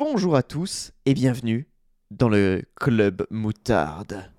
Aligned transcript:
Bonjour 0.00 0.34
à 0.34 0.42
tous 0.42 0.92
et 1.04 1.12
bienvenue 1.12 1.68
dans 2.10 2.30
le 2.30 2.62
Club 2.74 3.26
Moutarde. 3.28 4.30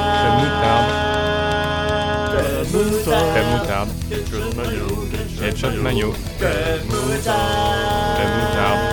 Headshot 5.43 5.77
Mayo. 5.83 6.15
Club 6.39 6.81
Moutarde. 6.89 8.92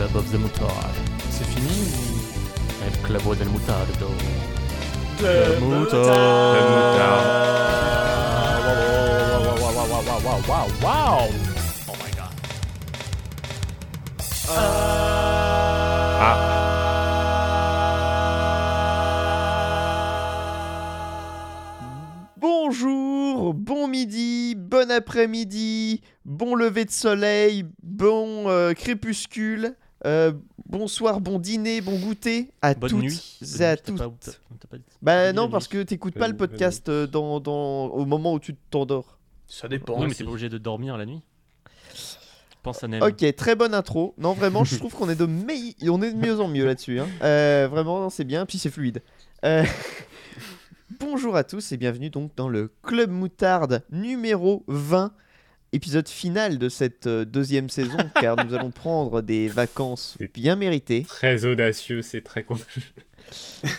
Club 0.00 0.16
of 0.16 0.32
the 0.32 0.38
mutard. 0.38 0.94
C'est 1.30 1.44
fini 1.44 1.68
El 2.86 2.92
club 3.02 3.36
del. 3.36 3.48
Wow, 10.24 10.40
wow, 10.48 10.68
wow. 10.82 11.28
Oh 11.86 11.94
my 12.00 12.10
god. 12.16 12.32
Ah, 14.48 14.96
Bonjour, 22.36 23.52
bon 23.52 23.86
midi, 23.86 24.54
bon 24.56 24.90
après-midi, 24.90 26.00
bon 26.24 26.54
lever 26.54 26.86
de 26.86 26.90
soleil, 26.90 27.64
bon 27.82 28.48
euh, 28.48 28.72
crépuscule, 28.72 29.76
euh, 30.06 30.32
bonsoir, 30.66 31.20
bon 31.20 31.38
dîner, 31.38 31.80
bon 31.80 31.98
goûter 31.98 32.50
à 32.62 32.74
Bonne 32.74 32.90
toutes 32.90 33.00
nuit. 33.02 33.38
et 33.42 33.64
à 33.64 33.76
pas 34.70 34.76
dit- 34.78 34.84
Bah 35.02 35.32
non, 35.32 35.48
parce 35.50 35.68
que 35.68 35.82
t'écoutes 35.82 36.14
pas 36.14 36.28
le 36.28 36.36
podcast 36.36 36.88
euh, 36.88 37.06
dans, 37.06 37.40
dans, 37.40 37.86
au 37.86 38.04
moment 38.06 38.32
où 38.34 38.38
tu 38.40 38.54
t'endors. 38.70 39.18
Ça 39.46 39.68
dépend. 39.68 39.98
Oui, 40.00 40.06
mais 40.08 40.14
t'es 40.14 40.24
pas 40.24 40.30
obligé 40.30 40.48
de 40.48 40.58
dormir 40.58 40.96
la 40.96 41.06
nuit. 41.06 41.20
Pense 42.62 42.84
à 42.84 42.88
Nem. 42.88 43.02
Ok, 43.02 43.24
très 43.36 43.54
bonne 43.56 43.72
intro. 43.74 44.14
Non, 44.18 44.34
vraiment, 44.34 44.64
je 44.64 44.76
trouve 44.76 44.94
qu'on 44.94 45.08
est 45.08 45.16
de 45.16 45.24
meille- 45.26 45.74
on 45.88 46.02
est 46.02 46.12
de 46.12 46.18
mieux 46.18 46.40
en 46.40 46.48
mieux 46.48 46.66
là-dessus. 46.66 47.00
hein. 47.00 47.08
Euh, 47.22 47.68
vraiment, 47.70 48.10
c'est 48.10 48.24
bien, 48.24 48.44
puis 48.46 48.58
c'est 48.58 48.70
fluide. 48.70 49.02
Euh, 49.44 49.64
Bonjour 51.00 51.36
à 51.36 51.44
tous 51.44 51.72
et 51.72 51.76
bienvenue 51.78 52.10
donc 52.10 52.32
dans 52.36 52.48
le 52.48 52.70
Club 52.82 53.10
Moutarde 53.10 53.82
numéro 53.90 54.64
20, 54.66 55.12
épisode 55.72 56.08
final 56.08 56.58
de 56.58 56.68
cette 56.68 57.06
euh, 57.06 57.24
deuxième 57.24 57.68
saison, 57.70 57.98
car 58.20 58.44
nous 58.44 58.54
allons 58.54 58.70
prendre 58.70 59.20
des 59.22 59.48
vacances 59.62 60.16
bien 60.34 60.56
méritées. 60.56 61.04
très 61.08 61.44
audacieux, 61.44 62.02
c'est 62.02 62.22
très 62.22 62.44
cool. 62.44 62.58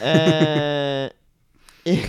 Euh, 0.02 1.10
Et 1.86 2.00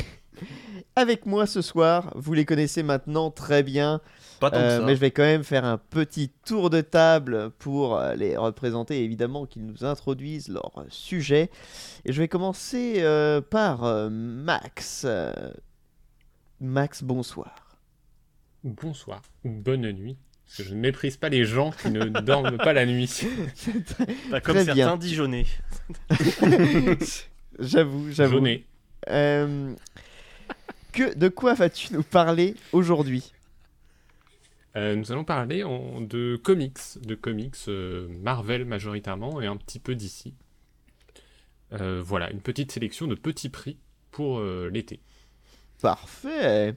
avec 0.97 1.27
moi 1.27 1.47
ce 1.47 1.61
soir, 1.63 2.13
vous 2.15 2.35
les 2.35 2.45
connaissez 2.45 2.83
maintenant 2.85 3.31
très 3.33 3.63
bien, 3.65 4.01
Pas 4.39 4.51
tant 4.51 4.59
Euh, 4.59 4.77
que 4.77 4.81
ça. 4.83 4.87
mais 4.87 4.95
je 4.95 5.01
vais 5.01 5.11
quand 5.11 5.23
même 5.25 5.43
faire 5.43 5.65
un 5.65 5.79
petit 5.79 6.29
tour 6.45 6.71
de 6.71 6.81
table 6.83 7.51
pour 7.59 7.97
euh, 7.99 8.15
les 8.15 8.37
représenter, 8.37 9.03
évidemment, 9.03 9.47
qu'ils 9.47 9.67
nous 9.67 9.85
introduisent 9.85 10.49
leur 10.49 10.85
sujet. 10.91 11.51
Et 12.05 12.13
je 12.13 12.21
vais 12.21 12.29
commencer 12.29 12.97
euh, 12.99 13.41
par 13.41 13.83
euh, 13.85 14.09
Max. 14.11 15.03
Euh, 15.05 15.33
Max, 16.61 17.03
bonsoir. 17.03 17.62
Bonsoir 18.65 19.23
ou 19.45 19.51
bonne 19.51 19.91
nuit. 19.93 20.17
Parce 20.47 20.59
que 20.59 20.63
je 20.65 20.75
ne 20.75 20.81
méprise 20.81 21.17
pas 21.17 21.29
les 21.29 21.45
gens 21.45 21.71
qui 21.73 21.91
ne 21.91 22.05
dorment 22.21 22.59
pas 22.59 22.73
la 22.73 22.85
nuit. 22.87 23.23
Bah, 24.31 24.41
comme 24.41 24.55
Très 24.57 24.65
certains 24.67 24.75
bien. 24.75 24.97
Dijonais. 24.97 25.47
J'avoue, 27.59 28.11
j'avoue. 28.11 28.45
Euh, 29.11 29.75
que, 30.93 31.15
de 31.15 31.29
quoi 31.29 31.53
vas-tu 31.55 31.93
nous 31.93 32.03
parler 32.03 32.55
aujourd'hui? 32.73 33.33
Euh, 34.75 34.95
nous 34.97 35.13
allons 35.13 35.25
parler 35.25 35.63
en- 35.65 36.01
de 36.01 36.37
comics, 36.43 36.79
de 37.03 37.15
comics 37.15 37.55
euh, 37.69 38.09
Marvel 38.23 38.65
majoritairement 38.65 39.41
et 39.43 39.47
un 39.47 39.57
petit 39.59 39.79
peu 39.81 39.95
d'ici. 39.95 40.35
voilà, 41.71 42.31
une 42.31 42.41
petite 42.41 42.73
sélection 42.73 43.07
de 43.07 43.15
petits 43.15 43.51
prix 43.51 43.77
pour 44.11 44.39
euh, 44.39 44.71
l'été. 44.73 45.01
Parfait. 45.83 46.75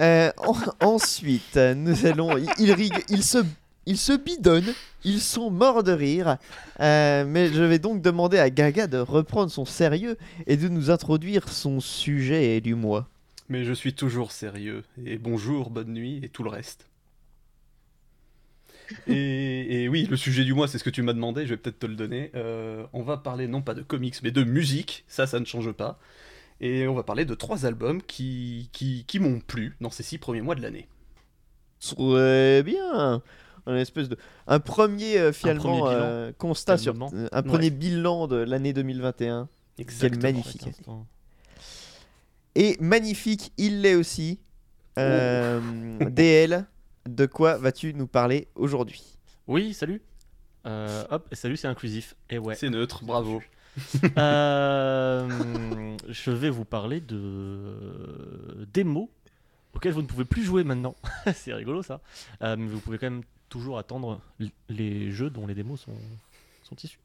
Euh, 0.00 0.30
en- 0.38 0.54
ensuite, 0.86 1.56
nous 1.56 2.06
allons. 2.06 2.36
Ils, 2.36 2.48
ils 2.58 2.72
rig- 2.72 3.04
ils 3.08 3.22
se, 3.22 3.38
ils 3.86 3.98
se 3.98 4.12
bidonnent. 4.12 4.72
Ils 5.04 5.20
sont 5.20 5.50
morts 5.50 5.82
de 5.82 5.92
rire. 5.92 6.38
Euh, 6.80 7.24
mais 7.26 7.52
je 7.52 7.62
vais 7.62 7.78
donc 7.78 8.00
demander 8.02 8.38
à 8.38 8.48
Gaga 8.50 8.86
de 8.86 8.98
reprendre 8.98 9.50
son 9.50 9.64
sérieux 9.66 10.16
et 10.46 10.56
de 10.56 10.68
nous 10.68 10.90
introduire 10.90 11.48
son 11.48 11.80
sujet 11.80 12.60
du 12.60 12.74
mois. 12.74 13.08
Mais 13.50 13.64
je 13.64 13.72
suis 13.74 13.92
toujours 13.92 14.32
sérieux. 14.32 14.82
Et 15.04 15.18
bonjour, 15.18 15.68
bonne 15.70 15.92
nuit 15.92 16.20
et 16.22 16.28
tout 16.30 16.42
le 16.42 16.48
reste. 16.50 16.86
Et, 19.06 19.84
et 19.84 19.88
oui, 19.88 20.06
le 20.10 20.16
sujet 20.16 20.44
du 20.44 20.52
mois, 20.54 20.68
c'est 20.68 20.78
ce 20.78 20.84
que 20.84 20.90
tu 20.90 21.02
m'as 21.02 21.14
demandé, 21.14 21.44
je 21.46 21.50
vais 21.50 21.56
peut-être 21.56 21.78
te 21.78 21.86
le 21.86 21.94
donner. 21.94 22.30
Euh, 22.34 22.84
on 22.92 23.02
va 23.02 23.16
parler 23.16 23.46
non 23.48 23.62
pas 23.62 23.74
de 23.74 23.82
comics, 23.82 24.16
mais 24.22 24.30
de 24.30 24.44
musique, 24.44 25.04
ça, 25.08 25.26
ça 25.26 25.40
ne 25.40 25.44
change 25.44 25.72
pas. 25.72 25.98
Et 26.60 26.86
on 26.86 26.94
va 26.94 27.02
parler 27.02 27.24
de 27.24 27.34
trois 27.34 27.66
albums 27.66 28.02
qui, 28.02 28.70
qui, 28.72 29.04
qui 29.06 29.18
m'ont 29.18 29.40
plu 29.40 29.76
dans 29.80 29.90
ces 29.90 30.02
six 30.02 30.18
premiers 30.18 30.40
mois 30.40 30.54
de 30.54 30.62
l'année. 30.62 30.88
Très 31.80 32.62
bien. 32.62 33.22
Un 33.66 33.76
espèce 33.76 34.08
de 34.08 34.18
un 34.46 34.60
premier 34.60 35.18
euh, 35.18 35.32
finalement 35.32 35.80
premier 35.80 35.94
bilan, 35.94 36.02
euh, 36.02 36.32
constat 36.36 36.76
sur 36.76 36.94
euh, 36.94 37.28
un 37.32 37.42
premier 37.42 37.70
bilan 37.70 38.26
de 38.26 38.36
l'année 38.36 38.72
2021. 38.72 39.48
Quel 39.76 40.18
magnifique. 40.20 40.68
Et 42.54 42.76
magnifique, 42.80 43.52
il 43.56 43.80
l'est 43.80 43.94
aussi. 43.94 44.38
Euh, 44.98 45.60
DL, 46.10 46.66
de 47.08 47.26
quoi 47.26 47.56
vas-tu 47.56 47.94
nous 47.94 48.06
parler 48.06 48.48
aujourd'hui? 48.54 49.02
Oui, 49.46 49.74
salut. 49.74 50.02
Euh, 50.66 51.04
hop, 51.10 51.26
et 51.32 51.34
salut, 51.34 51.56
c'est 51.56 51.66
inclusif. 51.66 52.14
Et 52.30 52.38
ouais. 52.38 52.54
C'est 52.54 52.70
neutre, 52.70 53.04
bravo. 53.04 53.42
Euh, 54.18 55.96
je 56.08 56.30
vais 56.30 56.50
vous 56.50 56.64
parler 56.64 57.00
de 57.00 58.66
démos 58.72 59.08
auxquelles 59.74 59.92
vous 59.92 60.02
ne 60.02 60.06
pouvez 60.06 60.24
plus 60.24 60.44
jouer 60.44 60.62
maintenant. 60.64 60.94
c'est 61.34 61.52
rigolo 61.52 61.82
ça. 61.82 62.00
Euh, 62.42 62.56
mais 62.56 62.68
vous 62.68 62.80
pouvez 62.80 62.98
quand 62.98 63.10
même 63.10 63.22
toujours 63.48 63.78
attendre 63.78 64.20
les 64.68 65.10
jeux 65.10 65.30
dont 65.30 65.46
les 65.46 65.54
démos 65.54 65.80
sont, 65.80 65.96
sont 66.62 66.76
issus. 66.82 66.98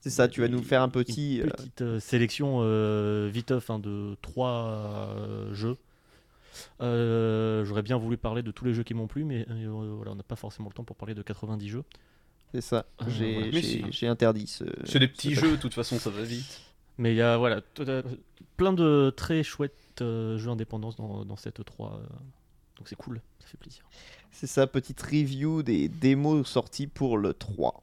C'est 0.00 0.10
ça, 0.10 0.26
tu 0.26 0.40
vas 0.40 0.48
nous 0.48 0.62
faire 0.62 0.82
un 0.82 0.88
petit. 0.88 1.36
Une 1.36 1.46
euh, 1.46 1.50
petite 1.50 1.82
euh, 1.82 2.00
sélection 2.00 2.58
euh, 2.60 3.30
viteuf 3.32 3.70
hein, 3.70 3.78
de 3.78 4.16
trois 4.20 4.66
euh, 4.66 5.54
jeux. 5.54 5.76
Euh, 6.80 7.64
J'aurais 7.64 7.82
bien 7.82 7.96
voulu 7.96 8.16
parler 8.16 8.42
de 8.42 8.50
tous 8.50 8.64
les 8.64 8.74
jeux 8.74 8.82
qui 8.82 8.94
m'ont 8.94 9.06
plu, 9.06 9.24
mais 9.24 9.46
euh, 9.48 9.92
voilà, 9.96 10.10
on 10.10 10.16
n'a 10.16 10.24
pas 10.24 10.34
forcément 10.36 10.68
le 10.68 10.74
temps 10.74 10.82
pour 10.84 10.96
parler 10.96 11.14
de 11.14 11.22
90 11.22 11.68
jeux. 11.68 11.84
C'est 12.52 12.60
ça, 12.60 12.86
Euh, 13.02 13.50
j'ai 13.90 14.06
interdit 14.06 14.46
ce. 14.46 14.64
C'est 14.84 14.98
des 14.98 15.08
petits 15.08 15.34
ce- 15.34 15.40
jeux, 15.40 15.50
de 15.52 15.56
toute 15.56 15.74
façon, 15.74 15.98
ça 15.98 16.10
va 16.10 16.22
vite. 16.22 16.60
Mais 16.98 17.12
il 17.12 17.16
y 17.16 17.22
a 17.22 17.36
voilà, 17.38 17.60
t- 17.62 17.84
plein 18.56 18.72
de 18.72 19.12
très 19.16 19.42
chouettes 19.42 19.72
euh, 20.02 20.36
jeux 20.38 20.50
indépendants 20.50 20.90
dans, 20.98 21.24
dans 21.24 21.36
cette 21.36 21.64
3. 21.64 21.94
euh, 22.02 22.06
donc 22.76 22.88
c'est 22.88 22.96
cool, 22.96 23.20
ça 23.40 23.46
fait 23.46 23.56
plaisir. 23.58 23.82
C'est 24.30 24.46
ça, 24.46 24.66
petite 24.66 25.00
review 25.02 25.62
des 25.62 25.88
démos 25.88 26.46
sorties 26.48 26.86
pour 26.86 27.16
le 27.18 27.32
3. 27.34 27.82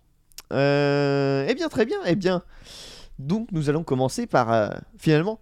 Euh, 0.52 1.46
eh 1.48 1.54
bien, 1.56 1.70
très 1.70 1.86
bien, 1.86 2.00
eh 2.06 2.16
bien. 2.16 2.44
Donc, 3.20 3.52
nous 3.52 3.70
allons 3.70 3.84
commencer 3.84 4.26
par 4.28 4.52
euh, 4.52 4.70
finalement 4.98 5.40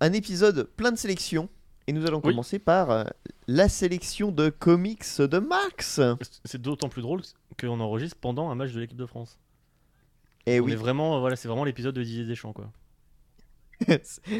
un 0.00 0.12
épisode 0.12 0.64
plein 0.76 0.92
de 0.92 0.96
sélections. 0.98 1.48
Et 1.88 1.92
nous 1.92 2.04
allons 2.06 2.20
Oui. 2.24 2.30
commencer 2.32 2.58
par 2.58 2.90
euh, 2.90 3.04
la 3.46 3.68
sélection 3.68 4.32
de 4.32 4.48
comics 4.48 5.04
de 5.18 5.38
Max. 5.38 6.00
C'est 6.44 6.60
d'autant 6.60 6.88
plus 6.88 7.02
drôle 7.02 7.22
qu'on 7.60 7.78
enregistre 7.80 8.16
pendant 8.20 8.50
un 8.50 8.54
match 8.56 8.72
de 8.72 8.80
l'équipe 8.80 8.96
de 8.98 9.06
France. 9.06 9.38
Et 10.46 10.52
On 10.52 10.54
Eh 10.56 10.60
oui, 10.60 10.72
est 10.72 10.76
vraiment, 10.76 11.20
voilà, 11.20 11.36
c'est 11.36 11.48
vraiment 11.48 11.64
l'épisode 11.64 11.94
de 11.94 12.02
Didier 12.02 12.24
Deschamps 12.24 12.52
quoi. 12.52 12.70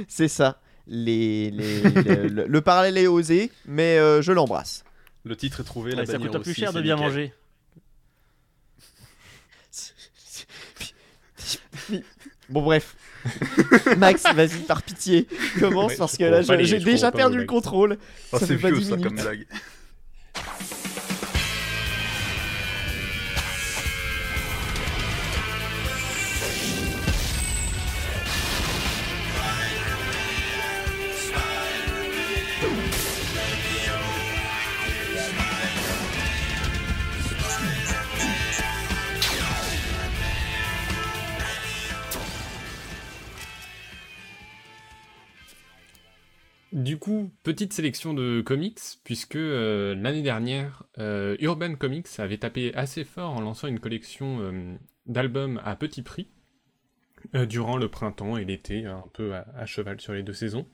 c'est 0.09 0.29
ça. 0.29 0.61
Les, 0.89 1.51
les- 1.51 1.83
le, 1.83 2.29
le- 2.29 2.47
le 2.47 2.61
parallèle 2.61 2.97
est 2.99 3.07
osé, 3.09 3.51
mais 3.67 3.99
euh, 3.99 4.23
je 4.23 4.33
l'embrasse. 4.33 4.85
Le 5.25 5.37
titre 5.37 5.61
est 5.61 5.65
trouvé, 5.65 5.91
la 5.93 5.99
Ouais, 5.99 6.07
ça 6.07 6.13
bannière 6.13 6.31
coûte 6.31 6.43
plus 6.43 6.51
aussi, 6.53 6.61
cher 6.61 6.73
de 6.73 6.81
bien 6.81 6.95
nickel. 6.95 7.09
manger. 7.11 7.35
Bon 12.49 12.63
bref. 12.63 12.97
Max, 13.99 14.23
vas-y, 14.35 14.59
par 14.67 14.83
pitié, 14.83 15.27
commence 15.59 15.93
Ouais, 15.93 15.97
parce 15.97 16.17
que 16.17 16.25
là, 16.25 16.43
j'ai 16.43 16.79
déjà 16.81 17.13
perdu 17.13 17.39
le 17.39 17.45
contrôle. 17.45 17.99
Oh, 18.33 18.39
Ça 18.39 18.47
fait 18.47 18.57
pas 18.57 18.69
vieux 18.71 18.79
10 18.81 18.89
ça 18.89 18.97
minutes. 18.97 19.05
comme 19.09 19.23
blague. 19.23 19.47
Du 46.77 46.99
coup, 46.99 47.33
petite 47.43 47.73
sélection 47.73 48.13
de 48.13 48.43
comics, 48.43 48.79
puisque 49.03 49.37
euh, 49.37 49.95
l'année 49.95 50.21
dernière, 50.21 50.83
euh, 50.99 51.35
Urban 51.41 51.75
Comics 51.75 52.07
avait 52.19 52.37
tapé 52.37 52.75
assez 52.75 53.03
fort 53.03 53.33
en 53.33 53.41
lançant 53.41 53.67
une 53.67 53.81
collection 53.81 54.41
euh, 54.41 54.75
d'albums 55.07 55.59
à 55.65 55.75
petit 55.75 56.03
prix 56.03 56.29
durant 57.49 57.79
le 57.79 57.89
printemps 57.89 58.37
et 58.37 58.45
l'été, 58.45 58.85
un 58.85 59.05
peu 59.15 59.35
à, 59.35 59.65
cheval 59.65 60.01
sur 60.01 60.13
les 60.13 60.23
deux 60.23 60.35
saisons. 60.35 60.67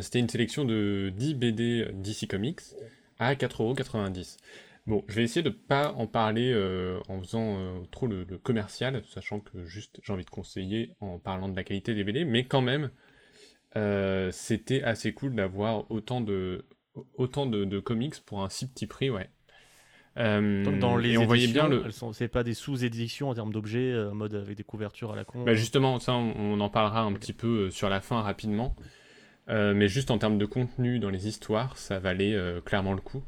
C'était 0.00 0.20
une 0.20 0.30
sélection 0.30 0.64
de 0.64 1.12
10 1.14 1.34
BD 1.34 1.88
DC 1.92 2.26
Comics 2.26 2.60
à 3.18 3.34
4,90€. 3.34 4.38
Bon, 4.86 5.04
je 5.08 5.14
vais 5.14 5.24
essayer 5.24 5.42
de 5.42 5.50
pas 5.50 5.92
en 5.92 6.06
parler 6.06 6.54
en 7.08 7.20
faisant 7.20 7.82
trop 7.90 8.06
le 8.06 8.24
commercial, 8.38 9.02
sachant 9.12 9.40
que 9.40 9.66
juste 9.66 10.00
j'ai 10.02 10.12
envie 10.14 10.24
de 10.24 10.30
conseiller 10.30 10.94
en 11.00 11.18
parlant 11.18 11.50
de 11.50 11.56
la 11.56 11.64
qualité 11.64 11.94
des 11.94 12.02
BD, 12.02 12.24
mais 12.24 12.44
quand 12.44 12.62
même, 12.62 12.90
euh, 13.76 14.30
c'était 14.32 14.82
assez 14.82 15.12
cool 15.12 15.34
d'avoir 15.34 15.90
autant 15.90 16.20
de 16.20 16.64
autant 17.16 17.46
de, 17.46 17.64
de 17.64 17.80
comics 17.80 18.14
pour 18.24 18.42
un 18.42 18.48
si 18.48 18.68
petit 18.68 18.86
prix, 18.86 19.10
ouais. 19.10 19.28
Euh, 20.16 20.62
Donc 20.62 20.78
dans 20.78 20.96
les 20.96 21.14
et 21.14 21.18
on 21.18 21.26
voyait 21.26 21.48
bien 21.48 21.66
le. 21.68 21.84
c'est 22.12 22.28
pas 22.28 22.44
des 22.44 22.54
sous-éditions 22.54 23.30
en 23.30 23.34
termes 23.34 23.52
d'objets, 23.52 23.90
euh, 23.90 24.12
en 24.12 24.14
mode 24.14 24.34
avec 24.34 24.56
des 24.56 24.62
couvertures 24.62 25.12
à 25.12 25.16
la 25.16 25.24
con. 25.24 25.42
Bah 25.42 25.54
justement, 25.54 25.98
ça, 25.98 26.12
on, 26.12 26.34
on 26.36 26.60
en 26.60 26.68
parlera 26.68 27.00
un 27.00 27.12
petit 27.14 27.32
peu 27.32 27.70
sur 27.70 27.88
la 27.88 28.00
fin 28.00 28.20
rapidement. 28.20 28.76
Euh, 29.50 29.74
mais 29.74 29.88
juste 29.88 30.10
en 30.10 30.18
termes 30.18 30.38
de 30.38 30.46
contenu 30.46 31.00
dans 31.00 31.10
les 31.10 31.26
histoires, 31.26 31.76
ça 31.76 31.98
valait 31.98 32.38
clairement 32.64 32.92
le 32.92 33.00
coup. 33.00 33.22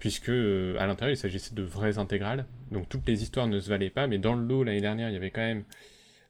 Puisque 0.00 0.28
à 0.28 0.86
l'intérieur, 0.86 1.14
il 1.14 1.16
s'agissait 1.16 1.54
de 1.54 1.62
vraies 1.62 1.98
intégrales. 1.98 2.46
Donc 2.72 2.88
toutes 2.88 3.06
les 3.06 3.22
histoires 3.22 3.46
ne 3.46 3.60
se 3.60 3.70
valaient 3.70 3.88
pas. 3.88 4.08
Mais 4.08 4.18
dans 4.18 4.34
le 4.34 4.44
lot, 4.44 4.64
l'année 4.64 4.80
dernière, 4.80 5.08
il 5.08 5.14
y 5.14 5.16
avait 5.16 5.30
quand 5.30 5.40
même 5.40 5.64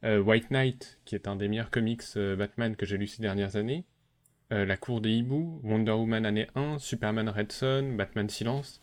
White 0.05 0.51
Knight, 0.51 0.99
qui 1.05 1.15
est 1.15 1.27
un 1.29 1.37
des 1.37 1.49
meilleurs 1.49 1.71
comics 1.71 2.03
euh, 2.17 2.37
Batman 2.37 2.77
que 2.77 2.87
j'ai 2.87 2.97
lu 2.99 3.07
ces 3.07 3.23
dernières 3.23 3.57
années. 3.57 3.85
euh, 4.53 4.65
La 4.67 4.77
Cour 4.77 5.01
des 5.01 5.11
Hiboux, 5.13 5.61
Wonder 5.65 5.93
Woman 5.93 6.27
année 6.27 6.47
1, 6.55 6.79
Superman 6.79 7.29
Red 7.29 7.53
Son, 7.53 7.95
Batman 7.97 8.29
Silence. 8.29 8.81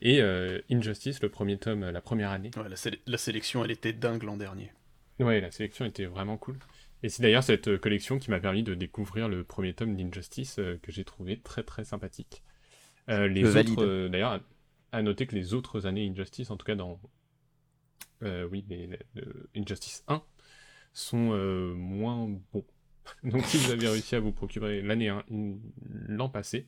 Et 0.00 0.20
euh, 0.20 0.60
Injustice, 0.70 1.22
le 1.22 1.28
premier 1.28 1.58
tome, 1.58 1.84
euh, 1.84 1.92
la 1.92 2.00
première 2.00 2.30
année. 2.30 2.50
Ouais, 2.56 2.68
la, 2.68 2.76
sé- 2.76 3.00
la 3.06 3.18
sélection, 3.18 3.64
elle 3.64 3.70
était 3.70 3.92
dingue 3.92 4.22
l'an 4.24 4.36
dernier. 4.36 4.72
Ouais, 5.20 5.40
la 5.40 5.50
sélection 5.50 5.84
était 5.84 6.06
vraiment 6.06 6.36
cool. 6.38 6.58
Et 7.04 7.08
c'est 7.08 7.22
d'ailleurs 7.22 7.44
cette 7.44 7.68
euh, 7.68 7.78
collection 7.78 8.18
qui 8.18 8.30
m'a 8.30 8.40
permis 8.40 8.62
de 8.62 8.74
découvrir 8.74 9.28
le 9.28 9.44
premier 9.44 9.74
tome 9.74 9.94
d'Injustice 9.96 10.58
euh, 10.58 10.78
que 10.82 10.90
j'ai 10.90 11.04
trouvé 11.04 11.38
très 11.38 11.62
très 11.62 11.84
sympathique. 11.84 12.42
Euh, 13.08 13.28
les 13.28 13.42
autres, 13.72 13.84
euh, 13.84 14.08
d'ailleurs, 14.08 14.40
à, 14.92 15.02
noter 15.02 15.26
que 15.26 15.34
les 15.34 15.54
autres 15.54 15.86
années 15.86 16.08
Injustice, 16.08 16.50
en 16.50 16.56
tout 16.56 16.64
cas 16.66 16.74
dans 16.76 16.98
euh, 18.22 18.46
oui, 18.50 18.64
les, 18.68 18.86
les- 18.86 18.98
le 19.14 19.48
Injustice 19.56 20.04
1, 20.08 20.22
sont 20.92 21.32
euh, 21.32 21.74
moins 21.74 22.28
bons. 22.52 22.64
Donc 23.24 23.44
si 23.44 23.56
vous 23.58 23.70
avez 23.70 23.88
réussi 23.88 24.14
à 24.14 24.20
vous 24.20 24.32
procurer 24.32 24.82
l'année 24.82 25.08
1, 25.08 25.24
l'an 26.08 26.28
passé, 26.28 26.66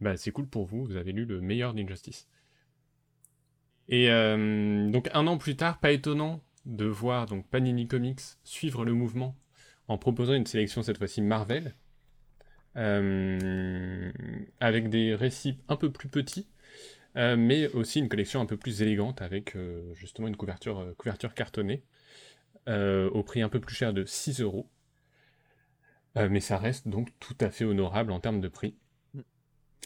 bah 0.00 0.16
c'est 0.16 0.30
cool 0.30 0.46
pour 0.46 0.66
vous, 0.66 0.84
vous 0.84 0.96
avez 0.96 1.12
lu 1.12 1.24
le 1.24 1.40
meilleur 1.40 1.74
d'Injustice. 1.74 2.28
Et 3.88 4.10
euh, 4.10 4.88
donc 4.90 5.08
un 5.14 5.26
an 5.26 5.36
plus 5.36 5.56
tard, 5.56 5.80
pas 5.80 5.90
étonnant 5.90 6.42
de 6.64 6.84
voir 6.84 7.26
donc 7.26 7.48
Panini 7.48 7.88
Comics 7.88 8.20
suivre 8.44 8.84
le 8.84 8.92
mouvement 8.92 9.36
en 9.88 9.98
proposant 9.98 10.34
une 10.34 10.46
sélection 10.46 10.82
cette 10.82 10.98
fois-ci 10.98 11.22
Marvel, 11.22 11.74
euh, 12.76 14.12
avec 14.60 14.90
des 14.90 15.14
récits 15.14 15.58
un 15.68 15.76
peu 15.76 15.90
plus 15.90 16.08
petits, 16.08 16.46
mais 17.16 17.66
aussi 17.68 17.98
une 17.98 18.08
collection 18.08 18.40
un 18.40 18.46
peu 18.46 18.56
plus 18.56 18.82
élégante 18.82 19.22
avec 19.22 19.56
justement 19.94 20.28
une 20.28 20.36
couverture, 20.36 20.94
couverture 20.96 21.34
cartonnée 21.34 21.82
au 22.66 23.22
prix 23.22 23.42
un 23.42 23.48
peu 23.48 23.60
plus 23.60 23.74
cher 23.74 23.92
de 23.92 24.04
6 24.04 24.40
euros. 24.40 24.68
Euh, 26.16 26.28
mais 26.30 26.40
ça 26.40 26.58
reste 26.58 26.88
donc 26.88 27.08
tout 27.20 27.36
à 27.40 27.50
fait 27.50 27.64
honorable 27.64 28.12
en 28.12 28.20
termes 28.20 28.40
de 28.40 28.48
prix. 28.48 28.74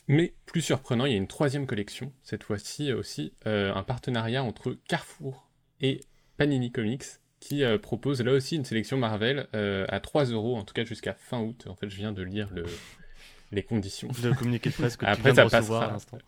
Mais 0.07 0.35
plus 0.47 0.61
surprenant, 0.61 1.07
il 1.07 1.13
y 1.13 1.15
a 1.15 1.19
une 1.19 1.27
troisième 1.29 1.67
collection, 1.67 2.13
cette 2.23 2.43
fois-ci 2.45 2.93
aussi 2.93 3.33
euh, 3.47 3.73
un 3.75 3.83
partenariat 3.83 4.43
entre 4.43 4.77
Carrefour 4.87 5.51
et 5.81 6.01
Panini 6.37 6.71
Comics, 6.73 7.05
qui 7.41 7.65
euh, 7.65 7.79
propose 7.79 8.21
là 8.23 8.33
aussi 8.33 8.57
une 8.57 8.65
sélection 8.65 8.99
Marvel 8.99 9.49
euh, 9.55 9.87
à 9.89 10.01
3 10.01 10.27
euros, 10.27 10.57
en 10.57 10.65
tout 10.65 10.75
cas 10.75 10.85
jusqu'à 10.85 11.15
fin 11.15 11.41
août. 11.41 11.67
En 11.69 11.75
fait, 11.75 11.89
je 11.89 11.97
viens 11.97 12.13
de 12.13 12.23
lire 12.23 12.49
le, 12.53 12.65
les 13.51 13.63
conditions. 13.63 14.09
Le 14.23 14.35
communiqué 14.35 14.71
de 14.71 14.75
presse 14.75 14.97
que 14.97 15.07
Après, 15.09 15.31
tu 15.31 15.35
viens 15.35 15.45
de 15.45 15.51
ça 15.51 15.59
recevoir 15.59 15.81
passera. 15.81 15.85
à 15.87 15.93
l'instant. 15.93 16.19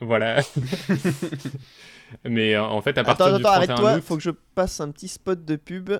Voilà. 0.00 0.42
Mais 2.24 2.54
euh, 2.54 2.62
en 2.62 2.80
fait, 2.82 2.96
à 2.98 3.00
Attends, 3.00 3.14
partir 3.16 3.26
attends, 3.26 3.36
du 3.36 3.42
31 3.42 3.54
arrête-toi, 3.54 3.94
août, 3.96 4.04
faut 4.04 4.16
que 4.16 4.22
je 4.22 4.30
passe 4.30 4.80
un 4.80 4.90
petit 4.90 5.08
spot 5.08 5.44
de 5.44 5.56
pub. 5.56 5.90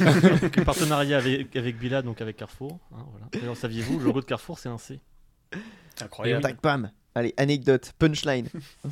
Donc, 0.00 0.64
partenariat 0.64 1.18
avec, 1.18 1.54
avec 1.54 1.78
Bila, 1.78 2.02
donc 2.02 2.20
avec 2.20 2.36
Carrefour. 2.36 2.78
hein, 2.92 3.04
voilà. 3.10 3.26
D'ailleurs, 3.32 3.56
saviez-vous, 3.56 3.98
le 3.98 4.04
logo 4.06 4.20
de 4.20 4.26
Carrefour, 4.26 4.58
c'est 4.58 4.68
un 4.68 4.78
C. 4.78 5.00
Incroyable. 6.00 6.42
Tac, 6.42 6.60
pam. 6.60 6.90
Allez, 7.14 7.34
anecdote, 7.36 7.92
punchline. 7.98 8.46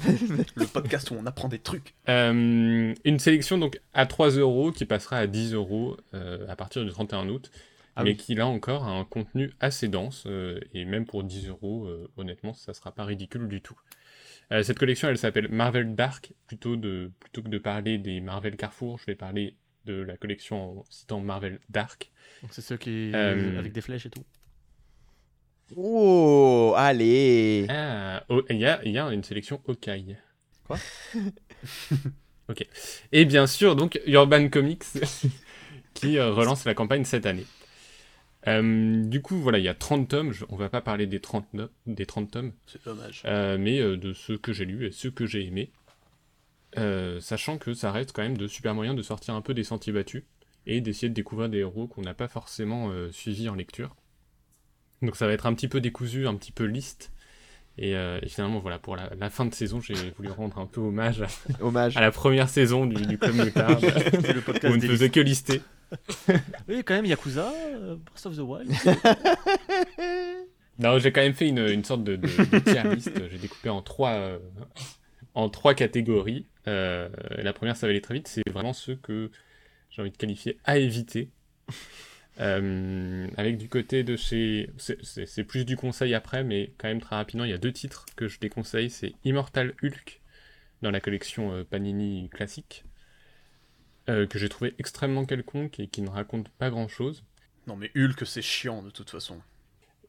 Le 0.57 0.67
podcast 0.67 1.11
où 1.13 1.17
on 1.21 1.27
apprend 1.27 1.49
des 1.49 1.61
trucs. 1.61 1.95
Euh, 2.09 2.93
une 3.05 3.19
sélection 3.21 3.57
donc 3.57 3.79
à 3.95 4.07
3 4.07 4.31
euros 4.31 4.73
qui 4.73 4.85
passera 4.85 5.19
à 5.19 5.27
10 5.29 5.55
euros 5.55 5.97
euh, 6.15 6.45
à 6.49 6.57
partir 6.57 6.85
du 6.85 6.91
31 6.91 7.29
août, 7.29 7.53
Ah 7.97 8.05
mais 8.05 8.11
oui. 8.11 8.17
qui 8.17 8.35
là 8.35 8.47
encore 8.47 8.85
a 8.85 8.91
un 8.91 9.05
contenu 9.05 9.53
assez 9.59 9.89
dense 9.89 10.25
euh, 10.27 10.61
et 10.75 10.85
même 10.85 11.07
pour 11.07 11.25
10 11.25 11.49
euros, 11.49 11.87
euh, 11.87 12.11
honnêtement, 12.17 12.53
ça 12.53 12.75
sera 12.75 12.93
pas 12.93 13.05
ridicule 13.05 13.49
du 13.49 13.63
tout. 13.63 13.79
Euh, 14.53 14.63
cette 14.63 14.79
collection, 14.79 15.09
elle 15.09 15.19
s'appelle 15.19 15.49
Marvel 15.49 15.95
Dark. 15.95 16.35
Plutôt, 16.47 16.77
de, 16.77 17.11
plutôt 17.21 17.43
que 17.43 17.49
de 17.49 17.59
parler 17.59 17.99
des 17.99 18.21
Marvel 18.21 18.57
Carrefour, 18.57 18.99
je 18.99 19.07
vais 19.07 19.17
parler 19.17 19.57
de 19.87 19.95
la 19.95 20.17
collection 20.17 20.81
en 20.81 20.85
citant 20.91 21.21
Marvel 21.21 21.59
Dark. 21.71 22.11
Donc 22.43 22.53
c'est 22.53 22.63
ceux 22.63 22.77
qui 22.77 23.13
Euh, 23.15 23.59
avec 23.59 23.73
des 23.73 23.81
flèches 23.81 24.07
et 24.07 24.11
tout. 24.11 24.25
Oh, 25.75 26.75
allez. 26.77 27.67
Ah, 27.69 28.25
oh, 28.29 28.43
il 28.51 28.59
y, 28.59 28.67
a, 28.67 28.81
il 28.85 28.93
y 28.93 28.99
a 28.99 29.09
une 29.13 29.25
sélection 29.25 29.61
Hawkeye. 29.67 30.17
Quoi? 30.65 30.79
Ok. 32.49 32.65
Et 33.11 33.25
bien 33.25 33.49
sûr, 33.49 33.75
donc, 33.75 34.01
Urban 34.07 34.49
Comics 34.49 34.85
qui 35.95 36.21
relance 36.21 36.65
la 36.65 36.75
campagne 36.75 37.05
cette 37.05 37.27
année. 37.27 37.45
Euh, 38.49 39.03
du 39.05 39.23
coup, 39.23 39.37
voilà, 39.37 39.59
il 39.59 39.65
y 39.65 39.69
a 39.69 39.75
30 39.75 40.09
tomes. 40.09 40.33
Je- 40.33 40.45
on 40.49 40.57
va 40.57 40.69
pas 40.69 40.81
parler 40.81 41.07
des 41.07 41.21
30, 41.21 41.47
no- 41.55 41.69
des 41.87 42.07
30 42.07 42.31
tomes, 42.31 42.53
C'est 42.67 42.85
dommage. 42.85 43.23
euh, 43.25 43.59
mais 43.59 43.81
euh, 43.81 43.97
de 43.97 44.13
ceux 44.13 44.39
que 44.39 44.53
j'ai 44.53 44.65
lus 44.65 44.87
et 44.87 44.93
ceux 44.93 45.11
que 45.11 45.27
j'ai 45.27 45.45
aimés. 45.45 45.71
Euh, 46.79 47.21
sachant 47.21 47.57
que 47.59 47.73
ça 47.75 47.91
reste 47.91 48.13
quand 48.13 48.23
même 48.23 48.37
de 48.37 48.47
super 48.47 48.75
moyens 48.75 48.97
de 48.97 49.03
sortir 49.03 49.35
un 49.35 49.41
peu 49.41 49.55
des 49.55 49.65
sentiers 49.65 49.93
battus 49.93 50.25
et 50.67 50.81
d'essayer 50.81 51.09
de 51.09 51.15
découvrir 51.15 51.49
des 51.49 51.59
héros 51.59 51.87
qu'on 51.87 52.03
n'a 52.03 52.13
pas 52.15 52.29
forcément 52.29 52.91
euh, 52.91 53.11
suivis 53.13 53.49
en 53.49 53.55
lecture. 53.55 53.97
Donc 55.03 55.17
ça 55.17 55.27
va 55.27 55.33
être 55.33 55.47
un 55.47 55.55
petit 55.55 55.69
peu 55.69 55.81
décousu, 55.81 56.27
un 56.27 56.35
petit 56.35 56.53
peu 56.53 56.65
liste. 56.65 57.13
Et, 57.79 57.95
euh, 57.95 58.19
et 58.23 58.29
finalement, 58.29 58.59
voilà, 58.59 58.79
pour 58.79 58.97
la, 58.97 59.11
la 59.19 59.29
fin 59.31 59.45
de 59.45 59.55
saison, 59.55 59.81
j'ai 59.81 59.95
voulu 60.17 60.31
rendre 60.31 60.59
un 60.59 60.67
peu 60.67 60.81
hommage 60.81 61.21
à, 61.23 61.27
Hommage. 61.61 61.97
à 61.97 62.01
la 62.01 62.11
première 62.11 62.49
saison 62.49 62.87
du, 62.87 62.95
du 63.07 63.19
Club 63.19 63.35
où 63.37 64.67
on 64.67 64.77
ne 64.77 64.81
faisait 64.81 65.11
que 65.11 65.21
lister. 65.21 65.61
Oui, 66.69 66.83
quand 66.85 66.95
même, 66.95 67.07
Yakuza, 67.07 67.53
euh, 67.53 67.97
Breath 67.97 68.27
of 68.27 68.37
the 68.37 68.41
Wild. 68.41 68.73
Non, 70.79 70.99
j'ai 70.99 71.11
quand 71.11 71.23
même 71.23 71.35
fait 71.35 71.49
une, 71.49 71.85
sorte 71.85 72.05
de, 72.05 72.17
tier 72.17 72.83
list. 72.95 73.11
J'ai 73.31 73.39
découpé 73.39 73.71
en 73.71 73.81
trois, 73.81 74.11
euh, 74.11 74.39
en 75.35 75.49
trois 75.49 75.75
catégories. 75.75 76.47
Euh, 76.69 77.09
la 77.39 77.53
première, 77.53 77.77
ça 77.77 77.87
va 77.87 77.93
aller 77.93 78.03
très 78.03 78.15
vite. 78.15 78.29
C'est 78.29 78.43
vraiment 78.51 78.75
ceux 78.75 78.97
que 78.97 79.31
j'ai 79.91 80.03
envie 80.03 80.11
de 80.11 80.17
qualifier 80.17 80.59
à 80.65 80.77
éviter. 80.77 81.31
Avec 82.39 83.57
du 83.57 83.71
côté 83.71 84.05
de 84.05 84.17
chez. 84.17 84.69
c'est- 84.77 85.45
plus 85.45 85.65
du 85.65 85.77
conseil 85.77 86.13
après, 86.13 86.45
mais 86.45 86.73
quand 86.77 86.89
même 86.89 87.01
très 87.01 87.17
rapidement, 87.17 87.45
il 87.45 87.51
y 87.51 87.55
a 87.55 87.59
deux 87.59 87.73
titres 87.73 88.05
que 88.15 88.29
je 88.29 88.39
déconseille. 88.39 88.91
C'est 88.91 89.15
Immortal 89.25 89.73
Hulk 89.83 90.21
dans 90.83 90.91
la 90.91 91.01
collection 91.01 91.65
Panini 91.65 92.29
classique, 92.29 92.85
euh, 94.09 94.27
que 94.27 94.39
j'ai 94.39 94.49
trouvé 94.49 94.75
extrêmement 94.79 95.25
quelconque 95.27 95.81
et 95.81 95.89
qui 95.89 96.03
ne 96.03 96.11
raconte 96.11 96.49
pas 96.51 96.71
grand 96.71 96.89
chose. 96.89 97.25
Non 97.67 97.77
mais 97.77 97.91
Hulk, 97.95 98.27
c'est 98.27 98.41
chiant 98.43 98.83
de 98.83 98.89
toute 98.91 99.11
façon. 99.11 99.43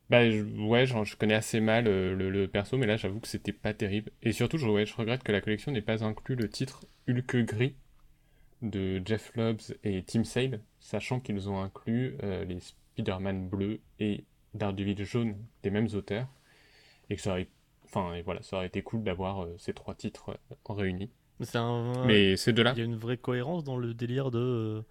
Bah 0.09 0.29
je- 0.29 0.43
ouais, 0.43 0.85
genre, 0.85 1.03
je 1.05 1.17
connais 1.17 1.33
assez 1.33 1.59
mal 1.59 1.87
euh, 1.87 2.15
le, 2.15 2.29
le 2.29 2.47
perso, 2.47 2.77
mais 2.77 2.85
là 2.85 2.95
j'avoue 2.97 3.19
que 3.19 3.27
c'était 3.27 3.51
pas 3.53 3.73
terrible. 3.73 4.11
Et 4.23 4.31
surtout, 4.31 4.57
je, 4.57 4.65
ouais, 4.67 4.85
je 4.85 4.95
regrette 4.95 5.23
que 5.23 5.31
la 5.31 5.41
collection 5.41 5.71
n'ait 5.71 5.81
pas 5.81 6.03
inclus 6.03 6.35
le 6.35 6.49
titre 6.49 6.85
Hulk 7.09 7.35
Gris 7.45 7.75
de 8.61 9.01
Jeff 9.05 9.31
Lubbs 9.35 9.75
et 9.83 10.03
Tim 10.03 10.23
Sale, 10.23 10.61
sachant 10.79 11.19
qu'ils 11.19 11.49
ont 11.49 11.61
inclus 11.61 12.15
euh, 12.23 12.45
les 12.45 12.59
Spider-Man 12.61 13.49
bleus 13.49 13.81
et 13.99 14.25
Daredevil 14.55 15.03
jaune 15.05 15.35
des 15.63 15.71
mêmes 15.71 15.89
auteurs, 15.95 16.27
et 17.09 17.15
que 17.15 17.21
ça 17.21 17.31
aurait, 17.31 17.49
enfin, 17.85 18.13
et 18.15 18.21
voilà, 18.23 18.41
ça 18.43 18.57
aurait 18.57 18.67
été 18.67 18.81
cool 18.83 19.03
d'avoir 19.03 19.47
ces 19.59 19.73
trois 19.73 19.95
titres 19.95 20.31
euh, 20.51 20.55
Mais 21.39 22.35
c'est 22.35 22.45
ces 22.45 22.53
deux-là, 22.53 22.73
Il 22.75 22.79
y 22.79 22.81
a 22.81 22.85
une 22.85 22.95
vraie 22.97 23.17
cohérence 23.17 23.63
dans 23.63 23.77
le 23.77 23.93
délire 23.93 24.31
de 24.31 24.39
euh, 24.39 24.81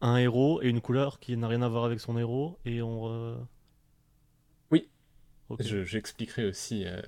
un 0.00 0.16
héros 0.16 0.60
et 0.62 0.68
une 0.68 0.80
couleur 0.80 1.18
qui 1.20 1.36
n'a 1.36 1.48
rien 1.48 1.62
à 1.62 1.68
voir 1.68 1.84
avec 1.84 2.00
son 2.00 2.16
héros 2.18 2.58
et 2.64 2.82
on. 2.82 3.08
euh, 3.10 3.36
Oui. 4.70 4.88
Ok. 5.48 5.62
je- 5.62 5.84
j'expliquerai 5.84 6.46
aussi. 6.46 6.84
euh, 6.86 7.00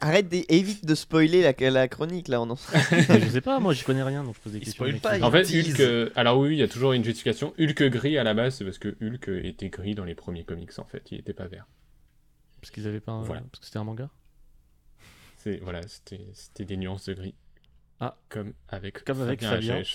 Arrête, 0.00 0.28
d'é- 0.28 0.46
évite 0.48 0.86
de 0.86 0.94
spoiler 0.94 1.42
la, 1.42 1.52
la 1.70 1.88
chronique 1.88 2.28
là. 2.28 2.40
On 2.40 2.48
en... 2.50 2.56
Je 2.90 3.28
sais 3.30 3.42
pas, 3.42 3.60
moi 3.60 3.74
j'y 3.74 3.84
connais 3.84 4.02
rien 4.02 4.24
donc 4.24 4.34
je 4.36 4.40
pose 4.40 4.52
des 4.52 4.58
Il 4.58 4.64
questions. 4.64 4.84
spoil 4.84 4.92
mec. 4.94 5.02
pas, 5.02 5.20
En 5.20 5.30
fait, 5.30 5.42
tease. 5.42 5.72
Hulk. 5.74 5.80
euh, 5.80 6.10
alors 6.14 6.38
oui, 6.38 6.52
il 6.52 6.58
y 6.58 6.62
a 6.62 6.68
toujours 6.68 6.92
une 6.94 7.04
justification. 7.04 7.52
Hulk 7.58 7.82
gris 7.90 8.16
à 8.16 8.24
la 8.24 8.32
base, 8.32 8.54
c'est 8.56 8.64
parce 8.64 8.78
que 8.78 8.96
Hulk 9.02 9.28
était 9.44 9.68
gris 9.68 9.94
dans 9.94 10.04
les 10.04 10.14
premiers 10.14 10.44
comics 10.44 10.78
en 10.78 10.84
fait. 10.84 11.10
Il 11.12 11.18
était 11.18 11.34
pas 11.34 11.48
vert. 11.48 11.66
Parce 12.62 12.70
qu'ils 12.70 12.86
avaient 12.86 13.00
pas 13.00 13.12
un... 13.12 13.22
Voilà. 13.24 13.42
Parce 13.50 13.60
que 13.60 13.66
c'était 13.66 13.78
un 13.78 13.84
manga? 13.84 14.08
C'est 15.36 15.58
voilà, 15.58 15.82
c'était 15.86 16.26
c'était 16.32 16.64
des 16.64 16.78
nuances 16.78 17.04
de 17.04 17.12
gris. 17.12 17.34
Ah. 18.00 18.16
comme 18.28 18.52
avec 18.68 19.04
Comme 19.04 19.22
avec 19.22 19.42
Fabien. 19.42 19.82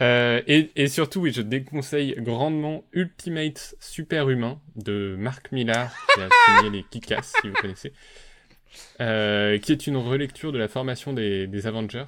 Euh, 0.00 0.40
et, 0.46 0.70
et 0.76 0.86
surtout, 0.86 1.20
oui, 1.22 1.32
je 1.32 1.42
déconseille 1.42 2.14
grandement 2.18 2.84
Ultimate 2.92 3.74
Super 3.80 4.30
Humain 4.30 4.60
de 4.76 5.16
Marc 5.18 5.50
Millar, 5.50 5.92
qui 6.14 6.20
a 6.20 6.28
signé 6.46 6.70
les 6.70 6.84
Kikas, 6.84 7.32
si 7.40 7.48
vous 7.48 7.56
connaissez, 7.56 7.92
Euh, 9.00 9.58
qui 9.58 9.72
est 9.72 9.86
une 9.86 9.96
relecture 9.96 10.52
de 10.52 10.58
la 10.58 10.68
formation 10.68 11.12
des, 11.12 11.46
des 11.46 11.66
Avengers. 11.66 12.06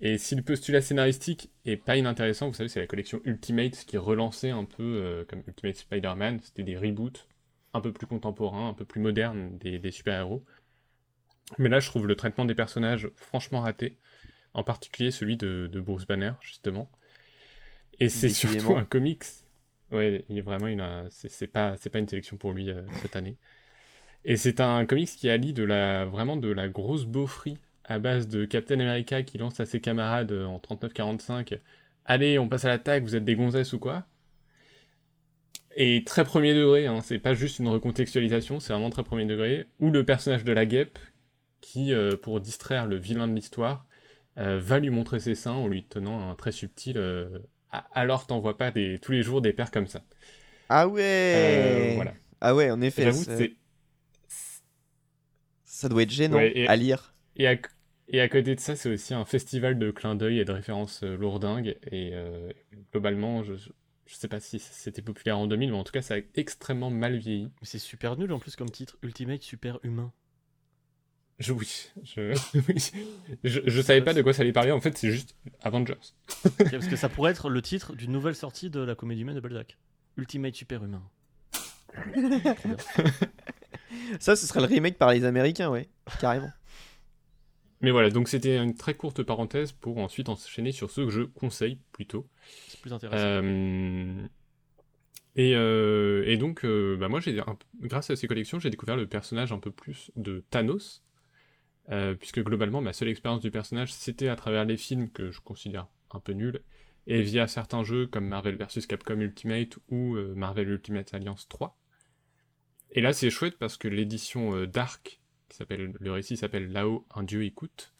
Et 0.00 0.18
si 0.18 0.36
le 0.36 0.42
postulat 0.42 0.80
scénaristique 0.80 1.50
est 1.64 1.76
pas 1.76 1.96
inintéressant, 1.96 2.48
vous 2.48 2.54
savez, 2.54 2.68
c'est 2.68 2.80
la 2.80 2.86
collection 2.86 3.20
Ultimate 3.24 3.84
qui 3.86 3.96
relançait 3.96 4.50
un 4.50 4.64
peu 4.64 4.82
euh, 4.82 5.24
comme 5.24 5.42
Ultimate 5.46 5.76
Spider-Man, 5.76 6.40
c'était 6.40 6.62
des 6.62 6.76
reboots 6.76 7.26
un 7.74 7.80
peu 7.80 7.92
plus 7.92 8.06
contemporains, 8.06 8.68
un 8.68 8.74
peu 8.74 8.84
plus 8.84 9.00
modernes 9.00 9.58
des, 9.58 9.78
des 9.78 9.90
super-héros. 9.90 10.44
Mais 11.56 11.68
là, 11.68 11.80
je 11.80 11.88
trouve 11.88 12.06
le 12.06 12.14
traitement 12.14 12.44
des 12.44 12.54
personnages 12.54 13.08
franchement 13.16 13.60
raté, 13.60 13.96
en 14.54 14.62
particulier 14.62 15.10
celui 15.10 15.36
de, 15.36 15.68
de 15.70 15.80
Bruce 15.80 16.06
Banner, 16.06 16.32
justement. 16.40 16.90
Et 18.00 18.08
c'est 18.08 18.28
surtout 18.28 18.76
un 18.76 18.84
comics. 18.84 19.24
Ouais, 19.90 20.24
il 20.28 20.38
est 20.38 20.42
vraiment 20.42 20.66
une, 20.66 21.06
c'est 21.10 21.30
c'est 21.30 21.46
pas, 21.46 21.76
c'est 21.78 21.90
pas 21.90 21.98
une 21.98 22.08
sélection 22.08 22.36
pour 22.36 22.52
lui 22.52 22.70
euh, 22.70 22.82
cette 23.00 23.16
année. 23.16 23.36
Et 24.24 24.36
c'est 24.36 24.60
un 24.60 24.84
comics 24.84 25.08
qui 25.08 25.30
allie 25.30 25.52
de 25.52 25.64
la, 25.64 26.04
vraiment 26.04 26.36
de 26.36 26.48
la 26.50 26.68
grosse 26.68 27.06
beaufrie 27.06 27.56
à 27.84 27.98
base 27.98 28.28
de 28.28 28.44
Captain 28.44 28.78
America 28.80 29.22
qui 29.22 29.38
lance 29.38 29.60
à 29.60 29.66
ses 29.66 29.80
camarades 29.80 30.32
euh, 30.32 30.44
en 30.44 30.58
39-45 30.58 31.58
Allez, 32.04 32.38
on 32.38 32.48
passe 32.48 32.64
à 32.64 32.68
l'attaque, 32.68 33.04
vous 33.04 33.16
êtes 33.16 33.24
des 33.24 33.36
gonzesses 33.36 33.72
ou 33.72 33.78
quoi? 33.78 34.06
Et 35.76 36.02
très 36.04 36.24
premier 36.24 36.54
degré, 36.54 36.86
hein, 36.86 37.00
c'est 37.02 37.18
pas 37.18 37.34
juste 37.34 37.58
une 37.58 37.68
recontextualisation, 37.68 38.60
c'est 38.60 38.72
vraiment 38.72 38.90
très 38.90 39.04
premier 39.04 39.26
degré. 39.26 39.66
Ou 39.80 39.90
le 39.90 40.04
personnage 40.04 40.44
de 40.44 40.52
la 40.52 40.66
guêpe 40.66 40.98
qui, 41.60 41.92
euh, 41.92 42.16
pour 42.16 42.40
distraire 42.40 42.86
le 42.86 42.96
vilain 42.96 43.28
de 43.28 43.34
l'histoire, 43.34 43.86
euh, 44.38 44.58
va 44.60 44.78
lui 44.80 44.90
montrer 44.90 45.20
ses 45.20 45.34
seins 45.34 45.52
en 45.52 45.68
lui 45.68 45.84
tenant 45.86 46.30
un 46.30 46.34
très 46.34 46.52
subtil 46.52 46.98
euh, 46.98 47.38
Alors 47.92 48.26
t'en 48.26 48.40
vois 48.40 48.56
pas 48.58 48.70
des, 48.70 48.98
tous 49.00 49.12
les 49.12 49.22
jours 49.22 49.42
des 49.42 49.52
pères 49.52 49.70
comme 49.70 49.86
ça. 49.88 50.02
Ah 50.68 50.86
ouais 50.88 51.02
Euh, 51.34 51.90
voilà. 51.94 52.14
Ah 52.40 52.54
ouais, 52.54 52.70
en 52.70 52.80
effet, 52.80 53.12
J'avoue, 53.12 53.24
ça, 53.24 53.32
c'est. 53.36 53.56
ça 55.64 55.88
doit 55.88 56.02
être 56.02 56.10
gênant 56.10 56.36
Ouais, 56.36 56.52
et- 56.56 56.64
à 56.64 56.74
lire. 56.74 57.14
Et 57.36 57.48
à, 57.48 57.56
et 58.08 58.20
à 58.20 58.28
côté 58.28 58.54
de 58.54 58.60
ça, 58.60 58.76
c'est 58.76 58.90
aussi 58.90 59.14
un 59.14 59.24
festival 59.24 59.78
de 59.78 59.90
clins 59.92 60.14
d'œil 60.16 60.40
et 60.40 60.44
de 60.46 60.52
références 60.52 61.02
lourdingues. 61.04 61.78
Et 61.92 62.12
euh, 62.14 62.52
globalement, 62.92 63.42
je, 63.44 63.54
je 63.54 64.14
sais 64.14 64.28
pas 64.28 64.40
si 64.40 64.58
c'était 64.60 65.02
populaire 65.02 65.38
en 65.38 65.46
2000, 65.48 65.70
mais 65.72 65.78
en 65.78 65.84
tout 65.84 65.92
cas, 65.92 66.02
ça 66.02 66.14
a 66.16 66.20
extrêmement 66.36 66.90
mal 66.90 67.16
vieilli. 67.18 67.46
Mais 67.62 67.66
c'est 67.68 67.78
super 67.80 68.16
nul 68.18 68.32
en 68.32 68.38
plus 68.40 68.56
comme 68.56 68.70
titre. 68.70 68.98
Ultimate 69.02 69.42
Super 69.42 69.80
Humain. 69.84 70.12
Je, 71.38 71.52
oui, 71.52 71.90
je, 72.02 72.36
oui. 72.68 72.90
je, 73.44 73.60
je 73.64 73.80
savais 73.80 74.02
pas 74.02 74.12
de 74.12 74.22
quoi 74.22 74.32
ça 74.32 74.42
allait 74.42 74.52
parler. 74.52 74.72
En 74.72 74.80
fait, 74.80 74.98
c'est 74.98 75.12
juste 75.12 75.36
Avengers. 75.62 75.94
Parce 76.70 76.88
que 76.88 76.96
ça 76.96 77.08
pourrait 77.08 77.30
être 77.30 77.48
le 77.48 77.62
titre 77.62 77.94
d'une 77.94 78.10
nouvelle 78.10 78.34
sortie 78.34 78.70
de 78.70 78.80
la 78.80 78.94
comédie 78.94 79.22
humaine 79.22 79.36
de 79.36 79.40
Balzac. 79.40 79.78
Ultimate 80.16 80.54
Super 80.54 80.82
Humain. 80.84 81.02
Trop 81.52 82.10
bien. 82.68 82.76
Ça, 84.20 84.36
ce 84.36 84.46
serait 84.46 84.60
le 84.60 84.66
remake 84.66 84.98
par 84.98 85.12
les 85.12 85.24
Américains, 85.24 85.70
ouais, 85.70 85.88
carrément. 86.20 86.50
Mais 87.80 87.92
voilà, 87.92 88.10
donc 88.10 88.28
c'était 88.28 88.58
une 88.58 88.74
très 88.74 88.94
courte 88.94 89.22
parenthèse 89.22 89.72
pour 89.72 89.98
ensuite 89.98 90.28
enchaîner 90.28 90.72
sur 90.72 90.90
ceux 90.90 91.04
que 91.04 91.12
je 91.12 91.22
conseille 91.22 91.78
plutôt. 91.92 92.26
C'est 92.66 92.80
plus 92.80 92.92
intéressant. 92.92 93.22
Euh, 93.24 94.26
et, 95.36 95.54
euh, 95.54 96.24
et 96.26 96.36
donc, 96.36 96.64
euh, 96.64 96.96
bah 96.96 97.08
moi, 97.08 97.20
grâce 97.80 98.10
à 98.10 98.16
ces 98.16 98.26
collections, 98.26 98.58
j'ai 98.58 98.70
découvert 98.70 98.96
le 98.96 99.06
personnage 99.06 99.52
un 99.52 99.60
peu 99.60 99.70
plus 99.70 100.10
de 100.16 100.44
Thanos, 100.50 101.04
euh, 101.90 102.14
puisque 102.14 102.42
globalement, 102.42 102.80
ma 102.80 102.92
seule 102.92 103.08
expérience 103.08 103.40
du 103.40 103.50
personnage, 103.50 103.92
c'était 103.92 104.28
à 104.28 104.36
travers 104.36 104.64
les 104.64 104.76
films 104.76 105.10
que 105.10 105.30
je 105.30 105.40
considère 105.40 105.86
un 106.10 106.20
peu 106.20 106.32
nuls, 106.32 106.62
et 107.06 107.22
via 107.22 107.46
certains 107.46 107.84
jeux 107.84 108.06
comme 108.06 108.26
Marvel 108.26 108.56
vs 108.56 108.86
Capcom 108.86 109.20
Ultimate 109.20 109.78
ou 109.88 110.16
euh, 110.16 110.34
Marvel 110.34 110.68
Ultimate 110.68 111.12
Alliance 111.14 111.48
3. 111.48 111.78
Et 112.90 113.00
là, 113.00 113.12
c'est 113.12 113.30
chouette 113.30 113.58
parce 113.58 113.76
que 113.76 113.88
l'édition 113.88 114.54
euh, 114.54 114.66
Dark, 114.66 115.20
qui 115.48 115.56
s'appelle, 115.56 115.94
le 115.98 116.12
récit 116.12 116.36
s'appelle 116.36 116.70
Là-haut, 116.72 117.06
un 117.14 117.22
dieu 117.22 117.44
écoute, 117.44 117.94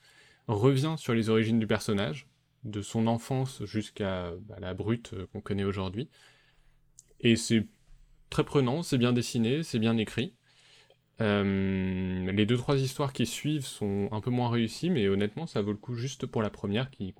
revient 0.46 0.96
sur 0.98 1.14
les 1.14 1.30
origines 1.30 1.58
du 1.58 1.66
personnage, 1.66 2.26
de 2.64 2.82
son 2.82 3.06
enfance 3.06 3.64
jusqu'à 3.64 4.32
bah, 4.42 4.56
la 4.60 4.74
brute 4.74 5.14
qu'on 5.32 5.40
connaît 5.40 5.64
aujourd'hui. 5.64 6.10
Et 7.20 7.36
c'est 7.36 7.66
très 8.30 8.44
prenant, 8.44 8.82
c'est 8.82 8.98
bien 8.98 9.12
dessiné, 9.12 9.62
c'est 9.62 9.78
bien 9.78 9.96
écrit. 9.96 10.34
Euh, 11.20 12.30
les 12.30 12.46
deux 12.46 12.56
trois 12.56 12.76
histoires 12.76 13.12
qui 13.12 13.26
suivent 13.26 13.66
sont 13.66 14.08
un 14.12 14.20
peu 14.20 14.30
moins 14.30 14.50
réussies, 14.50 14.90
mais 14.90 15.08
honnêtement, 15.08 15.46
ça 15.46 15.62
vaut 15.62 15.72
le 15.72 15.78
coup 15.78 15.94
juste 15.94 16.26
pour 16.26 16.42
la 16.42 16.50
première 16.50 16.90
qui, 16.90 17.12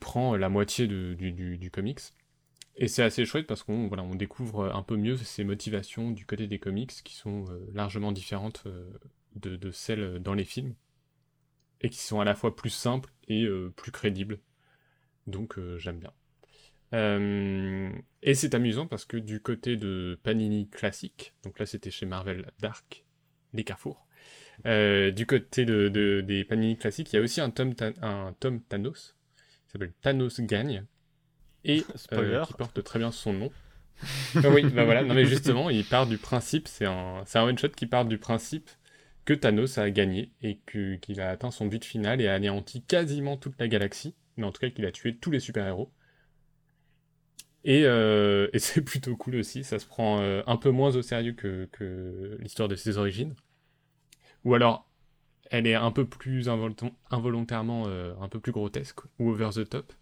prend 0.00 0.36
la 0.36 0.48
moitié 0.48 0.86
du, 0.86 1.70
comics. 1.72 2.00
Et 2.76 2.86
c'est 2.86 3.02
assez 3.02 3.24
chouette 3.24 3.48
parce 3.48 3.64
qu'on 3.64 4.14
découvre 4.14 4.72
un 4.72 4.82
peu 4.84 4.96
mieux 4.96 5.16
ses 5.16 5.42
motivations 5.42 6.12
du 6.12 6.24
côté 6.24 6.46
des 6.46 6.60
comics 6.60 6.92
qui 7.02 7.14
sont 7.14 7.46
euh, 7.50 7.68
largement 7.72 8.12
différentes 8.12 8.62
euh, 8.66 8.88
de, 9.34 9.70
celles 9.72 10.20
dans 10.20 10.34
les 10.34 10.44
films 10.44 10.74
et 11.80 11.90
qui 11.90 11.98
sont 11.98 12.20
à 12.20 12.24
la 12.24 12.36
fois 12.36 12.54
plus 12.54 12.70
simples 12.70 13.12
et 13.26 13.46
plus 13.76 13.92
crédibles. 13.92 14.40
Donc 15.26 15.58
j'aime 15.78 15.98
bien. 16.00 16.12
Euh, 16.94 17.90
et 18.22 18.34
c'est 18.34 18.54
amusant 18.54 18.86
parce 18.86 19.04
que 19.04 19.16
du 19.16 19.40
côté 19.40 19.76
de 19.76 20.18
Panini 20.22 20.68
classique, 20.68 21.34
donc 21.44 21.58
là 21.58 21.66
c'était 21.66 21.90
chez 21.90 22.06
Marvel 22.06 22.50
Dark, 22.60 23.04
les 23.52 23.64
Carrefours, 23.64 24.06
euh, 24.66 25.10
du 25.10 25.26
côté 25.26 25.64
de, 25.64 25.88
de- 25.88 26.22
des 26.26 26.44
Panini 26.44 26.76
classiques, 26.78 27.12
il 27.12 27.16
y 27.16 27.18
a 27.18 27.22
aussi 27.22 27.40
un 27.40 27.50
tome, 27.50 27.74
un 28.02 28.34
tome 28.40 28.62
Thanos, 28.62 29.16
qui 29.66 29.72
s'appelle 29.72 29.92
Thanos 30.02 30.40
Gagne, 30.40 30.84
et 31.64 31.84
euh, 32.12 32.38
qui 32.38 32.54
porte 32.54 32.82
très 32.84 32.98
bien 32.98 33.12
son 33.12 33.32
nom. 33.32 33.52
Ah 34.42 34.50
oui, 34.50 34.68
bah 34.72 34.84
voilà, 34.84 35.02
non 35.04 35.14
mais 35.14 35.26
justement, 35.26 35.70
il 35.70 35.84
part 35.86 36.06
du 36.06 36.18
principe, 36.18 36.68
c'est 36.68 36.86
un, 36.86 37.24
un 37.34 37.42
one-shot 37.42 37.70
qui 37.70 37.86
part 37.86 38.04
du 38.04 38.18
principe 38.18 38.70
que 39.24 39.34
Thanos 39.34 39.78
a 39.78 39.90
gagné 39.90 40.32
et 40.42 40.58
qu'il 40.66 41.20
a 41.20 41.30
atteint 41.30 41.50
son 41.50 41.66
but 41.66 41.84
final 41.84 42.20
et 42.20 42.28
a 42.28 42.34
anéanti 42.34 42.82
quasiment 42.82 43.36
toute 43.36 43.58
la 43.58 43.68
galaxie, 43.68 44.14
mais 44.36 44.44
en 44.46 44.52
tout 44.52 44.60
cas 44.60 44.70
qu'il 44.70 44.86
a 44.86 44.92
tué 44.92 45.16
tous 45.16 45.30
les 45.30 45.40
super-héros. 45.40 45.92
Et, 47.64 47.84
euh, 47.84 48.48
c'est 48.58 48.82
plutôt 48.82 49.16
cool 49.16 49.36
aussi, 49.36 49.64
ça 49.64 49.78
se 49.78 49.86
prend 49.86 50.20
euh, 50.20 50.42
un 50.46 50.56
peu 50.56 50.70
moins 50.70 50.94
au 50.96 51.02
sérieux 51.02 51.32
que, 51.32 51.68
l'histoire 52.40 52.68
de 52.68 52.76
ses 52.76 52.98
origines. 52.98 53.34
Ou 54.44 54.54
alors, 54.54 54.88
elle 55.50 55.66
est 55.66 55.74
un 55.74 55.90
peu 55.90 56.06
plus 56.06 56.48
involon- 56.48 56.94
involontairement 57.10 57.84
euh, 57.86 58.14
un 58.20 58.28
peu 58.28 58.40
plus 58.40 58.52
grotesque 58.52 59.00
ou 59.18 59.30
over 59.30 59.50
the 59.54 59.68
top. 59.68 59.92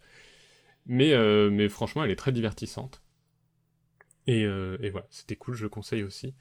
Mais, 0.86 1.68
franchement, 1.68 2.04
elle 2.04 2.12
est 2.12 2.16
très 2.16 2.32
divertissante. 2.32 3.02
Et, 4.28 4.46
voilà, 4.90 5.06
c'était 5.10 5.36
cool, 5.36 5.54
je 5.54 5.64
le 5.64 5.68
conseille 5.68 6.04
aussi. 6.04 6.34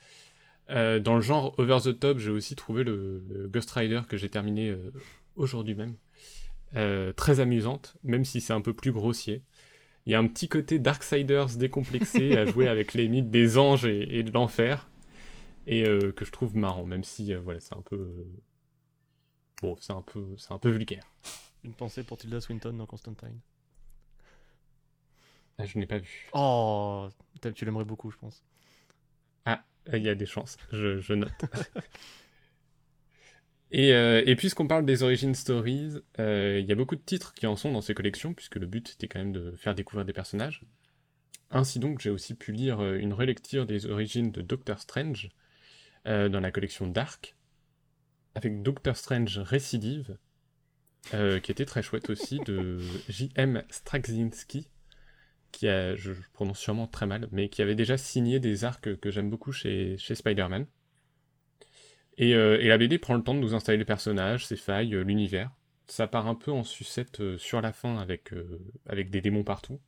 Dans 0.70 1.16
le 1.16 1.22
genre 1.22 1.56
over 1.58 1.80
the 1.84 2.00
top, 2.00 2.20
j'ai 2.20 2.30
aussi 2.30 2.56
trouvé 2.56 2.84
le, 2.84 3.24
le 3.28 3.48
Ghost 3.48 3.72
Rider 3.72 4.02
que 4.08 4.18
j'ai 4.18 4.30
terminé 4.30 4.76
aujourd'hui 5.36 5.74
même. 5.74 5.96
Très 7.16 7.40
amusante, 7.40 7.98
même 8.04 8.24
si 8.24 8.40
c'est 8.40 8.54
un 8.54 8.62
peu 8.62 8.76
plus 8.76 8.92
grossier. 8.92 9.44
Il 10.06 10.12
y 10.12 10.16
a 10.16 10.20
un 10.20 10.28
petit 10.28 10.48
côté 10.50 10.80
Darksiders 10.80 11.58
décomplexé 11.58 12.38
à 12.38 12.46
jouer 12.52 12.68
avec 12.68 12.94
les 12.94 13.08
mythes 13.08 13.32
des 13.32 13.58
anges 13.58 13.86
et, 13.86 14.20
et 14.20 14.24
de 14.24 14.32
l'enfer. 14.32 14.88
Et 15.68 15.86
euh, 15.88 16.12
que 16.14 16.26
je 16.26 16.32
trouve 16.32 16.56
marrant, 16.58 16.86
même 16.86 17.04
si 17.04 17.34
euh, 17.34 17.40
voilà, 17.42 17.60
c'est 17.60 17.76
un 17.76 17.82
peu. 17.84 17.96
euh, 17.98 18.26
Bon, 19.62 19.76
c'est 19.82 19.92
un 19.94 20.02
peu, 20.02 20.36
c'est 20.38 20.54
un 20.54 20.60
peu 20.60 20.70
vulgaire. 20.70 21.04
Une 21.66 21.74
pensée 21.74 22.04
pour 22.06 22.18
Tilda 22.18 22.40
Swinton 22.40 22.72
dans 22.72 22.86
Constantine. 22.86 23.42
Ah, 25.58 25.66
je 25.66 25.78
n'ai 25.78 25.86
pas 25.88 25.98
vu. 26.00 26.34
Oh, 26.34 27.10
tu 27.56 27.66
l'aimerais 27.66 27.86
beaucoup, 27.86 28.12
je 28.12 28.18
pense. 28.18 28.44
Ah, 29.46 29.64
il 29.94 30.04
y 30.04 30.10
a 30.10 30.16
des 30.16 30.26
chances, 30.26 30.58
je, 30.72 31.00
je 31.00 31.14
note. 31.14 31.32
et 33.72 33.94
euh, 33.94 34.22
et 34.26 34.36
puisqu'on 34.36 34.68
parle 34.68 34.86
des 34.86 35.04
origin 35.04 35.34
stories, 35.34 35.94
euh, 36.20 36.60
il 36.62 36.66
y 36.68 36.72
a 36.72 36.76
beaucoup 36.76 36.96
de 36.96 37.02
titres 37.02 37.34
qui 37.34 37.48
en 37.48 37.56
sont 37.56 37.72
dans 37.72 37.82
ces 37.82 37.94
collections, 37.94 38.34
puisque 38.34 38.56
le 38.56 38.68
but 38.68 38.90
c'était 38.90 39.08
quand 39.08 39.20
même 39.20 39.34
de 39.34 39.52
faire 39.58 39.76
découvrir 39.76 40.06
des 40.06 40.14
personnages. 40.14 40.62
Ainsi 41.52 41.80
donc, 41.80 42.00
j'ai 42.00 42.10
aussi 42.10 42.36
pu 42.36 42.52
lire 42.52 42.80
euh, 42.82 42.98
une 42.98 43.14
relecture 43.14 43.66
des 43.66 43.86
origines 43.86 44.32
de 44.32 44.42
Doctor 44.42 44.80
Strange 44.80 45.30
euh, 46.08 46.30
dans 46.30 46.40
la 46.40 46.52
collection 46.52 46.88
Dark, 46.88 47.36
avec 48.36 48.62
Doctor 48.62 48.96
Strange 48.96 49.38
Récidive, 49.40 50.18
qui 51.12 51.52
était 51.52 51.66
très 51.66 51.84
chouette 51.84 52.10
aussi, 52.10 52.40
de 52.40 52.80
J.M. 53.10 53.64
Straczynski, 53.70 54.68
qui 55.52 55.68
a, 55.68 55.96
je, 55.96 56.14
je 56.14 56.22
prononce 56.34 56.60
sûrement 56.60 56.88
très 56.88 57.06
mal, 57.06 57.30
mais 57.32 57.48
qui 57.50 57.62
avait 57.62 57.76
déjà 57.76 57.96
signé 57.96 58.40
des 58.40 58.64
arcs 58.64 59.00
que 59.00 59.12
j'aime 59.12 59.30
beaucoup 59.30 59.52
chez, 59.52 59.98
chez 59.98 60.16
Spider-Man. 60.16 60.66
Et, 62.18 62.34
euh, 62.34 62.60
et 62.62 62.68
la 62.68 62.78
BD 62.78 62.98
prend 62.98 63.16
le 63.16 63.24
temps 63.24 63.34
de 63.34 63.40
nous 63.40 63.56
installer 63.56 63.78
les 63.78 63.86
personnages, 63.86 64.46
ses 64.46 64.56
failles, 64.56 64.96
euh, 64.96 65.04
l'univers. 65.04 65.52
Ça 65.88 66.08
part 66.08 66.28
un 66.28 66.36
peu 66.36 66.52
en 66.52 66.64
sucette 66.64 67.20
euh, 67.20 67.38
sur 67.38 67.62
la 67.62 67.74
fin 67.74 67.98
avec, 67.98 68.34
des 69.10 69.22
démons 69.22 69.44
partout. 69.44 69.80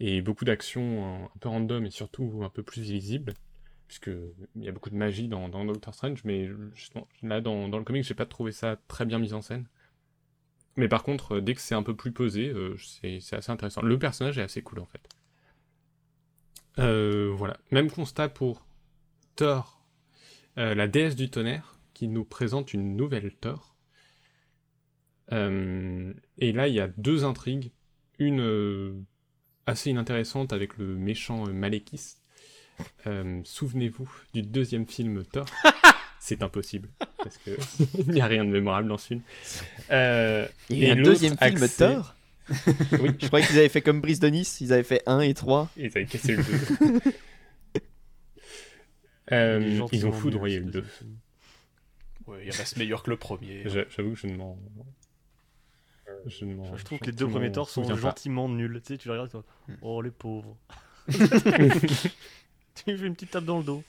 et 0.00 0.22
beaucoup 0.22 0.44
d'actions 0.44 1.24
un, 1.26 1.38
peu 1.40 1.48
random 1.48 1.86
et 1.86 1.90
surtout 1.90 2.42
un 2.44 2.50
peu 2.50 2.62
plus 2.62 2.82
visibles, 2.82 3.34
puisque 3.86 4.10
il 4.56 4.64
y 4.64 4.68
a 4.68 4.72
beaucoup 4.72 4.90
de 4.90 4.96
magie 4.96 5.28
dans, 5.28 5.48
Doctor 5.48 5.94
Strange, 5.94 6.24
mais 6.24 6.50
justement, 6.74 7.08
là 7.22 7.40
dans, 7.40 7.68
le 7.68 7.84
comic, 7.84 8.04
j'ai 8.04 8.14
pas 8.14 8.26
trouvé 8.26 8.52
ça 8.52 8.76
très 8.88 9.04
bien 9.06 9.18
mis 9.18 9.32
en 9.32 9.42
scène. 9.42 9.66
Mais 10.76 10.88
par 10.88 11.02
contre, 11.02 11.40
dès 11.40 11.54
que 11.54 11.60
c'est 11.60 11.74
un 11.74 11.82
peu 11.82 11.96
plus 11.96 12.12
posé, 12.12 12.54
c'est 12.78 13.36
assez 13.36 13.50
intéressant. 13.50 13.82
Le 13.82 13.98
personnage 13.98 14.38
est 14.38 14.42
assez 14.42 14.62
cool 14.62 14.80
en 14.80 14.86
fait. 14.86 15.08
Voilà. 16.76 17.56
Même 17.70 17.90
constat 17.90 18.28
pour 18.28 18.64
Thor, 19.36 19.79
euh, 20.58 20.74
la 20.74 20.88
déesse 20.88 21.16
du 21.16 21.30
tonnerre, 21.30 21.78
qui 21.94 22.08
nous 22.08 22.24
présente 22.24 22.72
une 22.74 22.96
nouvelle 22.96 23.32
Thor. 23.40 23.76
Euh, 25.32 26.12
et 26.38 26.52
là, 26.52 26.68
il 26.68 26.74
y 26.74 26.80
a 26.80 26.88
deux 26.88 27.24
intrigues. 27.24 27.70
Une 28.18 28.40
euh, 28.40 28.92
assez 29.66 29.90
inintéressante 29.90 30.52
avec 30.52 30.76
le 30.76 30.86
méchant 30.96 31.46
euh. 31.48 31.52
Euh, 33.06 33.40
Souvenez-vous 33.44 34.10
du 34.34 34.42
deuxième 34.42 34.86
film 34.86 35.24
Thor. 35.24 35.46
C'est 36.22 36.42
impossible, 36.42 36.90
parce 37.22 37.38
que 37.38 37.50
il 37.98 38.10
n'y 38.10 38.20
a 38.20 38.26
rien 38.26 38.44
de 38.44 38.50
mémorable 38.50 38.88
dans 38.88 38.98
ce 38.98 39.06
film. 39.06 39.22
Euh, 39.90 40.46
Il 40.68 40.78
y 40.78 40.84
a 40.84 40.88
et 40.88 40.90
un 40.98 41.02
deuxième 41.02 41.36
film 41.38 41.56
accès- 41.56 41.78
Thor 41.94 42.14
Oui, 43.00 43.10
Je 43.18 43.26
croyais 43.28 43.46
qu'ils 43.46 43.58
avaient 43.58 43.68
fait 43.70 43.80
comme 43.80 44.00
Brice 44.02 44.20
de 44.20 44.28
Nice, 44.28 44.60
ils 44.60 44.72
avaient 44.74 44.82
fait 44.82 45.02
1 45.06 45.20
et 45.20 45.32
3. 45.32 45.70
ils 45.78 45.86
avaient 45.86 46.04
cassé 46.04 46.36
le 46.36 46.42
2. 46.42 47.00
Euh, 49.32 49.80
ils 49.92 50.06
ont 50.06 50.12
foudroyé 50.12 50.58
le 50.60 50.66
ce 50.66 50.70
2. 50.70 50.82
film. 50.82 51.16
Ouais, 52.26 52.42
il 52.46 52.50
reste 52.50 52.76
meilleur 52.76 53.02
que 53.02 53.10
le 53.10 53.16
premier. 53.16 53.62
J'a- 53.66 53.88
J'avoue 53.88 54.10
que 54.12 54.18
je 54.18 54.26
ne 54.26 54.36
m'en. 54.36 54.58
Je, 56.26 56.44
ne 56.44 56.54
m'en- 56.54 56.76
Je 56.76 56.84
trouve 56.84 56.98
que 56.98 57.06
je 57.06 57.10
les 57.10 57.16
deux 57.16 57.26
m'en 57.26 57.32
premiers 57.32 57.52
torts 57.52 57.68
sont 57.70 57.82
souviens 57.82 57.94
pas. 57.96 58.00
gentiment 58.08 58.48
nuls. 58.48 58.80
Tu 58.84 58.94
sais, 58.94 58.98
tu 58.98 59.08
les 59.08 59.12
regardes, 59.12 59.30
toi. 59.30 59.44
Hmm. 59.68 59.74
Oh, 59.82 60.02
les 60.02 60.10
pauvres. 60.10 60.56
tu 61.08 62.90
lui 62.90 62.98
fais 62.98 63.06
une 63.06 63.14
petite 63.14 63.30
tape 63.30 63.44
dans 63.44 63.58
le 63.58 63.64
dos. 63.64 63.82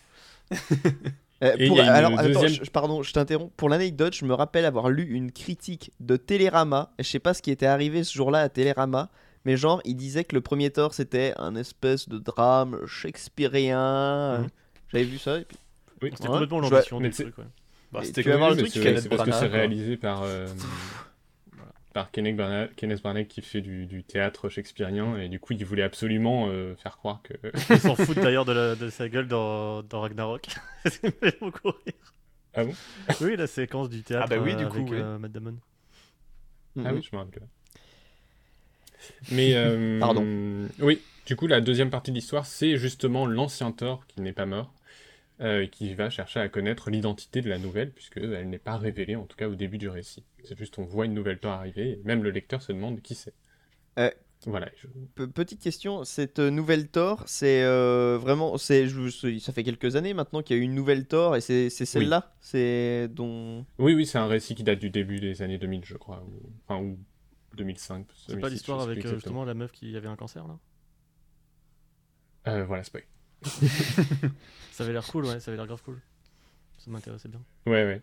Euh, 1.44 1.56
Et 1.58 1.68
pour- 1.68 1.78
il 1.78 1.80
y 1.80 1.82
a 1.82 1.84
une 1.86 1.90
alors, 1.90 2.20
attends, 2.20 2.28
deuxième- 2.42 2.64
je- 2.66 2.70
pardon, 2.72 3.02
je 3.04 3.12
t'interromps. 3.14 3.52
Pour 3.58 3.68
l'anecdote, 3.70 4.14
je 4.16 4.26
me 4.26 4.34
rappelle 4.34 4.66
avoir 4.66 4.90
lu 4.90 5.04
une 5.10 5.32
critique 5.32 5.92
de 6.00 6.16
Télérama. 6.16 6.92
Je 7.00 7.04
sais 7.04 7.20
pas 7.20 7.34
ce 7.34 7.42
qui 7.42 7.50
était 7.52 7.66
arrivé 7.66 8.04
ce 8.04 8.14
jour-là 8.14 8.42
à 8.42 8.50
Télérama, 8.50 9.10
mais 9.46 9.58
genre, 9.58 9.82
il 9.86 9.96
disait 9.96 10.24
que 10.24 10.36
le 10.36 10.42
premier 10.42 10.70
Thor 10.70 10.94
c'était 10.94 11.34
un 11.38 11.56
espèce 11.56 12.08
de 12.08 12.20
drame 12.20 12.86
shakespearien. 12.86 14.40
Mhm. 14.42 14.48
J'avais 14.92 15.04
vu 15.06 15.18
ça. 15.18 15.40
Et 15.40 15.46
puis... 15.46 15.58
Oui, 16.02 16.10
C'était 16.14 16.24
Ouais, 16.28 16.30
complètement 16.34 16.60
l'ambition 16.60 17.00
mais 17.00 17.10
du 17.10 17.16
truc. 17.16 17.38
ouais. 17.38 17.44
Bah, 17.92 18.00
c'était 18.04 18.24
comme 18.24 18.38
voir 18.38 18.52
le 18.52 18.58
truc, 18.58 18.72
c'est 18.72 19.10
parce 19.10 19.24
que 19.24 19.32
c'est 19.32 19.48
réalisé 19.48 19.98
par, 19.98 20.24
euh, 20.24 20.48
par 21.94 22.10
Kenneth 22.12 22.38
Branagh, 22.38 22.70
Kenneth 22.76 23.02
Branagh 23.02 23.28
qui 23.28 23.42
fait 23.42 23.60
du, 23.62 23.86
du 23.86 24.04
théâtre 24.04 24.48
shakespearien 24.50 25.18
et 25.18 25.28
du 25.28 25.40
coup 25.40 25.52
il 25.54 25.66
voulait 25.66 25.84
absolument 25.84 26.48
euh, 26.50 26.74
faire 26.76 26.96
croire 26.98 27.22
que. 27.22 27.34
Ils 27.70 27.80
s'en 27.80 27.96
foutent 27.96 28.20
d'ailleurs 28.22 28.46
de, 28.46 28.90
sa 28.90 29.10
gueule 29.10 29.28
dans, 29.28 29.84
dans 29.84 30.00
Ragnarok. 30.02 30.48
Ça 30.86 31.00
me 31.04 31.12
fait 31.12 31.38
beaucoup 31.40 31.68
rire. 31.86 32.14
Ah 32.54 32.64
bon? 32.64 32.74
Oui, 33.22 33.36
la 33.36 33.48
séquence 33.48 33.90
du 33.90 34.04
théâtre 34.04 34.26
Ah 34.26 34.36
bah 34.36 34.42
oui, 34.42 34.54
euh, 34.54 34.56
du 34.58 34.66
coup, 34.68 34.76
avec 34.78 34.90
oui. 34.92 34.98
euh, 35.00 35.18
Matt 35.20 35.32
Damon. 35.32 35.56
Ah 36.78 36.92
Mhm. 36.92 36.96
oui, 36.96 37.08
je 37.12 37.16
me 37.16 37.22
rappelle. 37.22 37.44
Mais. 39.32 39.54
euh, 39.56 40.00
Pardon. 40.00 40.26
Oui, 40.80 41.02
du 41.26 41.36
coup, 41.36 41.48
la 41.48 41.60
deuxième 41.62 41.90
partie 41.90 42.12
de 42.12 42.16
l'histoire, 42.16 42.46
c'est 42.46 42.78
justement 42.78 43.26
l'ancien 43.26 43.72
Thor 43.72 44.06
qui 44.08 44.22
n'est 44.22 44.32
pas 44.34 44.46
mort, 44.46 44.72
euh, 45.42 45.66
qui 45.68 45.94
va 45.96 46.10
chercher 46.10 46.40
à 46.40 46.50
connaître 46.50 46.90
l'identité 46.90 47.42
de 47.42 47.50
la 47.50 47.58
nouvelle, 47.58 47.92
puisqu'elle 47.92 48.48
n'est 48.50 48.60
pas 48.60 48.78
révélée, 48.78 49.16
en 49.16 49.26
tout 49.26 49.36
cas 49.38 49.48
au 49.48 49.56
début 49.56 49.78
du 49.78 49.90
récit. 49.90 50.24
C'est 50.44 50.58
juste, 50.58 50.78
on 50.80 50.84
voit 50.86 51.06
une 51.06 51.14
nouvelle 51.14 51.40
Thor 51.40 51.52
arriver, 51.54 51.92
et 51.92 52.02
même 52.06 52.24
le 52.24 52.30
lecteur 52.32 52.62
se 52.62 52.72
demande 52.72 53.02
qui 53.02 53.16
c'est. 53.16 53.34
Euh, 54.00 54.10
Voilà. 54.46 54.70
je- 54.78 55.26
Petite 55.26 55.62
question, 55.62 56.04
cette 56.04 56.40
euh, 56.40 56.50
nouvelle 56.50 56.88
Thor, 56.90 57.24
c'est 57.28 57.64
euh, 57.64 58.18
vraiment, 58.20 58.58
c'est, 58.58 58.88
ça 59.40 59.54
fait 59.54 59.64
quelques 59.64 59.96
années 59.96 60.14
maintenant 60.14 60.42
qu'il 60.42 60.56
y 60.58 60.60
a 60.60 60.62
eu 60.62 60.66
une 60.66 60.74
nouvelle 60.76 61.06
Thor 61.08 61.36
et 61.36 61.42
c'est 61.42 61.70
celle-là, 61.70 62.36
c'est 62.40 63.08
dont. 63.10 63.66
Oui, 63.80 63.94
oui, 63.94 64.06
c'est 64.06 64.18
un 64.18 64.28
récit 64.28 64.56
qui 64.56 64.64
date 64.64 64.80
du 64.80 64.90
début 64.90 65.20
des 65.20 65.42
années 65.42 65.58
2000, 65.58 65.86
je 65.86 65.96
crois, 65.98 66.24
ou, 66.28 66.52
enfin, 66.68 66.82
ou 66.82 66.98
2005. 67.56 68.08
C'est 68.16 68.30
2006, 68.34 68.42
pas 68.42 68.50
l'histoire 68.50 68.82
avec 68.82 69.06
justement 69.08 69.44
la 69.46 69.54
meuf 69.54 69.72
qui 69.72 69.96
avait 69.96 70.08
un 70.08 70.16
cancer 70.16 70.48
là? 70.48 70.58
Euh, 72.48 72.66
voilà, 72.66 72.84
spoil. 72.84 73.04
Ça 74.72 74.84
avait 74.84 74.94
l'air 74.94 75.06
cool, 75.06 75.26
ça 75.26 75.52
avait 75.52 75.58
l'air 75.58 75.68
grave 75.68 75.84
cool. 75.84 76.00
Ça 76.78 76.90
m'intéressait 76.90 77.30
bien. 77.30 77.42
Ouais, 77.68 77.86
ouais. 77.86 78.02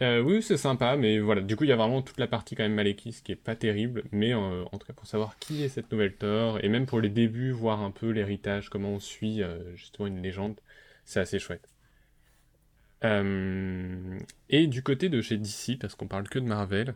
Euh, 0.00 0.20
oui, 0.20 0.42
c'est 0.42 0.56
sympa, 0.56 0.96
mais 0.96 1.18
voilà, 1.18 1.40
du 1.40 1.56
coup, 1.56 1.64
il 1.64 1.70
y 1.70 1.72
a 1.72 1.76
vraiment 1.76 2.02
toute 2.02 2.18
la 2.18 2.28
partie 2.28 2.54
quand 2.54 2.62
même 2.62 2.74
Malekith 2.74 3.22
qui 3.22 3.32
est 3.32 3.36
pas 3.36 3.56
terrible, 3.56 4.04
mais 4.12 4.32
euh, 4.32 4.64
en 4.70 4.78
tout 4.78 4.86
cas, 4.86 4.92
pour 4.92 5.06
savoir 5.06 5.38
qui 5.38 5.62
est 5.64 5.68
cette 5.68 5.90
nouvelle 5.90 6.14
Thor, 6.14 6.58
et 6.62 6.68
même 6.68 6.86
pour 6.86 7.00
les 7.00 7.08
débuts, 7.08 7.50
voir 7.50 7.80
un 7.82 7.90
peu 7.90 8.10
l'héritage, 8.10 8.68
comment 8.70 8.90
on 8.90 9.00
suit 9.00 9.42
euh, 9.42 9.74
justement 9.74 10.06
une 10.06 10.22
légende, 10.22 10.60
c'est 11.04 11.20
assez 11.20 11.38
chouette. 11.38 11.68
Et 13.02 14.66
du 14.66 14.82
côté 14.82 15.08
de 15.08 15.20
chez 15.20 15.36
DC, 15.36 15.78
parce 15.80 15.94
qu'on 15.94 16.08
parle 16.08 16.28
que 16.28 16.38
de 16.38 16.44
Marvel, 16.44 16.94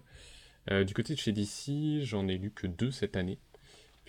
du 0.68 0.94
côté 0.94 1.14
de 1.14 1.18
chez 1.18 1.33
DC, 1.33 2.05
j'en 2.05 2.26
ai 2.26 2.38
lu 2.38 2.50
que 2.50 2.66
deux 2.66 2.90
cette 2.90 3.16
année, 3.16 3.38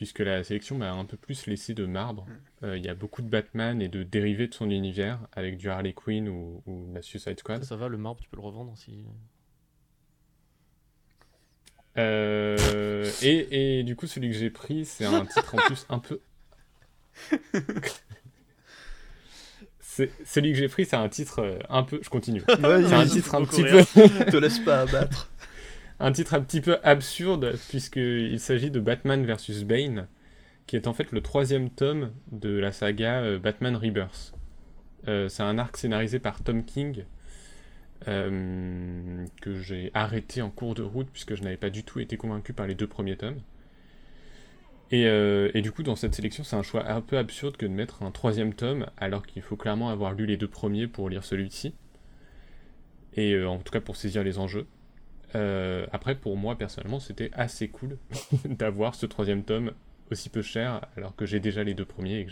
puisque 0.04 0.20
la 0.20 0.44
sélection 0.44 0.78
m'a 0.78 0.92
un 0.92 1.06
peu 1.06 1.16
plus 1.16 1.48
laissé 1.48 1.74
de 1.74 1.86
marbre. 1.86 2.26
Euh, 2.63 2.78
Il 2.78 2.86
y 2.86 2.89
a 2.89 2.94
beaucoup 2.94 3.22
de 3.22 3.30
Batman 3.30 3.82
et 3.82 3.88
de 3.88 4.04
dérivés 4.04 4.48
de 4.50 4.54
son 4.54 4.70
univers, 4.70 5.18
avec 5.32 5.56
du 5.58 5.70
Harley 5.70 5.94
Quinn 5.94 6.28
ou, 6.28 6.62
ou 6.66 6.92
la 6.94 7.02
Suicide 7.02 7.39
Squad. 7.39 7.62
Ça, 7.63 7.70
ça 7.70 7.76
va, 7.78 7.88
le 7.88 7.98
marbre, 7.98 8.20
tu 8.22 8.28
peux 8.30 8.36
le 8.36 8.42
revendre 8.42 8.74
si. 8.78 9.06
Euh, 11.98 13.10
et, 13.22 13.80
et 13.80 13.84
du 13.84 13.96
coup, 13.96 14.08
celui 14.08 14.30
que 14.30 14.36
j'ai 14.36 14.50
pris, 14.50 14.84
c'est 14.84 15.06
un 15.06 15.26
titre 15.26 15.56
en 15.56 15.60
plus 15.60 15.86
un 15.89 16.00
peu. 16.00 16.20
C'est- 19.80 20.12
celui 20.26 20.52
que 20.54 20.58
j'ai 20.58 20.68
pris, 20.70 20.86
c'est 20.86 20.96
un 20.96 21.08
titre 21.08 21.39
euh, 21.39 21.60
un 21.70 21.84
peu. 21.84 22.00
Je 22.02 22.10
continue. 22.10 22.44
C'est 22.48 22.66
un 22.66 23.06
titre 23.06 23.36
un 23.36 23.46
petit 23.46 23.62
peu, 23.63 23.84
Te 24.32 24.38
laisse 24.38 24.60
pas 24.60 24.82
abattre. 24.82 25.30
Un 26.00 26.12
titre 26.12 26.34
un 26.34 26.42
petit 26.42 26.62
peu 26.62 26.78
absurde, 26.84 27.56
puisqu'il 27.70 28.40
s'agit 28.40 28.72
de 28.72 28.80
Batman 28.80 29.26
vs 29.26 29.64
Bane, 29.64 30.08
qui 30.68 30.76
est 30.76 30.88
en 30.88 30.94
fait 30.94 31.12
le 31.12 31.22
troisième 31.22 31.70
tome 31.70 32.12
de 32.32 32.58
la 32.58 32.72
saga 32.72 33.22
euh, 33.22 33.40
Batman 33.40 33.76
Rebirth. 33.76 34.34
Euh, 35.08 35.28
c'est 35.30 35.44
un 35.44 35.58
arc 35.58 35.78
scénarisé 35.78 36.20
par 36.20 36.42
Tom 36.42 36.64
King, 36.64 37.06
euh, 38.08 39.26
que 39.42 39.60
j'ai 39.60 39.92
arrêté 39.94 40.42
en 40.42 40.50
cours 40.50 40.76
de 40.76 40.84
route, 40.84 41.08
puisque 41.12 41.36
je 41.36 41.44
n'avais 41.44 41.58
pas 41.58 41.70
du 41.70 41.84
tout 41.84 42.00
été 42.00 42.18
convaincu 42.18 42.54
par 42.54 42.68
les 42.68 42.76
deux 42.76 42.88
premiers 42.88 43.18
tomes. 43.18 43.40
Et, 44.92 45.62
du 45.64 45.72
coup, 45.72 45.82
dans 45.82 45.96
cette 45.96 46.14
sélection, 46.14 46.44
c'est 46.44 46.56
un 46.56 46.62
choix 46.62 46.88
un 46.88 47.02
peu 47.02 47.18
absurde 47.18 47.58
que 47.58 47.66
de 47.66 47.72
mettre 47.72 48.04
un 48.04 48.12
troisième 48.12 48.54
tome, 48.54 48.86
alors 48.98 49.26
qu'il 49.26 49.42
faut 49.42 49.56
clairement 49.56 49.90
avoir 49.90 50.14
lu 50.14 50.28
les 50.28 50.38
deux 50.38 50.48
premiers 50.48 50.86
pour 50.86 51.10
lire 51.10 51.24
celui-ci. 51.24 51.74
Et 53.16 53.44
en 53.44 53.58
tout 53.58 53.72
cas 53.72 53.82
pour 53.82 53.96
saisir 53.96 54.24
les 54.24 54.38
enjeux. 54.38 54.68
Euh, 55.36 55.86
après, 55.91 56.15
pour 56.15 56.38
moi, 56.38 56.58
personnellement, 56.58 57.00
c'était 57.00 57.32
assez 57.34 57.67
cool 57.69 57.98
d'avoir 58.46 58.96
ce 58.96 59.06
troisième 59.06 59.43
tome 59.43 59.74
aussi 60.12 60.30
peu 60.30 60.41
cher, 60.41 60.86
alors 60.96 61.15
que 61.15 61.26
j'ai 61.26 61.39
déjà 61.39 61.63
les 61.63 61.74
deux 61.74 61.86
premiers. 61.86 62.28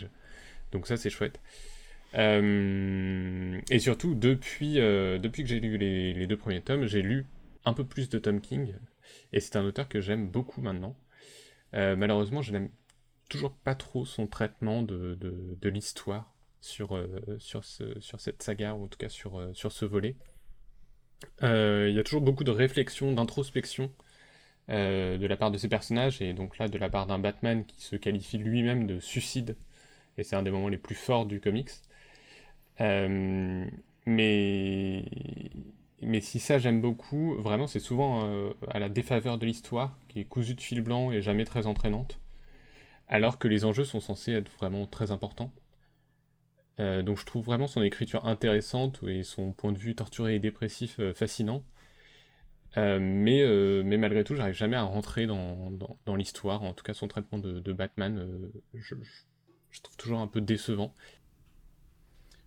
Donc 0.70 0.86
ça, 0.86 0.96
c'est 0.96 1.10
chouette. 1.10 1.40
Euh, 2.14 3.60
Et 3.70 3.78
surtout, 3.78 4.14
depuis, 4.14 4.78
euh, 4.78 5.18
depuis 5.18 5.42
que 5.42 5.48
j'ai 5.48 5.60
lu 5.60 5.78
les, 5.78 6.26
deux 6.26 6.36
premiers 6.36 6.60
tomes, 6.60 6.86
j'ai 6.86 7.02
lu 7.02 7.26
un 7.64 7.72
peu 7.72 7.84
plus 7.84 8.08
de 8.08 8.18
Tom 8.18 8.40
King. 8.40 8.74
Et 9.32 9.40
c'est 9.40 9.56
un 9.56 9.64
auteur 9.64 9.88
que 9.88 10.00
j'aime 10.00 10.28
beaucoup 10.28 10.60
maintenant. 10.60 10.96
Malheureusement, 11.72 12.42
je 12.42 12.52
n'aime 12.52 12.68
toujours 13.30 13.52
pas 13.52 13.74
trop 13.74 14.04
son 14.04 14.26
traitement 14.26 14.82
de, 14.82 15.18
l'histoire 15.62 16.34
sur, 16.60 17.02
sur, 17.38 17.64
ce, 17.64 17.98
sur 18.00 18.20
cette 18.20 18.42
saga, 18.42 18.74
ou 18.74 18.84
en 18.84 18.88
tout 18.88 18.98
cas 18.98 19.08
sur 19.08 19.52
ce 19.54 19.84
volet. 19.84 20.16
Euh, 21.42 21.88
Il 21.90 21.96
y 21.96 21.98
a 21.98 22.02
toujours 22.02 22.22
beaucoup 22.22 22.44
de 22.44 22.50
réflexion, 22.50 23.12
d'introspection 23.12 23.90
euh, 24.70 25.18
de 25.18 25.26
la 25.26 25.36
part 25.36 25.50
de 25.50 25.58
ces 25.58 25.68
personnages, 25.68 26.22
et 26.22 26.32
donc 26.34 26.58
là 26.58 26.68
de 26.68 26.78
la 26.78 26.88
part 26.90 27.06
d'un 27.06 27.18
Batman 27.18 27.64
qui 27.64 27.82
se 27.82 27.96
qualifie 27.96 28.38
lui-même 28.38 28.86
de 28.86 29.00
suicide, 29.00 29.56
et 30.18 30.24
c'est 30.24 30.36
un 30.36 30.42
des 30.42 30.50
moments 30.50 30.68
les 30.68 30.78
plus 30.78 30.94
forts 30.94 31.26
du 31.26 31.40
comics. 31.40 31.70
Euh, 32.80 33.66
mais, 34.06 35.04
si 36.20 36.40
ça 36.40 36.58
j'aime 36.58 36.80
beaucoup, 36.80 37.34
vraiment 37.36 37.66
c'est 37.66 37.80
souvent 37.80 38.52
à 38.68 38.78
la 38.78 38.88
défaveur 38.88 39.38
de 39.38 39.46
l'histoire, 39.46 39.96
qui 40.08 40.20
est 40.20 40.24
cousue 40.24 40.54
de 40.54 40.60
fil 40.60 40.80
blanc 40.82 41.12
et 41.12 41.22
jamais 41.22 41.44
très 41.44 41.66
entraînante, 41.66 42.18
alors 43.08 43.38
que 43.38 43.48
les 43.48 43.64
enjeux 43.64 43.84
sont 43.84 44.00
censés 44.00 44.32
être 44.32 44.50
vraiment 44.58 44.86
très 44.86 45.10
importants. 45.12 45.52
Euh, 46.80 47.02
donc 47.02 47.18
je 47.18 47.26
trouve 47.26 47.44
vraiment 47.44 47.66
son 47.66 47.82
écriture 47.82 48.26
intéressante 48.26 49.00
et 49.06 49.22
son 49.22 49.52
point 49.52 49.72
de 49.72 49.78
vue 49.78 49.94
torturé 49.94 50.36
et 50.36 50.38
dépressif 50.38 50.98
euh, 51.00 51.12
fascinant. 51.12 51.64
Euh, 52.78 52.98
mais, 53.00 53.44
mais 53.84 53.98
malgré 53.98 54.24
tout, 54.24 54.34
j'arrive 54.34 54.54
jamais 54.54 54.76
à 54.76 54.82
rentrer 54.82 55.26
dans, 55.26 55.70
dans, 56.06 56.16
l'histoire. 56.16 56.62
En 56.62 56.72
tout 56.72 56.82
cas, 56.82 56.94
son 56.94 57.06
traitement 57.06 57.38
de, 57.38 57.72
Batman, 57.72 58.50
je, 58.72 58.94
trouve 59.82 59.96
toujours 59.98 60.20
un 60.20 60.26
peu 60.26 60.40
décevant. 60.40 60.94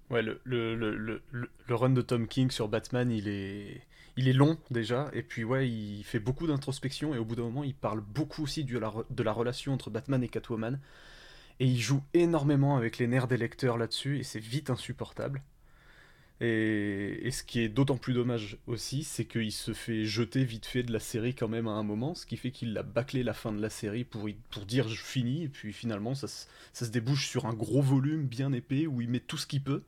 Ouais, 0.10 0.24
le, 0.24 0.42
le, 0.44 0.76
le, 0.76 1.22
le, 1.32 1.76
run 1.76 1.92
de 1.92 2.02
Tom 2.02 2.28
King 2.28 2.50
sur 2.50 2.68
Batman, 2.68 3.12
il 3.12 3.28
est, 3.28 3.84
il 4.18 4.28
est 4.28 4.34
long 4.34 4.58
déjà, 4.72 5.12
et 5.14 5.22
puis 5.22 5.44
ouais, 5.44 5.70
il 5.70 6.04
fait 6.04 6.20
beaucoup 6.20 6.48
d'introspection, 6.48 7.14
et 7.14 7.20
au 7.20 7.26
bout 7.26 7.36
d'un 7.36 7.44
moment, 7.44 7.64
il 7.64 7.76
parle 7.76 8.02
beaucoup 8.02 8.44
aussi 8.44 8.64
de 8.64 8.78
la 9.24 9.32
relation 9.32 9.74
entre 9.74 9.92
Batman 9.92 10.24
et 10.24 10.28
Catwoman. 10.28 10.80
Et 11.60 11.66
il 11.68 11.80
joue 11.80 12.04
énormément 12.14 12.78
avec 12.78 12.98
les 12.98 13.08
nerfs 13.08 13.28
des 13.28 13.38
lecteurs 13.38 13.78
là-dessus, 13.78 14.20
et 14.20 14.24
c'est 14.24 14.40
vite 14.40 14.70
insupportable. 14.70 15.42
Et, 16.42 17.30
ce 17.32 17.44
qui 17.44 17.62
est 17.62 17.70
d'autant 17.70 17.98
plus 17.98 18.14
dommage 18.14 18.58
aussi, 18.68 19.04
c'est 19.04 19.26
qu'il 19.26 19.52
se 19.54 19.74
fait 19.74 20.04
jeter 20.06 20.44
vite 20.44 20.66
fait 20.66 20.84
de 20.84 20.92
la 20.92 21.00
série 21.00 21.34
quand 21.34 21.48
même 21.48 21.68
à 21.68 21.72
un 21.72 21.84
moment, 21.84 22.14
ce 22.14 22.26
qui 22.26 22.36
fait 22.38 22.52
qu'il 22.52 22.78
a 22.78 22.84
bâclé 22.84 23.24
la 23.24 23.34
fin 23.34 23.54
de 23.54 23.62
la 23.62 23.70
série 23.70 24.04
pour, 24.04 24.28
dire 24.66 24.88
je 24.90 25.02
finis, 25.02 25.44
et 25.44 25.50
puis 25.50 25.72
finalement 25.72 26.14
ça, 26.14 26.28
se- 26.28 26.86
débouche 26.86 27.28
sur 27.30 27.46
un 27.46 27.54
gros 27.54 27.82
volume 27.82 28.28
bien 28.28 28.52
épais 28.54 28.86
où 28.88 29.02
il 29.02 29.10
met 29.10 29.20
tout 29.22 29.38
ce 29.38 29.48
qu'il 29.48 29.64
peut. 29.64 29.84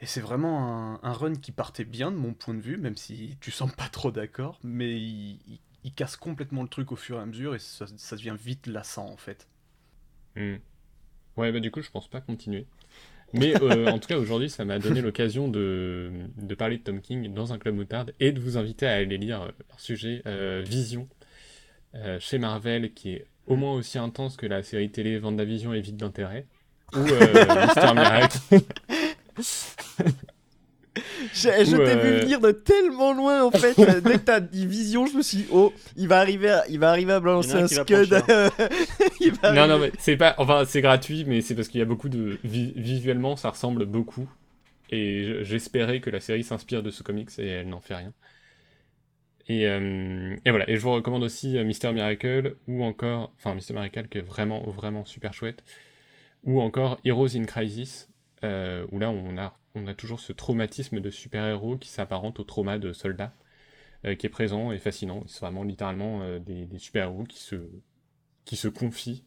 Et 0.00 0.06
c'est 0.06 0.20
vraiment 0.20 0.94
un, 0.94 1.00
un 1.02 1.12
run 1.12 1.34
qui 1.36 1.52
partait 1.52 1.84
bien 1.84 2.10
de 2.10 2.16
mon 2.16 2.34
point 2.34 2.54
de 2.54 2.60
vue, 2.60 2.76
même 2.76 2.96
si 2.96 3.36
tu 3.40 3.50
sembles 3.50 3.72
pas 3.74 3.88
trop 3.88 4.10
d'accord, 4.10 4.58
mais 4.62 4.98
il, 4.98 5.60
casse 5.94 6.16
complètement 6.16 6.62
le 6.62 6.68
truc 6.68 6.92
au 6.92 6.96
fur 6.96 7.16
et 7.18 7.20
à 7.22 7.26
mesure 7.26 7.54
et 7.54 7.58
ça 7.58 7.86
devient 8.16 8.36
vite 8.38 8.66
lassant 8.66 9.08
en 9.08 9.16
fait. 9.16 9.46
Hmm. 10.36 10.56
Ouais, 11.36 11.52
bah 11.52 11.60
du 11.60 11.70
coup, 11.70 11.82
je 11.82 11.90
pense 11.90 12.08
pas 12.08 12.20
continuer. 12.20 12.66
Mais 13.32 13.60
euh, 13.62 13.86
en 13.92 13.98
tout 13.98 14.08
cas, 14.08 14.16
aujourd'hui, 14.18 14.50
ça 14.50 14.64
m'a 14.64 14.78
donné 14.78 15.00
l'occasion 15.00 15.48
de, 15.48 16.10
de 16.36 16.54
parler 16.54 16.78
de 16.78 16.82
Tom 16.82 17.00
King 17.00 17.32
dans 17.34 17.52
un 17.52 17.58
club 17.58 17.74
moutarde 17.74 18.14
et 18.20 18.32
de 18.32 18.40
vous 18.40 18.56
inviter 18.56 18.86
à 18.86 18.94
aller 18.94 19.18
lire 19.18 19.42
euh, 19.42 19.50
leur 19.68 19.80
sujet 19.80 20.22
euh, 20.26 20.62
Vision 20.64 21.08
euh, 21.94 22.18
chez 22.20 22.38
Marvel, 22.38 22.92
qui 22.92 23.10
est 23.10 23.26
au 23.46 23.56
moins 23.56 23.74
aussi 23.74 23.98
intense 23.98 24.36
que 24.36 24.46
la 24.46 24.62
série 24.62 24.90
télé 24.90 25.18
Vendavision 25.18 25.72
et 25.72 25.80
Vide 25.80 25.96
d'intérêt, 25.96 26.46
ou 26.94 26.98
Mister 27.00 27.94
Miracle. 27.94 28.38
Je, 31.34 31.48
t'ai 31.48 31.64
vu 31.64 32.08
euh, 32.08 32.20
venir 32.20 32.40
de 32.40 32.50
tellement 32.52 33.12
loin 33.12 33.44
en 33.44 33.50
fait. 33.50 33.74
Euh, 33.78 34.00
Dès 34.00 34.12
que 34.14 34.24
t'as 34.24 34.40
dit 34.40 34.66
vision, 34.66 35.06
je 35.06 35.16
me 35.16 35.22
suis 35.22 35.38
dit, 35.38 35.46
oh, 35.52 35.72
il 35.96 36.08
va 36.08 36.18
arriver 36.18 36.50
à, 36.50 36.64
il 36.68 36.78
va 36.78 36.90
arriver 36.90 37.12
à 37.12 37.20
balancer 37.20 37.52
un 37.54 37.66
scud. 37.68 37.86
Va 39.42 39.52
Non, 39.52 39.66
non, 39.66 39.78
mais 39.78 39.92
c'est 39.98 40.16
pas. 40.16 40.34
Enfin, 40.38 40.64
c'est 40.66 40.80
gratuit, 40.80 41.24
mais 41.26 41.40
c'est 41.40 41.54
parce 41.54 41.68
qu'il 41.68 41.78
y 41.78 41.82
a 41.82 41.86
beaucoup 41.86 42.08
de. 42.08 42.38
vi- 42.44 42.72
visuellement, 42.76 43.36
ça 43.36 43.50
ressemble 43.50 43.84
beaucoup. 43.86 44.28
Et 44.90 45.24
je- 45.24 45.42
j'espérais 45.44 46.00
que 46.00 46.10
la 46.10 46.20
série 46.20 46.44
s'inspire 46.44 46.82
de 46.82 46.90
ce 46.90 47.02
comics 47.02 47.30
et 47.38 47.46
elle 47.46 47.68
n'en 47.68 47.80
fait 47.80 47.94
rien. 47.96 48.12
Et, 49.48 49.66
euh, 49.66 50.34
et 50.44 50.50
voilà. 50.50 50.68
Et 50.70 50.76
je 50.76 50.80
vous 50.80 50.92
recommande 50.92 51.22
aussi 51.22 51.58
Mister 51.64 51.92
Miracle 51.92 52.56
ou 52.68 52.82
encore. 52.84 53.32
Enfin, 53.36 53.54
Mister 53.54 53.74
Miracle 53.74 54.06
qui 54.08 54.18
est 54.18 54.22
vraiment, 54.26 54.62
vraiment 54.70 55.04
super 55.04 55.32
chouette. 55.34 55.62
Ou 56.44 56.60
encore 56.60 56.98
Heroes 57.04 57.36
in 57.36 57.44
Crisis, 57.44 58.08
euh, 58.44 58.86
où 58.92 58.98
là, 58.98 59.10
on 59.10 59.36
a, 59.38 59.56
on 59.76 59.86
a 59.86 59.94
toujours 59.94 60.20
ce 60.20 60.32
traumatisme 60.32 61.00
de 61.00 61.10
super-héros 61.10 61.76
qui 61.76 61.88
s'apparente 61.88 62.40
au 62.40 62.44
trauma 62.44 62.78
de 62.78 62.92
soldats, 62.92 63.34
euh, 64.04 64.14
qui 64.14 64.26
est 64.26 64.30
présent 64.30 64.72
et 64.72 64.78
fascinant. 64.78 65.22
C'est 65.26 65.40
vraiment 65.40 65.62
littéralement 65.62 66.22
euh, 66.22 66.38
des, 66.38 66.66
super-héros 66.78 67.24
qui 67.24 67.38
se 67.38 67.56
qui 68.44 68.56
se 68.56 68.68
confie 68.68 69.24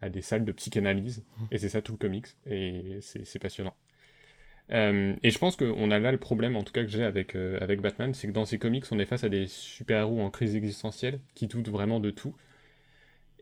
à 0.00 0.10
des 0.10 0.20
salles 0.20 0.44
de 0.44 0.52
psychanalyse, 0.52 1.24
et 1.50 1.58
c'est 1.58 1.68
ça 1.68 1.80
tout 1.80 1.92
le 1.92 1.98
comics, 1.98 2.26
et 2.46 2.98
c'est 3.00 3.38
passionnant. 3.38 3.74
Euh, 4.70 5.14
et 5.22 5.30
je 5.30 5.38
pense 5.38 5.56
qu'on 5.56 5.90
a 5.90 5.98
là 5.98 6.12
le 6.12 6.18
problème, 6.18 6.56
en 6.56 6.62
tout 6.62 6.72
cas 6.72 6.82
que 6.82 6.90
j'ai 6.90 7.04
avec, 7.04 7.34
avec 7.36 7.80
Batman, 7.80 8.12
c'est 8.12 8.26
que 8.26 8.32
dans 8.32 8.44
ces 8.44 8.58
comics, 8.58 8.84
on 8.90 8.98
est 8.98 9.06
face 9.06 9.24
à 9.24 9.28
des 9.28 9.46
super-héros 9.46 10.20
en 10.20 10.28
crise 10.28 10.56
existentielle, 10.56 11.20
qui 11.34 11.46
doutent 11.46 11.68
vraiment 11.68 12.00
de 12.00 12.10
tout. 12.10 12.34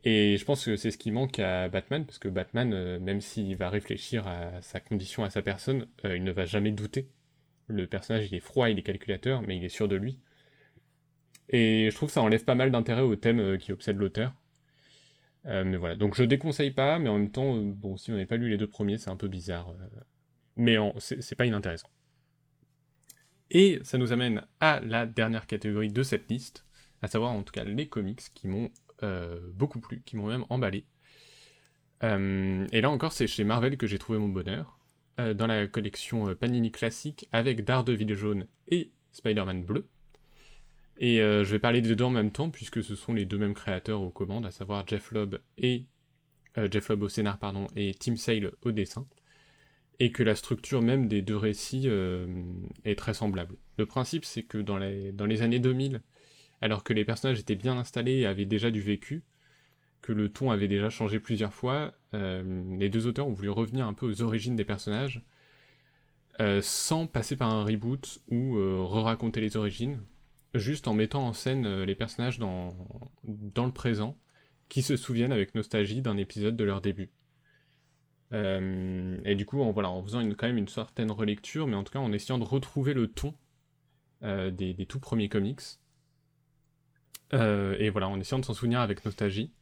Et 0.04 0.38
je 0.38 0.44
pense 0.44 0.64
que 0.64 0.76
c'est 0.76 0.90
ce 0.90 0.98
qui 0.98 1.10
manque 1.10 1.38
à 1.38 1.68
Batman, 1.68 2.06
parce 2.06 2.18
que 2.18 2.28
Batman, 2.28 2.72
euh, 2.72 2.98
même 2.98 3.20
s'il 3.20 3.54
va 3.56 3.68
réfléchir 3.68 4.26
à 4.26 4.62
sa 4.62 4.80
condition, 4.80 5.24
à 5.24 5.30
sa 5.30 5.42
personne, 5.42 5.86
euh, 6.04 6.16
il 6.16 6.24
ne 6.24 6.32
va 6.32 6.46
jamais 6.46 6.72
douter. 6.72 7.10
Le 7.66 7.86
personnage, 7.86 8.26
il 8.30 8.34
est 8.34 8.40
froid, 8.40 8.70
il 8.70 8.78
est 8.78 8.82
calculateur, 8.82 9.42
mais 9.42 9.56
il 9.58 9.64
est 9.64 9.68
sûr 9.68 9.88
de 9.88 9.96
lui. 9.96 10.18
Et 11.50 11.88
je 11.90 11.94
trouve 11.94 12.08
que 12.08 12.14
ça 12.14 12.22
enlève 12.22 12.44
pas 12.44 12.54
mal 12.54 12.70
d'intérêt 12.70 13.02
au 13.02 13.14
thème 13.16 13.40
euh, 13.40 13.56
qui 13.58 13.72
obsède 13.72 13.96
l'auteur. 13.98 14.34
Mais 15.44 15.78
voilà, 15.78 15.96
donc 15.96 16.14
je 16.16 16.22
déconseille 16.22 16.70
pas, 16.70 16.98
mais 16.98 17.08
en 17.08 17.18
même 17.18 17.30
temps, 17.30 17.56
bon, 17.56 17.96
si 17.96 18.12
on 18.12 18.16
n'a 18.16 18.26
pas 18.26 18.36
lu 18.36 18.50
les 18.50 18.58
deux 18.58 18.66
premiers, 18.66 18.98
c'est 18.98 19.08
un 19.08 19.16
peu 19.16 19.26
bizarre. 19.26 19.74
mais 20.56 20.76
c'est 20.98 21.34
pas 21.34 21.46
inintéressant. 21.46 21.88
Et 23.50 23.80
ça 23.82 23.96
nous 23.96 24.12
amène 24.12 24.42
à 24.60 24.80
la 24.80 25.06
dernière 25.06 25.46
catégorie 25.46 25.88
de 25.88 26.02
cette 26.02 26.30
liste, 26.30 26.66
à 27.00 27.08
savoir 27.08 27.32
en 27.32 27.42
tout 27.42 27.52
cas 27.52 27.64
les 27.64 27.88
comics 27.88 28.20
qui 28.34 28.48
m'ont 28.48 28.70
beaucoup 29.54 29.80
plu, 29.80 30.02
qui 30.04 30.16
m'ont 30.16 30.28
même 30.28 30.44
emballé. 30.48 30.86
Euh, 32.02 32.66
et 32.72 32.80
là 32.80 32.90
encore, 32.90 33.12
c'est 33.12 33.26
chez 33.26 33.44
Marvel 33.44 33.76
que 33.76 33.86
j'ai 33.86 33.98
trouvé 33.98 34.18
mon 34.18 34.28
bonheur, 34.28 34.78
euh, 35.18 35.34
dans 35.34 35.46
la 35.46 35.66
collection 35.66 36.28
euh, 36.28 36.34
Panini 36.34 36.70
classique 36.70 37.28
avec 37.32 37.64
Daredevil 37.64 38.14
jaune 38.14 38.46
et 38.68 38.90
Spider-Man 39.12 39.64
bleu. 39.64 39.88
Et 40.98 41.20
euh, 41.20 41.44
je 41.44 41.50
vais 41.52 41.58
parler 41.58 41.80
des 41.80 41.94
deux 41.94 42.04
en 42.04 42.10
même 42.10 42.30
temps, 42.30 42.50
puisque 42.50 42.82
ce 42.82 42.94
sont 42.94 43.14
les 43.14 43.24
deux 43.24 43.38
mêmes 43.38 43.54
créateurs 43.54 44.02
aux 44.02 44.10
commandes, 44.10 44.46
à 44.46 44.50
savoir 44.50 44.86
Jeff 44.86 45.12
Lobb 45.12 45.40
et 45.58 45.86
euh, 46.58 46.68
Jeff 46.70 46.88
Lobb 46.88 47.02
au 47.02 47.08
scénar 47.08 47.38
pardon, 47.38 47.66
et 47.76 47.94
Tim 47.94 48.16
Sale 48.16 48.52
au 48.62 48.72
dessin, 48.72 49.06
et 49.98 50.12
que 50.12 50.22
la 50.22 50.34
structure 50.34 50.82
même 50.82 51.08
des 51.08 51.22
deux 51.22 51.36
récits 51.36 51.84
euh, 51.86 52.26
est 52.84 52.98
très 52.98 53.14
semblable. 53.14 53.56
Le 53.78 53.86
principe, 53.86 54.24
c'est 54.24 54.42
que 54.42 54.58
dans 54.58 54.78
les, 54.78 55.12
dans 55.12 55.26
les 55.26 55.42
années 55.42 55.58
2000, 55.58 56.02
alors 56.60 56.84
que 56.84 56.92
les 56.92 57.04
personnages 57.04 57.40
étaient 57.40 57.56
bien 57.56 57.78
installés 57.78 58.18
et 58.18 58.26
avaient 58.26 58.44
déjà 58.44 58.70
du 58.70 58.80
vécu, 58.80 59.22
que 60.02 60.12
le 60.12 60.30
ton 60.30 60.50
avait 60.50 60.68
déjà 60.68 60.90
changé 60.90 61.20
plusieurs 61.20 61.52
fois, 61.52 61.94
euh, 62.14 62.76
les 62.78 62.88
deux 62.88 63.06
auteurs 63.06 63.26
ont 63.26 63.32
voulu 63.32 63.50
revenir 63.50 63.86
un 63.86 63.94
peu 63.94 64.06
aux 64.06 64.22
origines 64.22 64.56
des 64.56 64.64
personnages, 64.64 65.22
euh, 66.40 66.60
sans 66.62 67.06
passer 67.06 67.36
par 67.36 67.50
un 67.50 67.64
reboot 67.64 68.20
ou 68.28 68.56
euh, 68.56 68.80
re-raconter 68.80 69.40
les 69.40 69.56
origines, 69.56 70.00
juste 70.54 70.88
en 70.88 70.94
mettant 70.94 71.26
en 71.26 71.32
scène 71.32 71.82
les 71.82 71.94
personnages 71.94 72.38
dans, 72.38 72.74
dans 73.24 73.66
le 73.66 73.72
présent, 73.72 74.16
qui 74.68 74.82
se 74.82 74.96
souviennent 74.96 75.32
avec 75.32 75.54
nostalgie 75.54 76.00
d'un 76.00 76.16
épisode 76.16 76.56
de 76.56 76.64
leur 76.64 76.80
début. 76.80 77.10
Et 78.32 79.34
du 79.34 79.44
coup, 79.44 79.60
en, 79.60 79.72
voilà, 79.72 79.90
en 79.90 80.04
faisant 80.04 80.20
quand 80.30 80.46
même 80.46 80.56
une 80.56 80.68
certaine 80.68 81.10
relecture, 81.10 81.66
mais 81.66 81.74
en 81.74 81.82
tout 81.82 81.92
cas 81.92 81.98
en 81.98 82.12
essayant 82.12 82.38
de 82.38 82.44
retrouver 82.44 82.94
le 82.94 83.08
ton 83.08 83.34
des 84.22 84.86
tout 84.88 85.00
premiers 85.00 85.28
comics. 85.28 85.60
Euh, 87.32 87.76
et 87.78 87.90
voilà, 87.90 88.08
en 88.08 88.18
essayant 88.18 88.38
de 88.40 88.44
s'en 88.44 88.54
souvenir 88.54 88.80
avec 88.80 89.04
nostalgie. 89.04 89.52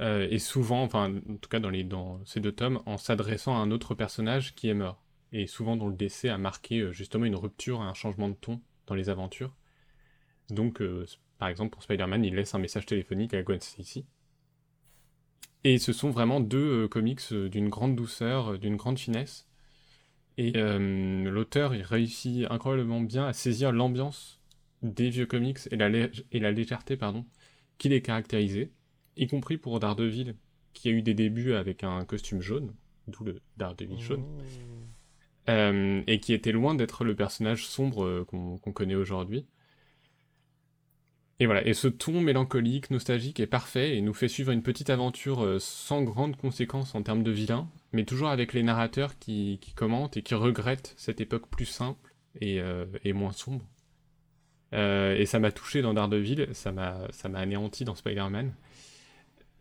Euh, 0.00 0.26
et 0.30 0.38
souvent, 0.38 0.82
enfin, 0.82 1.14
en 1.28 1.36
tout 1.36 1.48
cas 1.48 1.60
dans, 1.60 1.70
les, 1.70 1.86
ces 2.24 2.40
deux 2.40 2.52
tomes, 2.52 2.82
en 2.86 2.98
s'adressant 2.98 3.56
à 3.56 3.58
un 3.58 3.70
autre 3.70 3.94
personnage 3.94 4.54
qui 4.54 4.68
est 4.68 4.74
mort. 4.74 5.02
Et 5.32 5.46
souvent 5.46 5.76
dont 5.76 5.88
le 5.88 5.96
décès 5.96 6.28
a 6.28 6.38
marqué 6.38 6.80
euh, 6.80 6.92
justement 6.92 7.24
une 7.24 7.36
rupture, 7.36 7.80
un 7.80 7.94
changement 7.94 8.28
de 8.28 8.34
ton 8.34 8.60
dans 8.86 8.94
les 8.94 9.08
aventures. 9.08 9.54
Donc, 10.50 10.80
par 11.38 11.48
exemple, 11.48 11.70
pour 11.70 11.82
Spider-Man, 11.82 12.24
il 12.24 12.36
laisse 12.36 12.54
un 12.54 12.60
message 12.60 12.86
téléphonique 12.86 13.34
à 13.34 13.42
Gwen 13.42 13.60
Stacy. 13.60 14.06
Et 15.64 15.78
ce 15.78 15.92
sont 15.92 16.10
vraiment 16.10 16.38
deux 16.38 16.86
comics 16.86 17.32
d'une 17.32 17.68
grande 17.68 17.96
douceur, 17.96 18.56
d'une 18.56 18.76
grande 18.76 18.96
finesse. 18.96 19.48
Et 20.38 20.52
l'auteur, 20.52 21.74
il 21.74 21.82
réussit 21.82 22.46
incroyablement 22.48 23.00
bien 23.00 23.26
à 23.26 23.32
saisir 23.32 23.72
l'ambiance 23.72 24.35
des 24.92 25.10
vieux 25.10 25.26
comics 25.26 25.58
et 25.70 25.76
la, 25.76 25.88
lé- 25.88 26.10
et 26.32 26.40
la 26.40 26.50
légèreté 26.52 26.96
pardon, 26.96 27.24
qui 27.78 27.88
les 27.88 28.02
caractérisait, 28.02 28.70
y 29.16 29.26
compris 29.26 29.58
pour 29.58 29.78
Daredevil, 29.80 30.34
qui 30.72 30.88
a 30.88 30.92
eu 30.92 31.02
des 31.02 31.14
débuts 31.14 31.54
avec 31.54 31.84
un 31.84 32.04
costume 32.04 32.40
jaune, 32.40 32.74
d'où 33.08 33.24
le 33.24 33.40
Daredevil 33.56 34.00
jaune, 34.00 34.24
euh, 35.48 36.02
et 36.06 36.20
qui 36.20 36.32
était 36.32 36.52
loin 36.52 36.74
d'être 36.74 37.04
le 37.04 37.14
personnage 37.14 37.66
sombre 37.66 38.04
euh, 38.04 38.24
qu'on 38.24 38.58
connaît 38.72 38.94
aujourd'hui. 38.94 39.46
Et 41.38 41.44
voilà, 41.44 41.66
et 41.66 41.74
ce 41.74 41.86
ton 41.86 42.20
mélancolique, 42.22 42.90
nostalgique 42.90 43.40
est 43.40 43.46
parfait 43.46 43.96
et 43.96 44.00
nous 44.00 44.14
fait 44.14 44.26
suivre 44.28 44.52
une 44.52 44.62
petite 44.62 44.88
aventure 44.88 45.44
euh, 45.44 45.58
sans 45.58 46.02
grandes 46.02 46.36
conséquences 46.36 46.94
en 46.94 47.02
termes 47.02 47.22
de 47.22 47.30
vilains, 47.30 47.68
mais 47.92 48.04
toujours 48.06 48.28
avec 48.28 48.54
les 48.54 48.62
narrateurs 48.62 49.18
qui, 49.18 49.58
qui 49.60 49.74
commentent 49.74 50.16
et 50.16 50.22
qui 50.22 50.34
regrettent 50.34 50.94
cette 50.96 51.20
époque 51.20 51.48
plus 51.50 51.66
simple 51.66 52.14
et, 52.40 52.58
euh, 52.60 52.86
et 53.04 53.12
moins 53.12 53.32
sombre. 53.32 53.66
Euh, 54.72 55.16
et 55.16 55.26
ça 55.26 55.38
m'a 55.38 55.52
touché 55.52 55.82
dans 55.82 55.94
Daredevil, 55.94 56.48
ça 56.52 56.72
m'a 56.72 57.08
anéanti 57.34 57.84
dans 57.84 57.94
Spider-Man. 57.94 58.52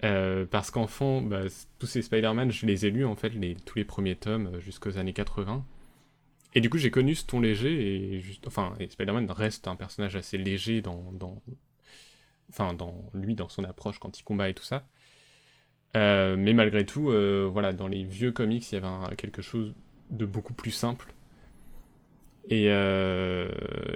Euh, 0.04 0.46
parce 0.46 0.72
qu'enfant, 0.72 1.22
bah, 1.22 1.44
tous 1.80 1.88
ces 1.88 2.02
Spider-Man, 2.02 2.52
je 2.52 2.66
les 2.66 2.86
ai 2.86 2.92
lus 2.92 3.06
en 3.06 3.16
fait, 3.16 3.32
tous 3.66 3.78
les 3.78 3.86
premiers 3.86 4.16
tomes 4.16 4.56
euh, 4.56 4.60
jusqu'aux 4.60 4.98
années 4.98 5.14
80. 5.14 5.66
Et 6.54 6.62
du 6.62 6.70
coup, 6.70 6.78
j'ai 6.78 6.92
connu 6.92 7.16
ce 7.16 7.26
ton 7.26 7.40
léger 7.40 8.16
et 8.16 8.24
Spider-Man 8.90 9.30
reste 9.32 9.68
un 9.68 9.76
personnage 9.76 10.16
assez 10.16 10.38
léger 10.38 10.82
dans, 10.82 11.12
dans, 11.12 11.42
enfin, 12.50 12.74
dans 12.74 13.10
lui, 13.14 13.36
dans 13.36 13.50
son 13.50 13.66
approche 13.66 14.00
quand 14.00 14.18
il 14.20 14.24
combat 14.24 14.50
et 14.50 14.54
tout 14.54 14.64
ça. 14.64 14.88
Mais 15.94 16.54
malgré 16.54 16.86
tout, 16.86 17.12
voilà, 17.52 17.74
dans 17.74 17.88
les 17.88 18.04
vieux 18.06 18.32
comics, 18.32 18.72
il 18.72 18.76
y 18.76 18.78
avait 18.78 19.16
quelque 19.18 19.42
chose 19.42 19.74
de 20.12 20.26
beaucoup 20.26 20.54
plus 20.54 20.72
simple. 20.72 21.14
Et, 22.50 22.68
euh, 22.70 23.50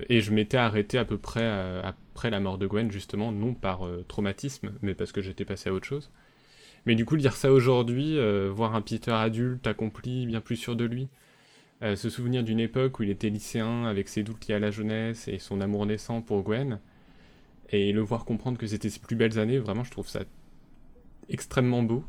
et 0.09 0.21
je 0.21 0.31
m'étais 0.31 0.57
arrêté 0.57 0.97
à 0.97 1.05
peu 1.05 1.17
près 1.17 1.43
euh, 1.43 1.81
après 1.83 2.29
la 2.29 2.39
mort 2.39 2.57
de 2.57 2.65
Gwen, 2.65 2.91
justement, 2.91 3.31
non 3.31 3.53
par 3.53 3.85
euh, 3.85 4.03
traumatisme, 4.07 4.71
mais 4.81 4.95
parce 4.95 5.11
que 5.11 5.21
j'étais 5.21 5.45
passé 5.45 5.69
à 5.69 5.73
autre 5.73 5.85
chose. 5.85 6.11
Mais 6.85 6.95
du 6.95 7.05
coup, 7.05 7.15
lire 7.15 7.35
ça 7.35 7.51
aujourd'hui, 7.51 8.17
euh, 8.17 8.49
voir 8.51 8.75
un 8.75 8.81
Peter 8.81 9.11
adulte, 9.11 9.67
accompli, 9.67 10.25
bien 10.25 10.41
plus 10.41 10.55
sûr 10.55 10.75
de 10.75 10.85
lui, 10.85 11.09
se 11.81 12.09
souvenir 12.09 12.43
d'une 12.43 12.59
époque 12.59 12.99
où 12.99 13.03
il 13.03 13.09
était 13.09 13.29
lycéen 13.29 13.85
avec 13.85 14.09
ses 14.09 14.21
doutes 14.21 14.45
liés 14.49 14.55
à 14.55 14.59
la 14.59 14.69
jeunesse 14.69 15.29
et 15.29 15.39
son 15.39 15.61
amour 15.61 15.85
naissant 15.85 16.21
pour 16.21 16.43
Gwen, 16.43 16.81
et 17.69 17.93
le 17.93 18.01
voir 18.01 18.25
comprendre 18.25 18.57
que 18.57 18.67
c'était 18.67 18.89
ses 18.89 18.99
plus 18.99 19.15
belles 19.15 19.39
années, 19.39 19.59
vraiment 19.59 19.85
je 19.85 19.91
trouve 19.91 20.09
ça 20.09 20.23
extrêmement 21.29 21.81
beau. 21.81 22.03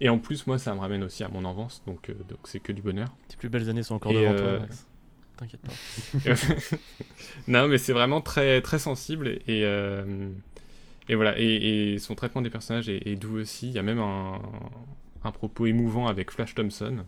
Et 0.00 0.08
en 0.08 0.18
plus, 0.18 0.46
moi, 0.46 0.58
ça 0.58 0.72
me 0.76 0.78
ramène 0.78 1.02
aussi 1.02 1.24
à 1.24 1.28
mon 1.28 1.44
enfance, 1.44 1.82
donc 1.88 2.12
donc 2.28 2.38
c'est 2.44 2.60
que 2.60 2.70
du 2.70 2.82
bonheur. 2.82 3.08
Tes 3.26 3.36
plus 3.36 3.48
belles 3.48 3.68
années 3.68 3.82
sont 3.82 3.96
encore 3.96 4.12
Et, 4.12 4.22
devant 4.22 4.36
toi, 4.36 4.60
Max. 4.60 4.86
T'inquiète 5.40 5.62
pas. 5.62 6.34
non, 7.48 7.66
mais 7.68 7.78
c'est 7.78 7.92
vraiment 7.92 8.20
très, 8.20 8.60
très 8.60 8.78
sensible 8.78 9.38
et, 9.48 9.64
euh, 9.64 10.28
et 11.08 11.14
voilà. 11.14 11.38
Et, 11.38 11.94
et 11.94 11.98
son 11.98 12.14
traitement 12.14 12.42
des 12.42 12.50
personnages 12.50 12.88
est, 12.88 13.06
est 13.06 13.16
doux 13.16 13.38
aussi. 13.38 13.68
Il 13.68 13.72
y 13.72 13.78
a 13.78 13.82
même 13.82 13.98
un, 14.00 14.40
un 15.24 15.30
propos 15.32 15.66
émouvant 15.66 16.06
avec 16.08 16.30
Flash 16.30 16.54
Thompson. 16.54 17.04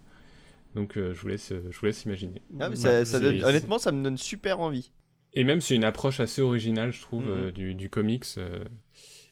Donc 0.75 0.97
euh, 0.97 1.13
je, 1.15 1.21
vous 1.21 1.29
laisse, 1.29 1.53
je 1.71 1.79
vous 1.79 1.87
laisse 1.87 2.05
imaginer. 2.05 2.41
Ah, 2.59 2.69
mais 2.71 2.77
Ouais, 2.77 2.77
ça, 2.77 3.05
ça 3.05 3.19
c'est- 3.19 3.21
donne- 3.25 3.39
c'est- 3.41 3.45
honnêtement, 3.45 3.79
ça 3.79 3.93
me 3.93 4.03
donne 4.03 4.17
super 4.17 4.61
envie. 4.61 4.91
Et 5.35 5.45
même 5.45 5.61
c'est 5.61 5.75
une 5.75 5.85
approche 5.85 6.21
assez 6.21 6.41
originale, 6.43 6.93
je 6.93 7.01
trouve, 7.03 7.25
Mhm. 7.25 7.31
euh, 7.31 7.51
du, 7.53 7.75
du 7.75 7.91
comics. 7.91 8.25
euh. 8.39 8.65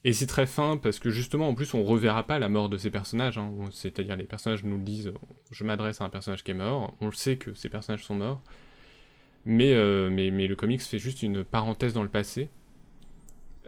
Et 0.04 0.14
c'est 0.14 0.26
très 0.26 0.46
fin 0.46 0.78
parce 0.78 0.98
que 0.98 1.10
justement, 1.10 1.48
en 1.48 1.54
plus, 1.54 1.74
on 1.74 1.84
reverra 1.84 2.26
pas 2.26 2.38
la 2.38 2.48
mort 2.48 2.70
de 2.70 2.78
ces 2.78 2.90
personnages. 2.90 3.36
hein. 3.36 3.52
C'est-à-dire, 3.70 4.16
les 4.16 4.24
personnages 4.24 4.64
nous 4.64 4.76
le 4.78 4.82
disent 4.82 5.12
je 5.50 5.64
m'adresse 5.64 6.00
à 6.00 6.04
un 6.04 6.08
personnage 6.08 6.42
qui 6.42 6.50
est 6.52 6.54
mort. 6.54 6.94
On 7.02 7.06
le 7.06 7.12
sait 7.12 7.36
que 7.36 7.52
ces 7.54 7.68
personnages 7.68 8.04
sont 8.04 8.14
morts. 8.14 8.42
Mais, 9.44 9.72
euh, 9.74 10.10
mais, 10.10 10.30
mais 10.30 10.46
le 10.46 10.56
comics 10.56 10.82
fait 10.82 10.98
juste 10.98 11.22
une 11.22 11.44
parenthèse 11.44 11.94
dans 11.94 12.02
le 12.02 12.08
passé. 12.08 12.50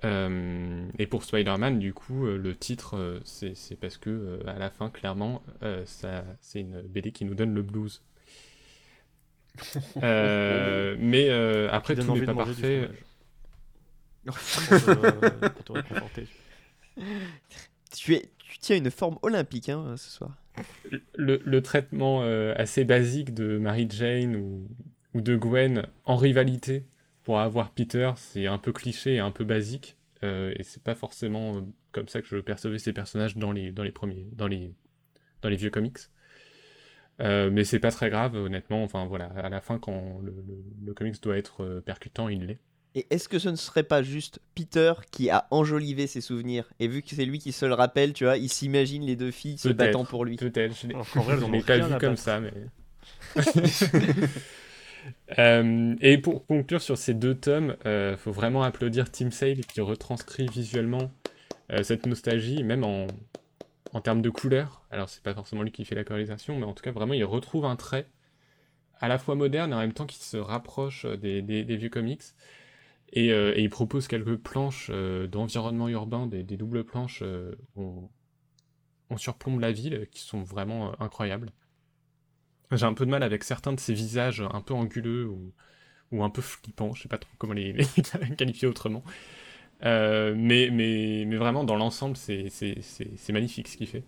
Euh, 0.04 0.88
et 0.98 1.06
pour 1.06 1.22
Spider-Man, 1.24 1.78
du 1.78 1.94
coup, 1.94 2.26
euh, 2.26 2.36
le 2.36 2.56
titre, 2.56 2.96
euh, 2.96 3.20
c'est 3.24 3.54
c'est 3.54 3.76
parce 3.76 3.98
que 3.98 4.10
euh, 4.10 4.40
à 4.48 4.58
la 4.58 4.68
fin, 4.70 4.90
clairement, 4.90 5.42
euh, 5.62 5.84
ça, 5.86 6.24
c'est 6.40 6.60
une 6.60 6.82
BD 6.82 7.12
qui 7.12 7.24
nous 7.24 7.34
donne 7.34 7.54
le 7.54 7.62
blues. 7.62 8.02
Euh, 10.02 10.96
mais 10.98 11.28
euh, 11.30 11.68
après, 11.70 11.96
tout 11.96 12.10
n'est 12.10 12.10
envie 12.10 12.22
pas 12.22 12.32
de 12.32 12.32
manger 12.32 12.54
du 12.54 12.66
parfait. 12.66 12.88
fromage. 12.88 13.04
pour, 14.70 14.82
te, 14.82 14.94
pour 15.48 15.64
te 15.64 15.72
réconforter. 15.72 16.28
Tu, 17.94 18.14
es, 18.14 18.30
tu 18.38 18.58
tiens 18.58 18.76
une 18.76 18.90
forme 18.90 19.18
olympique 19.22 19.68
hein, 19.68 19.96
ce 19.96 20.10
soir. 20.10 20.36
le, 21.14 21.40
le 21.44 21.62
traitement 21.62 22.22
euh, 22.22 22.54
assez 22.56 22.84
basique 22.84 23.34
de 23.34 23.58
Mary 23.58 23.86
Jane 23.90 24.36
ou, 24.36 24.68
ou 25.14 25.20
de 25.20 25.36
Gwen 25.36 25.86
en 26.04 26.16
rivalité 26.16 26.84
pour 27.24 27.38
avoir 27.40 27.70
Peter, 27.70 28.12
c'est 28.16 28.46
un 28.46 28.58
peu 28.58 28.72
cliché 28.72 29.14
et 29.14 29.18
un 29.20 29.30
peu 29.30 29.44
basique. 29.44 29.96
euh, 30.24 30.52
et 30.56 30.62
c'est 30.62 30.82
pas 30.82 30.94
forcément 30.94 31.56
euh, 31.56 31.60
comme 31.92 32.08
ça 32.08 32.20
que 32.22 32.28
je 32.28 32.36
percevais 32.38 32.78
ces 32.78 32.92
personnages 32.92 33.36
dans 33.36 33.52
les, 33.52 33.72
dans 33.72 33.82
les 33.82 33.92
premiers, 33.92 34.26
dans 34.32 34.46
les, 34.48 34.72
dans 35.42 35.48
les 35.48 35.56
vieux 35.56 35.70
comics. 35.70 35.98
Euh, 37.20 37.50
mais 37.52 37.64
c'est 37.64 37.78
pas 37.78 37.90
très 37.90 38.10
grave, 38.10 38.34
honnêtement. 38.34 38.82
Enfin 38.82 39.04
voilà, 39.06 39.26
à 39.26 39.48
la 39.48 39.60
fin, 39.60 39.78
quand 39.78 40.18
le, 40.22 40.30
le- 40.32 40.64
le 40.86 40.94
comics 40.94 41.22
doit 41.22 41.36
être 41.36 41.62
euh, 41.62 41.80
percutant, 41.80 42.28
il 42.28 42.46
l'est. 42.46 42.58
Et 42.94 43.06
est-ce 43.10 43.28
que 43.28 43.38
ce 43.38 43.48
ne 43.48 43.56
serait 43.56 43.84
pas 43.84 44.02
juste 44.02 44.40
Peter 44.54 44.92
qui 45.10 45.30
a 45.30 45.46
enjolivé 45.50 46.06
ses 46.06 46.20
souvenirs? 46.20 46.70
Et 46.78 46.88
vu 46.88 47.02
que 47.02 47.08
c'est 47.14 47.24
lui 47.24 47.38
qui 47.38 47.52
se 47.52 47.64
le 47.64 47.74
rappelle, 47.74 48.12
tu 48.12 48.24
vois, 48.24 48.36
il 48.36 48.48
s'imagine 48.50 49.02
les 49.04 49.16
deux 49.16 49.30
filles 49.30 49.56
se 49.58 49.68
battant 49.68 50.04
pour 50.04 50.24
lui. 50.24 50.36
Peut-être, 50.36 50.74
je 50.78 50.88
l'ai- 50.88 50.94
pas 51.66 51.78
vu 51.78 51.90
comme 51.98 52.10
battre. 52.10 52.18
ça, 52.22 52.40
mais. 52.40 52.52
Euh, 55.38 55.96
et 56.00 56.18
pour 56.18 56.46
conclure 56.46 56.80
sur 56.80 56.98
ces 56.98 57.14
deux 57.14 57.34
tomes, 57.34 57.76
euh, 57.86 58.16
faut 58.16 58.32
vraiment 58.32 58.62
applaudir 58.62 59.10
Tim 59.10 59.30
Sale 59.30 59.60
qui 59.60 59.80
retranscrit 59.80 60.46
visuellement 60.46 61.10
euh, 61.70 61.82
cette 61.82 62.06
nostalgie, 62.06 62.62
même 62.62 62.84
en, 62.84 63.06
en 63.92 64.00
termes 64.00 64.22
de 64.22 64.30
couleurs. 64.30 64.82
Alors, 64.90 65.08
c'est 65.08 65.22
pas 65.22 65.34
forcément 65.34 65.62
lui 65.62 65.72
qui 65.72 65.84
fait 65.84 65.94
la 65.94 66.04
colorisation, 66.04 66.58
mais 66.58 66.66
en 66.66 66.72
tout 66.74 66.82
cas, 66.82 66.92
vraiment, 66.92 67.14
il 67.14 67.24
retrouve 67.24 67.64
un 67.64 67.76
trait 67.76 68.06
à 69.00 69.08
la 69.08 69.18
fois 69.18 69.34
moderne 69.34 69.72
et 69.72 69.74
en 69.74 69.80
même 69.80 69.92
temps 69.92 70.06
qui 70.06 70.18
se 70.18 70.36
rapproche 70.36 71.06
des, 71.06 71.40
vieux 71.64 71.88
comics. 71.88 72.22
Et, 73.14 73.30
il 73.30 73.68
propose 73.68 74.06
quelques 74.06 74.36
planches 74.36 74.90
d'environnement 74.90 75.88
urbain, 75.88 76.26
des, 76.26 76.44
doubles 76.44 76.84
planches 76.84 77.22
où 77.74 78.08
on, 79.10 79.16
surplombe 79.16 79.60
la 79.60 79.72
ville, 79.72 80.06
qui 80.10 80.20
sont 80.20 80.42
vraiment 80.42 80.98
incroyables. 81.00 81.50
J'ai 82.72 82.86
un 82.86 82.94
peu 82.94 83.06
de 83.06 83.10
mal 83.10 83.22
avec 83.22 83.44
certains 83.44 83.72
de 83.72 83.80
ces 83.80 83.94
visages 83.94 84.42
un 84.52 84.60
peu 84.60 84.74
anguleux 84.74 85.26
ou, 85.26 85.52
ou 86.10 86.24
un 86.24 86.30
peu 86.30 86.42
flippants, 86.42 86.94
je 86.94 87.02
sais 87.02 87.08
pas 87.08 87.18
trop 87.18 87.32
comment 87.38 87.52
les, 87.52 87.72
les 87.72 88.36
qualifier 88.36 88.68
autrement. 88.68 89.02
Euh, 89.84 90.34
mais, 90.36 90.70
mais, 90.70 91.24
mais 91.26 91.36
vraiment, 91.36 91.64
dans 91.64 91.76
l'ensemble, 91.76 92.16
c'est 92.16 92.48
magnifique 93.30 93.68
ce 93.68 93.76
qu'il 93.76 93.88
fait. 93.88 94.04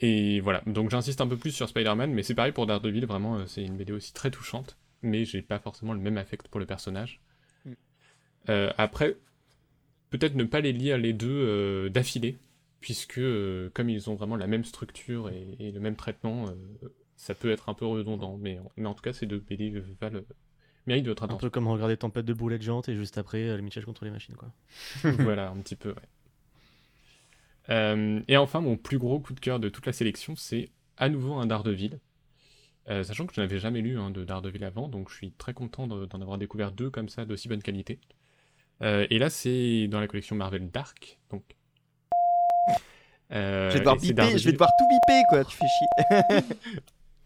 Et 0.00 0.40
voilà, 0.40 0.62
donc 0.66 0.90
j'insiste 0.90 1.20
un 1.20 1.26
peu 1.26 1.36
plus 1.36 1.50
sur 1.52 1.68
Spider-Man, 1.68 2.12
mais 2.12 2.22
c'est 2.22 2.34
pareil 2.34 2.52
pour 2.52 2.66
Daredevil, 2.66 3.04
vraiment, 3.04 3.36
euh, 3.36 3.46
c'est 3.46 3.62
une 3.62 3.76
BD 3.76 3.92
aussi 3.92 4.14
très 4.14 4.30
touchante, 4.30 4.78
mais 5.02 5.26
j'ai 5.26 5.42
pas 5.42 5.58
forcément 5.58 5.92
le 5.92 6.00
même 6.00 6.16
affect 6.16 6.48
pour 6.48 6.58
le 6.58 6.64
personnage. 6.64 7.20
Mm. 7.66 7.72
Euh, 8.48 8.72
après, 8.78 9.16
peut-être 10.08 10.36
ne 10.36 10.44
pas 10.44 10.60
les 10.60 10.72
lire 10.72 10.96
les 10.96 11.12
deux 11.12 11.28
euh, 11.28 11.88
d'affilée, 11.90 12.38
puisque 12.80 13.18
euh, 13.18 13.70
comme 13.74 13.88
ils 13.90 14.10
ont 14.10 14.14
vraiment 14.14 14.36
la 14.36 14.46
même 14.46 14.64
structure 14.64 15.28
et, 15.30 15.56
et 15.58 15.72
le 15.72 15.80
même 15.80 15.96
traitement, 15.96 16.48
euh, 16.48 16.54
ça 17.16 17.34
peut 17.34 17.50
être 17.50 17.68
un 17.68 17.74
peu 17.74 17.86
redondant, 17.86 18.36
mais, 18.38 18.58
mais 18.76 18.86
en 18.88 18.94
tout 18.94 19.02
cas, 19.02 19.12
ces 19.12 19.26
deux 19.26 19.38
BD 19.40 19.70
valent, 20.00 20.20
méritent 20.86 21.06
votre 21.06 21.24
Un 21.26 21.26
attention. 21.26 21.38
peu 21.38 21.50
comme 21.50 21.68
regarder 21.68 21.96
Tempête 21.96 22.24
de 22.26 22.34
boulettes 22.34 22.62
géantes 22.62 22.88
et 22.88 22.96
juste 22.96 23.18
après 23.18 23.48
euh, 23.48 23.56
le 23.56 23.62
Mitchell 23.62 23.84
contre 23.84 24.04
les 24.04 24.10
machines. 24.10 24.36
quoi. 24.36 24.52
voilà, 25.18 25.50
un 25.50 25.60
petit 25.60 25.76
peu, 25.76 25.90
ouais. 25.90 26.08
Euh, 27.68 28.20
et 28.28 28.36
enfin, 28.36 28.60
mon 28.60 28.76
plus 28.76 28.98
gros 28.98 29.20
coup 29.20 29.32
de 29.34 29.40
cœur 29.40 29.60
de 29.60 29.68
toute 29.68 29.86
la 29.86 29.92
sélection, 29.92 30.34
c'est 30.36 30.70
à 30.96 31.08
nouveau 31.08 31.34
un 31.34 31.46
Daredevil. 31.46 32.00
Euh, 32.88 33.02
sachant 33.04 33.26
que 33.26 33.34
je 33.34 33.40
n'avais 33.40 33.58
jamais 33.60 33.82
lu 33.82 33.98
hein, 33.98 34.10
de 34.10 34.24
Daredevil 34.24 34.64
avant, 34.64 34.88
donc 34.88 35.10
je 35.10 35.16
suis 35.16 35.32
très 35.32 35.54
content 35.54 35.86
de- 35.86 36.06
d'en 36.06 36.20
avoir 36.22 36.38
découvert 36.38 36.72
deux 36.72 36.90
comme 36.90 37.08
ça, 37.08 37.24
d'aussi 37.24 37.48
bonne 37.48 37.62
qualité. 37.62 38.00
Euh, 38.82 39.06
et 39.10 39.18
là, 39.18 39.30
c'est 39.30 39.88
dans 39.88 40.00
la 40.00 40.08
collection 40.08 40.36
Marvel 40.36 40.70
Dark, 40.70 41.18
donc. 41.30 41.44
Euh, 43.32 43.68
je 43.70 43.74
vais 43.74 43.78
devoir 43.80 43.96
et 43.96 44.00
c'est 44.00 44.06
biper, 44.08 44.22
je 44.22 44.28
vais 44.30 44.32
Daredevil 44.34 44.52
devoir 44.52 44.70
tout 44.78 44.86
biper 44.88 45.22
quoi, 45.28 45.44
tu 45.44 45.56
fais 45.56 45.66
chier. 45.66 46.56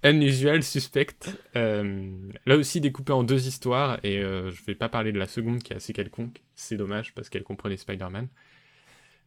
Unusual 0.05 0.62
Suspect. 0.62 1.17
Euh, 1.57 2.11
là 2.45 2.57
aussi 2.57 2.81
découpé 2.81 3.12
en 3.14 3.23
deux 3.25 3.47
histoires, 3.47 3.99
et 4.03 4.19
euh, 4.19 4.51
je 4.51 4.62
vais 4.64 4.75
pas 4.75 4.90
parler 4.90 5.12
de 5.12 5.19
la 5.19 5.27
seconde 5.27 5.62
qui 5.62 5.73
est 5.73 5.77
assez 5.77 5.95
quelconque, 5.95 6.43
c'est 6.55 6.77
dommage 6.77 7.14
parce 7.14 7.31
qu'elle 7.31 7.43
comprenait 7.43 7.79
Spider-Man, 7.79 8.29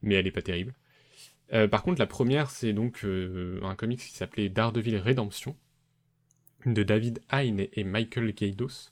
mais 0.04 0.16
elle 0.16 0.28
est 0.28 0.32
pas 0.32 0.44
terrible. 0.44 0.76
Euh, 1.54 1.68
par 1.68 1.82
contre, 1.82 2.00
la 2.00 2.06
première, 2.08 2.52
c'est 2.52 2.74
donc 2.74 3.04
un 3.04 3.74
comics 3.76 4.00
qui 4.00 4.12
s'appelait 4.13 4.50
Daredevil 4.50 4.98
Redemption, 5.00 5.56
de 6.66 6.84
David 6.84 7.22
Hein 7.32 7.58
et 7.74 7.84
Michael 7.84 8.32
Gaidos, 8.34 8.92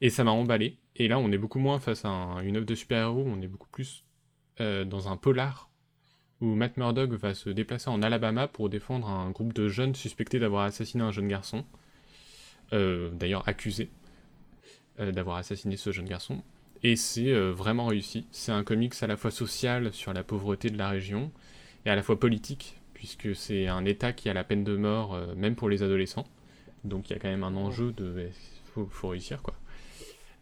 et 0.00 0.10
ça 0.10 0.24
m'a 0.24 0.32
emballé. 0.32 0.78
Et 0.96 1.06
là, 1.06 1.18
on 1.20 1.30
est 1.30 1.38
beaucoup 1.38 1.58
moins 1.60 1.78
face 1.78 2.04
à 2.04 2.08
un- 2.08 2.40
une 2.40 2.56
œuvre 2.56 2.66
de 2.66 2.74
super-héros, 2.74 3.24
on 3.26 3.40
est 3.42 3.46
beaucoup 3.48 3.68
plus 3.68 4.04
dans 4.58 5.08
un 5.08 5.16
polar 5.16 5.70
où 6.42 6.56
Matt 6.56 6.76
Murdock 6.76 7.12
va 7.12 7.34
se 7.34 7.48
déplacer 7.48 7.88
en 7.88 8.02
Alabama 8.02 8.48
pour 8.48 8.68
défendre 8.68 9.08
un 9.08 9.30
groupe 9.30 9.52
de 9.52 9.68
jeunes 9.68 9.94
suspectés 9.94 10.40
d'avoir 10.40 10.64
assassiné 10.64 11.04
un 11.04 11.12
jeune 11.12 11.28
garçon, 11.28 11.64
euh, 12.72 13.10
d'ailleurs 13.12 13.48
accusé 13.48 13.90
euh, 14.98 15.12
d'avoir 15.12 15.36
assassiné 15.36 15.76
ce 15.76 15.92
jeune 15.92 16.08
garçon. 16.08 16.42
Et 16.82 16.96
c'est 16.96 17.30
euh, 17.30 17.52
vraiment 17.52 17.86
réussi. 17.86 18.26
C'est 18.32 18.50
un 18.50 18.64
comics 18.64 18.92
à 19.02 19.06
la 19.06 19.16
fois 19.16 19.30
social 19.30 19.92
sur 19.92 20.12
la 20.12 20.24
pauvreté 20.24 20.68
de 20.68 20.76
la 20.76 20.88
région 20.88 21.30
et 21.86 21.90
à 21.90 21.94
la 21.94 22.02
fois 22.02 22.18
politique, 22.18 22.76
puisque 22.92 23.36
c'est 23.36 23.68
un 23.68 23.84
État 23.84 24.12
qui 24.12 24.28
a 24.28 24.34
la 24.34 24.42
peine 24.42 24.64
de 24.64 24.76
mort, 24.76 25.16
même 25.36 25.54
pour 25.54 25.68
les 25.68 25.84
adolescents. 25.84 26.26
Donc 26.82 27.08
il 27.08 27.12
y 27.12 27.16
a 27.16 27.20
quand 27.20 27.28
même 27.28 27.44
un 27.44 27.54
enjeu 27.54 27.92
de... 27.92 28.30
Il 28.76 28.84
faut, 28.90 29.08
réussir, 29.08 29.42
quoi. 29.42 29.54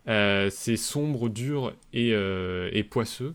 C'est 0.06 0.76
sombre, 0.76 1.28
dur 1.28 1.74
et 1.92 2.84
poisseux. 2.88 3.34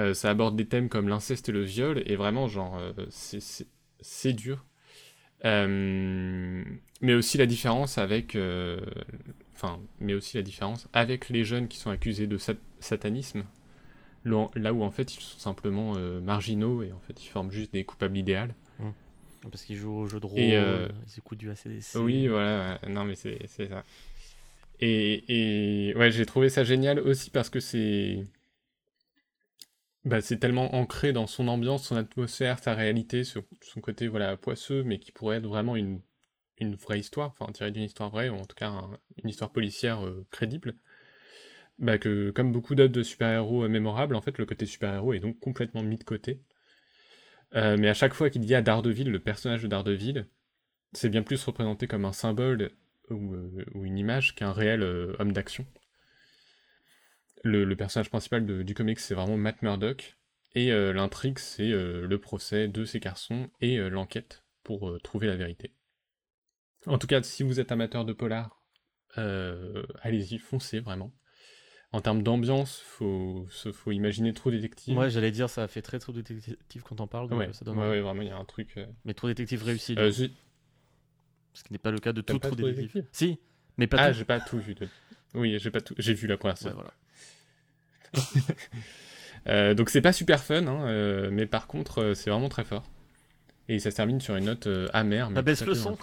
Euh, 0.00 0.14
ça 0.14 0.30
aborde 0.30 0.56
des 0.56 0.66
thèmes 0.66 0.88
comme 0.88 1.08
l'inceste 1.08 1.48
et 1.48 1.52
le 1.52 1.62
viol, 1.62 2.02
et 2.06 2.16
vraiment, 2.16 2.48
genre, 2.48 2.78
euh, 2.78 2.92
c'est- 3.10 4.32
dur. 4.32 4.64
Euh, 5.44 6.64
mais 7.00 7.14
aussi 7.14 7.36
la 7.38 7.46
différence 7.46 7.98
avec... 7.98 8.36
Enfin, 9.54 9.78
mais 10.00 10.14
aussi 10.14 10.36
la 10.36 10.42
différence 10.42 10.88
avec 10.92 11.28
les 11.28 11.44
jeunes 11.44 11.68
qui 11.68 11.78
sont 11.78 11.90
accusés 11.90 12.26
de 12.26 12.38
sat- 12.38 12.56
satanisme, 12.80 13.44
là 14.24 14.72
où 14.72 14.82
en 14.82 14.90
fait 14.90 15.14
ils 15.14 15.20
sont 15.20 15.38
simplement 15.38 15.94
marginaux 16.20 16.82
et 16.82 16.92
en 16.92 17.00
fait 17.00 17.22
ils 17.24 17.28
forment 17.28 17.50
juste 17.50 17.72
des 17.72 17.84
coupables 17.84 18.16
idéales. 18.16 18.54
Parce 19.50 19.64
qu'ils 19.64 19.76
jouent 19.76 19.98
au 19.98 20.06
jeu 20.06 20.20
de 20.20 20.26
rôle, 20.26 20.40
ils 20.40 21.18
écoutent 21.18 21.38
du 21.38 21.50
ACDC. 21.50 21.96
Oui, 21.96 22.28
voilà, 22.28 22.78
ouais, 22.82 22.88
non 22.88 23.04
mais 23.04 23.16
c'est 23.16 23.38
c'est 23.46 23.68
ça. 23.68 23.84
Et, 24.80 25.88
et 25.90 25.94
ouais, 25.96 26.10
j'ai 26.10 26.26
trouvé 26.26 26.48
ça 26.48 26.64
génial 26.64 26.98
aussi 27.00 27.30
parce 27.30 27.50
que 27.50 27.60
c'est 27.60 28.24
bah, 30.04 30.20
c'est 30.20 30.38
tellement 30.38 30.74
ancré 30.74 31.12
dans 31.12 31.26
son 31.26 31.48
ambiance, 31.48 31.86
son 31.86 31.96
atmosphère, 31.96 32.58
sa 32.58 32.74
réalité, 32.74 33.24
son, 33.24 33.42
côté 33.80 34.08
voilà 34.08 34.36
poisseux, 34.36 34.82
mais 34.82 34.98
qui 34.98 35.12
pourrait 35.12 35.36
être 35.38 35.46
vraiment 35.46 35.76
une, 35.76 36.00
vraie 36.60 37.00
histoire, 37.00 37.34
enfin 37.38 37.50
tirée 37.52 37.70
d'une 37.70 37.82
histoire 37.82 38.10
vraie, 38.10 38.28
ou 38.28 38.34
en 38.34 38.44
tout 38.44 38.56
cas 38.56 38.68
un- 38.68 38.98
une 39.22 39.30
histoire 39.30 39.50
policière 39.52 40.04
euh, 40.06 40.26
crédible. 40.30 40.76
Bah, 41.78 41.98
que 41.98 42.30
comme 42.30 42.52
beaucoup 42.52 42.74
d'œuvres 42.74 42.92
de 42.92 43.02
super-héros 43.02 43.64
euh, 43.64 43.68
mémorables, 43.68 44.14
en 44.14 44.20
fait, 44.20 44.38
le 44.38 44.46
côté 44.46 44.66
super-héros 44.66 45.14
est 45.14 45.20
donc 45.20 45.38
complètement 45.40 45.82
mis 45.82 45.98
de 45.98 46.04
côté. 46.04 46.42
Euh, 47.54 47.76
mais 47.78 47.88
à 47.88 47.94
chaque 47.94 48.14
fois 48.14 48.30
qu'il 48.30 48.44
y 48.44 48.54
a 48.54 48.62
Daredevil, 48.62 49.10
le 49.10 49.18
personnage 49.20 49.62
de 49.62 49.68
Daredevil, 49.68 50.26
c'est 50.92 51.08
bien 51.08 51.22
plus 51.22 51.42
représenté 51.44 51.86
comme 51.86 52.04
un 52.04 52.12
symbole 52.12 52.70
ou, 53.10 53.34
une 53.84 53.98
image 53.98 54.34
qu'un 54.34 54.52
réel 54.52 54.82
homme 55.18 55.32
d'action. 55.32 55.66
Le, 57.44 57.64
le 57.64 57.76
personnage 57.76 58.08
principal 58.10 58.46
de- 58.46 58.62
du 58.62 58.74
comics, 58.74 59.00
c'est 59.00 59.14
vraiment 59.14 59.36
Matt 59.36 59.62
Murdock, 59.62 60.16
et 60.54 60.70
euh, 60.72 60.92
l'intrigue, 60.92 61.38
c'est 61.38 61.70
euh, 61.72 62.06
le 62.06 62.18
procès 62.20 62.68
de 62.68 62.84
ces 62.84 63.00
garçons 63.00 63.50
et 63.60 63.78
euh, 63.78 63.88
l'enquête 63.88 64.44
pour 64.62 64.96
trouver 65.02 65.26
la 65.26 65.36
vérité. 65.36 65.74
En 66.86 66.98
tout 66.98 67.06
cas, 67.06 67.22
si 67.22 67.42
vous 67.42 67.58
êtes 67.60 67.72
amateur 67.72 68.04
de 68.04 68.12
polar, 68.12 68.62
allez-y, 69.16 70.38
foncez 70.38 70.80
vraiment. 70.80 71.12
En 71.92 72.00
termes 72.00 72.22
d'ambiance, 72.22 72.80
faut, 72.80 73.46
faut 73.72 73.92
imaginer 73.92 74.32
trop 74.32 74.50
détective. 74.50 74.96
Ouais, 74.96 75.10
j'allais 75.10 75.30
dire, 75.30 75.50
ça 75.50 75.68
fait 75.68 75.82
très 75.82 75.98
trop 75.98 76.12
détective 76.12 76.82
quand 76.82 77.00
on 77.00 77.06
parle, 77.06 77.28
donc 77.28 77.38
ouais, 77.38 77.52
ça 77.52 77.64
donne 77.64 77.76
ouais, 77.78 77.82
envie. 77.84 77.90
ouais, 77.96 78.00
vraiment, 78.00 78.22
il 78.22 78.28
y 78.28 78.30
a 78.30 78.36
un 78.36 78.44
truc. 78.44 78.78
Mais 79.04 79.14
trop 79.14 79.26
détective 79.28 79.62
réussi, 79.62 79.94
ce 81.54 81.62
qui 81.62 81.72
n'est 81.72 81.78
pas 81.78 81.90
le 81.90 81.98
cas 81.98 82.12
de 82.12 82.22
tout 82.22 82.38
trop 82.38 82.54
détective. 82.56 83.04
Si, 83.12 83.38
mais 83.76 83.86
pas 83.86 83.98
ah, 84.00 84.12
j'ai 84.12 84.24
pas 84.24 84.40
tout 84.40 84.58
vu. 84.58 84.74
de- 84.74 84.88
Oui, 85.34 85.58
j'ai 85.58 85.70
pas 85.70 85.82
tout. 85.82 85.94
J'ai 85.98 86.14
vu 86.14 86.26
la 86.26 86.36
première 86.38 86.56
saison. 86.56 86.74
voilà. 86.74 86.94
Euh, 89.48 89.74
donc 89.74 89.90
c'est 89.90 90.00
pas 90.00 90.12
super 90.12 90.38
fun, 90.44 90.68
hein, 90.68 90.86
euh, 90.86 91.28
mais 91.32 91.46
par 91.46 91.66
contre 91.66 92.00
euh, 92.00 92.14
c'est 92.14 92.30
vraiment 92.30 92.48
très 92.48 92.62
fort. 92.62 92.84
Et 93.68 93.80
ça 93.80 93.90
se 93.90 93.96
termine 93.96 94.20
sur 94.20 94.36
une 94.36 94.44
note 94.44 94.68
euh, 94.68 94.86
amère. 94.92 95.30
Mais 95.30 95.34
Bah, 95.34 95.42
baisse 95.42 95.66
le 95.66 95.74
son. 95.74 95.98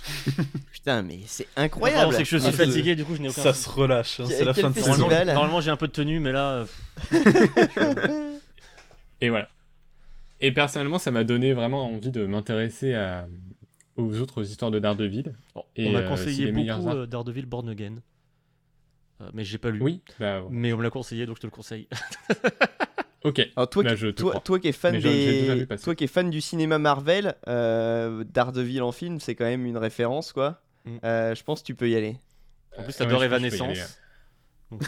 Putain, 0.72 1.02
mais 1.02 1.20
c'est 1.26 1.46
incroyable. 1.56 2.14
c'est 2.14 2.22
que 2.22 2.28
je 2.30 2.38
suis 2.38 2.48
Ah, 2.48 2.52
fatigué, 2.52 2.96
du 2.96 3.04
coup, 3.04 3.14
je 3.14 3.20
n'ai 3.20 3.28
aucun. 3.28 3.42
Ça 3.42 3.52
se 3.52 3.68
relâche, 3.68 4.20
hein, 4.20 4.24
c'est 4.26 4.46
la 4.46 4.54
fin 4.54 4.70
de 4.70 4.74
saison. 4.74 4.96
Normalement, 4.96 5.34
normalement, 5.34 5.60
j'ai 5.60 5.70
un 5.70 5.76
peu 5.76 5.88
de 5.88 5.92
tenue, 5.92 6.18
mais 6.18 6.32
là, 6.32 6.64
Et 9.20 9.28
voilà. 9.28 9.48
Et 10.40 10.52
personnellement, 10.52 10.98
ça 10.98 11.10
m'a 11.10 11.24
donné 11.24 11.52
vraiment 11.52 11.86
envie 11.86 12.10
de 12.10 12.24
m'intéresser 12.24 12.94
à... 12.94 13.26
aux 13.96 14.18
autres 14.20 14.42
histoires 14.42 14.70
de 14.70 14.78
Daredevil. 14.78 15.34
bon, 15.54 15.64
Et, 15.76 15.88
on 15.88 15.92
m'a 15.92 16.02
conseillé 16.02 16.50
beaucoup 16.50 16.88
euh, 16.88 17.06
Daredevil 17.06 17.46
Born 17.46 17.68
Again. 17.68 17.96
Euh, 19.20 19.30
mais 19.34 19.44
j'ai 19.44 19.58
pas 19.58 19.70
lu. 19.70 19.80
Oui, 19.82 20.02
bah 20.18 20.42
Mais 20.50 20.72
on 20.72 20.78
me 20.78 20.82
l'a 20.82 20.90
conseillé, 20.90 21.26
donc 21.26 21.36
je 21.36 21.42
te 21.42 21.46
le 21.46 21.50
conseille. 21.50 21.88
ok. 23.24 23.40
Alors 23.56 23.68
toi, 23.68 23.84
qui, 23.84 23.96
je 23.96 24.06
te 24.08 24.20
toi, 24.22 24.30
crois. 24.30 24.40
toi 24.42 24.58
qui 24.58 24.68
es 24.68 24.72
fan 24.72 24.98
des, 24.98 25.66
toi 25.82 25.94
qui 25.94 26.04
es 26.04 26.24
du 26.24 26.40
cinéma 26.40 26.78
Marvel, 26.78 27.34
euh, 27.48 28.24
Daredevil 28.24 28.82
en 28.82 28.92
film, 28.92 29.20
c'est 29.20 29.34
quand 29.34 29.44
même 29.44 29.66
une 29.66 29.76
référence, 29.76 30.32
quoi. 30.32 30.60
Mm. 30.84 30.96
Euh, 31.04 31.34
je 31.34 31.42
pense 31.44 31.60
que 31.60 31.66
tu 31.66 31.74
peux 31.74 31.88
y 31.90 31.96
aller. 31.96 32.16
En 32.78 32.82
plus, 32.82 32.94
Ah 32.98 33.04
ouais, 33.04 33.06
t'adores 33.06 33.22
y 33.22 33.26
Evanescence. 33.26 34.00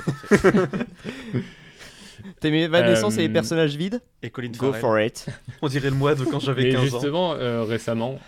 T'aimes 2.40 2.54
Evanescence 2.54 3.14
et 3.18 3.22
les 3.22 3.28
Euh, 3.28 3.32
personnages 3.32 3.76
vides? 3.76 4.00
Et 4.22 4.30
Colin 4.30 4.50
Go 4.50 4.72
Farrell. 4.72 4.80
for 4.80 5.00
it. 5.00 5.26
On 5.60 5.68
dirait 5.68 5.90
le 5.90 5.96
mois 5.96 6.14
de 6.14 6.24
quand 6.24 6.38
j'avais 6.40 6.64
Mais 6.64 6.70
15 6.72 6.80
ans. 6.80 6.84
justement, 6.84 7.32
euh, 7.34 7.64
récemment, 7.64 8.18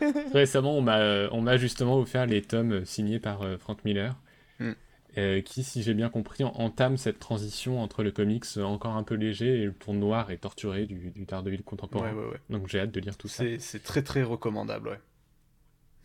récemment, 0.32 0.76
on 0.76 0.80
m'a, 0.80 1.28
on 1.32 1.42
m'a 1.42 1.56
justement 1.58 1.98
offert 1.98 2.24
les 2.26 2.40
tomes 2.42 2.84
signés 2.86 3.18
par 3.18 3.42
euh, 3.42 3.58
Frank 3.58 3.84
Miller, 3.84 4.14
Hmm. 4.58 4.72
euh, 5.18 5.40
qui, 5.42 5.62
si 5.64 5.82
j'ai 5.82 5.94
bien 5.94 6.08
compris, 6.08 6.44
en- 6.44 6.52
entame 6.54 6.96
cette 6.96 7.18
transition 7.18 7.80
entre 7.82 8.02
le 8.02 8.10
comics 8.10 8.44
encore 8.58 8.96
un 8.96 9.02
peu 9.02 9.14
léger 9.14 9.60
et 9.60 9.64
le 9.66 9.72
ton 9.74 9.94
noir 9.94 10.30
et 10.30 10.38
torturé 10.38 10.86
du, 10.86 11.10
du 11.10 11.24
Daredevil 11.24 11.62
contemporain. 11.62 12.12
Ouais, 12.12 12.18
ouais, 12.24 12.30
ouais. 12.32 12.40
Donc 12.50 12.68
j'ai 12.68 12.80
hâte 12.80 12.92
de 12.92 13.00
lire 13.00 13.16
tout 13.16 13.28
ça. 13.28 13.44
C'est 13.58 13.82
très 13.82 14.02
très 14.02 14.22
recommandable, 14.22 14.88
ouais. 14.88 15.00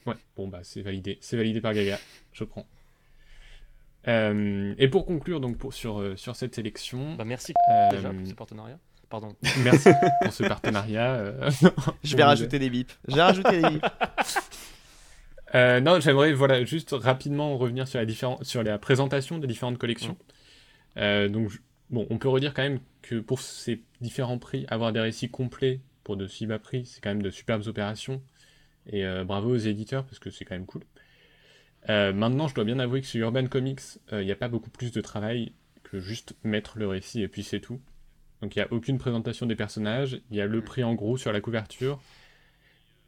Ouais, 0.07 0.15
bon 0.35 0.47
bah 0.47 0.61
c'est 0.63 0.81
validé, 0.81 1.17
c'est 1.21 1.37
validé 1.37 1.61
par 1.61 1.73
Gaga, 1.75 1.99
je 2.33 2.43
prends. 2.43 2.65
Euh, 4.07 4.73
et 4.79 4.87
pour 4.87 5.05
conclure 5.05 5.39
donc 5.39 5.57
pour, 5.59 5.73
sur, 5.75 5.99
euh, 6.01 6.15
sur 6.15 6.35
cette 6.35 6.55
sélection, 6.55 7.13
Bah, 7.15 7.23
merci 7.25 7.53
euh, 7.71 7.89
déjà 7.91 8.11
pour 8.11 8.25
ce 8.27 8.33
partenariat. 8.33 8.79
Pardon. 9.09 9.35
merci 9.63 9.89
pour 10.23 10.33
ce 10.33 10.43
partenariat. 10.43 11.13
euh, 11.15 11.51
Je 12.03 12.15
vais 12.17 12.23
on 12.23 12.27
rajouter 12.27 12.57
des 12.59 12.69
bips. 12.71 12.91
Je 13.07 13.15
vais 13.15 13.21
rajouter 13.21 13.61
des 13.61 13.69
bips. 13.69 13.85
Euh, 15.53 15.81
non, 15.81 15.99
j'aimerais 15.99 16.33
voilà 16.33 16.63
juste 16.63 16.91
rapidement 16.91 17.57
revenir 17.57 17.87
sur 17.87 17.99
la 17.99 18.43
sur 18.43 18.63
la 18.63 18.77
présentation 18.77 19.37
des 19.37 19.47
différentes 19.47 19.77
collections. 19.77 20.17
Euh, 20.97 21.27
donc 21.27 21.51
bon, 21.89 22.07
on 22.09 22.17
peut 22.17 22.29
redire 22.29 22.53
quand 22.53 22.63
même 22.63 22.79
que 23.01 23.19
pour 23.19 23.41
ces 23.41 23.81
différents 23.99 24.37
prix, 24.37 24.65
avoir 24.69 24.93
des 24.93 24.99
récits 24.99 25.29
complets 25.29 25.81
pour 26.03 26.17
de 26.17 26.27
si 26.27 26.45
bas 26.45 26.59
prix, 26.59 26.85
c'est 26.85 27.01
quand 27.01 27.09
même 27.09 27.21
de 27.21 27.29
superbes 27.29 27.67
opérations. 27.67 28.21
Et 28.87 29.05
euh, 29.05 29.23
bravo 29.23 29.51
aux 29.51 29.57
éditeurs 29.57 30.05
parce 30.05 30.19
que 30.19 30.29
c'est 30.29 30.45
quand 30.45 30.55
même 30.55 30.65
cool. 30.65 30.83
Maintenant, 31.87 32.47
je 32.47 32.53
dois 32.53 32.63
bien 32.63 32.79
avouer 32.79 33.01
que 33.01 33.07
sur 33.07 33.19
Urban 33.21 33.47
Comics, 33.47 33.81
il 34.11 34.19
n'y 34.19 34.31
a 34.31 34.35
pas 34.35 34.47
beaucoup 34.47 34.69
plus 34.69 34.91
de 34.91 35.01
travail 35.01 35.51
que 35.83 35.99
juste 35.99 36.35
mettre 36.43 36.77
le 36.77 36.87
récit 36.87 37.21
et 37.21 37.27
puis 37.27 37.43
c'est 37.43 37.59
tout. 37.59 37.81
Donc 38.41 38.55
il 38.55 38.59
n'y 38.59 38.63
a 38.63 38.67
aucune 38.71 38.97
présentation 38.97 39.45
des 39.45 39.55
personnages, 39.55 40.21
il 40.29 40.37
y 40.37 40.41
a 40.41 40.45
le 40.45 40.61
prix 40.61 40.83
en 40.83 40.93
gros 40.93 41.17
sur 41.17 41.31
la 41.31 41.41
couverture, 41.41 41.99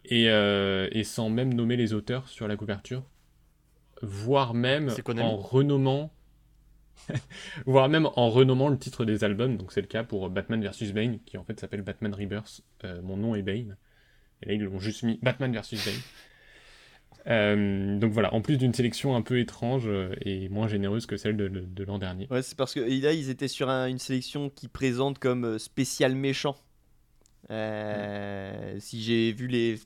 et, 0.06 0.30
euh, 0.30 0.88
et 0.92 1.04
sans 1.04 1.30
même 1.30 1.54
nommer 1.54 1.76
les 1.78 1.94
auteurs 1.94 2.28
sur 2.30 2.48
la 2.48 2.56
couverture, 2.56 3.04
voire 4.02 4.54
même 4.54 4.90
en 5.24 5.38
renommant, 5.38 6.14
voire 7.66 7.90
même 7.90 8.08
en 8.16 8.30
renommant 8.30 8.70
le 8.70 8.78
titre 8.78 9.06
des 9.06 9.24
albums. 9.24 9.58
Donc 9.58 9.72
c'est 9.72 9.82
le 9.82 9.88
cas 9.88 10.04
pour 10.04 10.30
Batman 10.30 10.62
vs 10.64 10.92
Bane, 10.94 11.20
qui 11.26 11.38
en 11.38 11.44
fait 11.44 11.60
s'appelle 11.60 11.82
Batman 11.82 12.14
Rebirth. 12.14 12.62
Euh, 12.84 13.02
mon 13.02 13.18
nom 13.18 13.36
est 13.36 13.42
Bane, 13.42 13.78
et 14.42 14.48
là 14.48 14.54
ils 14.54 14.62
l'ont 14.64 14.80
juste 14.80 15.04
mis 15.04 15.20
Batman 15.22 15.52
vs 15.56 15.72
Bane. 15.86 16.02
Euh, 17.28 17.98
donc 18.00 18.12
voilà, 18.12 18.34
en 18.34 18.42
plus 18.42 18.58
d'une 18.58 18.74
sélection 18.74 19.16
un 19.16 19.22
peu 19.22 19.40
étrange 19.40 19.90
et 20.22 20.50
moins 20.50 20.68
généreuse 20.68 21.06
que 21.06 21.16
celle 21.16 21.38
de, 21.38 21.48
de- 21.48 21.62
de 21.62 21.84
l'an 21.86 21.98
dernier. 21.98 22.28
Ouais, 22.30 22.42
c'est 22.42 22.58
parce 22.58 22.74
que 22.74 22.82
là, 22.82 23.14
ils 23.14 23.30
étaient 23.30 23.48
sur 23.48 23.70
un- 23.70 23.88
une 23.88 24.00
sélection 24.00 24.50
qui 24.50 24.68
présente 24.68 25.20
comme 25.20 25.58
spécial 25.58 26.16
méchant. 26.16 26.58
Euh, 27.52 28.76
Si 28.80 29.02
j'ai 29.02 29.32
vu 29.32 29.48
les. 29.48 29.80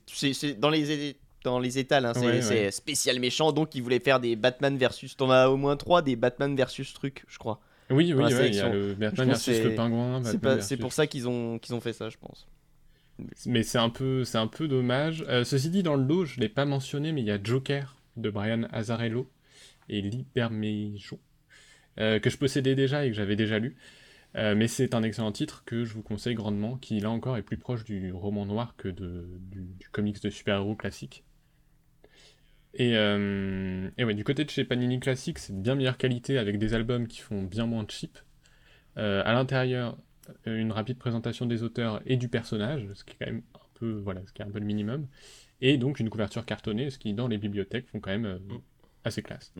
Dans 0.58 0.70
les. 0.70 1.16
Dans 1.44 1.60
les 1.60 1.78
étals, 1.78 2.04
hein, 2.04 2.14
c'est 2.14 2.48
Ouais, 2.66 2.70
spécial 2.72 3.20
méchant, 3.20 3.52
donc 3.52 3.74
ils 3.76 3.82
voulaient 3.82 4.00
faire 4.00 4.18
des 4.18 4.34
Batman 4.34 4.76
versus. 4.76 5.16
T'en 5.16 5.30
as 5.30 5.48
au 5.48 5.56
moins 5.56 5.76
trois 5.76 6.02
des 6.02 6.16
Batman 6.16 6.54
versus 6.56 6.92
truc, 6.92 7.24
je 7.28 7.38
crois. 7.38 7.60
Oui, 7.90 8.12
oui, 8.12 8.24
il 8.28 8.54
y 8.54 8.60
a 8.60 8.68
le 8.68 8.94
Batman 8.94 9.28
versus 9.28 9.62
le 9.62 9.74
pingouin. 9.74 10.22
C'est 10.60 10.76
pour 10.76 10.92
ça 10.92 11.06
qu'ils 11.06 11.28
ont, 11.28 11.58
qu'ils 11.58 11.74
ont 11.74 11.80
fait 11.80 11.92
ça, 11.92 12.10
je 12.10 12.16
pense. 12.18 12.48
Mais 13.46 13.62
c'est 13.62 13.78
un 13.78 13.88
peu, 13.88 14.24
c'est 14.24 14.38
un 14.38 14.46
peu 14.46 14.68
dommage. 14.68 15.24
Euh, 15.28 15.42
ceci 15.44 15.70
dit, 15.70 15.82
dans 15.82 15.96
le 15.96 16.04
lot, 16.04 16.24
je 16.24 16.38
l'ai 16.38 16.48
pas 16.48 16.64
mentionné, 16.64 17.12
mais 17.12 17.20
il 17.20 17.26
y 17.26 17.32
a 17.32 17.38
Joker 17.42 17.96
de 18.16 18.30
Brian 18.30 18.64
Azzarello 18.72 19.28
et 19.88 20.02
Lee 20.02 20.24
Bermejo, 20.34 21.18
euh, 21.98 22.18
que 22.20 22.30
je 22.30 22.36
possédais 22.36 22.74
déjà 22.74 23.04
et 23.04 23.10
que 23.10 23.16
j'avais 23.16 23.36
déjà 23.36 23.58
lu. 23.58 23.76
Euh, 24.36 24.54
mais 24.54 24.68
c'est 24.68 24.94
un 24.94 25.02
excellent 25.02 25.32
titre 25.32 25.64
que 25.64 25.84
je 25.84 25.94
vous 25.94 26.02
conseille 26.02 26.34
grandement, 26.34 26.76
qui 26.76 27.00
là 27.00 27.10
encore 27.10 27.36
est 27.36 27.42
plus 27.42 27.56
proche 27.56 27.84
du 27.84 28.12
roman 28.12 28.46
noir 28.46 28.74
que 28.76 28.88
de, 28.88 29.26
du, 29.40 29.62
du 29.62 29.88
comics 29.88 30.22
de 30.22 30.30
super-héros 30.30 30.76
classique. 30.76 31.24
Et, 32.74 32.96
euh, 32.96 33.90
et 33.96 34.04
ouais, 34.04 34.14
du 34.14 34.24
côté 34.24 34.44
de 34.44 34.50
chez 34.50 34.64
Panini 34.64 35.00
Classics, 35.00 35.38
c'est 35.38 35.54
de 35.54 35.60
bien 35.60 35.74
meilleure 35.74 35.96
qualité 35.96 36.38
avec 36.38 36.58
des 36.58 36.74
albums 36.74 37.08
qui 37.08 37.20
font 37.20 37.42
bien 37.42 37.66
moins 37.66 37.86
cheap. 37.88 38.18
Euh, 38.98 39.22
à 39.24 39.32
l'intérieur, 39.32 39.96
une 40.44 40.72
rapide 40.72 40.98
présentation 40.98 41.46
des 41.46 41.62
auteurs 41.62 42.02
et 42.04 42.16
du 42.16 42.28
personnage, 42.28 42.86
ce 42.94 43.04
qui 43.04 43.14
est 43.14 43.16
quand 43.18 43.32
même 43.32 43.42
un 43.54 43.66
peu, 43.74 43.92
voilà, 43.92 44.20
ce 44.26 44.32
qui 44.32 44.42
est 44.42 44.44
un 44.44 44.50
peu 44.50 44.58
le 44.58 44.66
minimum, 44.66 45.06
et 45.60 45.78
donc 45.78 46.00
une 46.00 46.10
couverture 46.10 46.44
cartonnée, 46.44 46.90
ce 46.90 46.98
qui 46.98 47.14
dans 47.14 47.28
les 47.28 47.38
bibliothèques 47.38 47.88
font 47.88 48.00
quand 48.00 48.10
même 48.10 48.26
euh, 48.26 48.38
assez 49.04 49.22
classe. 49.22 49.54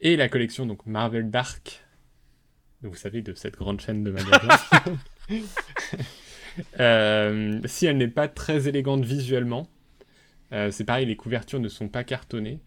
Et 0.00 0.16
la 0.16 0.28
collection 0.28 0.66
donc 0.66 0.84
Marvel 0.86 1.30
Dark, 1.30 1.85
vous 2.82 2.94
savez 2.94 3.22
de 3.22 3.34
cette 3.34 3.56
grande 3.56 3.80
chaîne 3.80 4.04
de 4.04 4.10
magasins. 4.10 4.58
Euh, 6.80 7.60
si 7.66 7.84
elle 7.84 7.98
n'est 7.98 8.08
pas 8.08 8.28
très 8.28 8.66
élégante 8.66 9.04
visuellement, 9.04 9.68
euh, 10.52 10.70
c'est 10.70 10.84
pareil, 10.84 11.04
les 11.04 11.14
couvertures 11.14 11.60
ne 11.60 11.68
sont 11.68 11.88
pas 11.88 12.02
cartonnées, 12.02 12.60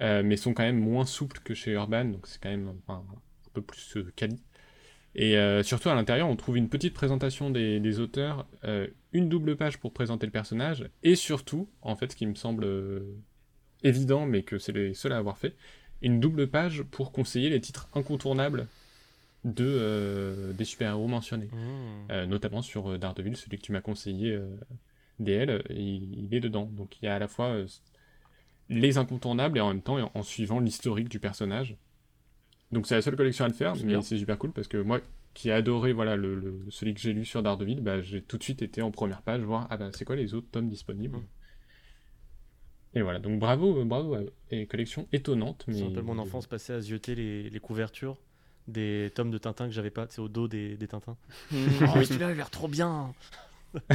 euh, 0.00 0.22
mais 0.24 0.36
sont 0.36 0.54
quand 0.54 0.62
même 0.62 0.78
moins 0.78 1.04
souples 1.04 1.40
que 1.40 1.52
chez 1.52 1.72
Urban, 1.72 2.04
donc 2.04 2.28
c'est 2.28 2.40
quand 2.40 2.50
même 2.50 2.72
enfin, 2.86 3.04
un 3.10 3.50
peu 3.54 3.62
plus 3.62 3.98
quali. 4.14 4.40
Et 5.16 5.34
surtout 5.64 5.88
à 5.88 5.96
l'intérieur, 5.96 6.28
on 6.28 6.36
trouve 6.36 6.58
une 6.58 6.68
petite 6.68 6.94
présentation 6.94 7.50
des, 7.50 7.80
des 7.80 7.98
auteurs, 7.98 8.46
une 9.12 9.28
double 9.28 9.56
page 9.56 9.78
pour 9.78 9.92
présenter 9.92 10.26
le 10.26 10.30
personnage, 10.30 10.88
et 11.02 11.16
surtout, 11.16 11.68
en 11.82 11.96
fait, 11.96 12.12
ce 12.12 12.16
qui 12.16 12.24
me 12.24 12.36
semble 12.36 12.68
évident, 13.82 14.26
mais 14.26 14.44
que 14.44 14.58
c'est 14.58 14.70
les 14.70 14.94
seuls 14.94 15.12
à 15.12 15.16
avoir 15.16 15.36
fait, 15.36 15.56
une 16.02 16.20
double 16.20 16.46
page 16.46 16.84
pour 16.84 17.10
conseiller 17.10 17.50
les 17.50 17.60
titres 17.60 17.88
incontournables 17.94 18.68
de, 19.44 19.64
euh, 19.64 20.52
des 20.52 20.64
super-héros 20.64 21.06
mentionnés. 21.06 21.46
Mmh. 21.52 22.10
Euh, 22.12 22.26
notamment 22.26 22.62
sur 22.62 22.90
euh, 22.90 22.98
Daredevil, 22.98 23.36
celui 23.36 23.58
que 23.58 23.62
tu 23.62 23.72
m'as 23.72 23.80
conseillé, 23.80 24.38
DL, 25.20 25.62
il, 25.70 26.26
il 26.26 26.34
est 26.34 26.40
dedans. 26.40 26.66
Donc 26.66 27.00
il 27.00 27.06
y 27.06 27.08
a 27.08 27.14
à 27.14 27.18
la 27.18 27.28
fois 27.28 27.56
les 28.68 28.98
incontournables 28.98 29.58
et 29.58 29.60
en 29.60 29.68
même 29.68 29.82
temps 29.82 29.98
en, 29.98 30.10
en 30.14 30.22
suivant 30.22 30.60
l'historique 30.60 31.08
du 31.08 31.20
personnage. 31.20 31.76
Donc 32.70 32.86
c'est 32.86 32.94
la 32.96 33.02
seule 33.02 33.16
collection 33.16 33.44
à 33.44 33.48
le 33.48 33.54
faire, 33.54 33.74
mais 33.84 34.00
c'est 34.02 34.18
super 34.18 34.38
cool 34.38 34.52
parce 34.52 34.68
que 34.68 34.76
moi 34.76 35.00
qui 35.34 35.48
ai 35.50 35.52
adoré 35.52 35.92
voilà, 35.92 36.16
le, 36.16 36.34
le- 36.34 36.64
celui 36.68 36.94
que 36.94 37.00
j'ai 37.00 37.12
lu 37.12 37.24
sur 37.24 37.42
Daredevil, 37.42 37.80
bah, 37.80 38.00
j'ai 38.02 38.20
tout 38.20 38.38
de 38.38 38.42
suite 38.42 38.60
été 38.60 38.82
en 38.82 38.90
première 38.90 39.22
page 39.22 39.40
voir 39.42 39.68
ah 39.70 39.76
bah 39.76 39.90
c'est 39.92 40.04
quoi 40.04 40.16
les 40.16 40.34
autres 40.34 40.48
tomes 40.50 40.68
disponibles. 40.68 41.16
Mm. 41.18 41.26
Et 42.94 43.02
voilà, 43.02 43.18
donc 43.20 43.38
bravo, 43.38 43.84
bravo, 43.84 44.16
et 44.50 44.66
collection 44.66 45.06
étonnante. 45.12 45.64
Mais... 45.68 45.74
C'est 45.74 45.84
un 45.86 45.90
peu 45.92 46.00
mon 46.02 46.18
enfance 46.18 46.46
passée 46.46 46.72
à 46.72 46.80
zioter 46.80 47.14
les, 47.14 47.50
les 47.50 47.60
couvertures 47.60 48.16
des 48.68 49.10
tomes 49.14 49.30
de 49.32 49.38
Tintin 49.38 49.66
que 49.66 49.72
j'avais 49.72 49.90
pas, 49.90 50.06
c'est 50.10 50.20
au 50.20 50.28
dos 50.28 50.46
des, 50.46 50.76
des 50.76 50.86
Tintins. 50.88 51.16
Oh, 51.52 52.02
celui-là, 52.04 52.28
il 52.28 52.32
a 52.32 52.34
l'air 52.34 52.50
trop 52.50 52.68
bien 52.68 53.12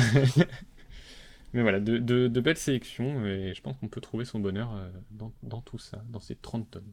Mais 1.53 1.61
voilà, 1.61 1.80
de, 1.80 1.97
de- 1.99 2.28
de 2.28 2.41
belles 2.41 2.57
sélections, 2.57 3.26
et 3.26 3.53
je 3.55 3.61
pense 3.61 3.78
qu'on 3.78 3.88
peut 3.88 4.01
trouver 4.01 4.26
son 4.26 4.39
bonheur 4.39 4.74
euh, 4.74 4.89
dans, 5.11 5.32
dans 5.43 5.61
tout 5.61 5.78
ça, 5.78 6.03
dans 6.09 6.19
ces 6.19 6.36
30 6.36 6.69
tomes. 6.71 6.91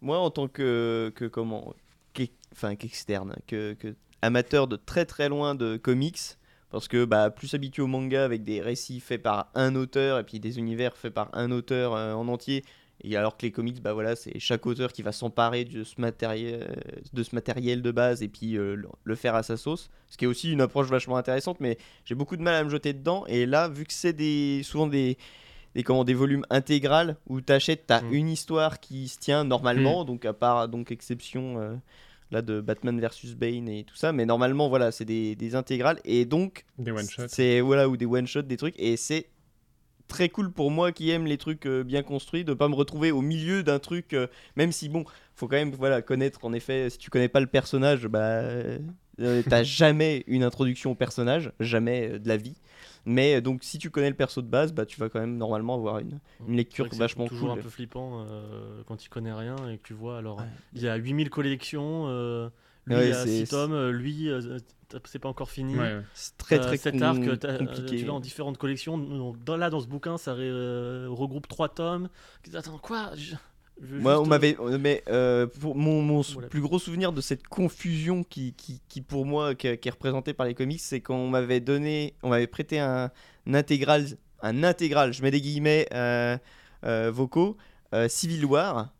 Moi, 0.00 0.16
en 0.16 0.30
tant 0.30 0.46
que, 0.46 1.12
que 1.16 1.24
comment, 1.24 1.74
enfin 2.52 2.76
qu'externe, 2.76 3.34
que, 3.48 3.72
que 3.74 3.96
amateur 4.22 4.68
de 4.68 4.76
très 4.76 5.04
très 5.06 5.28
loin 5.28 5.56
de 5.56 5.76
comics, 5.76 6.20
parce 6.70 6.86
que 6.86 7.04
bah, 7.04 7.30
plus 7.30 7.52
habitué 7.54 7.82
au 7.82 7.88
manga 7.88 8.24
avec 8.24 8.44
des 8.44 8.60
récits 8.60 9.00
faits 9.00 9.20
par 9.24 9.50
un 9.56 9.74
auteur 9.74 10.20
et 10.20 10.24
puis 10.24 10.38
des 10.38 10.58
univers 10.60 10.96
faits 10.96 11.12
par 11.12 11.30
un 11.32 11.50
auteur 11.50 11.94
euh, 11.94 12.12
en 12.14 12.28
entier, 12.28 12.64
et 13.04 13.16
alors 13.16 13.36
que 13.36 13.42
les 13.46 13.52
comics, 13.52 13.80
bah 13.80 13.92
voilà, 13.92 14.16
c'est 14.16 14.38
chaque 14.40 14.66
auteur 14.66 14.92
qui 14.92 15.02
va 15.02 15.12
s'emparer 15.12 15.64
de 15.64 15.84
ce 15.84 16.00
matériel, 16.00 16.66
de 17.12 17.22
ce 17.22 17.34
matériel 17.34 17.80
de 17.82 17.90
base 17.90 18.22
et 18.22 18.28
puis 18.28 18.56
euh, 18.58 18.76
le, 19.04 19.14
faire 19.14 19.34
à 19.34 19.42
sa 19.42 19.56
sauce, 19.56 19.88
ce 20.08 20.16
qui 20.16 20.24
est 20.24 20.28
aussi 20.28 20.50
une 20.52 20.60
approche 20.60 20.88
vachement 20.88 21.16
intéressante, 21.16 21.58
mais 21.60 21.78
j'ai 22.04 22.14
beaucoup 22.14 22.36
de 22.36 22.42
mal 22.42 22.54
à 22.54 22.64
me 22.64 22.68
jeter 22.70 22.92
dedans. 22.92 23.24
Et 23.26 23.46
là, 23.46 23.68
vu 23.68 23.84
que 23.84 23.92
c'est 23.92 24.12
des, 24.12 24.62
souvent 24.64 24.86
des, 24.88 25.16
des, 25.76 25.82
comment, 25.84 26.02
des 26.04 26.14
volumes 26.14 26.44
intégrales 26.50 27.16
où 27.28 27.40
tu 27.40 27.52
achètes, 27.52 27.86
tu 27.86 27.92
as 27.94 28.02
Mm. 28.02 28.12
une 28.14 28.28
histoire 28.30 28.80
qui 28.80 29.06
se 29.08 29.18
tient 29.18 29.44
normalement, 29.44 30.04
donc 30.04 30.24
à 30.24 30.32
part 30.32 30.66
donc 30.68 30.90
exception 30.90 31.60
euh, 31.60 31.74
là 32.32 32.42
de 32.42 32.60
Batman 32.60 32.98
versus 33.00 33.34
Bane 33.36 33.68
et 33.68 33.84
tout 33.84 33.94
ça, 33.96 34.12
mais 34.12 34.26
normalement 34.26 34.68
voilà, 34.68 34.90
c'est 34.90 35.04
des, 35.04 35.36
des 35.36 35.54
intégrales 35.54 36.00
et 36.04 36.24
donc 36.24 36.64
Des 36.78 36.90
one-shots. 36.90 37.28
c'est 37.28 37.60
voilà 37.60 37.88
ou 37.88 37.96
des 37.96 38.06
one 38.06 38.26
shots, 38.26 38.42
des 38.42 38.56
trucs 38.56 38.74
et 38.78 38.96
c'est 38.96 39.28
très 40.08 40.28
cool 40.30 40.50
pour 40.50 40.70
moi 40.70 40.90
qui 40.90 41.10
aime 41.10 41.26
les 41.26 41.36
trucs 41.38 41.66
euh, 41.66 41.84
bien 41.84 42.02
construits 42.02 42.44
de 42.44 42.54
pas 42.54 42.68
me 42.68 42.74
retrouver 42.74 43.10
au 43.12 43.20
milieu 43.20 43.62
d'un 43.62 43.78
truc 43.78 44.14
euh, 44.14 44.26
même 44.56 44.72
si 44.72 44.88
bon 44.88 45.04
faut 45.34 45.46
quand 45.46 45.56
même 45.56 45.70
voilà 45.72 46.02
connaître 46.02 46.44
en 46.44 46.52
effet 46.52 46.90
si 46.90 46.98
tu 46.98 47.10
connais 47.10 47.28
pas 47.28 47.40
le 47.40 47.46
personnage 47.46 48.06
bah 48.08 48.18
euh, 48.40 48.78
t'as 49.48 49.62
jamais 49.64 50.24
une 50.26 50.42
introduction 50.42 50.92
au 50.92 50.94
personnage 50.94 51.52
jamais 51.60 52.18
de 52.18 52.26
la 52.26 52.36
vie 52.38 52.56
mais 53.04 53.40
donc 53.40 53.62
si 53.64 53.78
tu 53.78 53.90
connais 53.90 54.08
le 54.08 54.16
perso 54.16 54.40
de 54.42 54.48
base 54.48 54.72
bah 54.72 54.86
tu 54.86 54.98
vas 54.98 55.08
quand 55.08 55.20
même 55.20 55.36
normalement 55.36 55.74
avoir 55.74 55.98
une, 55.98 56.18
une 56.48 56.56
lecture 56.56 56.88
vachement 56.96 57.26
toujours 57.26 57.50
cool 57.50 57.58
un 57.58 57.62
peu 57.62 57.68
flippant 57.68 58.24
euh, 58.28 58.82
quand 58.86 58.96
tu 58.96 59.08
connais 59.10 59.32
rien 59.32 59.56
et 59.70 59.76
que 59.78 59.86
tu 59.86 59.94
vois 59.94 60.18
alors 60.18 60.38
Ouais. 60.38 60.44
il 60.74 60.82
y 60.82 60.88
a 60.88 60.96
8000 60.96 61.28
collections 61.30 62.04
euh, 62.08 62.48
lui 62.86 62.96
Ouais, 62.96 63.08
il 63.08 63.12
a 63.12 63.24
c'est- 63.26 63.44
6 63.44 63.50
tomes 63.50 63.90
lui 63.90 64.28
euh, 64.30 64.58
c'est 65.04 65.18
pas 65.18 65.28
encore 65.28 65.50
fini 65.50 65.74
Ouais, 65.76 65.94
ouais. 65.96 66.02
c'est 66.14 66.36
très 66.38 66.58
Euh, 66.58 66.62
très 66.62 66.76
cet 66.76 66.94
com- 66.94 67.02
arc 67.02 67.18
euh, 67.18 67.36
compliqué 67.58 67.96
tu 67.96 68.04
l'as 68.06 68.14
en 68.14 68.20
différentes 68.20 68.58
collections 68.58 68.96
Donc, 68.98 69.42
dans, 69.44 69.56
là 69.56 69.70
dans 69.70 69.80
ce 69.80 69.86
bouquin 69.86 70.18
ça 70.18 70.34
ré- 70.34 70.42
euh, 70.48 71.08
regroupe 71.10 71.46
3 71.48 71.68
tomes 71.68 72.08
attends 72.54 72.78
quoi? 72.78 73.10
Je- 73.14 73.34
je 73.80 73.86
veux 73.86 74.00
Moi, 74.00 74.12
juste, 74.12 74.22
on 74.22 74.24
euh, 74.24 74.28
m'avait, 74.28 74.56
euh, 74.58 74.78
mais 74.78 75.04
euh, 75.08 75.46
pour 75.46 75.76
mon, 75.76 76.02
mon 76.02 76.22
Voilà. 76.22 76.48
plus 76.48 76.60
gros 76.60 76.78
souvenir 76.80 77.12
de 77.12 77.20
cette 77.20 77.46
confusion 77.46 78.24
qui, 78.24 78.52
qui, 78.54 78.80
qui 78.88 79.02
pour 79.02 79.24
moi, 79.24 79.54
qui, 79.54 79.76
qui 79.78 79.88
est 79.88 79.92
représentée 79.92 80.32
par 80.34 80.46
les 80.46 80.54
comics, 80.54 80.80
c'est 80.80 81.00
qu'on 81.00 81.28
m'avait 81.28 81.60
donné, 81.60 82.14
on 82.24 82.30
m'avait 82.30 82.48
prêté 82.48 82.80
un, 82.80 83.10
un 83.46 83.54
intégral, 83.54 84.06
un 84.42 84.64
intégral, 84.64 85.12
je 85.12 85.22
mets 85.22 85.30
des 85.30 85.40
guillemets 85.40 85.86
euh, 85.94 86.36
euh, 86.84 87.10
vocaux, 87.12 87.56
euh, 87.94 88.08
Civil 88.08 88.44
War, 88.46 88.92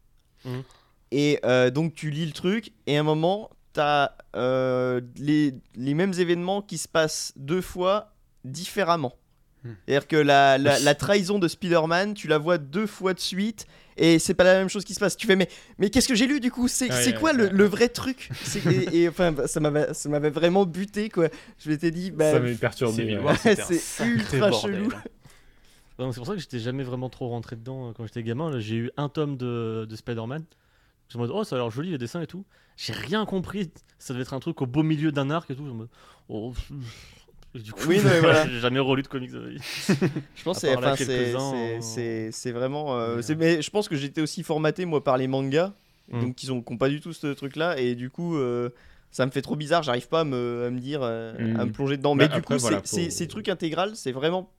Mhm. 0.45 0.63
et 1.11 1.41
euh, 1.45 1.71
donc 1.71 1.95
tu 1.95 2.11
lis 2.11 2.27
le 2.27 2.33
truc, 2.33 2.73
et 2.87 2.97
à 2.97 3.01
un 3.01 3.03
moment, 3.03 3.51
t'as 3.79 4.11
euh, 4.35 5.01
les, 5.19 5.55
les 5.77 5.95
mêmes 5.95 6.13
événements 6.19 6.63
qui 6.63 6.79
se 6.79 6.89
passent 6.89 7.33
deux 7.37 7.61
fois 7.61 8.13
différemment. 8.45 9.15
Hmm. 9.63 9.71
C'est-à-dire 9.87 10.09
que 10.09 10.17
la, 10.17 10.59
la, 10.59 10.81
la 10.81 10.95
trahison 10.97 11.39
de 11.39 11.47
Spider-Man, 11.47 12.15
tu 12.15 12.27
la 12.27 12.39
vois 12.39 12.59
deux 12.59 12.89
fois 12.89 13.15
de 13.15 13.21
suite 13.21 13.67
et 13.97 14.19
c'est 14.19 14.35
pas 14.35 14.43
la 14.43 14.55
même 14.55 14.69
chose 14.69 14.85
qui 14.85 14.95
se 14.95 14.99
passe. 15.01 15.17
Tu 15.17 15.29
fais 15.29 15.37
mais 15.37 15.49
mais 15.79 15.91
qu'est-ce 15.91 16.09
que 16.09 16.17
j'ai 16.17 16.27
lu 16.27 16.41
du 16.41 16.51
coup? 16.51 16.67
C'est 16.67 16.91
Ouais, 16.91 17.15
quoi 17.15 17.33
le, 17.33 17.45
ouais. 17.45 17.51
le 17.53 17.65
vrai 17.67 17.89
truc? 17.89 18.31
Et, 18.69 19.03
et, 19.03 19.09
enfin 19.09 19.33
ça 19.47 19.61
m'avait 19.61 19.95
ça 19.95 20.09
m'avait 20.09 20.31
vraiment 20.31 20.67
buté 20.67 21.09
quoi. 21.09 21.29
Je 21.61 21.71
m'étais 21.71 21.93
dit 21.93 22.11
bah 22.11 22.33
ça 22.33 22.41
m'avait 22.41 22.55
perturbé. 22.57 23.17
C'est 23.55 24.05
ultra 24.07 24.51
bordel. 24.51 24.75
chelou. 24.75 24.91
C'est 25.99 26.17
pour 26.17 26.27
ça 26.27 26.35
que 26.35 26.41
j'étais 26.41 26.59
jamais 26.61 26.83
vraiment 26.83 27.11
trop 27.11 27.29
rentré 27.29 27.55
dedans 27.55 27.89
euh, 27.89 27.93
quand 27.97 28.05
j'étais 28.07 28.25
gamin. 28.25 28.59
J'ai 28.59 28.77
eu 28.77 28.91
un 28.97 29.09
tome 29.09 29.37
de, 29.37 29.87
de 29.89 29.97
Spider-Man. 29.97 30.43
J'étais 31.09 31.17
en 31.17 31.21
mode, 31.21 31.31
oh, 31.35 31.45
ça 31.45 31.57
a 31.57 31.59
l'air 31.59 31.71
joli 31.71 31.91
les 31.91 31.99
dessins 31.99 32.21
et 32.21 32.27
tout. 32.27 32.45
J'ai 32.77 32.93
rien 32.93 33.25
compris. 33.25 33.71
Ça 33.99 34.13
devait 34.13 34.23
être 34.23 34.35
un 34.35 34.41
truc 34.41 34.61
au 34.63 34.67
beau 34.67 34.83
milieu 34.83 35.11
d'un 35.11 35.31
arc 35.31 35.51
et 35.51 35.55
tout. 35.57 35.63
Mode, 35.63 35.89
oh. 36.29 36.53
Et 37.55 37.61
du 37.61 37.73
coup, 37.73 37.89
Oui, 37.89 37.97
non, 37.99 38.05
mais 38.05 38.21
voilà. 38.21 38.47
j'ai 38.47 38.61
jamais 38.61 38.79
relu 38.79 39.03
de 39.03 39.09
comics 39.09 39.31
de 39.33 39.39
ma 39.39 39.49
vie. 39.49 39.59
Je 40.37 40.43
pense 40.45 40.59
c'est 40.59 40.77
enfin, 40.77 40.95
c'est- 40.97 41.07
quelques-uns, 41.07 41.51
c'est- 41.51 41.81
c'est 41.81 42.31
c'est 42.33 42.53
vraiment 42.53 42.95
euh, 42.99 43.17
mais, 43.17 43.23
c'est- 43.23 43.33
euh, 43.33 43.37
mais 43.39 43.63
je 43.63 43.71
pense 43.71 43.89
que 43.89 43.97
j'étais 43.97 44.21
aussi 44.21 44.43
formaté 44.43 44.85
moi 44.85 45.03
par 45.03 45.17
les 45.17 45.27
mangas 45.29 45.73
Mm. 46.11 46.21
donc 46.21 46.43
ils 46.43 46.53
ont 46.53 46.63
qui 46.63 46.73
ont 46.73 46.79
pas 46.79 46.89
du 46.91 47.01
tout 47.01 47.13
ce 47.13 47.27
truc 47.29 47.57
là 47.57 47.79
et 47.79 47.95
du 47.95 48.09
coup 48.11 48.37
euh, 48.37 48.71
ça 49.11 49.25
me 49.27 49.31
fait 49.31 49.43
trop 49.43 49.57
bizarre, 49.57 49.83
j'arrive 49.83 50.09
pas 50.09 50.21
à 50.21 50.25
me, 50.25 50.65
à 50.67 50.71
me 50.71 50.79
dire 50.79 51.01
euh, 51.03 51.33
Mm. 51.55 51.61
à 51.61 51.65
me 51.67 51.73
plonger 51.73 51.97
dedans 51.97 52.15
Bah, 52.17 52.25
mais 52.25 52.29
du 52.29 52.35
après, 52.39 52.57
coup 52.57 52.61
voilà, 52.61 52.81
c'est- 52.85 52.97
c'est- 52.97 53.05
faut- 53.05 53.11
ces 53.17 53.29
trucs 53.29 53.49
intégrales, 53.49 53.97
c'est 53.97 54.13
vraiment 54.13 54.51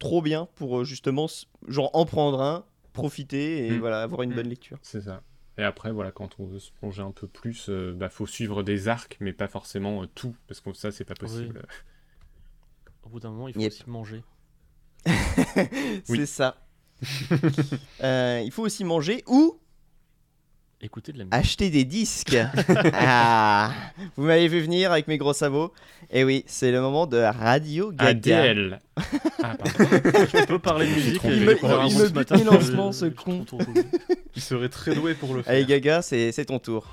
trop 0.00 0.20
bien 0.22 0.48
pour 0.56 0.84
justement 0.84 1.26
genre 1.68 1.90
en 1.94 2.04
prendre 2.06 2.40
un, 2.40 2.64
profiter 2.92 3.66
et 3.68 3.70
Mm. 3.70 3.78
voilà, 3.78 4.02
avoir 4.02 4.22
une 4.22 4.30
Mm. 4.32 4.34
bonne 4.34 4.48
lecture. 4.48 4.78
C'est 4.82 5.00
ça. 5.02 5.22
Et 5.58 5.62
après, 5.64 5.92
voilà, 5.92 6.12
quand 6.12 6.38
on 6.40 6.46
veut 6.46 6.58
se 6.58 6.72
plonger 6.72 7.02
un 7.02 7.12
peu 7.12 7.26
plus, 7.26 7.68
euh, 7.68 7.92
bah, 7.94 8.08
faut 8.08 8.26
suivre 8.26 8.62
des 8.62 8.88
arcs, 8.88 9.16
mais 9.20 9.32
pas 9.32 9.48
forcément 9.48 10.02
euh, 10.02 10.06
tout, 10.14 10.34
parce 10.46 10.60
que 10.60 10.72
ça, 10.72 10.90
c'est 10.90 11.04
pas 11.04 11.14
possible. 11.14 11.62
Au 13.02 13.08
bout 13.08 13.20
d'un 13.20 13.30
moment, 13.30 13.48
il 13.48 13.54
faut 13.54 13.60
Yep. 13.60 13.72
aussi 13.72 13.88
manger. 13.88 14.24
C'est 16.04 16.26
ça. 16.26 16.56
Euh, 18.02 18.42
il 18.44 18.50
faut 18.50 18.62
aussi 18.64 18.84
manger 18.84 19.22
ou 19.26 19.60
Écoutez 20.84 21.12
de 21.12 21.18
la 21.18 21.24
musique. 21.24 21.34
acheter 21.34 21.70
des 21.70 21.84
disques. 21.84 22.36
ah, 22.94 23.70
vous 24.16 24.24
m'avez 24.24 24.48
vu 24.48 24.60
venir 24.60 24.90
avec 24.90 25.06
mes 25.06 25.16
gros 25.16 25.32
sabots. 25.32 25.72
Et 26.10 26.24
oui, 26.24 26.42
c'est 26.48 26.72
le 26.72 26.80
moment 26.80 27.06
de 27.06 27.18
Radio 27.18 27.92
Gaga. 27.92 28.38
ADL 28.40 28.80
Ah, 28.96 29.54
pardon. 29.56 29.64
Je 30.32 30.44
peux 30.44 30.58
parler 30.58 30.88
de 30.88 30.92
musique. 30.94 31.20
faire 31.22 31.80
un 31.80 31.86
Il 31.86 31.96
me 31.98 32.06
ce 32.06 32.12
bute 32.12 32.28
ce 32.92 33.06
con. 33.06 33.46
Il 34.34 34.42
serait 34.42 34.68
très 34.68 34.94
doué 34.96 35.14
pour 35.14 35.34
le 35.34 35.42
faire. 35.42 35.52
Allez 35.52 35.64
Gaga, 35.64 36.02
c'est 36.02 36.44
ton 36.46 36.58
tour. 36.58 36.86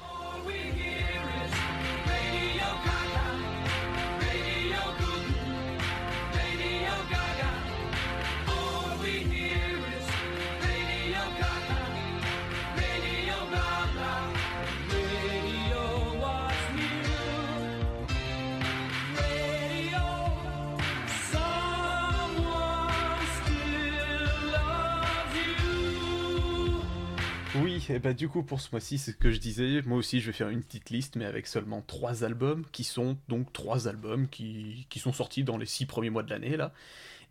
Et 27.90 28.00
bah 28.00 28.14
du 28.14 28.30
coup 28.30 28.44
pour 28.44 28.62
ce 28.62 28.70
mois-ci, 28.72 28.98
c'est 28.98 29.12
ce 29.12 29.18
que 29.18 29.32
je 29.32 29.40
disais, 29.40 29.82
moi 29.86 29.98
aussi 29.98 30.20
je 30.20 30.28
vais 30.28 30.34
faire 30.34 30.50
une 30.50 30.64
petite 30.64 30.90
liste, 30.90 31.16
mais 31.16 31.26
avec 31.26 31.48
seulement 31.48 31.82
trois 31.82 32.24
albums, 32.24 32.66
qui 32.72 32.84
sont 32.84 33.18
donc 33.28 33.52
trois 33.52 33.88
albums 33.88 34.28
qui, 34.28 34.88
sont 34.98 35.14
sortis 35.14 35.44
dans 35.44 35.58
les 35.58 35.66
six 35.66 35.86
premiers 35.86 36.10
mois 36.10 36.24
de 36.24 36.30
l'année, 36.30 36.58
là, 36.58 36.74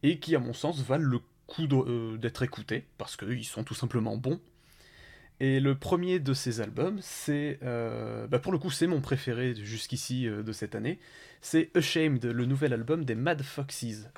et 0.03 0.19
qui 0.19 0.35
à 0.35 0.39
mon 0.39 0.53
sens 0.53 0.83
valent 0.83 1.09
le 1.09 1.21
coup 1.47 1.67
euh, 1.71 2.17
d'être 2.17 2.43
écoutés, 2.43 2.85
parce 2.99 3.17
qu'ils 3.17 3.45
sont 3.45 3.65
tout 3.65 3.75
simplement 3.75 4.17
bons. 4.17 4.41
Et 5.41 5.61
le 5.61 5.77
premier 5.77 6.19
de 6.19 6.35
ces 6.35 6.61
albums, 6.61 6.99
c'est, 7.01 7.61
euh, 7.63 8.27
bah 8.27 8.41
pour 8.41 8.51
le 8.51 8.59
coup 8.59 8.71
c'est 8.71 8.89
mon 8.89 9.01
préféré 9.01 9.55
jusqu'ici 9.55 10.27
euh, 10.27 10.43
de 10.43 10.53
cette 10.53 10.75
année, 10.75 10.99
c'est 11.41 11.71
Ashamed, 11.77 12.25
le 12.25 12.45
nouvel 12.47 12.73
album 12.73 13.05
des 13.05 13.15
Mad 13.15 13.43
Foxes. 13.43 14.09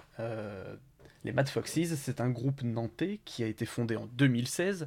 Les 1.24 1.32
Mad 1.32 1.48
Foxes, 1.48 1.94
c'est 1.96 2.20
un 2.20 2.30
groupe 2.30 2.62
nantais 2.62 3.20
qui 3.26 3.44
a 3.44 3.46
été 3.46 3.66
fondé 3.66 3.96
en 3.96 4.06
2016, 4.06 4.84
euh, 4.84 4.86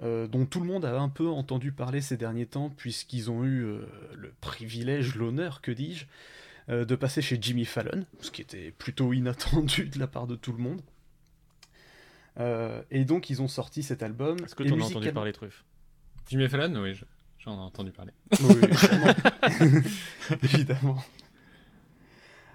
dont 0.00 0.46
tout 0.46 0.60
le 0.60 0.66
monde 0.66 0.84
a 0.84 0.98
un 1.00 1.08
peu 1.08 1.28
entendu 1.28 1.72
parler 1.72 2.00
ces 2.00 2.16
derniers 2.16 2.46
temps, 2.46 2.70
puisqu'ils 2.70 3.30
ont 3.30 3.44
eu 3.44 3.64
euh, 3.64 3.80
le 4.16 4.32
privilège, 4.40 5.14
l'honneur, 5.16 5.60
que 5.60 5.70
dis-je, 5.72 6.06
euh, 6.68 6.84
de 6.84 6.94
passer 6.94 7.20
chez 7.22 7.38
Jimmy 7.40 7.64
Fallon, 7.64 8.04
ce 8.20 8.30
qui 8.30 8.42
était 8.42 8.70
plutôt 8.70 9.12
inattendu 9.12 9.88
de 9.88 9.98
la 9.98 10.06
part 10.06 10.26
de 10.26 10.36
tout 10.36 10.52
le 10.52 10.58
monde. 10.58 10.80
Euh, 12.38 12.80
et 12.92 13.04
donc 13.04 13.30
ils 13.30 13.42
ont 13.42 13.48
sorti 13.48 13.82
cet 13.82 14.02
album. 14.04 14.36
Est-ce 14.44 14.54
que 14.54 14.62
tu 14.62 14.72
en 14.72 14.80
as 14.80 14.84
entendu 14.84 15.10
parler, 15.12 15.32
Truff? 15.32 15.64
Jimmy 16.28 16.48
Fallon? 16.48 16.80
Oui, 16.80 16.94
je- 16.94 17.04
j'en 17.40 17.54
ai 17.56 17.60
entendu 17.62 17.90
parler. 17.90 18.12
Oui, 18.40 18.54
évidemment. 18.62 19.14
Évidemment. 20.42 21.04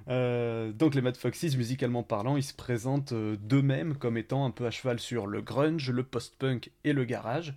Euh, 0.10 0.72
donc 0.72 0.96
les 0.96 1.02
Mad 1.02 1.16
Foxes, 1.16 1.56
musicalement 1.56 2.04
parlant, 2.04 2.38
ils 2.38 2.44
se 2.44 2.54
présentent 2.54 3.14
euh, 3.14 3.38
d'eux-mêmes 3.38 3.96
comme 3.96 4.18
étant 4.18 4.46
un 4.46 4.52
peu 4.52 4.66
à 4.66 4.72
cheval 4.72 5.00
sur 5.00 5.28
le 5.28 5.42
grunge, 5.42 5.90
le 5.90 6.04
post-punk 6.04 6.72
et 6.84 6.94
le 6.94 7.06
garage. 7.06 7.56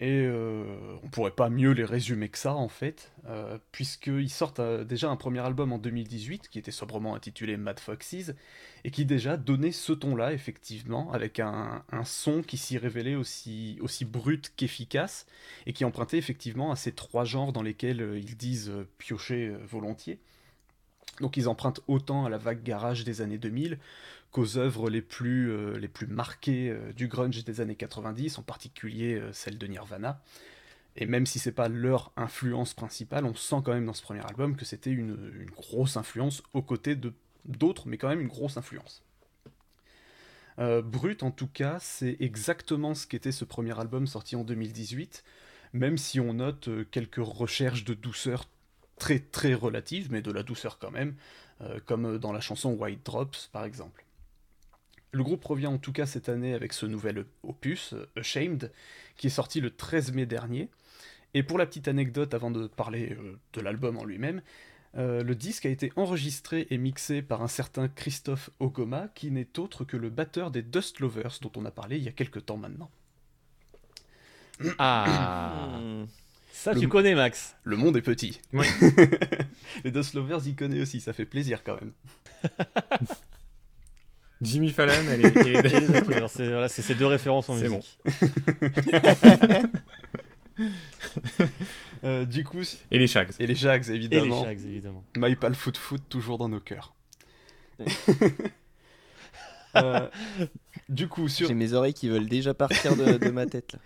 Et 0.00 0.24
euh, 0.26 0.64
on 1.04 1.08
pourrait 1.10 1.30
pas 1.30 1.48
mieux 1.48 1.70
les 1.70 1.84
résumer 1.84 2.28
que 2.28 2.38
ça 2.38 2.54
en 2.54 2.66
fait, 2.66 3.12
euh, 3.28 3.56
puisqu'ils 3.70 4.30
sortent 4.30 4.60
déjà 4.60 5.08
un 5.08 5.14
premier 5.14 5.38
album 5.38 5.72
en 5.72 5.78
2018 5.78 6.48
qui 6.48 6.58
était 6.58 6.72
sobrement 6.72 7.14
intitulé 7.14 7.56
Mad 7.56 7.78
Foxes 7.78 8.32
et 8.82 8.90
qui 8.90 9.04
déjà 9.04 9.36
donnait 9.36 9.70
ce 9.70 9.92
ton-là 9.92 10.32
effectivement, 10.32 11.12
avec 11.12 11.38
un, 11.38 11.84
son 12.04 12.42
qui 12.42 12.56
s'y 12.56 12.78
révélait 12.78 13.14
aussi, 13.14 13.78
aussi 13.80 14.04
brut 14.04 14.52
qu'efficace 14.56 15.24
et 15.66 15.72
qui 15.72 15.84
empruntait 15.84 16.18
effectivement 16.18 16.72
à 16.72 16.76
ces 16.76 16.90
trois 16.90 17.24
genres 17.24 17.52
dans 17.52 17.62
lesquels 17.62 18.20
ils 18.20 18.36
disent 18.36 18.72
piocher 18.98 19.54
volontiers. 19.68 20.18
Donc 21.22 21.36
ils 21.36 21.48
empruntent 21.48 21.80
autant 21.86 22.26
à 22.26 22.28
la 22.28 22.36
vague 22.36 22.62
garage 22.62 23.04
des 23.04 23.22
années 23.22 23.38
2000 23.38 23.78
qu'aux 24.32 24.58
œuvres 24.58 24.90
les 24.90 25.02
plus, 25.02 25.50
euh, 25.52 25.88
marquées 26.08 26.70
euh, 26.70 26.92
du 26.92 27.06
grunge 27.06 27.44
des 27.44 27.60
années 27.60 27.76
90, 27.76 28.38
en 28.38 28.42
particulier 28.42 29.14
euh, 29.14 29.32
celle 29.32 29.56
de 29.56 29.66
Nirvana. 29.66 30.20
Et 30.96 31.06
même 31.06 31.24
si 31.24 31.38
c'est 31.38 31.52
pas 31.52 31.68
leur 31.68 32.10
influence 32.16 32.74
principale, 32.74 33.24
on 33.24 33.34
sent 33.34 33.56
quand 33.64 33.72
même 33.72 33.86
dans 33.86 33.92
ce 33.92 34.02
premier 34.02 34.24
album 34.26 34.56
que 34.56 34.64
c'était 34.64 34.90
une, 34.90 35.46
grosse 35.54 35.96
influence 35.96 36.42
aux 36.54 36.62
côtés 36.62 36.96
de 36.96 37.12
d'autres, 37.44 37.88
mais 37.88 37.98
quand 37.98 38.08
même 38.08 38.20
une 38.20 38.28
grosse 38.28 38.56
influence. 38.56 39.02
Brut, 40.58 41.24
en 41.24 41.32
tout 41.32 41.48
cas, 41.48 41.78
c'est 41.80 42.18
exactement 42.20 42.94
ce 42.94 43.06
qu'était 43.06 43.32
ce 43.32 43.44
premier 43.44 43.76
album 43.80 44.06
sorti 44.06 44.36
en 44.36 44.44
2018, 44.44 45.24
même 45.72 45.98
si 45.98 46.20
on 46.20 46.34
note 46.34 46.68
quelques 46.92 47.16
recherches 47.16 47.84
de 47.84 47.94
douceur 47.94 48.44
très 49.02 49.18
très 49.18 49.52
relatives, 49.52 50.12
mais 50.12 50.22
de 50.22 50.30
la 50.30 50.44
douceur 50.44 50.78
quand 50.78 50.92
même, 50.92 51.16
euh, 51.60 51.80
comme 51.86 52.18
dans 52.18 52.32
la 52.32 52.40
chanson 52.40 52.70
White 52.74 53.04
Drops 53.04 53.48
par 53.50 53.64
exemple. 53.64 54.04
Le 55.10 55.24
groupe 55.24 55.44
revient 55.44 55.66
en 55.66 55.78
tout 55.78 55.90
cas 55.90 56.06
cette 56.06 56.28
année 56.28 56.54
avec 56.54 56.72
ce 56.72 56.86
nouvel 56.86 57.24
opus, 57.42 57.94
euh, 57.94 58.08
Ashamed, 58.16 58.70
qui 59.16 59.26
est 59.26 59.30
sorti 59.30 59.60
le 59.60 59.74
13 59.74 60.12
mai 60.12 60.24
dernier. 60.24 60.68
Et 61.34 61.42
pour 61.42 61.58
la 61.58 61.66
petite 61.66 61.88
anecdote, 61.88 62.32
avant 62.32 62.52
de 62.52 62.68
parler 62.68 63.16
euh, 63.18 63.40
de 63.54 63.60
l'album 63.60 63.98
en 63.98 64.04
lui-même, 64.04 64.40
euh, 64.96 65.24
le 65.24 65.34
disque 65.34 65.66
a 65.66 65.68
été 65.68 65.92
enregistré 65.96 66.68
et 66.70 66.78
mixé 66.78 67.22
par 67.22 67.42
un 67.42 67.48
certain 67.48 67.88
Christophe 67.88 68.50
Ogoma, 68.60 69.08
qui 69.16 69.32
n'est 69.32 69.58
autre 69.58 69.84
que 69.84 69.96
le 69.96 70.10
batteur 70.10 70.52
des 70.52 70.62
Dust 70.62 71.00
Lovers, 71.00 71.40
dont 71.40 71.50
on 71.56 71.64
a 71.64 71.72
parlé 71.72 71.96
il 71.96 72.04
y 72.04 72.08
a 72.08 72.12
quelques 72.12 72.46
temps 72.46 72.56
maintenant. 72.56 72.90
Ah 74.78 75.80
Hmm. 75.82 76.06
Ça, 76.62 76.72
Le- 76.74 76.78
tu 76.80 76.86
connais, 76.86 77.16
Max. 77.16 77.56
Le 77.64 77.76
monde 77.76 77.96
est 77.96 78.02
petit. 78.02 78.40
Oui. 78.52 78.64
Les 79.84 79.90
Dust 79.90 80.14
Lovers, 80.14 80.46
y 80.46 80.54
connaît 80.54 80.80
aussi, 80.80 81.00
ça 81.00 81.12
fait 81.12 81.24
plaisir 81.24 81.64
quand 81.64 81.74
même. 81.74 81.90
Jimmy 84.42 84.70
Fallon, 84.70 84.92
elle 85.10 85.26
est, 85.26 85.36
Et 85.46 85.62
les 85.62 86.28
c'est 86.28 86.46
voilà, 86.46 86.68
ces 86.68 86.94
deux 86.94 87.06
références 87.06 87.48
en 87.48 87.56
C'est 87.58 87.68
musique. 87.68 87.98
Euh, 92.04 92.24
du 92.26 92.44
coup, 92.44 92.62
et 92.92 92.98
les 92.98 93.08
Shags. 93.08 93.30
et 93.40 93.46
les 93.48 93.54
Et. 93.54 93.56
Shags, 93.56 93.88
évidemment. 93.88 94.46
My 95.16 95.34
Pal 95.34 95.56
Foot 95.56 95.76
Foot 95.76 96.02
toujours 96.08 96.38
dans 96.38 96.48
nos 96.48 96.60
cœurs. 96.60 96.94
Euh, 99.74 100.08
du 100.88 101.08
coup, 101.08 101.28
sur, 101.28 101.48
J'ai 101.48 101.54
mes 101.54 101.72
oreilles 101.72 101.94
qui 101.94 102.08
veulent 102.08 102.28
déjà 102.28 102.54
partir 102.54 102.94
de, 102.94 103.18
de 103.18 103.30
ma 103.30 103.46
tête 103.46 103.72
là. 103.72 103.78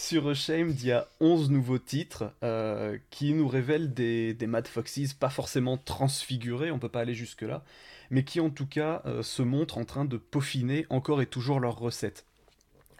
Sur 0.00 0.28
Ashamed, 0.28 0.80
il 0.80 0.86
y 0.86 0.92
a 0.92 1.06
11 1.20 1.50
nouveaux 1.50 1.78
titres 1.78 2.32
euh, 2.42 2.96
qui 3.10 3.34
nous 3.34 3.46
révèlent 3.46 3.92
des, 3.92 4.34
Mad 4.48 4.66
Foxes 4.66 5.12
pas 5.12 5.28
forcément 5.28 5.76
transfigurés, 5.76 6.70
on 6.70 6.78
peut 6.78 6.88
pas 6.88 7.00
aller 7.00 7.14
jusque-là, 7.14 7.62
mais 8.10 8.24
qui 8.24 8.40
en 8.40 8.48
tout 8.48 8.66
cas 8.66 9.02
euh, 9.04 9.22
se 9.22 9.42
montrent 9.42 9.76
en 9.76 9.84
train 9.84 10.06
de 10.06 10.16
peaufiner 10.16 10.86
encore 10.88 11.20
et 11.20 11.26
toujours 11.26 11.60
leurs 11.60 11.78
recettes. 11.78 12.24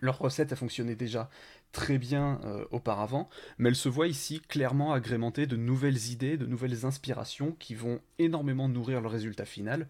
Leur 0.01 0.19
recette 0.19 0.53
a 0.53 0.57
fonctionné 0.57 0.95
déjà 0.95 1.31
très 1.73 1.97
bien 1.97 2.39
euh, 2.45 2.67
auparavant, 2.71 3.31
mais 3.57 3.71
elle 3.71 3.77
se 3.77 3.89
voit 3.89 4.07
ici 4.07 4.41
clairement 4.41 4.93
agrémentée 4.93 5.47
de 5.47 5.57
nouvelles 5.57 6.11
idées, 6.11 6.37
de 6.37 6.47
nouvelles 6.47 6.85
inspirations 6.85 7.57
qui 7.59 7.75
vont 7.75 8.01
énormément 8.19 8.69
nourrir 8.69 9.01
le 9.01 9.09
résultat 9.09 9.47
final. 9.47 9.89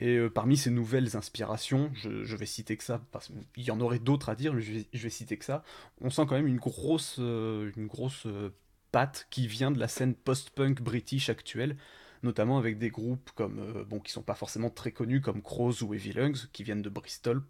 Et 0.00 0.16
euh, 0.16 0.30
parmi 0.30 0.56
ces 0.56 0.70
nouvelles 0.70 1.16
inspirations, 1.16 1.90
je, 1.94 2.24
je 2.24 2.36
vais 2.36 2.46
citer 2.46 2.76
que 2.76 2.84
ça, 2.84 3.02
parce 3.12 3.30
qu'il 3.52 3.64
y 3.64 3.70
en 3.70 3.80
aurait 3.80 3.98
d'autres 3.98 4.30
à 4.30 4.34
dire, 4.34 4.54
mais 4.54 4.62
je 4.62 4.72
vais, 4.72 4.86
je 4.92 5.02
vais 5.02 5.10
citer 5.10 5.36
que 5.36 5.44
ça, 5.44 5.62
on 6.00 6.08
sent 6.08 6.22
quand 6.26 6.36
même 6.36 6.46
une 6.46 6.58
grosse, 6.58 7.16
euh, 7.18 7.70
une 7.76 7.86
grosse 7.86 8.24
euh, 8.24 8.48
patte 8.92 9.26
qui 9.30 9.46
vient 9.46 9.70
de 9.70 9.78
la 9.78 9.88
scène 9.88 10.14
post-punk 10.14 10.80
british 10.80 11.28
actuelle, 11.28 11.76
notamment 12.22 12.56
avec 12.56 12.78
des 12.78 12.88
groupes 12.88 13.30
comme, 13.34 13.84
bon, 13.88 14.00
qui 14.00 14.10
sont 14.10 14.22
pas 14.22 14.34
forcément 14.34 14.70
très 14.70 14.90
connus, 14.90 15.20
comme 15.20 15.42
Crows 15.42 15.82
ou 15.82 15.92
Evil 15.94 16.14
Lungs, 16.14 16.48
qui 16.52 16.64
viennent 16.64 16.82
de 16.82 16.88
Bristol, 16.88 17.42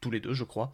tous 0.00 0.10
les 0.10 0.20
deux, 0.20 0.34
je 0.34 0.44
crois. 0.44 0.72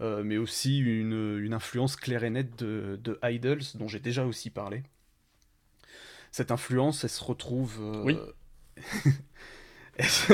Mais 0.00 0.36
aussi 0.38 0.78
une, 0.78 1.38
une 1.38 1.54
influence 1.54 1.96
claire 1.96 2.24
et 2.24 2.30
nette 2.30 2.58
de, 2.58 2.98
de 3.02 3.18
Idols, 3.22 3.62
dont 3.74 3.88
j'ai 3.88 4.00
déjà 4.00 4.24
aussi 4.26 4.50
parlé. 4.50 4.82
Cette 6.30 6.50
influence, 6.50 7.04
elle 7.04 7.10
se 7.10 7.22
retrouve. 7.22 7.80
Oui. 8.04 8.16
elle, 9.96 10.08
se, 10.08 10.32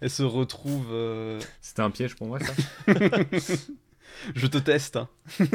elle 0.00 0.10
se 0.10 0.22
retrouve. 0.22 0.86
euh, 0.92 1.40
C'était 1.60 1.82
un 1.82 1.90
piège 1.90 2.16
pour 2.16 2.26
moi, 2.26 2.38
ça 2.40 2.52
Je 4.34 4.46
te 4.46 4.58
teste. 4.58 4.96
hein. 4.96 5.08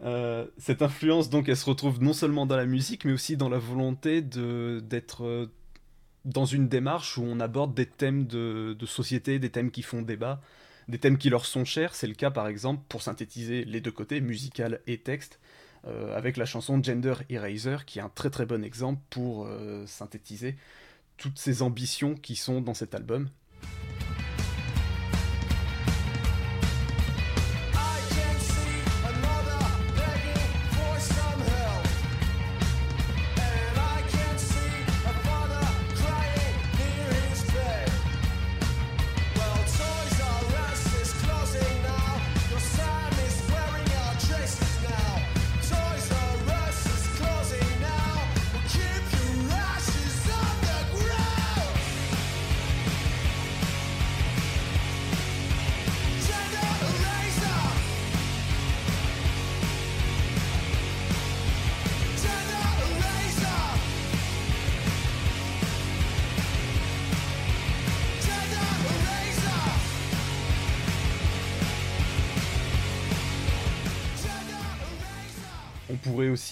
Euh, 0.00 0.46
cette 0.58 0.82
influence, 0.82 1.28
donc, 1.28 1.48
elle 1.48 1.56
se 1.56 1.64
retrouve 1.64 2.00
non 2.02 2.12
seulement 2.12 2.46
dans 2.46 2.56
la 2.56 2.66
musique, 2.66 3.04
mais 3.04 3.12
aussi 3.12 3.36
dans 3.36 3.48
la 3.48 3.58
volonté 3.58 4.22
de 4.22 4.80
d'être 4.84 5.24
euh, 5.24 5.46
dans 6.24 6.44
une 6.46 6.68
démarche 6.68 7.18
où 7.18 7.24
on 7.24 7.40
aborde 7.40 7.74
des 7.74 7.86
thèmes 7.86 8.26
de, 8.26 8.76
de 8.78 8.86
société, 8.86 9.38
des 9.38 9.50
thèmes 9.50 9.70
qui 9.70 9.82
font 9.82 10.02
débat, 10.02 10.40
des 10.88 10.98
thèmes 10.98 11.18
qui 11.18 11.30
leur 11.30 11.46
sont 11.46 11.64
chers. 11.64 11.94
C'est 11.94 12.06
le 12.08 12.14
cas, 12.14 12.30
par 12.30 12.48
exemple, 12.48 12.82
pour 12.88 13.02
synthétiser 13.02 13.64
les 13.64 13.80
deux 13.80 13.92
côtés, 13.92 14.20
musical 14.20 14.80
et 14.86 14.98
texte, 14.98 15.40
euh, 15.86 16.16
avec 16.16 16.36
la 16.36 16.46
chanson 16.46 16.82
Gender 16.82 17.14
Eraser, 17.30 17.78
qui 17.86 17.98
est 18.00 18.02
un 18.02 18.10
très 18.10 18.30
très 18.30 18.46
bon 18.46 18.64
exemple 18.64 19.00
pour 19.10 19.48
synthétiser 19.86 20.56
toutes 21.18 21.38
ces 21.38 21.62
ambitions 21.62 22.14
qui 22.14 22.36
sont 22.36 22.60
dans 22.60 22.74
cet 22.74 22.94
album. 22.94 23.28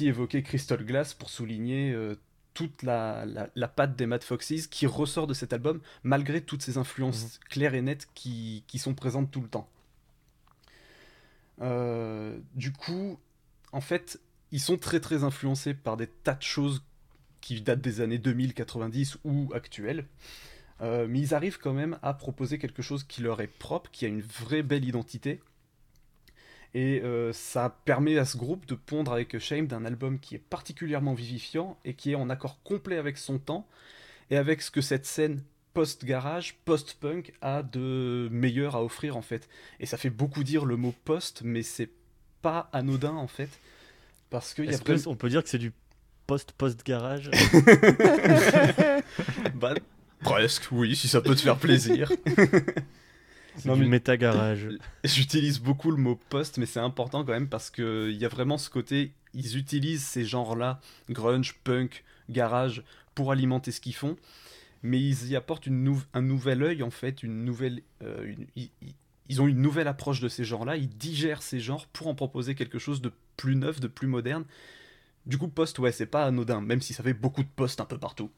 Aussi 0.06 0.08
évoquer 0.08 0.42
Crystal 0.42 0.84
Glass 0.84 1.14
pour 1.14 1.30
souligner 1.30 1.92
euh, 1.92 2.16
toute 2.54 2.82
la, 2.82 3.24
la, 3.26 3.48
la 3.54 3.68
patte 3.68 3.96
des 3.96 4.06
Mad 4.06 4.22
Foxes 4.22 4.66
qui 4.68 4.86
ressort 4.86 5.26
de 5.26 5.34
cet 5.34 5.52
album, 5.52 5.80
malgré 6.02 6.40
toutes 6.40 6.62
ces 6.62 6.78
influences 6.78 7.38
claires 7.50 7.74
et 7.74 7.82
nettes 7.82 8.08
qui, 8.14 8.64
qui 8.66 8.78
sont 8.78 8.94
présentes 8.94 9.30
tout 9.30 9.40
le 9.40 9.48
temps. 9.48 9.68
Euh, 11.62 12.38
du 12.54 12.72
coup, 12.72 13.18
en 13.72 13.80
fait, 13.80 14.20
ils 14.52 14.60
sont 14.60 14.76
très 14.76 15.00
très 15.00 15.24
influencés 15.24 15.74
par 15.74 15.96
des 15.96 16.06
tas 16.06 16.34
de 16.34 16.42
choses 16.42 16.82
qui 17.40 17.60
datent 17.60 17.80
des 17.80 18.00
années 18.00 18.18
2090 18.18 19.18
ou 19.24 19.50
actuelles. 19.54 20.06
Euh, 20.82 21.06
mais 21.08 21.20
ils 21.20 21.34
arrivent 21.34 21.58
quand 21.58 21.72
même 21.72 21.98
à 22.02 22.12
proposer 22.12 22.58
quelque 22.58 22.82
chose 22.82 23.04
qui 23.04 23.22
leur 23.22 23.40
est 23.40 23.46
propre, 23.46 23.90
qui 23.90 24.04
a 24.04 24.08
une 24.08 24.20
vraie 24.20 24.62
belle 24.62 24.84
identité, 24.84 25.40
et 26.76 27.00
euh, 27.02 27.32
ça 27.32 27.74
permet 27.86 28.18
à 28.18 28.26
ce 28.26 28.36
groupe 28.36 28.66
de 28.66 28.74
pondre 28.74 29.10
avec 29.10 29.38
Shame 29.38 29.66
d'un 29.66 29.86
album 29.86 30.18
qui 30.18 30.34
est 30.34 30.38
particulièrement 30.50 31.14
vivifiant 31.14 31.78
et 31.86 31.94
qui 31.94 32.12
est 32.12 32.16
en 32.16 32.28
accord 32.28 32.62
complet 32.64 32.98
avec 32.98 33.16
son 33.16 33.38
temps 33.38 33.66
et 34.30 34.36
avec 34.36 34.60
ce 34.60 34.70
que 34.70 34.82
cette 34.82 35.06
scène 35.06 35.40
post-garage, 35.72 36.58
post-punk 36.66 37.32
a 37.40 37.62
de 37.62 38.28
meilleur 38.30 38.76
à 38.76 38.84
offrir 38.84 39.16
en 39.16 39.22
fait. 39.22 39.48
Et 39.80 39.86
ça 39.86 39.96
fait 39.96 40.10
beaucoup 40.10 40.44
dire 40.44 40.66
le 40.66 40.76
mot 40.76 40.94
post, 41.06 41.40
mais 41.42 41.62
c'est 41.62 41.88
pas 42.42 42.68
anodin 42.74 43.14
en 43.14 43.26
fait. 43.26 43.48
Parce 44.28 44.52
qu'il 44.52 44.66
y 44.66 44.74
a 44.74 44.78
qu'on 44.78 45.16
peut 45.16 45.30
dire 45.30 45.42
que 45.42 45.48
c'est 45.48 45.56
du 45.56 45.72
post-post-garage 46.26 47.30
Bah, 49.54 49.72
presque, 50.20 50.68
oui, 50.72 50.94
si 50.94 51.08
ça 51.08 51.22
peut 51.22 51.34
te 51.34 51.40
faire 51.40 51.56
plaisir. 51.56 52.12
C'est 53.56 53.72
du 53.72 53.80
mais- 53.80 53.88
méta-garage. 53.88 54.68
J'utilise 55.04 55.60
beaucoup 55.60 55.90
le 55.90 55.96
mot 55.96 56.18
post, 56.28 56.58
mais 56.58 56.66
c'est 56.66 56.80
important 56.80 57.24
quand 57.24 57.32
même 57.32 57.48
parce 57.48 57.70
qu'il 57.70 58.12
y 58.12 58.24
a 58.24 58.28
vraiment 58.28 58.58
ce 58.58 58.70
côté, 58.70 59.12
ils 59.34 59.56
utilisent 59.56 60.04
ces 60.04 60.24
genres-là, 60.24 60.80
grunge, 61.10 61.54
punk, 61.64 62.04
garage, 62.28 62.82
pour 63.14 63.32
alimenter 63.32 63.70
ce 63.72 63.80
qu'ils 63.80 63.94
font, 63.94 64.16
mais 64.82 65.00
ils 65.00 65.28
y 65.28 65.36
apportent 65.36 65.66
une 65.66 65.82
nou- 65.84 66.02
un 66.12 66.22
nouvel 66.22 66.62
œil 66.62 66.82
en 66.82 66.90
fait, 66.90 67.22
une 67.22 67.44
nouvelle, 67.44 67.82
euh, 68.02 68.24
une- 68.26 68.46
ils, 68.56 68.70
ils- 68.82 68.94
ils 69.28 69.42
ont 69.42 69.48
une 69.48 69.60
nouvelle 69.60 69.88
approche 69.88 70.20
de 70.20 70.28
ces 70.28 70.44
genres-là, 70.44 70.76
ils 70.76 70.88
digèrent 70.88 71.42
ces 71.42 71.58
genres 71.58 71.86
pour 71.88 72.06
en 72.06 72.14
proposer 72.14 72.54
quelque 72.54 72.78
chose 72.78 73.00
de 73.00 73.10
plus 73.36 73.56
neuf, 73.56 73.80
de 73.80 73.88
plus 73.88 74.06
moderne. 74.06 74.44
Du 75.24 75.38
coup, 75.38 75.48
post, 75.48 75.78
ouais, 75.80 75.90
c'est 75.90 76.06
pas 76.06 76.24
anodin, 76.26 76.60
même 76.60 76.80
si 76.80 76.92
ça 76.94 77.02
fait 77.02 77.12
beaucoup 77.14 77.42
de 77.42 77.48
posts 77.56 77.80
un 77.80 77.84
peu 77.86 77.98
partout. 77.98 78.30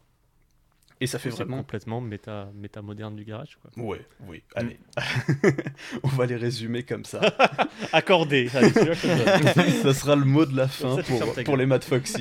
Et 1.01 1.07
ça 1.07 1.19
fait 1.19 1.31
vraiment. 1.31 1.59
complètement 1.59 2.01
méta, 2.01 2.51
méta 2.55 2.83
moderne 2.83 3.15
du 3.15 3.25
garage. 3.25 3.59
Quoi. 3.63 3.85
Ouais, 3.85 4.05
oui, 4.27 4.43
allez. 4.55 4.79
On 6.03 6.09
va 6.09 6.27
les 6.27 6.37
résumer 6.37 6.83
comme 6.83 7.05
ça. 7.05 7.21
Accordé. 7.93 8.51
Allez, 8.55 8.71
ça 9.83 9.95
sera 9.95 10.17
le 10.17 10.25
mot 10.25 10.45
de 10.45 10.57
la 10.57 10.67
fin 10.67 11.01
ça, 11.03 11.43
pour, 11.45 11.57
les 11.57 11.67
Mad 11.67 11.85
Foxes. 11.85 12.17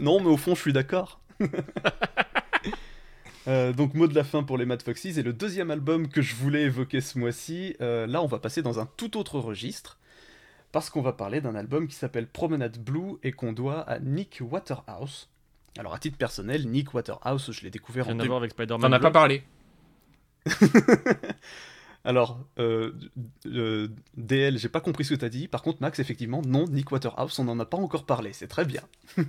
non, 0.00 0.20
mais 0.20 0.30
au 0.30 0.36
fond, 0.36 0.54
je 0.54 0.60
suis 0.60 0.72
d'accord. 0.72 1.20
Euh, 3.48 3.72
donc 3.72 3.94
mot 3.94 4.06
de 4.06 4.14
la 4.14 4.24
fin 4.24 4.42
pour 4.42 4.58
les 4.58 4.66
Mad 4.66 4.82
Foxes 4.82 5.16
et 5.16 5.22
le 5.22 5.32
deuxième 5.32 5.70
album 5.70 6.08
que 6.08 6.20
je 6.20 6.34
voulais 6.34 6.62
évoquer 6.64 7.00
ce 7.00 7.18
mois-ci, 7.18 7.74
euh, 7.80 8.06
là 8.06 8.22
on 8.22 8.26
va 8.26 8.38
passer 8.38 8.60
dans 8.60 8.80
un 8.80 8.86
tout 8.98 9.16
autre 9.16 9.40
registre 9.40 9.98
parce 10.72 10.90
qu'on 10.90 11.00
va 11.00 11.12
parler 11.12 11.40
d'un 11.40 11.54
album 11.54 11.88
qui 11.88 11.94
s'appelle 11.94 12.26
Promenade 12.26 12.78
Blue 12.78 13.16
et 13.22 13.32
qu'on 13.32 13.52
doit 13.52 13.80
à 13.80 13.98
Nick 13.98 14.40
Waterhouse. 14.42 15.28
Alors 15.78 15.94
à 15.94 15.98
titre 15.98 16.16
personnel, 16.16 16.66
Nick 16.68 16.92
Waterhouse, 16.94 17.50
je 17.52 17.62
l'ai 17.62 17.70
découvert 17.70 18.06
en 18.08 18.12
Rien 18.12 18.20
à 18.20 18.26
voir 18.26 18.38
avec 18.38 18.50
Spider-Man. 18.50 18.80
T'en 18.80 18.92
as 18.92 19.00
pas 19.00 19.10
parlé. 19.10 19.42
Alors, 22.04 22.40
euh, 22.58 22.92
euh, 23.46 23.88
DL, 24.16 24.56
j'ai 24.58 24.70
pas 24.70 24.80
compris 24.80 25.04
ce 25.04 25.12
que 25.14 25.20
t'as 25.20 25.28
dit. 25.28 25.48
Par 25.48 25.60
contre, 25.62 25.82
Max, 25.82 25.98
effectivement, 25.98 26.40
non, 26.46 26.64
Nick 26.66 26.90
Waterhouse, 26.90 27.38
on 27.38 27.44
n'en 27.44 27.58
a 27.60 27.66
pas 27.66 27.76
encore 27.76 28.06
parlé. 28.06 28.32
C'est 28.32 28.48
très 28.48 28.64
bien. 28.64 28.82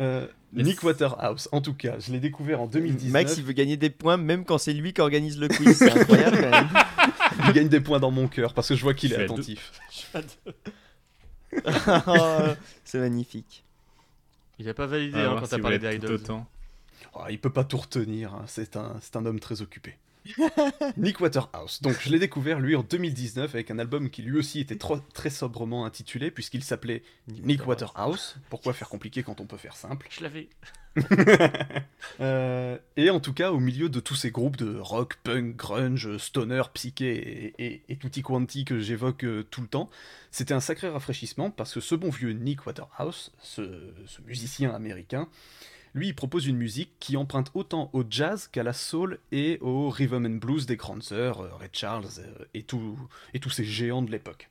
Euh, 0.00 0.26
Yes. 0.54 0.66
Nick 0.66 0.82
Waterhouse, 0.84 1.48
en 1.50 1.60
tout 1.60 1.74
cas, 1.74 1.98
je 1.98 2.12
l'ai 2.12 2.20
découvert 2.20 2.60
en 2.60 2.66
2019. 2.66 3.12
Max, 3.12 3.36
il 3.38 3.44
veut 3.44 3.52
gagner 3.52 3.76
des 3.76 3.90
points 3.90 4.16
même 4.16 4.44
quand 4.44 4.58
c'est 4.58 4.72
lui 4.72 4.92
qui 4.92 5.00
organise 5.00 5.36
le 5.36 5.48
quiz. 5.48 5.76
C'est 5.76 5.90
incroyable 5.90 6.36
quand 6.40 6.50
même. 6.50 6.68
Il 7.48 7.52
gagne 7.52 7.68
des 7.68 7.80
points 7.80 7.98
dans 7.98 8.12
mon 8.12 8.28
cœur 8.28 8.54
parce 8.54 8.68
que 8.68 8.76
je 8.76 8.82
vois 8.82 8.94
qu'il 8.94 9.12
est 9.12 9.16
attentif. 9.16 9.72
Oh, 12.06 12.20
c'est 12.84 13.00
magnifique. 13.00 13.64
Il 14.58 14.68
a 14.68 14.74
pas 14.74 14.86
validé 14.86 15.18
hein, 15.18 15.36
quand 15.38 15.44
si 15.46 15.50
t'as 15.50 15.58
parlé 15.58 15.78
des 15.78 15.96
Idols. 15.96 16.20
Oh, 17.14 17.20
il 17.28 17.38
peut 17.38 17.50
pas 17.50 17.64
tout 17.64 17.76
retenir, 17.76 18.34
hein, 18.34 18.44
c'est 18.46 18.76
un, 18.76 18.96
c'est 19.00 19.16
un 19.16 19.26
homme 19.26 19.40
très 19.40 19.62
occupé. 19.62 19.96
Nick 20.96 21.20
Waterhouse. 21.20 21.82
Donc 21.82 21.96
je 22.00 22.08
l'ai 22.08 22.18
découvert 22.18 22.60
lui 22.60 22.76
en 22.76 22.82
2019 22.82 23.54
avec 23.54 23.70
un 23.70 23.78
album 23.78 24.10
qui 24.10 24.22
lui 24.22 24.38
aussi 24.38 24.60
était 24.60 24.78
très 25.12 25.30
sobrement 25.30 25.84
intitulé 25.84 26.30
puisqu'il 26.30 26.64
s'appelait 26.64 27.02
Nick 27.28 27.66
Waterhouse. 27.66 28.36
Pourquoi 28.50 28.72
faire 28.72 28.88
compliqué 28.88 29.22
quand 29.22 29.40
on 29.40 29.46
peut 29.46 29.56
faire 29.56 29.76
simple 29.76 30.06
Je 30.10 30.22
l'avais. 30.22 30.48
Euh, 32.20 32.78
et 32.96 33.10
en 33.10 33.18
tout 33.18 33.32
cas, 33.32 33.50
au 33.50 33.58
milieu 33.58 33.88
de 33.88 33.98
tous 33.98 34.14
ces 34.14 34.30
groupes 34.30 34.56
de 34.56 34.78
rock, 34.78 35.16
punk, 35.24 35.56
grunge, 35.56 36.16
stoner, 36.18 36.62
psyché 36.74 37.16
et, 37.16 37.64
et, 37.64 37.82
et 37.88 37.96
tutti 37.96 38.22
quanti 38.22 38.64
que 38.64 38.78
j'évoque 38.78 39.24
euh, 39.24 39.42
tout 39.42 39.62
le 39.62 39.66
temps, 39.66 39.90
c'était 40.30 40.54
un 40.54 40.60
sacré 40.60 40.88
rafraîchissement 40.88 41.50
parce 41.50 41.74
que 41.74 41.80
ce 41.80 41.96
bon 41.96 42.10
vieux 42.10 42.32
Nick 42.32 42.66
Waterhouse, 42.66 43.32
ce, 43.42 43.62
ce 44.06 44.20
musicien 44.22 44.72
américain, 44.72 45.28
lui, 45.94 46.08
il 46.08 46.14
propose 46.14 46.46
une 46.46 46.56
musique 46.56 46.90
qui 46.98 47.16
emprunte 47.16 47.52
autant 47.54 47.88
au 47.92 48.02
jazz 48.08 48.48
qu'à 48.48 48.64
la 48.64 48.72
soul 48.72 49.20
et 49.30 49.58
au 49.60 49.88
rhythm 49.90 50.26
and 50.26 50.38
blues 50.38 50.66
des 50.66 50.76
grandes 50.76 51.04
sœurs, 51.04 51.40
euh, 51.40 51.54
Ray 51.54 51.68
Charles 51.72 52.08
euh, 52.18 52.44
et, 52.52 52.64
tous 52.64 53.50
ces 53.50 53.64
géants 53.64 54.02
de 54.02 54.10
l'époque. 54.10 54.50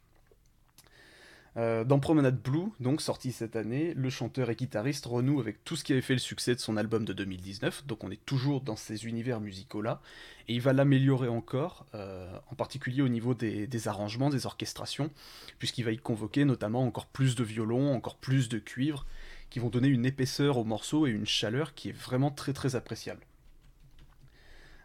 Euh, 1.56 1.84
dans 1.84 2.00
Promenade 2.00 2.41
Blue, 2.41 2.70
donc 2.80 3.02
sorti 3.02 3.32
cette 3.32 3.56
année, 3.56 3.94
le 3.94 4.10
chanteur 4.10 4.50
et 4.50 4.56
guitariste 4.56 5.06
renoue 5.06 5.39
avec 5.39 5.64
tout 5.66 5.76
ce 5.76 5.84
qui 5.84 5.91
avait 5.91 6.02
fait 6.02 6.14
le 6.14 6.20
succès 6.20 6.56
de 6.56 6.60
son 6.60 6.78
album 6.78 7.06
de 7.06 7.14
2019, 7.14 7.86
donc 7.86 8.04
on 8.04 8.10
est 8.10 8.26
toujours 8.26 8.62
dans 8.62 8.78
ces 8.78 9.06
univers 9.06 9.39
musicaux-là, 9.39 10.02
et 10.48 10.56
il 10.56 10.62
va 10.62 10.74
l'améliorer 10.74 11.28
encore, 11.28 11.86
en 11.94 12.56
particulier 12.56 13.04
au 13.04 13.08
niveau 13.08 13.36
des, 13.36 13.88
arrangements, 13.88 14.32
des 14.32 14.48
orchestrations, 14.48 15.12
puisqu'il 15.60 15.86
va 15.86 15.91
y 15.91 15.98
convoquer 15.98 16.44
notamment 16.44 16.84
encore 16.84 17.06
plus 17.06 17.36
de 17.36 17.44
violons, 17.44 17.94
encore 17.94 18.16
plus 18.18 18.50
de 18.50 18.58
cuivre, 18.58 19.06
qui 19.54 19.60
vont 19.60 19.70
donner 19.70 19.88
une 19.88 20.04
épaisseur 20.04 20.58
au 20.58 20.64
morceau 20.64 21.06
et 21.06 21.12
une 21.12 21.28
chaleur 21.28 21.76
qui 21.76 21.89
est 21.89 21.95
vraiment 21.95 22.32
très 22.32 22.54
très 22.54 22.76
appréciable. 22.76 23.22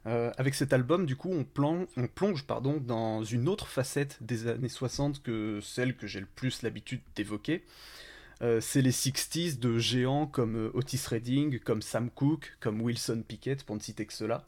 Euh, 0.04 0.30
avec 0.36 0.54
cet 0.54 0.74
album, 0.74 1.06
du 1.06 1.16
coup, 1.16 1.32
on, 1.32 2.06
plonge 2.06 2.44
pardon, 2.46 2.76
dans 2.76 3.24
une 3.24 3.48
autre 3.48 3.66
facette 3.66 4.18
des 4.20 4.46
années 4.46 4.68
60 4.68 5.22
que 5.22 5.60
celle 5.62 5.96
que 5.96 6.06
j'ai 6.06 6.20
le 6.20 6.26
plus 6.26 6.60
l'habitude 6.60 7.00
d'évoquer. 7.16 7.64
Euh, 8.42 8.60
c'est 8.60 8.82
les 8.82 8.92
60s 8.92 9.58
de 9.58 9.78
géants 9.78 10.26
comme 10.26 10.56
euh, 10.56 10.70
Otis 10.74 11.00
Redding, 11.08 11.60
comme 11.60 11.80
Sam 11.80 12.10
Cooke, 12.10 12.54
comme 12.60 12.82
Wilson 12.82 13.24
Pickett, 13.26 13.64
pour 13.64 13.74
ne 13.74 13.80
citer 13.80 14.04
que 14.04 14.12
cela. 14.12 14.44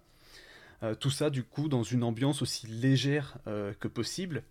Tout 0.98 1.10
ça, 1.10 1.28
du 1.28 1.44
coup, 1.44 1.68
dans 1.68 1.82
une 1.82 2.02
ambiance 2.02 2.40
aussi 2.40 2.66
légère 2.66 3.36
que 3.44 3.86
possible. 3.86 4.44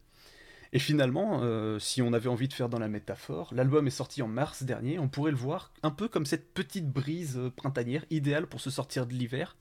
Et 0.72 0.80
finalement, 0.80 1.40
euh, 1.42 1.80
si 1.80 2.02
on 2.02 2.14
avait 2.14 2.30
envie 2.30 2.48
de 2.48 2.54
faire 2.54 2.70
dans 2.70 2.78
la 2.78 2.88
métaphore, 2.88 3.52
l'album 3.54 3.88
est 3.88 3.92
sorti 3.92 4.22
en 4.22 4.28
mars 4.28 4.64
dernier, 4.64 5.00
on 5.00 5.10
pourrait 5.10 5.32
le 5.32 5.38
voir 5.38 5.72
un 5.82 5.90
peu 5.90 6.08
comme 6.08 6.28
cette 6.28 6.54
petite 6.54 6.88
brise 6.88 7.38
euh, 7.38 7.50
printanière, 7.50 8.06
idéale 8.12 8.46
pour 8.46 8.62
se 8.62 8.70
sortir 8.70 9.08
de 9.08 9.14
l'hiver. 9.14 9.58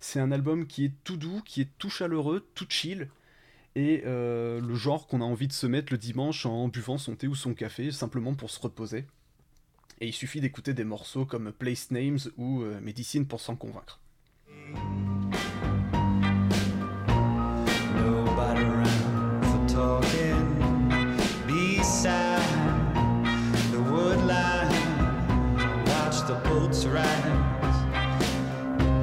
C'est 0.00 0.20
un 0.20 0.32
album 0.32 0.66
qui 0.66 0.86
est 0.86 0.92
tout 1.04 1.16
doux, 1.16 1.42
qui 1.44 1.60
est 1.60 1.68
tout 1.78 1.90
chaleureux, 1.90 2.48
tout 2.54 2.66
chill, 2.68 3.08
et 3.74 4.02
euh, 4.06 4.60
le 4.60 4.74
genre 4.74 5.06
qu'on 5.06 5.20
a 5.20 5.24
envie 5.24 5.48
de 5.48 5.52
se 5.52 5.66
mettre 5.66 5.92
le 5.92 5.98
dimanche 5.98 6.46
en 6.46 6.68
buvant 6.68 6.98
son 6.98 7.14
thé 7.14 7.28
ou 7.28 7.34
son 7.34 7.54
café, 7.54 7.92
simplement 7.92 8.34
pour 8.34 8.50
se 8.50 8.60
reposer. 8.60 9.04
Et 10.00 10.08
il 10.08 10.12
suffit 10.12 10.40
d'écouter 10.40 10.74
des 10.74 10.84
morceaux 10.84 11.26
comme 11.26 11.52
Place 11.52 11.90
Names 11.90 12.18
ou 12.36 12.62
euh, 12.62 12.80
Medicine 12.80 13.26
pour 13.26 13.40
s'en 13.40 13.56
convaincre. 13.56 14.00
Rise, 26.86 27.78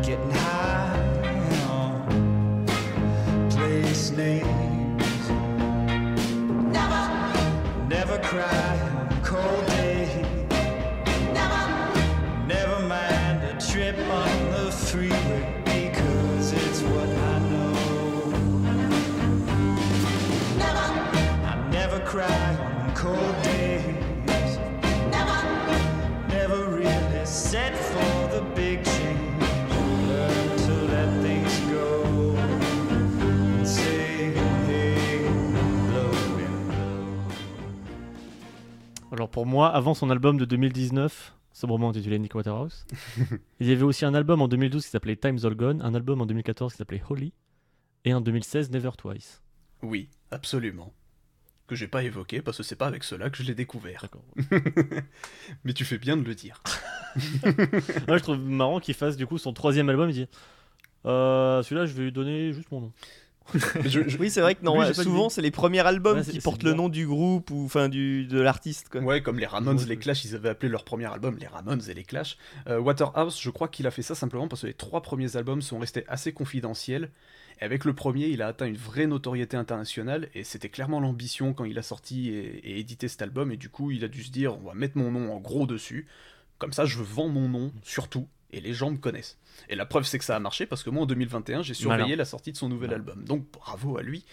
getting 0.05 0.31
high 0.31 0.95
on 1.69 2.65
place 3.49 4.11
names. 4.11 5.29
Never, 6.71 7.87
never 7.89 8.17
cry 8.19 8.74
Alors 39.15 39.29
pour 39.29 39.45
moi, 39.45 39.69
avant 39.73 39.93
son 39.93 40.09
album 40.09 40.37
de 40.37 40.43
2019, 40.43 41.33
sobrement 41.53 41.91
intitulé 41.91 42.19
Nick 42.19 42.35
Waterhouse, 42.35 42.85
il 43.61 43.67
y 43.67 43.71
avait 43.71 43.83
aussi 43.83 44.03
un 44.03 44.13
album 44.13 44.41
en 44.41 44.49
2012 44.49 44.83
qui 44.83 44.89
s'appelait 44.89 45.15
Times 45.15 45.39
All 45.45 45.55
Gone, 45.55 45.81
un 45.81 45.95
album 45.95 46.19
en 46.19 46.25
2014 46.25 46.73
qui 46.73 46.77
s'appelait 46.77 47.01
Holy, 47.09 47.31
et 48.03 48.13
en 48.13 48.19
2016 48.19 48.71
Never 48.71 48.89
Twice. 48.97 49.41
Oui, 49.83 50.09
absolument. 50.31 50.91
Que 51.65 51.75
j'ai 51.75 51.87
pas 51.87 52.03
évoqué 52.03 52.41
parce 52.41 52.57
que 52.57 52.63
c'est 52.63 52.75
pas 52.75 52.87
avec 52.87 53.05
cela 53.05 53.29
que 53.29 53.37
je 53.37 53.43
l'ai 53.43 53.55
découvert. 53.55 54.01
D'accord. 54.01 54.25
Mais 55.63 55.71
tu 55.71 55.85
fais 55.85 55.97
bien 55.97 56.17
de 56.17 56.23
le 56.23 56.35
dire. 56.35 56.61
Moi 58.09 58.17
je 58.17 58.21
trouve 58.21 58.39
marrant 58.39 58.81
qu'il 58.81 58.95
fasse 58.95 59.15
du 59.15 59.25
coup 59.25 59.37
son 59.37 59.53
troisième 59.53 59.87
album, 59.87 60.09
il 60.09 60.13
dit 60.13 60.27
euh, 61.05 61.63
celui-là 61.63 61.85
je 61.85 61.93
vais 61.93 62.03
lui 62.03 62.11
donner 62.11 62.51
juste 62.51 62.69
mon 62.69 62.81
nom. 62.81 62.93
Mais 63.53 63.89
je- 63.89 64.07
je- 64.09 64.17
Oui, 64.17 64.29
c'est 64.29 64.41
vrai 64.41 64.55
que 64.55 64.63
non, 64.63 64.81
Lui, 64.81 64.93
souvent 64.95 65.29
c'est 65.29 65.41
les 65.41 65.51
premiers 65.51 65.85
albums 65.85 66.17
Ouais, 66.17 66.25
qui 66.25 66.39
portent 66.39 66.63
le 66.63 66.73
nom 66.73 66.89
du 66.89 67.05
groupe 67.05 67.51
ou 67.51 67.65
enfin 67.65 67.89
du 67.89 68.25
de 68.25 68.39
l'artiste 68.41 68.89
quoi. 68.89 69.01
Ouais, 69.01 69.21
comme 69.21 69.37
les 69.39 69.45
Ramones, 69.45 69.77
Ouais, 69.79 69.85
les 69.85 69.97
Clash, 69.97 70.25
ils 70.25 70.35
avaient 70.35 70.49
appelé 70.49 70.69
leur 70.69 70.83
premier 70.83 71.05
album 71.05 71.37
les 71.39 71.47
Ramones 71.47 71.81
et 71.87 71.93
les 71.93 72.03
Clash. 72.03 72.37
Euh, 72.67 72.79
Waterhouse, 72.79 73.39
je 73.39 73.49
crois 73.51 73.67
qu'il 73.67 73.85
a 73.87 73.91
fait 73.91 74.01
ça 74.01 74.15
simplement 74.15 74.47
parce 74.47 74.61
que 74.63 74.67
les 74.67 74.73
trois 74.73 75.01
premiers 75.01 75.35
albums 75.37 75.61
sont 75.61 75.77
restés 75.79 76.03
assez 76.07 76.31
confidentiels. 76.33 77.11
Et 77.61 77.63
avec 77.63 77.85
le 77.85 77.93
premier, 77.93 78.27
il 78.27 78.41
a 78.41 78.47
atteint 78.47 78.65
une 78.65 78.75
vraie 78.75 79.07
notoriété 79.07 79.55
internationale 79.55 80.27
et 80.33 80.43
c'était 80.43 80.67
clairement 80.69 80.99
l'ambition 80.99 81.53
quand 81.53 81.63
il 81.63 81.77
a 81.79 81.83
sorti 81.83 82.29
et, 82.29 82.57
et 82.69 82.79
édité 82.79 83.07
cet 83.07 83.21
album. 83.21 83.51
Et 83.51 83.57
du 83.57 83.69
coup, 83.69 83.91
il 83.91 84.03
a 84.03 84.07
dû 84.09 84.23
se 84.23 84.31
dire 84.31 84.57
on 84.57 84.67
va 84.67 84.73
mettre 84.73 84.97
mon 84.97 85.11
nom 85.11 85.33
en 85.33 85.39
gros 85.39 85.65
dessus. 85.67 86.07
Comme 86.57 86.73
ça, 86.73 86.85
je 86.85 86.97
vends 87.01 87.29
mon 87.29 87.47
nom 87.47 87.71
surtout 87.83 88.27
et 88.51 88.61
les 88.61 88.73
gens 88.73 88.91
me 88.91 88.97
connaissent. 88.97 89.37
Et 89.69 89.75
la 89.75 89.85
preuve, 89.85 90.05
c'est 90.05 90.19
que 90.19 90.25
ça 90.25 90.35
a 90.35 90.39
marché 90.39 90.65
parce 90.65 90.83
que 90.83 90.89
moi 90.89 91.03
en 91.03 91.05
2021, 91.05 91.61
j'ai 91.63 91.73
surveillé 91.73 92.03
Malin. 92.03 92.15
la 92.17 92.25
sortie 92.25 92.51
de 92.51 92.57
son 92.57 92.69
nouvel 92.69 92.89
Malin. 92.91 92.99
album. 93.01 93.23
Donc 93.25 93.45
bravo 93.51 93.97
à 93.97 94.03
lui, 94.03 94.25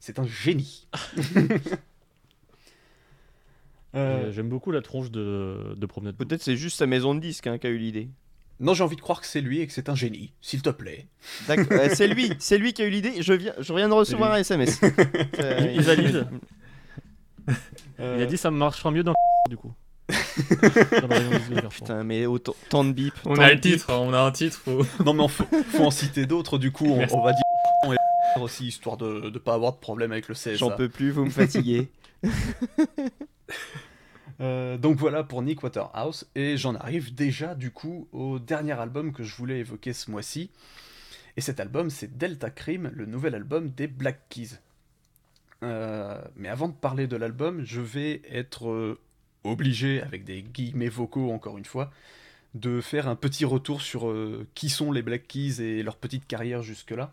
c'est 0.00 0.18
un 0.18 0.26
génie. 0.26 0.86
Euh, 3.94 4.26
Euh, 4.26 4.32
J'aime 4.32 4.50
beaucoup 4.50 4.72
la 4.72 4.82
tronche 4.82 5.10
de, 5.10 5.74
de 5.74 5.86
Promenade. 5.86 6.16
Peut-être 6.16 6.42
c'est 6.42 6.56
juste 6.56 6.76
sa 6.78 6.86
maison 6.86 7.14
de 7.14 7.20
disques 7.20 7.46
hein, 7.46 7.56
qui 7.56 7.66
a 7.66 7.70
eu 7.70 7.78
l'idée. 7.78 8.10
Non, 8.60 8.74
j'ai 8.74 8.84
envie 8.84 8.96
de 8.96 9.00
croire 9.00 9.20
que 9.22 9.26
c'est 9.26 9.40
lui 9.40 9.60
et 9.60 9.66
que 9.66 9.72
c'est 9.72 9.88
un 9.88 9.94
génie, 9.94 10.34
s'il 10.42 10.60
te 10.60 10.68
plaît. 10.68 11.06
D'accord, 11.46 11.78
euh, 11.78 11.88
c'est 11.94 12.06
lui, 12.08 12.30
c'est 12.38 12.58
lui 12.58 12.74
qui 12.74 12.82
a 12.82 12.86
eu 12.86 12.90
l'idée. 12.90 13.22
Je 13.22 13.32
viens, 13.32 13.54
je 13.58 13.72
viens 13.72 13.88
de 13.88 13.94
recevoir 13.94 14.32
un 14.32 14.36
SMS. 14.38 14.80
Euh, 14.82 15.72
Il 15.74 15.80
valide. 15.82 16.26
Il 17.98 18.04
a 18.04 18.26
dit 18.26 18.36
ça 18.36 18.50
marchera 18.50 18.90
mieux 18.90 19.02
dans 19.02 19.14
du 19.48 19.56
coup. 19.56 19.72
Putain, 21.70 22.04
mais 22.04 22.26
autant, 22.26 22.54
tant 22.68 22.84
de 22.84 22.92
bip. 22.92 23.14
On 23.24 23.36
a 23.38 23.52
le 23.52 23.60
titre, 23.60 23.92
on 23.92 24.12
a 24.12 24.20
un 24.20 24.30
titre. 24.32 24.58
faut- 24.64 24.84
Non, 25.04 25.14
mais 25.14 25.24
il 25.24 25.30
faut, 25.30 25.44
faut 25.72 25.84
en 25.84 25.90
citer 25.90 26.26
d'autres, 26.26 26.58
du 26.58 26.70
coup, 26.72 26.86
on, 26.86 27.06
on 27.12 27.22
va 27.24 27.32
dire 27.32 27.42
et 28.36 28.40
aussi, 28.40 28.66
histoire 28.66 28.96
de 28.96 29.30
ne 29.30 29.38
pas 29.38 29.54
avoir 29.54 29.72
de 29.72 29.78
problème 29.78 30.12
avec 30.12 30.28
le. 30.28 30.34
CSA. 30.34 30.54
J'en 30.56 30.70
peux 30.70 30.88
plus, 30.88 31.10
vous 31.10 31.24
me 31.24 31.30
fatiguez. 31.30 31.88
Euh, 34.40 34.76
donc 34.76 34.96
voilà 34.98 35.24
pour 35.24 35.40
Nick 35.42 35.62
Waterhouse, 35.62 36.26
et 36.34 36.56
j'en 36.58 36.74
arrive 36.74 37.14
déjà 37.14 37.54
du 37.54 37.70
coup 37.70 38.06
au 38.12 38.38
dernier 38.38 38.72
album 38.72 39.12
que 39.12 39.22
je 39.24 39.34
voulais 39.34 39.60
évoquer 39.60 39.92
ce 39.94 40.10
mois-ci. 40.10 40.50
Et 41.38 41.40
cet 41.40 41.58
album, 41.60 41.88
c'est 41.90 42.16
Delta 42.18 42.50
Cream, 42.50 42.90
le 42.94 43.06
nouvel 43.06 43.34
album 43.34 43.70
des 43.70 43.86
Black 43.86 44.20
Keys. 44.28 44.58
Euh, 45.62 46.20
mais 46.36 46.48
avant 46.48 46.68
de 46.68 46.74
parler 46.74 47.06
de 47.06 47.16
l'album, 47.16 47.62
je 47.64 47.80
vais 47.80 48.20
être 48.30 48.68
euh, 48.68 48.98
obligé, 49.50 50.02
avec 50.02 50.24
des 50.24 50.42
guillemets 50.42 50.88
vocaux 50.88 51.30
encore 51.30 51.58
une 51.58 51.64
fois, 51.64 51.90
de 52.54 52.80
faire 52.80 53.08
un 53.08 53.16
petit 53.16 53.44
retour 53.44 53.82
sur 53.82 54.08
euh, 54.08 54.46
qui 54.54 54.68
sont 54.68 54.92
les 54.92 55.02
Black 55.02 55.26
Keys 55.26 55.60
et 55.60 55.82
leur 55.82 55.96
petite 55.96 56.26
carrière 56.26 56.62
jusque-là. 56.62 57.12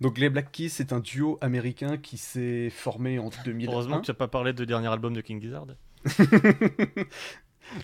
Donc 0.00 0.18
les 0.18 0.30
Black 0.30 0.50
Keys, 0.50 0.70
c'est 0.70 0.92
un 0.92 1.00
duo 1.00 1.38
américain 1.40 1.98
qui 1.98 2.16
s'est 2.16 2.70
formé 2.70 3.18
en 3.18 3.30
2001. 3.44 3.70
Heureusement 3.70 4.00
que 4.00 4.06
tu 4.06 4.10
n'as 4.10 4.16
pas 4.16 4.28
parlé 4.28 4.52
de 4.52 4.64
dernier 4.64 4.88
album 4.88 5.14
de 5.14 5.20
King 5.20 5.40
Gizzard. 5.40 5.66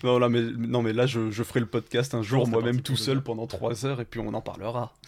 non, 0.03 0.19
là, 0.19 0.29
mais, 0.29 0.41
non, 0.41 0.81
mais 0.81 0.93
là, 0.93 1.05
je, 1.05 1.31
je 1.31 1.43
ferai 1.43 1.59
le 1.59 1.65
podcast 1.65 2.13
un 2.15 2.21
jour 2.21 2.47
moi-même 2.47 2.81
tout 2.81 2.97
seul 2.97 3.21
pendant 3.21 3.47
3 3.47 3.85
heures 3.85 4.01
et 4.01 4.05
puis 4.05 4.19
on 4.19 4.33
en 4.33 4.41
parlera. 4.41 4.93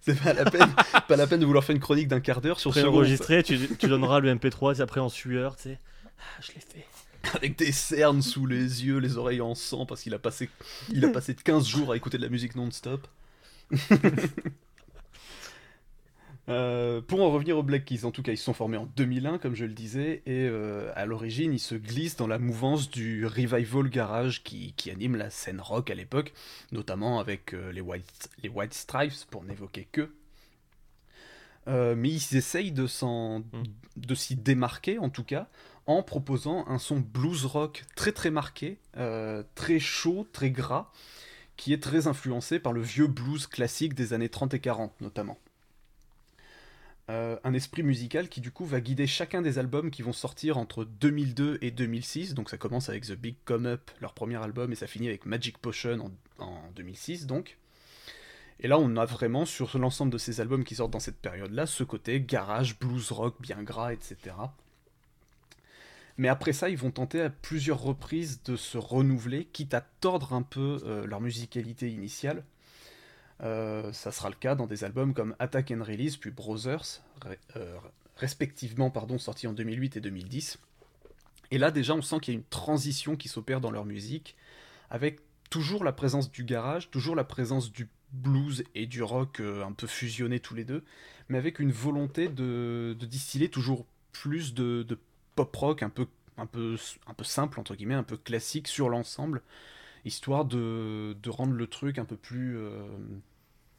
C'est 0.00 0.18
pas 0.20 0.32
la 0.32 0.50
peine, 0.50 0.74
pas 1.06 1.16
la 1.16 1.26
peine 1.26 1.40
de 1.40 1.46
vouloir 1.46 1.62
faire 1.62 1.76
une 1.76 1.82
chronique 1.82 2.08
d'un 2.08 2.20
quart 2.20 2.40
d'heure 2.40 2.58
sur 2.58 2.72
ce 2.72 2.80
groupe 2.80 2.92
Pré-enregistré, 2.92 3.42
tu, 3.42 3.76
tu 3.76 3.88
donneras 3.88 4.20
le 4.20 4.34
MP3 4.34 4.78
et 4.78 4.80
après 4.80 5.00
en 5.00 5.08
sueur, 5.08 5.56
tu 5.56 5.64
sais. 5.64 5.78
Ah, 6.18 6.40
je 6.40 6.52
l'ai 6.52 6.60
fait. 6.60 6.86
avec 7.34 7.58
des 7.58 7.72
cernes 7.72 8.22
sous 8.22 8.46
les 8.46 8.84
yeux, 8.84 8.98
les 8.98 9.16
oreilles 9.16 9.40
en 9.40 9.54
sang 9.54 9.86
parce 9.86 10.02
qu'il 10.02 10.14
a 10.14 10.18
passé, 10.18 10.48
il 10.92 11.04
a 11.04 11.08
passé 11.08 11.34
15 11.34 11.66
jours 11.66 11.92
à 11.92 11.96
écouter 11.96 12.18
de 12.18 12.22
la 12.22 12.28
musique 12.28 12.54
non-stop. 12.54 13.06
Euh, 16.48 17.00
pour 17.00 17.22
en 17.22 17.32
revenir 17.32 17.58
aux 17.58 17.62
Black 17.64 17.84
Keys, 17.84 18.04
en 18.04 18.12
tout 18.12 18.22
cas, 18.22 18.30
ils 18.30 18.36
se 18.36 18.44
sont 18.44 18.54
formés 18.54 18.76
en 18.76 18.86
2001, 18.96 19.38
comme 19.38 19.56
je 19.56 19.64
le 19.64 19.72
disais, 19.72 20.22
et 20.26 20.46
euh, 20.48 20.92
à 20.94 21.04
l'origine, 21.04 21.52
ils 21.52 21.58
se 21.58 21.74
glissent 21.74 22.14
dans 22.14 22.28
la 22.28 22.38
mouvance 22.38 22.88
du 22.88 23.26
revival 23.26 23.88
garage 23.88 24.44
qui, 24.44 24.72
qui 24.76 24.92
anime 24.92 25.16
la 25.16 25.30
scène 25.30 25.60
rock 25.60 25.90
à 25.90 25.94
l'époque, 25.94 26.32
notamment 26.70 27.18
avec 27.18 27.52
euh, 27.52 27.72
les, 27.72 27.80
White, 27.80 28.30
les 28.44 28.48
White 28.48 28.74
Stripes, 28.74 29.26
pour 29.28 29.42
n'évoquer 29.42 29.88
que. 29.90 30.14
Euh, 31.68 31.96
mais 31.96 32.10
ils 32.10 32.36
essayent 32.36 32.70
de 32.70 32.86
s'en, 32.86 33.42
de 33.96 34.14
s'y 34.14 34.36
démarquer, 34.36 34.98
en 34.98 35.10
tout 35.10 35.24
cas, 35.24 35.48
en 35.86 36.02
proposant 36.02 36.66
un 36.68 36.78
son 36.78 36.98
blues 36.98 37.44
rock 37.44 37.84
très 37.94 38.12
très 38.12 38.30
marqué, 38.30 38.78
euh, 38.96 39.42
très 39.54 39.78
chaud, 39.78 40.26
très 40.32 40.50
gras, 40.50 40.90
qui 41.56 41.72
est 41.72 41.82
très 41.82 42.06
influencé 42.06 42.58
par 42.58 42.72
le 42.72 42.82
vieux 42.82 43.06
blues 43.06 43.46
classique 43.46 43.94
des 43.94 44.12
années 44.12 44.28
30 44.28 44.54
et 44.54 44.60
40 44.60 45.00
notamment. 45.00 45.38
Euh, 47.08 47.36
un 47.44 47.54
esprit 47.54 47.84
musical 47.84 48.28
qui 48.28 48.40
du 48.40 48.50
coup 48.50 48.64
va 48.64 48.80
guider 48.80 49.06
chacun 49.06 49.40
des 49.40 49.60
albums 49.60 49.92
qui 49.92 50.02
vont 50.02 50.12
sortir 50.12 50.58
entre 50.58 50.84
2002 50.84 51.58
et 51.60 51.70
2006, 51.70 52.34
donc 52.34 52.50
ça 52.50 52.56
commence 52.56 52.88
avec 52.88 53.06
The 53.06 53.12
Big 53.12 53.36
Come 53.44 53.66
Up, 53.66 53.92
leur 54.00 54.12
premier 54.12 54.42
album, 54.42 54.72
et 54.72 54.74
ça 54.74 54.88
finit 54.88 55.06
avec 55.06 55.24
Magic 55.24 55.56
Potion 55.58 56.10
en, 56.38 56.44
en 56.44 56.70
2006 56.74 57.26
donc. 57.26 57.58
Et 58.58 58.66
là 58.66 58.76
on 58.80 58.96
a 58.96 59.04
vraiment 59.04 59.44
sur 59.44 59.78
l'ensemble 59.78 60.10
de 60.10 60.18
ces 60.18 60.40
albums 60.40 60.64
qui 60.64 60.74
sortent 60.74 60.90
dans 60.90 60.98
cette 60.98 61.20
période-là, 61.20 61.66
ce 61.66 61.84
côté 61.84 62.20
garage, 62.20 62.76
blues 62.76 63.12
rock 63.12 63.36
bien 63.40 63.62
gras, 63.62 63.92
etc. 63.92 64.34
Mais 66.18 66.28
après 66.28 66.52
ça, 66.52 66.68
ils 66.68 66.78
vont 66.78 66.90
tenter 66.90 67.20
à 67.20 67.30
plusieurs 67.30 67.80
reprises 67.80 68.42
de 68.42 68.56
se 68.56 68.78
renouveler, 68.78 69.44
quitte 69.44 69.74
à 69.74 69.82
tordre 69.82 70.32
un 70.32 70.42
peu 70.42 70.80
euh, 70.84 71.06
leur 71.06 71.20
musicalité 71.20 71.90
initiale. 71.90 72.44
Euh, 73.42 73.92
ça 73.92 74.12
sera 74.12 74.30
le 74.30 74.34
cas 74.34 74.54
dans 74.54 74.66
des 74.66 74.84
albums 74.84 75.12
comme 75.12 75.36
Attack 75.38 75.70
and 75.70 75.82
Release, 75.82 76.16
puis 76.16 76.30
Brothers, 76.30 77.02
euh, 77.56 77.76
respectivement 78.16 78.90
pardon, 78.90 79.18
sortis 79.18 79.46
en 79.46 79.52
2008 79.52 79.98
et 79.98 80.00
2010. 80.00 80.58
Et 81.50 81.58
là, 81.58 81.70
déjà, 81.70 81.94
on 81.94 82.02
sent 82.02 82.16
qu'il 82.20 82.34
y 82.34 82.36
a 82.36 82.40
une 82.40 82.46
transition 82.46 83.16
qui 83.16 83.28
s'opère 83.28 83.60
dans 83.60 83.70
leur 83.70 83.84
musique, 83.84 84.36
avec 84.90 85.20
toujours 85.50 85.84
la 85.84 85.92
présence 85.92 86.30
du 86.30 86.44
garage, 86.44 86.90
toujours 86.90 87.14
la 87.14 87.24
présence 87.24 87.70
du 87.70 87.88
blues 88.12 88.64
et 88.74 88.86
du 88.86 89.02
rock 89.02 89.40
euh, 89.40 89.64
un 89.64 89.72
peu 89.72 89.86
fusionnés 89.86 90.40
tous 90.40 90.54
les 90.54 90.64
deux, 90.64 90.82
mais 91.28 91.38
avec 91.38 91.58
une 91.58 91.72
volonté 91.72 92.28
de, 92.28 92.96
distiller 93.00 93.48
toujours 93.48 93.86
plus 94.12 94.54
de 94.54 94.98
pop 95.36 95.54
rock 95.54 95.82
un 95.84 95.88
peu, 95.90 96.06
un, 96.36 96.46
peu, 96.46 96.76
un 97.06 97.14
peu 97.14 97.24
simple, 97.24 97.60
entre 97.60 97.76
guillemets, 97.76 97.94
un 97.94 98.02
peu 98.02 98.16
classique 98.16 98.66
sur 98.66 98.88
l'ensemble, 98.88 99.42
histoire 100.04 100.44
de, 100.44 101.16
de 101.22 101.30
rendre 101.30 101.52
le 101.52 101.66
truc 101.68 101.98
un 101.98 102.04
peu 102.04 102.16
plus... 102.16 102.56
euh, 102.58 102.82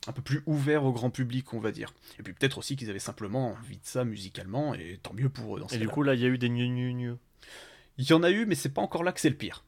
un 0.07 0.13
peu 0.13 0.21
plus 0.21 0.41
ouvert 0.45 0.85
au 0.85 0.93
grand 0.93 1.09
public, 1.09 1.53
on 1.53 1.59
va 1.59 1.71
dire. 1.73 1.93
Et 2.17 2.23
puis 2.23 2.31
peut-être 2.31 2.59
aussi 2.59 2.77
qu'ils 2.77 2.89
avaient 2.89 2.97
simplement 2.99 3.51
envie 3.51 3.75
de 3.75 3.83
ça 3.85 4.05
musicalement, 4.05 4.73
et 4.73 4.99
tant 5.03 5.13
mieux 5.13 5.27
pour 5.27 5.57
eux 5.57 5.59
dans 5.59 5.67
Et 5.67 5.77
du 5.79 5.89
coup, 5.89 6.01
là, 6.03 6.13
il 6.13 6.21
y 6.21 6.25
a 6.25 6.29
eu 6.29 6.37
des 6.37 6.47
gneu. 6.47 7.17
Il 7.97 8.09
y 8.09 8.13
en 8.13 8.23
a 8.23 8.31
eu, 8.31 8.45
mais 8.45 8.55
c'est 8.55 8.69
pas 8.69 8.81
encore 8.81 9.03
là 9.03 9.11
que 9.11 9.19
c'est 9.19 9.29
le 9.29 9.35
pire. 9.35 9.65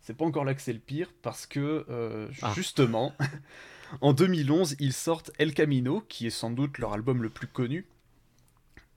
C'est 0.00 0.14
pas 0.16 0.24
encore 0.24 0.44
là 0.46 0.54
que 0.54 0.62
c'est 0.62 0.72
le 0.72 0.78
pire, 0.78 1.12
parce 1.20 1.46
que, 1.46 1.84
euh, 1.90 2.28
Ah. 2.40 2.52
justement, 2.56 3.12
en 4.00 4.14
2011, 4.14 4.76
ils 4.78 4.94
sortent 4.94 5.30
El 5.38 5.52
Camino, 5.52 6.02
qui 6.08 6.26
est 6.26 6.30
sans 6.30 6.50
doute 6.50 6.78
leur 6.78 6.94
album 6.94 7.22
le 7.22 7.28
plus 7.28 7.46
connu, 7.48 7.84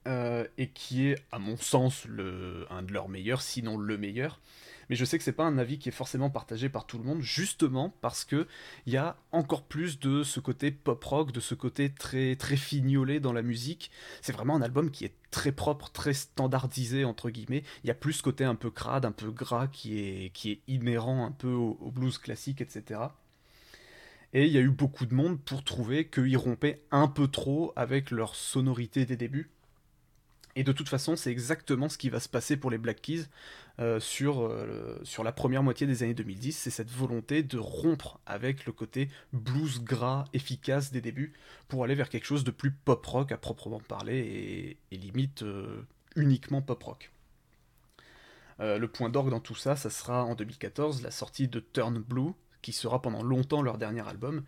euh, 0.08 0.46
et 0.58 0.70
qui 0.70 1.08
est, 1.08 1.16
à 1.32 1.40
mon 1.40 1.58
sens, 1.58 2.06
un 2.70 2.84
de 2.84 2.94
leurs 2.94 3.10
meilleurs, 3.10 3.42
sinon 3.42 3.78
le 3.78 3.98
meilleur. 3.98 4.40
Mais 4.90 4.96
je 4.96 5.06
sais 5.06 5.18
que 5.18 5.24
c'est 5.24 5.32
pas 5.32 5.46
un 5.46 5.58
avis 5.58 5.80
qui 5.80 5.90
est 5.90 5.92
forcément 5.92 6.30
partagé 6.30 6.70
par 6.70 6.86
tout 6.86 6.98
le 6.98 7.04
monde, 7.04 7.22
justement 7.22 7.96
parce 8.02 8.24
que 8.24 8.48
il 8.86 8.94
y 8.94 8.98
a 8.98 9.18
encore 9.32 9.64
plus 9.64 10.00
de 10.00 10.24
ce 10.24 10.40
côté 10.40 10.72
pop 10.72 11.04
rock, 11.04 11.32
de 11.32 11.40
ce 11.40 11.56
côté 11.56 11.90
très 11.90 12.36
très 12.36 12.56
fignolé 12.58 13.20
dans 13.20 13.34
la 13.34 13.42
musique. 13.42 13.92
C'est 14.22 14.34
vraiment 14.34 14.56
un 14.56 14.62
album 14.62 14.92
qui 14.92 15.06
est 15.06 15.16
très 15.32 15.52
propre, 15.52 15.90
très 15.92 16.14
standardisé 16.14 17.06
entre 17.06 17.30
guillemets. 17.30 17.64
Il 17.84 17.88
y 17.88 17.92
a 17.92 17.96
plus 17.96 18.14
ce 18.14 18.24
côté 18.24 18.44
un 18.44 18.56
peu 18.56 18.70
crade, 18.70 19.06
un 19.06 19.12
peu 19.12 19.32
gras 19.32 19.68
qui 19.68 20.00
est 20.00 20.30
qui 20.34 20.52
est 20.52 20.62
inhérent 20.68 21.26
un 21.26 21.32
peu 21.32 21.52
au, 21.52 21.78
au 21.82 21.92
blues 21.92 22.18
classique, 22.18 22.62
etc. 22.62 23.02
Et 24.34 24.46
il 24.46 24.52
y 24.52 24.58
a 24.58 24.62
eu 24.62 24.70
beaucoup 24.70 25.06
de 25.06 25.16
monde 25.16 25.40
pour 25.40 25.64
trouver 25.64 26.10
qu'ils 26.10 26.38
rompaient 26.38 26.84
un 26.92 27.08
peu 27.08 27.28
trop 27.30 27.72
avec 27.76 28.12
leur 28.12 28.36
sonorité 28.36 29.06
des 29.06 29.16
débuts. 29.16 29.55
Et 30.58 30.64
de 30.64 30.72
toute 30.72 30.88
façon, 30.88 31.18
c'est 31.18 31.32
exactement 31.32 31.90
ce 31.90 31.98
qui 31.98 32.10
va 32.10 32.22
se 32.22 32.30
passer 32.30 32.56
pour 32.56 32.72
les 32.72 32.78
Black 32.78 33.02
Keys 33.02 33.26
euh, 33.80 34.00
sur, 34.00 34.46
euh, 34.46 34.98
sur 35.04 35.26
la 35.26 35.34
première 35.34 35.64
moitié 35.64 35.86
des 35.86 36.02
années 36.04 36.14
2010. 36.14 36.58
C'est 36.58 36.70
cette 36.70 36.90
volonté 36.90 37.44
de 37.44 37.58
rompre 37.58 38.20
avec 38.26 38.66
le 38.66 38.72
côté 38.72 39.10
blues 39.34 39.84
gras, 39.84 40.24
efficace 40.34 40.94
des 40.94 41.02
débuts, 41.02 41.34
pour 41.68 41.84
aller 41.84 41.94
vers 41.94 42.08
quelque 42.08 42.26
chose 42.26 42.46
de 42.46 42.52
plus 42.52 42.72
pop 42.72 43.06
rock 43.06 43.34
à 43.34 43.38
proprement 43.38 43.82
parler, 43.82 44.78
et, 44.92 44.98
limite 44.98 45.44
euh, 45.44 45.86
uniquement 46.16 46.62
pop 46.62 46.82
rock. 46.82 47.12
Le 48.60 48.86
point 48.86 49.10
d'orgue 49.10 49.32
dans 49.32 49.42
tout 49.42 49.54
ça, 49.54 49.76
ça 49.76 49.90
sera 49.90 50.24
en 50.24 50.34
2014 50.34 51.02
la 51.02 51.12
sortie 51.12 51.50
de 51.50 51.60
Turn 51.60 52.00
Blue, 52.00 52.32
qui 52.62 52.72
sera 52.72 53.02
pendant 53.02 53.22
longtemps 53.22 53.62
leur 53.62 53.78
dernier 53.78 54.08
album. 54.08 54.46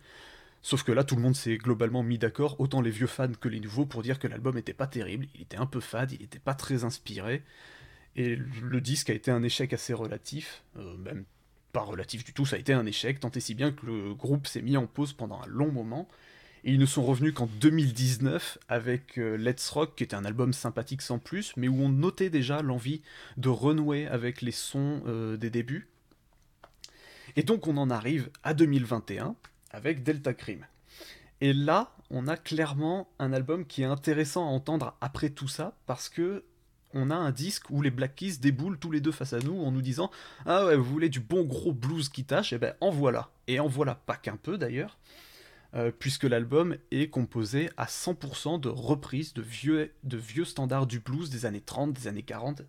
Sauf 0.62 0.82
que 0.82 0.92
là, 0.92 1.04
tout 1.04 1.16
le 1.16 1.22
monde 1.22 1.36
s'est 1.36 1.56
globalement 1.56 2.02
mis 2.02 2.18
d'accord, 2.18 2.60
autant 2.60 2.80
les 2.80 2.90
vieux 2.90 3.06
fans 3.06 3.32
que 3.40 3.48
les 3.48 3.60
nouveaux, 3.60 3.86
pour 3.86 4.02
dire 4.02 4.18
que 4.18 4.26
l'album 4.26 4.56
n'était 4.56 4.72
pas 4.72 4.86
terrible, 4.86 5.26
il 5.34 5.42
était 5.42 5.56
un 5.56 5.66
peu 5.66 5.80
fade, 5.80 6.12
il 6.12 6.20
n'était 6.20 6.38
pas 6.38 6.54
très 6.54 6.84
inspiré, 6.84 7.42
et 8.16 8.36
le 8.36 8.80
disque 8.80 9.10
a 9.10 9.14
été 9.14 9.30
un 9.30 9.42
échec 9.42 9.72
assez 9.72 9.94
relatif, 9.94 10.64
euh, 10.76 10.96
même 10.96 11.24
pas 11.72 11.82
relatif 11.82 12.24
du 12.24 12.32
tout, 12.32 12.44
ça 12.44 12.56
a 12.56 12.58
été 12.58 12.72
un 12.72 12.86
échec, 12.86 13.20
tant 13.20 13.30
et 13.30 13.40
si 13.40 13.54
bien 13.54 13.70
que 13.70 13.86
le 13.86 14.14
groupe 14.14 14.46
s'est 14.46 14.62
mis 14.62 14.76
en 14.76 14.86
pause 14.86 15.12
pendant 15.12 15.40
un 15.40 15.46
long 15.46 15.70
moment, 15.70 16.08
et 16.64 16.72
ils 16.72 16.78
ne 16.78 16.86
sont 16.86 17.04
revenus 17.04 17.34
qu'en 17.34 17.46
2019 17.46 18.58
avec 18.68 19.18
euh, 19.18 19.36
Let's 19.36 19.68
Rock, 19.70 19.94
qui 19.94 20.04
était 20.04 20.16
un 20.16 20.24
album 20.24 20.52
sympathique 20.52 21.02
sans 21.02 21.18
plus, 21.18 21.52
mais 21.56 21.68
où 21.68 21.80
on 21.80 21.88
notait 21.88 22.30
déjà 22.30 22.62
l'envie 22.62 23.02
de 23.36 23.48
renouer 23.48 24.06
avec 24.08 24.42
les 24.42 24.52
sons 24.52 25.02
euh, 25.06 25.36
des 25.36 25.50
débuts. 25.50 25.88
Et 27.36 27.42
donc 27.42 27.68
on 27.68 27.76
en 27.76 27.90
arrive 27.90 28.30
à 28.42 28.54
2021 28.54 29.36
avec 29.70 30.02
Delta 30.02 30.34
Cream. 30.34 30.66
Et 31.40 31.52
là, 31.52 31.94
on 32.10 32.26
a 32.26 32.36
clairement 32.36 33.08
un 33.18 33.32
album 33.32 33.64
qui 33.64 33.82
est 33.82 33.86
intéressant 33.86 34.46
à 34.46 34.50
entendre 34.50 34.96
après 35.00 35.30
tout 35.30 35.48
ça, 35.48 35.76
parce 35.86 36.08
que 36.08 36.44
on 36.94 37.10
a 37.10 37.14
un 37.14 37.32
disque 37.32 37.68
où 37.70 37.82
les 37.82 37.90
Black 37.90 38.14
Keys 38.14 38.38
déboulent 38.38 38.78
tous 38.78 38.90
les 38.90 39.00
deux 39.00 39.12
face 39.12 39.34
à 39.34 39.40
nous 39.40 39.62
en 39.62 39.70
nous 39.70 39.82
disant 39.82 40.10
Ah 40.46 40.64
ouais, 40.64 40.76
vous 40.76 40.84
voulez 40.84 41.10
du 41.10 41.20
bon 41.20 41.44
gros 41.44 41.72
blues 41.72 42.08
qui 42.08 42.24
tâche? 42.24 42.52
Et 42.52 42.58
ben 42.58 42.74
en 42.80 42.90
voilà. 42.90 43.30
Et 43.46 43.60
en 43.60 43.68
voilà 43.68 43.94
pas 43.94 44.16
qu'un 44.16 44.36
peu 44.36 44.56
d'ailleurs, 44.56 44.98
euh, 45.74 45.90
puisque 45.96 46.24
l'album 46.24 46.76
est 46.90 47.10
composé 47.10 47.70
à 47.76 47.84
100% 47.84 48.60
de 48.60 48.68
reprises 48.68 49.34
de 49.34 49.42
vieux, 49.42 49.92
de 50.02 50.16
vieux 50.16 50.46
standards 50.46 50.86
du 50.86 51.00
blues 51.00 51.28
des 51.28 51.44
années 51.44 51.60
30, 51.60 51.92
des 51.92 52.08
années 52.08 52.22
40, 52.22 52.62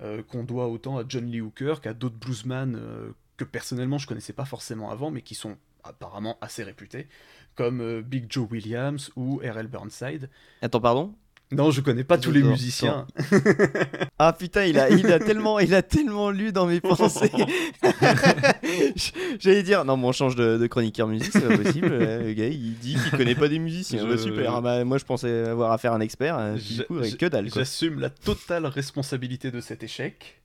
euh, 0.00 0.22
qu'on 0.22 0.44
doit 0.44 0.68
autant 0.68 0.98
à 0.98 1.04
John 1.08 1.26
Lee 1.26 1.40
Hooker 1.40 1.80
qu'à 1.82 1.94
d'autres 1.94 2.16
bluesman 2.16 2.76
euh, 2.76 3.10
que 3.36 3.44
personnellement 3.44 3.98
je 3.98 4.06
connaissais 4.06 4.32
pas 4.32 4.44
forcément 4.44 4.90
avant, 4.90 5.10
mais 5.10 5.22
qui 5.22 5.34
sont 5.34 5.56
apparemment 5.84 6.36
assez 6.40 6.62
réputés, 6.62 7.06
comme 7.54 7.80
euh, 7.80 8.02
Big 8.02 8.26
Joe 8.28 8.46
Williams 8.50 9.10
ou 9.16 9.38
R.L. 9.38 9.66
Burnside. 9.68 10.28
Attends, 10.62 10.80
pardon? 10.80 11.14
Non, 11.50 11.70
je 11.70 11.80
connais 11.80 12.04
pas 12.04 12.18
tous 12.18 12.30
les 12.30 12.42
musiciens. 12.42 13.06
Ah 14.20 14.32
putain, 14.32 14.64
il 14.64 14.78
a, 14.80 14.90
il 14.90 15.06
a 15.12 15.20
tellement, 15.20 15.60
il 15.60 15.72
a 15.74 15.80
tellement 15.82 16.30
lu 16.30 16.50
dans 16.50 16.66
mes 16.66 16.80
pensées. 16.80 17.30
J'allais 19.38 19.62
dire, 19.62 19.84
non, 19.84 19.96
mais 19.96 20.06
on 20.06 20.12
change 20.12 20.34
de, 20.36 20.58
de 20.58 20.66
chroniqueur 20.66 21.06
musique, 21.06 21.32
c'est 21.32 21.46
pas 21.46 21.56
possible. 21.56 21.88
Euh, 21.92 22.24
Le 22.24 22.32
gars, 22.32 22.48
il 22.48 22.74
dit 22.78 22.94
qu'il 22.96 23.10
connaît 23.16 23.34
pas 23.34 23.48
des 23.48 23.58
musiciens. 23.58 24.02
Je- 24.02 24.08
Bah, 24.08 24.18
super. 24.18 24.54
Ah 24.56 24.60
bah, 24.60 24.84
moi, 24.84 24.98
je 24.98 25.04
pensais 25.04 25.44
avoir 25.48 25.72
affaire 25.72 25.92
à 25.92 25.96
un 25.96 26.00
expert. 26.00 26.36
euh, 26.36 26.54
du 26.56 26.84
coup, 26.84 26.96
ouais, 26.98 27.10
je- 27.10 27.16
que 27.16 27.26
dalle. 27.26 27.48
J'assume 27.54 28.00
la 28.00 28.10
totale 28.10 28.66
responsabilité 28.66 29.50
de 29.50 29.60
cet 29.60 29.82
échec 29.82 30.40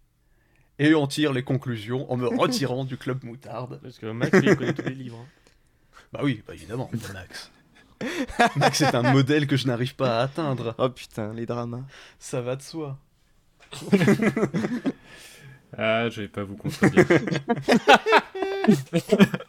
et 0.80 0.94
en 0.96 1.08
tire 1.08 1.34
les 1.34 1.44
conclusions 1.44 2.12
en 2.12 2.18
me 2.18 2.28
retirant 2.28 2.84
du 2.86 2.98
club 2.98 3.24
moutarde. 3.24 3.80
Parce 3.82 3.98
que 4.00 4.08
Max, 4.08 4.38
lui, 4.40 4.50
il 4.50 4.56
connaît 4.58 4.74
tous 4.74 4.86
les 4.88 4.96
livres. 4.96 5.20
hein. 5.22 5.28
Bah 6.12 6.20
oui, 6.24 6.42
bah 6.48 6.54
évidemment, 6.54 6.90
Max. 7.14 7.52
Max 8.58 8.82
est 8.82 8.96
un 8.96 9.14
modèle 9.14 9.48
que 9.48 9.56
je 9.56 9.68
n'arrive 9.68 9.96
pas 9.96 10.20
à 10.20 10.24
atteindre. 10.24 10.76
Oh 10.78 10.90
putain, 10.90 11.34
les 11.34 11.46
dramas. 11.46 11.84
Ça 12.20 12.42
va 12.42 12.56
de 12.56 12.62
soi. 12.62 12.98
Ah, 15.76 16.08
je 16.08 16.22
vais 16.22 16.28
pas 16.28 16.44
vous 16.44 16.56
contredire. 16.56 17.04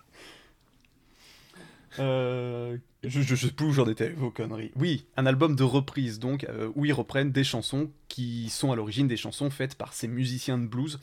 Euh, 1.98 2.76
je, 3.08 3.22
je 3.22 3.34
sais 3.34 3.50
plus 3.52 3.66
où 3.66 3.72
j'en 3.72 3.88
étais 3.88 4.10
vos 4.10 4.30
conneries. 4.30 4.72
Oui, 4.76 5.06
un 5.16 5.26
album 5.26 5.56
de 5.56 5.62
reprise 5.62 6.18
donc, 6.18 6.44
euh, 6.44 6.70
où 6.74 6.84
ils 6.84 6.92
reprennent 6.92 7.32
des 7.32 7.44
chansons 7.44 7.90
qui 8.08 8.48
sont 8.50 8.72
à 8.72 8.76
l'origine 8.76 9.08
des 9.08 9.16
chansons 9.16 9.50
faites 9.50 9.74
par 9.74 9.92
ces 9.92 10.08
musiciens 10.08 10.58
de 10.58 10.66
blues, 10.66 11.00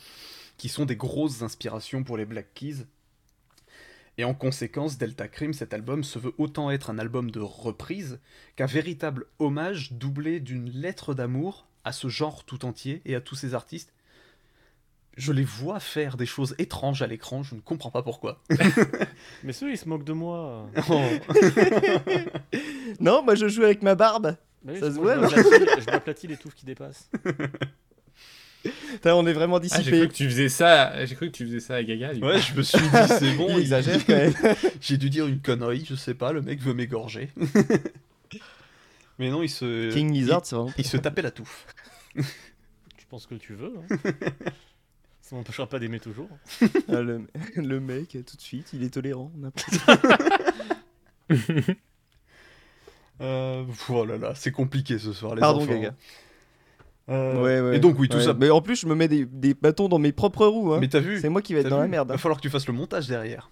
qui 0.57 0.69
sont 0.69 0.85
des 0.85 0.95
grosses 0.95 1.41
inspirations 1.41 2.03
pour 2.03 2.17
les 2.17 2.25
Black 2.25 2.53
Keys. 2.53 2.85
Et 4.17 4.23
en 4.23 4.33
conséquence, 4.33 4.97
Delta 4.97 5.27
Cream, 5.27 5.53
cet 5.53 5.73
album, 5.73 6.03
se 6.03 6.19
veut 6.19 6.33
autant 6.37 6.69
être 6.69 6.89
un 6.89 6.99
album 6.99 7.31
de 7.31 7.39
reprise 7.39 8.19
qu'un 8.55 8.65
véritable 8.65 9.25
hommage 9.39 9.93
doublé 9.93 10.39
d'une 10.39 10.69
lettre 10.69 11.13
d'amour 11.13 11.65
à 11.83 11.91
ce 11.91 12.09
genre 12.09 12.43
tout 12.43 12.65
entier 12.65 13.01
et 13.05 13.15
à 13.15 13.21
tous 13.21 13.35
ces 13.35 13.53
artistes. 13.53 13.93
Je 15.17 15.33
les 15.33 15.43
vois 15.43 15.79
faire 15.79 16.15
des 16.17 16.25
choses 16.25 16.55
étranges 16.57 17.01
à 17.01 17.07
l'écran, 17.07 17.43
je 17.43 17.55
ne 17.55 17.59
comprends 17.59 17.91
pas 17.91 18.01
pourquoi. 18.01 18.41
Mais 19.43 19.51
ceux, 19.53 19.69
ils 19.71 19.77
se 19.77 19.87
moquent 19.89 20.05
de 20.05 20.13
moi. 20.13 20.69
Oh. 20.89 21.01
Non, 22.99 23.21
moi, 23.23 23.35
je 23.35 23.47
joue 23.47 23.63
avec 23.63 23.81
ma 23.81 23.95
barbe. 23.95 24.35
Bah 24.63 24.73
oui, 24.73 24.79
Ça 24.79 24.91
se 24.91 24.95
moi, 24.99 25.15
voit, 25.17 25.27
je 25.27 25.35
m'aplatis- 25.35 25.79
Je 25.81 25.85
m'aplatis 25.91 26.27
les 26.27 26.37
touffes 26.37 26.55
qui 26.55 26.65
dépassent. 26.65 27.09
On 29.05 29.25
est 29.25 29.33
vraiment 29.33 29.57
Ah, 29.57 29.61
j'ai 29.63 29.69
cru 29.69 29.81
dissipé. 29.81 30.07
que 30.07 30.13
tu 30.13 30.25
faisais 30.29 30.49
ça. 30.49 31.05
J'ai 31.05 31.15
cru 31.15 31.31
que 31.31 31.35
tu 31.35 31.45
faisais 31.45 31.59
ça 31.59 31.75
à 31.75 31.83
Gaga. 31.83 32.13
Ouais, 32.13 32.39
je 32.39 32.53
me 32.55 32.61
suis 32.61 32.79
dit, 32.79 32.87
c'est 33.19 33.33
bon. 33.35 33.47
il 33.57 33.59
exagère 33.61 34.05
quand 34.05 34.13
même. 34.15 34.33
J'ai 34.79 34.97
dû 34.97 35.09
dire 35.09 35.25
une 35.27 35.41
connerie, 35.41 35.83
je 35.89 35.95
sais 35.95 36.13
pas, 36.13 36.31
le 36.31 36.41
mec 36.41 36.59
veut 36.61 36.73
m'égorger. 36.75 37.31
Mais 39.19 39.29
non, 39.31 39.41
il 39.43 39.49
se. 39.49 39.91
King 39.91 40.11
Lizard, 40.13 40.41
c'est 40.45 40.55
vraiment. 40.55 40.71
Il, 40.77 40.85
il 40.85 40.87
se 40.87 40.97
tapait 40.97 41.21
la 41.23 41.31
touffe. 41.31 41.65
Tu 42.15 43.05
penses 43.09 43.25
que 43.25 43.35
tu 43.35 43.55
veux. 43.55 43.73
Hein. 43.89 43.97
Ça 45.31 45.37
m'empêchera 45.37 45.65
pas 45.65 45.79
d'aimer 45.79 46.01
toujours. 46.01 46.27
Ah, 46.89 46.99
le, 47.01 47.25
le 47.55 47.79
mec, 47.79 48.17
tout 48.25 48.35
de 48.35 48.41
suite, 48.41 48.71
il 48.73 48.83
est 48.83 48.89
tolérant. 48.89 49.31
Euh, 53.21 53.63
oh 53.89 54.03
là 54.03 54.17
là, 54.17 54.33
c'est 54.33 54.51
compliqué 54.51 54.97
ce 54.97 55.13
soir, 55.13 55.35
les 55.35 55.41
Pardon, 55.41 55.61
enfants. 55.61 55.71
Gaga. 55.71 55.93
Euh, 57.09 57.39
Ouais, 57.43 57.61
ouais. 57.61 57.77
Et 57.77 57.79
donc, 57.79 57.99
oui, 57.99 58.09
tout 58.09 58.17
Ouais, 58.17 58.23
ça. 58.23 58.33
Mais 58.33 58.49
en 58.49 58.61
plus, 58.63 58.75
je 58.81 58.87
me 58.87 58.95
mets 58.95 59.07
des, 59.07 59.27
des 59.27 59.53
bâtons 59.53 59.87
dans 59.87 59.99
mes 59.99 60.11
propres 60.11 60.47
roues. 60.47 60.73
Hein. 60.73 60.79
Mais 60.81 60.87
t'as 60.87 61.01
vu 61.01 61.19
C'est 61.21 61.29
moi 61.29 61.43
qui 61.43 61.53
vais 61.53 61.59
être 61.59 61.69
dans 61.69 61.75
vu 61.77 61.83
la 61.83 61.87
merde. 61.87 62.09
Va 62.09 62.17
falloir 62.17 62.37
que 62.37 62.41
tu 62.41 62.49
fasses 62.49 62.65
le 62.65 62.73
montage 62.73 63.07
derrière. 63.07 63.51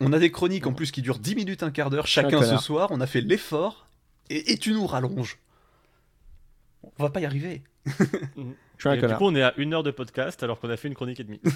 On 0.00 0.10
a 0.14 0.18
des 0.18 0.30
chroniques 0.32 0.66
en 0.66 0.72
plus 0.72 0.90
qui 0.90 1.02
durent 1.02 1.18
10 1.18 1.34
minutes, 1.34 1.62
un 1.62 1.70
quart 1.70 1.90
d'heure 1.90 2.06
chacun 2.06 2.42
ce 2.42 2.56
soir. 2.56 2.88
On 2.92 3.00
a 3.02 3.06
fait 3.06 3.20
l'effort 3.20 3.86
et, 4.30 4.52
et 4.52 4.56
tu 4.56 4.72
nous 4.72 4.86
rallonges. 4.86 5.38
On 6.98 7.02
va 7.02 7.10
pas 7.10 7.20
y 7.20 7.26
arriver. 7.26 7.62
Je 8.76 8.88
suis 8.88 8.88
un 8.88 8.94
Et 8.94 9.06
du 9.06 9.14
coup, 9.14 9.24
on 9.24 9.34
est 9.34 9.42
à 9.42 9.54
une 9.56 9.74
heure 9.74 9.82
de 9.82 9.90
podcast 9.90 10.42
alors 10.42 10.60
qu'on 10.60 10.70
a 10.70 10.76
fait 10.76 10.88
une 10.88 10.94
chronique 10.94 11.20
et 11.20 11.24
demie. 11.24 11.40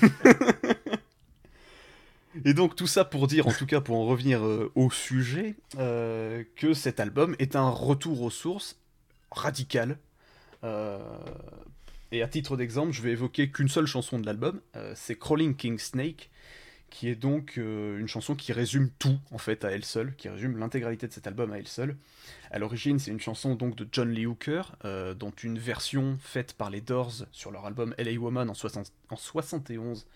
Et 2.45 2.55
donc 2.55 2.77
tout 2.77 2.87
ça 2.87 3.05
pour 3.05 3.27
dire, 3.27 3.49
en 3.49 3.53
tout 3.53 3.67
cas 3.67 3.81
pour 3.81 3.97
en 3.97 4.07
revenir 4.07 4.47
euh, 4.47 4.71
au 4.77 4.89
sujet, 4.91 5.57
euh, 5.79 6.45
que 6.55 6.75
cet 6.75 7.01
album 7.01 7.35
est 7.41 7.57
un 7.57 7.69
retour 7.69 8.23
aux 8.23 8.31
sources 8.31 8.79
radical. 9.33 9.99
Euh, 10.63 10.99
et 12.13 12.23
à 12.23 12.29
titre 12.29 12.57
d'exemple, 12.57 12.93
je 12.93 13.03
vais 13.03 13.11
évoquer 13.11 13.51
qu'une 13.51 13.69
seule 13.69 13.87
chanson 13.87 14.19
de 14.19 14.27
l'album, 14.27 14.61
euh, 14.77 14.93
c'est 14.97 15.17
Crawling 15.17 15.55
King 15.55 15.79
Snake, 15.79 16.31
qui 16.91 17.09
est 17.09 17.15
donc 17.15 17.55
euh, 17.57 17.99
une 17.99 18.09
chanson 18.09 18.35
qui 18.35 18.53
résume 18.53 18.91
tout 18.99 19.19
en 19.31 19.39
fait 19.39 19.65
à 19.65 19.71
elle 19.71 19.85
seule, 19.85 20.15
qui 20.17 20.29
résume 20.29 20.59
l'intégralité 20.59 21.07
de 21.07 21.13
cet 21.13 21.27
album 21.27 21.53
à 21.53 21.59
elle 21.59 21.69
seule. 21.69 21.97
À 22.51 22.59
l'origine, 22.59 22.99
c'est 22.99 23.11
une 23.11 23.21
chanson 23.21 23.55
donc 23.55 23.77
de 23.77 23.89
John 23.91 24.11
Lee 24.11 24.27
Hooker, 24.27 24.77
euh, 24.85 25.15
dont 25.15 25.31
une 25.31 25.59
version 25.59 26.19
faite 26.21 26.55
par 26.55 26.69
les 26.69 26.81
Doors 26.81 27.25
sur 27.33 27.53
leur 27.53 27.65
album 27.65 27.95
LA 27.97 28.19
Woman 28.19 28.51
en, 28.51 28.55
60 28.55 28.93
en 29.09 29.17
71 29.17 30.07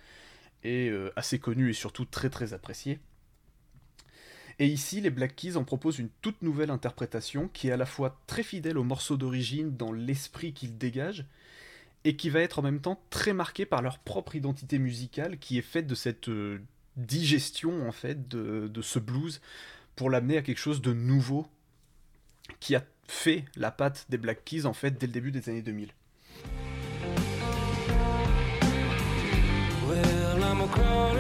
est 0.65 0.91
euh, 0.91 1.13
assez 1.17 1.39
connue 1.39 1.71
et 1.71 1.75
surtout 1.75 2.05
très 2.05 2.29
très 2.29 2.53
appréciée. 2.53 2.99
Et 4.59 4.67
ici, 4.67 5.01
les 5.01 5.11
Black 5.11 5.35
Keys 5.35 5.57
en 5.57 5.65
proposent 5.65 5.99
une 5.99 6.11
toute 6.23 6.43
nouvelle 6.43 6.71
interprétation 6.71 7.49
qui 7.49 7.69
est 7.69 7.73
à 7.73 7.77
la 7.77 7.87
fois 7.87 8.21
très 8.27 8.43
fidèle 8.43 8.79
au 8.79 8.85
morceau 8.85 9.17
d'origine 9.17 9.77
dans 9.77 9.93
l'esprit 9.93 10.53
qu'ils 10.53 10.79
dégagent, 10.79 11.25
et 12.05 12.17
qui 12.17 12.31
va 12.31 12.41
être 12.41 12.59
en 12.59 12.63
même 12.63 12.81
temps 12.81 13.03
très 13.11 13.33
marquée 13.33 13.67
par 13.67 13.83
leur 13.83 13.99
propre 13.99 14.37
identité 14.37 14.79
musicale 14.79 15.39
qui 15.39 15.59
est 15.59 15.63
faite 15.63 15.87
de 15.87 15.95
cette 15.95 16.29
euh, 16.29 16.61
digestion 16.97 17.89
en 17.89 17.93
fait 17.93 18.29
de, 18.29 18.71
ce 18.83 18.99
blues 18.99 19.41
pour 19.97 20.11
l'amener 20.11 20.37
à 20.37 20.43
quelque 20.43 20.59
chose 20.59 20.83
de 20.83 20.93
nouveau 20.93 21.47
qui 22.61 22.75
a 22.77 22.85
fait 23.09 23.45
la 23.57 23.71
patte 23.71 24.07
des 24.11 24.19
Black 24.19 24.45
Keys 24.45 24.67
en 24.67 24.75
fait 24.75 24.93
dès 24.93 25.07
le 25.07 25.13
début 25.13 25.33
des 25.33 25.49
années 25.49 25.63
2000. 25.63 25.93
Well, 29.87 30.43
I'm 30.43 30.61
a 30.61 31.14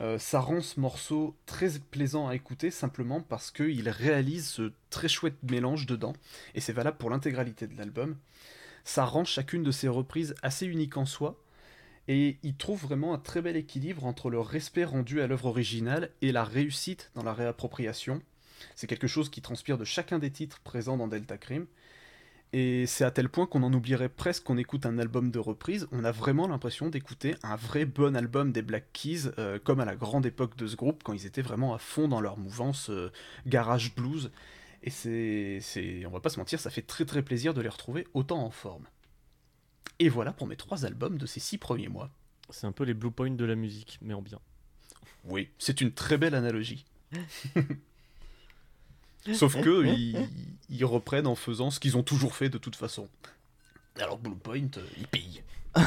Euh, 0.00 0.18
ça 0.18 0.40
rend 0.40 0.62
ce 0.62 0.80
morceau 0.80 1.36
très 1.44 1.78
plaisant 1.78 2.26
à 2.26 2.34
écouter 2.34 2.70
simplement 2.70 3.20
parce 3.20 3.50
qu'il 3.50 3.88
réalise 3.88 4.48
ce 4.48 4.72
très 4.88 5.08
chouette 5.08 5.42
mélange 5.42 5.86
dedans, 5.86 6.14
et 6.54 6.60
c'est 6.60 6.72
valable 6.72 6.96
pour 6.96 7.10
l'intégralité 7.10 7.66
de 7.66 7.76
l'album. 7.76 8.16
Ça 8.84 9.04
rend 9.04 9.24
chacune 9.24 9.62
de 9.62 9.70
ces 9.70 9.88
reprises 9.88 10.34
assez 10.42 10.66
unique 10.66 10.96
en 10.96 11.04
soi, 11.04 11.38
et 12.08 12.38
il 12.42 12.56
trouve 12.56 12.80
vraiment 12.80 13.12
un 13.12 13.18
très 13.18 13.42
bel 13.42 13.56
équilibre 13.56 14.06
entre 14.06 14.30
le 14.30 14.40
respect 14.40 14.84
rendu 14.84 15.20
à 15.20 15.26
l'œuvre 15.26 15.46
originale 15.46 16.10
et 16.22 16.32
la 16.32 16.44
réussite 16.44 17.10
dans 17.14 17.22
la 17.22 17.34
réappropriation. 17.34 18.22
C'est 18.74 18.86
quelque 18.86 19.06
chose 19.06 19.28
qui 19.28 19.42
transpire 19.42 19.78
de 19.78 19.84
chacun 19.84 20.18
des 20.18 20.30
titres 20.30 20.60
présents 20.60 20.96
dans 20.96 21.08
Delta 21.08 21.36
Cream, 21.36 21.66
et 22.52 22.86
c'est 22.86 23.04
à 23.04 23.12
tel 23.12 23.28
point 23.28 23.46
qu'on 23.46 23.62
en 23.62 23.72
oublierait 23.72 24.08
presque 24.08 24.44
qu'on 24.44 24.58
écoute 24.58 24.84
un 24.84 24.98
album 24.98 25.30
de 25.30 25.38
reprise. 25.38 25.86
On 25.92 26.04
a 26.04 26.10
vraiment 26.10 26.48
l'impression 26.48 26.88
d'écouter 26.88 27.36
un 27.44 27.54
vrai 27.54 27.84
bon 27.84 28.16
album 28.16 28.50
des 28.50 28.62
Black 28.62 28.92
Keys, 28.92 29.30
euh, 29.38 29.60
comme 29.62 29.78
à 29.78 29.84
la 29.84 29.94
grande 29.94 30.26
époque 30.26 30.56
de 30.56 30.66
ce 30.66 30.74
groupe, 30.74 31.02
quand 31.04 31.12
ils 31.12 31.26
étaient 31.26 31.42
vraiment 31.42 31.74
à 31.74 31.78
fond 31.78 32.08
dans 32.08 32.20
leur 32.20 32.38
mouvance 32.38 32.90
euh, 32.90 33.12
garage 33.46 33.94
blues. 33.94 34.32
Et 34.82 34.90
c'est, 34.90 36.06
on 36.06 36.10
va 36.10 36.20
pas 36.20 36.30
se 36.30 36.38
mentir, 36.38 36.58
ça 36.58 36.70
fait 36.70 36.82
très 36.82 37.04
très 37.04 37.22
plaisir 37.22 37.54
de 37.54 37.60
les 37.60 37.68
retrouver 37.68 38.06
autant 38.14 38.42
en 38.42 38.50
forme. 38.50 38.86
Et 39.98 40.08
voilà 40.08 40.32
pour 40.32 40.46
mes 40.46 40.56
trois 40.56 40.86
albums 40.86 41.18
de 41.18 41.26
ces 41.26 41.38
six 41.38 41.58
premiers 41.58 41.88
mois. 41.88 42.10
C'est 42.48 42.66
un 42.66 42.72
peu 42.72 42.84
les 42.84 42.94
blue 42.94 43.12
points 43.12 43.30
de 43.30 43.44
la 43.44 43.54
musique, 43.54 43.98
mais 44.02 44.14
en 44.14 44.22
bien. 44.22 44.40
Oui, 45.24 45.50
c'est 45.58 45.82
une 45.82 45.92
très 45.92 46.18
belle 46.18 46.34
analogie. 46.34 46.84
Sauf 49.34 49.60
que 49.60 49.84
ils, 49.86 50.16
ils 50.70 50.84
reprennent 50.84 51.26
en 51.26 51.34
faisant 51.34 51.70
ce 51.70 51.78
qu'ils 51.80 51.96
ont 51.96 52.02
toujours 52.02 52.34
fait 52.34 52.48
de 52.48 52.58
toute 52.58 52.76
façon. 52.76 53.08
Alors 54.00 54.18
Bluepoint, 54.18 54.68
euh, 54.76 54.82
ils 54.98 55.06
pillent. 55.06 55.42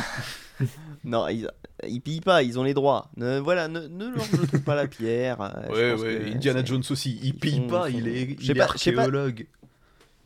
Non, 1.03 1.27
ils, 1.27 1.49
ils 1.87 1.99
pillent 1.99 2.21
pas, 2.21 2.43
ils 2.43 2.57
ont 2.59 2.63
les 2.63 2.75
droits. 2.75 3.09
Ne, 3.17 3.39
voilà, 3.39 3.67
ne, 3.67 3.81
ne 3.87 4.07
leur 4.09 4.23
jetons 4.23 4.59
pas 4.65 4.75
la 4.75 4.87
pierre. 4.87 5.41
euh, 5.41 5.49
je 5.67 5.71
Ouais, 5.73 5.91
pense 5.93 6.01
ouais, 6.01 6.19
que 6.19 6.35
Indiana 6.35 6.59
c'est- 6.61 6.67
Jones 6.67 6.83
aussi, 6.91 7.17
il 7.21 7.25
ils 7.29 7.33
pille 7.35 7.57
font- 7.57 7.67
pas, 7.67 7.89
ils 7.89 7.95
il 7.97 8.01
font- 8.03 8.07
est, 8.07 8.37
il 8.39 8.51
est 8.51 8.55
pas- 8.55 8.63
archéologue. 8.65 9.47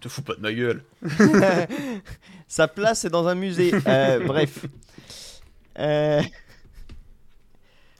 Te 0.02 0.10
fous 0.10 0.22
pas 0.22 0.36
de 0.36 0.42
ma 0.42 0.54
gueule. 0.54 0.84
Sa 2.48 2.68
place 2.68 3.06
est 3.06 3.10
dans 3.10 3.28
un 3.28 3.36
musée. 3.36 3.72
Euh, 3.88 4.20
bref. 4.28 4.66
Euh, 5.80 6.22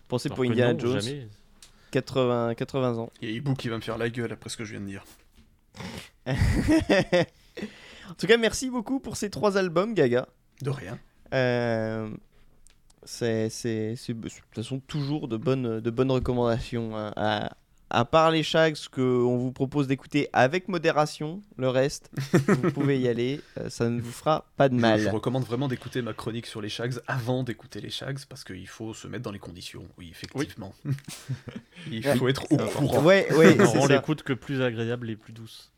Pensez 0.08 0.28
Alors 0.30 0.36
pour 0.36 0.46
Indiana 0.46 0.74
non, 0.74 0.80
Jones, 0.80 1.02
jamais. 1.02 1.28
80, 2.02 2.54
80 2.56 2.98
ans. 3.00 3.10
Il 3.22 3.30
y 3.30 3.32
a 3.32 3.36
Hibou 3.36 3.54
qui 3.56 3.70
va 3.70 3.76
me 3.78 3.82
faire 3.82 3.98
la 3.98 4.10
gueule 4.10 4.32
après 4.32 4.50
ce 4.50 4.58
que 4.58 4.64
je 4.66 4.72
viens 4.72 4.82
de 4.82 4.86
dire. 4.86 5.04
en 6.28 8.14
tout 8.18 8.28
cas, 8.28 8.38
merci 8.38 8.70
beaucoup 8.70 9.00
pour 9.00 9.18
ces 9.18 9.30
trois 9.30 9.58
albums, 9.58 9.94
Gaga. 9.94 10.28
De 10.62 10.70
rien. 10.70 11.00
Euh, 11.34 12.10
c'est- 13.04 13.50
de 13.50 14.22
toute 14.30 14.42
façon 14.56 14.80
toujours 14.80 15.28
de 15.28 15.38
bonnes, 15.38 15.80
de 15.80 15.90
bonnes 15.90 16.12
recommandations. 16.12 16.96
hein. 16.96 17.14
À, 17.16 17.56
à 17.90 18.04
part 18.06 18.32
les 18.32 18.44
shags 18.44 18.76
qu'on 18.92 19.38
vous 19.38 19.52
propose 19.52 19.88
d'écouter 19.88 20.30
avec 20.34 20.68
modération, 20.68 21.42
le 21.58 21.70
reste, 21.70 22.10
vous 22.34 22.72
pouvez 22.72 23.00
y 23.00 23.08
aller. 23.08 23.40
euh, 23.60 23.70
ça 23.70 23.90
ne 23.90 24.02
vous 24.02 24.12
fera 24.12 24.46
pas 24.58 24.68
de 24.70 24.76
Je- 24.76 24.82
mal. 24.82 25.00
Je, 25.00 25.10
recommande 25.10 25.44
vraiment 25.46 25.68
d'écouter 25.68 26.02
ma 26.02 26.14
chronique 26.14 26.46
sur 26.48 26.62
les 26.62 26.70
Shags 26.70 26.96
avant 27.08 27.44
d'écouter 27.44 27.80
les 27.80 27.90
Shags 27.90 28.20
parce 28.28 28.44
qu'il 28.44 28.68
faut 28.68 28.94
se 28.94 29.08
mettre 29.08 29.24
dans 29.24 29.32
les 29.32 29.40
conditions. 29.40 29.86
Oui, 29.98 30.10
effectivement. 30.12 30.74
Il 31.92 32.06
Ouais. 32.06 32.16
faut 32.16 32.28
être 32.28 32.52
au 32.52 32.58
courant. 32.58 33.04
Ouais, 33.04 33.32
ouais, 33.34 33.58
On 33.78 33.88
l'écoute 33.88 34.24
que 34.24 34.34
plus 34.34 34.62
agréable 34.62 35.10
et 35.10 35.16
plus 35.16 35.34
douce. 35.34 35.72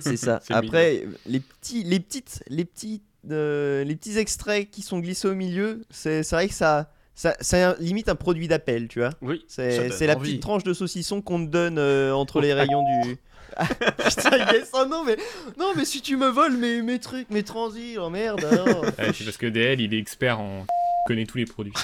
C'est 0.00 0.16
ça. 0.16 0.40
Après, 0.50 1.06
les 1.26 1.40
petits, 1.40 1.82
les 1.84 2.00
petites, 2.00 2.42
les 2.48 2.64
petits, 2.64 3.02
euh, 3.30 3.82
les 3.84 3.96
petits 3.96 4.18
extraits 4.18 4.70
qui 4.70 4.82
sont 4.82 4.98
glissés 4.98 5.28
au 5.28 5.34
milieu, 5.34 5.82
c'est 5.90 6.28
vrai 6.30 6.48
que 6.48 6.54
ça, 6.54 6.90
ça, 7.18 7.34
c'est 7.40 7.60
un- 7.62 7.74
limite 7.80 8.08
un 8.08 8.14
produit 8.14 8.46
d'appel, 8.46 8.86
tu 8.86 9.00
vois. 9.00 9.10
Oui. 9.22 9.44
C'est, 9.48 9.88
la 10.06 10.14
envie. 10.16 10.22
petite 10.30 10.42
tranche 10.42 10.62
de 10.62 10.72
saucisson 10.72 11.20
qu'on 11.20 11.44
te 11.44 11.50
donne 11.50 11.76
euh, 11.78 12.12
entre 12.12 12.40
les 12.40 12.54
rayons 12.54 12.84
du. 13.02 13.16
Ah, 13.56 13.66
Putain, 13.98 14.52
yes, 14.52 14.70
oh 14.72 14.84
non 14.88 15.02
mais 15.04 15.16
non 15.58 15.72
mais 15.74 15.84
si 15.84 16.00
tu 16.00 16.16
me 16.16 16.28
voles 16.28 16.56
mes, 16.58 16.80
mes 16.82 17.00
trucs, 17.00 17.28
mes 17.30 17.42
transits, 17.42 17.96
oh 17.98 18.08
merde. 18.08 18.44
alors. 18.44 18.82
Ouais, 18.98 19.12
c'est 19.12 19.24
parce 19.24 19.36
que 19.36 19.46
DL, 19.46 19.80
il 19.80 19.92
est 19.94 19.98
expert 19.98 20.38
en. 20.38 20.64
connaît 21.08 21.26
tous 21.26 21.38
les 21.38 21.46
produits. 21.46 21.72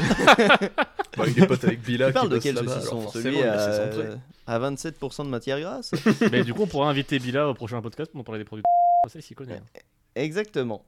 Bah, 1.16 1.24
il 1.28 1.40
est 1.42 1.46
pote 1.46 1.62
avec 1.64 1.80
Bila 1.80 2.06
Tu 2.06 2.12
qui 2.12 2.14
parles 2.14 2.28
de 2.28 2.38
quel 2.38 2.56
saucisson 2.58 3.08
Celui 3.08 3.38
il 3.38 3.44
à, 3.44 4.18
à 4.48 4.58
27% 4.58 5.24
de 5.24 5.28
matière 5.28 5.60
grasse 5.60 5.92
Mais 6.32 6.42
du 6.42 6.52
coup, 6.52 6.62
on 6.62 6.66
pourra 6.66 6.88
inviter 6.90 7.18
Bila 7.20 7.48
au 7.48 7.54
prochain 7.54 7.80
podcast 7.80 8.10
pour 8.10 8.18
nous 8.18 8.24
parler 8.24 8.40
des 8.40 8.44
produits. 8.44 8.64
Ça, 9.08 9.18
il 9.20 9.22
s'y 9.22 9.34
connaît. 9.34 9.54
hein. 9.54 9.80
Exactement. 10.16 10.84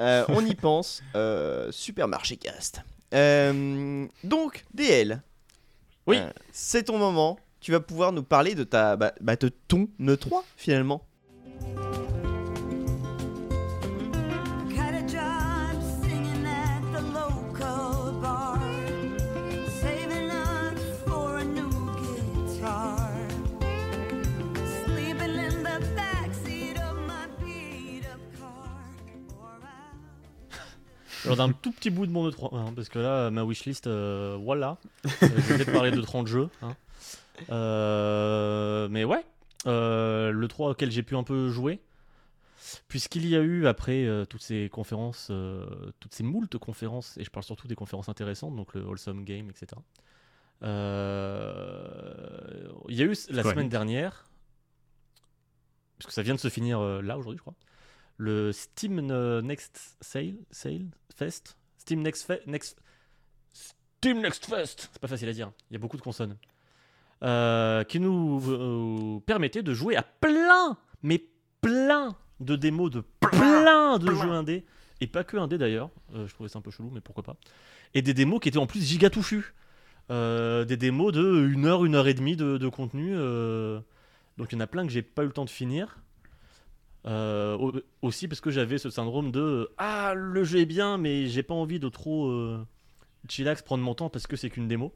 Euh, 0.00 0.24
on 0.28 0.44
y 0.44 0.54
pense. 0.54 1.02
Euh, 1.16 1.68
supermarché 1.72 2.36
cast. 2.36 2.82
Euh, 3.14 4.06
donc, 4.24 4.64
DL. 4.74 5.22
Oui. 6.06 6.18
Euh, 6.18 6.30
c'est 6.52 6.84
ton 6.84 6.98
moment. 6.98 7.38
Tu 7.60 7.72
vas 7.72 7.80
pouvoir 7.80 8.12
nous 8.12 8.22
parler 8.22 8.54
de 8.54 8.64
ta, 8.64 8.96
bah, 8.96 9.12
bah, 9.20 9.36
de 9.36 9.48
ton 9.48 9.88
E3 10.00 10.42
finalement. 10.56 11.02
Alors 31.24 31.36
d'un 31.36 31.52
tout 31.52 31.72
petit 31.72 31.90
bout 31.90 32.06
de 32.06 32.12
mon 32.12 32.28
E3, 32.28 32.56
hein, 32.56 32.72
parce 32.74 32.88
que 32.88 32.98
là, 32.98 33.30
ma 33.30 33.44
wishlist, 33.44 33.86
euh, 33.86 34.36
voilà. 34.40 34.78
Euh, 35.06 35.10
je 35.20 35.26
vais 35.26 35.54
peut-être 35.56 35.72
parler 35.72 35.90
de 35.90 36.00
30 36.00 36.26
jeux. 36.26 36.48
hein. 36.62 36.74
Euh, 37.50 38.88
mais 38.90 39.04
ouais, 39.04 39.24
euh, 39.66 40.30
le 40.30 40.48
3 40.48 40.70
auquel 40.70 40.90
j'ai 40.90 41.02
pu 41.02 41.16
un 41.16 41.22
peu 41.22 41.48
jouer, 41.50 41.80
puisqu'il 42.88 43.26
y 43.26 43.36
a 43.36 43.40
eu, 43.40 43.66
après 43.66 44.04
euh, 44.06 44.24
toutes 44.26 44.42
ces 44.42 44.68
conférences, 44.70 45.28
euh, 45.30 45.66
toutes 46.00 46.14
ces 46.14 46.22
moultes 46.22 46.56
conférences, 46.58 47.16
et 47.18 47.24
je 47.24 47.30
parle 47.30 47.44
surtout 47.44 47.68
des 47.68 47.74
conférences 47.74 48.08
intéressantes, 48.08 48.56
donc 48.56 48.74
le 48.74 48.82
Wholesome 48.84 49.24
Game, 49.24 49.48
etc. 49.50 49.68
Euh, 50.62 52.68
il 52.88 52.96
y 52.96 53.02
a 53.02 53.04
eu 53.04 53.08
la 53.08 53.14
Square 53.14 53.44
semaine 53.44 53.58
Enix. 53.60 53.70
dernière, 53.70 54.24
puisque 55.98 56.12
ça 56.12 56.22
vient 56.22 56.34
de 56.34 56.40
se 56.40 56.48
finir 56.48 56.80
euh, 56.80 57.00
là 57.02 57.18
aujourd'hui, 57.18 57.38
je 57.38 57.42
crois, 57.42 57.54
le 58.20 58.52
Steam 58.52 59.00
Next 59.40 59.96
Sale, 60.02 60.36
Sale 60.50 60.86
Fest, 61.16 61.56
Steam 61.78 62.02
Next 62.02 62.30
Fe- 62.30 62.42
Next 62.46 62.78
Steam 63.52 64.20
Next 64.20 64.44
Fest, 64.46 64.90
c'est 64.92 65.00
pas 65.00 65.08
facile 65.08 65.28
à 65.30 65.32
dire, 65.32 65.50
il 65.70 65.74
y 65.74 65.76
a 65.76 65.78
beaucoup 65.78 65.96
de 65.96 66.02
consonnes, 66.02 66.36
euh, 67.22 67.82
qui 67.84 67.98
nous 67.98 68.42
euh, 68.48 69.20
permettait 69.24 69.62
de 69.62 69.72
jouer 69.72 69.96
à 69.96 70.02
plein, 70.02 70.76
mais 71.02 71.24
plein 71.62 72.14
de 72.40 72.56
démos 72.56 72.90
de 72.90 73.00
plein 73.20 73.98
de 73.98 74.14
jeux 74.14 74.30
indés, 74.32 74.64
et 75.00 75.06
pas 75.06 75.24
que 75.24 75.36
indés 75.38 75.56
d'ailleurs, 75.58 75.88
euh, 76.14 76.26
je 76.26 76.34
trouvais 76.34 76.48
ça 76.50 76.58
un 76.58 76.62
peu 76.62 76.70
chelou, 76.70 76.90
mais 76.92 77.00
pourquoi 77.00 77.22
pas, 77.24 77.36
et 77.94 78.02
des 78.02 78.12
démos 78.14 78.40
qui 78.40 78.48
étaient 78.50 78.58
en 78.58 78.66
plus 78.66 78.82
giga 78.86 79.08
touffus, 79.10 79.54
des 80.10 80.76
démos 80.76 81.12
de 81.12 81.22
1 81.56 81.64
heure, 81.64 81.84
1 81.84 81.94
heure 81.94 82.08
et 82.08 82.14
demie 82.14 82.36
de, 82.36 82.58
de 82.58 82.68
contenu, 82.68 83.14
donc 84.36 84.52
il 84.52 84.54
y 84.54 84.56
en 84.56 84.60
a 84.60 84.66
plein 84.66 84.84
que 84.86 84.92
j'ai 84.92 85.02
pas 85.02 85.22
eu 85.22 85.26
le 85.26 85.32
temps 85.32 85.44
de 85.44 85.50
finir. 85.50 85.98
Euh, 87.06 87.56
au- 87.56 87.72
aussi 88.02 88.28
parce 88.28 88.42
que 88.42 88.50
j'avais 88.50 88.76
ce 88.76 88.90
syndrome 88.90 89.32
de 89.32 89.70
ah 89.78 90.12
le 90.14 90.44
jeu 90.44 90.58
est 90.58 90.66
bien 90.66 90.98
mais 90.98 91.28
j'ai 91.28 91.42
pas 91.42 91.54
envie 91.54 91.80
de 91.80 91.88
trop 91.88 92.26
euh, 92.28 92.58
chillax 93.26 93.62
prendre 93.62 93.82
mon 93.82 93.94
temps 93.94 94.10
parce 94.10 94.26
que 94.26 94.36
c'est 94.36 94.50
qu'une 94.50 94.68
démo. 94.68 94.92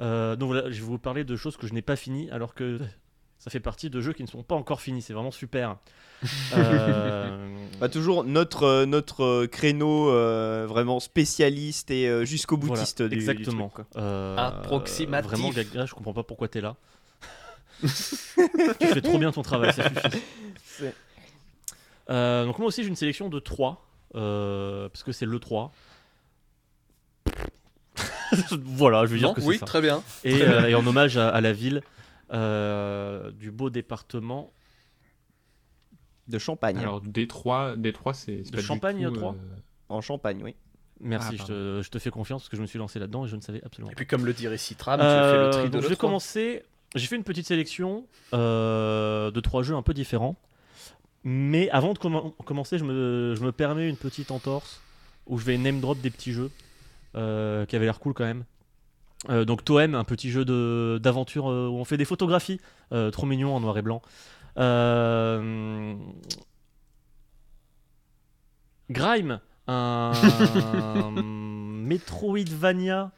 Euh, 0.00 0.36
donc 0.36 0.46
voilà, 0.52 0.70
je 0.70 0.76
vais 0.80 0.86
vous 0.86 0.98
parler 0.98 1.22
de 1.22 1.36
choses 1.36 1.56
que 1.58 1.66
je 1.66 1.74
n'ai 1.74 1.82
pas 1.82 1.96
fini 1.96 2.30
alors 2.30 2.54
que 2.54 2.78
ça 3.38 3.50
fait 3.50 3.60
partie 3.60 3.90
de 3.90 4.00
jeux 4.00 4.14
qui 4.14 4.22
ne 4.22 4.28
sont 4.28 4.42
pas 4.42 4.54
encore 4.54 4.80
finis. 4.80 5.02
C'est 5.02 5.12
vraiment 5.12 5.30
super. 5.30 5.76
Euh, 6.56 7.54
Bah, 7.78 7.90
toujours 7.90 8.24
notre, 8.24 8.84
notre 8.86 9.44
créneau 9.46 10.08
euh, 10.08 10.64
vraiment 10.66 10.98
spécialiste 11.00 11.90
et 11.90 12.08
euh, 12.08 12.24
jusqu'au 12.24 12.56
boutiste 12.56 13.02
du- 13.02 13.10
du 13.10 13.14
exactement. 13.16 13.68
truc, 13.68 13.86
quoi. 13.92 14.00
Euh, 14.02 14.36
Approximatif. 14.38 15.30
Vraiment, 15.30 15.50
Gaga, 15.50 15.84
je 15.84 15.92
comprends 15.92 16.14
pas 16.14 16.22
pourquoi 16.22 16.48
t'es 16.48 16.62
là. 16.62 16.76
tu 17.82 17.88
fais 17.88 19.02
trop 19.02 19.18
bien 19.18 19.32
ton 19.32 19.42
travail, 19.42 19.72
ça 19.74 19.88
suffit. 19.90 20.22
Euh, 22.10 22.44
donc 22.44 22.58
moi 22.58 22.68
aussi 22.68 22.82
j'ai 22.82 22.88
une 22.88 22.96
sélection 22.96 23.28
de 23.28 23.38
3 23.38 23.86
parce 24.12 25.02
que 25.02 25.12
c'est 25.12 25.26
le 25.26 25.38
3 25.38 25.72
voilà 28.64 29.06
je 29.06 29.12
veux 29.12 29.18
dire 29.18 29.28
Non, 29.28 29.34
que 29.34 29.40
c'est 29.40 29.46
oui, 29.46 29.58
ça 29.58 29.66
très 29.66 29.80
bien. 29.80 30.02
et, 30.24 30.42
euh, 30.42 30.66
et 30.68 30.74
en 30.74 30.86
hommage 30.86 31.16
à, 31.16 31.28
à 31.28 31.40
la 31.40 31.52
ville 31.52 31.82
euh, 32.32 33.30
du 33.32 33.50
beau 33.50 33.70
département 33.70 34.52
De 36.26 36.38
Champagne. 36.38 36.78
Alors, 36.78 37.02
D3, 37.02 37.76
D3 37.76 38.14
c'est. 38.14 38.42
c'est 38.44 38.50
De 38.50 38.56
pas 38.56 38.60
du 38.60 38.66
Champagne, 38.66 39.04
tout, 39.08 39.12
trois 39.16 39.32
euh, 39.34 39.56
En 39.88 40.00
Champagne, 40.00 40.40
oui. 40.42 40.54
merci 41.00 41.28
Ah, 41.32 41.36
je, 41.42 41.44
te, 41.44 41.82
je 41.84 41.90
te 41.90 41.98
fais 41.98 42.10
confiance 42.10 42.42
parce 42.42 42.48
que 42.48 42.56
je 42.56 42.62
me 42.62 42.66
suis 42.66 42.78
lancé 42.78 42.98
là-dedans 42.98 43.26
et 43.26 43.28
je 43.28 43.36
ne 43.36 43.40
savais 43.40 43.62
absolument 43.64 43.90
Et 43.90 43.94
pas 43.94 43.98
puis 43.98 44.06
comme 44.06 44.24
le 44.26 44.32
dirait 44.32 44.56
Citram, 44.58 44.98
tu 45.00 45.06
Euh, 45.06 45.46
le 45.46 45.50
tri 45.52 45.70
de 45.70 45.80
je 45.80 45.86
vais 45.88 45.96
commencer. 45.96 46.64
J'ai 46.94 47.06
fait 47.06 47.16
une 47.16 47.24
petite 47.24 47.46
sélection 47.46 48.06
euh, 48.32 49.30
de 49.30 49.40
trois 49.40 49.62
jeux 49.62 49.74
un 49.74 49.82
peu 49.82 49.94
différents. 49.94 50.36
Mais 51.24 51.70
avant 51.70 51.94
de 51.94 51.98
commen- 51.98 52.32
commencer, 52.44 52.78
je 52.78 52.84
me, 52.84 53.34
je 53.36 53.42
me 53.42 53.50
permets 53.52 53.88
une 53.88 53.96
petite 53.96 54.30
entorse 54.30 54.80
où 55.26 55.38
je 55.38 55.44
vais 55.44 55.56
name 55.56 55.80
drop 55.80 55.98
des 56.00 56.10
petits 56.10 56.32
jeux 56.32 56.50
euh, 57.14 57.64
qui 57.66 57.76
avaient 57.76 57.86
l'air 57.86 57.98
cool 57.98 58.12
quand 58.12 58.24
même. 58.24 58.44
Euh, 59.30 59.46
donc 59.46 59.64
Toem, 59.64 59.94
un 59.94 60.04
petit 60.04 60.30
jeu 60.30 60.44
d'aventure 60.98 61.50
euh, 61.50 61.68
où 61.68 61.76
on 61.76 61.84
fait 61.84 61.96
des 61.96 62.04
photographies, 62.04 62.60
trop 63.12 63.26
mignon 63.26 63.54
en 63.56 63.60
noir 63.60 63.76
et 63.78 63.82
blanc. 63.82 64.02
Grime, 68.90 69.40
un 69.66 70.12
Metroidvania 71.84 73.12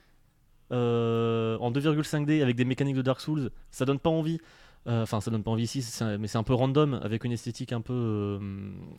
euh, 0.72 1.56
en 1.58 1.70
2,5D 1.70 2.42
avec 2.42 2.56
des 2.56 2.64
mécaniques 2.64 2.96
de 2.96 3.02
Dark 3.02 3.20
Souls, 3.20 3.50
ça 3.70 3.84
donne 3.84 3.98
pas 3.98 4.10
envie. 4.10 4.40
Euh, 4.86 5.02
Enfin, 5.02 5.20
ça 5.20 5.30
donne 5.32 5.42
pas 5.42 5.50
envie 5.50 5.64
ici, 5.64 5.84
un- 6.04 6.16
mais 6.18 6.28
c'est 6.28 6.38
un 6.38 6.42
peu 6.44 6.54
random 6.54 7.00
avec 7.02 7.24
une 7.24 7.32
esthétique 7.32 7.72
un 7.72 7.80
peu, 7.80 7.92
euh, 7.92 8.38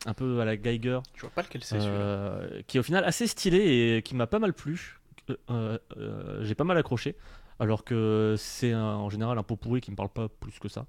un 0.05 0.13
peu 0.13 0.39
à 0.41 0.45
la 0.45 0.57
Geiger, 0.57 0.99
Je 1.15 1.21
vois 1.21 1.29
pas 1.29 1.41
lequel 1.43 1.63
c'est 1.63 1.79
celui-là. 1.79 2.03
euh, 2.03 2.61
qui 2.67 2.77
est 2.77 2.79
au 2.79 2.83
final 2.83 3.05
assez 3.05 3.25
stylé 3.27 3.95
et 3.97 4.01
qui 4.01 4.13
m'a 4.15 4.27
pas 4.27 4.39
mal 4.39 4.53
plu. 4.53 4.99
J'ai 6.41 6.55
pas 6.55 6.63
mal 6.63 6.77
accroché, 6.77 7.15
alors 7.59 7.83
que 7.83 8.35
c'est 8.37 8.73
en 8.75 9.09
général 9.09 9.37
un 9.37 9.43
pot 9.43 9.55
pourri 9.55 9.81
qui 9.81 9.91
me 9.91 9.95
parle 9.95 10.09
pas 10.09 10.27
plus 10.29 10.59
que 10.59 10.67
ça. 10.69 10.85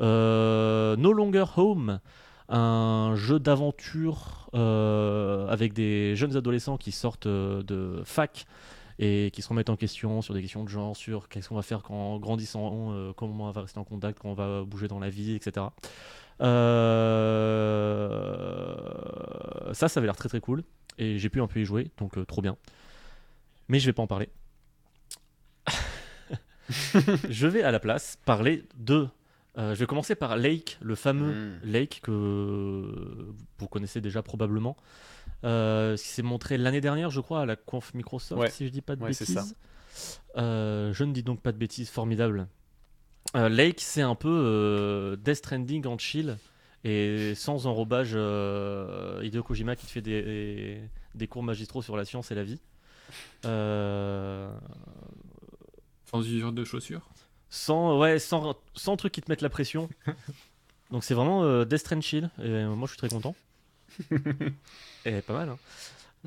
No 0.00 1.12
Longer 1.12 1.44
Home, 1.56 2.00
un 2.48 3.12
jeu 3.16 3.38
d'aventure 3.38 4.48
euh, 4.54 5.46
avec 5.48 5.72
des 5.74 6.16
jeunes 6.16 6.36
adolescents 6.36 6.76
qui 6.78 6.92
sortent 6.92 7.26
euh, 7.26 7.62
de 7.62 8.00
fac 8.04 8.46
et 8.98 9.30
qui 9.32 9.42
se 9.42 9.48
remettent 9.48 9.70
en 9.70 9.76
question 9.76 10.22
sur 10.22 10.34
des 10.34 10.40
questions 10.42 10.64
de 10.64 10.68
genre, 10.68 10.96
sur 10.96 11.28
qu'est-ce 11.28 11.48
qu'on 11.48 11.54
va 11.54 11.62
faire 11.62 11.82
quand 11.82 12.18
grandissant, 12.18 12.92
euh, 12.92 13.12
comment 13.12 13.48
on 13.48 13.50
va 13.52 13.60
rester 13.62 13.78
en 13.78 13.84
contact, 13.84 14.18
comment 14.18 14.32
on 14.32 14.36
va 14.36 14.64
bouger 14.64 14.88
dans 14.88 14.98
la 14.98 15.08
vie, 15.10 15.34
etc. 15.34 15.66
Euh, 18.78 19.72
Ça, 19.74 19.88
ça 19.88 20.00
avait 20.00 20.06
l'air 20.06 20.16
très 20.16 20.28
très 20.28 20.40
cool 20.40 20.64
et 20.98 21.18
j'ai 21.18 21.28
pu 21.28 21.40
un 21.40 21.46
peu 21.46 21.60
y 21.60 21.64
jouer, 21.64 21.90
donc 21.98 22.18
euh, 22.18 22.24
trop 22.24 22.42
bien. 22.42 22.56
Mais 23.68 23.78
je 23.78 23.86
vais 23.86 23.92
pas 23.92 24.02
en 24.02 24.06
parler. 24.06 24.28
je 26.68 27.46
vais 27.46 27.62
à 27.62 27.70
la 27.70 27.80
place 27.80 28.18
parler 28.24 28.64
de 28.76 29.08
Euh, 29.56 29.74
je 29.74 29.80
vais 29.80 29.86
commencer 29.86 30.14
par 30.14 30.36
Lake, 30.36 30.78
le 30.80 30.94
fameux 30.94 31.32
Mm. 31.32 31.60
Lake 31.64 32.00
que 32.04 32.12
vous 33.58 33.66
connaissez 33.68 34.00
déjà 34.00 34.22
probablement. 34.22 34.76
Euh, 35.44 35.96
qui 35.96 36.08
s'est 36.08 36.22
montré 36.22 36.58
l'année 36.58 36.80
dernière, 36.80 37.10
je 37.10 37.20
crois, 37.20 37.42
à 37.42 37.46
la 37.46 37.54
conf 37.56 37.94
Microsoft, 37.94 38.40
Ouais. 38.40 38.50
si 38.50 38.66
je 38.66 38.72
dis 38.72 38.80
pas 38.82 38.96
de 38.96 39.02
Ouais, 39.02 39.10
bêtises. 39.10 39.34
ça. 39.34 39.44
Euh, 40.36 40.92
je 40.92 41.04
ne 41.04 41.12
dis 41.12 41.22
donc 41.22 41.40
pas 41.40 41.52
de 41.52 41.56
bêtises, 41.58 41.90
formidable. 41.90 42.48
Euh, 43.36 43.48
Lake, 43.48 43.80
c'est 43.80 44.02
un 44.02 44.14
peu 44.16 44.28
euh, 44.28 45.16
Death 45.16 45.36
Stranding 45.36 45.86
en 45.86 45.96
chill 45.98 46.36
et 46.84 47.34
sans 47.36 47.66
enrobage 47.66 48.12
euh, 48.14 49.20
Hideo 49.22 49.42
Kojima 49.42 49.76
qui 49.76 49.86
te 49.86 49.90
fait 49.92 50.00
des, 50.00 50.80
des 51.14 51.26
cours 51.28 51.42
magistraux 51.42 51.82
sur 51.82 51.96
la 51.96 52.04
science 52.04 52.30
et 52.30 52.34
la 52.34 52.44
vie. 52.44 52.60
Euh, 53.44 54.50
Sans 56.10 56.20
usure 56.20 56.52
de 56.52 56.64
chaussures? 56.64 57.08
sans, 57.50 57.98
ouais, 57.98 58.18
sans, 58.18 58.56
sans 58.74 58.96
trucs 58.96 59.12
qui 59.12 59.22
te 59.22 59.30
mettent 59.30 59.40
la 59.42 59.48
pression. 59.50 59.88
Donc 60.90 61.04
c'est 61.04 61.14
vraiment 61.14 61.44
euh, 61.44 61.64
Death 61.64 61.78
Strand 61.80 62.00
chill 62.00 62.30
et 62.42 62.64
moi 62.64 62.86
je 62.86 62.88
suis 62.92 62.98
très 62.98 63.08
content. 63.08 63.34
Et 65.04 65.20
pas 65.22 65.32
mal. 65.34 65.48
hein. 65.50 65.58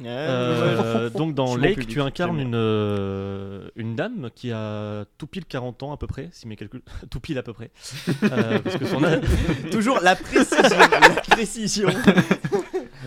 Euh, 0.03 1.09
donc 1.09 1.35
dans 1.35 1.55
Lake, 1.57 1.75
public, 1.75 1.89
tu 1.89 2.01
incarnes 2.01 2.39
une, 2.39 2.55
euh, 2.55 3.67
une 3.75 3.95
dame 3.95 4.29
qui 4.33 4.51
a 4.51 5.03
tout 5.17 5.27
pile 5.27 5.45
40 5.45 5.83
ans 5.83 5.91
à 5.91 5.97
peu 5.97 6.07
près, 6.07 6.29
si 6.31 6.47
mes 6.47 6.55
calculs, 6.55 6.81
tout 7.09 7.19
pile 7.19 7.37
à 7.37 7.43
peu 7.43 7.51
près. 7.53 7.71
Euh, 8.23 8.59
parce, 8.59 8.77
que 8.77 8.85
son 8.85 9.03
âge, 9.03 9.21
Toujours 9.71 9.99
la 10.01 10.15
précision. 10.15 10.77
la 10.79 11.09
précision. 11.21 11.89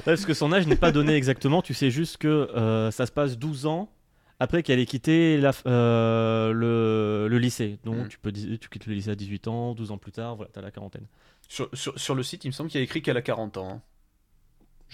parce 0.04 0.26
que 0.26 0.34
son 0.34 0.52
âge 0.52 0.66
n'est 0.66 0.76
pas 0.76 0.92
donné 0.92 1.14
exactement, 1.14 1.62
tu 1.62 1.72
sais 1.72 1.90
juste 1.90 2.18
que 2.18 2.28
euh, 2.28 2.90
ça 2.90 3.06
se 3.06 3.12
passe 3.12 3.38
12 3.38 3.64
ans 3.66 3.90
après 4.38 4.62
qu'elle 4.62 4.78
ait 4.78 4.86
quitté 4.86 5.38
la, 5.38 5.52
euh, 5.66 6.52
le, 6.52 7.28
le 7.28 7.38
lycée. 7.38 7.78
Donc 7.84 7.96
Mm. 7.96 8.08
tu, 8.08 8.18
peux, 8.18 8.30
tu 8.32 8.68
quittes 8.68 8.86
le 8.86 8.92
lycée 8.94 9.10
à 9.10 9.14
18 9.14 9.48
ans, 9.48 9.74
12 9.74 9.90
ans 9.90 9.98
plus 9.98 10.12
tard, 10.12 10.36
voilà, 10.36 10.50
t'as 10.52 10.60
la 10.60 10.70
quarantaine. 10.70 11.06
Sur, 11.48 11.68
sur- 11.72 11.98
sur 11.98 12.14
le 12.14 12.22
site, 12.22 12.44
il 12.44 12.48
me 12.48 12.52
semble 12.52 12.68
qu'il 12.68 12.78
y 12.78 12.82
a 12.82 12.84
écrit 12.84 13.00
qu'elle 13.00 13.16
a 13.16 13.22
40 13.22 13.56
ans. 13.56 13.70
hein. 13.76 13.80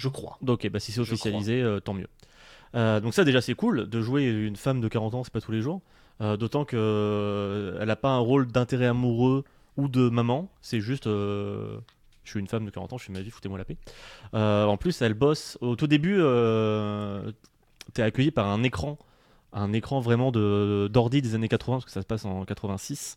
Je 0.00 0.08
crois. 0.08 0.38
Donc, 0.40 0.64
ok, 0.64 0.70
bah, 0.70 0.80
si 0.80 0.92
c'est 0.92 1.00
officialisé, 1.00 1.60
euh, 1.60 1.78
tant 1.78 1.92
mieux. 1.92 2.08
Euh, 2.74 3.00
donc 3.00 3.14
ça 3.14 3.24
déjà 3.24 3.40
c'est 3.40 3.54
cool 3.54 3.88
de 3.88 4.00
jouer 4.00 4.24
une 4.26 4.54
femme 4.54 4.80
de 4.80 4.86
40 4.86 5.14
ans, 5.14 5.24
c'est 5.24 5.32
pas 5.32 5.40
tous 5.40 5.52
les 5.52 5.60
jours. 5.60 5.82
Euh, 6.20 6.36
D'autant 6.36 6.64
que 6.64 7.76
elle 7.80 7.90
a 7.90 7.96
pas 7.96 8.10
un 8.10 8.18
rôle 8.18 8.46
d'intérêt 8.46 8.86
amoureux 8.86 9.44
ou 9.76 9.88
de 9.88 10.08
maman, 10.08 10.48
c'est 10.62 10.80
juste 10.80 11.04
je 11.06 11.80
suis 12.24 12.38
une 12.40 12.46
femme 12.46 12.64
de 12.64 12.70
40 12.70 12.92
ans, 12.92 12.98
je 12.98 13.04
fais 13.04 13.12
ma 13.12 13.20
vie, 13.22 13.30
foutez-moi 13.30 13.58
la 13.58 13.64
paix. 13.64 13.76
En 14.32 14.76
plus 14.76 15.02
elle 15.02 15.14
bosse 15.14 15.58
au 15.60 15.76
tout 15.76 15.86
début, 15.88 16.16
euh, 16.20 17.32
t'es 17.92 18.02
accueilli 18.02 18.30
par 18.30 18.46
un 18.46 18.62
écran, 18.62 18.98
un 19.52 19.72
écran 19.72 20.00
vraiment 20.00 20.30
de 20.30 20.88
d'ordi 20.92 21.20
des 21.20 21.34
années 21.34 21.48
80 21.48 21.76
parce 21.78 21.84
que 21.86 21.90
ça 21.90 22.02
se 22.02 22.06
passe 22.06 22.24
en 22.24 22.44
86. 22.44 23.16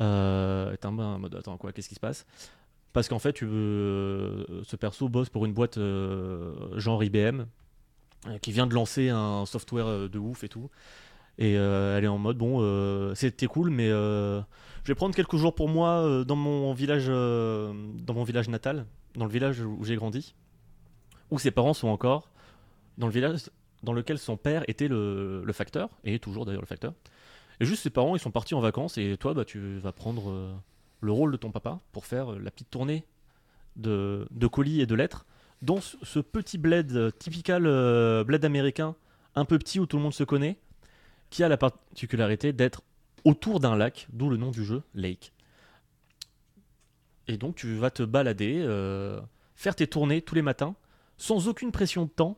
Euh, 0.00 0.74
t'es 0.76 0.86
un 0.86 0.94
peu 0.94 1.02
en 1.02 1.18
mode 1.18 1.34
attends 1.34 1.56
quoi, 1.56 1.72
qu'est-ce 1.72 1.88
qui 1.88 1.94
se 1.94 2.00
passe? 2.00 2.26
Parce 2.92 3.08
qu'en 3.08 3.18
fait 3.18 3.42
veux, 3.42 4.46
ce 4.64 4.76
perso 4.76 5.08
bosse 5.08 5.30
pour 5.30 5.46
une 5.46 5.52
boîte 5.52 5.78
euh, 5.78 6.78
genre 6.78 7.02
IBM 7.02 7.44
euh, 8.26 8.38
qui 8.38 8.52
vient 8.52 8.66
de 8.66 8.74
lancer 8.74 9.08
un 9.08 9.46
software 9.46 9.86
euh, 9.86 10.08
de 10.08 10.18
ouf 10.18 10.44
et 10.44 10.48
tout. 10.48 10.70
Et 11.38 11.56
euh, 11.56 11.96
elle 11.96 12.04
est 12.04 12.08
en 12.08 12.18
mode 12.18 12.36
bon, 12.36 12.58
euh, 12.60 13.14
c'était 13.14 13.46
cool, 13.46 13.70
mais 13.70 13.88
euh, 13.88 14.40
je 14.84 14.88
vais 14.88 14.94
prendre 14.94 15.14
quelques 15.14 15.36
jours 15.36 15.54
pour 15.54 15.68
moi 15.68 16.02
euh, 16.02 16.24
dans 16.24 16.36
mon 16.36 16.74
village, 16.74 17.06
euh, 17.08 17.72
dans 17.94 18.12
mon 18.14 18.24
village 18.24 18.50
natal, 18.50 18.84
dans 19.14 19.24
le 19.24 19.30
village 19.30 19.60
où 19.60 19.82
j'ai 19.84 19.96
grandi, 19.96 20.34
où 21.30 21.38
ses 21.38 21.50
parents 21.50 21.72
sont 21.72 21.88
encore, 21.88 22.28
dans 22.98 23.06
le 23.06 23.12
village 23.12 23.50
dans 23.82 23.94
lequel 23.94 24.18
son 24.18 24.36
père 24.36 24.62
était 24.68 24.88
le, 24.88 25.42
le 25.44 25.52
facteur 25.52 25.88
et 26.04 26.14
est 26.14 26.18
toujours 26.18 26.44
d'ailleurs 26.44 26.60
le 26.60 26.66
facteur. 26.66 26.92
Et 27.60 27.64
juste 27.64 27.82
ses 27.82 27.90
parents, 27.90 28.14
ils 28.14 28.20
sont 28.20 28.30
partis 28.30 28.54
en 28.54 28.60
vacances 28.60 28.98
et 28.98 29.16
toi, 29.16 29.32
bah, 29.34 29.44
tu 29.44 29.78
vas 29.78 29.92
prendre 29.92 30.30
euh, 30.30 30.52
le 31.02 31.12
rôle 31.12 31.32
de 31.32 31.36
ton 31.36 31.50
papa 31.50 31.80
pour 31.90 32.06
faire 32.06 32.32
euh, 32.32 32.38
la 32.38 32.50
petite 32.50 32.70
tournée 32.70 33.04
de, 33.76 34.26
de 34.30 34.46
colis 34.46 34.80
et 34.80 34.86
de 34.86 34.94
lettres 34.94 35.26
dans 35.60 35.80
ce, 35.80 36.18
petit 36.20 36.58
bled 36.58 36.92
euh, 36.92 37.10
typical 37.10 37.66
euh, 37.66 38.24
bled 38.24 38.44
américain, 38.44 38.96
un 39.34 39.44
peu 39.44 39.58
petit 39.58 39.78
où 39.78 39.86
tout 39.86 39.96
le 39.96 40.02
monde 40.02 40.14
se 40.14 40.24
connaît, 40.24 40.58
qui 41.30 41.44
a 41.44 41.48
la 41.48 41.56
particularité 41.56 42.52
d'être 42.52 42.82
autour 43.24 43.60
d'un 43.60 43.76
lac, 43.76 44.08
d'où 44.12 44.28
le 44.28 44.36
nom 44.36 44.50
du 44.50 44.64
jeu, 44.64 44.82
Lake. 44.94 45.32
Et 47.28 47.36
donc 47.36 47.54
tu 47.54 47.74
vas 47.76 47.90
te 47.90 48.02
balader, 48.02 48.66
faire 49.54 49.76
tes 49.76 49.86
tournées 49.86 50.20
tous 50.20 50.34
les 50.34 50.42
matins, 50.42 50.74
sans 51.16 51.46
aucune 51.46 51.70
pression 51.70 52.04
de 52.04 52.10
temps, 52.10 52.36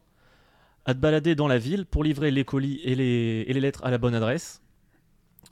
à 0.85 0.93
te 0.93 0.99
balader 0.99 1.35
dans 1.35 1.49
la 1.49 1.57
ville 1.57 1.87
pour 1.87 2.05
livrer 2.05 2.31
les 2.31 2.45
colis 2.45 2.81
et 2.85 2.95
les, 2.95 3.47
et 3.49 3.53
les 3.55 3.61
lettres 3.61 3.83
à 3.85 3.91
la 3.91 3.97
bonne 3.97 4.15
adresse. 4.15 4.63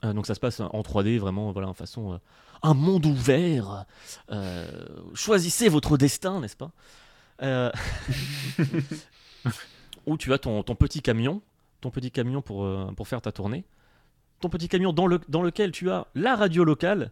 Donc 0.03 0.27
ça 0.27 0.35
se 0.35 0.39
passe 0.39 0.59
en 0.59 0.81
3D, 0.81 1.17
vraiment, 1.17 1.51
voilà, 1.51 1.67
en 1.67 1.73
façon... 1.73 2.19
un 2.63 2.73
monde 2.73 3.05
ouvert. 3.05 3.85
euh, 4.31 4.65
choisissez 5.13 5.69
votre 5.69 5.97
destin, 5.97 6.39
n'est-ce 6.39 6.55
pas? 6.55 6.71
Euh, 7.41 7.71
Où 10.05 10.17
tu 10.17 10.33
as 10.33 10.37
ton, 10.37 10.63
ton 10.63 10.75
petit 10.75 11.01
camion, 11.01 11.41
ton 11.81 11.91
petit 11.91 12.11
camion 12.11 12.41
pour, 12.41 12.63
euh, 12.63 12.91
pour 12.95 13.07
faire 13.07 13.21
ta 13.21 13.31
tournée. 13.31 13.65
Ton 14.39 14.49
petit 14.49 14.67
camion 14.67 14.93
dans, 14.93 15.07
le, 15.07 15.19
dans 15.29 15.41
lequel 15.41 15.71
tu 15.71 15.89
as 15.91 16.07
la 16.15 16.35
radio 16.35 16.63
locale 16.63 17.11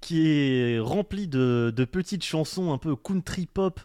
qui 0.00 0.28
est 0.28 0.78
remplie 0.78 1.26
de, 1.28 1.72
de 1.74 1.84
petites 1.84 2.24
chansons 2.24 2.72
un 2.72 2.78
peu 2.78 2.96
country 2.96 3.46
pop 3.46 3.80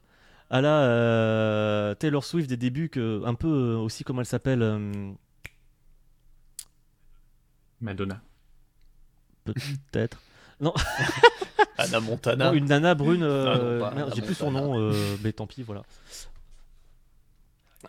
à 0.49 0.59
la 0.61 0.81
euh, 0.81 1.95
Taylor 1.95 2.23
Swift 2.25 2.49
des 2.49 2.57
débuts, 2.57 2.89
que, 2.89 3.23
un 3.25 3.33
peu 3.33 3.75
aussi 3.75 4.03
comment 4.03 4.19
elle 4.19 4.25
s'appelle 4.25 4.61
Madonna. 7.79 8.21
peut-être. 9.45 10.21
Anna 11.77 11.99
Montana. 11.99 12.45
Non, 12.45 12.53
une 12.53 12.65
nana 12.65 12.93
brune, 12.95 13.23
euh, 13.23 13.45
Ah 13.47 13.57
non, 13.57 13.79
pas 13.89 13.95
merde, 13.95 14.07
Anna 14.07 14.15
j'ai 14.15 14.21
plus 14.21 14.35
son 14.35 14.51
nom, 14.51 14.79
euh, 14.79 14.93
mais 15.23 15.31
tant 15.33 15.47
pis, 15.47 15.63
voilà. 15.63 15.81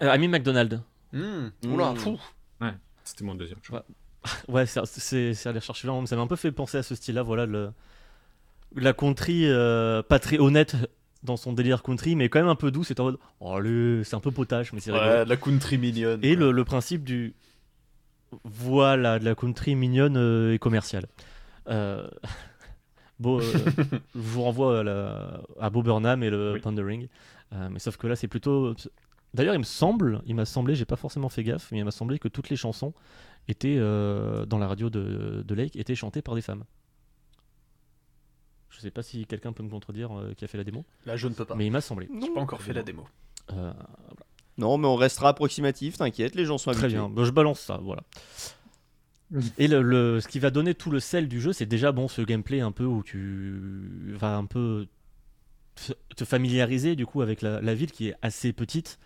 Euh, 0.03 0.11
Amy 0.11 0.29
McDonald. 0.29 0.81
Hmm. 1.13 1.49
Oula, 1.67 1.93
Hmm. 1.93 1.97
fou. 1.97 2.21
C'était 3.05 3.25
mon 3.25 3.35
deuxième 3.35 3.59
choix. 3.63 3.85
Ouais, 4.49 4.65
c'est- 4.65 4.87
c'est 4.87 5.35
c'est 5.35 5.49
aller 5.49 5.61
chercher 5.61 5.89
là, 5.89 6.01
ça 6.07 6.15
m'a 6.15 6.23
un 6.23 6.27
peu 6.29 6.37
fait 6.37 6.53
penser 6.53 6.79
à 6.79 6.83
ce 6.85 6.95
style-là, 6.95 7.23
voilà, 7.23 7.45
le, 7.47 7.73
la 8.77 8.93
country 8.93 9.43
euh, 9.47 10.03
pas 10.05 10.21
très 10.21 10.39
honnête 10.39 10.77
dans 11.25 11.37
son 11.37 11.53
délire 11.53 11.83
country, 11.83 12.15
mais 12.15 12.29
quand 12.29 12.39
même 12.39 12.49
un 12.49 12.55
peu 12.55 12.71
doux, 12.71 12.85
c'est 12.85 13.01
en 13.01 13.05
mode, 13.05 13.19
oh 13.41 13.57
allez, 13.57 14.05
c'est 14.05 14.15
un 14.15 14.21
peu 14.21 14.31
potage, 14.31 14.73
mais 14.73 14.79
c'est 14.81 14.93
rigolo. 14.93 15.11
Ouais, 15.11 15.25
la 15.25 15.37
country 15.37 15.77
mignonne. 15.79 16.21
Et 16.23 16.37
le, 16.37 16.53
le 16.53 16.65
principe 16.65 17.03
du. 17.03 17.35
Voilà, 18.45 19.19
de 19.19 19.25
la 19.25 19.35
country 19.35 19.75
mignonne 19.75 20.17
euh, 20.17 20.55
et 20.55 20.59
commerciale. 20.61 21.07
Euh, 21.69 22.07
Euh, 23.25 23.41
je 24.15 24.21
vous 24.21 24.43
renvoie 24.43 24.81
à, 24.81 24.83
la- 24.83 25.43
à 25.61 25.71
Bob 25.71 25.85
Burnham 25.85 26.23
et 26.23 26.31
le 26.31 26.55
Oui. 26.55 26.61
Pandering. 26.61 27.09
Euh, 27.53 27.69
mais 27.71 27.79
sauf 27.79 27.97
que 27.97 28.07
là, 28.07 28.17
c'est 28.17 28.29
plutôt. 28.29 28.75
D'ailleurs, 29.35 29.55
il 29.55 29.59
me 29.59 29.65
semble, 29.65 30.23
il 30.27 30.35
m'a 30.35 30.45
semblé, 30.45 30.75
j'ai 30.75 30.85
pas 30.85 30.97
forcément 30.97 31.29
fait 31.29 31.43
gaffe, 31.45 31.71
mais 31.73 31.79
il 31.79 31.85
m'a 31.85 31.91
semblé 31.91 32.19
que 32.19 32.29
toutes 32.29 32.49
les 32.51 32.57
chansons 32.57 32.93
étaient 33.49 33.77
euh, 33.79 34.45
dans 34.47 34.59
la 34.59 34.67
radio 34.69 34.91
de, 34.91 35.43
de 35.47 35.55
Lake 35.55 35.77
étaient 35.77 35.95
chantées 35.95 36.23
par 36.23 36.35
des 36.35 36.43
femmes. 36.43 36.65
Je 38.71 38.81
sais 38.81 38.91
pas 38.91 39.03
si 39.03 39.27
quelqu'un 39.27 39.53
peut 39.53 39.63
me 39.63 39.69
contredire 39.71 40.17
euh, 40.19 40.33
qui 40.35 40.45
a 40.45 40.49
fait 40.49 40.59
la 40.59 40.65
démo, 40.65 40.85
Là, 41.07 41.17
je 41.17 41.29
ne 41.29 41.35
peux 41.35 41.45
pas. 41.45 41.55
mais 41.55 41.67
il 41.67 41.71
m'a 41.71 41.81
semblé. 41.81 42.09
J'ai 42.21 42.31
pas 42.31 42.41
encore 42.41 42.63
fait 42.63 42.73
la 42.73 42.83
démo. 42.83 43.07
Euh, 43.53 43.73
Non, 44.59 44.79
mais 44.79 44.87
on 44.87 44.97
restera 44.97 45.29
approximatif, 45.31 45.99
t'inquiète, 45.99 46.35
les 46.35 46.45
gens 46.47 46.59
sont 46.59 46.71
Très 46.73 46.85
habitués. 46.85 46.99
bien, 47.01 47.09
Bon, 47.09 47.25
je 47.25 47.31
balance 47.31 47.61
ça, 47.61 47.79
voilà. 47.83 48.03
Et 49.59 49.67
le, 49.69 50.21
ce 50.21 50.29
qui 50.29 50.39
va 50.39 50.51
donner 50.51 50.75
tout 50.75 50.91
le 50.91 51.01
sel 51.01 51.29
du 51.29 51.41
jeu, 51.41 51.53
c'est 51.53 51.67
déjà 51.67 51.93
bon 51.93 52.09
ce 52.09 52.21
gameplay 52.23 52.61
un 52.61 52.73
peu 52.73 52.85
où 52.85 53.03
tu 53.03 54.15
vas 54.19 54.37
un 54.37 54.45
peu 54.45 54.87
te- 56.17 56.25
familiariser 56.25 56.97
du 56.97 57.07
coup 57.07 57.23
avec 57.23 57.43
la, 57.43 57.75
ville 57.75 57.91
qui 57.93 58.09
est 58.09 58.15
assez 58.23 58.53
petite. 58.53 58.99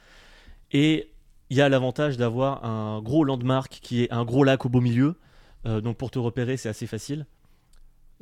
Et 0.73 1.13
il 1.51 1.57
y 1.57 1.61
a 1.61 1.69
l'avantage 1.69 2.17
d'avoir 2.17 2.65
un 2.65 3.01
gros 3.03 3.25
landmark 3.25 3.79
qui 3.81 4.03
est 4.03 4.13
un 4.13 4.25
gros 4.25 4.43
lac 4.45 4.65
au 4.67 4.69
beau 4.69 4.81
milieu. 4.81 5.17
Euh, 5.65 5.81
donc 5.81 5.97
pour 5.97 6.11
te 6.11 6.19
repérer, 6.19 6.57
c'est 6.57 6.69
assez 6.69 6.87
facile. 6.87 7.27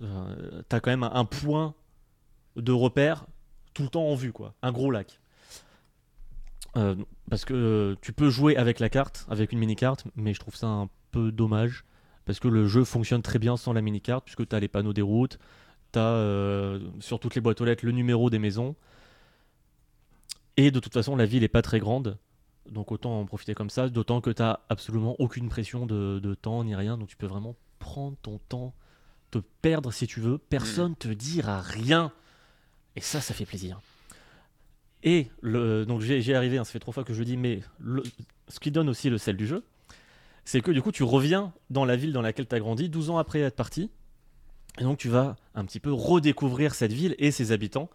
Euh, 0.02 0.62
T'as 0.68 0.80
quand 0.80 0.90
même 0.90 1.04
un, 1.04 1.12
un 1.14 1.24
point 1.24 1.74
de 2.56 2.72
repère 2.72 3.26
tout 3.72 3.82
le 3.82 3.88
temps 3.88 4.06
en 4.08 4.14
vue, 4.14 4.32
quoi. 4.32 4.54
Un 4.62 4.72
gros 4.72 4.90
lac. 4.90 5.20
Euh, 6.76 6.96
parce 7.30 7.44
que 7.44 7.54
euh, 7.54 7.96
tu 8.00 8.12
peux 8.12 8.30
jouer 8.30 8.56
avec 8.56 8.80
la 8.80 8.88
carte, 8.88 9.26
avec 9.28 9.52
une 9.52 9.58
mini-carte, 9.58 10.04
mais 10.16 10.34
je 10.34 10.40
trouve 10.40 10.56
ça 10.56 10.66
un 10.66 10.88
peu 11.10 11.30
dommage. 11.30 11.84
Parce 12.24 12.40
que 12.40 12.48
le 12.48 12.66
jeu 12.66 12.84
fonctionne 12.84 13.22
très 13.22 13.38
bien 13.38 13.56
sans 13.56 13.72
la 13.72 13.82
mini-carte, 13.82 14.24
puisque 14.24 14.48
tu 14.48 14.56
as 14.56 14.60
les 14.60 14.68
panneaux 14.68 14.92
des 14.92 15.02
routes, 15.02 15.38
tu 15.92 15.98
as 15.98 16.78
sur 17.00 17.20
toutes 17.20 17.34
les 17.34 17.40
boîtes 17.40 17.60
aux 17.60 17.64
lettres 17.64 17.84
le 17.84 17.92
numéro 17.92 18.30
des 18.30 18.38
maisons. 18.38 18.74
Et 20.56 20.70
de 20.70 20.80
toute 20.80 20.92
façon, 20.92 21.16
la 21.16 21.26
ville 21.26 21.42
est 21.42 21.48
pas 21.48 21.62
très 21.62 21.80
grande, 21.80 22.16
donc 22.70 22.92
autant 22.92 23.20
en 23.20 23.26
profiter 23.26 23.54
comme 23.54 23.70
ça, 23.70 23.88
d'autant 23.88 24.20
que 24.20 24.30
tu 24.30 24.42
absolument 24.68 25.16
aucune 25.18 25.48
pression 25.48 25.86
de, 25.86 26.34
temps 26.34 26.64
ni 26.64 26.74
rien, 26.74 26.96
donc 26.96 27.08
tu 27.08 27.16
peux 27.16 27.26
vraiment 27.26 27.56
prendre 27.78 28.16
ton 28.22 28.38
temps, 28.48 28.74
te 29.30 29.38
perdre 29.62 29.92
si 29.92 30.06
tu 30.06 30.20
veux, 30.20 30.38
personne 30.38 30.94
te 30.96 31.08
dira 31.08 31.60
rien. 31.60 32.12
Et 32.96 33.00
ça, 33.00 33.20
ça 33.20 33.34
fait 33.34 33.46
plaisir. 33.46 33.80
Et 35.02 35.28
donc 35.42 36.00
j'ai 36.00 36.34
arrivé, 36.34 36.56
hein, 36.56 36.64
ça 36.64 36.72
fait 36.72 36.78
trois 36.78 36.94
fois 36.94 37.04
que 37.04 37.12
je 37.12 37.22
dis, 37.22 37.36
mais 37.36 37.60
le- 37.78 38.04
ce 38.48 38.60
qui 38.60 38.70
donne 38.70 38.88
aussi 38.88 39.10
le 39.10 39.18
sel 39.18 39.36
du 39.36 39.46
jeu, 39.46 39.64
c'est 40.44 40.60
que 40.60 40.70
du 40.70 40.82
coup 40.82 40.92
tu 40.92 41.02
reviens 41.02 41.52
dans 41.70 41.84
la 41.84 41.96
ville 41.96 42.12
dans 42.12 42.22
laquelle 42.22 42.46
tu 42.46 42.54
as 42.54 42.60
grandi 42.60 42.88
12 42.88 43.10
ans 43.10 43.18
après 43.18 43.40
être 43.40 43.56
parti. 43.56 43.90
Et 44.78 44.82
donc 44.84 44.98
tu 44.98 45.08
vas 45.08 45.36
un 45.54 45.64
petit 45.64 45.80
peu 45.80 45.92
redécouvrir 45.92 46.74
cette 46.74 46.92
ville 46.92 47.14
et 47.18 47.30
ses 47.30 47.52
habitants 47.52 47.88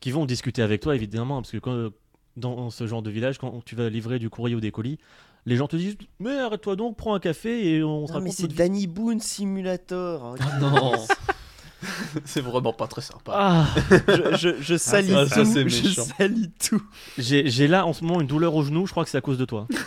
qui 0.00 0.10
vont 0.10 0.26
discuter 0.26 0.62
avec 0.62 0.80
toi 0.80 0.94
évidemment 0.94 1.40
parce 1.40 1.52
que 1.52 1.58
quand, 1.58 1.90
dans 2.36 2.70
ce 2.70 2.86
genre 2.86 3.02
de 3.02 3.10
village 3.10 3.38
quand 3.38 3.64
tu 3.64 3.74
vas 3.74 3.88
livrer 3.88 4.18
du 4.18 4.30
courrier 4.30 4.54
ou 4.54 4.60
des 4.60 4.70
colis, 4.70 4.98
les 5.46 5.56
gens 5.56 5.66
te 5.66 5.76
disent 5.76 5.96
mais 6.20 6.38
arrête-toi 6.38 6.76
donc, 6.76 6.96
prends 6.96 7.14
un 7.14 7.20
café 7.20 7.74
et 7.74 7.82
on 7.82 8.06
se 8.06 8.12
Non, 8.12 8.20
mais 8.20 8.30
c'est. 8.30 8.48
Danny 8.48 8.86
Boone 8.86 9.20
Simulator. 9.20 10.36
Ah 10.40 10.58
non 10.60 10.92
C'est 12.24 12.40
vraiment 12.40 12.72
pas 12.72 12.88
très 12.88 13.02
sympa. 13.02 13.32
Ah, 13.34 13.66
je, 14.08 14.36
je, 14.36 14.60
je 14.60 14.76
salis 14.76 15.14
tout. 15.32 15.44
c'est 15.44 15.68
je 15.68 16.00
salis 16.00 16.50
tout. 16.58 16.82
j'ai 17.16 17.48
j'ai 17.48 17.68
là 17.68 17.86
en 17.86 17.92
ce 17.92 18.04
moment 18.04 18.20
une 18.20 18.26
douleur 18.26 18.54
au 18.56 18.64
genou, 18.64 18.86
je 18.86 18.90
crois 18.90 19.04
que 19.04 19.10
c'est 19.10 19.18
à 19.18 19.20
cause 19.20 19.38
de 19.38 19.44
toi. 19.44 19.68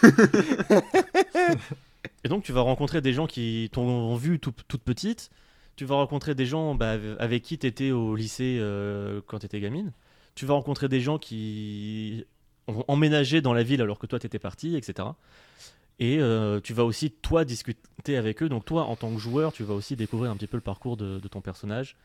et 2.23 2.30
donc 2.30 2.44
tu 2.44 2.52
vas 2.52 2.61
rencontrer 2.61 3.02
des 3.02 3.14
gens 3.14 3.28
qui 3.28 3.69
t'ont 3.72 4.15
vu 4.15 4.40
tout- 4.40 4.53
toute 4.68 4.84
petite. 4.84 5.30
Tu 5.76 5.86
vas 5.86 5.95
rencontrer 5.95 6.36
des 6.36 6.45
gens 6.45 6.76
bah, 6.76 6.98
avec 7.19 7.44
qui 7.44 7.57
tu 7.57 7.68
étais 7.68 7.91
au 7.91 8.15
lycée 8.15 8.57
euh, 8.60 9.22
quand 9.28 9.40
tu 9.40 9.45
étais 9.45 9.60
gamine. 9.60 9.94
Tu 10.36 10.45
vas 10.45 10.53
rencontrer 10.53 10.88
des 10.90 11.02
gens 11.02 11.18
qui 11.18 12.26
ont 12.68 12.84
emménagé 12.88 13.41
dans 13.41 13.53
la 13.53 13.64
ville 13.64 13.82
alors 13.82 13.99
que 13.99 14.06
toi 14.07 14.19
tu 14.19 14.28
étais 14.28 14.40
parti, 14.40 14.76
etc. 14.76 15.10
Et 15.99 16.19
euh, 16.19 16.60
tu 16.60 16.73
vas 16.73 16.84
aussi, 16.84 17.11
toi, 17.11 17.45
discuter 17.45 18.18
avec 18.18 18.41
eux. 18.44 18.49
Donc 18.49 18.65
toi, 18.65 18.84
en 18.86 18.95
tant 18.95 19.14
que 19.14 19.19
joueur, 19.19 19.53
tu 19.53 19.64
vas 19.64 19.73
aussi 19.76 19.95
découvrir 19.95 20.32
un 20.32 20.36
petit 20.36 20.48
peu 20.48 20.57
le 20.57 20.61
parcours 20.61 20.98
de, 20.98 21.19
ton 21.19 21.41
personnage 21.41 21.95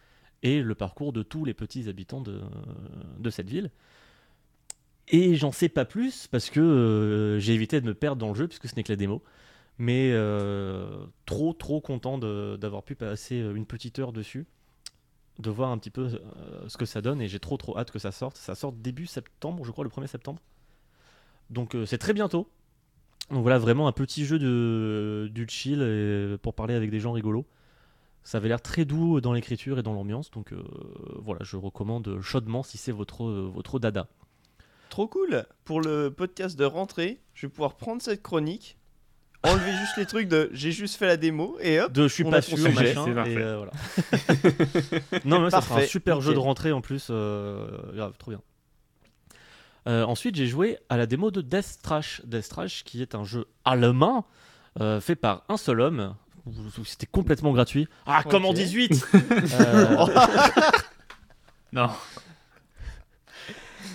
et 0.43 0.61
le 0.61 0.75
parcours 0.75 1.13
de 1.13 1.23
tous 1.23 1.45
les 1.45 1.55
petits 1.55 1.89
habitants 1.89 2.21
de, 2.21 2.41
de 3.19 3.31
cette 3.31 3.49
ville. 3.49 3.71
Et 5.09 5.35
j'en 5.37 5.53
sais 5.53 5.69
pas 5.69 5.85
plus 5.85 6.27
parce 6.27 6.51
que 6.51 6.61
euh, 6.61 7.39
j'ai 7.39 7.55
évité 7.55 7.81
de 7.81 7.87
me 7.87 7.95
perdre 7.95 8.21
dans 8.21 8.29
le 8.29 8.35
jeu 8.35 8.49
puisque 8.49 8.69
ce 8.69 8.75
n'est 8.77 8.83
que 8.83 8.93
la 8.93 8.97
démo. 8.97 9.23
Mais 9.79 10.11
euh, 10.13 11.05
trop 11.27 11.53
trop 11.53 11.81
content 11.81 12.19
d'avoir 12.19 12.83
pu 12.83 12.95
passer 12.95 13.41
euh, 13.41 13.55
une 13.55 13.67
petite 13.67 13.99
heure 13.99 14.13
dessus, 14.13 14.47
de 15.39 15.51
voir 15.51 15.71
un 15.71 15.79
petit 15.79 15.91
peu 15.91 16.07
euh, 16.07 16.69
ce 16.69 16.79
que 16.79 16.87
ça 16.87 17.03
donne 17.03 17.21
et 17.21 17.29
j'ai 17.29 17.41
trop 17.41 17.59
trop 17.59 17.77
hâte 17.79 17.91
que 17.91 17.99
ça 17.99 18.11
sorte. 18.11 18.37
Ça 18.37 18.55
sort 18.55 18.73
début 18.73 19.07
septembre, 19.07 19.65
je 19.65 19.71
crois, 19.71 19.85
le 19.85 19.91
1er 19.91 20.07
septembre. 20.07 20.41
Donc 21.51 21.77
c'est 21.87 21.99
très 21.99 22.13
bientôt. 22.13 22.51
Donc 23.31 23.43
voilà, 23.43 23.59
vraiment 23.59 23.87
un 23.87 23.93
petit 23.93 24.25
jeu 24.25 24.39
de, 24.39 25.29
du 25.33 25.47
chill 25.49 26.39
pour 26.43 26.55
parler 26.55 26.75
avec 26.75 26.91
des 26.91 27.01
gens 27.01 27.13
rigolos. 27.13 27.47
Ça 28.25 28.39
avait 28.39 28.49
l'air 28.49 28.61
très 28.61 28.85
doux 28.85 29.21
dans 29.21 29.33
l'écriture 29.33 29.79
et 29.79 29.83
dans 29.85 29.93
l'ambiance, 29.93 30.33
donc 30.33 30.53
voilà, 31.23 31.45
je 31.45 31.57
recommande 31.57 32.21
chaudement 32.21 32.65
si 32.65 32.79
c'est 32.79 32.91
votre, 32.91 33.25
votre 33.25 33.79
dada. 33.79 34.09
Trop 34.89 35.07
cool. 35.07 35.45
Pour 35.65 35.81
le 35.81 36.11
podcast 36.11 36.59
de 36.59 36.65
rentrée, 36.65 37.21
je 37.35 37.47
vais 37.47 37.51
pouvoir 37.53 37.77
prendre 37.77 38.01
cette 38.01 38.23
chronique, 38.23 38.79
enlever 39.47 39.73
juste 39.73 39.97
les 39.97 40.07
trucs 40.07 40.29
de 40.29 40.51
j'ai 40.53 40.73
juste 40.73 40.97
fait 40.97 41.07
la 41.07 41.17
démo 41.17 41.57
et 41.61 41.81
hop. 41.81 41.93
De 41.93 42.09
je 42.09 42.13
suis 42.13 42.25
pas 42.25 42.43
sûr, 42.43 42.59
machin, 42.59 43.25
et 43.25 43.37
euh, 43.37 43.57
voilà. 43.59 43.73
non, 45.25 45.41
mais 45.41 45.51
ça 45.51 45.61
sera 45.61 45.81
un 45.81 45.87
super 45.87 46.21
jeu 46.21 46.33
de 46.35 46.39
rentrée 46.39 46.73
en 46.73 46.81
plus, 46.81 47.09
euh, 47.11 47.67
grave, 47.95 48.13
trop 48.19 48.31
bien. 48.31 48.41
Euh, 49.89 50.05
ensuite, 50.05 50.35
j'ai 50.35 50.47
joué 50.47 50.79
à 50.89 50.97
la 50.97 51.07
démo 51.07 51.31
de 51.31 51.41
Death 51.41 51.79
Trash. 51.83 52.21
Death 52.25 52.49
Trash, 52.49 52.83
qui 52.85 53.03
est 53.03 53.15
un 53.15 53.25
jeu 53.25 53.47
allemand 53.65 54.27
euh, 54.81 55.01
fait 55.01 55.15
par 55.15 55.45
un 55.49 55.57
seul 55.57 55.81
homme. 55.81 56.15
C'était 56.85 57.07
complètement 57.07 57.53
gratuit. 57.53 57.89
Ah, 58.07 58.23
comme 58.29 58.45
en 58.45 58.51
Ok. 58.51 58.57
18 58.57 59.07
Euh, 59.61 60.07
Non. 61.73 61.91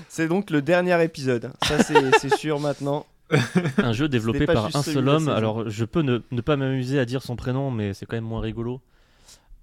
C'est 0.09 0.27
donc 0.27 0.49
le 0.49 0.61
dernier 0.61 1.01
épisode. 1.03 1.53
Ça, 1.63 1.77
c'est 1.83 2.35
sûr 2.37 2.59
maintenant. 2.59 3.05
Un 3.77 3.93
jeu 3.93 4.09
développé 4.09 4.45
par 4.45 4.75
un 4.75 4.83
seul 4.83 5.07
homme. 5.07 5.29
Alors, 5.29 5.69
je 5.69 5.85
peux 5.85 6.01
ne, 6.01 6.19
ne 6.31 6.41
pas 6.41 6.55
m'amuser 6.57 6.99
à 6.99 7.05
dire 7.05 7.21
son 7.21 7.35
prénom, 7.35 7.71
mais 7.71 7.93
c'est 7.93 8.05
quand 8.05 8.17
même 8.17 8.23
moins 8.23 8.41
rigolo. 8.41 8.81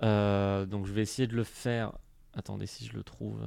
Euh, 0.03 0.66
donc, 0.66 0.86
je 0.86 0.93
vais 0.93 1.03
essayer 1.03 1.27
de 1.27 1.35
le 1.35 1.45
faire. 1.45 1.93
Attendez 2.35 2.66
si 2.66 2.86
je 2.86 2.95
le 2.95 3.03
trouve. 3.03 3.40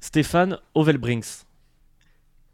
Stéphane 0.00 0.58
Ovelbrinks. 0.74 1.46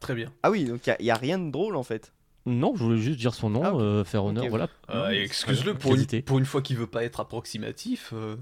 Très 0.01 0.15
bien. 0.15 0.33
Ah 0.43 0.51
oui, 0.51 0.65
donc 0.65 0.87
il 0.87 1.05
n'y 1.05 1.11
a, 1.11 1.15
rien 1.15 1.39
de 1.39 1.51
drôle 1.51 1.77
en 1.77 1.85
fait. 1.85 2.13
Non, 2.45 2.75
je 2.75 2.83
voulais 2.83 2.99
juste 2.99 3.21
dire 3.21 3.35
son 3.35 3.51
nom, 3.51 3.63
Ah, 3.65 3.73
euh, 3.75 4.05
faire 4.05 4.25
honneur, 4.25 4.49
voilà. 4.49 4.69
Euh, 4.91 5.11
Excuse-le, 5.11 5.75
pour 5.75 5.95
pour 6.27 6.39
une 6.39 6.45
fois 6.45 6.61
qu'il 6.61 6.77
veut 6.77 6.89
pas 6.89 7.05
être 7.05 7.21
approximatif, 7.21 8.11
euh, 8.13 8.37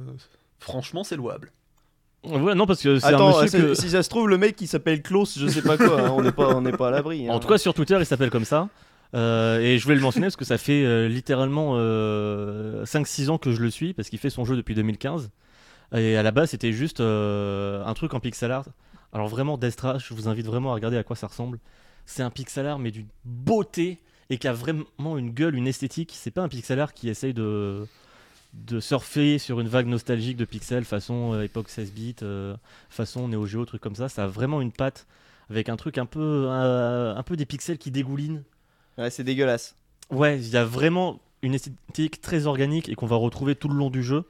franchement, 0.58 1.04
c'est 1.04 1.16
louable. 1.16 1.52
Voilà, 2.22 2.54
non, 2.54 2.66
parce 2.66 2.82
que 2.82 2.98
c'est 2.98 3.14
un 3.14 3.40
monsieur 3.42 3.68
que... 3.68 3.74
si 3.74 3.90
ça 3.90 4.02
se 4.02 4.08
trouve, 4.10 4.28
le 4.28 4.36
mec 4.36 4.54
qui 4.56 4.66
s'appelle 4.66 5.02
Klaus, 5.02 5.38
je 5.38 5.46
sais 5.46 5.62
pas 5.62 5.78
quoi, 5.78 6.00
hein, 6.02 6.10
on 6.10 6.22
n'est 6.22 6.32
pas, 6.32 6.54
on 6.54 6.62
pas 6.62 6.88
à 6.88 6.90
l'abri. 6.90 7.28
hein. 7.28 7.32
En 7.32 7.40
tout 7.40 7.48
cas, 7.48 7.56
sur 7.58 7.72
Twitter, 7.72 7.96
il 7.98 8.06
s'appelle 8.06 8.30
comme 8.30 8.44
ça. 8.44 8.68
Euh, 9.14 9.58
et 9.58 9.78
je 9.78 9.84
voulais 9.84 9.96
le 9.96 10.02
mentionner 10.02 10.26
parce 10.26 10.36
que 10.36 10.44
ça 10.44 10.58
fait 10.58 10.84
euh, 10.84 11.08
littéralement 11.08 11.72
euh, 11.76 12.84
5-6 12.84 13.30
ans 13.30 13.38
que 13.38 13.52
je 13.52 13.60
le 13.60 13.70
suis, 13.70 13.94
parce 13.94 14.08
qu'il 14.08 14.18
fait 14.18 14.30
son 14.30 14.44
jeu 14.44 14.54
depuis 14.56 14.74
2015. 14.74 15.30
Et 15.96 16.16
à 16.16 16.22
la 16.22 16.30
base, 16.30 16.50
c'était 16.50 16.72
juste 16.72 17.00
euh, 17.00 17.84
un 17.84 17.94
truc 17.94 18.14
en 18.14 18.20
pixel 18.20 18.52
art. 18.52 18.66
Alors 19.12 19.26
vraiment, 19.26 19.58
Death 19.58 19.76
Trash, 19.76 20.08
je 20.08 20.14
vous 20.14 20.28
invite 20.28 20.46
vraiment 20.46 20.70
à 20.70 20.74
regarder 20.74 20.96
à 20.96 21.02
quoi 21.02 21.16
ça 21.16 21.26
ressemble. 21.26 21.58
C'est 22.06 22.22
un 22.22 22.30
pixel 22.30 22.66
art, 22.66 22.78
mais 22.78 22.90
d'une 22.92 23.08
beauté, 23.24 23.98
et 24.28 24.38
qui 24.38 24.46
a 24.46 24.52
vraiment 24.52 25.16
une 25.18 25.30
gueule, 25.30 25.56
une 25.56 25.66
esthétique. 25.66 26.12
C'est 26.14 26.30
pas 26.30 26.42
un 26.42 26.48
pixel 26.48 26.78
art 26.78 26.92
qui 26.94 27.08
essaye 27.08 27.34
de, 27.34 27.86
de 28.52 28.80
surfer 28.80 29.38
sur 29.38 29.60
une 29.60 29.68
vague 29.68 29.86
nostalgique 29.86 30.36
de 30.36 30.44
pixels 30.44 30.84
façon 30.84 31.34
euh, 31.34 31.42
époque 31.42 31.68
16 31.68 31.92
bits, 31.92 32.16
euh, 32.22 32.56
façon 32.88 33.28
Neo 33.28 33.46
Geo, 33.46 33.64
truc 33.64 33.80
comme 33.80 33.94
ça. 33.94 34.08
Ça 34.08 34.24
a 34.24 34.26
vraiment 34.26 34.60
une 34.60 34.72
patte 34.72 35.06
avec 35.50 35.68
un 35.68 35.76
truc 35.76 35.98
un 35.98 36.06
peu, 36.06 36.46
euh, 36.48 37.14
un 37.14 37.22
peu 37.22 37.36
des 37.36 37.46
pixels 37.46 37.78
qui 37.78 37.90
dégoulinent. 37.90 38.42
Ouais, 38.98 39.10
c'est 39.10 39.24
dégueulasse. 39.24 39.76
Ouais, 40.10 40.38
il 40.38 40.48
y 40.48 40.56
a 40.56 40.64
vraiment 40.64 41.20
une 41.42 41.54
esthétique 41.54 42.20
très 42.20 42.46
organique 42.46 42.88
et 42.88 42.94
qu'on 42.94 43.06
va 43.06 43.16
retrouver 43.16 43.54
tout 43.54 43.68
le 43.68 43.76
long 43.76 43.90
du 43.90 44.02
jeu. 44.02 44.24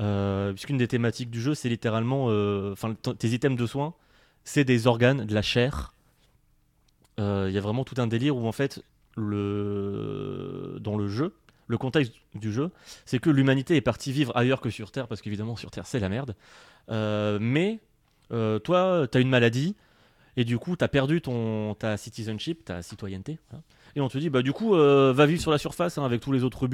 Euh, 0.00 0.52
puisqu'une 0.52 0.78
des 0.78 0.88
thématiques 0.88 1.30
du 1.30 1.40
jeu, 1.40 1.54
c'est 1.54 1.68
littéralement, 1.68 2.26
enfin, 2.72 2.94
tes 2.94 3.28
items 3.28 3.58
de 3.58 3.66
soins, 3.66 3.94
c'est 4.44 4.64
des 4.64 4.86
organes, 4.86 5.26
de 5.26 5.34
la 5.34 5.42
chair. 5.42 5.92
Il 7.18 7.50
y 7.50 7.58
a 7.58 7.60
vraiment 7.60 7.84
tout 7.84 8.00
un 8.00 8.06
délire 8.06 8.36
où 8.36 8.46
en 8.46 8.52
fait, 8.52 8.82
le... 9.16 10.78
dans 10.80 10.96
le 10.96 11.08
jeu, 11.08 11.34
le 11.68 11.78
contexte 11.78 12.14
du 12.34 12.52
jeu, 12.52 12.70
c'est 13.04 13.18
que 13.20 13.30
l'humanité 13.30 13.76
est 13.76 13.80
partie 13.82 14.10
vivre 14.10 14.36
ailleurs 14.36 14.60
que 14.60 14.70
sur 14.70 14.90
Terre, 14.90 15.06
parce 15.06 15.20
qu'évidemment 15.20 15.54
sur 15.54 15.70
Terre 15.70 15.86
c'est 15.86 16.00
la 16.00 16.08
merde. 16.08 16.34
Euh, 16.90 17.38
mais 17.40 17.78
euh, 18.32 18.58
toi, 18.58 19.06
tu 19.10 19.18
as 19.18 19.20
une 19.20 19.28
maladie, 19.28 19.76
et 20.36 20.44
du 20.44 20.58
coup, 20.58 20.76
tu 20.76 20.84
as 20.84 20.88
perdu 20.88 21.20
ton, 21.20 21.74
ta 21.74 21.96
citizenship, 21.96 22.64
ta 22.64 22.82
citoyenneté. 22.82 23.38
voilà. 23.50 23.62
Et 23.96 24.00
on 24.00 24.08
te 24.08 24.18
dit, 24.18 24.30
bah 24.30 24.42
du 24.42 24.52
coup, 24.52 24.74
euh, 24.74 25.12
va 25.12 25.26
vivre 25.26 25.40
sur 25.40 25.50
la 25.50 25.58
surface 25.58 25.98
hein, 25.98 26.04
avec 26.04 26.20
tous 26.20 26.32
les 26.32 26.42
autres. 26.44 26.68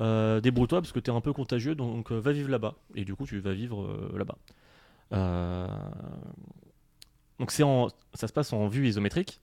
Euh, 0.00 0.40
Débrouille-toi 0.40 0.80
parce 0.80 0.92
que 0.92 1.00
tu 1.00 1.10
es 1.10 1.14
un 1.14 1.20
peu 1.20 1.32
contagieux, 1.32 1.74
donc 1.74 2.12
va 2.12 2.32
vivre 2.32 2.50
là-bas. 2.50 2.74
Et 2.94 3.04
du 3.04 3.14
coup, 3.14 3.26
tu 3.26 3.38
vas 3.40 3.52
vivre 3.52 4.12
là-bas. 4.16 4.38
Donc 7.38 7.50
c'est 7.50 7.62
en... 7.62 7.88
ça 8.14 8.28
se 8.28 8.32
passe 8.32 8.52
en 8.52 8.68
vue 8.68 8.88
isométrique. 8.88 9.40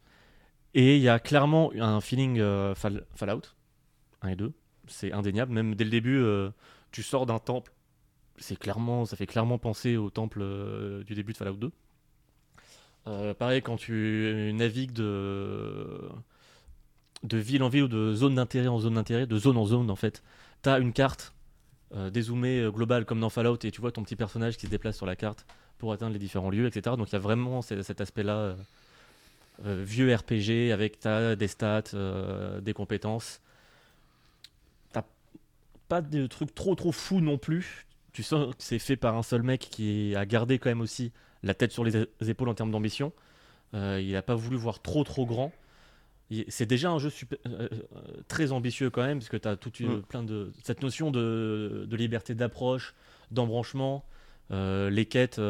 Et 0.73 0.95
il 0.95 1.02
y 1.02 1.10
a 1.10 1.19
clairement 1.19 1.72
un 1.80 1.99
feeling 1.99 2.39
Fall- 2.76 3.06
Fallout 3.15 3.41
1 4.22 4.30
et 4.30 4.35
2. 4.35 4.53
C'est 4.91 5.11
indéniable. 5.11 5.53
Même 5.53 5.76
dès 5.76 5.84
le 5.84 5.89
début, 5.89 6.18
euh, 6.18 6.49
tu 6.91 7.03
sors 7.03 7.26
d'un 7.26 7.39
temple. 7.39 7.72
C'est 8.38 8.57
clairement, 8.57 9.05
ça 9.05 9.15
fait 9.15 9.27
clairement 9.27 9.57
penser 9.57 9.97
au 9.97 10.09
temple 10.09 10.39
euh, 10.41 11.03
du 11.03 11.15
début 11.15 11.34
de 11.34 11.38
Fallout 11.38 11.55
2. 11.57 11.72
Euh, 13.07 13.34
pareil, 13.34 13.61
quand 13.61 13.77
tu 13.77 14.51
navigues 14.53 14.93
de, 14.93 16.09
ville 17.23 17.63
en 17.63 17.69
ville 17.69 17.84
ou 17.84 17.88
de 17.88 18.13
zone 18.13 18.35
d'intérêt 18.35 18.68
en 18.68 18.80
zone 18.80 18.95
d'intérêt, 18.95 19.26
de 19.26 19.38
zone 19.38 19.57
en 19.57 19.65
zone 19.65 19.89
en 19.89 19.95
fait, 19.95 20.22
tu 20.63 20.69
as 20.69 20.77
une 20.80 20.93
carte 20.93 21.34
dézoomée 22.11 22.69
globale 22.72 23.05
comme 23.05 23.19
dans 23.19 23.30
Fallout 23.30 23.57
et 23.63 23.72
tu 23.72 23.81
vois 23.81 23.91
ton 23.91 24.03
petit 24.03 24.15
personnage 24.15 24.55
qui 24.55 24.65
se 24.65 24.72
déplace 24.72 24.95
sur 24.95 25.05
la 25.05 25.18
carte 25.18 25.45
pour 25.77 25.91
atteindre 25.91 26.13
les 26.13 26.19
différents 26.19 26.49
lieux, 26.49 26.65
etc. 26.68 26.95
Donc 26.95 27.09
il 27.09 27.13
y 27.13 27.15
a 27.15 27.19
vraiment 27.19 27.61
ce- 27.61 27.81
cet 27.81 27.99
aspect-là, 28.01 28.55
vieux 29.63 30.13
RPG 30.15 30.72
avec 30.72 30.99
t'as 30.99 31.35
des 31.35 31.47
stats, 31.47 31.91
des 32.61 32.73
compétences. 32.73 33.41
Pas 35.91 35.99
de 36.01 36.26
trucs 36.26 36.55
trop 36.55 36.73
trop 36.73 36.93
fous 36.93 37.19
non 37.19 37.38
plus. 37.38 37.85
Tu 38.13 38.23
sens 38.23 38.55
que 38.55 38.63
c'est 38.63 38.80
fait 38.80 38.95
par 38.95 39.18
un 39.18 39.23
seul 39.23 39.43
mec 39.43 39.59
qui 39.69 40.15
a 40.15 40.26
gardé 40.26 40.57
quand 40.57 40.69
même 40.69 40.80
aussi 40.80 41.11
la 41.43 41.53
tête 41.53 41.73
sur 41.73 41.84
les 41.84 42.05
épaules 42.26 42.47
en 42.47 42.53
termes 42.53 42.72
d'ambition. 42.72 43.11
Euh, 43.73 43.99
il 44.01 44.13
n'a 44.13 44.22
pas 44.22 44.35
voulu 44.35 44.55
voir 44.55 44.81
trop 44.81 45.03
trop 45.03 45.26
grand. 45.26 45.51
C'est 46.47 46.65
déjà 46.65 46.91
un 46.91 46.97
jeu 46.97 47.09
super- 47.09 47.39
euh, 47.45 47.68
euh, 47.73 47.99
très 48.30 48.53
ambitieux 48.53 48.89
quand 48.89 49.01
même, 49.01 49.18
parce 49.19 49.27
que 49.27 49.35
tu 49.35 49.49
as 49.49 49.57
toute 49.57 49.81
une, 49.81 49.97
Mm. 49.97 50.01
plein 50.03 50.23
de 50.23 50.53
cette 50.63 50.81
notion 50.81 51.11
de, 51.11 51.85
de 51.89 51.95
liberté 51.97 52.35
d'approche, 52.35 52.93
d'embranchement. 53.31 54.05
Euh, 54.51 54.89
les 54.89 55.05
quêtes, 55.05 55.41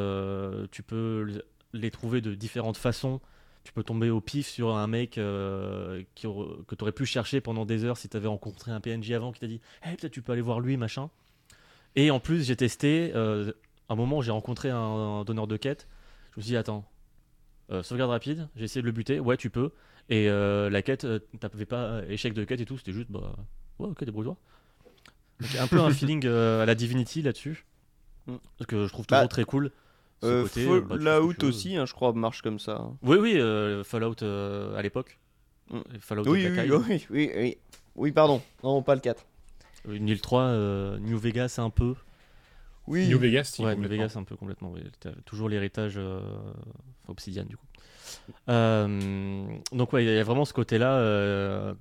tu 0.72 0.82
peux 0.82 1.44
les 1.74 1.92
trouver 1.92 2.22
de 2.22 2.34
différentes 2.34 2.78
façons. 2.78 3.22
Tu 3.64 3.74
peux 3.74 3.84
tomber 3.84 4.10
au 4.10 4.22
pif 4.22 4.48
sur 4.48 4.76
un 4.76 4.88
mec 4.88 5.18
euh, 5.18 6.04
qui 6.16 6.26
que 6.68 6.76
tu 6.76 6.82
aurais 6.84 6.92
pu 6.92 7.06
chercher 7.06 7.42
pendant 7.42 7.66
des 7.66 7.84
heures 7.86 7.98
si 7.98 8.10
tu 8.10 8.18
avais 8.18 8.28
rencontré 8.28 8.72
un 8.72 8.80
PNJ 8.80 9.12
avant 9.12 9.32
qui 9.32 9.40
t'a 9.40 9.48
dit 9.48 9.62
hey, 9.84 9.96
peut-être 9.96 10.12
tu 10.12 10.22
peux 10.24 10.32
aller 10.32 10.42
voir 10.42 10.60
lui, 10.60 10.78
machin. 10.78 11.10
Et 11.96 12.10
en 12.10 12.20
plus, 12.20 12.46
j'ai 12.46 12.56
testé. 12.56 13.12
euh, 13.16 13.52
un 13.90 13.96
moment, 13.96 14.22
j'ai 14.22 14.32
rencontré 14.32 14.70
un, 14.70 14.78
un 14.78 15.24
donneur 15.26 15.48
de 15.48 15.58
quête. 15.58 15.88
Je 16.34 16.40
me 16.40 16.42
suis 16.44 16.52
dit 16.52 16.58
attends, 16.58 16.90
euh, 17.72 17.84
sauvegarde 17.84 18.10
rapide, 18.12 18.48
j'ai 18.56 18.64
essayé 18.64 18.82
de 18.82 18.86
le 18.88 18.92
buter. 18.94 19.20
Ouais, 19.20 19.38
tu 19.38 19.50
peux. 19.50 19.72
Et 20.10 20.28
la 20.28 20.82
quête, 20.82 21.06
t'avais 21.40 21.66
pas 21.66 22.02
échec 22.10 22.34
de 22.34 22.44
quête 22.44 22.60
et 22.62 22.66
tout, 22.66 22.78
c'était 22.78 22.92
juste 22.94 23.10
bah 23.12 23.36
ouais, 23.80 23.88
ok, 23.90 24.04
débrouille-toi. 24.04 24.38
Un 25.60 25.68
peu 25.68 25.80
un 25.80 25.90
feeling 25.94 26.26
à 26.28 26.66
la 26.66 26.76
Divinity 26.76 27.22
là-dessus. 27.22 27.66
Mm. 28.28 28.36
Que 28.68 28.86
je 28.88 28.92
trouve 28.92 29.06
toujours 29.06 29.24
Bah, 29.24 29.28
très 29.28 29.46
cool. 29.46 29.72
Euh, 30.24 30.44
côté, 30.44 30.68
euh, 30.68 30.82
bah, 30.82 30.98
Fallout 31.00 31.34
tu 31.34 31.42
veux. 31.42 31.48
aussi, 31.50 31.76
hein, 31.76 31.86
je 31.86 31.94
crois, 31.94 32.14
marche 32.14 32.42
comme 32.42 32.60
ça. 32.60 32.88
Oui, 33.02 33.18
oui, 33.18 33.40
euh, 33.40 33.84
Fallout 33.84 34.22
euh, 34.22 34.76
à 34.76 34.82
l'époque. 34.82 35.20
Mm. 35.72 35.80
Fallout 36.00 36.24
Oui, 36.28 36.46
oui, 36.48 36.70
oui, 36.70 37.06
oui, 37.10 37.32
oui. 37.36 37.58
Oui, 37.96 38.12
pardon. 38.12 38.42
Non, 38.64 38.82
pas 38.84 38.96
le 38.96 39.02
4. 39.02 39.26
Une 39.90 40.08
île 40.08 40.22
3, 40.22 40.42
euh, 40.44 41.00
New 41.00 41.18
Vegas 41.18 41.56
un 41.58 41.70
peu. 41.70 41.96
Oui. 42.88 43.08
New 43.08 43.18
Vegas, 43.20 43.46
si, 43.46 43.64
Ouais, 43.64 43.76
New. 43.76 43.88
Vegas 43.88 44.14
un 44.16 44.24
peu 44.24 44.36
complètement. 44.36 44.72
oui. 44.72 44.82
Toujours 45.26 45.50
l'héritage 45.50 45.96
euh, 45.98 46.20
Obsidian 47.08 47.46
du 47.46 47.58
coup. 47.58 47.66
Euh, 48.50 49.46
donc 49.72 49.94
ouais, 49.94 50.04
il 50.04 50.12
y 50.12 50.18
a 50.18 50.24
vraiment 50.24 50.46
ce 50.46 50.54
côté-là 50.54 50.96
euh, 50.98 51.74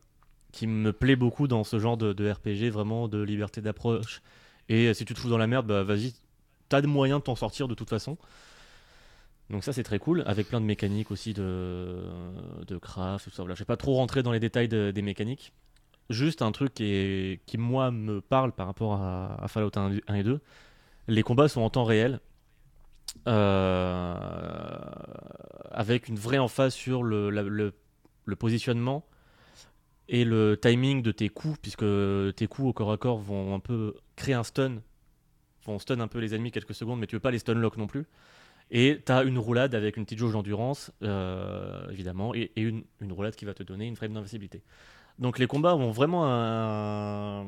qui 0.53 0.67
me 0.67 0.93
plaît 0.93 1.17
beaucoup 1.17 1.49
dans 1.49 1.65
ce 1.65 1.79
genre 1.79 1.97
de, 1.97 2.13
de 2.13 2.31
RPG, 2.31 2.71
vraiment 2.73 3.09
de 3.09 3.21
liberté 3.23 3.61
d'approche. 3.61 4.23
Et 4.69 4.87
euh, 4.89 4.95
si 4.95 5.05
tu 5.05 5.15
te 5.15 5.19
fous 5.21 5.29
dans 5.31 5.39
la 5.39 5.47
merde, 5.47 5.67
bah 5.67 5.83
vas-y, 5.83 6.15
t'as 6.71 6.81
de 6.81 6.87
moyens 6.87 7.21
de 7.21 7.25
t'en 7.25 7.37
sortir 7.37 7.69
de 7.69 7.75
toute 7.75 7.91
façon. 7.91 8.17
Donc 9.51 9.65
ça 9.65 9.73
c'est 9.75 9.83
très 9.83 9.99
cool, 9.99 10.23
avec 10.27 10.49
plein 10.49 10.61
de 10.61 10.65
mécaniques 10.67 11.11
aussi 11.11 11.35
de, 11.35 11.99
de 12.67 12.79
craft, 12.79 13.25
tout 13.25 13.31
ça. 13.31 13.43
Je 13.47 13.53
vais 13.59 13.65
pas 13.67 13.77
trop 13.77 13.95
rentrer 13.97 14.23
dans 14.23 14.33
les 14.33 14.41
détails 14.41 14.69
de- 14.69 14.91
des 14.93 15.03
mécaniques. 15.03 15.53
Juste 16.09 16.41
un 16.43 16.53
truc 16.53 16.75
qui, 16.75 17.39
moi 17.59 17.91
me 17.91 18.21
parle 18.21 18.53
par 18.53 18.67
rapport 18.67 18.95
à, 18.95 19.45
Fallout 19.49 19.71
1, 19.77 19.99
1 20.09 20.15
et 20.15 20.23
2. 20.25 20.41
Les 21.09 21.23
combats 21.23 21.49
sont 21.49 21.61
en 21.61 21.71
temps 21.71 21.85
réel. 21.85 22.21
euh, 23.29 24.15
avec 25.73 26.09
une 26.09 26.17
vraie 26.17 26.39
emphase 26.39 26.75
sur 26.75 27.03
le 27.03 27.73
positionnement 28.39 29.05
et 30.09 30.25
le 30.25 30.57
timing 30.61 31.03
de 31.03 31.13
tes 31.13 31.29
coups, 31.29 31.59
puisque 31.61 31.85
tes 32.37 32.47
coups 32.49 32.69
au 32.69 32.73
corps 32.73 32.93
à 32.93 32.97
corps 32.99 33.19
vont 33.19 33.55
un 33.55 33.61
peu 33.61 33.95
créer 34.17 34.35
un 34.35 34.43
stun, 34.45 34.77
vont 35.65 35.79
stun 35.79 36.01
un 36.01 36.09
peu 36.09 36.19
les 36.19 36.35
ennemis 36.35 36.51
quelques 36.51 36.75
secondes, 36.75 36.99
mais 37.01 37.07
tu 37.07 37.17
veux 37.17 37.21
pas 37.21 37.31
les 37.31 37.39
stun 37.39 37.55
lock 37.55 37.77
non 37.77 37.87
plus. 37.87 38.07
Et 38.71 39.03
tu 39.05 39.11
as 39.13 39.25
une 39.25 39.39
roulade 39.39 39.75
avec 39.75 39.97
une 39.97 40.05
petite 40.05 40.19
jauge 40.19 40.33
d'endurance, 40.33 40.93
euh, 41.03 41.89
évidemment, 41.91 42.35
et, 42.35 42.53
une, 42.57 42.85
une 43.01 43.13
roulade 43.13 43.35
qui 43.35 43.45
va 43.45 43.53
te 43.53 43.63
donner 43.65 43.87
une 43.87 43.97
frame 43.97 44.13
d'invincibilité. 44.13 44.63
Donc 45.19 45.39
les 45.39 45.47
combats 45.49 45.75
ont 45.75 45.91
vraiment 45.91 46.25
un- 46.27 47.47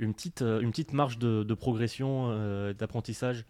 une, 0.00 0.14
petite, 0.14 0.42
euh, 0.42 0.60
une 0.60 0.70
petite 0.70 0.92
marge 0.92 1.18
de, 1.18 1.54
progression, 1.54 2.30
euh, 2.30 2.72
d'apprentissage 2.72 3.44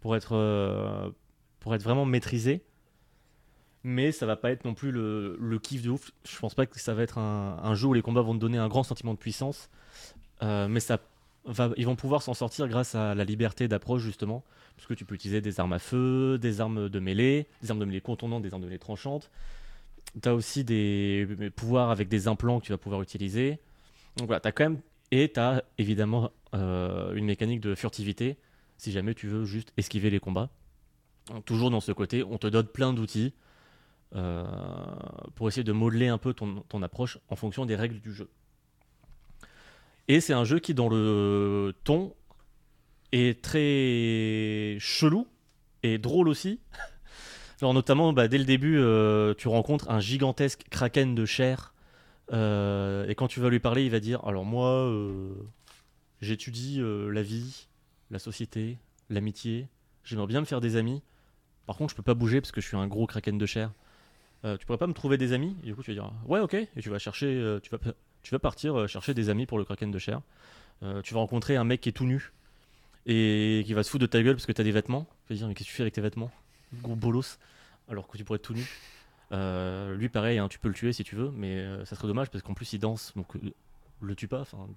pour 0.00 0.14
être, 0.16 1.12
pour 1.60 1.74
être 1.74 1.82
vraiment 1.82 2.04
maîtrisé. 2.04 2.62
Mais 3.84 4.12
ça 4.12 4.26
va 4.26 4.36
pas 4.36 4.52
être 4.52 4.64
non 4.64 4.74
plus 4.74 4.92
le, 4.92 5.36
le 5.40 5.58
kiff 5.58 5.82
de 5.82 5.90
ouf. 5.90 6.12
Je 6.24 6.38
pense 6.38 6.54
pas 6.54 6.66
que 6.66 6.78
ça 6.78 6.94
va 6.94 7.02
être 7.02 7.18
un, 7.18 7.58
un 7.60 7.74
jeu 7.74 7.88
où 7.88 7.92
les 7.94 8.02
combats 8.02 8.20
vont 8.20 8.34
te 8.34 8.38
donner 8.38 8.58
un 8.58 8.68
grand 8.68 8.84
sentiment 8.84 9.14
de 9.14 9.18
puissance. 9.18 9.68
Mais 10.40 10.80
ça 10.80 10.98
ils 11.76 11.86
vont 11.86 11.96
pouvoir 11.96 12.22
s'en 12.22 12.34
sortir 12.34 12.68
grâce 12.68 12.94
à 12.94 13.14
la 13.14 13.24
liberté 13.24 13.68
d'approche 13.68 14.02
justement. 14.02 14.44
Parce 14.76 14.86
que 14.86 14.94
tu 14.94 15.04
peux 15.04 15.14
utiliser 15.14 15.40
des 15.40 15.60
armes 15.60 15.72
à 15.72 15.78
feu, 15.78 16.38
des 16.38 16.60
armes 16.60 16.88
de 16.88 17.00
mêlée, 17.00 17.46
des 17.62 17.70
armes 17.70 17.80
de 17.80 17.84
mêlée 17.84 18.00
contournantes, 18.00 18.42
des 18.42 18.52
armes 18.52 18.62
de 18.62 18.66
mêlée 18.66 18.78
tranchantes. 18.78 19.30
Tu 20.20 20.28
as 20.28 20.34
aussi 20.34 20.64
des 20.64 21.26
pouvoirs 21.54 21.90
avec 21.90 22.08
des 22.08 22.28
implants 22.28 22.60
que 22.60 22.66
tu 22.66 22.72
vas 22.72 22.78
pouvoir 22.78 23.02
utiliser. 23.02 23.58
Donc 24.16 24.26
voilà, 24.26 24.40
tu 24.40 24.52
quand 24.52 24.64
même. 24.64 24.80
Et 25.10 25.30
tu 25.32 25.40
as 25.40 25.62
évidemment 25.78 26.30
euh, 26.54 27.14
une 27.14 27.26
mécanique 27.26 27.60
de 27.60 27.74
furtivité 27.74 28.38
si 28.78 28.92
jamais 28.92 29.14
tu 29.14 29.28
veux 29.28 29.44
juste 29.44 29.72
esquiver 29.76 30.10
les 30.10 30.20
combats. 30.20 30.50
Toujours 31.44 31.70
dans 31.70 31.80
ce 31.80 31.92
côté, 31.92 32.24
on 32.24 32.38
te 32.38 32.48
donne 32.48 32.66
plein 32.66 32.92
d'outils 32.92 33.32
euh, 34.16 34.44
pour 35.36 35.46
essayer 35.46 35.62
de 35.62 35.72
modeler 35.72 36.08
un 36.08 36.18
peu 36.18 36.34
ton 36.34 36.82
approche 36.82 37.18
en 37.28 37.36
fonction 37.36 37.64
des 37.64 37.76
règles 37.76 38.00
du 38.00 38.12
jeu. 38.12 38.28
Et 40.08 40.20
c'est 40.20 40.32
un 40.32 40.44
jeu 40.44 40.58
qui, 40.58 40.74
dans 40.74 40.88
le 40.88 41.74
ton, 41.84 42.14
est 43.12 43.42
très 43.42 44.76
chelou 44.80 45.26
et 45.82 45.98
drôle 45.98 46.28
aussi. 46.28 46.60
Alors 47.60 47.74
notamment, 47.74 48.12
bah, 48.12 48.26
dès 48.26 48.38
le 48.38 48.44
début, 48.44 48.78
euh, 48.78 49.34
tu 49.34 49.46
rencontres 49.48 49.88
un 49.90 50.00
gigantesque 50.00 50.64
kraken 50.70 51.14
de 51.14 51.24
chair. 51.24 51.74
euh, 52.32 53.06
et 53.08 53.14
quand 53.14 53.28
tu 53.28 53.40
vas 53.40 53.50
lui 53.50 53.60
parler, 53.60 53.84
il 53.84 53.90
va 53.90 54.00
dire, 54.00 54.24
alors 54.26 54.44
moi, 54.44 54.68
euh, 54.86 55.32
j'étudie 56.20 56.80
la 56.82 57.22
vie, 57.22 57.68
la 58.10 58.18
société, 58.18 58.78
l'amitié. 59.10 59.68
J'aimerais 60.02 60.26
bien 60.26 60.40
me 60.40 60.46
faire 60.46 60.60
des 60.60 60.76
amis. 60.76 61.02
Par 61.66 61.76
contre, 61.76 61.90
je 61.92 61.96
peux 61.96 62.02
pas 62.02 62.14
bouger 62.14 62.40
parce 62.40 62.50
que 62.50 62.60
je 62.60 62.66
suis 62.66 62.76
un 62.76 62.88
gros 62.88 63.06
kraken 63.06 63.38
de 63.38 63.46
chair. 63.46 63.70
Tu 64.58 64.66
pourrais 64.66 64.78
pas 64.78 64.88
me 64.88 64.92
trouver 64.92 65.18
des 65.18 65.32
amis? 65.32 65.56
Et 65.62 65.66
du 65.66 65.76
coup, 65.76 65.84
tu 65.84 65.94
vas 65.94 66.02
dire 66.02 66.12
ouais, 66.26 66.40
ok. 66.40 66.54
Et 66.54 66.68
tu 66.80 66.90
vas 66.90 66.98
chercher, 66.98 67.58
tu 67.62 67.70
vas, 67.70 67.78
tu 68.22 68.30
vas 68.32 68.38
partir 68.38 68.78
euh, 68.80 68.86
chercher 68.86 69.14
des 69.14 69.28
amis 69.30 69.46
pour 69.46 69.58
le 69.58 69.64
kraken 69.64 69.90
de 69.90 69.98
chair. 69.98 70.20
Euh, 70.82 71.02
tu 71.02 71.14
vas 71.14 71.20
rencontrer 71.20 71.56
un 71.56 71.64
mec 71.64 71.80
qui 71.80 71.88
est 71.88 71.92
tout 71.92 72.04
nu 72.06 72.32
et 73.06 73.62
qui 73.66 73.74
va 73.74 73.82
se 73.82 73.90
foutre 73.90 74.02
de 74.02 74.06
ta 74.06 74.22
gueule 74.22 74.34
parce 74.36 74.46
que 74.46 74.52
t'as 74.52 74.62
des 74.64 74.72
vêtements. 74.72 75.06
Tu 75.26 75.32
vas 75.32 75.36
dire 75.38 75.48
mais 75.48 75.54
qu'est-ce 75.54 75.68
que 75.68 75.70
tu 75.70 75.76
fais 75.76 75.82
avec 75.82 75.94
tes 75.94 76.00
vêtements 76.00 76.30
Gros 76.82 76.96
bolos. 76.96 77.38
Alors 77.88 78.06
que 78.08 78.16
tu 78.16 78.24
pourrais 78.24 78.36
être 78.36 78.42
tout 78.42 78.54
nu? 78.54 78.64
Euh, 79.32 79.94
lui, 79.96 80.08
pareil, 80.08 80.38
hein, 80.38 80.48
tu 80.48 80.58
peux 80.58 80.68
le 80.68 80.74
tuer 80.74 80.92
si 80.92 81.04
tu 81.04 81.16
veux, 81.16 81.30
mais 81.30 81.56
euh, 81.58 81.84
ça 81.84 81.96
serait 81.96 82.06
dommage 82.08 82.30
parce 82.30 82.42
qu'en 82.42 82.54
plus 82.54 82.72
il 82.74 82.78
danse, 82.78 83.12
donc 83.16 83.34
euh, 83.36 83.52
le 84.00 84.14
tue 84.14 84.28
pas. 84.28 84.40
Enfin, 84.42 84.68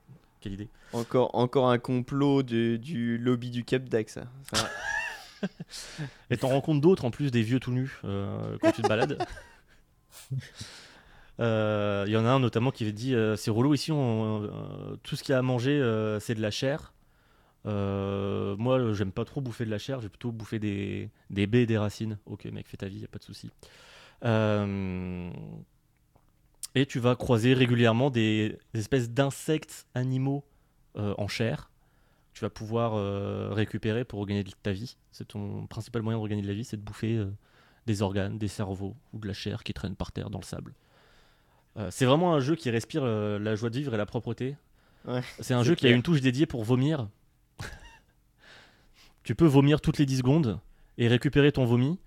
quelle 0.42 0.54
idée. 0.54 0.70
Encore, 0.94 1.36
encore 1.36 1.70
un 1.70 1.78
complot 1.78 2.42
du 2.44 3.18
lobby 3.18 3.50
du 3.52 3.64
Cap 3.66 3.84
d'Ac, 3.84 4.10
ça. 4.10 4.26
Ça- 4.54 4.70
Et 6.30 6.38
t'en 6.38 6.48
rencontres 6.50 6.82
d'autres 6.82 7.06
en 7.06 7.12
plus 7.12 7.32
des 7.32 7.42
vieux 7.44 7.60
tout 7.60 7.72
nus 7.72 8.00
euh, 8.06 8.58
quand 8.62 8.72
tu 8.72 8.82
te 8.82 8.88
balades. 8.88 9.18
Euh, 11.40 12.06
Il 12.08 12.14
y 12.14 12.18
en 12.18 12.26
a 12.26 12.30
un 12.30 12.40
notamment 12.40 12.72
qui 12.72 12.92
dit 12.94 13.14
euh, 13.14 13.36
c'est 13.36 13.52
relou 13.52 13.74
ici, 13.74 13.92
on- 13.92 14.44
euh, 14.44 14.96
tout 15.04 15.16
ce 15.16 15.24
qu'il 15.24 15.34
y 15.34 15.36
a 15.36 15.40
à 15.40 15.42
manger 15.42 15.80
c'est 16.20 16.36
de 16.36 16.42
la 16.42 16.52
chair. 16.52 16.94
Moi 17.66 18.94
j'aime 18.94 19.12
pas 19.12 19.26
trop 19.26 19.42
bouffer 19.42 19.66
de 19.66 19.72
la 19.72 19.78
chair, 19.78 20.02
j'ai 20.02 20.10
plutôt 20.10 20.32
bouffer 20.32 20.60
des, 20.60 21.10
baies 21.30 21.66
des 21.66 21.78
racines. 21.78 22.18
Ok 22.26 22.46
mec, 22.46 22.68
fais 22.68 22.78
ta 22.78 22.88
vie, 22.88 23.00
y 23.00 23.06
a 23.06 23.08
pas 23.08 23.20
de 23.20 23.24
souci. 23.24 23.50
Et 26.76 26.86
tu 26.86 27.00
vas 27.00 27.16
croiser 27.16 27.54
régulièrement 27.54 28.10
des, 28.10 28.58
espèces 28.74 29.10
d'insectes 29.10 29.88
animaux 29.96 30.44
en 30.96 31.28
chair 31.28 31.70
tu 32.34 32.42
vas 32.42 32.50
pouvoir 32.50 33.54
récupérer 33.54 34.04
pour 34.04 34.20
regagner 34.20 34.44
de 34.44 34.52
ta 34.62 34.74
vie. 34.74 34.98
C'est 35.14 35.26
ton 35.30 35.68
principal 35.68 36.02
moyen 36.02 36.18
de 36.18 36.24
regagner 36.24 36.42
de 36.42 36.48
la 36.48 36.54
vie, 36.54 36.66
c'est 36.66 36.76
de 36.76 36.82
bouffer 36.82 37.26
des 37.86 38.02
organes, 38.02 38.38
des 38.38 38.50
cerveaux 38.50 38.96
ou 39.14 39.20
de 39.20 39.28
la 39.28 39.34
chair 39.34 39.64
qui 39.64 39.74
traîne 39.74 39.96
par 39.96 40.12
terre 40.12 40.30
dans 40.30 40.40
le 40.40 40.44
sable. 40.44 40.74
Euh, 41.78 41.90
c'est 41.92 42.06
vraiment 42.06 42.34
un 42.34 42.40
jeu 42.40 42.56
qui 42.56 42.70
respire 42.70 43.02
euh, 43.04 43.38
la 43.40 43.56
joie 43.56 43.70
de 43.70 43.78
vivre 43.78 43.94
et 43.94 43.98
la 43.98 44.06
propreté. 44.06 44.56
Ouais, 45.08 45.22
c'est 45.40 45.54
un 45.54 45.64
jeu 45.64 45.76
qui 45.76 45.88
a 45.88 45.92
une 45.92 46.02
touche 46.04 46.22
dédiée 46.22 46.46
pour 46.46 46.64
vomir. 46.64 47.10
tu 49.24 49.36
peux 49.36 49.46
vomir 49.46 49.82
toutes 49.82 49.98
les 49.98 50.06
10 50.06 50.20
secondes 50.20 50.60
et 50.98 51.08
récupérer 51.08 51.52
ton 51.52 51.66
vomi. 51.66 52.00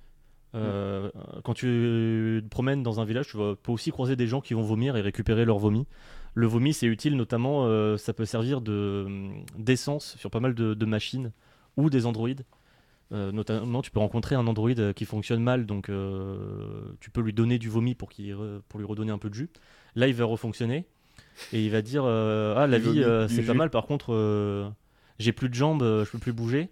Euh, 0.55 1.11
Quand 1.45 1.53
tu 1.55 2.41
te 2.43 2.49
promènes 2.49 2.83
dans 2.83 3.01
un 3.01 3.05
village, 3.05 3.29
tu 3.29 3.37
vas, 3.37 3.55
peux 3.55 3.71
aussi 3.71 3.91
croiser 3.91 4.17
des 4.17 4.27
gens 4.27 4.41
qui 4.41 4.55
vont 4.55 4.63
vomir 4.63 4.97
et 4.97 5.01
récupérer 5.01 5.45
leur 5.45 5.59
vomi. 5.59 5.87
Le 6.35 6.47
vomi, 6.47 6.73
c'est 6.73 6.87
utile, 6.87 7.17
notamment, 7.17 7.97
ça 7.99 8.13
peut 8.13 8.25
servir 8.25 8.61
de, 8.61 9.07
d'essence 9.57 10.17
sur 10.17 10.31
pas 10.31 10.41
mal 10.41 10.55
de, 10.55 10.75
de 10.75 10.87
machines 10.87 11.33
ou 11.77 11.91
des 11.91 12.07
androïdes. 12.07 12.45
Euh, 13.11 13.33
notamment, 13.33 13.81
tu 13.81 13.91
peux 13.91 14.01
rencontrer 14.01 14.35
un 14.35 14.47
androïde 14.47 14.81
euh, 14.81 14.93
qui 14.93 15.07
fonctionne 15.07 15.43
mal, 15.43 15.65
donc 15.65 15.89
euh, 15.89 16.93
tu 17.01 17.11
peux 17.11 17.23
lui 17.23 17.33
donner 17.33 17.59
du 17.59 17.71
vomi 17.71 17.95
pour, 17.95 18.11
pour 18.69 18.81
lui 18.81 18.87
redonner 18.87 19.11
un 19.11 19.19
peu 19.19 19.31
de 19.31 19.35
jus. 19.35 19.49
Là, 19.95 20.09
il 20.09 20.15
va 20.15 20.27
refonctionner 20.27 20.87
et 21.53 21.65
il 21.65 21.71
va 21.71 21.81
dire 21.81 22.03
euh, 22.05 22.55
Ah, 22.57 22.67
la 22.67 22.79
vie, 22.79 23.03
c'est 23.29 23.45
pas 23.45 23.55
mal, 23.55 23.71
par 23.71 23.87
contre, 23.87 24.73
j'ai 25.19 25.33
plus 25.33 25.49
de 25.49 25.55
jambes, 25.55 25.83
je 25.83 26.11
peux 26.11 26.19
plus 26.19 26.33
bouger. 26.33 26.69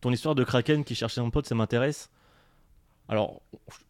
Ton 0.00 0.12
histoire 0.12 0.34
de 0.34 0.44
Kraken 0.44 0.84
qui 0.84 0.94
cherchait 0.94 1.20
un 1.20 1.28
pote, 1.28 1.46
ça 1.46 1.54
m'intéresse. 1.54 2.10
Alors, 3.08 3.42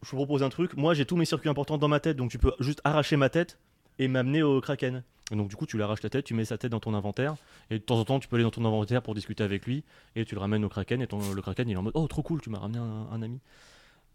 je 0.02 0.10
te 0.10 0.16
propose 0.16 0.42
un 0.42 0.48
truc. 0.48 0.76
Moi, 0.76 0.94
j'ai 0.94 1.04
tous 1.04 1.16
mes 1.16 1.26
circuits 1.26 1.50
importants 1.50 1.76
dans 1.76 1.88
ma 1.88 2.00
tête, 2.00 2.16
donc 2.16 2.30
tu 2.30 2.38
peux 2.38 2.52
juste 2.58 2.80
arracher 2.84 3.16
ma 3.16 3.28
tête 3.28 3.58
et 4.00 4.08
m'amener 4.08 4.42
au 4.42 4.60
Kraken. 4.60 5.04
Donc, 5.30 5.48
du 5.48 5.54
coup, 5.54 5.66
tu 5.66 5.76
lui 5.76 5.84
arraches 5.84 6.02
la 6.02 6.10
tête, 6.10 6.24
tu 6.24 6.34
mets 6.34 6.46
sa 6.46 6.58
tête 6.58 6.72
dans 6.72 6.80
ton 6.80 6.94
inventaire, 6.94 7.36
et 7.70 7.78
de 7.78 7.84
temps 7.84 7.98
en 7.98 8.04
temps, 8.04 8.18
tu 8.18 8.26
peux 8.26 8.36
aller 8.36 8.42
dans 8.42 8.50
ton 8.50 8.64
inventaire 8.64 9.02
pour 9.02 9.14
discuter 9.14 9.44
avec 9.44 9.66
lui, 9.66 9.84
et 10.16 10.24
tu 10.24 10.34
le 10.34 10.40
ramènes 10.40 10.64
au 10.64 10.68
Kraken, 10.68 11.02
et 11.02 11.06
le 11.06 11.42
Kraken, 11.42 11.68
il 11.68 11.74
est 11.74 11.76
en 11.76 11.82
mode 11.82 11.92
Oh, 11.94 12.08
trop 12.08 12.22
cool, 12.22 12.40
tu 12.40 12.50
m'as 12.50 12.58
ramené 12.58 12.78
un, 12.78 13.22
ami. 13.22 13.38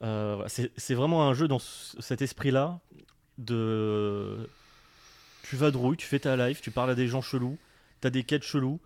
Euh, 0.01 0.43
c'est 0.47 0.93
vraiment 0.95 1.29
un 1.29 1.33
jeu 1.33 1.47
dans 1.47 1.59
ce- 1.59 2.01
cet 2.01 2.21
esprit-là 2.21 2.79
de. 3.37 4.49
Tu 5.43 5.55
vas 5.55 5.69
drouille, 5.69 5.95
tu 5.95 6.07
fais 6.07 6.19
ta 6.19 6.35
life, 6.35 6.61
tu 6.61 6.71
parles 6.71 6.89
à 6.89 6.95
des 6.95 7.07
gens 7.07 7.21
chelous, 7.21 7.57
t'as 8.01 8.09
des 8.09 8.23
quêtes 8.23 8.43
chelous, 8.43 8.81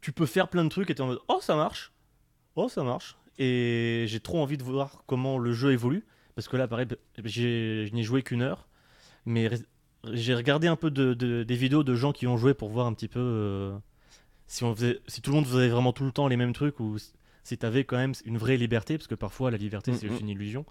tu 0.00 0.12
peux 0.12 0.26
faire 0.26 0.48
plein 0.48 0.64
de 0.64 0.70
trucs 0.70 0.88
et 0.90 0.94
t'es 0.94 1.02
en 1.02 1.08
mode 1.08 1.20
Oh, 1.28 1.38
ça 1.42 1.54
marche 1.54 1.92
Oh, 2.56 2.68
ça 2.68 2.82
marche 2.82 3.16
Et 3.38 4.06
j'ai 4.08 4.20
trop 4.20 4.40
envie 4.42 4.56
de 4.56 4.64
voir 4.64 5.04
comment 5.06 5.38
le 5.38 5.52
jeu 5.52 5.72
évolue, 5.72 6.04
parce 6.34 6.48
que 6.48 6.56
là, 6.56 6.66
pareil, 6.66 6.86
je 7.22 7.92
n'y 7.92 8.00
ai 8.00 8.02
joué 8.02 8.22
qu'une 8.22 8.42
heure, 8.42 8.66
mais 9.26 9.50
j'ai 10.12 10.34
regardé 10.34 10.66
un 10.66 10.76
peu 10.76 10.90
de, 10.90 11.14
de- 11.14 11.42
des 11.42 11.56
vidéos 11.56 11.82
de 11.84 11.94
gens 11.94 12.12
qui 12.12 12.26
ont 12.26 12.36
joué 12.36 12.54
pour 12.54 12.70
voir 12.70 12.86
un 12.86 12.94
petit 12.94 13.08
peu 13.08 13.20
euh, 13.20 13.76
si, 14.46 14.64
on 14.64 14.74
faisait, 14.74 15.00
si 15.06 15.20
tout 15.22 15.30
le 15.30 15.36
monde 15.36 15.46
faisait 15.46 15.68
vraiment 15.68 15.92
tout 15.92 16.04
le 16.04 16.12
temps 16.12 16.26
les 16.28 16.36
mêmes 16.36 16.52
trucs 16.54 16.80
ou 16.80 16.96
si 17.42 17.56
tu 17.58 17.66
avais 17.66 17.84
quand 17.84 17.96
même 17.96 18.12
une 18.24 18.38
vraie 18.38 18.56
liberté, 18.56 18.96
parce 18.98 19.08
que 19.08 19.14
parfois 19.14 19.50
la 19.50 19.56
liberté 19.56 19.92
c'est 19.94 20.06
Mm, 20.06 20.10
juste 20.10 20.20
une 20.22 20.28
illusion. 20.28 20.64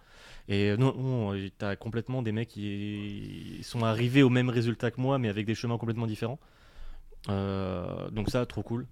Et 0.47 0.69
euh, 0.69 0.77
non, 0.77 0.93
non 0.95 1.33
tu 1.33 1.65
as 1.65 1.75
complètement 1.75 2.21
des 2.21 2.31
mecs 2.31 2.49
qui 2.49 3.59
sont 3.63 3.83
arrivés 3.83 4.23
au 4.23 4.29
même 4.29 4.49
résultat 4.49 4.89
que 4.91 4.99
moi, 5.01 5.17
mais 5.19 5.29
avec 5.29 5.45
des 5.45 5.55
chemins 5.55 5.77
complètement 5.77 6.07
différents. 6.07 6.39
Euh, 7.29 8.09
donc 8.11 8.29
ça, 8.29 8.45
trop 8.45 8.63
cool. 8.63 8.87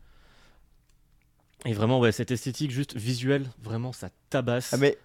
Et 1.65 1.73
vraiment, 1.73 1.99
ouais, 1.99 2.11
cette 2.11 2.31
esthétique 2.31 2.71
juste 2.71 2.95
visuelle, 2.95 3.47
vraiment, 3.61 3.91
ça 3.91 4.09
tabasse. 4.29 4.73
Ah, 4.73 4.77
mais 4.77 4.97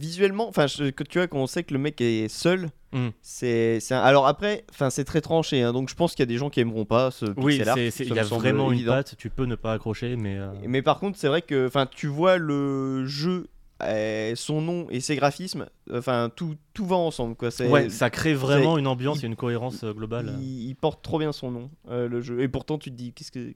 visuellement, 0.00 0.48
enfin, 0.48 0.66
que 0.66 1.02
tu 1.04 1.18
vois, 1.18 1.26
quand 1.28 1.38
on 1.38 1.46
sait 1.46 1.62
que 1.62 1.72
le 1.74 1.78
mec 1.80 2.00
est 2.00 2.28
seul, 2.28 2.70
Mm. 2.92 3.08
c'est. 3.22 3.78
un- 3.92 4.00
Alors 4.00 4.26
après, 4.26 4.64
enfin, 4.70 4.90
c'est 4.90 5.04
très 5.04 5.20
tranché, 5.20 5.62
hein, 5.62 5.72
donc 5.72 5.88
je 5.88 5.94
pense 5.94 6.12
qu'il 6.12 6.20
y 6.20 6.24
a 6.24 6.26
des 6.26 6.38
gens 6.38 6.50
qui 6.50 6.58
aimeront 6.60 6.84
pas 6.84 7.10
ce 7.12 7.26
oui, 7.36 7.56
il 7.56 8.14
y 8.14 8.18
a 8.18 8.24
vraiment 8.24 8.72
une 8.72 8.84
patte, 8.84 9.14
tu 9.16 9.30
peux 9.30 9.44
ne 9.44 9.54
pas 9.54 9.74
accrocher, 9.74 10.16
mais. 10.16 10.36
euh, 10.38 10.48
Mais 10.66 10.82
par 10.82 10.98
contre, 10.98 11.16
c'est 11.18 11.28
vrai 11.28 11.42
que 11.42 11.66
enfin, 11.68 11.86
tu 11.86 12.08
vois 12.08 12.36
le 12.38 13.06
jeu, 13.06 13.46
euh, 13.82 14.32
son 14.34 14.60
nom 14.60 14.86
et 14.90 14.98
ses 15.00 15.14
graphismes, 15.16 15.66
enfin 15.94 16.30
tout, 16.34 16.56
tout 16.74 16.84
va 16.84 16.96
ensemble 16.96 17.36
quoi. 17.36 17.50
Ouais, 17.60 17.88
ça 17.90 18.10
crée 18.10 18.34
vraiment 18.34 18.76
une 18.76 18.86
ambiance 18.88 19.22
et 19.22 19.26
une 19.26 19.36
cohérence 19.36 19.84
euh, 19.84 19.92
globale. 19.94 20.36
il, 20.40 20.68
il 20.68 20.74
porte 20.74 21.00
trop 21.02 21.18
bien 21.20 21.32
son 21.32 21.50
nom, 21.52 21.70
euh, 21.90 22.08
le 22.08 22.20
jeu. 22.20 22.40
Et 22.40 22.48
pourtant, 22.48 22.76
tu 22.78 22.90
te 22.90 22.96
dis, 22.96 23.12
qu'est-ce 23.12 23.30
que. 23.32 23.52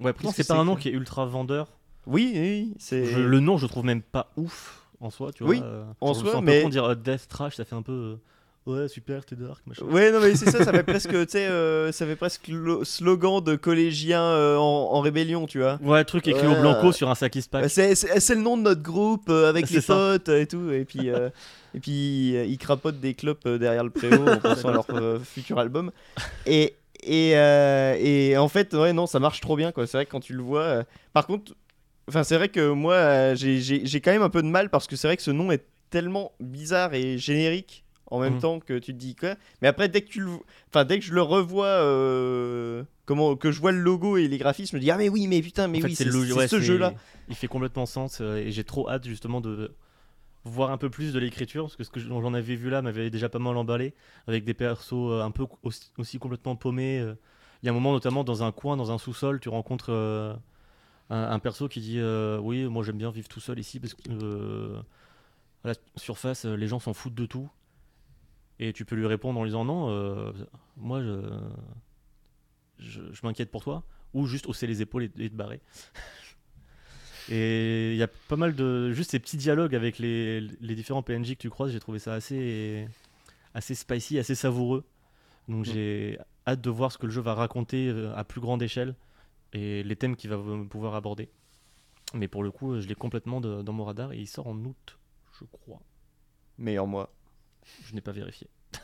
Ouais, 0.00 0.12
pourtant, 0.12 0.32
c'est 0.34 0.46
pas 0.48 0.54
un 0.56 0.64
nom 0.64 0.74
qui 0.76 0.88
est 0.88 0.92
ultra 0.92 1.26
vendeur. 1.26 1.68
Oui, 2.06 2.32
oui, 2.34 2.74
c'est. 2.78 3.12
Le 3.14 3.40
nom, 3.40 3.58
je 3.58 3.66
trouve 3.66 3.84
même 3.84 4.02
pas 4.02 4.32
ouf 4.36 4.80
en 5.04 5.10
soi, 5.10 5.30
tu 5.32 5.44
vois. 5.44 5.52
Oui, 5.52 5.60
euh, 5.62 5.84
en 6.00 6.14
soi, 6.14 6.32
peu 6.32 6.40
mais- 6.40 6.64
de 6.64 6.70
dire 6.70 6.84
euh, 6.84 6.94
Death 6.94 7.28
Trash, 7.28 7.56
ça 7.56 7.64
fait 7.64 7.76
un 7.76 7.82
peu. 7.82 7.92
euh, 7.92 8.14
Ouais, 8.66 8.88
super, 8.88 9.26
t'es 9.26 9.36
dark, 9.36 9.60
machin. 9.66 9.84
Ouais, 9.84 10.10
non, 10.10 10.20
mais 10.20 10.34
c'est 10.36 10.50
ça, 10.50 10.64
ça 10.64 10.72
fait 10.72 10.82
presque, 10.84 11.10
tu 11.10 11.26
sais, 11.28 11.46
euh, 11.46 11.92
ça 11.92 12.06
fait 12.06 12.16
presque 12.16 12.48
lo- 12.48 12.82
slogan 12.82 13.44
de 13.44 13.56
collégien 13.56 14.22
euh, 14.22 14.56
en, 14.56 14.62
en 14.94 15.00
rébellion, 15.02 15.46
tu 15.46 15.58
vois. 15.60 15.78
Ouais, 15.82 16.02
truc 16.04 16.26
écrit 16.28 16.46
Ouais. 16.46 16.56
au 16.56 16.60
blanco 16.62 16.90
sur 16.90 17.10
un 17.10 17.14
sac 17.14 17.36
pack. 17.50 17.68
C'est, 17.68 17.92
le 18.34 18.40
nom 18.40 18.56
de 18.56 18.62
notre 18.62 18.80
groupe 18.82 19.28
avec 19.28 19.68
les 19.68 19.82
ça. 19.82 19.94
potes 19.94 20.30
et 20.30 20.46
tout. 20.46 20.70
Et 20.70 20.86
puis, 20.86 21.08
et 21.08 21.78
puis 21.80 22.32
ils 22.48 22.56
crapotent 22.56 23.00
des 23.00 23.12
clopes 23.12 23.46
derrière 23.46 23.84
le 23.84 23.90
préau 23.90 24.26
en 24.26 24.36
pensant 24.40 24.68
à 24.70 24.72
leur 24.72 24.86
futur 25.22 25.58
album. 25.58 25.90
Et, 26.46 26.74
et, 27.02 27.32
et 27.32 28.36
en 28.38 28.48
fait, 28.48 28.72
ouais, 28.72 28.94
non, 28.94 29.06
ça 29.06 29.20
marche 29.20 29.42
trop 29.42 29.56
bien. 29.56 29.72
quoi. 29.72 29.86
C'est 29.86 29.98
vrai 29.98 30.06
que 30.06 30.10
quand 30.10 30.20
tu 30.20 30.32
le 30.32 30.42
vois. 30.42 30.84
Par 31.12 31.26
contre, 31.26 31.52
enfin, 32.08 32.22
c'est 32.24 32.36
vrai 32.36 32.48
que 32.48 32.70
moi, 32.70 32.94
euh, 32.94 33.34
j'ai, 33.36 34.00
quand 34.00 34.12
même 34.12 34.22
un 34.22 34.30
peu 34.30 34.42
de 34.42 34.48
mal 34.48 34.70
parce 34.70 34.86
que 34.86 34.96
c'est 34.96 35.08
vrai 35.08 35.16
que 35.16 35.22
ce 35.22 35.30
nom 35.30 35.50
est 35.50 35.64
tellement 35.90 36.32
bizarre 36.40 36.94
et 36.94 37.18
générique 37.18 37.84
en 38.06 38.20
même 38.20 38.34
Mhm. 38.34 38.40
temps 38.40 38.60
que 38.60 38.78
tu 38.78 38.92
te 38.92 38.98
dis 38.98 39.14
quoi. 39.14 39.34
Mais 39.62 39.68
après, 39.68 39.88
dès 39.88 40.02
que 40.02 40.08
tu 40.08 40.20
le, 40.20 40.30
enfin, 40.68 40.84
dès 40.84 40.98
que 40.98 41.04
je 41.04 41.14
le 41.14 41.22
revois, 41.22 41.66
euh, 41.66 42.84
comment, 43.06 43.36
que 43.36 43.50
je 43.50 43.60
vois 43.60 43.72
le 43.72 43.78
logo 43.80 44.16
et 44.16 44.28
les 44.28 44.38
graphismes, 44.38 44.72
je 44.72 44.76
me 44.76 44.80
dis 44.80 44.90
ah 44.90 44.96
mais 44.96 45.08
oui, 45.08 45.26
mais 45.26 45.40
putain, 45.40 45.68
mais 45.68 45.82
En 45.82 45.86
oui, 45.86 45.94
c'est, 45.94 46.10
ouais, 46.10 46.48
ce 46.48 46.60
jeu-là. 46.60 46.94
Il 47.28 47.34
fait 47.34 47.46
complètement 47.48 47.86
sens 47.86 48.18
euh, 48.20 48.36
et 48.36 48.50
j'ai 48.52 48.64
trop 48.64 48.88
hâte 48.90 49.06
justement 49.06 49.40
de 49.40 49.74
voir 50.44 50.70
un 50.70 50.76
peu 50.76 50.90
plus 50.90 51.14
de 51.14 51.18
l'écriture 51.18 51.64
parce 51.64 51.76
que 51.76 51.84
ce 51.84 51.90
que 51.90 52.00
j'en 52.00 52.34
avais 52.34 52.54
vu 52.54 52.68
là 52.68 52.82
m'avait 52.82 53.08
déjà 53.08 53.30
pas 53.30 53.38
mal 53.38 53.56
emballé 53.56 53.94
avec 54.26 54.44
des 54.44 54.52
persos 54.52 55.22
un 55.22 55.30
peu 55.30 55.46
aussi, 55.62 55.90
aussi 55.96 56.18
complètement 56.18 56.54
paumés. 56.54 56.98
Il 57.62 57.66
y 57.66 57.68
a 57.68 57.72
un 57.72 57.74
moment 57.74 57.92
notamment 57.92 58.24
dans 58.24 58.42
un 58.42 58.52
coin, 58.52 58.76
dans 58.76 58.92
un 58.92 58.98
sous-sol, 58.98 59.40
tu 59.40 59.48
rencontres 59.48 60.36
un, 61.10 61.30
un 61.30 61.38
perso 61.38 61.68
qui 61.68 61.80
dit 61.80 61.98
euh, 61.98 62.38
oui 62.38 62.64
moi 62.64 62.82
j'aime 62.82 62.98
bien 62.98 63.10
vivre 63.10 63.28
tout 63.28 63.40
seul 63.40 63.58
ici 63.58 63.80
parce 63.80 63.94
que 63.94 64.02
euh, 64.10 64.80
à 65.64 65.68
la 65.68 65.74
surface 65.96 66.44
les 66.44 66.66
gens 66.66 66.78
s'en 66.78 66.94
foutent 66.94 67.14
de 67.14 67.26
tout 67.26 67.50
et 68.58 68.72
tu 68.72 68.84
peux 68.84 68.96
lui 68.96 69.06
répondre 69.06 69.38
en 69.38 69.44
lui 69.44 69.50
disant 69.50 69.64
non 69.64 69.90
euh, 69.90 70.32
moi 70.76 71.02
je, 71.02 71.20
je, 72.78 73.00
je 73.12 73.20
m'inquiète 73.26 73.50
pour 73.50 73.62
toi 73.62 73.82
ou 74.14 74.26
juste 74.26 74.46
hausser 74.46 74.66
les 74.66 74.80
épaules 74.80 75.04
et, 75.04 75.10
et 75.18 75.30
te 75.30 75.34
barrer. 75.34 75.60
Et 77.30 77.92
il 77.92 77.96
y 77.96 78.02
a 78.02 78.08
pas 78.28 78.36
mal 78.36 78.54
de. 78.54 78.92
Juste 78.92 79.12
ces 79.12 79.18
petits 79.18 79.38
dialogues 79.38 79.74
avec 79.74 79.98
les, 79.98 80.42
les 80.42 80.74
différents 80.74 81.02
PNJ 81.02 81.30
que 81.30 81.38
tu 81.38 81.48
croises, 81.48 81.72
j'ai 81.72 81.80
trouvé 81.80 81.98
ça 81.98 82.12
assez, 82.12 82.86
assez 83.54 83.74
spicy, 83.74 84.18
assez 84.18 84.34
savoureux. 84.34 84.84
Donc 85.48 85.64
j'ai 85.64 86.18
hâte 86.46 86.60
de 86.60 86.68
voir 86.68 86.92
ce 86.92 86.98
que 86.98 87.06
le 87.06 87.12
jeu 87.12 87.22
va 87.22 87.32
raconter 87.32 87.90
à 88.14 88.24
plus 88.24 88.42
grande 88.42 88.62
échelle 88.62 88.94
et 89.54 89.82
les 89.82 89.96
thèmes 89.96 90.16
qu'il 90.16 90.28
va 90.30 90.38
pouvoir 90.68 90.94
aborder. 90.94 91.30
Mais 92.12 92.28
pour 92.28 92.42
le 92.42 92.50
coup, 92.50 92.78
je 92.80 92.86
l'ai 92.86 92.94
complètement 92.94 93.40
de- 93.40 93.62
dans 93.62 93.72
mon 93.72 93.84
radar 93.84 94.12
et 94.12 94.18
il 94.18 94.26
sort 94.26 94.46
en 94.48 94.56
août, 94.56 94.98
je 95.40 95.44
crois. 95.50 95.80
Meilleur 96.58 96.86
moi. 96.86 97.10
Je 97.86 97.94
n'ai 97.94 98.00
pas 98.02 98.12
vérifié. 98.12 98.46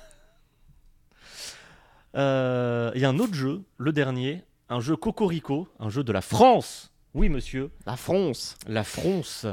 Euh, 2.17 2.91
Il 2.95 3.01
y 3.01 3.05
a 3.05 3.09
un 3.09 3.19
autre 3.21 3.35
jeu, 3.35 3.63
le 3.79 3.93
dernier, 3.93 4.43
un 4.69 4.81
jeu 4.81 4.97
Cocorico, 4.97 5.69
un 5.79 5.91
jeu 5.91 6.03
de 6.03 6.11
la 6.13 6.21
France. 6.21 6.93
Oui, 7.15 7.29
monsieur. 7.29 7.71
La 7.87 7.97
France. 7.97 8.57
La 8.67 8.83
France, 8.85 9.47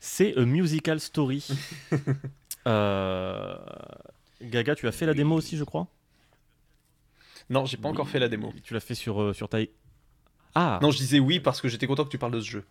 c'est 0.00 0.36
A 0.36 0.44
Musical 0.44 1.00
Story. 1.00 1.46
Euh, 2.66 3.56
Gaga, 4.42 4.74
tu 4.74 4.86
as 4.88 4.92
fait 4.92 5.06
la 5.06 5.14
démo 5.14 5.36
aussi, 5.36 5.56
je 5.56 5.64
crois? 5.64 5.86
Non, 7.48 7.64
j'ai 7.64 7.78
pas 7.78 7.88
encore 7.88 8.08
fait 8.10 8.18
la 8.18 8.28
démo. 8.28 8.52
Tu 8.62 8.74
l'as 8.74 8.80
fait 8.80 8.94
sur, 8.96 9.22
euh, 9.22 9.32
sur 9.32 9.48
ta. 9.48 9.58
Ah 10.60 10.80
Non, 10.82 10.90
je 10.90 10.98
disais 10.98 11.20
oui 11.20 11.38
parce 11.38 11.60
que 11.60 11.68
j'étais 11.68 11.86
content 11.86 12.04
que 12.04 12.08
tu 12.10 12.18
parles 12.18 12.32
de 12.32 12.40
ce 12.40 12.50
jeu. 12.50 12.64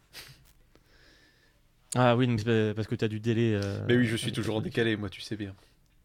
Ah 1.96 2.18
oui, 2.18 2.28
mais 2.28 2.38
c'est 2.38 2.74
parce 2.76 2.86
que 2.86 2.96
tu 2.96 3.06
as 3.06 3.08
du 3.08 3.22
délai. 3.22 3.54
euh, 3.56 3.86
Mais 3.88 3.96
oui, 3.96 4.06
je 4.06 4.18
suis 4.18 4.34
toujours 4.34 4.58
en 4.58 4.62
décalé, 4.62 4.98
moi, 4.98 5.10
tu 5.10 5.22
sais 5.22 5.38
bien. 5.38 5.56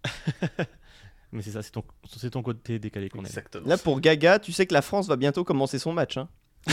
Mais 1.33 1.43
c'est 1.43 1.51
ça, 1.53 1.63
c'est 1.63 1.73
ton, 1.73 1.83
c'est 2.07 2.31
ton 2.31 2.43
côté 2.43 2.79
décalé 2.79 3.09
qu'on. 3.09 3.25
Exactement. 3.25 3.67
Là, 3.67 3.79
pour 3.79 4.01
Gaga, 4.01 4.39
tu 4.39 4.53
sais 4.53 4.67
que 4.67 4.75
la 4.75 4.83
France 4.83 5.09
va 5.09 5.17
bientôt 5.17 5.43
commencer 5.45 5.79
son 5.79 5.93
match. 5.93 6.17
Hein. 6.19 6.29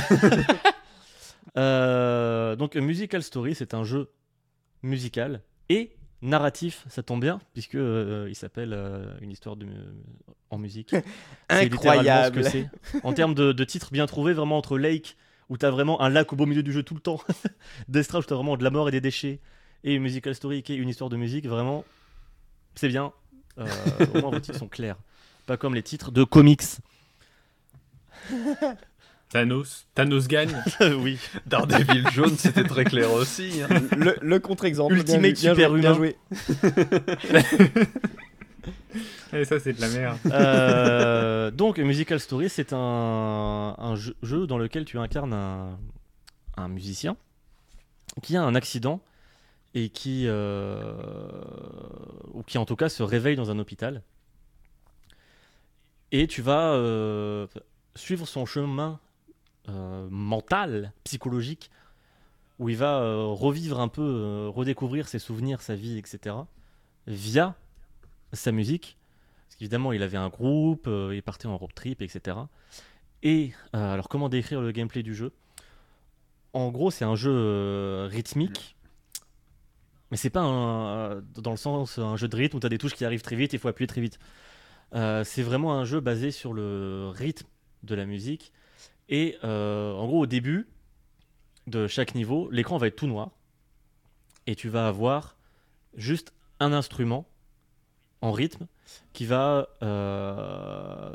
Euh, 1.58 2.56
donc, 2.56 2.76
A 2.76 2.82
Musical 2.82 3.24
Story, 3.24 3.56
c'est 3.56 3.74
un 3.74 3.84
jeu 3.84 4.12
musical 4.84 5.42
et 5.70 5.96
narratif, 6.22 6.86
ça 6.90 7.04
tombe 7.04 7.22
bien, 7.22 7.40
puisque 7.54 7.76
euh, 7.76 8.28
il 8.30 8.36
s'appelle 8.36 8.74
euh, 8.74 9.14
Une 9.22 9.32
histoire 9.32 9.56
de, 9.56 9.68
en 10.50 10.58
musique. 10.58 10.94
Incroyable. 11.50 12.36
ce 12.36 12.42
que 12.42 12.50
c'est. 12.50 12.70
En 13.04 13.14
termes 13.14 13.34
de, 13.34 13.52
de 13.52 13.64
titre 13.64 13.92
bien 13.92 14.06
trouvé, 14.06 14.34
vraiment 14.34 14.58
entre 14.58 14.78
Lake, 14.78 15.18
où 15.50 15.58
t'as 15.58 15.70
vraiment 15.70 16.02
un 16.02 16.10
lac 16.10 16.32
au 16.34 16.36
beau 16.36 16.46
milieu 16.46 16.64
du 16.64 16.72
jeu 16.72 16.84
tout 16.84 16.96
le 16.96 17.00
temps, 17.02 17.22
Destra, 17.88 18.20
où 18.20 18.24
t'as 18.24 18.36
vraiment 18.36 18.58
de 18.58 18.64
la 18.64 18.70
mort 18.70 18.88
et 18.90 18.92
des 18.92 19.02
déchets, 19.02 19.40
et 19.84 19.96
une 19.96 20.04
Musical 20.04 20.36
Story 20.36 20.64
qui 20.64 20.74
est 20.74 20.78
une 20.78 20.90
histoire 20.90 21.10
de 21.10 21.18
musique, 21.18 21.48
vraiment, 21.48 21.86
c'est 22.76 22.90
bien. 22.90 23.14
Euh, 23.58 23.68
au 24.14 24.22
moins, 24.22 24.32
vos 24.32 24.40
titres 24.40 24.60
sont 24.60 24.68
clairs. 24.68 24.98
Pas 25.46 25.58
comme 25.58 25.74
les 25.74 25.84
titres 25.84 26.12
de 26.12 26.24
comics. 26.24 26.64
Thanos. 29.30 29.86
Thanos 29.94 30.28
gagne. 30.28 30.56
oui. 31.00 31.20
Daredevil 31.46 32.08
jaune, 32.14 32.36
c'était 32.38 32.64
très 32.64 32.84
clair 32.84 33.12
aussi. 33.14 33.62
hein. 33.62 33.82
Le, 33.96 34.16
le 34.22 34.40
contre-exemple. 34.40 34.96
Ultimate 34.96 35.40
bien, 35.40 35.54
vu, 35.54 35.80
bien 35.80 35.94
joué. 35.94 36.16
Et 39.34 39.46
ça, 39.46 39.60
c'est 39.60 39.74
de 39.74 39.82
la 39.82 39.90
merde. 39.90 40.18
Euh, 40.32 41.52
donc, 41.52 41.78
Musical 41.78 42.20
Story, 42.20 42.50
c'est 42.50 42.74
un, 42.74 43.76
un 43.78 43.96
jeu, 43.96 44.16
jeu 44.24 44.48
dans 44.48 44.58
lequel 44.58 44.86
tu 44.86 44.98
incarnes 44.98 45.34
un, 45.34 45.78
un 46.58 46.68
musicien 46.68 47.16
qui 48.24 48.36
a 48.36 48.42
un 48.44 48.56
accident 48.56 49.02
et 49.76 49.90
qui, 49.90 50.24
euh, 50.26 50.94
ou 52.34 52.42
qui 52.42 52.58
en 52.58 52.66
tout 52.66 52.76
cas 52.76 52.90
se 52.90 53.04
réveille 53.04 53.36
dans 53.36 53.52
un 53.52 53.60
hôpital. 53.60 54.02
Et 56.12 56.26
tu 56.26 56.42
vas 56.42 56.72
euh, 56.72 57.46
suivre 57.94 58.28
son 58.28 58.48
chemin 58.48 59.00
mental, 60.10 60.94
psychologique, 61.04 61.72
où 62.60 62.70
il 62.70 62.76
va 62.76 63.00
euh, 63.00 63.26
revivre 63.26 63.80
un 63.80 63.88
peu, 63.88 64.02
euh, 64.02 64.50
redécouvrir 64.50 65.08
ses 65.08 65.20
souvenirs, 65.20 65.62
sa 65.62 65.76
vie, 65.76 65.98
etc., 65.98 66.36
via 67.08 67.56
sa 68.34 68.52
musique. 68.52 68.98
Parce 69.48 69.56
qu'évidemment, 69.56 69.94
il 69.94 70.04
avait 70.04 70.18
un 70.18 70.30
groupe, 70.30 70.86
euh, 70.88 71.16
il 71.16 71.24
partait 71.24 71.48
en 71.48 71.58
road 71.58 71.74
trip, 71.74 72.02
etc. 72.02 72.38
Et 73.24 73.54
euh, 73.76 73.94
alors, 73.94 74.10
comment 74.10 74.30
décrire 74.30 74.62
le 74.62 74.72
gameplay 74.72 75.04
du 75.04 75.16
jeu? 75.16 75.32
En 76.54 76.70
gros, 76.70 76.92
c'est 76.92 77.06
un 77.06 77.16
jeu 77.16 77.32
euh, 77.32 78.08
rythmique, 78.12 78.76
mais 80.12 80.18
c'est 80.18 80.30
pas 80.30 80.42
un, 80.42 80.88
euh, 81.12 81.22
dans 81.36 81.52
le 81.52 81.58
sens 81.58 81.98
un 81.98 82.18
jeu 82.18 82.28
de 82.28 82.36
rythme 82.36 82.58
où 82.58 82.60
tu 82.60 82.66
as 82.66 82.70
des 82.70 82.78
touches 82.78 82.96
qui 82.96 83.06
arrivent 83.06 83.22
très 83.22 83.36
vite, 83.36 83.54
il 83.54 83.60
faut 83.60 83.68
appuyer 83.68 83.88
très 83.88 84.02
vite. 84.02 84.20
Euh, 84.96 85.24
c'est 85.24 85.44
vraiment 85.44 85.76
un 85.76 85.86
jeu 85.86 86.00
basé 86.00 86.32
sur 86.32 86.54
le 86.54 87.12
rythme 87.14 87.48
de 87.84 87.96
la 87.96 88.06
musique. 88.06 88.52
Et 89.10 89.38
euh, 89.44 89.94
en 89.94 90.06
gros, 90.06 90.22
au 90.22 90.26
début 90.28 90.68
de 91.68 91.88
chaque 91.88 92.16
niveau, 92.16 92.50
l'écran 92.52 92.78
va 92.78 92.88
être 92.88 92.96
tout 92.96 93.08
noir. 93.08 93.32
Et 94.48 94.56
tu 94.56 94.70
vas 94.70 94.88
avoir 94.88 95.36
juste 95.96 96.34
un 96.60 96.72
instrument 96.72 97.28
en 98.22 98.32
rythme 98.32 98.68
qui 99.14 99.26
va 99.26 99.68
euh, 99.82 101.14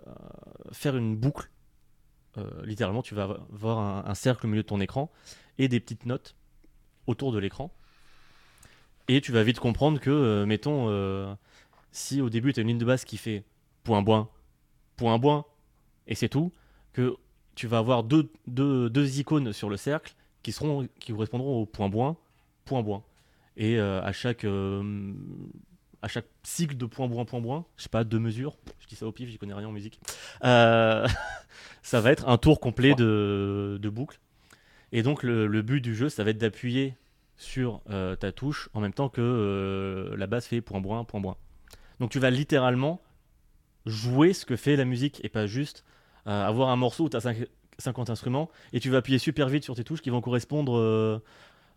faire 0.73 0.97
une 0.97 1.17
boucle. 1.17 1.51
Euh, 2.37 2.51
littéralement, 2.65 3.03
tu 3.03 3.15
vas 3.15 3.39
avoir 3.53 4.07
un, 4.09 4.15
cercle 4.15 4.47
au 4.47 4.49
milieu 4.49 4.63
de 4.63 4.69
ton 4.69 4.81
écran 4.81 5.11
et 5.59 5.69
des 5.69 5.79
petites 5.79 6.05
notes 6.05 6.35
autour 7.07 7.31
de 7.31 7.39
l'écran. 7.39 7.73
Et 9.07 9.21
tu 9.21 9.33
vas 9.33 9.45
vite 9.45 9.61
comprendre 9.61 10.01
que, 10.01 10.45
mettons, 10.45 11.37
si 11.93 12.21
au 12.21 12.31
début 12.31 12.53
tu 12.53 12.61
as 12.61 12.63
une 12.63 12.69
ligne 12.69 12.79
de 12.79 12.85
basse 12.85 13.05
qui 13.05 13.19
fait 13.19 13.45
point, 13.85 14.03
point, 14.03 14.29
point, 14.97 15.21
point, 15.21 15.45
et 16.07 16.15
c'est 16.15 16.31
tout, 16.31 16.53
que 16.93 17.17
tu 17.55 17.67
vas 17.67 17.79
avoir 17.79 18.03
deux, 18.03 18.31
deux, 18.47 18.91
deux 18.91 19.19
icônes 19.19 19.53
sur 19.53 19.69
le 19.69 19.77
cercle 19.77 20.15
qui, 20.43 20.53
seront, 20.53 20.89
qui 21.01 21.13
correspondront 21.13 21.63
au 21.63 21.67
point, 21.67 21.91
point, 21.91 22.17
point, 22.65 22.83
point. 22.83 23.03
Et 23.57 23.79
euh, 23.79 24.03
à 24.03 24.13
chaque 24.13 24.45
euh, 24.45 25.13
à 26.03 26.09
chaque 26.09 26.27
cycle 26.43 26.77
de 26.77 26.87
point 26.87 27.09
point 27.09 27.25
point 27.25 27.41
point, 27.41 27.65
je 27.77 27.85
sais 27.85 27.89
pas, 27.89 28.05
deux 28.05 28.19
mesures, 28.19 28.57
je 28.81 28.87
dis 28.87 28.97
ça 28.97 29.07
au 29.07 29.13
pif, 29.13 29.29
j'y 29.29 29.39
connais 29.39 29.55
rien 29.55 29.69
en 29.69 29.73
musique, 29.73 30.01
euh, 30.45 31.07
ça 31.83 32.01
va 32.01 32.11
être 32.13 32.29
un 32.29 32.37
tour 32.37 32.61
complet 32.61 32.95
de, 32.95 33.79
de 33.81 33.89
boucle. 33.89 34.19
Et 34.93 35.03
donc 35.03 35.23
le, 35.23 35.47
le 35.47 35.63
but 35.63 35.81
du 35.81 35.95
jeu, 35.95 36.09
ça 36.09 36.25
va 36.25 36.31
être 36.31 36.39
d'appuyer 36.39 36.95
sur 37.37 37.81
ta 38.21 38.31
touche 38.31 38.69
en 38.75 38.81
même 38.81 38.93
temps 38.93 39.09
que 39.09 40.15
la 40.17 40.27
basse 40.29 40.47
fait 40.47 40.61
point 40.61 40.81
point 40.81 41.03
point 41.05 41.21
point. 41.21 41.37
Donc 41.99 42.11
tu 42.11 42.21
vas 42.21 42.31
littéralement 42.31 43.03
jouer 43.87 44.33
ce 44.33 44.47
que 44.47 44.57
fait 44.57 44.77
la 44.77 44.85
musique 44.85 45.21
et 45.25 45.29
pas 45.29 45.47
juste 45.47 45.85
euh, 46.27 46.47
avoir 46.47 46.69
un 46.71 46.77
morceau 46.77 47.05
où 47.05 47.09
tu 47.09 47.17
as 47.17 47.27
50 47.79 48.11
instruments 48.11 48.51
et 48.73 48.81
tu 48.81 48.91
vas 48.91 48.99
appuyer 48.99 49.19
super 49.19 49.49
vite 49.49 49.65
sur 49.65 49.75
tes 49.75 49.85
touches 49.85 50.01
qui 50.01 50.11
vont 50.11 50.21
correspondre 50.21 50.77
euh, 50.79 51.23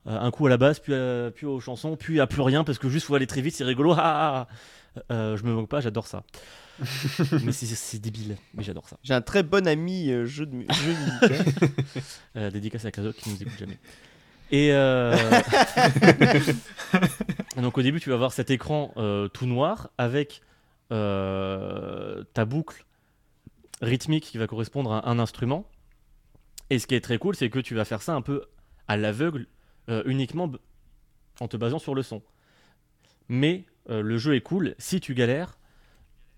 euh, 0.07 0.19
un 0.19 0.31
coup 0.31 0.45
à 0.45 0.49
la 0.49 0.57
basse, 0.57 0.79
puis, 0.79 0.93
à- 0.93 1.31
puis 1.33 1.45
aux 1.45 1.59
chansons, 1.59 1.95
puis 1.97 2.19
à 2.19 2.27
plus 2.27 2.41
rien 2.41 2.63
parce 2.63 2.77
que 2.79 2.87
juste 2.89 3.05
faut 3.07 3.15
aller 3.15 3.27
très 3.27 3.41
vite, 3.41 3.55
c'est 3.55 3.63
rigolo. 3.63 3.93
Ah, 3.97 4.01
ah, 4.05 4.47
ah. 4.49 4.53
Euh, 5.11 5.37
je 5.37 5.43
me 5.43 5.53
moque 5.53 5.69
pas, 5.69 5.79
j'adore 5.79 6.07
ça. 6.07 6.23
mais 7.43 7.51
c'est- 7.51 7.99
débile, 7.99 8.35
mais 8.55 8.63
j'adore 8.63 8.87
ça. 8.89 8.97
J'ai 9.03 9.13
un 9.13 9.21
très 9.21 9.43
bon 9.43 9.67
ami 9.67 10.09
euh, 10.09 10.25
jeu 10.25 10.45
de 10.47 10.61
jeu 10.61 10.93
musical. 10.93 11.45
Euh, 12.35 12.49
dédicace 12.51 12.85
à 12.85 12.91
Kazo 12.91 13.13
qui 13.13 13.29
nous 13.29 13.41
écoute 13.41 13.57
jamais. 13.59 13.77
Et 14.51 14.71
donc 17.61 17.77
au 17.77 17.81
début, 17.81 17.99
tu 17.99 18.09
vas 18.09 18.15
voir 18.17 18.31
cet 18.31 18.49
écran 18.49 18.93
tout 19.33 19.45
noir 19.45 19.89
avec 19.97 20.41
ta 20.89 22.45
boucle 22.45 22.85
rythmique 23.81 24.25
qui 24.25 24.37
va 24.37 24.47
correspondre 24.47 24.91
à 24.91 25.09
un 25.09 25.19
instrument. 25.19 25.69
Et 26.69 26.79
ce 26.79 26.87
qui 26.87 26.95
est 26.95 27.01
très 27.01 27.17
cool, 27.17 27.35
c'est 27.35 27.49
que 27.49 27.59
tu 27.59 27.75
vas 27.75 27.85
faire 27.85 28.01
ça 28.01 28.13
un 28.13 28.21
peu 28.21 28.45
à 28.87 28.97
l'aveugle, 28.97 29.47
euh, 29.89 30.03
uniquement 30.05 30.51
en 31.39 31.47
te 31.47 31.57
basant 31.57 31.79
sur 31.79 31.95
le 31.95 32.03
son. 32.03 32.21
Mais 33.29 33.65
euh, 33.89 34.01
le 34.01 34.17
jeu 34.17 34.35
est 34.35 34.41
cool. 34.41 34.75
Si 34.77 34.99
tu 34.99 35.13
galères, 35.13 35.57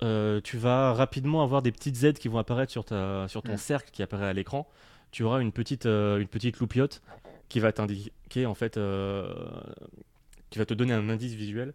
euh, 0.04 0.40
tu 0.42 0.58
vas 0.58 0.94
rapidement 0.94 1.44
avoir 1.44 1.62
des 1.62 1.72
petites 1.72 2.04
aides 2.04 2.20
qui 2.20 2.28
vont 2.28 2.38
apparaître 2.38 2.72
sur, 2.72 2.86
ta, 2.86 3.28
sur 3.28 3.42
ton 3.42 3.54
Mm. 3.54 3.58
cercle 3.58 3.92
qui 3.92 4.04
apparaît 4.04 4.28
à 4.28 4.34
l'écran. 4.34 4.68
Tu 5.12 5.24
auras 5.24 5.42
une 5.42 5.52
petite, 5.52 5.86
une 5.86 6.28
petite 6.28 6.60
loupiote 6.60 7.02
qui 7.48 7.60
va 7.60 7.72
t'indiquer, 7.72 8.46
en 8.46 8.54
fait, 8.54 8.80
qui 10.52 10.60
va 10.60 10.66
te 10.66 10.74
donner 10.76 10.94
un 10.94 11.10
indice 11.10 11.34
visuel 11.34 11.74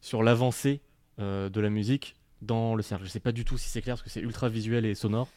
sur 0.00 0.22
l'avancée 0.22 0.80
de 1.18 1.60
la 1.60 1.70
musique 1.70 2.14
dans 2.42 2.74
le 2.74 2.82
cercle. 2.82 3.04
Je 3.04 3.10
sais 3.10 3.20
pas 3.20 3.32
du 3.32 3.44
tout 3.44 3.58
si 3.58 3.68
c'est 3.68 3.82
clair 3.82 3.96
parce 3.96 4.02
que 4.02 4.10
c'est 4.10 4.20
ultra 4.20 4.48
visuel 4.48 4.84
et 4.86 4.94
sonore. 4.94 5.28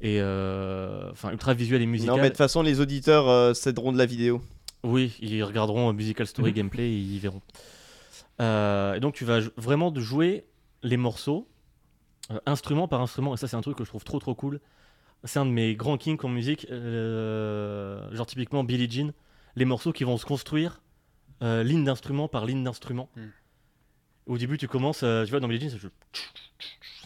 Et 0.00 0.20
euh, 0.20 1.10
enfin, 1.10 1.30
ultra 1.30 1.52
visuel 1.54 1.82
et 1.82 1.86
musical. 1.86 2.16
non, 2.16 2.16
mais 2.16 2.28
de 2.28 2.28
toute 2.28 2.38
façon, 2.38 2.62
les 2.62 2.80
auditeurs 2.80 3.28
euh, 3.28 3.52
céderont 3.52 3.92
de 3.92 3.98
la 3.98 4.06
vidéo. 4.06 4.40
Oui, 4.82 5.16
ils 5.20 5.42
regarderont 5.44 5.90
euh, 5.90 5.92
Musical 5.92 6.26
Story 6.26 6.52
Gameplay 6.52 6.88
et 6.90 6.98
ils 6.98 7.18
verront. 7.18 7.42
Euh, 8.40 8.94
et 8.94 9.00
donc 9.00 9.14
tu 9.14 9.26
vas 9.26 9.40
vraiment 9.56 9.90
de 9.90 10.00
jouer 10.00 10.46
les 10.82 10.96
morceaux 10.96 11.46
euh, 12.30 12.38
instrument 12.46 12.88
par 12.88 13.02
instrument 13.02 13.34
et 13.34 13.36
ça 13.36 13.48
c'est 13.48 13.56
un 13.56 13.60
truc 13.60 13.76
que 13.76 13.84
je 13.84 13.90
trouve 13.90 14.04
trop 14.04 14.18
trop 14.18 14.34
cool. 14.34 14.60
C'est 15.24 15.38
un 15.38 15.44
de 15.44 15.50
mes 15.50 15.74
grands 15.74 15.98
kinks 15.98 16.24
en 16.24 16.30
musique, 16.30 16.66
euh, 16.70 18.10
genre 18.14 18.24
typiquement 18.24 18.64
Billie 18.64 18.90
Jean, 18.90 19.12
les 19.56 19.66
morceaux 19.66 19.92
qui 19.92 20.04
vont 20.04 20.16
se 20.16 20.24
construire 20.24 20.80
euh, 21.42 21.62
ligne 21.62 21.84
d'instrument 21.84 22.28
par 22.28 22.46
ligne 22.46 22.64
d'instrument. 22.64 23.10
Mm. 23.16 23.20
Au 24.30 24.38
début 24.38 24.56
tu 24.58 24.68
commences, 24.68 25.02
euh, 25.02 25.24
tu 25.24 25.30
vois 25.32 25.40
dans 25.40 25.48
Billie 25.48 25.68
Jean, 25.68 25.88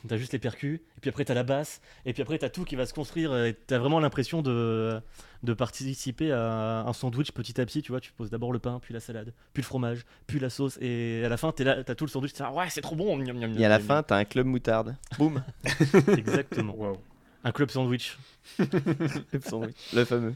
t'as 0.06 0.18
juste 0.18 0.34
les 0.34 0.38
percus, 0.38 0.78
et 0.78 1.00
puis 1.00 1.08
après 1.08 1.24
t'as 1.24 1.32
la 1.32 1.42
basse, 1.42 1.80
et 2.04 2.12
puis 2.12 2.20
après 2.20 2.36
t'as 2.36 2.50
tout 2.50 2.64
qui 2.64 2.76
va 2.76 2.84
se 2.84 2.92
construire, 2.92 3.34
et 3.46 3.54
t'as 3.54 3.78
vraiment 3.78 3.98
l'impression 3.98 4.42
de, 4.42 5.00
de 5.42 5.54
participer 5.54 6.32
à 6.32 6.84
un 6.86 6.92
sandwich 6.92 7.32
petit 7.32 7.58
à 7.62 7.64
petit, 7.64 7.80
tu 7.80 7.92
vois, 7.92 8.00
tu 8.02 8.12
poses 8.12 8.28
d'abord 8.28 8.52
le 8.52 8.58
pain, 8.58 8.78
puis 8.78 8.92
la 8.92 9.00
salade, 9.00 9.32
puis 9.54 9.62
le 9.62 9.66
fromage, 9.66 10.04
puis 10.26 10.38
la 10.38 10.50
sauce, 10.50 10.76
et 10.82 11.22
à 11.24 11.30
la 11.30 11.38
fin 11.38 11.50
t'es 11.50 11.64
là, 11.64 11.82
t'as 11.82 11.94
tout 11.94 12.04
le 12.04 12.10
sandwich, 12.10 12.34
t'es 12.34 12.42
là, 12.42 12.52
ouais 12.52 12.68
c'est 12.68 12.82
trop 12.82 12.94
bon, 12.94 13.16
miam, 13.16 13.38
miam, 13.38 13.58
Et 13.58 13.64
à 13.64 13.70
la 13.70 13.78
miam, 13.78 13.86
fin, 13.86 14.02
t'as 14.02 14.18
un 14.18 14.26
club 14.26 14.44
moutarde. 14.46 14.94
Boum. 15.16 15.42
miam. 15.64 16.18
exactement, 16.18 16.76
Waouh. 16.76 16.98
un 17.42 17.52
club 17.52 17.70
sandwich. 17.70 18.18
le 18.58 19.40
sandwich, 19.40 19.76
le 19.94 20.04
fameux. 20.04 20.34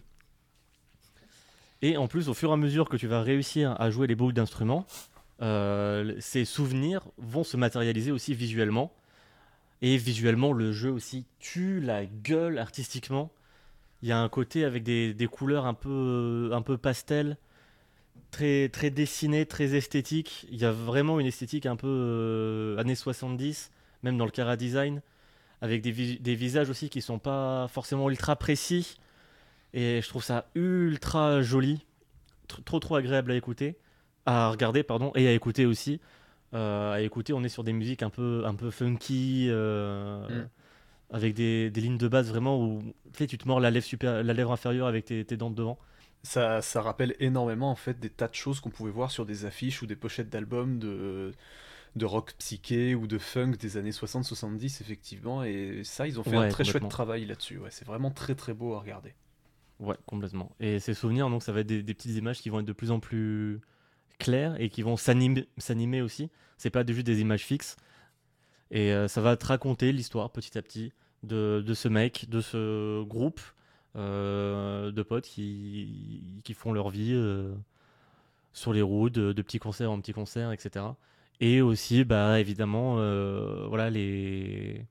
Et 1.83 1.99
en 1.99 2.09
plus, 2.09 2.31
au 2.31 2.35
fur 2.35 2.49
et 2.49 2.53
à 2.55 2.57
mesure 2.57 2.89
que 2.89 2.97
tu 2.97 3.07
vas 3.07 3.21
réussir 3.21 3.79
à 3.79 3.91
jouer 3.91 4.07
les 4.07 4.15
boucles 4.15 4.33
d'instruments, 4.33 4.87
ces 5.41 6.45
souvenirs 6.45 7.03
vont 7.19 7.45
se 7.45 7.57
matérialiser 7.57 8.11
aussi 8.13 8.35
visuellement. 8.35 8.93
Et 9.83 9.97
visuellement, 9.97 10.53
le 10.53 10.73
jeu 10.73 10.91
aussi 10.91 11.27
tue 11.39 11.81
la 11.81 12.05
gueule 12.07 12.59
artistiquement. 12.59 13.31
Il 14.03 14.09
y 14.09 14.13
a 14.13 14.19
un 14.21 14.29
côté 14.29 14.65
avec 14.65 14.83
des, 14.85 15.15
des 15.15 15.27
couleurs 15.27 15.67
un 15.67 15.75
peu, 15.75 16.51
un 16.53 16.63
peu 16.63 16.79
pastel, 16.79 17.37
très, 18.31 18.69
très 18.69 18.91
dessiné, 18.91 19.47
très 19.47 19.75
esthétique. 19.75 20.47
Il 20.51 20.59
y 20.59 20.65
a 20.65 20.73
vraiment 20.73 21.21
une 21.21 21.27
esthétique 21.27 21.67
un 21.67 21.77
peu 21.77 21.89
euh, 21.89 22.79
années 22.79 22.95
70, 22.95 23.71
même 24.03 24.17
dans 24.19 24.25
le 24.25 24.31
Cara 24.31 24.57
Design, 24.57 25.03
avec 25.61 25.83
des, 25.83 25.91
vis- 25.93 26.21
des 26.21 26.35
visages 26.35 26.71
aussi 26.71 26.91
qui 26.91 27.01
sont 27.03 27.19
pas 27.19 27.69
forcément 27.69 28.11
ultra 28.11 28.37
précis. 28.37 28.99
Et 29.75 30.01
je 30.03 30.09
trouve 30.09 30.25
ça 30.25 30.49
ultra 30.55 31.43
joli, 31.43 31.85
tr- 32.49 32.63
trop 32.65 32.81
trop 32.81 32.97
agréable 32.97 33.33
à 33.33 33.37
écouter, 33.37 33.77
à 34.29 34.51
regarder 34.51 34.83
pardon, 34.83 35.13
et 35.15 35.29
à 35.29 35.33
écouter 35.33 35.67
aussi. 35.67 36.01
Euh, 36.55 36.93
à 36.95 37.01
écouter, 37.03 37.33
on 37.35 37.45
est 37.45 37.49
sur 37.51 37.65
des 37.65 37.73
musiques 37.75 38.03
un 38.03 38.11
peu 38.11 38.45
un 38.47 38.55
peu 38.55 38.71
funky, 38.71 39.49
euh, 39.51 40.29
Mm. 40.29 40.49
avec 41.11 41.35
des, 41.35 41.71
des 41.71 41.81
lignes 41.83 41.99
de 41.99 42.09
basse 42.09 42.29
vraiment 42.29 42.63
où 42.63 42.83
tu 43.13 43.19
sais, 43.19 43.27
tu 43.27 43.39
te 43.39 43.49
mords 43.49 43.61
la 43.61 43.71
lèvre 43.71 43.87
super, 43.87 44.23
la 44.25 44.35
lèvre 44.35 44.53
inférieure 44.53 44.87
avec 44.89 45.07
tes, 45.07 45.25
tes 45.25 45.37
dents 45.37 45.51
de 45.51 45.57
devant. 45.57 45.79
Ça, 46.23 46.63
ça 46.63 46.81
rappelle 46.83 47.15
énormément 47.21 47.71
en 47.71 47.75
fait 47.77 47.99
des 48.01 48.11
tas 48.11 48.29
de 48.29 48.35
choses 48.35 48.61
qu'on 48.61 48.71
pouvait 48.71 48.91
voir 48.91 49.11
sur 49.11 49.25
des 49.27 49.45
affiches 49.47 49.83
ou 49.83 49.87
des 49.87 49.97
pochettes 49.97 50.29
d'albums 50.29 50.79
de, 50.79 51.33
de 51.97 52.07
rock 52.07 52.35
psyché 52.39 52.95
ou 52.97 53.07
de 53.09 53.19
funk 53.19 53.53
des 53.61 53.77
années 53.79 53.93
60-70 53.93 54.83
effectivement 54.83 55.45
et 55.45 55.83
ça 55.85 56.07
ils 56.09 56.21
ont 56.21 56.25
fait 56.25 56.37
Ouais, 56.37 56.45
un 56.45 56.47
très 56.47 56.65
chouette 56.65 56.89
travail 56.89 57.27
là-dessus 57.27 57.59
ouais, 57.59 57.71
c'est 57.73 57.87
vraiment 57.87 58.11
très 58.13 58.35
très 58.37 58.55
beau 58.55 58.75
à 58.75 58.81
regarder. 58.81 59.15
Ouais, 59.81 59.97
complètement. 60.07 60.51
Et 60.59 60.81
ces 60.81 60.95
souvenirs, 60.95 61.31
donc 61.31 61.43
ça 61.43 61.53
va 61.53 61.61
être 61.61 61.67
des, 61.69 61.83
des 61.85 61.95
petites 61.95 62.17
images 62.17 62.41
qui 62.41 62.49
vont 62.51 62.61
être 62.61 62.67
de 62.67 62.73
plus 62.73 62.91
en 62.91 62.99
plus 62.99 63.61
claires 64.19 64.61
et 64.61 64.69
qui 64.69 64.83
vont 64.83 64.97
s'animer 64.97 66.03
aussi. 66.03 66.31
C'est 66.57 66.71
pas 66.71 66.85
juste 66.87 67.07
des 67.07 67.21
images 67.21 67.45
fixes. 67.45 67.77
Et 68.71 68.93
euh, 68.93 69.09
ça 69.09 69.21
va 69.21 69.37
te 69.37 69.47
raconter 69.47 69.93
l'histoire 69.93 70.31
petit 70.31 70.59
à 70.59 70.63
petit 70.63 70.93
de, 71.23 71.63
de 71.67 71.75
ce 71.75 71.89
mec, 71.89 72.29
de 72.29 72.41
ce 72.41 73.03
groupe 73.05 73.41
euh, 73.97 74.93
de 74.93 75.03
potes 75.03 75.25
qui, 75.25 76.23
qui 76.45 76.55
font 76.55 76.73
leur 76.73 76.91
vie 76.91 77.13
euh, 77.15 77.55
sur 78.53 78.73
les 78.73 78.83
routes, 78.83 79.15
de, 79.15 79.33
de 79.33 79.43
petits 79.43 79.59
concerts 79.59 79.91
en 79.91 80.01
petits 80.01 80.13
concerts, 80.13 80.53
etc. 80.53 80.85
Et 81.41 81.63
aussi, 81.63 82.05
bah, 82.05 82.41
évidemment, 82.41 82.97
voilà, 83.69 83.91
les, 83.91 84.85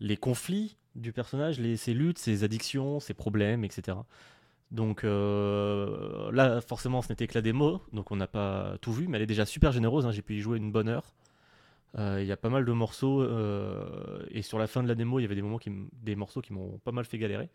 les 0.00 0.16
conflits 0.16 0.76
du 0.94 1.12
personnage, 1.12 1.58
les, 1.58 1.76
ses 1.76 1.92
luttes, 1.92 2.18
ses 2.18 2.44
addictions, 2.44 3.00
ses 3.00 3.14
problèmes, 3.14 3.64
etc. 3.64 3.98
Donc 4.70 5.04
euh, 5.04 6.30
là, 6.32 6.60
forcément, 6.60 7.02
ce 7.02 7.08
n'était 7.08 7.26
que 7.26 7.34
la 7.34 7.42
démo, 7.42 7.82
donc 7.92 8.10
on 8.10 8.16
n'a 8.16 8.26
pas 8.26 8.76
tout 8.80 8.92
vu, 8.92 9.06
mais 9.06 9.16
elle 9.16 9.22
est 9.22 9.26
déjà 9.26 9.46
super 9.46 9.72
généreuse. 9.72 10.06
hein, 10.06 10.10
J'ai 10.10 10.22
pu 10.22 10.36
y 10.36 10.40
jouer 10.40 10.58
une 10.58 10.72
bonne 10.72 10.88
heure. 10.88 11.14
Euh, 11.98 12.18
Il 12.20 12.26
y 12.26 12.32
a 12.32 12.36
pas 12.36 12.50
mal 12.50 12.64
de 12.64 12.72
morceaux, 12.72 13.22
euh, 13.22 14.24
et 14.30 14.42
sur 14.42 14.58
la 14.58 14.66
fin 14.66 14.82
de 14.82 14.88
la 14.88 14.94
démo, 14.94 15.18
il 15.18 15.22
y 15.22 15.24
avait 15.24 15.36
des, 15.36 15.42
moments 15.42 15.60
des 16.02 16.16
morceaux 16.16 16.40
qui 16.40 16.52
m'ont 16.52 16.78
pas 16.84 16.92
mal 16.92 17.04
fait 17.04 17.18
galérer. 17.18 17.48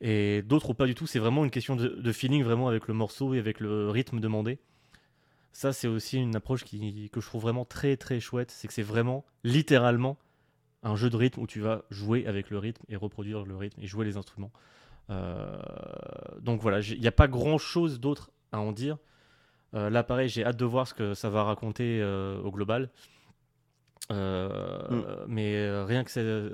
Et 0.00 0.42
d'autres 0.42 0.70
ou 0.70 0.74
pas 0.74 0.86
du 0.86 0.94
tout, 0.94 1.06
c'est 1.06 1.18
vraiment 1.18 1.44
une 1.44 1.50
question 1.50 1.76
de, 1.76 2.12
feeling 2.12 2.42
vraiment 2.42 2.68
avec 2.68 2.88
le 2.88 2.94
morceau 2.94 3.34
et 3.34 3.38
avec 3.38 3.60
le 3.60 3.90
rythme 3.90 4.20
demandé. 4.20 4.58
Ça, 5.52 5.72
c'est 5.72 5.86
aussi 5.86 6.18
une 6.18 6.34
approche 6.34 6.64
que 6.64 7.20
je 7.20 7.26
trouve 7.26 7.42
vraiment 7.42 7.64
très 7.64 7.96
très 7.96 8.20
chouette. 8.20 8.50
C'est 8.50 8.68
que 8.68 8.74
c'est 8.74 8.82
vraiment 8.82 9.24
littéralement 9.44 10.18
un 10.82 10.96
jeu 10.96 11.10
de 11.10 11.16
rythme 11.16 11.40
où 11.40 11.46
tu 11.46 11.60
vas 11.60 11.84
jouer 11.90 12.26
avec 12.26 12.50
le 12.50 12.58
rythme 12.58 12.82
et 12.88 12.96
reproduire 12.96 13.44
le 13.44 13.56
rythme 13.56 13.80
et 13.80 13.86
jouer 13.86 14.04
les 14.04 14.16
instruments. 14.16 14.50
Euh, 15.12 15.56
donc 16.40 16.60
voilà, 16.62 16.80
il 16.80 17.00
n'y 17.00 17.06
a 17.06 17.12
pas 17.12 17.28
grand 17.28 17.58
chose 17.58 18.00
d'autre 18.00 18.30
à 18.52 18.60
en 18.60 18.72
dire. 18.72 18.96
Euh, 19.74 19.90
là, 19.90 20.02
pareil, 20.02 20.28
j'ai 20.28 20.44
hâte 20.44 20.56
de 20.56 20.64
voir 20.64 20.86
ce 20.88 20.94
que 20.94 21.14
ça 21.14 21.28
va 21.30 21.44
raconter 21.44 22.00
euh, 22.00 22.40
au 22.42 22.50
global. 22.50 22.90
Euh, 24.10 25.24
Mais 25.28 25.82
rien 25.84 26.04
que, 26.04 26.10
c'est- 26.10 26.50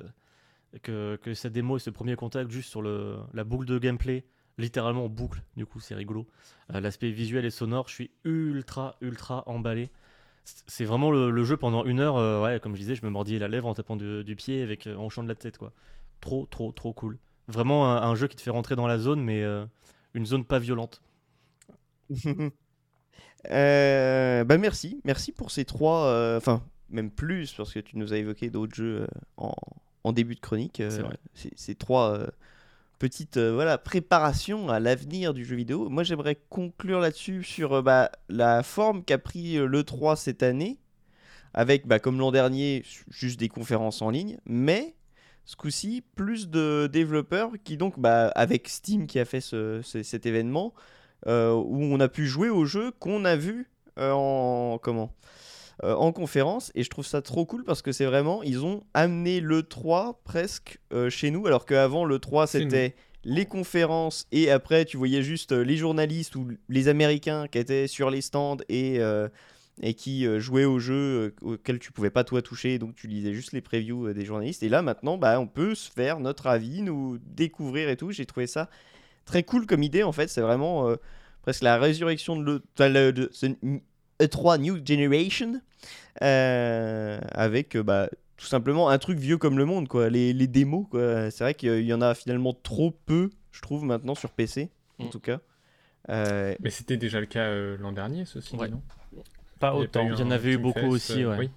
que, 0.82 1.16
que 1.16 1.34
cette 1.34 1.52
démo 1.52 1.76
et 1.76 1.80
ce 1.80 1.90
premier 1.90 2.16
contact 2.16 2.50
juste 2.50 2.70
sur 2.70 2.82
le, 2.82 3.16
la 3.34 3.44
boucle 3.44 3.66
de 3.66 3.78
gameplay, 3.78 4.24
littéralement 4.58 5.04
en 5.06 5.08
boucle, 5.08 5.42
du 5.56 5.66
coup, 5.66 5.80
c'est 5.80 5.94
rigolo. 5.94 6.26
Euh, 6.74 6.80
L'aspect 6.80 7.10
visuel 7.10 7.44
et 7.44 7.50
sonore, 7.50 7.88
je 7.88 7.94
suis 7.94 8.10
ultra, 8.24 8.96
ultra 9.00 9.42
emballé. 9.48 9.90
C'est 10.44 10.84
vraiment 10.84 11.10
le, 11.10 11.30
le 11.30 11.44
jeu 11.44 11.56
pendant 11.56 11.84
une 11.84 12.00
heure, 12.00 12.16
euh, 12.16 12.42
ouais, 12.42 12.58
comme 12.60 12.74
je 12.74 12.80
disais, 12.80 12.94
je 12.94 13.04
me 13.04 13.10
mordis 13.10 13.38
la 13.38 13.48
lèvre 13.48 13.68
en 13.68 13.74
tapant 13.74 13.96
du, 13.96 14.24
du 14.24 14.34
pied 14.36 14.62
avec, 14.62 14.86
euh, 14.86 14.96
en 14.96 15.06
hochant 15.06 15.22
de 15.22 15.28
la 15.28 15.34
tête, 15.34 15.58
quoi. 15.58 15.72
Trop, 16.20 16.46
trop, 16.46 16.72
trop 16.72 16.92
cool. 16.92 17.18
Vraiment 17.48 17.90
un, 17.90 18.02
un 18.02 18.14
jeu 18.14 18.28
qui 18.28 18.36
te 18.36 18.42
fait 18.42 18.50
rentrer 18.50 18.76
dans 18.76 18.86
la 18.86 18.98
zone, 18.98 19.22
mais 19.22 19.42
euh, 19.42 19.64
une 20.14 20.26
zone 20.26 20.44
pas 20.44 20.58
violente. 20.58 21.02
Euh, 23.50 24.42
bah 24.42 24.58
merci, 24.58 25.00
merci 25.04 25.30
pour 25.30 25.52
ces 25.52 25.64
trois, 25.64 26.06
euh, 26.06 26.38
enfin 26.38 26.62
même 26.90 27.08
plus 27.08 27.52
parce 27.52 27.72
que 27.72 27.78
tu 27.78 27.96
nous 27.96 28.12
as 28.12 28.16
évoqué 28.16 28.50
d'autres 28.50 28.74
jeux 28.74 29.02
euh, 29.02 29.06
en, 29.36 29.54
en 30.02 30.12
début 30.12 30.34
de 30.34 30.40
chronique. 30.40 30.82
ces, 31.34 31.74
trois 31.76 32.18
petites 32.98 33.38
voilà 33.38 33.78
préparations 33.78 34.68
à 34.68 34.80
l'avenir 34.80 35.34
du 35.34 35.44
jeu 35.44 35.54
vidéo. 35.54 35.88
Moi 35.88 36.02
j'aimerais 36.02 36.36
conclure 36.50 36.98
là-dessus 36.98 37.44
sur 37.44 37.80
bah, 37.82 38.10
la 38.28 38.64
forme 38.64 39.04
qu'a 39.04 39.18
pris 39.18 39.54
le 39.56 39.84
3 39.84 40.16
cette 40.16 40.42
année, 40.42 40.78
avec 41.54 41.86
bah, 41.86 42.00
comme 42.00 42.18
l'an 42.18 42.32
dernier 42.32 42.82
juste 43.08 43.38
des 43.38 43.48
conférences 43.48 44.02
en 44.02 44.10
ligne, 44.10 44.38
mais 44.46 44.96
ce 45.48 45.56
coup-ci 45.56 46.02
plus 46.14 46.50
de 46.50 46.90
développeurs 46.92 47.52
qui 47.64 47.78
donc 47.78 47.98
bah, 47.98 48.28
avec 48.34 48.68
Steam 48.68 49.06
qui 49.06 49.18
a 49.18 49.24
fait 49.24 49.40
ce- 49.40 49.80
ce- 49.82 50.02
cet 50.02 50.26
événement 50.26 50.74
euh, 51.26 51.52
où 51.54 51.82
on 51.84 51.98
a 52.00 52.08
pu 52.08 52.26
jouer 52.26 52.50
au 52.50 52.66
jeu 52.66 52.90
qu'on 52.98 53.24
a 53.24 53.34
vu 53.34 53.70
euh, 53.98 54.12
en 54.12 54.76
comment 54.78 55.14
euh, 55.84 55.94
en 55.94 56.12
conférence. 56.12 56.70
Et 56.74 56.82
je 56.82 56.90
trouve 56.90 57.06
ça 57.06 57.22
trop 57.22 57.46
cool 57.46 57.64
parce 57.64 57.80
que 57.80 57.92
c'est 57.92 58.04
vraiment 58.04 58.42
ils 58.42 58.62
ont 58.62 58.82
amené 58.92 59.40
le 59.40 59.62
3 59.62 60.20
presque 60.22 60.80
euh, 60.92 61.08
chez 61.08 61.30
nous 61.30 61.46
alors 61.46 61.64
qu'avant 61.64 62.04
le 62.04 62.18
3 62.18 62.46
C'est 62.46 62.58
c'était 62.64 62.94
les 63.24 63.46
conférences 63.46 64.26
et 64.32 64.50
après 64.50 64.84
tu 64.84 64.98
voyais 64.98 65.22
juste 65.22 65.52
les 65.52 65.76
journalistes 65.78 66.36
ou 66.36 66.48
les 66.68 66.88
américains 66.88 67.48
qui 67.48 67.56
étaient 67.58 67.86
sur 67.86 68.10
les 68.10 68.20
stands 68.20 68.58
et 68.68 69.00
euh, 69.00 69.28
et 69.82 69.94
qui 69.94 70.26
euh, 70.26 70.40
jouaient 70.40 70.64
au 70.64 70.78
jeu 70.78 70.94
euh, 70.94 71.34
auquel 71.54 71.78
tu 71.78 71.92
pouvais 71.92 72.10
pas 72.10 72.24
toi 72.24 72.42
toucher. 72.42 72.78
Donc 72.78 72.94
tu 72.94 73.06
lisais 73.06 73.32
juste 73.34 73.52
les 73.52 73.60
previews 73.60 74.08
euh, 74.08 74.14
des 74.14 74.24
journalistes. 74.24 74.62
Et 74.62 74.68
là 74.68 74.82
maintenant 74.82 75.18
bah 75.18 75.38
on 75.40 75.46
peut 75.46 75.74
se 75.74 75.90
faire 75.90 76.20
notre 76.20 76.46
avis 76.48 76.82
nous 76.82 77.18
découvrir 77.24 77.88
et 77.88 77.96
tout. 77.96 78.10
J'ai 78.10 78.26
trouvé 78.26 78.46
ça 78.46 78.68
très 79.24 79.42
cool 79.42 79.66
comme 79.66 79.82
idée 79.82 80.02
en 80.02 80.12
fait. 80.12 80.28
C'est 80.28 80.40
vraiment 80.40 80.88
euh, 80.88 80.96
presque 81.42 81.62
la 81.62 81.78
résurrection 81.78 82.36
de 82.36 82.42
le, 82.44 82.62
enfin, 82.74 82.88
le- 82.88 83.12
de 83.12 83.28
ce 83.32 83.46
E3 84.20 84.58
New 84.60 84.78
Generation 84.84 85.60
euh, 86.22 87.18
avec 87.32 87.76
euh, 87.76 87.82
bah, 87.82 88.08
tout 88.36 88.46
simplement 88.46 88.88
un 88.88 88.98
truc 88.98 89.18
vieux 89.18 89.38
comme 89.38 89.58
le 89.58 89.64
monde 89.64 89.88
quoi. 89.88 90.08
Les, 90.10 90.32
les 90.32 90.46
démos 90.46 90.86
quoi. 90.90 91.30
C'est 91.30 91.44
vrai 91.44 91.54
qu'il 91.54 91.84
y 91.84 91.92
en 91.92 92.00
a 92.00 92.14
finalement 92.14 92.52
trop 92.52 92.90
peu 93.06 93.30
je 93.52 93.60
trouve 93.62 93.84
maintenant 93.84 94.14
sur 94.14 94.30
PC 94.30 94.70
en 94.98 95.04
Mm. 95.06 95.10
tout 95.10 95.20
cas. 95.20 95.40
Euh, 96.10 96.54
Mais 96.60 96.70
c'était 96.70 96.96
déjà 96.96 97.20
le 97.20 97.26
cas 97.26 97.44
euh, 97.44 97.76
l'an 97.78 97.92
dernier, 97.92 98.24
ceci, 98.24 98.56
Ouais. 98.56 98.68
non? 98.68 98.82
Pas 99.58 99.74
autant. 99.74 100.08
Il 100.10 100.18
y 100.18 100.22
en 100.22 100.30
avait 100.30 100.52
eu 100.52 100.58
beaucoup 100.58 100.86
aussi, 100.86 101.22
euh, 101.24 101.30
ouais. 101.30 101.36
oui. 101.38 101.50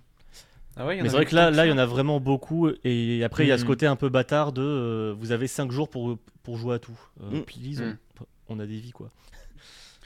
Ah 0.78 0.86
ouais, 0.86 0.95
il 0.95 0.98
y 0.99 1.02
en 1.02 1.03
Mais 1.03 1.10
c'est 1.10 1.15
vrai 1.18 1.26
que 1.26 1.36
là, 1.36 1.52
là, 1.52 1.65
il 1.65 1.69
y 1.69 1.73
en 1.73 1.78
a 1.78 1.86
vraiment 1.86 2.19
beaucoup. 2.19 2.69
Et 2.84 3.23
après, 3.23 3.45
il 3.45 3.49
y 3.49 3.52
a 3.52 3.57
ce 3.57 3.64
Mm. 3.64 3.68
côté 3.68 3.86
un 3.88 3.95
peu 3.98 4.10
bâtard 4.10 4.52
de 4.53 4.61
euh, 4.61 5.14
vous 5.18 5.32
avez 5.32 5.48
5 5.48 5.69
jours 5.72 5.90
pour, 5.90 6.18
pour 6.44 6.57
jouer 6.57 6.76
à 6.76 6.80
tout. 6.80 6.98
Euh, 7.22 7.40
Mm. 7.40 7.44
Please, 7.44 7.82
Mm. 7.84 7.98
on, 8.49 8.56
on 8.56 8.60
a 8.60 8.65
des 8.65 8.78
vies, 8.80 8.91
quoi. 8.91 9.10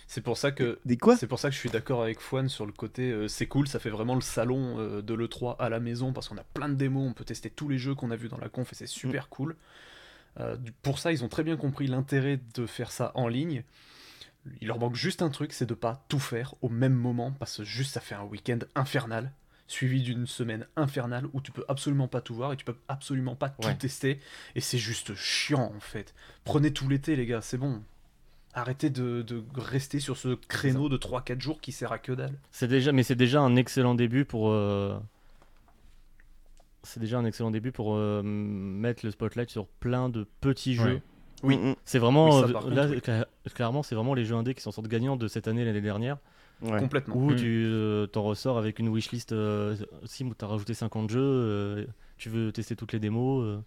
C'est 0.07 0.22
pour 0.22 0.38
ça 0.38 0.51
que 0.51 0.80
des 0.85 0.97
quoi 0.97 1.17
C'est 1.17 1.27
pour 1.27 1.39
ça 1.39 1.49
que 1.49 1.55
je 1.55 1.59
suis 1.59 1.69
d'accord 1.69 2.01
avec 2.01 2.22
Fouane 2.22 2.47
sur 2.47 2.65
le 2.65 2.72
côté 2.72 3.11
euh, 3.11 3.27
c'est 3.27 3.47
cool, 3.47 3.67
ça 3.67 3.80
fait 3.80 3.89
vraiment 3.89 4.15
le 4.15 4.22
salon 4.22 4.76
euh, 4.80 5.01
de 5.01 5.13
l'E3 5.13 5.57
à 5.59 5.67
la 5.67 5.80
maison 5.81 6.13
parce 6.13 6.30
qu'on 6.30 6.38
a 6.38 6.43
plein 6.53 6.69
de 6.69 6.76
démos, 6.76 7.09
on 7.09 7.13
peut 7.13 7.26
tester 7.26 7.49
tous 7.49 7.67
les 7.67 7.77
jeux 7.77 7.95
qu'on 7.95 8.11
a 8.11 8.15
vus 8.15 8.30
dans 8.30 8.38
la 8.38 8.47
conf 8.47 8.72
et 8.72 8.76
c'est 8.76 8.88
super 8.88 9.27
cool. 9.30 9.55
Euh, 10.39 10.55
pour 10.84 10.99
ça, 10.99 11.11
ils 11.11 11.23
ont 11.23 11.27
très 11.27 11.43
bien 11.43 11.57
compris 11.57 11.88
l'intérêt 11.88 12.39
de 12.55 12.65
faire 12.65 12.91
ça 12.91 13.11
en 13.15 13.27
ligne. 13.27 13.63
Il 14.61 14.67
leur 14.67 14.80
manque 14.80 14.95
juste 14.95 15.22
un 15.22 15.30
truc, 15.30 15.53
c'est 15.53 15.65
de 15.65 15.73
pas 15.73 16.03
tout 16.07 16.19
faire 16.19 16.53
au 16.61 16.69
même 16.69 16.93
moment 16.93 17.31
parce 17.31 17.57
que 17.57 17.63
juste 17.63 17.93
ça 17.93 18.01
fait 18.01 18.15
un 18.15 18.23
week-end 18.23 18.59
infernal 18.76 19.31
suivi 19.67 20.03
d'une 20.03 20.27
semaine 20.27 20.67
infernale 20.76 21.26
où 21.34 21.41
tu 21.41 21.51
peux 21.51 21.65
absolument 21.67 22.07
pas 22.07 22.22
tout 22.22 22.35
voir 22.35 22.53
et 22.53 22.57
tu 22.57 22.63
peux 22.65 22.77
absolument 22.88 23.35
pas 23.35 23.49
tout 23.49 23.67
Ouais. 23.67 23.76
tester 23.76 24.19
et 24.53 24.61
c'est 24.61 24.77
juste 24.77 25.15
chiant 25.15 25.72
en 25.76 25.80
fait. 25.80 26.13
Prenez 26.43 26.72
tout 26.72 26.88
l'été 26.88 27.15
les 27.15 27.26
gars, 27.26 27.41
c'est 27.41 27.57
bon. 27.57 27.81
Arrêtez 28.53 28.89
de, 28.91 29.22
de 29.23 29.43
rester 29.55 29.99
sur 29.99 30.15
ce 30.17 30.35
créneau 30.35 30.88
de 30.88 30.97
3-4 30.97 31.41
jours 31.41 31.59
qui 31.59 31.72
sert 31.72 31.91
à 31.91 31.97
que 31.97 32.11
dalle. 32.11 32.35
C'est 32.51 32.67
déjà, 32.67 32.91
mais 32.91 33.03
c'est 33.03 33.15
déjà 33.15 33.41
un 33.41 33.55
excellent 33.55 33.95
début 33.95 34.23
pour. 34.23 34.49
euh, 34.51 34.97
C'est 36.84 36.99
déjà 36.99 37.17
un 37.17 37.26
excellent 37.26 37.51
début 37.51 37.72
pour 37.72 37.95
euh, 37.95 38.22
mettre 38.23 39.03
le 39.05 39.11
spotlight 39.11 39.49
sur 39.49 39.67
plein 39.67 40.07
de 40.07 40.27
petits 40.41 40.76
jeux. 40.76 40.95
Ouais. 40.95 41.01
Oui. 41.44 41.57
Mm, 41.57 41.70
mm. 41.72 41.76
C'est 41.86 41.99
vraiment 41.99 42.26
Oui, 42.26 42.32
ça, 42.41 42.45
euh, 42.48 42.70
là, 42.74 42.84
contre, 42.88 42.91
oui. 42.95 42.98
cla- 42.99 43.26
clairement, 43.53 43.84
c'est 43.84 43.95
vraiment 43.95 44.14
les 44.14 44.26
jeux 44.26 44.36
indés 44.36 44.53
qui 44.53 44.62
s'en 44.62 44.72
sortent 44.72 44.88
gagnants 44.88 45.16
de 45.18 45.28
cette 45.28 45.48
année 45.48 45.62
et 45.62 45.66
l'année 45.66 45.82
dernière. 45.82 46.18
Ouais. 46.62 46.80
Complètement. 46.80 47.16
Où 47.16 47.32
Mm. 47.32 47.36
tu 47.36 47.66
euh, 47.68 48.07
t'en 48.07 48.24
ressors 48.24 48.57
avec 48.57 48.80
une 48.80 48.88
wishlist 48.88 49.34
euh, 49.34 49.76
Sim 50.06 50.28
où 50.28 50.34
t'as 50.34 50.48
rajouté 50.48 50.74
50 50.74 51.10
jeux, 51.10 51.20
euh, 51.22 51.86
tu 52.18 52.30
veux 52.30 52.52
tester 52.52 52.76
toutes 52.76 52.94
les 52.94 52.99
démos. 52.99 53.44
euh. 53.44 53.57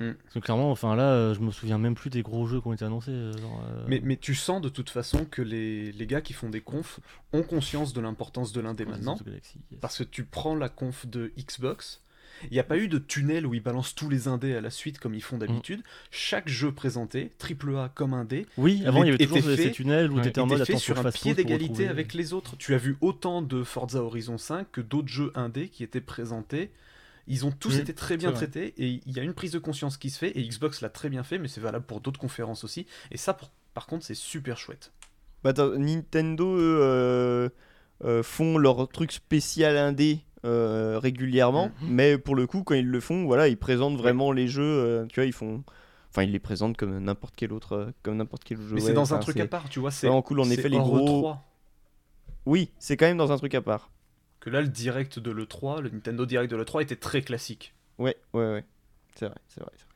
Mm. 0.00 0.14
Parce 0.22 0.34
que 0.34 0.38
clairement, 0.40 0.70
enfin 0.70 0.94
là, 0.96 1.04
euh, 1.12 1.34
je 1.34 1.40
me 1.40 1.50
souviens 1.50 1.78
même 1.78 1.94
plus 1.94 2.10
des 2.10 2.22
gros 2.22 2.46
jeux 2.46 2.60
qui 2.60 2.66
ont 2.66 2.72
été 2.74 2.84
annoncés. 2.84 3.12
euh, 3.12 3.32
genre, 3.38 3.62
euh, 3.70 3.84
Mais, 3.88 4.00
mais 4.04 4.16
tu 4.18 4.34
sens 4.34 4.60
de 4.60 4.68
toute 4.68 4.90
façon 4.90 5.24
que 5.24 5.40
les, 5.40 5.90
les 5.92 6.06
gars 6.06 6.20
qui 6.20 6.32
font 6.34 6.50
des 6.50 6.60
confs 6.60 7.00
ont 7.32 7.42
conscience 7.42 7.92
de 7.94 8.00
l'importance 8.02 8.52
de 8.52 8.60
l'indé 8.60 8.84
maintenant. 8.84 9.16
Galaxy, 9.24 9.60
yes. 9.70 9.80
Parce 9.80 9.98
que 9.98 10.04
tu 10.04 10.24
prends 10.24 10.54
la 10.56 10.68
conf 10.68 11.06
de 11.06 11.32
Xbox, 11.38 12.02
il 12.50 12.54
n'y 12.54 12.58
a 12.60 12.64
pas 12.64 12.76
eu 12.78 12.88
de 12.88 12.98
tunnel 12.98 13.46
où 13.46 13.54
ils 13.54 13.62
balancent 13.62 13.94
tous 13.94 14.08
les 14.08 14.28
indés 14.28 14.54
à 14.54 14.60
la 14.60 14.70
suite 14.70 14.98
comme 14.98 15.14
ils 15.14 15.22
font 15.22 15.38
d'habitude. 15.38 15.82
Chaque 16.10 16.48
jeu 16.48 16.72
présenté, 16.72 17.30
AAA 17.38 17.88
comme 17.94 18.14
indé, 18.14 18.46
Oui, 18.56 18.82
avant 18.86 19.02
il 19.02 19.06
y 19.06 19.08
avait 19.08 19.14
était 19.16 19.26
toujours 19.26 19.42
ces 19.42 19.56
fait- 19.56 19.70
tunnels 19.72 20.10
où 20.10 20.16
ouais, 20.16 20.22
t'étais 20.22 20.40
en 20.40 20.46
mode 20.46 20.64
fait 20.64 20.76
sur 20.76 20.98
un 20.98 21.10
pied 21.10 21.34
d'égalité 21.34 21.64
retrouver. 21.68 21.88
avec 21.88 22.14
les 22.14 22.32
autres. 22.32 22.56
Tu 22.56 22.74
as 22.74 22.78
vu 22.78 22.96
autant 23.00 23.42
de 23.42 23.62
Forza 23.64 24.02
Horizon 24.02 24.38
5 24.38 24.66
que 24.72 24.80
d'autres 24.80 25.08
jeux 25.08 25.32
indés 25.34 25.68
qui 25.68 25.82
étaient 25.84 26.00
présentés. 26.00 26.70
Ils 27.26 27.46
ont 27.46 27.52
tous 27.52 27.76
Mm, 27.78 27.80
été 27.80 27.94
très 27.94 28.16
bien 28.18 28.32
traités 28.32 28.74
et 28.76 29.00
il 29.06 29.12
y 29.16 29.18
a 29.18 29.22
une 29.22 29.32
prise 29.32 29.52
de 29.52 29.58
conscience 29.58 29.96
qui 29.96 30.10
se 30.10 30.18
fait 30.18 30.38
et 30.38 30.46
Xbox 30.46 30.82
l'a 30.82 30.90
très 30.90 31.08
bien 31.08 31.22
fait, 31.22 31.38
mais 31.38 31.48
c'est 31.48 31.60
valable 31.60 31.86
pour 31.86 32.00
d'autres 32.00 32.20
conférences 32.20 32.64
aussi. 32.64 32.86
Et 33.10 33.16
ça, 33.16 33.32
pour- 33.32 33.50
par 33.72 33.86
contre, 33.86 34.04
c'est 34.04 34.14
super 34.14 34.58
chouette. 34.58 34.92
Bah, 35.42 35.52
Nintendo 35.78 36.56
eux, 36.56 36.78
euh, 36.82 37.48
euh, 38.04 38.22
font 38.22 38.58
leur 38.58 38.88
truc 38.88 39.12
spécial 39.12 39.76
indé 39.76 40.20
euh, 40.44 40.98
régulièrement, 40.98 41.66
Mhm. 41.82 41.88
mais 41.88 42.18
pour 42.18 42.34
le 42.34 42.46
coup, 42.46 42.62
quand 42.62 42.74
ils 42.74 42.86
le 42.88 43.00
font, 43.00 43.24
voilà, 43.24 43.48
ils 43.48 43.56
présentent 43.56 43.96
vraiment 43.96 44.30
les 44.32 44.46
jeux. 44.48 44.62
euh, 44.62 45.06
tu 45.06 45.20
vois, 45.20 45.26
ils 45.26 45.32
font. 45.32 45.62
Enfin, 46.10 46.22
ils 46.22 46.30
les 46.32 46.38
présentent 46.38 46.76
comme 46.76 46.96
n'importe 46.98 47.34
quel 47.36 47.52
autre, 47.52 47.72
euh, 47.72 47.90
comme 48.02 48.16
n'importe 48.16 48.44
quel 48.44 48.58
jeu. 48.58 48.74
Mais 48.74 48.80
c'est 48.80 48.92
dans 48.92 49.14
un 49.14 49.18
truc 49.18 49.38
à 49.40 49.46
part, 49.46 49.68
tu 49.68 49.80
vois. 49.80 49.90
C'est 49.90 50.06
vraiment 50.06 50.22
cool. 50.22 50.40
En 50.40 50.50
effet, 50.50 50.68
les 50.68 50.78
gros. 50.78 50.98
E3. 51.24 51.38
Oui, 52.46 52.70
c'est 52.78 52.96
quand 52.96 53.06
même 53.06 53.16
dans 53.16 53.32
un 53.32 53.36
truc 53.38 53.54
à 53.54 53.62
part. 53.62 53.90
Que 54.40 54.50
là, 54.50 54.60
le 54.60 54.68
direct 54.68 55.18
de 55.18 55.30
l'E3, 55.30 55.80
le 55.80 55.88
Nintendo 55.88 56.26
Direct 56.26 56.50
de 56.50 56.56
l'E3 56.56 56.82
était 56.82 56.96
très 56.96 57.22
classique. 57.22 57.74
Ouais, 57.98 58.16
ouais, 58.34 58.44
ouais. 58.52 58.64
C'est 59.16 59.26
vrai, 59.26 59.36
c'est 59.48 59.60
vrai. 59.60 59.70
c'est 59.76 59.84
vrai. 59.84 59.92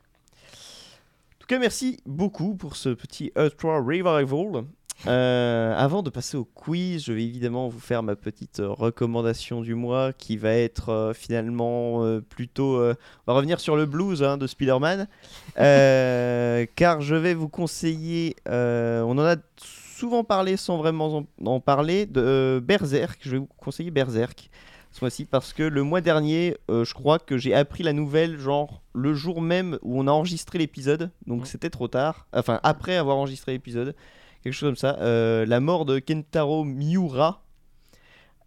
En 1.35 1.39
tout 1.39 1.47
cas, 1.47 1.59
merci 1.59 1.99
beaucoup 2.05 2.55
pour 2.55 2.75
ce 2.75 2.89
petit 2.89 3.31
Earth 3.37 3.57
3 3.57 3.79
Revival. 3.81 4.65
Euh, 5.07 5.73
avant 5.77 6.03
de 6.03 6.09
passer 6.09 6.35
au 6.35 6.43
quiz, 6.43 7.05
je 7.05 7.13
vais 7.13 7.23
évidemment 7.23 7.69
vous 7.69 7.79
faire 7.79 8.03
ma 8.03 8.15
petite 8.15 8.59
euh, 8.59 8.69
recommandation 8.69 9.61
du 9.61 9.73
mois 9.73 10.11
qui 10.11 10.35
va 10.35 10.51
être 10.53 10.89
euh, 10.89 11.13
finalement 11.13 12.03
euh, 12.03 12.19
plutôt. 12.21 12.81
on 12.83 12.95
va 13.27 13.33
revenir 13.33 13.59
sur 13.59 13.75
le 13.75 13.85
blues 13.85 14.23
hein, 14.23 14.37
de 14.37 14.45
Spider-Man. 14.47 15.07
Car 16.75 17.01
je 17.01 17.15
vais 17.15 17.33
vous 17.33 17.49
conseiller. 17.49 18.35
on 18.47 19.17
en 19.17 19.25
a 19.25 19.35
souvent 19.57 20.23
parlé 20.23 20.57
sans 20.57 20.77
vraiment 20.77 21.17
en, 21.17 21.25
en 21.45 21.59
parler 21.59 22.05
de 22.05 22.61
Berserk. 22.63 23.19
Je 23.21 23.31
vais 23.31 23.37
vous 23.37 23.49
conseiller 23.57 23.91
Berserk 23.91 24.49
ce 24.91 25.01
mois-ci 25.03 25.25
parce 25.25 25.53
que 25.53 25.63
le 25.63 25.83
mois 25.83 26.01
dernier, 26.01 26.57
euh, 26.69 26.83
je 26.83 26.93
crois 26.93 27.19
que 27.19 27.37
j'ai 27.37 27.53
appris 27.53 27.83
la 27.83 27.93
nouvelle, 27.93 28.39
genre 28.39 28.81
le 28.93 29.13
jour 29.13 29.41
même 29.41 29.77
où 29.81 29.99
on 29.99 30.07
a 30.07 30.11
enregistré 30.11 30.57
l'épisode, 30.57 31.11
donc 31.27 31.41
Mm. 31.43 31.45
c'était 31.45 31.69
trop 31.69 31.87
tard, 31.87 32.25
enfin 32.33 32.59
après 32.63 32.95
avoir 32.95 33.17
enregistré 33.17 33.51
l'épisode, 33.51 33.95
quelque 34.43 34.53
chose 34.53 34.69
comme 34.69 34.75
ça, 34.75 34.97
euh, 35.01 35.45
la 35.45 35.59
mort 35.59 35.85
de 35.85 35.99
Kentaro 35.99 36.63
Miura, 36.63 37.43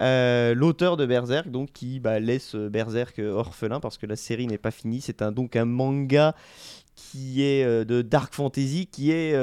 euh, 0.01 0.55
l'auteur 0.55 0.97
de 0.97 1.07
Berserk, 1.07 1.49
donc 1.51 1.73
qui 1.73 2.01
bah, 2.01 2.19
laisse 2.19 2.57
Berserk 2.57 3.19
euh, 3.19 3.33
orphelin 3.33 3.79
parce 3.79 3.99
que 3.99 4.07
la 4.07 4.17
série 4.17 4.47
n'est 4.47 4.59
pas 4.59 4.71
finie, 4.73 5.01
c'est 5.01 5.23
un, 5.23 5.31
donc 5.33 5.55
un 5.55 5.65
manga 5.65 6.35
qui 6.95 7.43
est 7.43 7.65
euh, 7.65 7.85
de 7.85 8.03
dark 8.03 8.35
fantasy, 8.35 8.87
qui 8.87 9.13
est 9.13 9.35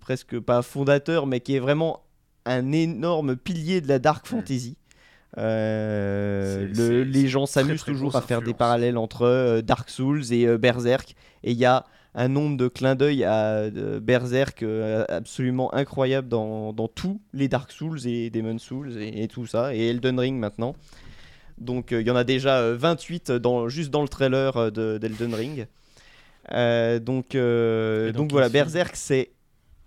presque 0.00 0.38
pas 0.40 0.62
fondateur, 0.62 1.26
mais 1.26 1.40
qui 1.40 1.54
est 1.54 1.60
vraiment 1.60 2.02
un 2.44 2.72
énorme 2.72 3.36
pilier 3.36 3.80
de 3.80 3.88
la 3.88 3.98
dark 3.98 4.26
fantasy. 4.26 4.76
Euh, 5.38 6.66
le- 6.74 7.02
les 7.02 7.28
gens 7.28 7.46
s'amusent 7.46 7.84
toujours 7.84 8.16
à 8.16 8.22
faire 8.22 8.40
des 8.42 8.54
parallèles 8.54 8.96
entre 8.96 9.22
euh, 9.22 9.62
Dark 9.62 9.90
Souls 9.90 10.32
et 10.32 10.46
euh, 10.46 10.56
Berserk, 10.58 11.14
et 11.44 11.52
il 11.52 11.58
y 11.58 11.64
a 11.64 11.84
un 12.18 12.28
nombre 12.28 12.56
de 12.56 12.66
clins 12.68 12.94
d'œil 12.94 13.24
à 13.24 13.56
euh, 13.58 14.00
Berserk 14.00 14.62
euh, 14.62 15.04
absolument 15.08 15.72
incroyable 15.74 16.28
dans, 16.28 16.72
dans 16.72 16.88
tous 16.88 17.20
les 17.34 17.46
Dark 17.46 17.70
Souls 17.70 18.06
et 18.06 18.30
Demon 18.30 18.58
Souls 18.58 18.96
et, 18.98 19.22
et 19.22 19.28
tout 19.28 19.46
ça, 19.46 19.74
et 19.74 19.88
Elden 19.90 20.18
Ring 20.18 20.38
maintenant. 20.38 20.74
Donc 21.58 21.92
euh, 21.92 22.00
il 22.00 22.06
y 22.06 22.10
en 22.10 22.16
a 22.16 22.24
déjà 22.24 22.58
euh, 22.60 22.76
28 22.78 23.32
dans, 23.32 23.68
juste 23.68 23.90
dans 23.90 24.02
le 24.02 24.08
trailer 24.08 24.56
euh, 24.56 24.70
de- 24.70 24.98
d'Elden 24.98 25.34
Ring. 25.34 25.66
Euh, 26.52 26.98
donc 26.98 27.34
euh, 27.34 28.12
donc 28.12 28.32
voilà. 28.32 28.48
Berserk 28.48 28.96
c'est 28.96 29.30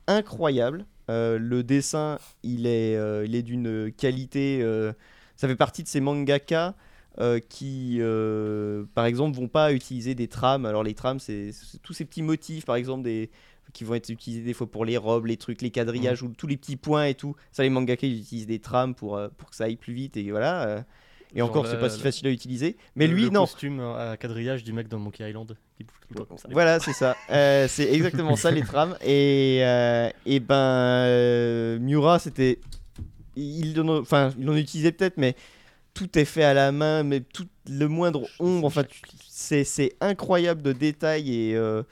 incroyable. 0.07 0.85
Euh, 1.09 1.39
le 1.39 1.63
dessin 1.63 2.19
il 2.43 2.67
est, 2.67 2.93
il 3.25 3.35
est 3.35 3.41
d'une 3.43 3.91
qualité... 3.91 4.63
ça 5.35 5.47
fait 5.47 5.55
partie 5.55 5.81
de 5.81 5.87
ces 5.87 5.99
mangaka 6.01 6.75
euh, 7.19 7.39
qui, 7.39 7.97
euh, 7.99 8.85
par 8.93 9.05
exemple, 9.05 9.37
vont 9.37 9.47
pas 9.47 9.73
utiliser 9.73 10.15
des 10.15 10.27
trames. 10.27 10.65
Alors 10.65 10.83
les 10.83 10.93
trames, 10.93 11.19
c'est 11.19 11.51
tous 11.83 11.93
ces 11.93 12.05
petits 12.05 12.21
motifs, 12.21 12.65
par 12.65 12.75
exemple, 12.75 13.03
des 13.03 13.29
qui 13.71 13.83
vont 13.83 13.93
être 13.93 14.09
utilisés 14.09 14.41
des 14.41 14.53
fois 14.53 14.65
pour 14.69 14.83
les 14.83 14.97
robes, 14.97 15.27
les 15.27 15.37
trucs, 15.37 15.61
les 15.61 15.69
quadrillages 15.69 16.23
ou 16.23 16.29
tous 16.29 16.47
les 16.47 16.57
petits 16.57 16.75
points 16.75 17.05
et 17.05 17.13
tout. 17.13 17.35
Ça, 17.51 17.61
les 17.61 17.69
mangaka, 17.69 18.07
ils 18.07 18.19
utilisent 18.21 18.47
des 18.47 18.57
trames 18.59 18.95
pour, 18.95 19.15
euh, 19.15 19.27
pour 19.37 19.51
que 19.51 19.55
ça 19.55 19.65
aille 19.65 19.75
plus 19.75 19.93
vite 19.93 20.17
et 20.17 20.31
voilà. 20.31 20.83
Et 21.35 21.39
Genre 21.39 21.49
encore, 21.49 21.67
c'est 21.67 21.79
pas 21.79 21.89
si 21.89 21.97
le- 21.99 22.03
facile 22.03 22.25
à 22.25 22.31
utiliser. 22.31 22.77
Mais 22.95 23.05
Le- 23.05 23.13
lui, 23.13 23.23
le 23.25 23.29
non. 23.29 23.41
costume 23.41 23.79
à 23.79 24.17
quadrillage 24.17 24.63
du 24.63 24.73
mec 24.73 24.87
dans 24.87 24.97
Monkey 24.97 25.29
Island. 25.29 25.55
Voilà, 26.49 26.79
c'est 26.79 26.93
ça. 26.93 27.15
Euh, 27.29 27.67
c'est 27.67 27.93
exactement 27.93 28.35
ça 28.35 28.49
les 28.49 28.61
trames. 28.63 28.95
Et, 29.01 29.59
euh, 29.63 30.09
et 30.25 30.39
ben 30.39 30.55
euh, 30.55 31.77
Miura, 31.79 32.17
c'était, 32.17 32.59
il 33.35 33.79
en, 33.81 33.99
enfin, 33.99 34.31
il 34.39 34.49
en 34.49 34.55
utilisait 34.57 34.91
peut-être, 34.91 35.17
mais 35.17 35.35
tout 35.99 36.17
est 36.17 36.23
fait 36.23 36.45
à 36.45 36.53
la 36.53 36.71
main, 36.71 37.03
mais 37.03 37.19
toute 37.19 37.49
le 37.69 37.89
moindre 37.89 38.25
ombre. 38.39 38.67
Enfin, 38.67 38.83
c'est 39.27 39.97
incroyable 39.99 40.61
de 40.61 40.71
détails 40.71 41.49
et 41.49 41.55
euh, 41.57 41.83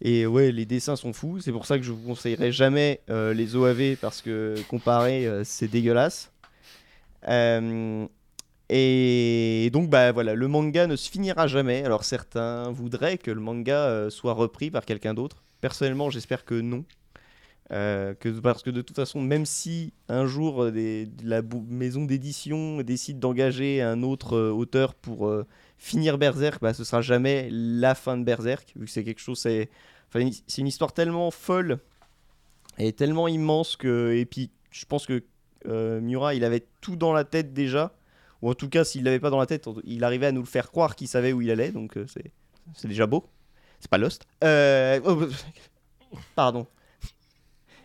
et 0.00 0.26
ouais, 0.26 0.50
les 0.50 0.64
dessins 0.64 0.96
sont 0.96 1.12
fous. 1.12 1.40
C'est 1.42 1.52
pour 1.52 1.66
ça 1.66 1.76
que 1.76 1.84
je 1.84 1.92
vous 1.92 2.06
conseillerais 2.06 2.52
jamais 2.52 3.02
euh, 3.10 3.34
les 3.34 3.54
OAV 3.54 3.96
parce 3.96 4.22
que 4.22 4.54
comparé, 4.68 5.26
euh, 5.26 5.44
c'est 5.44 5.68
dégueulasse. 5.68 6.32
Euh, 7.28 8.06
et 8.70 9.68
donc 9.74 9.90
bah 9.90 10.12
voilà, 10.12 10.34
le 10.34 10.48
manga 10.48 10.86
ne 10.86 10.96
se 10.96 11.10
finira 11.10 11.46
jamais. 11.46 11.84
Alors 11.84 12.04
certains 12.04 12.70
voudraient 12.70 13.18
que 13.18 13.30
le 13.30 13.42
manga 13.42 14.08
soit 14.08 14.32
repris 14.32 14.70
par 14.70 14.86
quelqu'un 14.86 15.12
d'autre. 15.12 15.42
Personnellement, 15.60 16.08
j'espère 16.08 16.46
que 16.46 16.54
non. 16.54 16.86
Euh, 17.72 18.14
parce 18.42 18.62
que 18.62 18.70
de 18.70 18.82
toute 18.82 18.96
façon, 18.96 19.20
même 19.22 19.46
si 19.46 19.94
un 20.08 20.26
jour 20.26 20.64
euh, 20.64 21.06
la 21.22 21.40
maison 21.42 22.04
d'édition 22.04 22.82
décide 22.82 23.18
d'engager 23.18 23.80
un 23.80 24.02
autre 24.02 24.36
euh, 24.36 24.50
auteur 24.50 24.94
pour 24.94 25.32
finir 25.78 26.18
Berserk, 26.18 26.60
bah, 26.60 26.74
ce 26.74 26.84
sera 26.84 27.00
jamais 27.00 27.48
la 27.50 27.94
fin 27.94 28.18
de 28.18 28.24
Berserk, 28.24 28.72
vu 28.76 28.84
que 28.84 28.90
c'est 28.90 29.04
quelque 29.04 29.20
chose, 29.20 29.38
c'est 29.38 29.70
une 30.58 30.66
histoire 30.66 30.92
tellement 30.92 31.30
folle 31.30 31.78
et 32.78 32.92
tellement 32.92 33.28
immense 33.28 33.76
que, 33.76 34.12
et 34.14 34.26
puis 34.26 34.50
je 34.70 34.84
pense 34.84 35.06
que 35.06 35.22
Miura, 36.00 36.34
il 36.34 36.44
avait 36.44 36.66
tout 36.82 36.96
dans 36.96 37.14
la 37.14 37.24
tête 37.24 37.54
déjà, 37.54 37.96
ou 38.42 38.50
en 38.50 38.54
tout 38.54 38.68
cas, 38.68 38.84
s'il 38.84 39.04
l'avait 39.04 39.20
pas 39.20 39.30
dans 39.30 39.38
la 39.38 39.46
tête, 39.46 39.66
il 39.84 40.04
arrivait 40.04 40.26
à 40.26 40.32
nous 40.32 40.42
le 40.42 40.46
faire 40.46 40.70
croire 40.70 40.96
qu'il 40.96 41.08
savait 41.08 41.32
où 41.32 41.40
il 41.40 41.50
allait, 41.50 41.72
donc 41.72 41.98
c'est 42.06 42.88
déjà 42.88 43.06
beau. 43.06 43.24
C'est 43.80 43.90
pas 43.90 43.98
Lost. 43.98 44.26
Oh, 44.42 45.22
Pardon. 46.34 46.66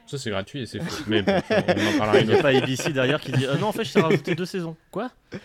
Ça, 0.10 0.18
c'est 0.18 0.32
gratuit 0.32 0.62
et 0.62 0.66
c'est 0.66 0.80
faux. 0.80 1.04
Mais 1.08 1.22
bon, 1.22 1.34
on 1.34 1.96
en 1.96 1.98
parlera 2.00 2.20
Il 2.20 2.28
n'y 2.28 2.34
a 2.34 2.42
pas 2.42 2.50
ABC 2.50 2.92
derrière 2.92 3.22
qui 3.22 3.32
dit 3.32 3.46
Ah 3.48 3.56
non, 3.58 3.68
en 3.68 3.72
fait, 3.72 3.84
je 3.84 3.94
t'ai 3.94 4.02
rajouté 4.02 4.34
deux 4.36 4.46
saisons. 4.46 4.76
Quoi 4.92 5.12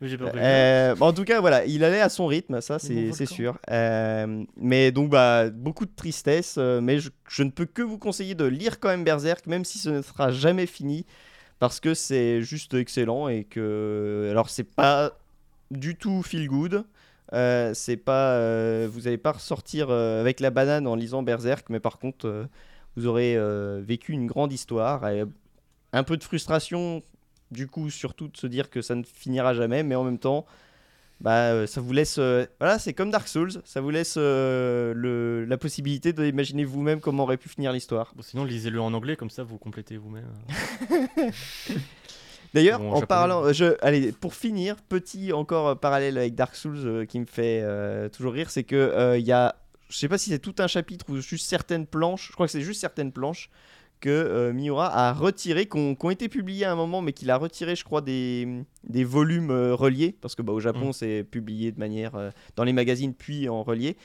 Mais 0.00 0.08
j'ai 0.08 0.16
pas 0.18 0.24
compris. 0.26 0.40
Euh, 0.42 0.94
bah, 0.96 1.06
en 1.06 1.12
tout 1.12 1.24
cas, 1.24 1.40
voilà, 1.40 1.64
il 1.64 1.84
allait 1.84 2.00
à 2.00 2.08
son 2.08 2.26
rythme, 2.26 2.60
ça 2.60 2.78
c'est 2.78 3.26
sûr. 3.26 3.58
Euh, 3.70 4.44
mais 4.56 4.90
donc, 4.92 5.10
bah, 5.10 5.48
beaucoup 5.50 5.86
de 5.86 5.92
tristesse, 5.94 6.56
euh, 6.58 6.80
mais 6.80 6.98
je, 6.98 7.10
je 7.28 7.42
ne 7.44 7.50
peux 7.50 7.66
que 7.66 7.82
vous 7.82 7.98
conseiller 7.98 8.34
de 8.34 8.44
lire 8.44 8.80
quand 8.80 8.88
même 8.88 9.04
Berserk, 9.04 9.46
même 9.46 9.64
si 9.64 9.78
ce 9.78 9.90
ne 9.90 10.02
sera 10.02 10.30
jamais 10.32 10.66
fini, 10.66 11.06
parce 11.60 11.78
que 11.80 11.94
c'est 11.94 12.42
juste 12.42 12.74
excellent 12.74 13.28
et 13.28 13.44
que. 13.44 14.28
Alors, 14.30 14.50
c'est 14.50 14.64
pas 14.64 15.12
du 15.70 15.94
tout 15.96 16.22
feel 16.22 16.48
good. 16.48 16.84
euh, 17.32 17.72
c'est 17.74 17.96
pas, 17.96 18.32
euh, 18.34 18.88
vous 18.90 19.02
n'allez 19.02 19.18
pas 19.18 19.32
ressortir 19.32 19.86
euh, 19.90 20.20
avec 20.20 20.40
la 20.40 20.50
banane 20.50 20.86
en 20.86 20.94
lisant 20.96 21.22
Berserk, 21.22 21.66
mais 21.70 21.80
par 21.80 21.98
contre, 21.98 22.26
euh, 22.26 22.44
vous 22.96 23.06
aurez 23.06 23.36
euh, 23.36 23.80
vécu 23.84 24.12
une 24.12 24.26
grande 24.26 24.52
histoire. 24.52 25.04
un 25.92 26.02
peu 26.04 26.16
de 26.16 26.24
frustration, 26.24 27.02
du 27.50 27.66
coup, 27.68 27.90
surtout 27.90 28.28
de 28.28 28.36
se 28.36 28.46
dire 28.46 28.70
que 28.70 28.80
ça 28.82 28.94
ne 28.94 29.02
finira 29.02 29.54
jamais, 29.54 29.82
mais 29.82 29.94
en 29.94 30.04
même 30.04 30.18
temps, 30.18 30.46
bah, 31.20 31.52
euh, 31.52 31.66
ça 31.68 31.80
vous 31.80 31.92
laisse. 31.92 32.16
euh, 32.18 32.46
voilà, 32.58 32.78
c'est 32.80 32.94
comme 32.94 33.10
Dark 33.10 33.28
Souls, 33.28 33.52
ça 33.64 33.80
vous 33.80 33.90
laisse 33.90 34.16
euh, 34.18 34.92
le, 34.96 35.44
la 35.44 35.56
possibilité 35.56 36.12
d'imaginer 36.12 36.64
vous-même 36.64 37.00
comment 37.00 37.22
aurait 37.22 37.36
pu 37.36 37.48
finir 37.48 37.72
l'histoire. 37.72 38.12
Bon, 38.16 38.22
sinon, 38.22 38.44
lisez-le 38.44 38.80
en 38.80 38.92
anglais, 38.92 39.14
comme 39.16 39.30
ça 39.30 39.44
vous 39.44 39.56
complétez 39.58 39.96
vous-même. 39.98 40.26
D'ailleurs, 42.54 42.80
Bon, 42.80 42.88
en 42.90 43.00
japonais. 43.00 43.06
parlant, 43.06 43.52
je, 43.52 43.76
allez, 43.80 44.12
pour 44.12 44.34
finir, 44.34 44.76
petit 44.88 45.32
encore 45.32 45.78
parallèle 45.78 46.18
avec 46.18 46.34
Dark 46.34 46.54
Souls 46.54 46.76
euh, 46.84 47.06
qui 47.06 47.18
me 47.20 47.24
fait 47.24 47.64
toujours 48.10 48.32
rire, 48.32 48.50
c'est 48.50 48.64
que 48.64 49.16
il 49.18 49.24
y 49.24 49.32
a, 49.32 49.54
je 49.92 49.98
sais 49.98 50.08
pas 50.08 50.18
si 50.18 50.30
c'est 50.30 50.38
tout 50.38 50.54
un 50.58 50.66
chapitre 50.66 51.04
ou 51.10 51.20
juste 51.20 51.46
certaines 51.46 51.86
planches, 51.86 52.28
je 52.28 52.32
crois 52.32 52.46
que 52.46 52.52
c'est 52.52 52.62
juste 52.62 52.80
certaines 52.80 53.12
planches 53.12 53.50
que 54.00 54.10
euh, 54.10 54.52
Miura 54.52 54.92
a 54.92 55.12
retiré, 55.12 55.66
qui 55.66 55.78
ont, 55.78 56.10
été 56.10 56.28
publiées 56.28 56.64
à 56.64 56.72
un 56.72 56.74
moment, 56.74 57.02
mais 57.02 57.12
qu'il 57.12 57.30
a 57.30 57.36
retiré, 57.36 57.76
je 57.76 57.84
crois, 57.84 58.00
des, 58.00 58.64
des 58.82 59.04
volumes 59.04 59.50
euh, 59.50 59.74
reliés, 59.74 60.16
parce 60.20 60.34
que 60.34 60.42
bah, 60.42 60.52
au 60.52 60.60
Japon 60.60 60.88
Mm. 60.88 60.92
c'est 60.92 61.24
publié 61.24 61.70
de 61.70 61.78
manière 61.78 62.16
euh, 62.16 62.30
dans 62.56 62.64
les 62.64 62.72
magazines 62.72 63.14
puis 63.14 63.48
en 63.48 63.62
relié. 63.62 63.96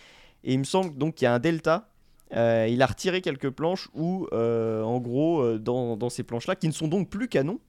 Et 0.43 0.53
il 0.53 0.59
me 0.59 0.65
semble 0.65 0.95
donc 0.97 1.15
qu'il 1.15 1.25
y 1.25 1.27
a 1.27 1.33
un 1.33 1.39
delta. 1.39 1.89
Il 2.31 2.81
a 2.81 2.85
retiré 2.85 3.21
quelques 3.21 3.49
planches 3.49 3.89
où, 3.95 4.27
en 4.33 4.99
gros, 4.99 5.57
dans, 5.57 5.95
dans 5.95 6.09
ces 6.09 6.23
planches-là, 6.23 6.55
qui 6.55 6.67
ne 6.67 6.73
sont 6.73 6.89
donc 6.89 7.09
plus 7.09 7.29
canons, 7.29 7.59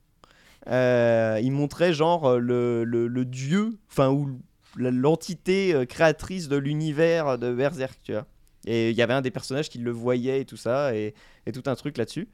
il 0.67 1.51
montrait 1.51 1.93
genre 1.93 2.37
le, 2.37 2.83
le, 2.83 3.07
le 3.07 3.25
dieu, 3.25 3.79
enfin, 3.89 4.09
ou 4.09 4.39
l'entité 4.75 5.73
euh, 5.73 5.85
créatrice 5.85 6.47
de 6.47 6.57
l'univers 6.57 7.37
de 7.37 7.53
Berserk, 7.53 7.99
tu 8.03 8.13
vois. 8.13 8.25
Et 8.65 8.89
il 8.91 8.95
y 8.95 9.01
avait 9.01 9.13
un 9.13 9.21
des 9.21 9.31
personnages 9.31 9.69
qui 9.69 9.77
le 9.77 9.91
voyait 9.91 10.41
et 10.41 10.45
tout 10.45 10.57
ça, 10.57 10.95
et, 10.95 11.13
et 11.45 11.51
tout 11.51 11.63
un 11.67 11.75
truc 11.75 11.97
là-dessus. 11.97 12.27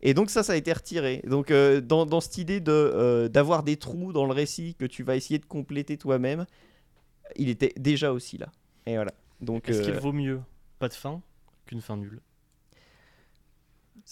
Et 0.00 0.14
donc 0.14 0.30
ça, 0.30 0.42
ça 0.42 0.52
a 0.52 0.56
été 0.56 0.72
retiré. 0.72 1.22
Donc 1.26 1.50
euh, 1.50 1.80
dans, 1.80 2.06
dans 2.06 2.20
cette 2.20 2.38
idée 2.38 2.60
de 2.60 2.72
euh, 2.72 3.28
d'avoir 3.28 3.62
des 3.62 3.76
trous 3.76 4.12
dans 4.12 4.26
le 4.26 4.32
récit 4.32 4.74
que 4.76 4.86
tu 4.86 5.02
vas 5.02 5.16
essayer 5.16 5.38
de 5.38 5.44
compléter 5.44 5.96
toi-même, 5.96 6.46
il 7.36 7.48
était 7.48 7.72
déjà 7.76 8.12
aussi 8.12 8.38
là. 8.38 8.50
Et 8.86 8.94
voilà. 8.94 9.12
Donc 9.40 9.68
Est-ce 9.68 9.82
qu'il 9.82 9.94
vaut 9.94 10.12
mieux 10.12 10.40
pas 10.78 10.88
de 10.88 10.94
fin 10.94 11.20
qu'une 11.66 11.80
fin 11.80 11.96
nulle? 11.96 12.20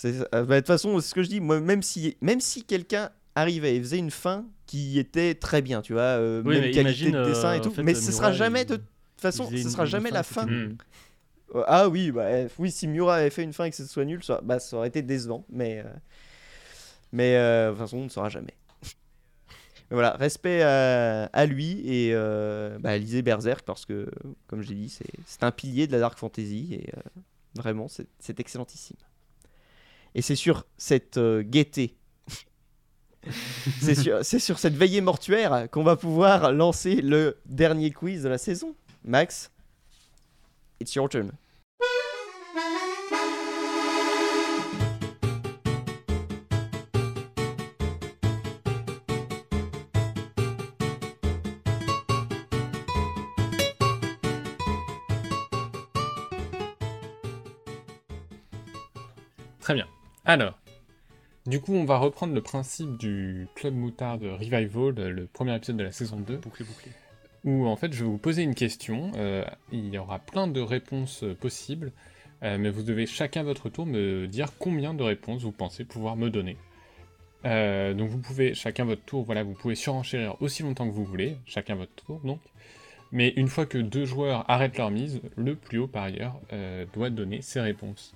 Bah, 0.05 0.45
de 0.45 0.57
toute 0.59 0.67
façon, 0.67 1.01
c'est 1.01 1.09
ce 1.09 1.15
que 1.15 1.23
je 1.23 1.29
dis. 1.29 1.41
Moi, 1.41 1.61
même 1.61 1.83
si 1.83 2.17
même 2.21 2.41
si 2.41 2.65
quelqu'un 2.65 3.11
arrivait 3.35 3.77
et 3.77 3.81
faisait 3.81 3.99
une 3.99 4.11
fin 4.11 4.45
qui 4.67 4.99
était 4.99 5.35
très 5.35 5.63
bien, 5.63 5.81
tu 5.83 5.93
vois, 5.93 6.03
euh, 6.03 6.43
Oui, 6.45 6.55
même 6.61 6.71
qualité 6.73 6.81
imagine, 6.81 7.13
de 7.13 7.25
dessin 7.25 7.51
euh, 7.51 7.55
et 7.55 7.61
tout, 7.61 7.69
en 7.69 7.73
fait, 7.73 7.83
mais 7.83 7.93
euh, 7.93 8.01
ce 8.01 8.13
sera 8.13 8.29
Miura, 8.29 8.33
jamais 8.33 8.63
il- 8.63 8.67
de 8.67 8.77
toute 8.77 8.85
façon, 9.19 9.45
ce 9.51 9.71
sera 9.71 9.85
jamais 9.87 10.11
la 10.11 10.23
fin. 10.23 10.47
Euh, 11.55 11.63
Ah 11.69 11.89
oui, 11.89 12.11
bah, 12.11 12.23
euh, 12.25 12.49
oui, 12.59 12.71
si 12.73 12.87
Miura 12.89 13.17
avait 13.17 13.31
fait 13.31 13.45
une 13.45 13.53
fin 13.53 13.65
et 13.65 13.71
que 13.71 13.77
ce 13.77 13.87
soit 13.87 14.05
nul, 14.05 14.23
ça, 14.25 14.41
bah, 14.43 14.59
ça 14.59 14.77
aurait 14.77 14.89
été 14.89 15.01
décevant, 15.03 15.45
mais, 15.49 15.79
euh, 15.79 15.85
mais 17.13 17.37
euh, 17.37 17.67
de 17.69 17.71
toute 17.73 17.81
façon, 17.81 17.99
on 17.99 18.05
ne 18.05 18.09
saura 18.09 18.29
jamais. 18.29 18.55
Mais 19.89 19.95
voilà, 19.95 20.17
respect 20.17 20.63
à, 20.63 21.27
à 21.27 21.47
lui 21.47 21.81
et 21.89 22.11
euh, 22.13 22.77
bah, 22.81 22.99
lisez 22.99 23.23
Berserk 23.23 23.65
parce 23.65 23.85
que, 23.87 24.11
comme 24.49 24.61
j'ai 24.63 24.75
dit, 24.75 24.89
c'est 25.27 25.43
un 25.45 25.53
pilier 25.53 25.87
de 25.87 25.93
la 25.93 26.01
Dark 26.01 26.19
Fantasy 26.19 26.75
et 26.75 26.91
euh, 26.97 27.01
vraiment, 27.55 27.87
c'est 27.89 28.41
excellentissime. 28.41 28.97
Et 30.17 30.23
c'est 30.23 30.35
sur 30.35 30.67
cette 30.77 31.19
euh, 31.19 31.43
gaieté, 31.45 31.97
c'est 33.81 34.39
sur, 34.39 34.59
cette 34.59 34.75
veillée 34.75 35.01
mortuaire 35.01 35.69
qu'on 35.71 35.83
va 35.83 35.97
pouvoir 35.97 36.53
lancer 36.53 36.97
le 36.97 37.39
dernier 37.47 37.91
quiz 37.91 38.23
de 38.23 38.29
la 38.29 38.39
saison. 38.39 38.75
Max, 39.05 39.51
it's 40.81 40.95
your 40.95 41.09
turn. 41.09 41.33
Très 59.61 59.75
bien. 59.75 59.87
Alors, 60.25 60.57
du 61.47 61.61
coup, 61.61 61.75
on 61.75 61.85
va 61.85 61.99
reprendre 61.99 62.35
le 62.35 62.41
principe 62.41 62.97
du 62.97 63.49
Club 63.55 63.75
Moutarde 63.75 64.25
Revival, 64.25 64.95
le 65.11 65.27
premier 65.27 65.55
épisode 65.57 65.77
de 65.77 65.85
la 65.85 65.93
saison 65.93 66.19
2, 66.19 66.37
Bouclé, 66.39 66.65
bouclé. 66.65 66.91
où 67.45 67.67
en 67.67 67.77
fait 67.77 67.93
je 67.93 68.05
vais 68.05 68.11
vous 68.11 68.19
poser 68.19 68.43
une 68.43 68.55
question. 68.55 69.13
euh, 69.17 69.45
il 69.73 69.89
y 69.89 69.99
aura 69.99 70.19
plein 70.19 70.47
de 70.49 70.61
réponses 70.61 71.23
euh, 71.23 71.35
possibles, 71.35 71.93
euh, 72.43 72.59
mais 72.59 72.71
vous 72.71 72.83
devez 72.83 73.07
chacun 73.07 73.41
à 73.41 73.45
votre 73.45 73.69
tour 73.69 73.87
me 73.87 74.27
dire 74.27 74.49
combien 74.59 74.95
de 74.95 75.03
réponses 75.03 75.43
vous 75.43 75.53
pensez 75.53 75.85
pouvoir 75.85 76.17
me 76.17 76.31
donner. 76.31 76.57
Donc 77.45 78.09
vous 78.09 78.19
pouvez, 78.19 78.55
chacun 78.55 78.85
votre 78.85 79.03
tour, 79.05 79.23
voilà, 79.23 79.45
vous 79.45 79.55
pouvez 79.55 79.77
surenchérir 79.77 80.35
aussi 80.43 80.65
longtemps 80.65 80.89
que 80.89 80.93
vous 80.93 81.05
voulez, 81.05 81.37
chacun 81.47 81.77
votre 81.77 81.95
tour 81.95 82.21
donc. 82.25 82.41
Mais 83.13 83.33
une 83.37 83.49
fois 83.49 83.67
que 83.67 83.79
deux 83.79 84.05
joueurs 84.05 84.45
arrêtent 84.51 84.79
leur 84.79 84.91
mise, 84.91 85.21
le 85.37 85.55
plus 85.55 85.79
haut 85.79 85.87
par 85.87 86.05
ailleurs 86.05 86.41
euh, 86.53 86.85
doit 86.93 87.11
donner 87.11 87.41
ses 87.43 87.61
réponses. 87.61 88.15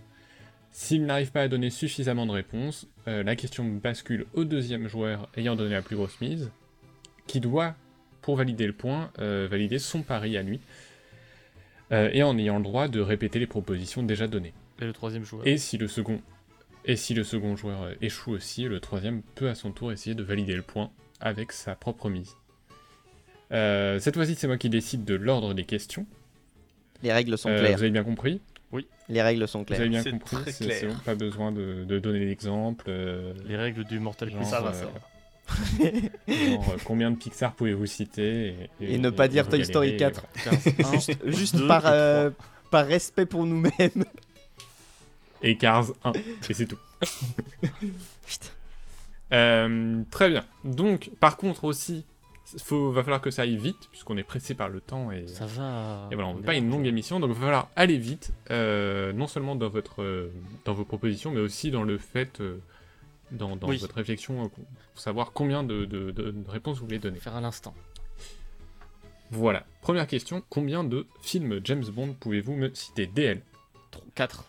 S'il 0.72 1.05
n'arrive 1.05 1.32
pas 1.32 1.42
à 1.42 1.48
donner 1.48 1.70
suffisamment 1.70 2.26
de 2.26 2.30
réponses, 2.32 2.86
euh, 3.09 3.22
la 3.22 3.36
question 3.36 3.64
bascule 3.64 4.26
au 4.34 4.44
deuxième 4.44 4.88
joueur 4.88 5.28
ayant 5.36 5.56
donné 5.56 5.72
la 5.74 5.82
plus 5.82 5.97
grosse 5.97 6.20
mise, 6.20 6.51
qui 7.26 7.40
doit, 7.40 7.74
pour 8.22 8.36
valider 8.36 8.66
le 8.66 8.72
point, 8.72 9.10
euh, 9.18 9.48
valider 9.51 9.78
son 9.78 10.02
pari 10.02 10.36
à 10.36 10.42
lui, 10.42 10.60
euh, 11.92 12.09
et 12.12 12.22
en 12.22 12.38
ayant 12.38 12.59
le 12.59 12.62
droit 12.64 12.86
de 12.88 13.01
répéter 13.01 13.38
les 13.40 13.47
propositions 13.48 14.02
déjà 14.02 14.28
données. 14.28 14.55
Et 14.80 14.84
le 14.84 14.92
troisième 14.92 15.24
joueur 15.24 15.47
Et 15.47 15.59
si 15.59 15.76
le 15.76 15.88
second, 15.88 16.20
et 16.84 16.97
si 16.97 17.14
le 17.14 17.24
second 17.24 17.56
joueur 17.56 17.90
échoue 18.01 18.30
aussi, 18.30 18.64
le 18.64 18.78
troisième 18.80 19.22
peut 19.34 19.48
à 19.48 19.55
son 19.55 19.72
tour 19.72 19.90
essayer 19.92 20.14
de 20.14 20.22
valider 20.22 20.55
le 20.55 20.62
point 20.62 20.90
avec 21.20 21.52
sa 21.52 21.74
propre 21.74 22.09
mise. 22.09 22.36
Euh, 23.52 23.98
cette 23.98 24.14
fois-ci, 24.14 24.36
c'est 24.36 24.47
moi 24.47 24.56
qui 24.56 24.70
décide 24.70 25.05
de 25.05 25.14
l'ordre 25.14 25.52
des 25.52 25.64
questions. 25.64 26.06
Les 27.02 27.12
règles 27.12 27.36
sont 27.36 27.48
Euh, 27.51 27.59
claires. 27.59 27.76
vous 27.76 27.82
avez 27.82 27.90
bien 27.90 28.05
compris 28.05 28.40
Les 29.09 29.22
règles 29.22 29.48
sont 29.48 29.64
Vous 29.66 29.74
avez 29.74 29.88
claires. 29.88 29.88
bien 29.90 30.02
C'est 30.02 30.10
compris 30.12 30.36
très 30.36 30.52
C'est 30.52 30.64
clair. 30.64 30.76
c'est 30.80 30.86
bon, 30.86 30.94
pas 31.05 31.14
besoin 31.16 31.51
de, 31.51 31.84
de 31.84 31.98
donner 31.98 32.24
d'exemples. 32.26 32.84
euh, 32.88 33.34
Les 33.47 33.56
règles 33.56 33.82
du 33.84 33.98
Mortal 33.98 34.30
Kombat. 34.30 34.44
Ça 34.44 34.60
va, 34.60 34.70
euh, 34.70 34.72
ça 34.72 34.84
va. 34.86 34.90
genre, 36.28 36.70
euh, 36.70 36.76
combien 36.84 37.10
de 37.10 37.16
Pixar 37.16 37.55
pouvez-vous 37.55 37.86
citer 37.86 38.55
Et 38.80 38.98
ne 38.98 39.10
pas 39.10 39.26
dire 39.26 39.48
Toy 39.48 39.64
Story 39.64 39.97
galérez, 39.97 40.14
4. 40.44 40.76
voilà. 40.78 40.98
Juste, 41.26 41.66
par, 41.66 41.82
euh, 41.86 42.30
respect 42.72 43.26
pour 43.26 43.44
nous-mêmes. 43.47 44.05
Et 45.42 45.56
Cars 45.56 45.86
1, 46.05 46.12
et 46.12 46.55
c'est 46.55 46.66
tout. 46.66 46.78
Putain. 47.70 48.47
Euh, 49.32 50.02
très 50.10 50.28
bien. 50.28 50.44
Donc, 50.64 51.10
par 51.18 51.36
contre 51.36 51.64
aussi, 51.64 52.05
faut, 52.59 52.90
va 52.93 53.02
falloir 53.02 53.20
que 53.20 53.31
ça 53.31 53.43
aille 53.43 53.56
vite, 53.56 53.89
puisqu'on 53.90 54.16
est 54.16 54.22
pressé 54.24 54.55
par 54.55 54.68
le 54.68 54.81
temps 54.81 55.10
et, 55.12 55.27
Ça 55.28 55.47
va. 55.47 56.09
et 56.10 56.14
voilà, 56.14 56.31
on 56.31 56.35
veut 56.35 56.43
est 56.43 56.47
pas 56.47 56.55
une 56.56 56.70
longue 56.70 56.86
émission, 56.86 57.20
donc 57.20 57.31
il 57.31 57.35
va 57.36 57.40
falloir 57.40 57.70
aller 57.77 57.97
vite, 57.98 58.32
euh, 58.51 59.12
non 59.12 59.27
seulement 59.27 59.56
dans, 59.56 59.68
votre, 59.68 60.02
euh, 60.02 60.32
dans 60.64 60.74
vos 60.74 60.85
propositions, 60.85 61.31
mais 61.31 61.40
aussi 61.40 61.70
dans 61.70 61.82
le 61.85 61.98
fait, 61.98 62.40
euh, 62.40 62.59
dans, 63.31 63.56
dans 63.56 63.68
Oui. 63.68 63.77
votre 63.78 63.94
réflexion, 63.94 64.48
pour 64.48 64.64
savoir 64.94 65.32
combien 65.32 65.62
de, 65.62 65.85
de- 65.85 66.10
de- 66.10 66.31
de 66.31 66.51
réponses 66.51 66.78
vous 66.78 66.86
voulez 66.86 66.98
donner. 66.98 67.18
Faire 67.18 67.36
à 67.36 67.40
l'instant. 67.40 67.74
Voilà, 69.31 69.64
première 69.81 70.06
question, 70.09 70.43
combien 70.48 70.82
de 70.82 71.06
films 71.22 71.60
James 71.64 71.85
Bond 71.85 72.14
pouvez-vous 72.18 72.56
me 72.56 72.74
citer? 72.74 73.06
DL 73.06 73.43
4. 74.14 74.44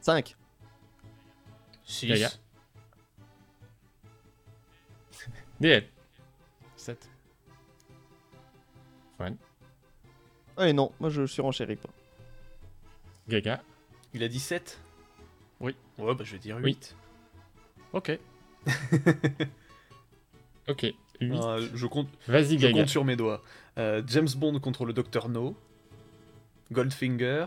5. 0.00 0.36
6. 1.84 2.38
Gaïa. 5.64 5.80
DL 5.80 5.88
7. 6.76 7.10
Allez, 10.56 10.72
non, 10.72 10.92
moi 11.00 11.10
je 11.10 11.26
surenchéris 11.26 11.76
pas. 11.76 11.88
Gaga 13.28 13.60
Il 14.12 14.22
a 14.22 14.28
17 14.28 14.78
Oui. 15.60 15.74
Ouais, 15.98 16.14
bah 16.14 16.22
je 16.24 16.32
vais 16.32 16.38
dire 16.38 16.56
Oui. 16.56 16.62
8. 16.72 16.96
Ok. 17.92 18.18
Ok, 20.66 20.86
8. 21.20 21.32
Ah, 21.42 21.58
je 21.74 21.86
compte, 21.86 22.08
Vas-y 22.26 22.58
je 22.58 22.68
compte 22.68 22.88
sur 22.88 23.04
mes 23.04 23.16
doigts. 23.16 23.42
Euh, 23.76 24.02
James 24.06 24.28
Bond 24.34 24.58
contre 24.60 24.86
le 24.86 24.94
Dr 24.94 25.28
No. 25.28 25.54
Goldfinger. 26.72 27.44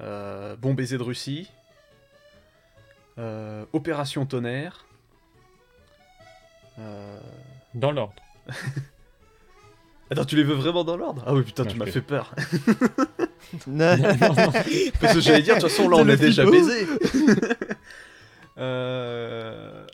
euh, 0.00 0.56
bon 0.56 0.72
baiser 0.72 0.96
de 0.96 1.02
Russie. 1.02 1.50
euh, 3.18 3.66
Opération 3.74 4.24
Tonnerre. 4.24 4.86
Euh, 6.78 7.18
Dans 7.74 7.90
l'ordre. 7.92 8.14
Attends, 10.10 10.24
tu 10.26 10.36
les 10.36 10.42
veux 10.44 10.54
vraiment 10.54 10.84
dans 10.84 10.96
l'ordre? 10.96 11.22
Ah 11.26 11.32
oui, 11.34 11.42
putain, 11.42 11.64
Non, 11.64 11.70
tu 11.70 11.76
m'as 11.78 11.86
fait 11.86 12.02
peur. 12.02 12.34
Non. 13.66 13.96
Parce 15.00 15.14
que 15.14 15.20
j'allais 15.20 15.42
dire, 15.42 15.56
de 15.56 15.60
toute 15.60 15.70
façon, 15.70 15.88
là, 15.88 15.96
on 15.98 16.08
est 16.08 16.16
déjà 16.16 16.44
baisé. 16.44 16.86
Euh, 18.58 19.86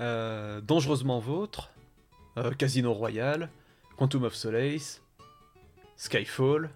euh, 0.00 0.60
Dangereusement 0.60 1.18
Vôtre. 1.20 1.70
euh, 2.36 2.50
Casino 2.52 2.92
Royale. 2.92 3.48
Quantum 3.96 4.24
of 4.24 4.34
Solace. 4.34 5.02
Skyfall. 5.96 6.70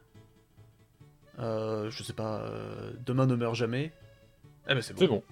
euh, 1.38 1.90
je 1.90 2.02
sais 2.02 2.12
pas. 2.12 2.40
euh, 2.42 2.92
Demain 3.04 3.26
ne 3.26 3.34
meurt 3.36 3.54
jamais. 3.54 3.92
Eh 4.68 4.74
ben 4.74 4.82
c'est 4.82 4.94
bon. 4.94 5.00
C'est 5.00 5.08
bon. 5.08 5.22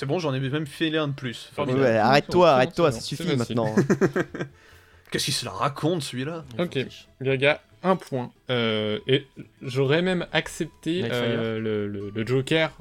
C'est 0.00 0.06
bon, 0.06 0.18
j'en 0.18 0.32
ai 0.32 0.40
même 0.40 0.66
fait 0.66 0.96
un 0.96 1.08
de 1.08 1.12
plus. 1.12 1.50
Formidable. 1.52 1.84
Ouais, 1.84 1.96
arrête-toi, 1.98 2.52
arrête-toi, 2.52 2.90
c'est 2.90 3.00
ça 3.00 3.04
suffit 3.04 3.36
maintenant. 3.36 3.74
Qu'est-ce 5.10 5.26
qu'il 5.26 5.34
se 5.34 5.44
la 5.44 5.50
raconte 5.50 6.00
celui-là 6.02 6.42
Ok. 6.58 6.78
Gaga, 7.20 7.60
un 7.82 7.96
point. 7.96 8.32
Euh, 8.48 8.98
et 9.06 9.26
j'aurais 9.60 10.00
même 10.00 10.26
accepté 10.32 11.02
euh, 11.04 11.58
le, 11.60 11.86
le- 11.86 12.08
le 12.08 12.26
Joker, 12.26 12.72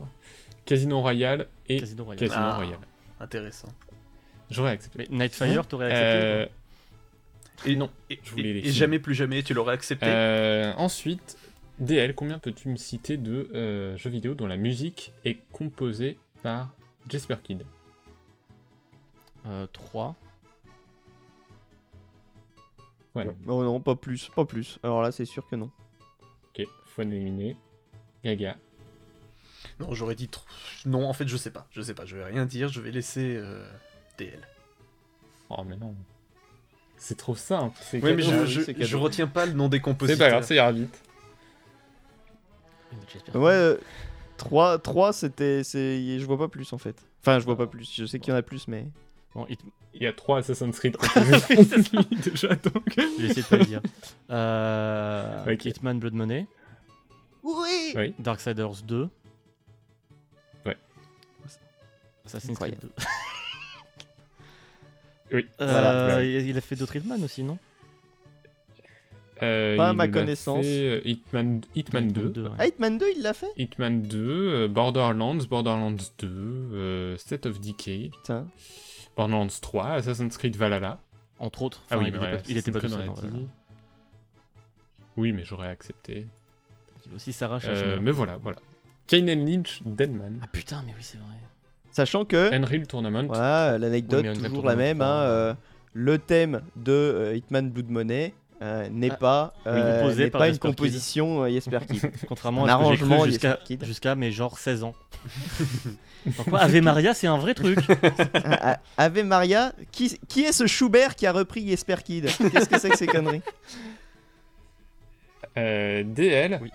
Casino 0.65 1.01
Royale 1.01 1.47
et 1.67 1.81
Casino 1.81 2.05
Royale. 2.05 2.19
Casino 2.19 2.41
Ah. 2.41 2.55
Royale. 2.55 2.79
Intéressant. 3.19 3.67
J'aurais 4.49 4.71
accepté. 4.71 5.05
Mais 5.09 5.17
Nightfire, 5.25 5.67
t'aurais 5.67 5.87
accepté 5.87 6.05
Euh, 6.25 6.45
Et 7.65 7.75
non. 7.75 7.89
Et, 8.09 8.17
je 8.23 8.31
voulais 8.31 8.43
et- 8.49 8.53
les 8.53 8.59
et 8.59 8.63
films. 8.63 8.75
jamais 8.75 8.99
plus 8.99 9.13
jamais, 9.13 9.43
tu 9.43 9.53
l'aurais 9.53 9.73
accepté 9.73 10.05
euh, 10.07 10.71
ensuite, 10.77 11.37
DL, 11.79 12.15
combien 12.15 12.39
peux-tu 12.39 12.69
me 12.69 12.77
citer 12.77 13.17
de 13.17 13.49
euh, 13.53 13.97
jeux 13.97 14.09
vidéo 14.09 14.35
dont 14.35 14.47
la 14.47 14.55
musique 14.55 15.11
est 15.25 15.39
composée 15.51 16.17
par 16.43 16.69
Jesper 17.07 17.35
Kidd 17.43 17.63
euh, 19.45 19.67
3. 19.67 20.15
Voilà. 23.13 23.31
Non, 23.45 23.63
non, 23.63 23.79
pas 23.79 23.95
plus, 23.95 24.29
pas 24.35 24.45
plus. 24.45 24.79
Alors 24.83 25.01
là, 25.01 25.11
c'est 25.11 25.25
sûr 25.25 25.47
que 25.47 25.55
non. 25.55 25.71
Ok, 26.49 26.65
faut 26.85 27.01
éliminer. 27.01 27.57
Gaga. 28.23 28.57
Non, 29.79 29.93
j'aurais 29.93 30.15
dit 30.15 30.27
trop. 30.27 30.45
Non, 30.85 31.07
en 31.07 31.13
fait, 31.13 31.27
je 31.27 31.37
sais 31.37 31.51
pas. 31.51 31.67
Je 31.71 31.81
sais 31.81 31.93
pas. 31.93 32.05
Je 32.05 32.17
vais 32.17 32.25
rien 32.25 32.45
dire. 32.45 32.67
Je 32.69 32.81
vais 32.81 32.91
laisser 32.91 33.35
euh, 33.37 33.65
DL. 34.17 34.39
Oh, 35.49 35.63
mais 35.65 35.77
non. 35.77 35.95
C'est 36.97 37.17
trop 37.17 37.35
simple. 37.35 37.77
C'est 37.81 38.03
Oui, 38.03 38.13
mais 38.13 38.21
je, 38.21 38.61
c'est 38.61 38.95
retiens 38.95 39.27
pas 39.27 39.45
le 39.45 39.53
nom 39.53 39.69
des 39.69 39.77
C'est 39.77 39.81
compositeurs. 39.83 40.19
pas 40.27 40.29
grave, 40.29 40.43
ça 40.43 40.53
ira 40.53 40.71
vite. 40.71 41.01
Ouais, 43.33 43.51
euh, 43.51 43.77
3, 44.39 44.79
3 44.79 45.13
c'était. 45.13 45.63
c'est- 45.63 46.19
Je 46.19 46.25
vois 46.25 46.37
pas 46.37 46.47
plus 46.47 46.73
en 46.73 46.77
fait. 46.79 46.95
Enfin, 47.21 47.39
je 47.39 47.45
vois 47.45 47.57
pas 47.57 47.67
plus. 47.67 47.91
Je 47.95 48.05
sais 48.05 48.19
qu'il 48.19 48.31
y 48.31 48.35
en 48.35 48.39
a 48.39 48.41
plus, 48.41 48.67
mais. 48.67 48.85
Bon, 49.35 49.45
Il 49.93 50.01
y 50.01 50.07
a 50.07 50.13
trois 50.13 50.39
Assassin's 50.39 50.79
Creed 50.79 50.97
déjà, 52.23 52.55
donc. 52.55 52.83
je 52.97 53.21
vais 53.21 53.27
essayer 53.27 53.43
de 53.43 53.47
pas 53.47 53.57
le 53.57 53.65
dire. 53.65 53.81
Euh. 54.31 55.55
Hitman 55.63 55.99
Blood 55.99 56.13
Money. 56.13 56.47
Oui 57.43 57.93
Oui. 57.95 58.15
Darksiders 58.17 58.81
2. 58.83 59.07
Ouais. 60.65 60.77
Assassin's 62.25 62.57
Creed 62.57 62.73
Incroyable. 62.73 62.89
2. 65.31 65.35
Oui. 65.37 65.45
Euh, 65.61 65.71
Voilà. 65.71 66.23
il 66.23 66.57
a 66.57 66.61
fait 66.61 66.75
d'autres 66.75 66.95
Hitman 66.95 67.23
aussi, 67.23 67.43
non? 67.43 67.59
Euh, 69.41 69.77
Pas 69.77 69.89
à 69.89 69.91
il 69.93 69.95
ma 69.97 70.03
a 70.03 70.07
connaissance. 70.09 70.65
fait, 70.65 70.83
euh, 70.89 71.01
Hitman, 71.05 71.61
Hitman 71.75 72.07
2. 72.11 72.43
ouais. 72.43 72.49
Ah, 72.57 72.67
Hitman 72.67 72.97
2, 72.97 73.05
il 73.15 73.21
l'a 73.21 73.33
fait 73.33 73.51
Hitman 73.57 74.01
2, 74.01 74.17
euh, 74.19 74.67
Borderlands, 74.67 75.37
Borderlands 75.49 75.95
2, 76.19 76.27
euh, 76.27 77.17
State 77.17 77.45
of 77.45 77.59
Decay, 77.61 78.09
Putain. 78.13 78.47
Borderlands 79.15 79.47
3, 79.61 79.85
Assassin's 79.93 80.37
Creed 80.37 80.55
Valhalla. 80.55 80.99
Entre 81.39 81.61
autres. 81.61 81.81
Ah 81.89 81.97
oui, 81.97 82.05
il, 82.07 82.11
mais 82.11 82.17
était 82.17 82.25
ouais, 82.25 82.35
pas, 82.37 82.43
il 82.49 82.57
était 82.57 82.71
pas 82.71 82.79
l'a 82.81 82.87
dit. 83.29 83.47
Oui, 85.15 85.31
mais 85.31 85.43
j'aurais 85.45 85.69
accepté. 85.69 86.27
Il 87.07 87.15
aussi 87.15 87.31
s'arrache 87.33 87.65
à 87.65 87.69
Euh, 87.69 87.81
chemin. 87.95 88.01
mais 88.01 88.11
voilà, 88.11 88.37
voilà. 88.41 88.57
Kane 89.07 89.29
and 89.29 89.45
Lynch, 89.45 89.81
Deadman, 89.85 90.39
Ah 90.43 90.47
putain, 90.51 90.83
mais 90.85 90.91
oui, 90.95 91.01
c'est 91.01 91.17
vrai. 91.17 91.27
Sachant 91.91 92.25
que. 92.25 92.53
Unreal 92.53 92.85
Tournament. 92.87 93.25
Voilà, 93.27 93.77
l'anecdote, 93.77 94.25
Oui, 94.27 94.43
toujours 94.43 94.65
la 94.65 94.75
même. 94.75 95.01
hein, 95.01 95.05
3, 95.05 95.15
euh, 95.23 95.53
le 95.93 96.17
thème 96.19 96.61
de 96.75 96.91
euh, 96.91 97.35
Hitman 97.35 97.69
Blood 97.71 97.89
Money 97.89 98.33
euh, 98.61 98.89
n'est 98.89 99.11
Ah, 99.11 99.15
pas, 99.17 99.53
euh, 99.67 100.01
composé 100.01 100.23
n'est 100.25 100.29
par 100.31 100.39
pas 100.39 100.47
une 100.47 100.53
Jesper 100.53 100.67
Kidd. 100.69 100.75
composition 100.77 101.43
euh, 101.43 101.49
Jesper 101.49 101.79
Kidd. 101.89 102.11
Contrairement 102.27 102.65
Un 102.65 102.67
à 102.67 102.71
ce 102.71 102.77
que 102.77 102.83
j'ai 102.83 102.85
arrangement 103.03 103.19
cru 103.21 103.29
jusqu'à, 103.31 103.59
Jesper 103.67 103.85
jusqu'à 103.85 104.15
mais 104.15 104.31
genre 104.31 104.57
16 104.59 104.83
ans. 104.83 104.93
Donc 106.25 106.49
quoi, 106.49 106.59
Ave 106.59 106.81
Maria, 106.81 107.13
c'est 107.13 107.27
un 107.27 107.37
vrai 107.37 107.53
truc. 107.53 107.79
Ah, 108.33 108.77
ah, 108.97 109.03
Ave 109.05 109.23
Maria, 109.23 109.71
qui, 109.91 110.19
qui 110.27 110.41
est 110.43 110.51
ce 110.51 110.67
Schubert 110.67 111.15
qui 111.15 111.25
a 111.25 111.31
repris 111.31 111.65
Jesper 111.67 111.95
Kidd 112.03 112.25
Qu'est-ce 112.25 112.67
que 112.69 112.77
c'est 112.79 112.89
que 112.89 112.97
ces 112.97 113.07
conneries 113.07 113.41
Euh, 115.57 116.03
DL, 116.03 116.59
Oui. 116.61 116.71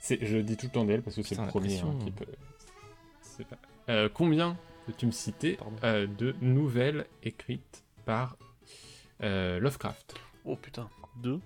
c'est, 0.00 0.24
je 0.24 0.38
dis 0.38 0.56
tout 0.56 0.66
le 0.66 0.72
temps 0.72 0.84
DL 0.84 1.02
parce 1.02 1.16
que 1.16 1.22
c'est 1.22 1.30
Putain, 1.30 1.42
le 1.42 1.46
la 1.46 1.52
premier 1.52 1.68
pression. 1.68 1.90
hein, 1.90 2.04
qui 2.04 2.10
peut. 2.10 2.24
c'est 3.22 3.46
pas- 3.46 3.56
Euh, 3.88 4.08
combien 4.12 4.56
peux-tu 4.86 5.06
me 5.06 5.10
citer 5.12 5.54
Pardon. 5.54 5.76
euh, 5.84 6.06
de 6.18 6.34
nouvelles 6.40 7.06
écrites 7.22 7.82
par 8.04 8.36
euh, 9.22 9.58
Lovecraft? 9.60 10.14
Oh 10.44 10.56
putain. 10.56 10.88
2. 11.22 11.40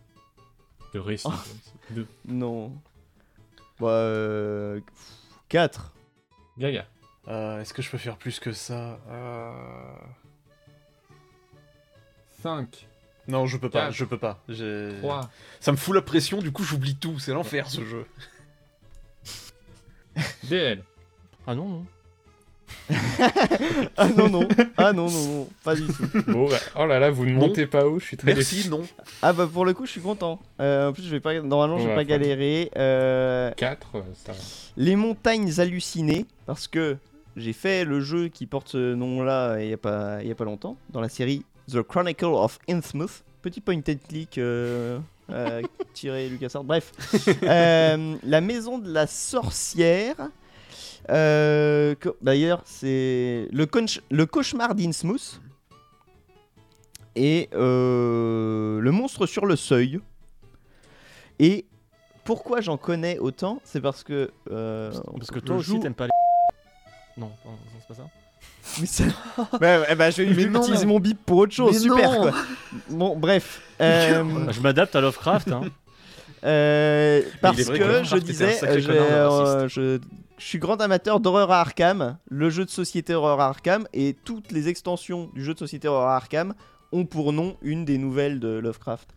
De 0.94 0.98
récits. 0.98 1.26
Oh. 1.28 1.30
quoi, 1.30 1.94
De 1.97 2.06
Non. 2.26 2.72
Bah, 3.78 3.88
euh, 3.88 4.80
4. 5.48 5.92
Gaga. 6.59 6.86
Euh, 7.28 7.60
Est-ce 7.60 7.72
que 7.74 7.82
je 7.82 7.90
peux 7.90 7.98
faire 7.98 8.16
plus 8.16 8.40
que 8.40 8.52
ça 8.52 8.98
Euh, 9.09 9.94
5, 12.42 12.86
Non, 13.28 13.47
je 13.47 13.56
peux 13.56 13.70
pas. 13.70 13.82
Quatre. 13.86 13.92
Je 13.94 14.05
peux 14.05 14.18
pas. 14.18 14.42
J'ai- 14.48 14.97
3, 14.98 15.30
Ça 15.60 15.72
me 15.72 15.76
fout 15.76 15.94
la 15.94 16.02
pression. 16.02 16.38
Du 16.38 16.51
coup, 16.52 16.64
j'oublie 16.64 16.97
tout. 16.97 17.18
C'est 17.18 17.32
l'enfer 17.32 17.68
ce 17.70 17.84
jeu. 17.84 18.06
DL. 20.44 20.82
Ah 21.47 21.55
non, 21.55 21.68
non. 21.68 21.86
Ah 23.97 24.09
non, 24.16 24.28
non. 24.28 24.48
Ah 24.76 24.92
non, 24.92 25.09
non, 25.10 25.26
non. 25.26 25.48
Pas 25.64 25.74
du 25.74 25.86
tout. 25.86 26.05
Bon, 26.26 26.48
bah, 26.48 26.56
oh 26.78 26.86
là 26.86 26.98
là, 26.98 27.10
vous 27.10 27.24
ne 27.26 27.32
Non. 27.32 27.40
montez 27.48 27.66
pas 27.66 27.86
haut, 27.86 27.98
je 28.01 28.05
suis 28.06 28.16
très 28.16 28.34
Merci, 28.34 28.56
déçu. 28.56 28.68
non. 28.70 28.82
Ah 29.22 29.32
bah 29.32 29.48
pour 29.52 29.64
le 29.64 29.74
coup, 29.74 29.86
je 29.86 29.90
suis 29.92 30.01
content. 30.01 30.40
Euh, 30.60 30.88
en 30.88 30.92
plus, 30.92 31.05
je 31.05 31.10
vais 31.10 31.20
pas. 31.20 31.40
Normalement, 31.40 31.78
je 31.78 31.86
vais 31.88 31.94
pas 31.94 32.05
galérer. 32.05 32.70
Euh, 32.76 33.51
4, 33.56 33.92
ça 34.24 34.32
va. 34.32 34.38
Les 34.76 34.97
montagnes 34.97 35.52
hallucinées, 35.60 36.26
parce 36.47 36.66
que 36.68 36.97
j'ai 37.36 37.52
fait 37.52 37.84
le 37.84 38.01
jeu 38.01 38.28
qui 38.28 38.47
porte 38.47 38.70
ce 38.70 38.94
nom-là 38.94 39.60
il 39.60 39.68
y 39.70 39.72
a 39.72 39.76
pas 39.76 40.18
il 40.22 40.28
y 40.28 40.32
a 40.32 40.34
pas 40.34 40.44
longtemps 40.44 40.76
dans 40.90 41.01
la 41.01 41.09
série 41.09 41.44
The 41.70 41.82
Chronicle 41.82 42.24
of 42.26 42.59
Innsmouth. 42.68 43.22
Petit 43.42 43.60
point 43.60 43.78
and 43.88 43.94
click 44.09 44.36
euh, 44.38 44.98
euh, 45.30 45.62
tiré 45.94 46.28
LucasArts. 46.28 46.64
Bref, 46.64 46.92
Euh, 47.44 48.16
la 48.22 48.40
maison 48.40 48.78
de 48.78 48.92
la 48.92 49.06
sorcière. 49.06 50.16
Euh, 51.11 51.95
D'ailleurs, 52.23 52.62
c'est 52.65 53.49
le, 53.51 54.24
cauchemar 54.27 54.74
d'Innsmouth 54.74 55.41
et 57.16 57.49
euh, 57.55 58.81
le 58.81 58.91
monstre 58.93 59.27
sur 59.27 59.47
le 59.47 59.57
seuil. 59.57 60.01
Et 61.39 61.66
pourquoi 62.24 62.61
j'en 62.61 62.77
connais 62.77 63.19
autant 63.19 63.61
C'est 63.65 63.81
parce 63.81 64.05
que 64.05 64.31
euh, 64.51 64.93
Parce 65.16 65.31
que 65.31 65.41
toi 65.41 65.57
aussi, 65.57 65.81
t'aimes 65.81 65.95
pas 65.95 66.07
les. 66.07 66.11
Non, 67.20 67.32
c'est 67.81 67.89
pas 67.89 67.95
ça. 67.95 68.09
Mais 68.81 68.87
ça... 68.87 69.05
bah, 69.61 69.81
ouais, 69.81 69.95
bah, 69.97 70.11
je 70.11 70.23
vais, 70.23 70.35
je 70.35 70.49
Mais 70.49 70.59
utiliser 70.59 70.87
mon 70.87 71.01
bip 71.01 71.19
pour 71.24 71.39
autre 71.39 71.53
chose, 71.53 71.73
Mais 71.73 71.78
super 71.78 72.16
quoi. 72.19 72.32
Bon, 72.89 73.16
bref. 73.16 73.62
Je 73.81 74.61
m'adapte 74.61 74.95
à 74.95 75.01
Lovecraft. 75.01 75.49
Hein. 75.49 75.62
euh, 76.45 77.23
parce 77.41 77.65
que 77.65 77.77
que 77.77 78.05
je 78.05 78.16
disais, 78.16 78.61
de 78.61 78.91
euh, 78.91 79.69
je, 79.69 79.99
je 80.40 80.46
suis 80.46 80.58
grand 80.58 80.80
amateur 80.80 81.20
d'horreur 81.20 81.50
à 81.52 81.60
Arkham, 81.60 82.18
le 82.28 82.50
jeu 82.50 82.64
de 82.64 82.70
société 82.70 83.14
horreur 83.14 83.40
à 83.40 83.46
Arkham, 83.48 83.86
et 83.92 84.16
toutes 84.24 84.50
les 84.52 84.68
extensions 84.68 85.30
du 85.34 85.44
jeu 85.44 85.54
de 85.54 85.58
société 85.58 85.86
horreur 85.86 86.08
à 86.08 86.16
Arkham 86.16 86.54
ont 86.92 87.04
pour 87.06 87.32
nom 87.32 87.56
une 87.62 87.84
des 87.84 87.98
nouvelles 87.98 88.40
de 88.40 88.48
Lovecraft. 88.48 89.14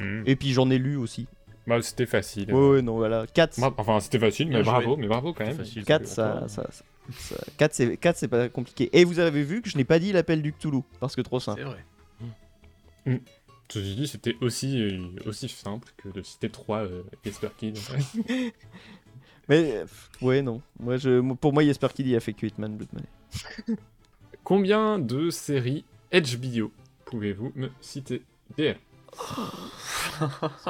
Hmm. 0.00 0.22
Et 0.26 0.34
puis 0.34 0.52
j'en 0.52 0.68
ai 0.70 0.78
lu 0.78 0.96
aussi. 0.96 1.26
Bah, 1.66 1.80
c'était 1.82 2.06
facile. 2.06 2.52
Ouais, 2.54 2.68
ouais, 2.70 2.82
non, 2.82 2.96
voilà. 2.96 3.26
4, 3.26 3.58
Bra- 3.60 3.74
Enfin, 3.76 4.00
c'était 4.00 4.18
facile, 4.18 4.48
mais 4.48 4.62
bravo, 4.62 4.94
joué. 4.94 4.96
mais 4.98 5.08
bravo 5.08 5.32
quand 5.32 5.44
même. 5.44 5.56
Facile, 5.56 5.84
4 5.84 6.02
pour 6.02 6.10
ça, 6.12 6.44
ça, 6.48 6.62
ça, 7.10 7.36
ça- 7.36 7.44
4, 7.58 7.74
c'est 7.74 7.96
4, 7.96 8.16
c'est 8.16 8.28
pas 8.28 8.48
compliqué. 8.48 8.88
Et 8.92 9.04
vous 9.04 9.18
avez 9.18 9.42
vu 9.42 9.62
que 9.62 9.68
je 9.68 9.76
n'ai 9.76 9.84
pas 9.84 9.98
dit 9.98 10.12
l'appel 10.12 10.42
du 10.42 10.52
Cthulhu, 10.52 10.82
parce 11.00 11.16
que 11.16 11.20
trop 11.22 11.40
simple. 11.40 11.60
C'est 11.60 13.10
vrai. 13.12 13.20
Ceci 13.68 13.96
dit, 13.96 14.06
c'était 14.06 14.36
aussi, 14.40 14.80
euh, 14.80 15.08
aussi 15.28 15.48
simple 15.48 15.88
que 15.96 16.08
de 16.08 16.22
citer 16.22 16.48
trois 16.50 16.84
euh, 16.84 17.02
Esper 17.24 17.48
Kid. 17.58 17.76
Mais, 19.48 19.76
euh, 19.76 19.86
ouais, 20.22 20.42
non. 20.42 20.60
Moi, 20.80 20.96
je, 20.96 21.20
pour 21.34 21.52
moi, 21.52 21.62
Jesper 21.62 21.88
Kid, 21.94 22.06
il 22.06 22.16
a 22.16 22.20
fait 22.20 22.32
que 22.32 22.46
Hitman 22.46 22.76
Blood 22.76 22.88
Money. 22.92 23.78
Combien 24.44 24.98
de 24.98 25.30
séries 25.30 25.84
HBO 26.12 26.70
pouvez-vous 27.04 27.52
me 27.54 27.68
citer? 27.80 28.22
Ça. 28.58 28.74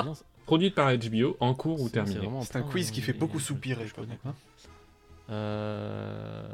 Produites 0.46 0.74
par 0.74 0.92
HBO, 0.96 1.36
en 1.40 1.54
cours 1.54 1.74
ou 1.80 1.84
C'est- 1.84 1.84
c'est 1.84 1.92
terminées 1.92 2.18
vraiment 2.18 2.40
C'est 2.42 2.56
un 2.56 2.62
quiz 2.62 2.90
qui 2.90 3.00
fait 3.00 3.12
beaucoup 3.12 3.40
soupirer, 3.40 3.84
je 3.84 3.88
je 3.90 3.94
connais. 3.94 4.16
pas. 4.16 4.34
Euh... 5.30 6.48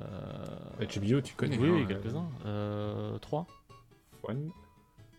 HBO, 0.78 1.20
tu 1.20 1.34
connais 1.34 1.58
Oui, 1.58 1.68
hein, 1.68 1.82
euh, 1.82 1.86
quelques-uns. 1.86 2.28
Euh, 2.46 3.18
3 3.18 3.46
One. 4.24 4.50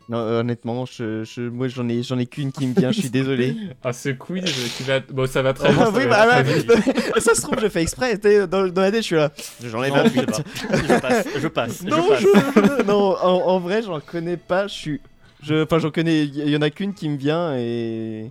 Non, 0.09 0.17
euh, 0.17 0.41
honnêtement, 0.41 0.85
je, 0.85 1.23
je- 1.23 1.41
moi, 1.41 1.69
j'en 1.69 1.87
ai, 1.87 2.03
j'en 2.03 2.19
ai 2.19 2.25
qu'une 2.25 2.51
qui 2.51 2.67
me 2.67 2.73
vient, 2.73 2.91
je 2.91 2.99
suis 2.99 3.09
désolé. 3.09 3.55
Ah, 3.85 3.93
ce 3.93 4.09
quiz 4.09 4.43
qui 4.77 4.83
va. 4.83 4.99
Bon, 4.99 5.25
ça 5.27 5.41
va 5.41 5.53
très 5.53 5.69
Ah 5.69 5.71
vite. 5.71 5.79
ça 5.81 5.91
oui, 5.93 6.05
bah, 6.07 6.25
très 6.27 6.43
bah, 6.43 6.75
vite. 6.75 7.19
ça 7.19 7.33
se 7.35 7.41
trouve, 7.41 7.59
je 7.61 7.67
fais 7.69 7.81
exprès. 7.81 8.17
Dans, 8.17 8.67
dans 8.67 8.81
la 8.81 8.91
tête, 8.91 9.01
je 9.01 9.05
suis 9.05 9.15
là. 9.15 9.31
J'en 9.63 9.81
ai 9.83 9.89
Non, 9.89 9.95
pas 9.95 10.07
je 10.09 10.99
passe. 10.99 11.25
Je 11.41 11.47
passe. 11.47 11.81
Non, 11.83 11.97
je 12.19 12.27
passe. 12.27 12.77
je- 12.79 12.83
non, 12.83 13.15
en, 13.21 13.47
en 13.47 13.59
vrai, 13.59 13.81
j'en 13.81 13.99
connais 14.01 14.37
pas. 14.37 14.67
Je 14.67 14.73
suis. 14.73 15.01
je- 15.41 15.63
Enfin, 15.63 15.79
j'en 15.79 15.89
connais. 15.91 16.23
Il 16.25 16.49
y 16.49 16.55
en 16.57 16.61
a 16.61 16.69
qu'une 16.69 16.93
qui 16.93 17.07
me 17.09 17.17
vient 17.17 17.55
et. 17.57 18.29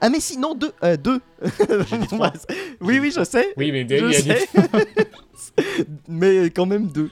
Ah, 0.00 0.08
mais 0.08 0.18
si, 0.20 0.36
non, 0.38 0.54
deux. 0.54 0.72
Euh, 0.82 0.96
deux. 0.96 1.20
J'ai 1.90 1.98
dit 1.98 2.06
trois. 2.08 2.32
oui, 2.80 2.98
oui, 3.00 3.12
je 3.16 3.22
sais. 3.22 3.48
Oui, 3.56 3.70
mais 3.70 3.84
DL, 3.84 4.12
Je 4.12 4.20
il 4.24 4.30
a 4.32 4.34
dit. 4.34 4.40
sais. 4.40 4.48
mais 6.08 6.46
quand 6.50 6.66
même 6.66 6.88
deux. 6.88 7.10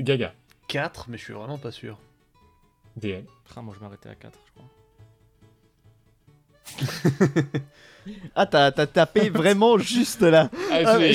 Gaga. 0.00 0.34
4, 0.68 1.06
mais 1.08 1.18
je 1.18 1.24
suis 1.24 1.32
vraiment 1.32 1.58
pas 1.58 1.70
sûr. 1.70 1.98
DL. 2.96 3.24
Ah, 3.56 3.62
moi 3.62 3.74
je 3.76 3.82
m'arrêtais 3.84 4.08
à 4.08 4.14
4, 4.14 4.38
je 4.46 4.52
crois. 4.52 4.68
Ah, 8.34 8.46
t'as 8.46 8.72
t'as 8.72 8.86
tapé 8.86 9.28
vraiment 9.28 9.76
juste 9.76 10.22
là. 10.22 10.48
Ah, 10.70 10.78
Ah, 10.86 10.98
mais 10.98 11.12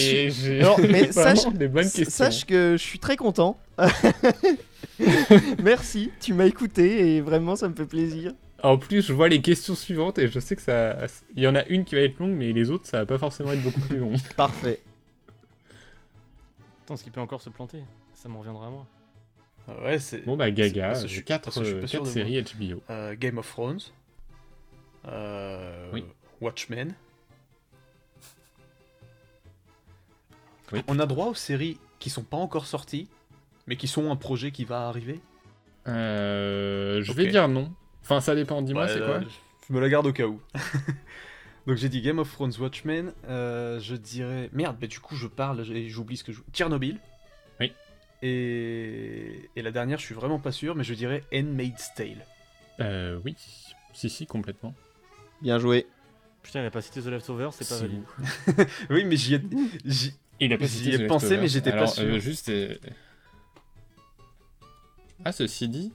Non, 0.62 0.76
mais 0.78 1.06
vraiment 1.08 1.36
sache- 1.36 1.54
des 1.54 1.68
bonnes 1.68 1.90
questions. 1.90 2.26
Sache 2.26 2.46
que 2.46 2.74
je 2.78 2.84
suis 2.84 3.00
très 3.00 3.16
content. 3.18 3.58
Merci, 5.64 6.12
tu 6.20 6.34
m'as 6.34 6.46
écouté 6.46 7.16
et 7.16 7.22
vraiment 7.22 7.56
ça 7.56 7.68
me 7.68 7.74
fait 7.74 7.86
plaisir. 7.88 8.34
En 8.62 8.78
plus, 8.78 9.02
je 9.02 9.12
vois 9.12 9.28
les 9.28 9.42
questions 9.42 9.74
suivantes 9.76 10.20
et 10.20 10.28
je 10.28 10.40
sais 10.40 10.56
que 10.56 10.62
ça. 10.62 10.96
Il 11.36 11.42
y 11.42 11.48
en 11.48 11.56
a 11.56 11.66
une 11.66 11.84
qui 11.84 11.96
va 11.96 12.02
être 12.02 12.20
longue, 12.20 12.34
mais 12.36 12.52
les 12.54 12.70
autres, 12.70 12.86
ça 12.88 13.00
va 13.00 13.06
pas 13.08 13.18
forcément 13.18 13.52
être 13.54 13.64
beaucoup 13.64 13.82
plus 13.82 13.98
long. 13.98 14.14
Parfait. 14.38 14.80
Attends, 16.86 16.96
ce 16.96 17.04
qui 17.04 17.10
peut 17.10 17.22
encore 17.22 17.42
se 17.42 17.50
planter? 17.50 17.80
Ça 18.24 18.30
me 18.30 18.38
reviendra 18.38 18.68
à 18.68 18.70
moi. 18.70 18.88
Ouais, 19.84 20.00
c'est. 20.00 20.22
Bon, 20.26 20.38
bah, 20.38 20.50
Gaga, 20.50 20.88
parce 20.88 21.02
que 21.04 21.08
je 21.10 21.14
suis- 21.16 21.24
4 21.26 21.44
parce 21.44 21.58
que 21.60 21.64
je 21.66 21.72
suis 21.72 21.82
pas 21.82 21.88
sûr 21.88 22.00
de 22.00 22.06
moi. 22.06 22.14
séries 22.14 22.42
HBO. 22.42 22.82
Euh, 22.90 23.16
Game 23.20 23.38
of 23.38 23.50
Thrones. 23.50 23.82
Euh, 25.10 25.90
Oui. 25.92 26.06
Watchmen. 26.40 26.94
Oui. 30.72 30.82
On 30.88 31.00
a 31.00 31.06
droit 31.06 31.28
aux 31.28 31.34
séries 31.36 31.78
qui 32.00 32.10
sont 32.10 32.24
pas 32.24 32.38
encore 32.38 32.66
sorties, 32.66 33.10
mais 33.68 33.76
qui 33.76 33.88
sont 33.88 34.10
un 34.10 34.16
projet 34.16 34.52
qui 34.52 34.64
va 34.66 34.88
arriver? 34.88 35.20
Euh, 35.88 37.02
je 37.04 37.12
vais 37.12 37.28
dire 37.28 37.48
non. 37.50 37.72
Enfin, 38.04 38.22
ça 38.22 38.36
dépend, 38.36 38.62
dis-moi, 38.62 38.84
Ouais, 38.84 38.90
c'est 38.94 39.00
quoi? 39.06 39.20
Je 39.68 39.74
me 39.74 39.80
la 39.82 39.90
garde 39.90 40.08
au 40.08 40.14
cas 40.14 40.26
où. 40.28 40.42
Donc 41.68 41.78
j'ai 41.78 41.88
dit 41.90 42.02
Game 42.02 42.20
of 42.20 42.32
Thrones, 42.32 42.54
Watchmen. 42.60 43.14
euh, 43.28 43.80
je 43.80 43.96
dirais. 43.96 44.50
Merde, 44.54 44.78
mais 44.82 44.88
du 44.88 45.00
coup 45.00 45.16
je 45.16 45.28
parle 45.28 45.62
et 45.76 45.90
j'oublie 45.90 46.18
ce 46.18 46.24
que 46.26 46.32
je. 46.34 46.42
Tchernobyl. 46.52 47.00
Oui. 47.60 47.72
Et... 48.26 49.50
et 49.56 49.62
la 49.62 49.72
dernière, 49.72 50.00
je 50.00 50.06
suis 50.06 50.16
vraiment 50.16 50.40
pas 50.40 50.52
sûr, 50.54 50.76
mais 50.76 50.84
je 50.86 50.94
dirais 50.94 51.24
Handmaid's 51.34 51.94
Tale. 51.94 52.26
Euh, 52.80 53.20
oui. 53.26 53.36
Si, 53.94 54.10
si, 54.10 54.26
complètement. 54.26 54.74
Bien 55.42 55.60
joué. 55.60 55.86
Putain, 56.42 56.62
il 56.62 56.66
a 56.66 56.72
pas 56.72 56.82
cité 56.82 57.02
The 57.02 57.08
Leftovers, 57.08 57.54
c'est 57.54 57.68
pas 57.68 57.78
valide. 57.80 58.04
Oui, 58.90 59.04
mais 59.06 59.16
j'y 59.18 59.36
ai. 59.36 59.42
j'y- 59.86 60.14
Il 60.40 60.52
a 60.54 60.58
pas 60.58 60.66
J'y 60.66 60.78
cité 60.78 60.94
ai 60.96 60.98
The 61.00 61.08
pensé, 61.08 61.38
mais 61.38 61.48
j'étais 61.48 61.72
pas 61.72 61.88
sûr. 61.88 62.04
euh, 62.06 62.20
juste. 62.20 62.50
euh, 62.50 62.76
Ah, 65.26 65.32
ceci 65.32 65.68
dit. 65.70 65.92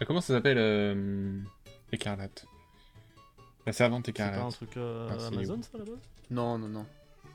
Euh, 0.00 0.04
Comment 0.06 0.20
ça 0.20 0.34
s'appelle 0.34 0.58
euh, 0.58 1.38
Écarlate? 1.92 2.46
La 3.66 3.72
servante 3.72 4.06
C'est 4.06 4.12
pas 4.12 4.24
un 4.24 4.28
écarlate. 4.30 4.52
truc 4.54 4.76
euh, 4.76 5.08
Ah, 5.10 5.16
c'est 5.18 5.26
Amazon, 5.26 5.60
ça, 5.62 5.78
là-bas 5.78 5.92
Non, 6.30 6.58
non, 6.58 6.68
non. 6.68 6.86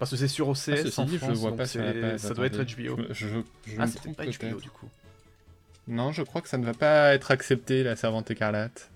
Parce 0.02 0.10
que 0.10 0.18
c'est 0.18 0.28
sur 0.28 0.50
OCS 0.50 0.56
Ah, 0.72 0.78
ceci 0.78 1.00
en 1.00 1.06
dit, 1.06 1.18
France, 1.20 1.30
je 1.30 1.34
le 1.36 1.40
vois 1.40 1.50
donc 1.52 1.60
pas 1.60 1.68
sur 1.68 1.80
la 1.84 1.94
c'est- 1.94 2.02
page. 2.02 2.20
ça 2.22 2.34
doit 2.34 2.48
être. 2.48 2.58
HBO. 2.64 2.98
Je, 3.12 3.14
je, 3.14 3.28
je 3.68 3.76
Ah, 3.78 3.86
c'était 3.86 4.12
pas 4.14 4.26
HBO 4.26 4.60
du 4.60 4.72
coup. 4.72 4.90
Non, 5.88 6.12
je 6.12 6.24
crois 6.24 6.42
que 6.42 6.50
ça 6.50 6.58
ne 6.58 6.66
va 6.66 6.74
pas 6.74 7.14
être 7.14 7.30
accepté, 7.30 7.84
la 7.84 7.96
servante 7.96 8.32
écarlate. 8.32 8.90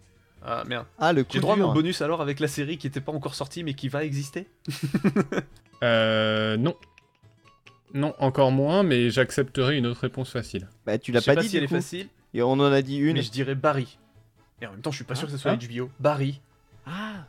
Ah 0.44 0.64
merde. 0.65 0.88
Ah, 0.98 1.14
le 1.14 1.23
coup 1.23 1.34
J'ai 1.34 1.40
droit 1.41 1.53
à 1.53 1.57
mon 1.57 1.73
bonus 1.73 2.02
alors 2.02 2.22
avec 2.23 2.40
la 2.40 2.48
série 2.48 2.80
qui 2.80 2.88
était 2.88 3.02
pas 3.02 3.11
encore 3.11 3.36
sortie 3.36 3.64
mais 3.64 3.76
qui 3.76 3.88
va 3.88 4.03
exister 4.03 4.48
Euh, 5.84 6.57
non. 6.57 6.76
Non, 7.94 8.14
encore 8.19 8.52
moins, 8.52 8.82
mais 8.84 9.10
j'accepterai 9.10 9.77
une 9.77 9.86
autre 9.86 10.02
réponse 10.02 10.30
facile. 10.32 10.68
Bah, 10.86 10.98
tu 10.98 11.11
Je 11.11 11.15
l'as 11.18 11.22
sais 11.22 11.32
pas, 11.32 11.36
pas 11.36 11.41
dit 11.41 11.48
si 11.48 11.52
du 11.52 11.57
elle 11.60 11.64
est 11.65 11.68
facile, 11.68 12.07
Et 12.34 12.41
on 12.41 12.52
en 12.53 12.72
a 12.72 12.82
dit 12.82 12.98
une. 12.98 13.14
mais 13.14 13.22
je 13.22 13.32
dirais 13.32 13.56
Barry. 13.56 13.98
Et 14.61 14.65
en 14.68 14.72
même 14.72 14.82
temps, 14.82 14.91
je 14.91 14.95
suis 14.95 15.06
pas 15.06 15.15
sûr 15.15 15.27
que 15.27 15.32
ce 15.32 15.38
soit 15.38 15.52
Hein 15.52 15.57
HBO. 15.61 15.90
Barry. 15.99 16.41
Ah 16.88 17.26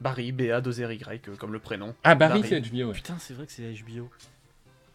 Barry, 0.00 0.32
B-A-2-R-Y, 0.32 1.20
euh, 1.28 1.36
comme 1.36 1.52
le 1.52 1.58
prénom. 1.58 1.94
Ah, 2.04 2.14
Barry, 2.14 2.40
Barry. 2.42 2.62
c'est 2.62 2.70
HBO, 2.70 2.88
ouais. 2.88 2.94
Putain, 2.94 3.16
c'est 3.18 3.34
vrai 3.34 3.46
que 3.46 3.52
c'est 3.52 3.62
HBO. 3.72 4.08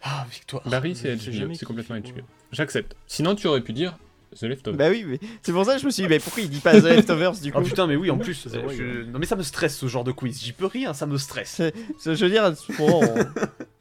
Ah, 0.02 0.26
victoire. 0.32 0.68
Barry, 0.68 0.96
c'est 0.96 1.16
HBO, 1.16 1.54
c'est 1.54 1.66
complètement. 1.66 1.98
HBO. 1.98 2.22
J'accepte. 2.52 2.96
Sinon, 3.08 3.36
tu 3.36 3.48
aurais 3.48 3.62
pu 3.62 3.74
dire 3.74 3.98
The 4.40 4.44
Leftovers. 4.44 4.78
Bah 4.78 4.90
oui, 4.90 5.06
mais 5.08 5.20
c'est 5.42 5.52
pour 5.52 5.64
ça 5.66 5.76
que 5.76 5.82
je 5.82 5.86
me 5.86 5.92
suis 5.92 6.04
dit, 6.04 6.10
mais 6.10 6.20
pourquoi 6.20 6.42
il 6.44 6.50
dit 6.50 6.60
pas 6.60 6.80
The 6.80 6.84
Leftovers 6.86 7.34
du 7.42 7.52
coup 7.52 7.60
Oh 7.62 7.64
putain, 7.64 7.86
mais 7.88 7.96
oui, 7.96 8.10
en 8.10 8.18
plus. 8.18 8.48
Euh, 8.48 8.50
je- 8.70 8.84
ouais. 9.02 9.06
Non, 9.06 9.20
mais 9.20 9.26
ça 9.26 9.36
me 9.36 9.44
stresse 9.44 9.78
ce 9.78 9.88
genre 9.88 10.04
de 10.04 10.12
quiz. 10.12 10.42
J'y 10.44 10.54
peux 10.54 10.66
rien, 10.66 10.94
ça 10.94 11.06
me 11.06 11.18
stresse. 11.18 11.62
Je 12.06 12.12
veux 12.12 12.30
dire, 12.30 12.52
bon, 12.78 13.02
on- 13.04 13.26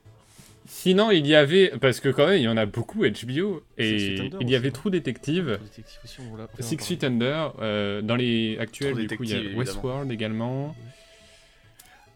Sinon, 0.64 1.10
il 1.10 1.26
y 1.26 1.34
avait, 1.34 1.72
parce 1.80 2.00
que 2.00 2.08
quand 2.08 2.26
même, 2.26 2.36
il 2.38 2.42
y 2.42 2.48
en 2.48 2.56
a 2.56 2.66
beaucoup 2.66 3.00
HBO, 3.04 3.06
Six 3.06 3.18
Feet 3.18 3.62
et 3.78 4.20
Under 4.20 4.38
il 4.40 4.50
y 4.50 4.54
avait 4.56 4.70
True 4.70 4.90
Detective, 4.90 5.44
True 5.58 5.64
Detective 5.68 6.00
aussi, 6.04 6.16
on 6.32 6.36
l'a- 6.36 6.48
on 6.56 6.60
en 6.60 6.66
Six 6.66 6.76
parle. 6.76 6.88
Feet 6.88 7.04
Under, 7.04 7.52
euh, 7.60 8.00
dans 8.02 8.16
les 8.16 8.56
actuels, 8.58 8.92
True 8.94 9.06
du 9.06 9.16
coup, 9.16 9.24
il 9.24 9.30
y 9.30 9.32
a 9.32 9.36
Detective, 9.36 9.58
Westworld 9.58 10.10
également, 10.10 10.74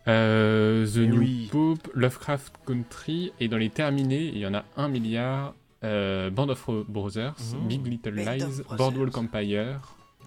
euh, 0.09 0.87
The 0.87 0.97
Et 0.99 1.07
New 1.09 1.19
oui. 1.19 1.49
Pope, 1.51 1.89
Lovecraft 1.95 2.55
Country, 2.67 3.33
et 3.41 3.49
dans 3.49 3.57
les 3.59 3.71
terminés, 3.71 4.27
il 4.29 4.39
y 4.39 4.47
en 4.47 4.55
a 4.55 4.65
un 4.77 4.89
milliard, 4.89 5.55
euh, 5.85 6.31
Band 6.31 6.49
of 6.49 6.69
Brothers, 6.89 7.35
Mhm. 7.55 7.69
Big 7.69 7.87
Little 7.87 8.15
Lies, 8.15 8.39
Brothers. 8.39 8.77
Boardwalk 8.77 9.17
Empire, 9.19 9.81
Ah 10.23 10.27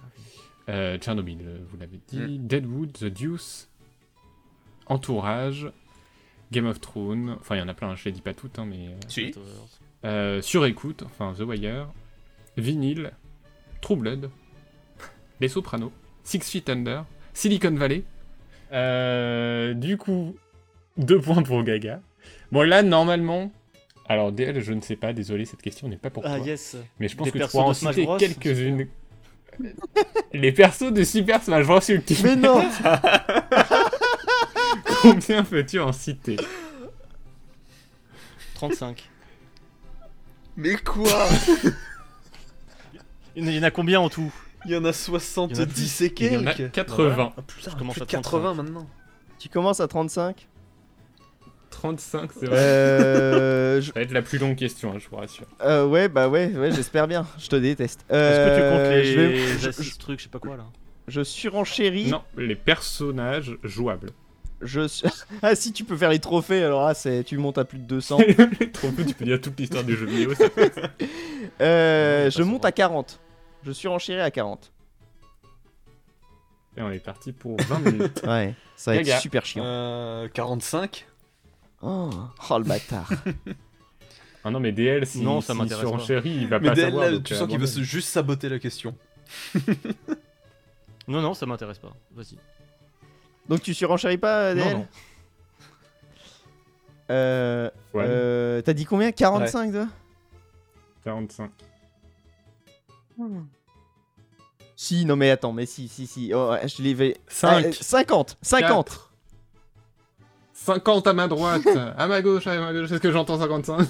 euh, 0.68 0.98
Tchernobyl, 0.98 1.38
euh, 1.42 1.58
vous 1.70 1.76
l'avez 1.78 2.00
dit, 2.08 2.18
Mm. 2.18 2.46
Deadwood, 2.46 2.92
The 2.92 3.04
Deuce, 3.06 3.68
Entourage, 4.86 5.70
Game 6.52 6.66
of 6.66 6.80
Thrones, 6.80 7.36
enfin 7.40 7.56
il 7.56 7.60
y 7.60 7.62
en 7.62 7.68
a 7.68 7.74
plein, 7.74 7.94
je 7.96 8.04
les 8.04 8.12
dis 8.12 8.20
pas 8.20 8.34
toutes, 8.34 8.58
hein, 8.58 8.66
mais... 8.66 8.90
Si. 9.08 9.32
Sur 10.42 10.66
écoute, 10.66 11.02
enfin 11.04 11.32
The 11.36 11.40
Wire, 11.42 11.88
Vinyl, 12.56 13.12
True 13.80 13.96
Blood, 13.96 14.30
Les 15.40 15.48
Sopranos, 15.48 15.92
Six 16.24 16.40
Feet 16.50 16.68
Under, 16.68 17.04
Silicon 17.32 17.74
Valley. 17.74 18.04
Euh, 18.72 19.74
du 19.74 19.96
coup, 19.96 20.36
deux 20.96 21.20
points 21.20 21.42
pour 21.42 21.62
Gaga. 21.64 22.00
Bon 22.52 22.62
là, 22.62 22.82
normalement, 22.82 23.50
alors 24.08 24.32
DL, 24.32 24.60
je 24.60 24.72
ne 24.72 24.80
sais 24.80 24.96
pas, 24.96 25.12
désolé, 25.12 25.44
cette 25.44 25.62
question 25.62 25.88
n'est 25.88 25.96
pas 25.96 26.10
pour 26.10 26.24
Ah 26.26 26.36
toi. 26.36 26.46
yes 26.46 26.76
Mais 26.98 27.08
je 27.08 27.16
pense 27.16 27.26
Des 27.26 27.32
que 27.38 27.44
tu 27.44 27.50
pourras 27.50 27.64
en 27.64 27.74
citer 27.74 28.06
quelques-unes. 28.18 28.86
Les 30.32 30.52
persos 30.52 30.92
de 30.92 31.04
Super 31.04 31.42
Smash 31.42 31.66
Bros 31.66 31.80
Ultimate. 31.88 32.24
mais 32.24 32.36
non 32.36 32.64
Combien 35.02 35.44
peux-tu 35.44 35.80
en 35.80 35.92
citer? 35.92 36.36
35. 38.54 39.08
Mais 40.56 40.76
quoi? 40.76 41.28
Il 43.36 43.50
y 43.50 43.58
en 43.58 43.62
a 43.62 43.70
combien 43.70 44.00
en 44.00 44.08
tout? 44.08 44.32
Il 44.66 44.72
y 44.72 44.76
en 44.76 44.84
a 44.84 44.92
70 44.92 46.00
et 46.02 46.14
Il 46.20 46.32
y 46.32 46.36
en 46.36 46.46
a 46.46 46.54
quelques. 46.54 46.72
80. 46.72 47.32
Ah 47.36 47.42
putain, 47.42 47.70
Je 47.70 47.76
commence 47.76 47.94
plus 47.94 48.02
à 48.02 48.06
de 48.06 48.10
80 48.10 48.54
maintenant. 48.54 48.86
Tu 49.38 49.48
commences 49.48 49.80
à 49.80 49.88
35 49.88 50.46
35, 51.70 52.30
c'est 52.38 52.46
vrai. 52.46 52.56
Euh, 52.58 53.80
je- 53.80 53.86
Ça 53.92 53.92
va 53.94 54.00
être 54.02 54.12
la 54.12 54.22
plus 54.22 54.38
longue 54.38 54.56
question, 54.56 54.92
hein, 54.92 54.98
je 54.98 55.08
vous 55.08 55.16
rassure. 55.16 55.46
euh, 55.62 55.86
ouais, 55.86 56.08
bah 56.08 56.28
ouais, 56.28 56.48
ouais 56.56 56.72
j'espère 56.72 57.06
bien. 57.08 57.26
Je 57.38 57.46
te 57.48 57.56
déteste. 57.56 58.00
Est-ce 58.10 58.10
que 58.10 58.56
tu 58.56 58.62
Euh, 58.62 58.70
comptes 58.70 58.96
les 58.96 59.04
je, 59.04 59.20
vais- 59.20 59.58
je- 59.58 59.68
assises 59.68 59.96
trucs, 59.98 60.18
je 60.18 60.24
sais 60.24 60.30
pas 60.30 60.38
quoi 60.40 60.56
là 60.56 60.64
je 61.08 61.22
surenchéris. 61.24 62.08
Non, 62.10 62.22
les 62.36 62.54
personnages 62.54 63.56
jouables. 63.64 64.10
Je 64.62 64.82
ah 65.42 65.54
si 65.56 65.72
tu 65.72 65.82
peux 65.84 65.96
faire 65.96 66.10
les 66.10 66.18
trophées, 66.20 66.62
alors 66.62 66.86
là 66.86 66.94
c'est 66.94 67.24
tu 67.24 67.36
montes 67.38 67.58
à 67.58 67.64
plus 67.64 67.78
de 67.78 67.84
200. 67.84 68.18
Trop 68.72 68.90
peu, 68.92 69.04
tu 69.04 69.14
peux 69.14 69.24
dire 69.24 69.40
toute 69.40 69.58
l'histoire 69.58 69.82
du 69.82 69.96
jeu 69.96 70.06
vidéo. 70.06 70.34
ça 70.38 70.50
fait- 70.50 70.72
Euh, 71.60 72.24
Ouais, 72.26 72.30
je 72.30 72.36
ça 72.36 72.44
monte 72.44 72.64
à 72.64 72.70
40. 72.72 73.18
Je 73.64 73.72
surenchéris 73.72 74.20
à 74.20 74.30
40. 74.30 74.72
Et 76.76 76.82
on 76.82 76.90
est 76.90 76.98
parti 77.00 77.32
pour 77.32 77.56
20 77.60 77.78
minutes. 77.92 78.22
Ouais, 78.26 78.54
ça 78.76 78.92
va 78.92 78.96
Gaga. 78.98 79.16
être 79.16 79.22
super 79.22 79.44
chiant. 79.44 79.62
Euh, 79.64 80.28
45 80.28 81.06
Oh, 81.82 82.10
oh, 82.50 82.58
le 82.58 82.64
bâtard. 82.64 83.10
Ah 84.42 84.50
non, 84.50 84.58
mais 84.58 84.72
DL, 84.72 85.06
si, 85.06 85.20
Non, 85.20 85.42
ça 85.42 85.52
si 85.52 85.58
m'intéresse 85.58 85.86
sur 85.86 85.98
pas. 85.98 86.02
Chéri, 86.02 86.30
il 86.30 86.48
va 86.48 86.58
Mais 86.60 86.68
pas 86.68 86.74
DL, 86.74 86.86
savoir. 86.86 87.10
là, 87.10 87.18
tu 87.18 87.34
euh, 87.34 87.36
sens 87.36 87.46
qu'il 87.46 87.58
veut 87.58 87.66
juste 87.66 88.08
saboter 88.08 88.48
la 88.48 88.58
question. 88.58 88.96
Non, 91.06 91.20
non, 91.20 91.34
ça 91.34 91.44
m'intéresse 91.44 91.76
pas. 91.78 91.92
Vas-y. 92.12 92.38
Donc 93.50 93.60
tu 93.60 93.74
surenchéris 93.74 94.16
pas, 94.16 94.54
Non, 94.54 94.64
DL 94.64 94.76
non. 94.78 94.86
Euh, 97.10 97.70
Ouais, 97.92 98.04
euh, 98.06 98.62
T'as 98.62 98.72
dit 98.72 98.86
combien? 98.86 99.12
45 99.12 99.72
toi? 99.72 99.88
45. 101.04 101.50
Si, 104.76 105.04
non 105.04 105.16
mais 105.16 105.30
attends, 105.30 105.52
mais 105.52 105.66
si, 105.66 105.88
si, 105.88 106.06
si. 106.06 106.32
Oh, 106.34 106.54
je 106.64 106.82
l'ai 106.82 106.94
fait. 106.94 107.18
5. 107.28 107.66
Ah, 107.68 107.72
50 107.72 108.38
50 108.40 109.10
50 110.54 111.06
à 111.06 111.12
ma 111.12 111.28
droite, 111.28 111.66
à 111.96 112.06
ma 112.06 112.20
gauche, 112.22 112.46
à 112.46 112.58
ma 112.58 112.72
gauche. 112.72 112.90
Est-ce 112.90 113.00
que 113.00 113.10
j'entends 113.12 113.38
55 113.38 113.78
Vous 113.80 113.86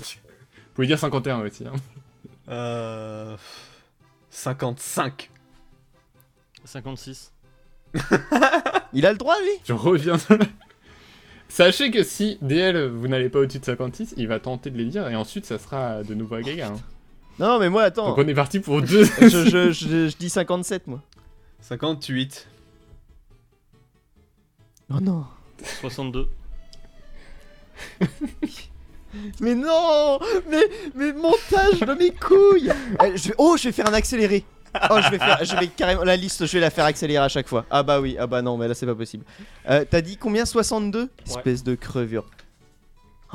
pouvez 0.74 0.86
dire 0.86 0.98
51 0.98 1.40
aussi. 1.40 1.65
Hein. 1.66 1.73
Euh... 2.48 3.36
55. 4.31 5.31
56. 6.65 7.32
Il 8.93 9.07
a 9.07 9.12
le 9.12 9.19
droit 9.19 9.36
lui? 9.40 9.51
Je 9.65 9.73
reviens. 9.73 10.16
Sachez 11.48 11.90
que 11.90 12.05
si 12.05 12.39
DL, 12.43 12.86
vous 12.89 13.09
n'allez 13.09 13.28
pas 13.28 13.40
au-dessus 13.40 13.59
de 13.59 13.65
56, 13.65 14.15
il 14.16 14.28
va 14.28 14.39
tenter 14.39 14.70
de 14.70 14.78
les 14.78 14.85
dire 14.85 15.09
et 15.09 15.16
ensuite 15.16 15.47
ça 15.47 15.59
sera 15.59 16.05
de 16.05 16.15
nouveau 16.15 16.36
à 16.36 16.43
Gaga. 16.43 16.69
hein. 16.69 16.81
Non 17.39 17.59
mais 17.59 17.69
moi 17.70 17.85
attends. 17.85 18.09
Donc 18.09 18.19
on 18.19 18.28
est 18.28 18.35
parti 18.35 18.61
pour 18.61 18.82
deux. 18.82 19.05
je, 19.20 19.28
je, 19.28 19.73
je- 19.73 20.09
je 20.09 20.16
dis 20.16 20.28
57 20.31 20.86
moi. 20.86 21.01
58. 21.61 22.47
Oh 24.93 25.01
non. 25.01 25.24
62. 25.81 26.28
Mais 29.40 29.55
non 29.57 30.19
Mais, 30.48 30.62
mais 30.94 31.12
montage 31.12 31.81
de 31.81 31.94
mes 31.94 32.11
couilles 32.12 32.73
Eh, 33.05 33.16
je 33.16 33.28
vais- 33.28 33.35
Oh, 33.39 33.57
je 33.59 33.65
vais 33.65 33.73
faire 33.73 33.89
un 33.89 33.93
accéléré 33.94 34.44
Oh, 34.89 34.98
je 35.05 35.11
vais 35.11 35.19
faire, 35.19 35.44
je 35.44 35.57
vais 35.57 35.66
carrément 35.66 36.05
la 36.05 36.15
liste, 36.15 36.47
je 36.47 36.52
vais 36.52 36.61
la 36.61 36.70
faire 36.70 36.85
accélérer 36.85 37.24
à 37.24 37.28
chaque 37.28 37.48
fois. 37.48 37.65
Ah 37.70 37.82
bah 37.82 38.01
oui, 38.01 38.16
ah 38.20 38.28
bah 38.28 38.40
non, 38.40 38.57
mais 38.57 38.69
là 38.69 38.74
c'est 38.74 38.86
pas 38.86 38.94
possible. 38.94 39.24
Euh, 39.69 39.85
T'as 39.89 40.01
dit 40.01 40.16
combien 40.16 40.44
62 40.44 41.11
Espèce 41.27 41.65
de 41.65 41.74
crevure. 41.74 42.24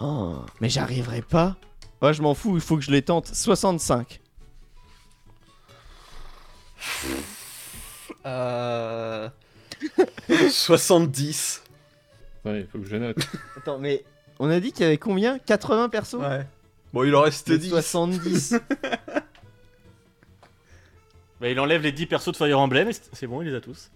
Oh, 0.02 0.36
mais 0.62 0.70
j'arriverai 0.70 1.22
pas. 1.22 1.58
Ouais, 2.02 2.14
je 2.14 2.22
m'en 2.22 2.34
fous, 2.34 2.56
il 2.56 2.62
faut 2.62 2.76
que 2.78 2.84
je 2.84 2.92
les 2.92 3.02
tente. 3.02 3.28
65. 3.34 4.20
Euh... 8.26 9.30
70. 10.50 11.64
Attendez, 12.44 12.68
faut 12.72 12.80
que 12.80 12.86
je 12.86 12.96
note. 12.98 13.18
Attends, 13.58 13.80
mais 13.80 14.04
on 14.40 14.50
a 14.50 14.60
dit 14.60 14.72
qu'il 14.72 14.82
y 14.84 14.86
avait 14.88 14.98
combien? 14.98 15.40
80 15.40 15.90
persos? 15.90 16.16
Ouais. 16.20 16.46
Bon, 16.94 17.04
il 17.04 17.16
en 17.16 17.22
reste 17.22 17.50
Mais 17.50 17.58
10. 17.58 17.70
70. 17.70 18.56
Bah, 21.42 21.50
il 21.50 21.60
enlève 21.60 21.82
les 21.82 21.92
10 21.92 22.06
persos 22.06 22.32
de 22.32 22.38
Fire 22.38 22.58
Emblem 22.58 22.88
et 22.88 22.94
c'est 22.94 23.04
c'est 23.14 23.28
bon, 23.28 23.42
il 23.42 23.50
les 23.50 23.56
a 23.56 23.60
tous. 23.60 23.92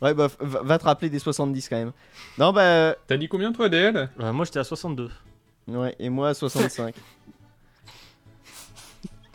ouais, 0.00 0.14
bah 0.14 0.28
va, 0.38 0.62
va 0.62 0.78
te 0.78 0.84
rappeler 0.84 1.10
des 1.10 1.18
70 1.18 1.68
quand 1.68 1.76
même. 1.76 1.90
Non, 2.38 2.52
bah. 2.52 2.62
euh, 2.62 2.94
T'as 3.08 3.16
dit 3.16 3.26
combien 3.26 3.52
toi 3.52 3.68
DL 3.68 4.08
Euh, 4.20 4.32
moi 4.32 4.44
j'étais 4.44 4.60
à 4.60 4.64
62. 4.64 5.10
Ouais, 5.68 5.94
et 5.98 6.08
moi 6.08 6.32
65. 6.34 6.94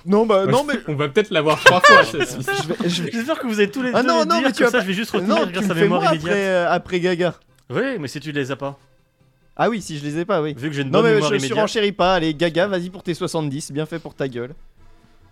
non, 0.05 0.25
bah 0.25 0.45
non, 0.47 0.63
mais. 0.63 0.75
On 0.87 0.95
va 0.95 1.09
peut-être 1.09 1.29
l'avoir 1.31 1.59
trois 1.63 1.81
fois. 1.81 2.03
celle-ci. 2.11 2.37
Je 2.41 2.67
vais- 2.73 2.89
je 2.89 3.03
vais- 3.03 3.11
J'espère 3.11 3.39
que 3.39 3.47
vous 3.47 3.59
avez 3.59 3.69
tous 3.69 3.83
les 3.83 3.91
Ah 3.93 4.01
deux 4.01 4.07
non, 4.07 4.19
les 4.21 4.25
non, 4.25 4.35
dire, 4.39 4.47
mais 4.47 4.51
tu 4.53 4.63
vas 4.63 4.69
ça 4.71 4.77
pas- 4.79 4.83
je 4.83 4.87
vais 4.87 4.93
juste 4.93 5.11
retenir 5.11 5.35
Non, 5.35 5.45
tu 5.45 5.51
grâce 5.51 5.65
me 5.65 5.71
à 5.71 5.75
fais 5.75 5.81
mémoire 5.81 6.01
moi 6.01 6.11
immédiate. 6.11 6.31
après, 6.31 6.47
euh, 6.47 6.71
après 6.71 6.99
Gaga. 6.99 7.35
Oui, 7.69 7.99
mais 7.99 8.07
si 8.07 8.19
tu 8.19 8.31
les 8.31 8.51
as 8.51 8.55
pas. 8.55 8.77
Ah 9.55 9.69
oui, 9.69 9.81
si 9.81 9.99
je 9.99 10.03
les 10.03 10.17
ai 10.19 10.25
pas, 10.25 10.41
oui. 10.41 10.53
Vu 10.57 10.69
que 10.69 10.75
j'ai 10.75 10.81
une 10.81 10.87
Non, 10.87 10.99
bonne 10.99 11.03
mais 11.09 11.13
mémoire 11.15 11.29
je 11.31 11.35
immédiate. 11.35 11.55
surenchéris 11.57 11.91
pas. 11.91 12.15
Allez, 12.15 12.33
Gaga, 12.33 12.67
vas-y 12.67 12.89
pour 12.89 13.03
tes 13.03 13.13
70. 13.13 13.71
Bien 13.71 13.85
fait 13.85 13.99
pour 13.99 14.15
ta 14.15 14.27
gueule. 14.27 14.55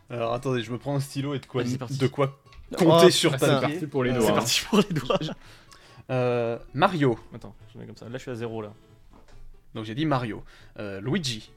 Alors 0.10 0.34
attendez, 0.34 0.62
je 0.62 0.72
me 0.72 0.78
prends 0.78 0.96
un 0.96 1.00
stylo 1.00 1.34
et 1.34 1.40
de 1.40 1.46
quoi, 1.46 1.64
de 1.64 2.08
quoi 2.08 2.38
compter 2.78 3.06
Oh, 3.08 3.10
sur 3.10 3.34
Ah, 3.34 3.38
c'est 3.40 3.48
parti 3.62 3.88
pour 3.88 4.04
les 4.04 4.12
doigts. 4.12 4.26
C'est 4.28 4.34
parti 4.34 4.62
pour 4.70 4.80
les 4.80 5.00
doigts. 5.00 5.20
Euh, 6.12 6.58
Mario. 6.74 7.18
Attends, 7.34 7.56
je 7.74 7.80
mets 7.80 7.86
comme 7.86 7.98
ça. 7.98 8.06
Là 8.06 8.12
je 8.14 8.18
suis 8.20 8.32
à 8.32 8.36
0 8.36 8.62
là. 8.62 8.72
Donc 9.74 9.86
j'ai 9.86 9.96
dit 9.96 10.06
Mario. 10.06 10.44
Euh, 10.78 11.00
Luigi. 11.02 11.52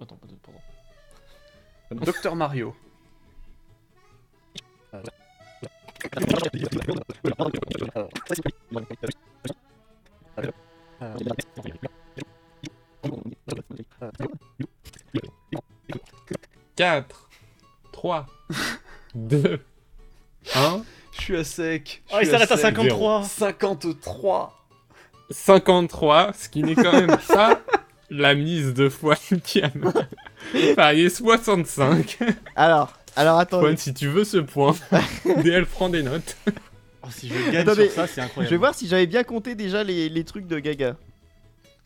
Attends, 0.00 0.16
pardon. 0.16 0.36
pardon. 0.42 2.04
Docteur 2.04 2.36
Mario. 2.36 2.74
Quatre, 16.76 17.28
3, 17.92 18.26
2, 19.14 19.64
1. 20.54 20.82
Je 21.12 21.20
suis 21.20 21.36
à 21.36 21.44
sec. 21.44 22.02
Oh, 22.12 22.18
il 22.20 22.26
s'arrête 22.26 22.50
à 22.50 22.56
sec. 22.56 22.74
53. 22.74 23.24
53. 23.24 24.61
53, 25.30 26.32
ce 26.38 26.48
qui 26.48 26.62
n'est 26.62 26.74
quand 26.74 26.92
même 26.92 27.16
pas 27.28 27.60
la 28.10 28.34
mise 28.34 28.74
de 28.74 28.88
foi 28.88 29.16
qui 29.44 29.62
a 29.62 29.70
parié 30.76 31.08
65. 31.08 32.18
Alors, 32.56 32.92
alors 33.16 33.38
attendez. 33.38 33.66
Juan, 33.66 33.76
si 33.76 33.94
tu 33.94 34.08
veux 34.08 34.24
ce 34.24 34.38
point, 34.38 34.74
DL 35.42 35.66
prend 35.66 35.88
des 35.88 36.02
notes. 36.02 36.36
Oh, 37.02 37.08
si 37.10 37.28
je 37.28 37.34
gagne 37.50 37.56
Attendez, 37.62 37.86
sur 37.86 37.94
ça, 37.94 38.06
c'est 38.06 38.20
Je 38.20 38.26
incroyable. 38.26 38.50
vais 38.50 38.58
voir 38.58 38.74
si 38.74 38.86
j'avais 38.86 39.06
bien 39.06 39.24
compté 39.24 39.54
déjà 39.54 39.82
les, 39.82 40.08
les 40.08 40.24
trucs 40.24 40.46
de 40.46 40.58
Gaga. 40.58 40.96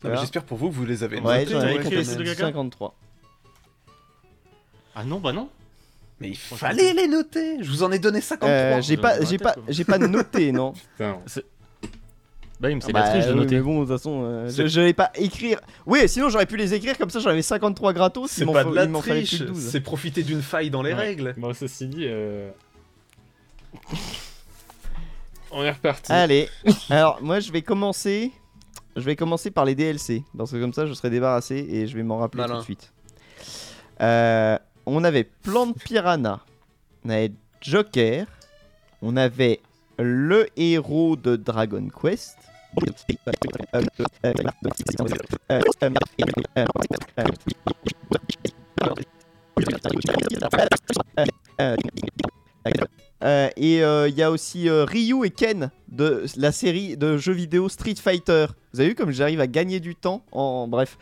J'espère 0.03 0.43
pour 0.43 0.57
vous 0.57 0.69
que 0.69 0.75
vous 0.75 0.85
les 0.85 1.03
avez 1.03 1.19
Ouais, 1.19 1.39
notés. 1.39 1.51
j'en 1.53 1.59
avais 1.59 1.71
écrit 1.75 1.83
compté 1.85 1.95
les 1.97 2.03
trucs 2.05 2.17
de 2.19 2.23
Gaga 2.23 2.45
53. 2.47 2.95
Ah 4.95 5.03
non, 5.03 5.19
bah 5.19 5.31
non. 5.33 5.49
Mais 6.19 6.29
il 6.29 6.37
fallait 6.37 6.93
les 6.93 7.07
noter. 7.07 7.63
Je 7.63 7.69
vous 7.69 7.83
en 7.83 7.91
ai 7.91 7.99
donné 7.99 8.21
53. 8.21 8.49
Euh, 8.49 8.81
j'ai 8.81 8.97
pas, 8.97 9.23
j'ai 9.23 9.37
pas, 9.37 9.55
j'ai 9.67 9.83
pas 9.85 9.97
noté, 9.99 10.51
non. 10.51 10.73
Putain, 10.97 11.19
Bah, 12.59 12.69
il 12.71 12.75
me 12.75 12.81
c'est 12.81 12.91
Bah, 12.91 13.01
la 13.01 13.09
triche 13.11 13.25
de 13.27 13.33
oui, 13.33 13.37
noter. 13.39 13.55
Mais 13.55 13.61
bon, 13.61 13.81
de 13.81 13.85
toute 13.85 13.97
façon, 13.97 14.23
euh, 14.23 14.49
je, 14.49 14.81
vais 14.81 14.93
pas 14.93 15.11
écrire. 15.15 15.59
Oui, 15.85 16.07
sinon 16.09 16.29
j'aurais 16.29 16.47
pu 16.47 16.57
les 16.57 16.73
écrire 16.73 16.97
comme 16.97 17.09
ça, 17.11 17.19
j'en 17.19 17.29
avais 17.29 17.41
53 17.43 17.93
gratos. 17.93 18.31
C'est 18.31 18.45
pas 18.45 18.63
de 18.63 18.73
la 18.73 18.85
il 18.85 18.89
m'en 18.89 19.01
fallait 19.01 19.19
plus 19.21 19.27
triche, 19.27 19.39
que 19.41 19.45
12. 19.45 19.59
c'est 19.69 19.81
profiter 19.81 20.23
d'une 20.23 20.41
faille 20.41 20.69
dans 20.71 20.81
les 20.81 20.93
Ouais. 20.93 20.99
règles. 20.99 21.35
bon, 21.37 21.53
ceci 21.53 21.87
dit, 21.87 22.05
euh, 22.07 22.49
on 25.51 25.63
est 25.63 25.71
reparti. 25.71 26.11
Allez, 26.11 26.49
alors 26.89 27.19
moi 27.21 27.39
je 27.39 27.51
vais 27.51 27.61
commencer. 27.61 28.31
Je 28.95 29.03
vais 29.03 29.15
commencer 29.15 29.51
par 29.51 29.63
les 29.63 29.75
DLC, 29.75 30.23
parce 30.35 30.51
que 30.51 30.57
comme 30.57 30.73
ça 30.73 30.87
je 30.87 30.93
serai 30.93 31.11
débarrassé 31.11 31.55
et 31.69 31.85
je 31.85 31.95
vais 31.95 32.01
m'en 32.01 32.17
rappeler 32.17 32.41
Malin. 32.41 32.55
tout 32.55 32.59
de 32.61 32.65
suite. 32.65 32.91
Euh, 34.01 34.57
on 34.87 35.03
avait 35.03 35.23
Plan 35.23 35.67
de 35.67 35.73
Piranha, 35.73 36.39
on 37.05 37.09
avait 37.11 37.31
Joker, 37.61 38.25
on 39.03 39.15
avait 39.15 39.59
le 39.99 40.47
héros 40.57 41.15
de 41.15 41.35
Dragon 41.35 41.87
Quest. 41.89 42.36
Euh, 53.23 53.49
et 53.57 53.77
il 54.09 54.15
y 54.15 54.23
a 54.23 54.31
aussi 54.31 54.69
euh, 54.69 54.85
Ryu 54.85 55.25
et 55.25 55.31
Ken 55.31 55.71
de 55.87 56.25
la 56.35 56.51
série 56.51 56.97
de 56.97 57.17
jeux 57.17 57.33
vidéo 57.33 57.67
Street 57.69 57.95
Fighter. 57.95 58.45
Vous 58.73 58.79
avez 58.79 58.89
vu 58.89 58.95
comme 58.95 59.11
j'arrive 59.11 59.39
à 59.41 59.47
gagner 59.47 59.79
du 59.79 59.95
temps 59.95 60.23
en 60.31 60.67
bref. 60.67 60.97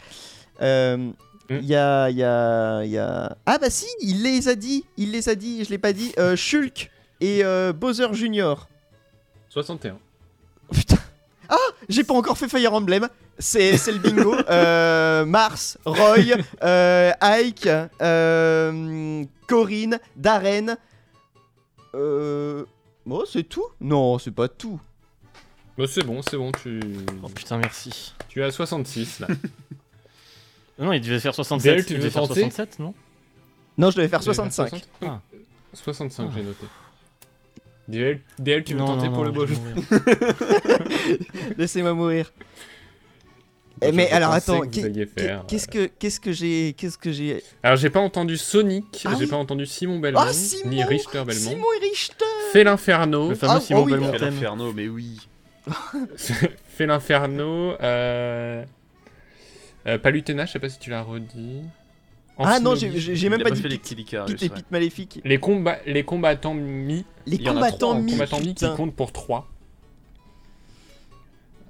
Euh, 0.62 1.12
Il 1.50 1.66
y, 1.66 1.76
a, 1.76 2.10
il 2.10 2.18
y, 2.18 2.24
a, 2.24 2.84
il 2.84 2.92
y 2.92 2.98
a... 2.98 3.38
Ah 3.46 3.58
bah 3.60 3.70
si, 3.70 3.86
il 4.02 4.24
les 4.24 4.48
a 4.48 4.56
dit, 4.56 4.84
il 4.98 5.12
les 5.12 5.30
a 5.30 5.36
dit, 5.36 5.64
je 5.64 5.70
l'ai 5.70 5.78
pas 5.78 5.94
dit. 5.94 6.12
Euh, 6.18 6.36
Shulk 6.36 6.90
et 7.22 7.44
euh, 7.44 7.72
Bowser 7.72 8.08
Junior. 8.14 8.68
61. 9.50 9.98
Putain. 10.72 10.98
Ah, 11.50 11.58
j'ai 11.90 12.04
pas 12.04 12.14
encore 12.14 12.38
fait 12.38 12.48
Fire 12.50 12.74
Emblem. 12.74 13.08
C'est 13.40 13.78
c'est 13.78 13.92
le 13.92 14.00
bingo. 14.00 14.36
Euh, 14.50 15.26
Mars, 15.26 15.78
Roy, 15.86 16.36
euh, 16.64 17.12
Ike, 17.22 17.68
euh, 18.02 19.24
Corinne, 19.48 20.00
Darren. 20.16 20.78
Euh... 21.96 22.64
Bon, 23.06 23.24
c'est 23.32 23.44
tout? 23.44 23.66
Non, 23.82 24.18
c'est 24.20 24.32
pas 24.32 24.48
tout. 24.48 24.80
Bon, 25.78 25.86
c'est 25.88 26.04
bon, 26.04 26.22
c'est 26.22 26.38
bon, 26.38 26.52
tu... 26.52 26.80
Oh 27.24 27.28
putain, 27.30 27.58
merci. 27.58 28.14
tu 28.30 28.40
es 28.42 28.44
à 28.44 28.52
66 28.52 29.20
là. 29.20 29.28
Non, 30.80 30.92
il 30.92 31.00
devait 31.02 31.20
faire 31.22 31.34
67. 31.34 31.74
DL, 31.74 31.86
tu 31.86 31.94
il 31.94 32.00
devait 32.00 32.10
faire 32.10 32.24
tenter? 32.28 32.42
67, 32.42 32.80
non? 32.80 32.94
Non, 33.78 33.92
je 33.92 33.96
devais 33.96 34.10
faire 34.10 34.20
Tu 34.20 34.28
veux 34.28 34.34
faire 34.34 34.52
65. 34.52 34.70
60? 34.70 34.90
Ah. 35.04 35.22
65, 35.74 36.28
Ah. 36.28 36.32
j'ai 36.36 36.44
noté. 36.44 36.66
DL, 37.88 38.20
DL, 38.40 38.64
tu 38.64 38.74
veux 38.74 38.80
Non, 38.80 38.86
tenter 38.88 39.08
non, 39.10 39.14
pour 39.14 39.24
non, 39.24 39.30
le 39.30 39.32
beau 39.32 39.46
je 39.46 39.54
jeu. 39.54 39.60
Laissez-moi 41.58 41.94
mourir. 41.94 42.32
Eh, 43.82 43.88
Je 43.88 43.92
mais 43.92 44.10
alors 44.12 44.32
attends, 44.32 44.62
qu'est-ce 44.62 45.68
que 45.68 45.88
qu'est-ce 46.00 46.20
que 46.20 46.32
j'ai 46.32 46.74
qu'est-ce 46.78 46.98
que 46.98 47.12
j'ai? 47.12 47.44
Alors, 47.62 47.76
j'ai 47.78 47.90
pas 47.90 48.00
entendu 48.00 48.38
Sonic, 48.38 49.04
Ah 49.06 49.12
j'ai 49.18 49.26
oui. 49.26 49.30
pas 49.30 49.36
entendu 49.36 49.66
Simon 49.66 50.00
Belmont, 50.00 50.22
Ah, 50.24 50.32
Simon 50.34 50.70
ni 50.72 50.84
Richter 50.84 51.24
Belmont. 51.26 51.50
Simon 51.52 51.66
et 51.82 51.86
Richter. 51.90 52.26
Fait 52.54 52.64
l'Inferno, 52.64 53.30
Le 53.30 53.36
fameux 53.36 53.54
Ah, 53.58 53.60
Simon 53.62 53.82
oh 53.82 53.86
oui, 53.86 53.92
Belmont 53.92 54.12
Quel 54.12 54.20
thème. 54.22 54.34
inferno, 54.34 54.72
mais 54.74 54.88
oui. 54.88 55.20
fait 56.18 56.86
l'Inferno, 56.86 57.74
euh... 57.82 58.64
euh, 59.88 59.98
Palutena, 59.98 60.46
je 60.46 60.54
sais 60.54 60.60
pas 60.60 60.70
si 60.70 60.80
tu 60.80 60.90
l'as 60.90 61.02
redit. 61.02 61.64
Ah 62.38 62.60
non, 62.60 62.76
j'ai 62.76 63.30
même 63.30 63.42
pas 63.42 63.52
dit 63.52 63.62
les 63.64 63.70
Pete, 63.70 63.82
Kilikarius, 63.84 64.32
Pete 64.34 64.44
et 64.44 64.50
ouais. 64.50 64.56
Pete 64.62 64.72
maléfique. 64.72 65.22
Les, 65.24 65.38
comba- 65.38 65.80
les 65.86 66.04
combattants 66.04 66.54
mi, 66.54 67.06
Les 67.26 67.38
combattants 67.42 68.02
mi. 68.02 68.12
combattants 68.12 68.40
mi 68.42 68.54
qui 68.56 68.66
comptent 68.76 68.96
pour 68.96 69.12
3. 69.14 69.48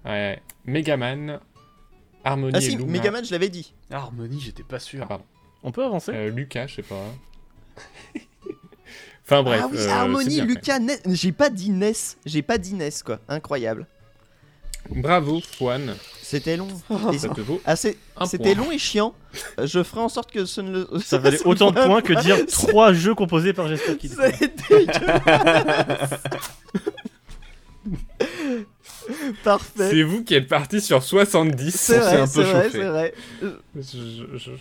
Ouais. 0.05 0.41
Megaman, 0.65 1.39
Harmony 2.23 2.51
Ah 2.55 2.57
et 2.57 2.61
si, 2.61 2.75
Luma. 2.77 2.91
Megaman, 2.91 3.23
je 3.25 3.31
l'avais 3.31 3.49
dit. 3.49 3.73
Harmony, 3.91 4.39
j'étais 4.39 4.63
pas 4.63 4.79
sûr. 4.79 5.01
Ah, 5.03 5.07
pardon. 5.07 5.25
On 5.63 5.71
peut 5.71 5.83
avancer? 5.83 6.11
Euh, 6.13 6.29
Lucas, 6.29 6.67
je 6.67 6.75
sais 6.75 6.81
pas. 6.83 6.95
enfin 9.25 9.43
bref. 9.43 9.61
ah 9.63 9.67
oui, 9.71 9.77
euh, 9.77 9.81
c'est 9.83 9.89
Harmony, 9.91 10.41
Lucas, 10.41 10.79
Ness. 10.79 11.01
J'ai 11.07 11.31
pas 11.31 11.49
dit 11.49 11.69
Ness. 11.71 12.17
J'ai 12.25 12.41
pas 12.41 12.57
dit 12.57 12.73
Ness 12.73 13.03
quoi. 13.03 13.19
Incroyable. 13.27 13.87
Bravo, 14.89 15.41
Juan. 15.59 15.95
C'était 16.27 16.57
long. 16.57 16.67
Ça 17.19 17.27
vaut 17.37 17.61
Ah, 17.65 17.75
C'était 18.25 18.55
long 18.55 18.71
et 18.71 18.79
chiant. 18.79 19.13
Euh, 19.59 19.67
Je 19.67 19.83
ferai 19.83 20.01
en 20.01 20.09
sorte 20.09 20.31
que 20.31 20.45
ce 20.45 20.59
ne 20.61 20.71
le. 20.71 20.87
Ça 21.03 21.19
valait 21.19 21.39
autant 21.45 21.69
de 21.71 21.79
points 21.79 22.01
que 22.01 22.13
dire 22.21 22.43
3 22.51 22.93
jeux 22.93 23.13
composés 23.13 23.53
par 23.53 23.67
Jesper 23.67 23.95
Kid. 23.95 24.11
C'est 24.19 24.69
dégueulasse. 24.69 26.09
Parfait. 29.43 29.89
C'est 29.91 30.03
vous 30.03 30.23
qui 30.23 30.33
êtes 30.33 30.47
parti 30.47 30.81
sur 30.81 31.03
70. 31.03 31.71
C'est 31.75 31.97
un 31.97 32.21
peu 32.21 32.25
c'est 32.27 32.41
vrai, 32.43 32.63
chauffé. 32.63 32.69
c'est 32.71 32.85
vrai. 32.85 33.13
Je- 33.41 33.49
je- 33.75 34.37
je- 34.37 34.51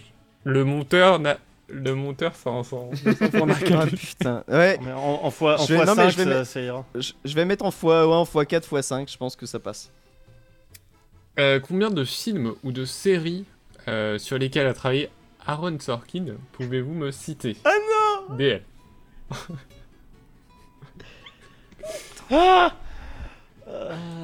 Le 0.44 0.64
monteur 0.64 1.18
n'a. 1.18 1.38
Le 1.68 1.94
monteur 1.94 2.34
s'en 2.36 2.62
s'en- 2.62 2.90
s'en 2.94 3.48
Ah, 3.48 3.54
calcul. 3.54 3.98
putain. 3.98 4.44
Ouais, 4.48 4.78
Mais 4.84 4.92
en, 4.92 5.20
en 5.24 5.30
fois, 5.30 5.58
en 5.58 5.64
Je 5.64 5.72
vais- 5.72 5.76
fois 5.76 5.86
non, 5.86 5.94
mais 5.94 6.02
5, 6.04 6.10
je 6.10 6.16
vais 6.18 6.24
ça, 6.24 6.28
mettre- 6.28 6.46
ça 6.46 6.60
ira. 6.60 6.84
je, 6.94 7.12
je 7.24 7.34
vais 7.34 7.44
mettre 7.46 7.64
en 7.64 7.70
fois, 7.70 8.06
ouais, 8.06 8.14
en 8.14 8.26
fois 8.26 8.44
4, 8.44 8.66
fois 8.68 8.82
5, 8.82 9.10
je 9.10 9.16
pense 9.16 9.34
que 9.34 9.46
ça 9.46 9.58
passe. 9.58 9.90
Euh, 11.38 11.58
combien 11.60 11.90
de 11.90 12.04
films 12.04 12.54
ou 12.62 12.70
de 12.72 12.84
séries 12.84 13.44
euh, 13.88 14.18
sur 14.18 14.38
lesquels 14.38 14.66
a 14.66 14.74
travaillé 14.74 15.10
Aaron 15.46 15.78
Sorkin 15.80 16.26
pouvez-vous 16.52 16.94
me 16.94 17.10
citer? 17.10 17.56
Ah 17.64 17.72
non 18.28 18.36
DL. 18.36 18.62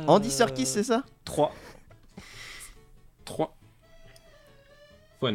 Andy 0.06 0.30
Serkis, 0.30 0.66
c'est 0.66 0.82
ça? 0.82 1.02
3. 1.24 1.54
3. 3.24 3.56
Fun. 5.20 5.34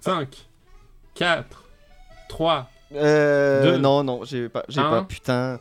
5. 0.00 0.46
4. 1.14 1.64
3. 2.28 2.70
Euh. 2.94 3.62
Deux. 3.62 3.78
Non, 3.78 4.04
non, 4.04 4.24
j'ai 4.24 4.48
pas. 4.48 4.64
J'ai 4.68 4.80
pas, 4.80 5.02
putain. 5.04 5.60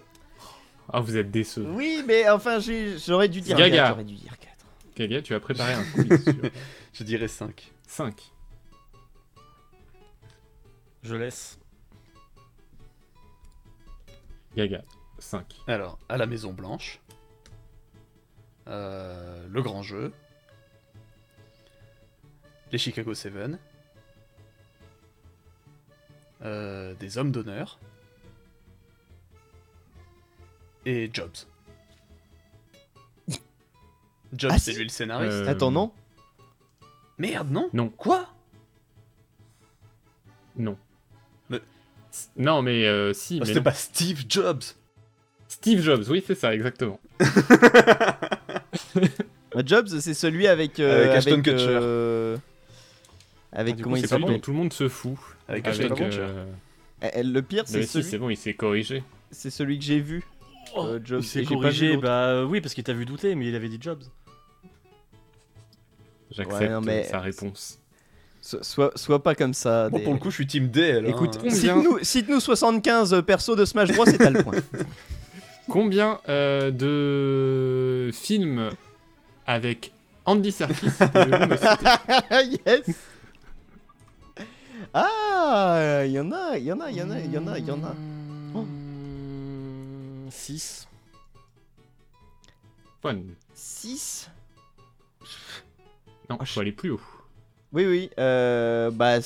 Ah, 0.92 1.00
vous 1.00 1.18
êtes 1.18 1.32
décevant. 1.32 1.70
Oui, 1.76 2.04
mais 2.06 2.30
enfin, 2.30 2.60
j'ai- 2.60 2.98
j'aurais 3.00 3.30
dû 3.30 3.42
dire 3.42 3.58
Gaga. 3.58 3.76
4, 3.78 3.88
J'aurais 3.90 4.04
dû 4.04 4.16
dire 4.16 4.34
4. 4.95 5.07
Gaga, 5.10 5.22
tu 5.22 5.34
as 5.34 5.40
préparé 5.40 5.74
un 5.74 5.84
quiz 5.94 6.24
sur 6.24 6.34
Je 6.94 7.03
dirais 7.03 7.28
5. 7.28 7.72
5. 7.88 8.32
Je 11.03 11.15
laisse. 11.15 11.60
Gaga. 14.56 14.84
5. 15.20 15.56
Alors, 15.68 15.99
à 16.10 16.18
la 16.18 16.26
Maison 16.26 16.53
Blanche. 16.53 16.99
Euh, 18.68 19.48
le 19.49 19.61
Grand 19.61 19.84
Jeu. 19.84 20.14
Les 22.72 22.78
Chicago 22.78 23.14
7. 23.14 23.34
euh, 26.44 26.94
des 26.95 27.18
Hommes 27.18 27.32
d'honneur. 27.32 27.80
Et 30.86 31.10
Jobs. 31.14 31.48
Jobs, 34.38 34.52
Ah, 34.54 34.60
c'est 34.60 34.74
lui 34.74 34.84
le 34.84 34.90
scénariste. 34.90 35.32
Euh, 35.34 35.48
Attends, 35.48 35.72
non 35.72 35.92
Merde, 37.18 37.52
non 37.52 37.70
Non. 37.74 37.90
Quoi? 37.90 38.28
Non. 40.58 40.78
Mais- 41.50 41.62
Non, 42.38 42.62
mais 42.62 42.86
euh, 42.86 43.14
si. 43.14 43.36
Ah, 43.38 43.40
mais 43.42 43.46
C'était 43.48 43.62
pas 43.62 43.74
Steve 43.74 44.24
Jobs 44.28 44.64
Steve 45.48 45.82
Jobs, 45.82 46.04
oui, 46.10 46.24
c'est 46.26 46.36
ça, 46.36 46.54
exactement. 46.54 47.00
Bah, 49.56 49.62
Jobs, 49.66 49.88
c'est 50.00 50.14
celui 50.16 50.48
avec. 50.48 50.80
euh, 50.80 51.04
Avec 51.06 51.18
Ashton 51.18 51.42
Kutcher. 51.44 51.68
euh, 51.70 52.38
Avec 53.52 53.76
Ah, 53.78 53.84
comment 53.84 53.94
coup, 53.96 53.98
il 53.98 54.02
C'est 54.02 54.08
celui 54.08 54.22
s'appelle 54.24 54.36
dont 54.36 54.42
tout 54.42 54.52
le 54.52 54.58
monde 54.58 54.74
se 54.74 54.90
fout. 54.90 55.16
Avec 55.48 55.68
Avec. 55.68 55.82
Ashton 55.82 55.96
Kutcher. 55.96 56.22
euh, 56.22 56.46
Le 57.24 57.42
pire, 57.42 57.64
c'est 57.68 57.78
mais 57.80 57.84
si, 57.86 57.92
celui, 57.94 58.04
c'est 58.10 58.18
bon, 58.18 58.30
il 58.30 58.38
s'est 58.38 58.56
corrigé. 58.56 59.04
c'est 59.30 59.52
celui 59.52 59.78
que 59.78 59.86
j'ai 59.86 60.00
vu. 60.00 60.24
euh, 60.78 61.00
Jobs. 61.04 61.22
Il 61.22 61.28
s'est 61.28 61.44
corrigé, 61.44 61.98
bah 61.98 62.44
oui, 62.46 62.62
parce 62.62 62.74
qu'il 62.74 62.84
t'a 62.84 62.94
vu 62.94 63.06
douter, 63.06 63.36
mais 63.36 63.48
il 63.48 63.56
avait 63.56 63.70
dit 63.70 63.78
Jobs. 63.80 64.04
J'accepte 66.34 66.62
Ouais, 66.62 66.70
non, 66.70 66.82
mais- 66.82 67.04
sa 67.06 67.20
réponse. 67.20 67.80
So- 68.42 68.62
Sois, 68.62 68.92
sois 68.96 69.24
pas 69.24 69.36
comme 69.36 69.54
ça. 69.54 69.90
Bon, 69.90 69.98
des- 69.98 70.04
pour 70.04 70.14
le 70.14 70.20
coup, 70.20 70.30
je 70.30 70.36
suis 70.36 70.48
team 70.48 70.68
DL. 70.68 71.08
Écoute, 71.08 71.36
hein. 71.38 71.40
combien- 71.44 71.56
cite-nous 71.56 72.00
cite-nous 72.04 72.40
75 72.42 73.24
persos 73.26 73.56
de 73.56 73.64
Smash 73.64 73.94
Bros 73.94 74.06
et 74.06 74.18
t'as 74.18 74.30
le 74.32 74.44
point. 74.44 74.56
Combien 75.70 76.20
euh, 76.28 76.72
de 76.72 78.12
films 78.12 78.70
avec 79.48 79.94
Andy 80.26 80.52
Serkis 80.52 80.88
yes 82.66 82.82
Ah, 84.94 86.02
il 86.06 86.12
y 86.12 86.20
en 86.20 86.32
a, 86.32 86.58
il 86.58 86.66
y 86.66 86.72
en 86.74 86.80
a, 86.82 86.90
il 86.92 86.98
y 86.98 87.02
en 87.02 87.10
a, 87.12 87.20
il 87.20 87.32
y 87.34 87.38
en 87.38 87.48
a, 87.48 87.58
il 87.60 87.66
y 87.66 87.72
en 87.72 87.84
a. 87.84 87.96
Oh. 88.56 88.66
6. 90.30 90.88
Fun. 93.02 93.20
6 93.56 94.30
Non, 96.30 96.38
Oh, 96.40 96.45
faut 96.45 96.60
aller 96.62 96.72
plus 96.72 96.91
haut. 96.91 97.02
Oui, 97.72 97.86
oui, 97.86 98.10
euh, 98.20 98.91
bah... 98.91 99.20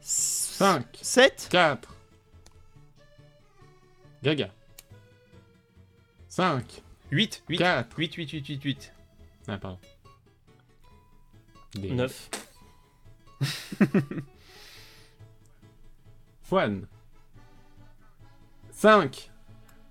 5, 0.00 0.86
7 1.02 1.48
4. 1.50 1.88
Gaga. 4.22 4.50
5, 6.28 6.82
8, 7.10 7.42
8, 7.48 7.58
4. 7.58 7.98
8, 7.98 8.14
8, 8.14 8.30
8, 8.32 8.48
8, 8.48 8.62
8. 8.64 8.92
Ah, 9.48 9.58
pardon. 9.58 9.78
Des- 11.74 11.90
9. 11.90 12.30
Juan. 16.50 16.86
5, 18.72 19.30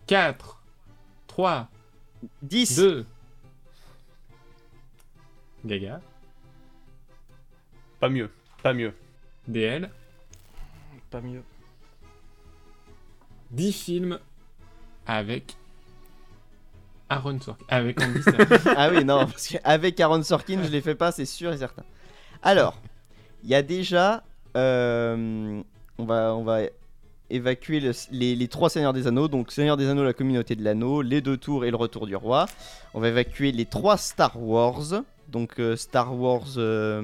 4, 0.08 0.62
3, 1.28 1.70
10 2.44 2.76
2. 2.78 3.06
Gaga. 5.66 6.02
Pas 8.00 8.10
mieux, 8.10 8.30
pas 8.62 8.74
mieux. 8.74 8.94
DL. 9.48 9.90
Pas 11.10 11.22
mieux. 11.22 11.44
10 13.52 13.72
films 13.72 14.20
avec 15.06 15.56
Aaron 17.10 17.40
Sorkin. 17.40 17.66
Avec 17.70 18.02
Andy. 18.02 18.20
Ah 18.76 18.90
oui, 18.92 19.06
non, 19.06 19.26
parce 19.28 19.48
qu'avec 19.48 20.00
Aaron 20.00 20.24
Sorkin, 20.24 20.64
je 20.64 20.70
les 20.70 20.82
fais 20.82 20.96
pas, 20.96 21.12
c'est 21.12 21.26
sûr 21.26 21.54
et 21.54 21.58
certain. 21.58 21.84
Alors, 22.42 22.80
il 23.44 23.50
y 23.50 23.56
a 23.56 23.62
déjà... 23.62 24.24
euh, 24.58 25.62
on, 25.98 26.06
va, 26.06 26.34
on 26.36 26.44
va 26.44 26.62
évacuer 27.30 27.80
le- 27.80 27.92
les, 28.12 28.36
les 28.36 28.48
trois 28.48 28.70
Seigneurs 28.70 28.94
des 28.94 29.06
Anneaux. 29.08 29.28
Donc, 29.28 29.52
Seigneur 29.52 29.78
des 29.78 29.88
Anneaux, 29.88 30.04
la 30.04 30.14
communauté 30.14 30.56
de 30.56 30.64
l'anneau, 30.64 31.02
les 31.02 31.22
deux 31.22 31.38
tours 31.38 31.64
et 31.66 31.70
le 31.72 31.78
retour 31.78 32.08
du 32.08 32.16
roi. 32.16 32.48
On 32.94 33.00
va 33.00 33.10
évacuer 33.10 33.52
les 33.52 33.66
trois 33.66 33.98
Star 33.98 34.42
Wars. 34.42 35.04
Donc, 35.30 35.60
euh, 35.60 35.76
Star 35.76 36.16
Wars... 36.18 36.48
euh, 36.58 37.04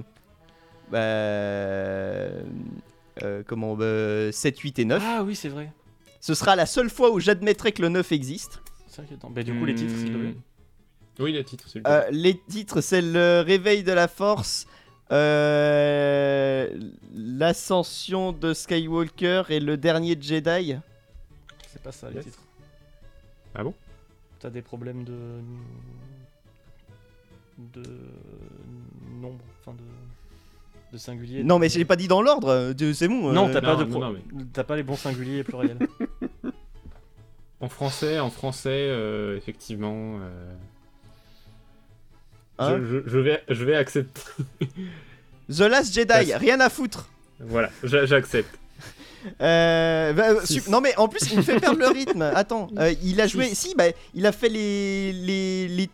bah, 0.91 0.97
euh, 0.99 2.43
comment 3.45 3.75
bah, 3.75 4.31
7, 4.31 4.57
8 4.59 4.79
et 4.79 4.85
9. 4.85 5.03
Ah 5.05 5.23
oui, 5.23 5.35
c'est 5.35 5.49
vrai. 5.49 5.71
Ce 6.21 6.33
sera 6.33 6.55
la 6.55 6.65
seule 6.65 6.89
fois 6.89 7.11
où 7.11 7.19
j'admettrai 7.19 7.71
que 7.71 7.81
le 7.81 7.89
9 7.89 8.11
existe. 8.11 8.61
C'est 8.87 9.01
vrai 9.01 9.09
que 9.09 9.13
attends, 9.15 9.29
bah, 9.29 9.43
du 9.43 9.53
coup, 9.57 9.65
les 9.65 9.75
titres, 9.75 9.95
s'il 9.95 10.11
te 10.11 10.17
plaît. 10.17 10.29
Hmm. 10.29 10.41
Oui, 11.19 11.33
les 11.33 11.43
titres, 11.43 11.67
s'il 11.69 11.81
vous 11.81 11.87
Euh, 11.89 12.03
les 12.11 12.39
titres, 12.49 12.81
c'est 12.81 13.01
le 13.01 13.41
réveil 13.45 13.83
de 13.83 13.91
la 13.91 14.07
force, 14.07 14.67
euh, 15.11 16.69
l'ascension 17.13 18.31
de 18.31 18.53
Skywalker 18.53 19.43
et 19.49 19.59
le 19.59 19.75
dernier 19.77 20.17
Jedi. 20.19 20.75
C'est 21.67 21.81
pas 21.81 21.91
ça, 21.91 22.09
les 22.09 22.15
Yes. 22.17 22.25
titres. 22.25 22.39
Ah 23.53 23.63
bon? 23.63 23.73
T'as 24.39 24.49
des 24.49 24.61
problèmes 24.61 25.03
de. 25.03 25.41
De. 27.73 27.83
nombre, 29.21 29.39
enfin 29.61 29.75
de, 29.77 30.93
de 30.93 30.97
singulier. 30.97 31.43
Non, 31.43 31.59
mais 31.59 31.69
j'ai 31.69 31.85
pas 31.85 31.95
dit 31.95 32.07
dans 32.07 32.21
l'ordre, 32.21 32.47
euh, 32.49 32.73
de- 32.73 32.93
c'est 32.93 33.07
bon. 33.07 33.31
Non, 33.31 33.49
euh, 33.49 33.53
t'as 33.53 33.61
pas, 33.61 33.73
non, 33.73 33.79
de 33.79 33.83
non, 33.85 33.89
pro- 33.91 33.99
non, 33.99 34.11
mais- 34.13 34.43
t'as 34.53 34.63
pas 34.63 34.75
les 34.75 34.83
bons 34.83 34.95
singuliers 34.97 35.39
et 35.39 35.43
pluriels. 35.43 35.77
En 37.61 37.67
français, 37.67 38.19
en 38.19 38.29
français, 38.29 38.69
euh, 38.71 39.35
effectivement. 39.35 40.19
euh, 40.21 40.53
Hein 42.57 42.77
je, 42.81 42.85
je- 42.85 43.09
je 43.09 43.19
vais, 43.19 43.43
je 43.49 43.65
vais 43.65 43.75
accepter. 43.75 44.21
The 45.49 45.59
Last 45.61 45.93
Jedi, 45.93 46.07
Parce- 46.07 46.31
rien 46.35 46.59
à 46.61 46.69
foutre. 46.69 47.09
voilà, 47.39 47.69
j'a- 47.83 48.05
j'accepte. 48.05 48.57
Euh, 49.41 50.13
bah, 50.13 50.45
su- 50.45 50.61
non 50.69 50.79
mais 50.79 50.95
en 50.95 51.09
plus 51.09 51.19
il 51.31 51.37
me 51.37 51.41
fait 51.41 51.59
perdre 51.59 51.79
le 51.79 51.87
rythme. 51.87 52.21
Attends, 52.21 52.69
euh, 52.79 52.93
il 53.03 53.19
a 53.19 53.27
joué. 53.27 53.53
Si, 53.53 53.75
bah 53.75 53.85
il 54.13 54.25
a 54.25 54.31
fait 54.31 54.47
les 54.47 55.11
les. 55.11 55.67
les... 55.67 55.89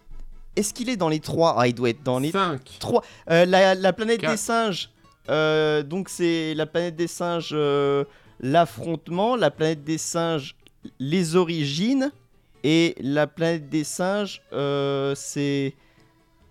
Est-ce 0.55 0.73
qu'il 0.73 0.89
est 0.89 0.97
dans 0.97 1.09
les 1.09 1.19
trois? 1.19 1.55
Ah, 1.57 1.67
il 1.67 1.73
doit 1.73 1.89
être 1.89 2.03
dans 2.03 2.19
les 2.19 2.31
5. 2.31 2.61
trois. 2.79 3.03
Euh, 3.29 3.45
la, 3.45 3.75
la 3.75 3.93
planète 3.93 4.21
Quatre. 4.21 4.31
des 4.31 4.37
singes. 4.37 4.89
euh, 5.29 5.83
donc 5.83 6.07
c'est 6.09 6.53
la 6.53 6.65
planète 6.65 6.95
des 6.95 7.07
singes, 7.07 7.49
euh, 7.53 8.03
l'affrontement. 8.39 9.35
La 9.35 9.51
planète 9.51 9.83
des 9.83 9.97
singes, 9.97 10.55
les 10.99 11.35
origines. 11.35 12.11
Et 12.63 12.95
la 12.99 13.27
planète 13.27 13.69
des 13.69 13.83
singes, 13.83 14.41
euh, 14.53 15.13
c'est 15.15 15.75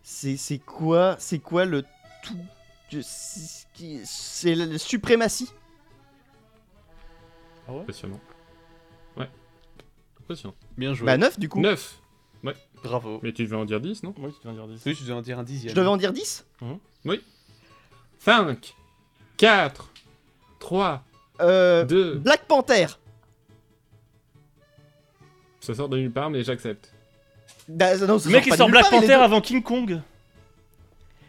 c'est 0.05 0.37
c'est 0.37 0.59
quoi 0.59 1.17
C'est 1.19 1.41
quoi 1.41 1.65
le 1.65 1.83
tout? 2.23 3.01
C'est- 3.03 4.03
C'est 4.05 4.55
la 4.55 4.79
suprématie. 4.79 5.51
Impressionnant. 7.69 8.21
Ouais. 9.17 9.29
Impressionnant. 10.21 10.55
Bien 10.77 10.95
joué. 10.95 11.07
Bah 11.07 11.17
9 11.17 11.39
du 11.41 11.49
coup. 11.49 11.61
9. 11.61 12.01
Bravo. 12.83 13.21
Mais 13.23 13.33
tu 13.33 13.45
devais 13.45 13.57
en 13.57 13.65
dire 13.65 13.81
10, 13.81 14.03
non? 14.03 14.15
Oui, 14.19 14.31
tu 14.33 14.49
viens 14.49 14.53
de 14.53 14.59
dire 14.59 14.77
10. 14.77 14.83
Oui, 14.87 14.95
tu 14.95 15.05
dois 15.05 15.16
en 15.16 15.23
dire 15.23 15.39
un 15.39 15.43
dixième. 15.43 15.71
Je 15.71 15.75
devais 15.75 15.89
en 15.89 15.97
dire 15.97 16.12
10 16.12 16.45
5, 18.19 18.75
4, 19.37 19.91
3, 20.61 21.05
euh, 21.41 21.85
2. 21.85 22.16
Black 22.16 22.47
Panther. 22.47 22.87
Ça 25.61 25.75
sort 25.75 25.89
de 25.89 25.97
nulle 25.97 26.12
part, 26.12 26.31
mais 26.31 26.43
j'accepte. 26.43 26.93
Bah, 27.69 27.97
non, 27.97 28.19
ça 28.19 28.29
Le 28.29 28.35
mec 28.37 28.47
il 28.47 28.55
sort 28.55 28.69
Black 28.69 28.91
Panther 28.91 29.15
avant 29.15 29.41
King 29.41 29.62
Kong. 29.62 30.01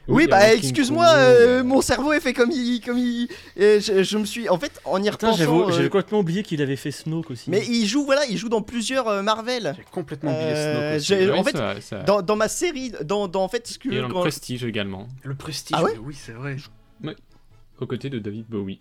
Oui, 0.07 0.27
bah 0.27 0.53
excuse-moi, 0.53 1.05
euh, 1.15 1.63
mon 1.63 1.81
cerveau 1.81 2.13
est 2.13 2.19
fait 2.19 2.33
comme 2.33 2.51
il. 2.51 2.79
Comme 2.81 2.97
il 2.99 3.27
et 3.57 3.79
je, 3.79 4.03
je 4.03 4.17
me 4.17 4.25
suis. 4.25 4.47
En 4.49 4.59
fait, 4.59 4.79
en 4.85 5.01
y 5.01 5.09
Putain, 5.09 5.31
repensant. 5.31 5.69
j'avais 5.71 5.85
euh, 5.85 5.89
complètement 5.89 6.19
oublié 6.19 6.43
qu'il 6.43 6.61
avait 6.61 6.75
fait 6.75 6.91
Snoke 6.91 7.31
aussi. 7.31 7.49
mais 7.49 7.65
il 7.65 7.85
joue, 7.87 8.05
voilà, 8.05 8.25
il 8.29 8.37
joue 8.37 8.49
dans 8.49 8.61
plusieurs 8.61 9.07
euh, 9.07 9.21
Marvel. 9.23 9.73
J'ai 9.77 9.83
complètement 9.91 10.31
oublié 10.31 10.51
Euh, 10.53 10.73
Snoke 10.89 10.97
aussi. 10.97 11.05
j'ai- 11.07 11.31
oui, 11.31 11.39
en 11.39 11.43
fait, 11.43 11.57
ça- 11.57 11.81
ça- 11.81 12.03
Dans, 12.03 12.21
dans 12.21 12.35
ma 12.35 12.47
série, 12.47 12.91
dans, 13.03 13.27
dans 13.27 13.43
en 13.43 13.47
fait 13.47 13.67
ce 13.67 13.79
que. 13.79 13.89
Et 13.89 13.99
dans 14.01 14.07
le 14.07 14.13
prestige 14.13 14.63
également, 14.63 15.07
Le 15.23 15.33
prestige, 15.35 15.75
Ah 15.79 15.83
ouais 15.83 15.97
oui, 16.03 16.13
c'est 16.15 16.33
vrai. 16.33 16.57
aux 17.79 17.87
côtés 17.87 18.09
de 18.09 18.19
David 18.19 18.45
Bowie. 18.47 18.79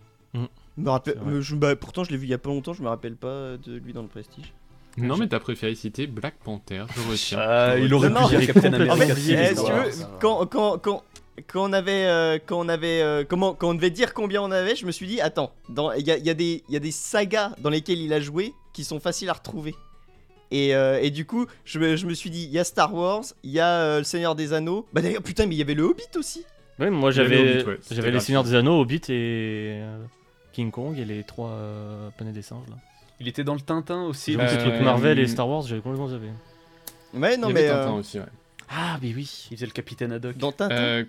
me 0.77 0.91
rappelle- 0.91 1.17
vrai. 1.19 1.33
me- 1.35 1.41
je- 1.41 1.55
bah, 1.55 1.75
pourtant, 1.77 2.05
je 2.05 2.11
l'ai 2.11 2.17
vu 2.17 2.27
il 2.27 2.31
y 2.31 2.35
a 2.35 2.39
pas 2.39 2.51
longtemps, 2.51 2.73
je 2.75 2.83
me 2.83 2.89
rappelle 2.89 3.17
pas 3.17 3.57
de 3.57 3.77
lui 3.77 3.93
dans 3.93 4.03
le 4.03 4.09
Prestige. 4.09 4.53
Non, 4.97 5.17
mais 5.17 5.27
t'as 5.27 5.41
préféré 5.41 5.75
citer 5.75 6.07
Black 6.07 6.35
Panther, 6.45 6.85
je 6.95 7.11
retiens. 7.11 7.39
Ah, 7.41 7.77
Je 7.77 7.83
il 7.85 7.95
aurait 7.95 8.13
pu 8.13 8.29
dire 8.29 8.41
j'ai 8.41 8.47
Captain 8.47 8.71
En 8.73 8.75
America. 8.75 8.97
fait, 9.15 9.21
si 9.21 9.31
tu 9.31 9.73
veux, 9.73 10.07
quand, 10.21 10.47
quand, 10.47 11.03
quand 11.47 11.69
on 11.69 11.73
avait, 11.73 12.07
euh, 12.07 12.39
quand 12.45 12.59
on 12.61 12.69
avait, 12.69 13.03
euh, 13.03 13.25
comment, 13.29 13.55
quand 13.55 13.71
on 13.71 13.75
devait 13.75 13.91
dire 13.91 14.15
combien 14.15 14.43
on 14.43 14.51
avait, 14.51 14.77
je 14.77 14.87
me 14.87 14.93
suis 14.93 15.07
dit, 15.07 15.21
attends, 15.21 15.53
dans- 15.69 15.93
il 15.93 16.07
y 16.07 16.11
a, 16.11 16.17
il 16.17 16.25
y, 16.27 16.31
a 16.31 16.35
des- 16.35 16.63
il 16.69 16.75
y 16.75 16.77
a 16.77 16.81
des 16.81 16.91
sagas 16.93 17.53
dans 17.59 17.71
lesquelles 17.71 17.99
il 18.01 18.13
a 18.13 18.21
joué 18.21 18.53
qui 18.73 18.85
sont 18.85 19.01
faciles 19.01 19.29
à 19.31 19.33
retrouver. 19.35 19.75
Et, 20.51 20.75
euh, 20.75 21.01
et 21.03 21.11
du 21.11 21.25
coup, 21.27 21.47
je 21.65 21.79
me, 21.79 21.97
je 21.97 22.07
me 22.07 22.15
suis 22.15 22.31
dit, 22.31 22.45
il 22.45 22.51
y 22.51 22.59
a 22.59 22.65
Star 22.65 22.95
Wars, 22.95 23.25
il 23.43 23.51
y 23.51 23.59
a 23.61 23.69
euh, 23.81 23.99
Le 23.99 24.05
Seigneur 24.05 24.35
des 24.37 24.53
Anneaux. 24.53 24.87
Bah 24.93 25.01
d'ailleurs, 25.03 25.23
putain, 25.23 25.47
mais 25.47 25.55
il 25.55 25.59
y 25.59 25.63
avait 25.63 25.75
le 25.75 25.83
Hobbit 25.85 26.05
aussi. 26.17 26.45
Ouais, 26.79 26.91
moi 26.91 27.11
j'avais 27.11 27.65
ouais, 27.65 27.79
j'avais 27.91 28.09
les 28.09 28.11
gratuit. 28.13 28.21
Seigneurs 28.27 28.45
des 28.45 28.55
Anneaux, 28.55 28.81
Hobbit 28.81 29.01
et 29.09 29.81
King 30.53 30.71
Kong 30.71 30.99
et 30.99 31.05
les 31.05 31.23
trois 31.25 31.51
euh, 31.51 32.11
planètes 32.17 32.35
des 32.35 32.43
singes 32.43 32.69
là. 32.69 32.77
Il 33.21 33.29
était 33.29 33.45
dans 33.45 33.55
le 33.55 33.61
Tintin 33.61 34.03
aussi. 34.05 34.37
Euh, 34.37 34.49
ces 34.49 34.59
trucs 34.59 34.81
Marvel 34.81 35.19
et 35.21 35.27
Star 35.29 35.49
Wars, 35.49 35.63
j'avais 35.63 35.81
complètement 35.81 36.09
zappé. 36.09 36.27
Ouais, 37.15 37.37
non 37.37 37.49
Il 37.49 37.51
y 37.53 37.55
mais 37.55 37.61
avait 37.61 37.69
euh, 37.71 37.85
Tintin 37.85 37.95
aussi, 37.99 38.19
ouais. 38.19 38.25
Ah, 38.69 38.99
mais 39.03 39.13
oui. 39.15 39.47
Il 39.51 39.57
faisait 39.57 39.67
le 39.67 39.73
capitaine 39.73 40.11
Haddock. 40.13 40.37
dans 40.37 40.51
Tintin, 40.53 40.75
Euh, 40.75 41.05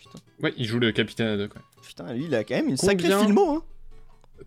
Putain. 0.00 0.18
Ouais, 0.42 0.52
il 0.56 0.66
joue 0.66 0.78
le 0.80 0.90
capitaine 0.92 1.28
Haddock, 1.28 1.54
ouais. 1.54 1.60
putain, 1.82 2.12
lui, 2.14 2.24
il 2.24 2.34
a 2.34 2.42
quand 2.42 2.56
même 2.56 2.68
une 2.70 2.76
sacrée 2.76 3.10
Combien 3.10 3.24
filmo. 3.24 3.50
Hein. 3.56 3.62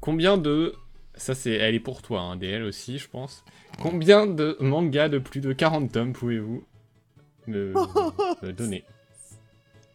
Combien 0.01 0.38
de... 0.38 0.73
Ça, 1.15 1.35
c'est... 1.35 1.51
Elle 1.51 1.75
est 1.75 1.80
pour 1.80 2.01
toi, 2.01 2.21
hein, 2.21 2.35
DL 2.35 2.63
aussi, 2.63 2.97
je 2.97 3.07
pense. 3.07 3.45
Combien 3.80 4.25
de 4.25 4.57
mangas 4.59 5.09
de 5.09 5.19
plus 5.19 5.39
de 5.41 5.53
40 5.53 5.91
tomes 5.91 6.13
pouvez-vous 6.13 6.65
me, 7.47 7.73
me 8.41 8.51
donner? 8.51 8.84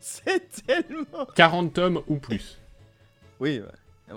C'est 0.01 0.49
tellement. 0.65 1.27
40 1.35 1.73
tomes 1.75 2.03
ou 2.07 2.17
plus. 2.17 2.59
Oui, 3.41 3.61
ouais. 3.61 4.15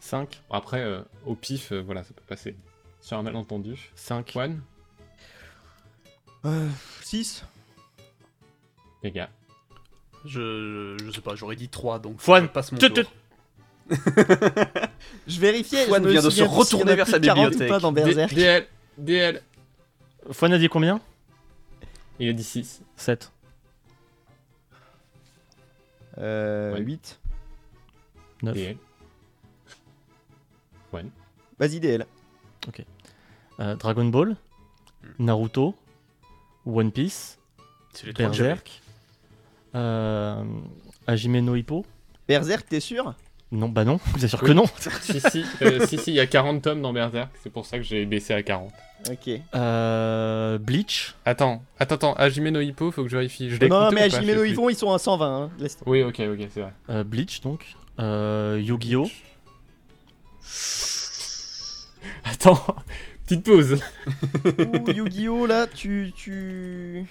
5. 0.00 0.40
Bon, 0.48 0.54
Après, 0.56 0.80
euh, 0.80 1.02
au 1.26 1.34
pif, 1.34 1.72
euh, 1.72 1.82
voilà, 1.82 2.02
ça 2.02 2.14
peut 2.14 2.22
passer. 2.26 2.56
Sur 3.02 3.18
un 3.18 3.22
malentendu. 3.22 3.90
5. 3.94 4.32
Juan, 4.32 4.60
Euh, 6.46 6.68
6. 7.02 7.44
les 9.02 9.10
gars. 9.12 9.28
Je, 10.28 10.96
je 11.04 11.10
sais 11.10 11.20
pas, 11.20 11.34
j'aurais 11.34 11.56
dit 11.56 11.68
3 11.68 11.98
donc. 11.98 12.20
Fouane, 12.20 12.44
je 12.44 12.48
passe 12.48 12.70
mon 12.72 12.78
tour. 12.78 13.04
Je 15.26 15.40
vérifiais. 15.40 15.86
Fouane 15.86 16.02
je 16.02 16.08
me 16.08 16.12
vient 16.12 16.22
de 16.22 16.28
se 16.30 16.42
retourner 16.42 16.94
vers 16.94 17.06
sa 17.06 17.18
de 17.18 17.24
40 17.24 17.46
ou 17.46 17.48
bibliothèque. 17.50 17.68
pas 17.70 17.78
dans 17.80 17.92
D- 17.92 18.02
Berserk. 18.02 18.34
DL, 18.34 18.66
DL. 18.98 19.42
Fouane 20.30 20.52
a 20.52 20.58
dit 20.58 20.68
combien? 20.68 21.00
Il 22.18 22.28
a 22.28 22.32
dit 22.34 22.44
6. 22.44 22.82
7. 22.96 23.32
Euh, 26.18 26.74
Ouais. 26.74 26.80
8. 26.80 27.18
9. 28.42 28.54
DL. 28.54 28.76
Vas-y, 31.58 31.80
DL. 31.80 32.06
Euh, 33.60 33.74
Dragon 33.76 34.04
Ball, 34.04 34.36
Naruto, 35.18 35.74
One 36.66 36.92
Piece. 36.92 37.38
Berserk, 38.16 38.80
euh, 39.74 40.42
Hajime 41.06 41.40
no 41.40 41.54
Hippo. 41.56 41.84
Berserk, 42.26 42.68
t'es 42.68 42.80
sûr? 42.80 43.14
Non, 43.50 43.68
bah 43.70 43.84
non, 43.84 43.98
bien 44.18 44.28
sûr 44.28 44.40
Oui. 44.42 44.48
que 44.48 44.52
non. 44.52 44.66
si, 45.00 45.20
si, 45.20 45.44
euh, 45.62 45.86
si, 45.86 45.96
si, 45.98 46.10
il 46.10 46.16
y 46.16 46.20
a 46.20 46.26
40 46.26 46.60
tomes 46.62 46.82
dans 46.82 46.92
Berserk, 46.92 47.30
c'est 47.42 47.50
pour 47.50 47.64
ça 47.64 47.78
que 47.78 47.82
j'ai 47.82 48.04
baissé 48.04 48.34
à 48.34 48.42
40. 48.42 48.70
Ok. 49.10 49.30
Euh, 49.54 50.58
Bleach, 50.58 51.14
Attends, 51.24 51.62
attends, 51.78 51.94
attends, 51.94 52.12
Hajime 52.14 52.50
no 52.50 52.60
Hippo, 52.60 52.90
faut 52.90 53.04
que 53.04 53.08
je 53.08 53.16
vérifie. 53.16 53.48
Je 53.48 53.64
Non, 53.64 53.90
mais 53.90 54.06
ou 54.06 54.10
pas? 54.10 54.16
Hajime 54.16 54.28
Je 54.28 54.34
no 54.34 54.42
sais 54.42 54.50
Ippo, 54.50 54.70
ils 54.70 54.74
sont 54.76 54.92
à 54.92 54.98
120. 54.98 55.26
Hein. 55.44 55.50
Laisse-. 55.58 55.78
Oui, 55.86 56.02
ok, 56.02 56.20
ok, 56.20 56.48
c'est 56.52 56.60
vrai. 56.60 56.72
euh, 56.90 57.04
Bleach 57.04 57.40
donc, 57.40 57.64
euh, 58.00 58.60
Yu-Gi-Oh, 58.62 59.08
Attends, 62.24 62.60
petite 63.26 63.44
pause. 63.44 63.80
Ouh, 64.44 64.90
Yu-Gi-Oh, 64.90 65.46
là, 65.46 65.66
tu. 65.66 66.12
tu... 66.14 67.06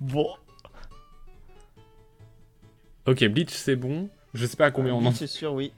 Bon. 0.00 0.28
Ok, 3.06 3.24
Bleach, 3.26 3.50
c'est 3.50 3.76
bon. 3.76 4.08
Je 4.34 4.46
sais 4.46 4.56
pas 4.56 4.66
à 4.66 4.70
combien 4.70 4.94
on 4.94 5.04
en. 5.04 5.12
C'est 5.12 5.26
sûr, 5.26 5.52
oui. 5.52 5.72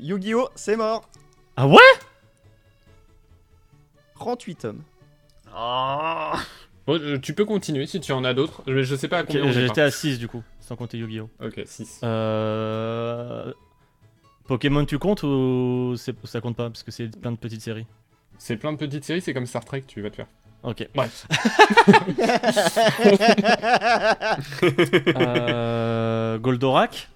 Yu-Gi-Oh, 0.00 0.48
c'est 0.54 0.76
mort. 0.76 1.08
Ah 1.56 1.68
ouais? 1.68 1.76
38 4.14 4.54
tomes. 4.56 4.82
Ah 5.54 6.38
Bon, 6.86 7.00
euh, 7.00 7.18
tu 7.18 7.34
peux 7.34 7.44
continuer 7.44 7.86
si 7.86 8.00
tu 8.00 8.12
en 8.12 8.24
as 8.24 8.32
d'autres. 8.34 8.62
Je, 8.66 8.82
je 8.82 8.96
sais 8.96 9.08
pas 9.08 9.18
à 9.18 9.22
combien 9.24 9.44
on 9.44 9.48
est. 9.48 9.52
J'étais 9.52 9.82
à 9.82 9.90
6 9.90 10.18
du 10.18 10.28
coup, 10.28 10.42
sans 10.60 10.76
compter 10.76 10.98
Yu-Gi-Oh. 10.98 11.28
Ok, 11.44 11.60
6. 11.64 12.00
Euh... 12.04 13.52
Pokémon 14.46 14.84
tu 14.84 14.98
comptes 14.98 15.22
ou 15.22 15.94
ça 15.96 16.40
compte 16.40 16.56
pas 16.56 16.70
parce 16.70 16.82
que 16.82 16.90
c'est 16.90 17.08
plein 17.16 17.30
de 17.32 17.36
petites 17.36 17.60
séries? 17.60 17.86
C'est 18.38 18.56
plein 18.56 18.72
de 18.72 18.78
petites 18.78 19.04
séries, 19.04 19.20
c'est 19.20 19.34
comme 19.34 19.46
Star 19.46 19.64
Trek, 19.64 19.84
tu 19.86 20.00
vas 20.00 20.10
te 20.10 20.16
faire. 20.16 20.26
Ok. 20.62 20.88
Bref. 20.94 21.26
Euh... 25.16 26.38
Goldorak 26.38 27.08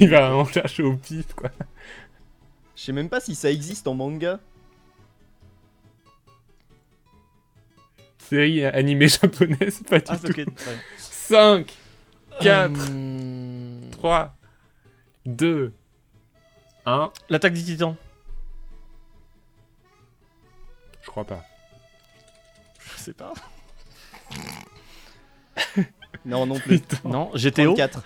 il 0.00 0.08
va 0.08 0.34
en 0.34 0.44
chercher 0.44 0.82
au 0.82 0.96
pif, 0.96 1.34
quoi. 1.34 1.50
Je 2.76 2.82
sais 2.82 2.92
même 2.92 3.08
pas 3.08 3.20
si 3.20 3.34
ça 3.34 3.50
existe 3.50 3.86
en 3.86 3.94
manga. 3.94 4.40
Série 8.18 8.64
animée 8.64 9.08
japonaise, 9.08 9.82
pas 9.88 9.98
du 9.98 10.04
Ah 10.08 10.16
tout. 10.18 10.26
ok. 10.26 10.32
très 10.32 10.44
bien. 10.44 10.82
5, 10.98 11.72
4, 12.40 12.72
Euh, 12.90 13.90
3, 13.92 14.34
2, 15.26 15.72
1. 16.86 17.12
L'attaque 17.28 17.52
des 17.54 17.62
titans. 17.64 17.96
Je 21.02 21.06
crois 21.10 21.24
pas. 21.24 21.44
Je 22.78 22.98
sais 23.02 23.12
pas. 23.14 23.32
Non, 26.26 26.44
non 26.44 26.58
plus. 26.58 26.80
Non, 27.04 27.30
GTO. 27.34 27.74
34. 27.74 28.04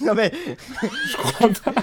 non, 0.00 0.14
mais. 0.14 0.32
Je 0.80 1.16
crois 1.16 1.48
pas. 1.50 1.74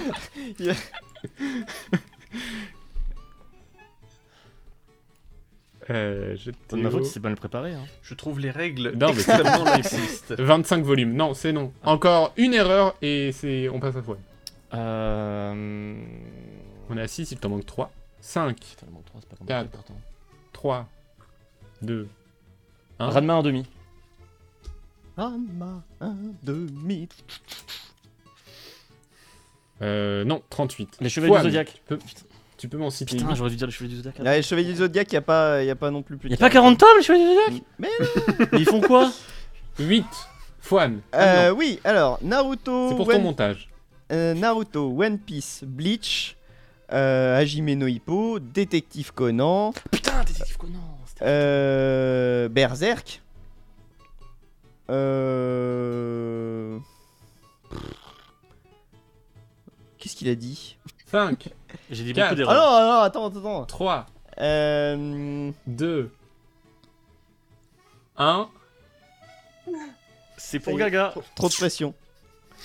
Euh, 5.90 6.38
ma 6.74 6.90
faute, 6.90 7.06
c'est 7.06 7.22
mal 7.22 7.36
préparé. 7.36 7.74
Hein. 7.74 7.84
Je 8.04 8.14
trouve 8.14 8.40
les 8.40 8.52
règles 8.52 8.92
Non, 8.96 9.08
mais- 9.08 9.14
extrêmement 9.14 9.64
laxistes. 9.64 10.34
25 10.40 10.84
volumes. 10.84 11.14
Non, 11.14 11.34
c'est 11.34 11.52
non. 11.52 11.74
Encore 11.84 12.34
une 12.38 12.54
erreur 12.54 12.96
et 13.02 13.32
c'est 13.34 13.68
on 13.70 13.80
passe 13.80 13.96
à 13.96 14.02
fois. 14.02 14.18
Euh... 14.74 15.96
On 16.90 16.98
est 16.98 17.02
à 17.02 17.08
6, 17.08 17.32
il 17.32 17.38
t'en 17.40 17.50
manque 17.50 17.66
3. 17.66 17.92
5, 18.22 18.56
Putain, 18.60 18.86
le 18.88 18.92
mot 18.94 19.02
trois, 19.06 19.20
c'est 19.22 19.30
pas 19.30 19.46
Quatre. 19.46 19.72
compliqué 19.72 19.78
pourtant. 19.88 20.02
3, 20.54 20.88
2, 21.82 22.08
Hein 23.00 23.10
Raz 23.10 23.22
de 23.22 23.26
main 23.26 23.36
en 23.36 23.44
demi. 23.44 23.66
Un 25.18 25.38
ma, 25.58 25.84
un 26.00 26.16
demi. 26.44 27.08
euh, 29.82 30.24
non, 30.24 30.42
38. 30.50 30.98
Les 31.02 31.10
chevaliers 31.10 31.36
du 31.38 31.44
zodiaque. 31.44 31.74
Tu 31.74 31.82
peux, 31.88 32.00
tu 32.58 32.68
peux 32.70 32.78
m'en 32.78 32.90
citer 32.92 33.18
Putain, 33.18 33.34
j'aurais 33.34 33.50
dû 33.50 33.56
dire 33.56 33.66
les 33.68 33.74
chevaliers 33.74 33.96
du 33.96 34.02
zodiaque. 34.02 34.20
Là, 34.20 34.36
les 34.38 34.44
chevaliers 34.44 34.70
du 34.72 34.76
zodiaque, 34.78 35.12
y 35.12 35.18
a 35.18 35.22
pas, 35.22 35.64
y 35.64 35.70
a 35.70 35.76
pas 35.76 35.90
non 35.90 36.04
plus 36.04 36.18
plus. 36.18 36.30
Y'a 36.30 36.36
de 36.36 36.40
pas 36.40 36.50
40 36.50 36.78
tomes, 36.80 36.90
les 36.98 37.04
chevaliers 37.04 37.26
du 37.26 37.34
zodiaque 37.36 37.64
Mais 37.80 37.90
Mais 38.52 38.60
ils 38.60 38.66
font 38.66 38.82
quoi? 38.82 39.12
8. 39.80 40.06
Fouane. 40.60 41.02
Euh, 41.16 41.50
oui, 41.52 41.80
alors 41.84 42.20
Naruto, 42.22 42.90
c'est 42.90 42.96
pour 42.96 43.08
One- 43.08 43.16
ton 43.18 43.22
montage. 43.24 43.68
euh, 44.12 44.36
Naruto, 44.36 44.96
One 44.96 45.18
Piece, 45.18 45.64
Bleach, 45.66 46.38
euh, 46.94 47.38
Hajime 47.38 47.74
no 47.76 47.88
Hippo, 47.88 48.40
Détective 48.40 49.14
Conan, 49.14 49.74
Putain, 49.92 50.24
détective 50.24 50.58
Conan. 50.58 50.80
euh, 51.22 52.50
Berserk. 52.50 53.22
Euh... 54.90 56.78
Qu'est-ce 59.98 60.16
qu'il 60.16 60.30
a 60.30 60.36
dit 60.36 60.78
5, 61.08 61.50
J'ai 61.92 62.04
dit 62.04 62.14
Quatre. 62.14 62.36
beaucoup 62.36 62.50
Ah 62.50 62.54
d'erreurs. 62.54 62.82
non, 62.82 62.88
non, 62.88 63.00
attends, 63.02 63.28
attends, 63.28 63.40
attends. 63.40 63.66
3, 63.66 64.06
Euh... 64.40 65.52
2, 65.68 66.12
1. 68.18 68.50
C'est 70.38 70.60
pour 70.60 70.78
Gaga. 70.78 71.10
Trop, 71.12 71.24
trop 71.36 71.50
de 71.50 71.54
pression. 71.54 71.94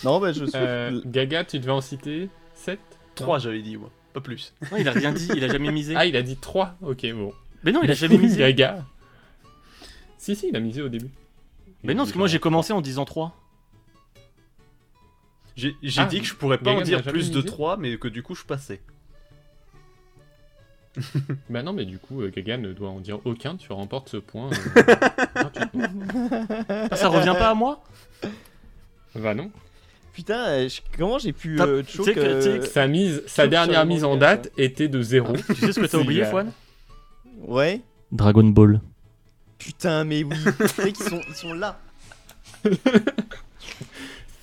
Non, 0.05 0.19
bah 0.19 0.33
je 0.33 0.45
suis. 0.45 0.53
Euh, 0.57 1.01
Gaga, 1.07 1.45
tu 1.45 1.59
devais 1.59 1.73
en 1.73 1.81
citer 1.81 2.29
7 2.55 2.81
3, 3.15 3.39
j'avais 3.39 3.63
dit, 3.63 3.77
moi. 3.77 3.91
Pas 4.17 4.23
plus. 4.23 4.55
Non, 4.73 4.79
il 4.79 4.89
a 4.89 4.93
rien 4.93 5.13
dit, 5.13 5.29
il 5.37 5.45
a 5.45 5.49
jamais 5.49 5.71
misé. 5.71 5.95
Ah, 5.95 6.07
il 6.07 6.17
a 6.17 6.23
dit 6.23 6.37
3. 6.39 6.77
Ok, 6.81 7.05
bon. 7.13 7.35
Mais 7.63 7.71
non, 7.71 7.83
il 7.83 7.91
a 7.91 7.95
jamais 7.95 8.17
misé. 8.17 8.39
Gaga. 8.39 8.83
Si, 10.17 10.35
si, 10.35 10.49
il 10.49 10.57
a 10.57 10.61
misé 10.61 10.81
au 10.81 10.89
début. 10.89 11.11
Mais 11.85 11.93
non, 11.93 12.05
parce 12.05 12.13
que 12.13 12.19
moi 12.19 12.27
j'ai 12.27 12.39
commencé 12.39 12.73
en 12.73 12.81
disant 12.81 13.05
3. 13.05 13.37
J'ai 15.55 15.77
j'ai 15.83 16.01
Ah, 16.01 16.07
dit 16.07 16.21
que 16.21 16.27
je 16.27 16.35
pourrais 16.35 16.57
pas 16.57 16.71
Gaga 16.71 16.79
en 16.81 16.83
dire 16.85 16.99
jamais 17.01 17.11
plus 17.11 17.31
de 17.31 17.37
misé 17.37 17.47
3, 17.49 17.77
mais 17.77 17.99
que 17.99 18.09
du 18.09 18.23
coup 18.23 18.35
je 18.35 18.45
passais. 18.45 18.81
Bah 21.51 21.63
non, 21.63 21.75
mais 21.75 21.85
du 21.85 21.99
coup, 21.99 22.23
euh, 22.23 22.31
Gaga 22.35 22.57
ne 22.57 22.73
doit 22.73 22.89
en 22.89 23.01
dire 23.01 23.19
aucun. 23.27 23.57
Tu 23.57 23.71
remportes 23.71 24.09
ce 24.09 24.17
point. 24.17 24.49
euh, 24.49 24.83
gratuitement. 25.35 25.89
Ah, 26.91 26.97
ça 26.97 27.09
revient 27.09 27.35
pas 27.39 27.51
à 27.51 27.55
moi? 27.55 27.85
Bah 29.15 29.35
non. 29.35 29.51
Putain, 30.17 30.47
euh, 30.47 30.69
je- 30.71 30.81
comment 30.97 31.19
j'ai 31.19 31.33
pu 31.35 31.61
euh, 31.61 31.83
tu 31.87 31.99
choke, 31.99 32.07
sais 32.07 32.15
que- 32.15 32.21
euh, 32.21 32.63
tu 32.63 32.67
Sa, 32.71 32.87
mise, 32.87 33.23
sa 33.27 33.47
dernière 33.47 33.85
mise 33.85 34.03
en 34.03 34.17
date 34.17 34.51
était 34.57 34.89
de 34.89 35.03
0. 35.03 35.35
Tu 35.37 35.55
sais 35.57 35.73
ce 35.75 35.81
que 35.81 35.85
t'as 35.87 35.99
oublié, 36.03 36.25
Fouane? 36.25 36.53
Ouais. 37.43 37.83
Dragon 38.13 38.45
Ball. 38.45 38.81
Putain, 39.59 40.05
mais 40.05 40.25
oui. 40.25 40.35
C'est 40.59 40.77
vrai 40.81 40.93
qu'ils 40.93 41.05
sont, 41.07 41.21
ils 41.29 41.35
sont 41.35 41.53
là. 41.53 41.79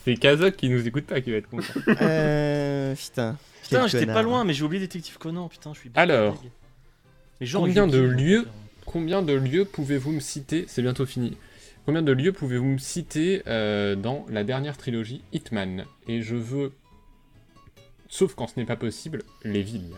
C'est 0.06 0.16
Kazok 0.16 0.56
qui 0.58 0.70
nous 0.70 0.86
écoute 0.88 1.06
pas 1.06 1.22
qui 1.22 1.32
va 1.32 1.38
être 1.38 1.50
content. 1.50 1.74
Euh. 2.02 2.94
Putain. 2.96 3.38
Putain, 3.64 3.88
j'étais 3.88 4.06
pas 4.06 4.22
loin, 4.22 4.44
mais 4.44 4.54
j'ai 4.54 4.64
oublié 4.64 4.82
Détective 4.82 5.18
Conan. 5.18 5.48
Putain, 5.48 5.74
je 5.74 5.80
suis 5.80 5.90
bien 5.90 6.02
Alors, 6.02 6.34
deg. 6.42 6.52
Mais 7.42 7.48
genre, 7.48 7.64
combien 7.64 7.88
de 7.88 8.00
lieux. 8.00 8.46
Combien 8.86 9.22
de 9.22 9.34
lieux 9.34 9.66
pouvez-vous 9.66 10.12
me 10.12 10.20
citer? 10.20 10.66
C'est 10.68 10.82
bientôt 10.82 11.06
fini. 11.06 11.38
Combien 11.86 12.02
de 12.02 12.12
lieux 12.14 12.32
pouvez-vous 12.32 12.66
me 12.66 12.78
citer 12.78 13.44
euh, 13.48 13.96
dans 13.96 14.26
la 14.30 14.44
dernière 14.44 14.78
trilogie 14.78 15.22
Hitman? 15.34 15.86
Et 16.08 16.22
je 16.22 16.36
veux, 16.36 16.72
sauf 18.08 18.36
quand 18.36 18.48
ce 18.48 18.60
n'est 18.60 18.66
pas 18.66 18.78
possible, 18.78 19.24
les 19.44 19.62
villes. 19.62 19.96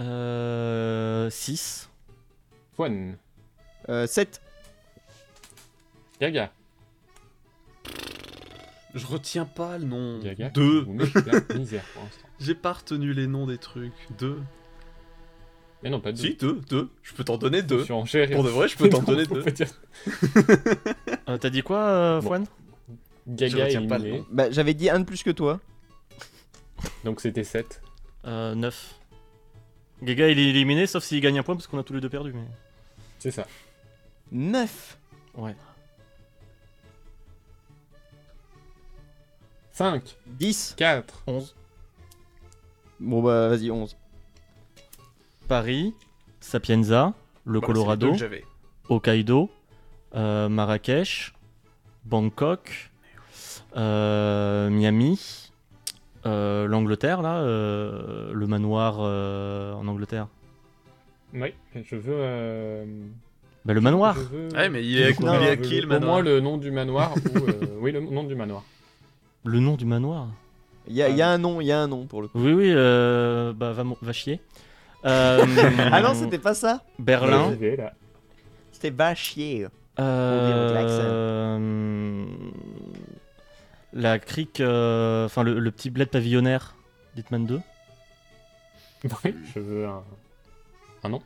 Euh. 0.00 1.28
6. 1.30 1.90
Fouane, 2.74 3.16
Euh, 3.88 4.06
7. 4.06 4.40
Gaga, 6.20 6.52
Je 8.94 9.06
retiens 9.06 9.44
pas 9.44 9.76
le 9.78 9.84
nom. 9.84 10.18
Gaga. 10.20 10.48
2. 10.50 10.80
Vous 10.84 10.92
mettez 10.94 11.20
la 11.26 11.54
misère 11.54 11.84
pour 11.92 12.02
l'instant. 12.04 12.28
J'ai 12.40 12.54
pas 12.54 12.72
retenu 12.72 13.12
les 13.12 13.26
noms 13.26 13.46
des 13.46 13.58
trucs. 13.58 13.92
2. 14.18 14.40
Mais 15.82 15.90
non, 15.90 16.00
pas 16.00 16.10
deux. 16.12 16.22
Si, 16.22 16.34
2, 16.34 16.60
2. 16.68 16.88
Je 17.02 17.14
peux 17.14 17.22
t'en 17.24 17.38
donner 17.38 17.62
2. 17.62 17.84
Sur 17.84 17.96
enchère. 17.98 18.28
Pour 18.30 18.42
de 18.42 18.48
vrai, 18.48 18.66
je 18.68 18.76
peux 18.76 18.88
t'en 18.88 19.02
donner 19.02 19.24
faut 19.24 19.34
2. 19.36 19.42
pas 19.44 19.50
dire- 19.52 19.68
Euh, 21.28 21.38
T'as 21.38 21.50
dit 21.50 21.62
quoi, 21.62 21.78
euh, 21.78 22.20
Bon. 22.20 22.26
Fouane? 22.28 22.46
Gaga 23.28 23.66
pas 23.86 23.98
le 23.98 24.10
nom. 24.10 24.26
Bah, 24.32 24.50
j'avais 24.50 24.74
dit 24.74 24.88
un 24.90 25.00
de 25.00 25.04
plus 25.04 25.22
que 25.22 25.30
toi. 25.30 25.60
donc 27.04 27.20
c'était 27.20 27.44
7. 27.44 27.80
euh, 28.24 28.54
9. 28.54 28.94
Gaga 30.02 30.28
il 30.28 30.38
est 30.38 30.48
éliminé, 30.50 30.86
sauf 30.86 31.04
s'il 31.04 31.20
gagne 31.20 31.38
un 31.38 31.42
point 31.42 31.54
parce 31.54 31.66
qu'on 31.66 31.78
a 31.78 31.82
tous 31.82 31.92
les 31.92 32.00
deux 32.00 32.08
perdu. 32.08 32.32
Mais... 32.32 32.46
C'est 33.18 33.30
ça. 33.30 33.46
9. 34.32 34.98
Ouais. 35.36 35.54
5, 39.72 40.16
10. 40.26 40.74
4, 40.76 41.22
11. 41.26 41.54
Bon, 43.00 43.22
bah, 43.22 43.48
vas-y, 43.48 43.70
11. 43.70 43.96
Paris, 45.48 45.94
Sapienza, 46.40 47.14
le 47.46 47.60
Colorado, 47.60 48.14
j'avais. 48.14 48.44
Hokkaido, 48.88 49.50
euh, 50.14 50.48
Marrakech, 50.48 51.32
Bangkok, 52.04 52.90
euh, 53.76 54.68
Miami, 54.70 55.50
euh, 56.26 56.66
l'Angleterre, 56.66 57.22
là, 57.22 57.38
euh, 57.40 58.30
le 58.32 58.46
manoir 58.46 58.98
euh, 59.00 59.72
en 59.74 59.88
Angleterre. 59.88 60.28
Oui, 61.34 61.52
je 61.74 61.96
veux. 61.96 62.14
euh, 62.14 62.84
Bah, 63.64 63.72
le 63.74 63.80
manoir 63.80 64.14
je 64.16 64.20
veux- 64.20 64.48
Ouais, 64.54 64.68
mais 64.70 64.82
il 64.84 64.96
est, 64.98 65.00
il 65.00 65.06
est 65.06 65.14
je 65.20 65.26
à 65.26 65.54
veux 65.54 65.56
qui 65.56 65.80
le 65.80 65.86
Au 65.86 65.88
manoir 65.90 66.12
moins 66.14 66.22
le 66.22 66.40
nom 66.40 66.56
du 66.58 66.70
manoir. 66.70 67.12
ou, 67.16 67.38
euh, 67.48 67.52
oui, 67.80 67.92
le 67.92 68.00
nom 68.00 68.24
du 68.24 68.34
manoir. 68.34 68.62
Le 69.44 69.60
nom 69.60 69.76
du 69.76 69.84
manoir 69.84 70.28
Il 70.86 70.94
y, 70.94 71.02
a- 71.02 71.08
y 71.10 71.22
a 71.22 71.28
un 71.30 71.38
nom, 71.38 71.60
il 71.60 71.66
y 71.66 71.72
a 71.72 71.80
un 71.80 71.86
nom 71.86 72.06
pour 72.06 72.22
le 72.22 72.28
coup. 72.28 72.38
Oui, 72.38 72.52
oui, 72.52 72.70
euh, 72.74 73.52
bah, 73.54 73.72
va 73.72 74.12
chier. 74.12 74.40
Euh, 75.04 75.44
Ah 75.92 76.00
non, 76.00 76.14
c'était 76.14 76.38
pas 76.38 76.54
ça. 76.54 76.82
Berlin. 76.98 77.56
C'était 78.72 78.90
va 78.90 79.14
chier. 79.14 79.66
Euh, 79.98 82.24
la 83.92 84.18
crique, 84.20 84.60
euh, 84.60 85.26
enfin 85.26 85.42
le, 85.42 85.58
le 85.58 85.70
petit 85.72 85.90
bled 85.90 86.08
pavillonnaire 86.08 86.76
d'Hitman 87.16 87.46
2. 87.46 87.60
Oui, 89.24 89.34
je 89.54 89.60
veux 89.60 89.86
un. 89.86 90.02
Un 91.04 91.08
nom. 91.08 91.22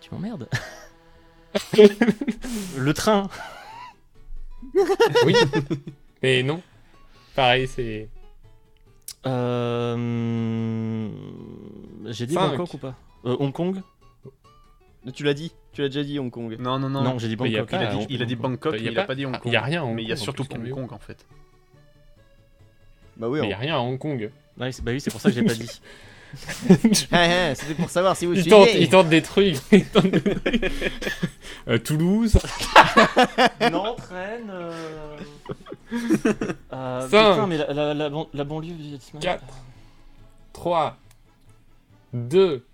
Tu 0.00 0.10
m'emmerdes. 0.12 0.48
le 2.76 2.94
train. 2.94 3.28
Oui. 5.24 5.34
Mais 6.22 6.42
non. 6.42 6.62
Pareil, 7.34 7.68
c'est. 7.68 8.08
Euh, 9.26 11.08
J'ai 12.06 12.26
dit 12.26 12.34
Cinq. 12.34 12.50
Bangkok 12.50 12.74
ou 12.74 12.78
pas 12.78 12.94
Euh, 13.24 13.36
Hong 13.38 13.52
Kong 13.52 13.80
Tu 15.14 15.22
l'as 15.24 15.34
dit. 15.34 15.52
Tu 15.72 15.80
l'as 15.82 15.88
déjà 15.88 16.02
dit, 16.04 16.18
Hong 16.18 16.30
Kong. 16.30 16.56
Non, 16.58 16.78
non, 16.78 16.88
non. 16.88 17.02
Non, 17.02 17.18
j'ai 17.18 17.28
dit 17.28 17.34
a 17.34 17.36
Bangkok. 17.36 17.70
pas- 17.70 17.76
Il 17.76 17.82
a 17.84 17.90
Ah, 17.90 17.96
dit, 17.96 18.06
il 18.10 18.22
a 18.22 18.26
dit. 18.26 18.36
Bangkok, 18.36 18.74
Y 18.74 18.76
a 18.76 18.80
mais 18.82 18.88
il 18.88 18.94
pas- 18.94 19.02
a 19.02 19.04
pas 19.06 19.14
dit 19.14 19.26
Hong 19.26 19.32
ah, 19.34 19.38
Kong. 19.40 19.52
y 19.52 19.56
a 19.56 19.60
rien 19.62 19.80
à 19.82 19.84
Hong 19.84 19.94
Mais 19.94 20.02
il 20.02 20.08
y 20.08 20.12
a 20.12 20.16
surtout 20.16 20.44
Hong. 20.52 20.70
Kong 20.70 20.92
en 20.92 20.98
fait. 20.98 21.26
Bah 23.16 23.28
oui, 23.28 23.40
Mais 23.40 23.46
on- 23.46 23.50
y 23.50 23.52
a 23.54 23.58
rien 23.58 23.74
à 23.76 23.78
Hong 23.78 23.98
Kong. 23.98 24.30
C'est- 24.70 24.82
bah 24.84 24.92
oui, 24.92 25.00
c'est 25.00 25.10
pour 25.10 25.20
ça 25.20 25.30
que 25.30 25.34
j'ai 25.34 25.42
pas 25.42 25.54
dit. 25.54 25.68
Ah, 27.12 27.50
ah, 27.50 27.54
C'était 27.54 27.74
pour 27.74 27.88
savoir 27.90 28.16
si 28.16 28.26
vous 28.26 28.32
il, 28.34 28.42
suivez. 28.42 28.56
tente, 28.56 28.68
il 28.74 28.88
tente 28.88 29.08
des 29.08 29.22
trucs. 29.22 29.54
il 29.72 29.84
tente 29.84 30.06
des 30.10 30.20
trucs. 30.20 30.72
Euh, 31.68 31.78
Toulouse. 31.78 32.36
non, 33.70 33.94
traîne. 33.94 34.50
Euh... 34.50 35.03
euh, 36.72 37.08
Cinq. 37.08 37.30
putain, 37.32 37.46
mais 37.46 37.58
la, 37.58 37.72
la, 37.72 37.94
la, 37.94 38.10
ban- 38.10 38.28
la 38.32 38.44
banlieue 38.44 38.74
d'Hitman. 38.74 39.22
4, 39.22 39.42
3, 40.52 40.96
2, 42.12 42.64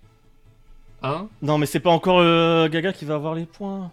1. 1.03 1.27
Non, 1.41 1.57
mais 1.57 1.65
c'est 1.65 1.79
pas 1.79 1.89
encore 1.91 2.19
euh, 2.19 2.67
Gaga 2.69 2.93
qui 2.93 3.05
va 3.05 3.15
avoir 3.15 3.33
les 3.35 3.45
points. 3.45 3.91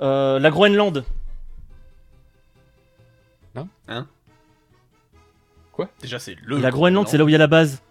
Euh, 0.00 0.38
la 0.38 0.50
Groenland. 0.50 1.04
Déjà, 6.00 6.18
c'est 6.20 6.36
le. 6.44 6.58
la 6.58 6.70
Groenland, 6.70 7.08
c'est 7.08 7.18
là 7.18 7.24
où 7.24 7.28
il 7.28 7.32
y 7.32 7.34
a 7.34 7.38
la 7.38 7.46
base. 7.48 7.82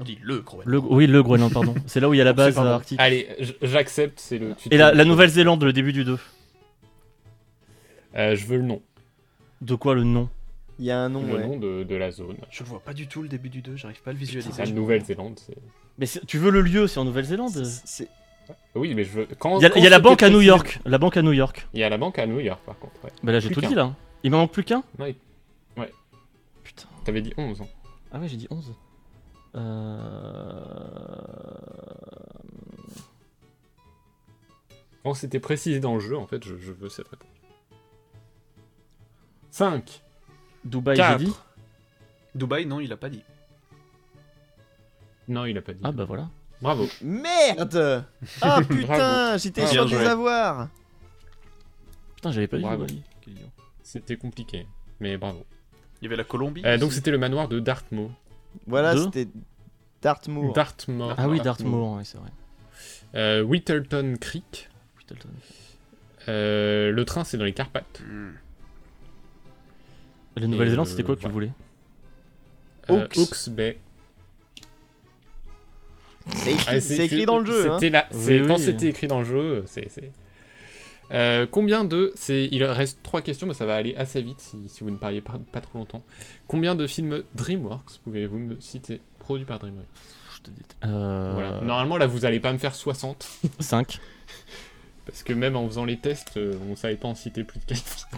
On 0.00 0.04
dit 0.04 0.18
le 0.22 0.40
Groenland. 0.40 0.66
Le, 0.68 0.78
oui, 0.78 1.06
le 1.06 1.22
Groenland, 1.22 1.52
pardon. 1.52 1.74
C'est 1.86 2.00
là 2.00 2.08
où 2.08 2.14
il 2.14 2.16
y 2.16 2.20
a 2.20 2.24
la 2.24 2.32
base 2.32 2.58
arctique. 2.58 2.98
Allez, 3.00 3.28
j'accepte, 3.62 4.18
c'est 4.18 4.38
le. 4.38 4.54
Et 4.72 4.76
la, 4.76 4.92
la 4.92 5.04
Nouvelle-Zélande, 5.04 5.62
le 5.62 5.72
début 5.72 5.92
du 5.92 6.04
2. 6.04 6.18
Euh, 8.16 8.34
je 8.34 8.46
veux 8.46 8.56
le 8.56 8.64
nom. 8.64 8.82
De 9.62 9.74
quoi 9.74 9.94
le 9.94 10.02
nom 10.04 10.28
Il 10.78 10.84
y 10.84 10.90
a 10.90 10.98
un 10.98 11.08
nom, 11.08 11.24
le 11.24 11.34
ouais. 11.34 11.46
nom 11.46 11.56
de, 11.58 11.82
de 11.84 11.94
la 11.96 12.10
zone. 12.10 12.36
Je 12.50 12.62
le 12.64 12.68
vois 12.68 12.80
pas 12.80 12.92
du 12.92 13.06
tout 13.06 13.22
le 13.22 13.28
début 13.28 13.48
du 13.48 13.62
2, 13.62 13.76
j'arrive 13.76 14.02
pas 14.02 14.10
à 14.10 14.12
le 14.12 14.18
C'est 14.18 14.24
visualiser. 14.26 14.62
la 14.64 14.70
Nouvelle-Zélande. 14.70 15.38
c'est- 15.38 15.56
Mais 15.98 16.06
c'est- 16.06 16.26
tu 16.26 16.36
veux 16.38 16.50
le 16.50 16.60
lieu, 16.62 16.86
c'est 16.86 16.98
en 17.00 17.04
Nouvelle-Zélande 17.04 17.64
C'est- 17.64 18.08
Oui, 18.74 18.92
mais 18.94 19.04
je 19.04 19.10
veux. 19.12 19.28
Quand, 19.38 19.58
Il 19.58 19.62
y 19.62 19.66
a, 19.66 19.70
quand 19.70 19.78
il 19.78 19.84
y 19.84 19.86
a 19.86 19.90
la 19.90 20.00
banque 20.00 20.22
à 20.22 20.28
New 20.30 20.40
York. 20.40 20.80
La 20.84 20.98
banque 20.98 21.16
à 21.16 21.22
New 21.22 21.32
York. 21.32 21.66
Il 21.74 21.80
y 21.80 21.84
a 21.84 21.88
la 21.88 21.96
banque 21.96 22.18
à 22.18 22.26
New 22.26 22.40
York, 22.40 22.60
par 22.66 22.76
contre. 22.78 22.94
Ouais. 23.04 23.10
Bah 23.22 23.30
là, 23.32 23.38
j'ai 23.40 23.50
tout 23.50 23.60
dit 23.60 23.74
là. 23.74 23.94
Il 24.24 24.30
m'en 24.32 24.38
manque 24.38 24.52
plus 24.52 24.64
qu'un 24.64 24.82
il- 24.98 25.14
ouais. 25.80 25.92
Putain. 26.64 26.88
T'avais 27.04 27.22
dit 27.22 27.32
11 27.36 27.60
ans. 27.60 27.68
Ah 28.12 28.18
ouais, 28.18 28.28
j'ai 28.28 28.36
dit 28.36 28.48
11. 28.50 28.74
Euh... 29.54 30.64
Quand 35.04 35.14
c'était 35.14 35.40
précisé 35.40 35.80
dans 35.80 35.94
le 35.94 36.00
jeu, 36.00 36.16
en 36.16 36.26
fait, 36.26 36.44
je, 36.44 36.56
je 36.56 36.72
veux 36.72 36.88
cette 36.88 37.08
réponse. 37.08 37.28
5. 39.52 40.02
Dubaï, 40.64 40.96
j'ai 40.96 41.02
Quatre. 41.02 41.18
dit. 41.18 41.32
Dubaï, 42.34 42.66
non, 42.66 42.80
il 42.80 42.90
a 42.92 42.96
pas 42.96 43.10
dit. 43.10 43.22
Non, 45.28 45.44
il 45.44 45.56
a 45.58 45.62
pas 45.62 45.74
dit. 45.74 45.80
Ah 45.84 45.92
bah 45.92 46.04
voilà. 46.04 46.28
Bravo. 46.60 46.88
Merde 47.02 48.04
Ah 48.40 48.60
putain, 48.66 49.36
j'étais 49.36 49.66
sûr 49.66 49.84
de 49.86 49.90
les 49.90 50.06
avoir. 50.06 50.68
Putain, 52.16 52.32
j'avais 52.32 52.48
pas 52.48 52.56
dit. 52.56 52.64
Dubaï. 52.64 53.02
C'était 53.82 54.16
compliqué, 54.16 54.66
mais 55.00 55.18
bravo. 55.18 55.44
Il 56.00 56.06
y 56.06 56.08
avait 56.08 56.16
la 56.16 56.24
Colombie. 56.24 56.62
Euh, 56.64 56.78
donc 56.78 56.92
c'était 56.92 57.10
le 57.10 57.18
manoir 57.18 57.46
de 57.48 57.60
Dartmouth. 57.60 58.10
Voilà, 58.66 58.96
c'était 58.96 59.28
Dartmoor. 60.00 60.52
Dartmoor. 60.54 61.14
Ah 61.18 61.28
oui, 61.28 61.40
Dartmoor, 61.40 61.96
ouais, 61.98 62.04
c'est 62.04 62.18
vrai. 62.18 62.30
Euh, 63.14 63.42
Whittleton 63.42 64.16
Creek. 64.18 64.70
Whittleton. 64.96 65.28
Euh, 66.28 66.90
le 66.90 67.04
train, 67.04 67.24
c'est 67.24 67.36
dans 67.36 67.44
les 67.44 67.52
Carpates. 67.52 68.00
Hmm. 68.00 68.32
La 70.36 70.46
Nouvelle-Zélande, 70.46 70.86
euh, 70.86 70.90
c'était 70.90 71.02
quoi 71.02 71.14
que 71.16 71.20
tu 71.20 71.28
voilà. 71.28 71.32
voulais 71.34 71.52
Euh, 72.90 73.04
Hawks. 73.04 73.16
Hawks 73.18 73.48
Bay. 73.50 73.78
C'est 76.28 76.52
écrit, 76.52 76.64
Ah, 76.68 76.80
c'est 76.80 77.04
écrit 77.04 77.26
dans 77.26 77.38
le 77.38 77.44
jeu. 77.46 77.70
Hein. 77.70 77.78
C'était 77.80 77.90
là. 77.90 78.06
c'est- 78.10 78.40
Oui, 78.40 78.46
Quand 78.46 78.56
oui. 78.56 78.62
c'était 78.62 78.86
écrit 78.86 79.06
dans 79.08 79.18
le 79.20 79.24
jeu, 79.24 79.64
c'est. 79.66 79.88
Euh, 81.12 81.46
combien 81.50 81.84
de. 81.84 82.12
c'est 82.14 82.48
Il 82.52 82.62
reste 82.64 83.00
trois 83.02 83.20
questions, 83.22 83.46
mais 83.46 83.54
ça 83.54 83.66
va 83.66 83.74
aller 83.74 83.94
assez 83.96 84.22
vite 84.22 84.40
si, 84.40 84.56
si 84.68 84.82
vous 84.84 84.90
ne 84.90 84.96
pariez 84.96 85.20
pas, 85.20 85.38
pas 85.50 85.60
trop 85.60 85.78
longtemps. 85.78 86.02
Combien 86.46 86.74
de 86.74 86.86
films 86.86 87.22
DreamWorks 87.34 87.98
pouvez-vous 88.04 88.38
me 88.38 88.60
citer 88.60 89.00
produits 89.18 89.44
par 89.44 89.58
DreamWorks? 89.58 89.84
Je 90.36 90.40
te 90.42 90.50
dis. 90.50 90.62
Euh... 90.84 91.32
Voilà. 91.34 91.60
Normalement, 91.60 91.96
là, 91.98 92.06
vous 92.06 92.24
allez 92.24 92.40
pas 92.40 92.52
me 92.52 92.58
faire 92.58 92.74
60. 92.74 93.28
5. 93.58 94.00
Parce 95.06 95.22
que 95.24 95.32
même 95.32 95.56
en 95.56 95.66
faisant 95.66 95.84
les 95.84 95.98
tests, 95.98 96.36
euh, 96.36 96.54
on 96.70 96.76
savait 96.76 96.96
pas 96.96 97.08
en 97.08 97.14
citer 97.16 97.42
plus 97.44 97.58
de 97.58 97.64
4. 97.64 98.08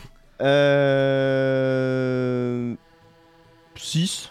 Euh... 0.45 1.55
6. 3.77 4.31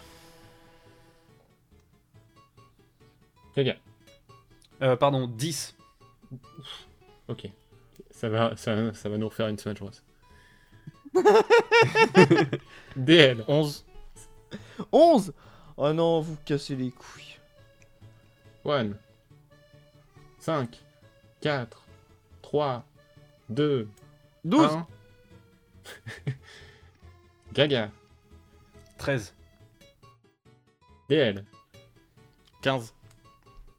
Les 3.56 3.64
gars, 3.64 3.76
Euh, 4.82 4.96
pardon, 4.96 5.26
10. 5.28 5.74
ok. 7.28 7.48
Ça 8.10 8.28
va, 8.28 8.56
ça, 8.56 8.92
ça 8.94 9.08
va 9.08 9.16
nous 9.18 9.28
refaire 9.28 9.48
une 9.48 9.58
Smash 9.58 9.78
Bros. 9.78 9.90
DL. 12.96 13.44
11. 13.48 13.84
11 14.92 15.32
Oh 15.76 15.92
non, 15.92 16.20
vous 16.20 16.36
cassez 16.44 16.76
les 16.76 16.90
couilles. 16.90 17.38
1. 18.64 18.90
5. 20.38 20.80
4. 21.40 21.82
3. 22.42 22.84
2. 23.50 23.88
12 24.44 24.64
1. 24.72 24.86
Gaga. 27.52 27.90
13. 28.98 29.34
DL. 31.08 31.44
15. 32.62 32.94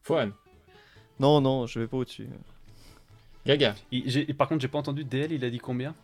Fouane. 0.04 0.32
Non, 1.20 1.42
non, 1.42 1.66
je 1.66 1.80
vais 1.80 1.88
pas 1.88 1.98
au-dessus. 1.98 2.28
Gaga. 3.46 3.76
Il- 3.92 4.10
j'ai- 4.10 4.26
Par 4.34 4.48
contre, 4.48 4.62
j'ai 4.62 4.68
pas 4.68 4.78
entendu 4.80 5.04
DL, 5.04 5.32
il 5.32 5.44
a 5.44 5.50
dit 5.50 5.60
combien? 5.60 5.96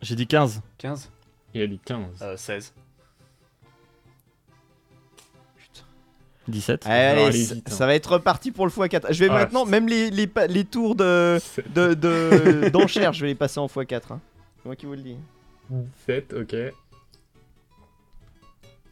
J'ai 0.00 0.14
dit 0.16 0.26
15. 0.26 0.62
15 0.78 1.10
Il 1.54 1.62
a 1.62 1.66
dit 1.66 1.78
15. 1.84 2.22
euh, 2.22 2.36
16. 2.36 2.72
17. 6.46 6.86
Allez, 6.86 7.20
aller 7.22 7.44
ça, 7.44 7.54
vite, 7.54 7.68
hein. 7.68 7.74
ça 7.74 7.86
va 7.86 7.94
être 7.94 8.12
reparti 8.12 8.52
pour 8.52 8.64
le 8.64 8.70
x4. 8.72 9.12
Je 9.12 9.18
vais 9.24 9.28
Ah, 9.30 9.34
maintenant, 9.34 9.66
même 9.66 9.86
les, 9.86 10.08
les, 10.10 10.26
pa- 10.26 10.46
les 10.46 10.64
tours 10.64 10.94
de 10.94 11.38
de- 11.74 11.92
de- 11.92 12.68
d'enchères, 12.72 13.12
je 13.12 13.20
vais 13.20 13.26
les 13.28 13.34
passer 13.34 13.58
en 13.60 13.66
x4. 13.66 14.12
Hein. 14.12 14.20
C'est 14.68 14.72
moi 14.72 14.76
qui 14.76 14.84
vous 14.84 14.92
le 14.92 15.00
dis. 15.00 15.16
17, 15.70 16.34
ok. 16.34 16.54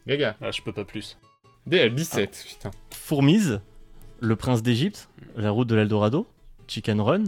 Gaga. 0.07 0.35
Ah, 0.41 0.49
je 0.49 0.63
peux 0.63 0.71
pas 0.71 0.85
plus. 0.85 1.19
DL, 1.67 1.93
17. 1.93 2.45
Putain. 2.47 2.71
Fourmise. 2.89 3.61
Le 4.19 4.35
prince 4.35 4.63
d'Égypte. 4.63 5.07
La 5.35 5.51
route 5.51 5.67
de 5.67 5.75
l'Eldorado. 5.75 6.25
Chicken 6.67 6.99
Run. 6.99 7.25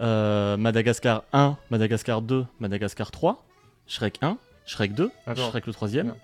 euh, 0.00 0.56
Madagascar 0.56 1.24
1. 1.34 1.58
Madagascar 1.68 2.22
2. 2.22 2.46
Madagascar 2.58 3.10
3. 3.10 3.44
Shrek 3.86 4.16
1. 4.22 4.38
Shrek 4.64 4.94
2. 4.94 5.10
Attends. 5.26 5.50
Shrek 5.50 5.66
le 5.66 5.72
troisième. 5.74 6.06
Non. 6.06 6.16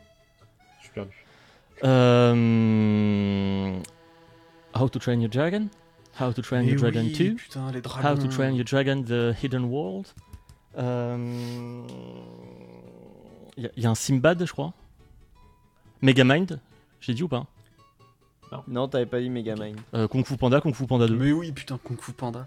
Je 0.79 0.85
suis 0.85 0.95
perdu. 0.95 1.27
Euh, 1.85 2.35
How 4.75 4.89
to 4.89 4.99
Train 4.99 5.21
Your 5.21 5.29
Dragon. 5.29 5.69
How 6.19 6.33
to 6.33 6.41
Train 6.41 6.63
Your 6.63 6.79
Dragon 6.79 7.03
oui, 7.03 7.13
2. 7.13 7.35
Putain, 7.35 7.71
les 7.71 7.83
dragons. 7.83 8.09
How 8.09 8.17
to 8.17 8.29
Train 8.29 8.53
Your 8.53 8.65
Dragon 8.65 9.03
The 9.03 9.35
Hidden 9.39 9.65
World. 9.65 10.07
Euh, 10.79 11.83
Il 13.57 13.63
y, 13.63 13.67
a- 13.67 13.71
il 13.77 13.83
y 13.85 13.87
a 13.87 13.91
un 13.91 13.95
Simbad, 13.95 14.45
je 14.45 14.51
crois. 14.53 14.73
Megamind. 16.03 16.59
J'ai 17.01 17.15
dit 17.15 17.23
ou 17.23 17.29
pas? 17.29 17.47
Non, 18.69 18.87
t'avais 18.89 19.07
pas 19.07 19.21
dit 19.21 19.31
Megamind. 19.31 19.77
Euh, 19.95 20.07
Kung 20.09 20.25
Fu 20.25 20.37
Panda, 20.37 20.61
Kung 20.61 20.75
Fu 20.75 20.87
Panda 20.87 21.07
2. 21.07 21.17
Mais 21.17 21.33
oui, 21.33 21.51
putain, 21.53 21.79
Kung 21.83 22.01
Fu 22.01 22.13
Panda. 22.13 22.47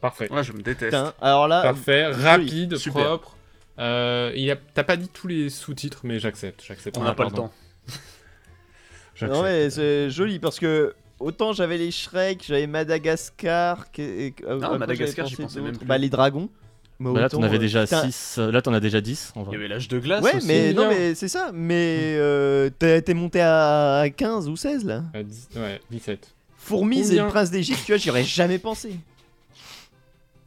Parfait. 0.00 0.30
Ouais, 0.32 0.42
je 0.44 0.52
me 0.52 0.58
déteste. 0.62 0.90
Putain, 0.96 1.12
alors 1.20 1.48
là, 1.48 1.62
Parfait, 1.62 2.06
rapide, 2.06 2.76
super. 2.76 3.04
propre. 3.04 3.36
Euh, 3.78 4.32
il 4.36 4.42
y 4.42 4.50
a... 4.50 4.56
T'as 4.56 4.84
pas 4.84 4.96
dit 4.96 5.08
tous 5.08 5.26
les 5.28 5.50
sous-titres, 5.50 6.00
mais 6.04 6.18
j'accepte. 6.18 6.62
J'accepte. 6.64 6.96
On 6.98 7.02
n'a 7.04 7.14
pas 7.14 7.24
le 7.24 7.30
temps. 7.32 7.52
Non 9.22 9.42
mais 9.42 9.70
c'est 9.70 10.10
joli 10.10 10.38
parce 10.38 10.58
que 10.58 10.94
autant 11.20 11.54
j'avais 11.54 11.78
les 11.78 11.90
Shrek, 11.90 12.44
j'avais 12.46 12.66
Madagascar. 12.66 13.90
que- 13.90 14.30
euh, 14.44 14.78
Madagascar, 14.78 15.26
j'y 15.26 15.36
pensais 15.36 15.62
même 15.62 15.74
plus. 15.78 15.86
Bah 15.86 15.96
les 15.96 16.10
dragons. 16.10 16.50
Mais 16.98 17.12
Bah 17.12 17.20
là, 17.20 17.28
t'en 17.28 17.42
avais 17.42 17.56
euh, 17.56 17.60
déjà 17.60 17.82
putain, 17.84 18.10
6. 18.10 18.38
Là, 18.38 18.62
t'en 18.62 18.72
as 18.72 18.80
déjà 18.80 19.00
10. 19.02 19.32
En 19.36 19.40
Il 19.40 19.42
y 19.42 19.46
vrai. 19.46 19.56
avait 19.56 19.68
l'âge 19.68 19.88
de 19.88 19.98
glace 19.98 20.24
Ouais, 20.24 20.36
aussi. 20.36 20.46
mais 20.46 20.72
non, 20.72 20.88
mais 20.88 21.14
c'est 21.14 21.28
ça. 21.28 21.50
Mais 21.52 22.14
euh, 22.16 22.70
t'es 22.70 23.12
monté 23.14 23.40
à 23.42 24.06
15 24.16 24.48
ou 24.48 24.56
16 24.56 24.84
là. 24.84 25.02
Euh, 25.14 25.22
dix- 25.22 25.48
Ouais, 25.56 25.80
17. 25.90 26.34
Fourmise 26.56 27.12
et 27.12 27.18
le 27.18 27.26
prince 27.28 27.50
d'Égypte, 27.50 27.80
tu 27.84 27.92
vois, 27.92 27.98
j'y 27.98 28.08
aurais 28.10 28.24
jamais 28.24 28.58
pensé. 28.58 28.92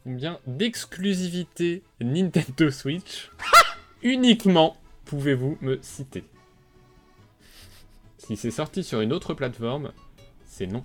Combien 0.04 0.38
d'exclusivités 0.46 1.82
Nintendo 2.00 2.70
Switch 2.70 3.30
uniquement 4.02 4.76
pouvez-vous 5.04 5.56
me 5.60 5.78
citer? 5.82 6.24
Si 8.18 8.36
c'est 8.36 8.50
sorti 8.50 8.82
sur 8.82 9.00
une 9.02 9.12
autre 9.12 9.34
plateforme, 9.34 9.92
c'est 10.46 10.66
non. 10.66 10.84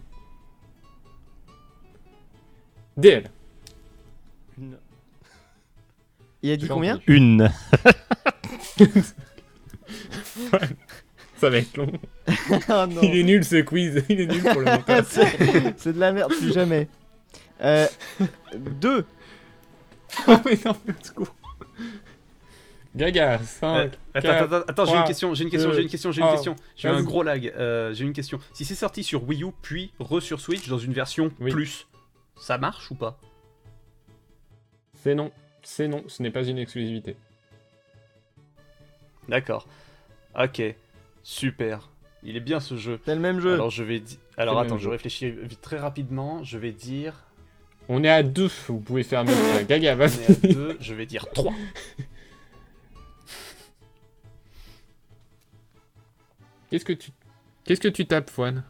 DL. 2.97 3.29
Il 6.45 6.51
a 6.51 6.57
dit 6.57 6.67
combien. 6.67 6.99
Une. 7.07 7.51
Ça 11.37 11.49
va 11.49 11.57
être 11.57 11.75
long. 11.75 11.91
Ah 12.69 12.85
non. 12.89 13.01
Il 13.01 13.17
est 13.17 13.23
nul 13.23 13.43
ce 13.43 13.61
quiz. 13.61 14.03
Il 14.09 14.21
est 14.21 14.27
nul 14.27 14.43
pour 14.43 14.61
le 14.61 14.65
montage. 14.65 15.05
c'est 15.77 15.93
de 15.93 15.99
la 15.99 16.11
merde, 16.11 16.31
plus 16.31 16.53
jamais. 16.53 16.87
Euh, 17.61 17.87
deux. 18.55 19.05
oh 20.27 20.35
mais 20.45 20.59
non, 20.63 20.75
mais 20.85 20.93
secours. 21.01 21.35
Gaga, 22.95 23.39
5. 23.39 23.65
Euh, 23.65 23.89
Attends, 24.13 24.27
quatre, 24.27 24.53
attends, 24.53 24.65
attends, 24.67 24.85
j'ai 24.85 24.95
une 24.97 25.03
question, 25.03 25.33
j'ai 25.33 25.43
une 25.45 25.49
question, 25.49 25.73
j'ai 25.73 25.81
une 25.81 25.89
question, 25.89 26.11
j'ai 26.11 26.21
une 26.21 26.27
un. 26.27 26.31
question. 26.31 26.55
J'ai 26.75 26.89
un 26.89 27.01
gros 27.01 27.23
lag. 27.23 27.51
euh, 27.57 27.91
j'ai 27.93 28.05
une 28.05 28.13
question. 28.13 28.39
Si 28.53 28.65
c'est 28.65 28.75
sorti 28.75 29.03
sur 29.03 29.27
Wii 29.27 29.43
U 29.43 29.47
puis 29.63 29.91
re 29.99 30.21
sur 30.21 30.39
Switch 30.39 30.67
dans 30.69 30.77
une 30.77 30.93
version 30.93 31.31
Oui. 31.39 31.51
plus, 31.51 31.87
ça 32.39 32.59
marche 32.59 32.91
ou 32.91 32.95
pas? 32.95 33.19
C'est 35.03 35.15
non. 35.15 35.31
C'est 35.65 35.87
non, 35.87 36.03
ce 36.07 36.21
n'est 36.21 36.29
pas 36.29 36.43
une 36.43 36.59
exclusivité. 36.59 37.17
D'accord. 39.27 39.67
Ok. 40.39 40.61
Super. 41.23 41.89
Il 42.21 42.37
est 42.37 42.41
bien 42.41 42.59
ce 42.59 42.77
jeu. 42.77 42.99
C'est 43.03 43.15
le 43.15 43.21
même 43.21 43.39
jeu. 43.39 43.55
Alors 43.55 43.71
je 43.71 43.83
vais 43.83 43.99
dire. 43.99 44.19
Alors 44.37 44.59
attends, 44.59 44.77
je 44.77 44.83
jeu. 44.83 44.91
réfléchis 44.91 45.31
vite 45.31 45.61
très 45.61 45.79
rapidement. 45.79 46.43
Je 46.43 46.59
vais 46.59 46.71
dire. 46.71 47.25
On 47.89 48.03
est 48.03 48.09
à 48.09 48.21
2, 48.21 48.49
vous 48.67 48.79
pouvez 48.79 49.01
faire 49.03 49.25
mieux. 49.25 49.33
Gaga, 49.67 49.95
On 49.95 49.99
est 49.99 50.03
à 50.03 50.07
vas-y. 50.07 50.53
2, 50.53 50.77
je 50.79 50.93
vais 50.93 51.07
dire 51.07 51.27
3. 51.33 51.51
Qu'est-ce 56.69 56.85
que 56.85 56.93
tu. 56.93 57.09
Qu'est-ce 57.63 57.81
que 57.81 57.87
tu 57.87 58.05
tapes, 58.05 58.29
Fouane? 58.29 58.63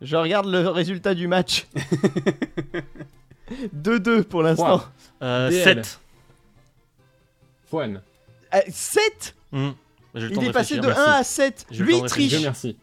Je 0.00 0.16
regarde 0.16 0.46
le 0.46 0.68
résultat 0.68 1.14
du 1.14 1.26
match. 1.26 1.66
2-2 3.68 4.22
pour 4.24 4.42
l'instant. 4.42 4.78
Trois. 4.78 4.92
Euh, 5.22 5.50
DL. 5.50 5.84
7. 5.84 6.00
Fouane. 7.66 8.02
7 8.68 9.34
Hmm. 9.52 9.70
Bah, 10.14 10.20
j'ai 10.20 10.28
le 10.28 10.34
temps 10.34 10.40
Il 10.42 10.48
est 10.48 10.52
passé 10.52 10.76
de 10.76 10.80
réfléchir, 10.86 11.02
1 11.02 11.06
merci. 11.16 11.20
à 11.20 11.24
7 11.24 11.66
J'ai 11.70 11.78
le 11.80 11.84
Lui, 11.86 12.00
de 12.02 12.06
triche 12.06 12.40
merci. 12.42 12.76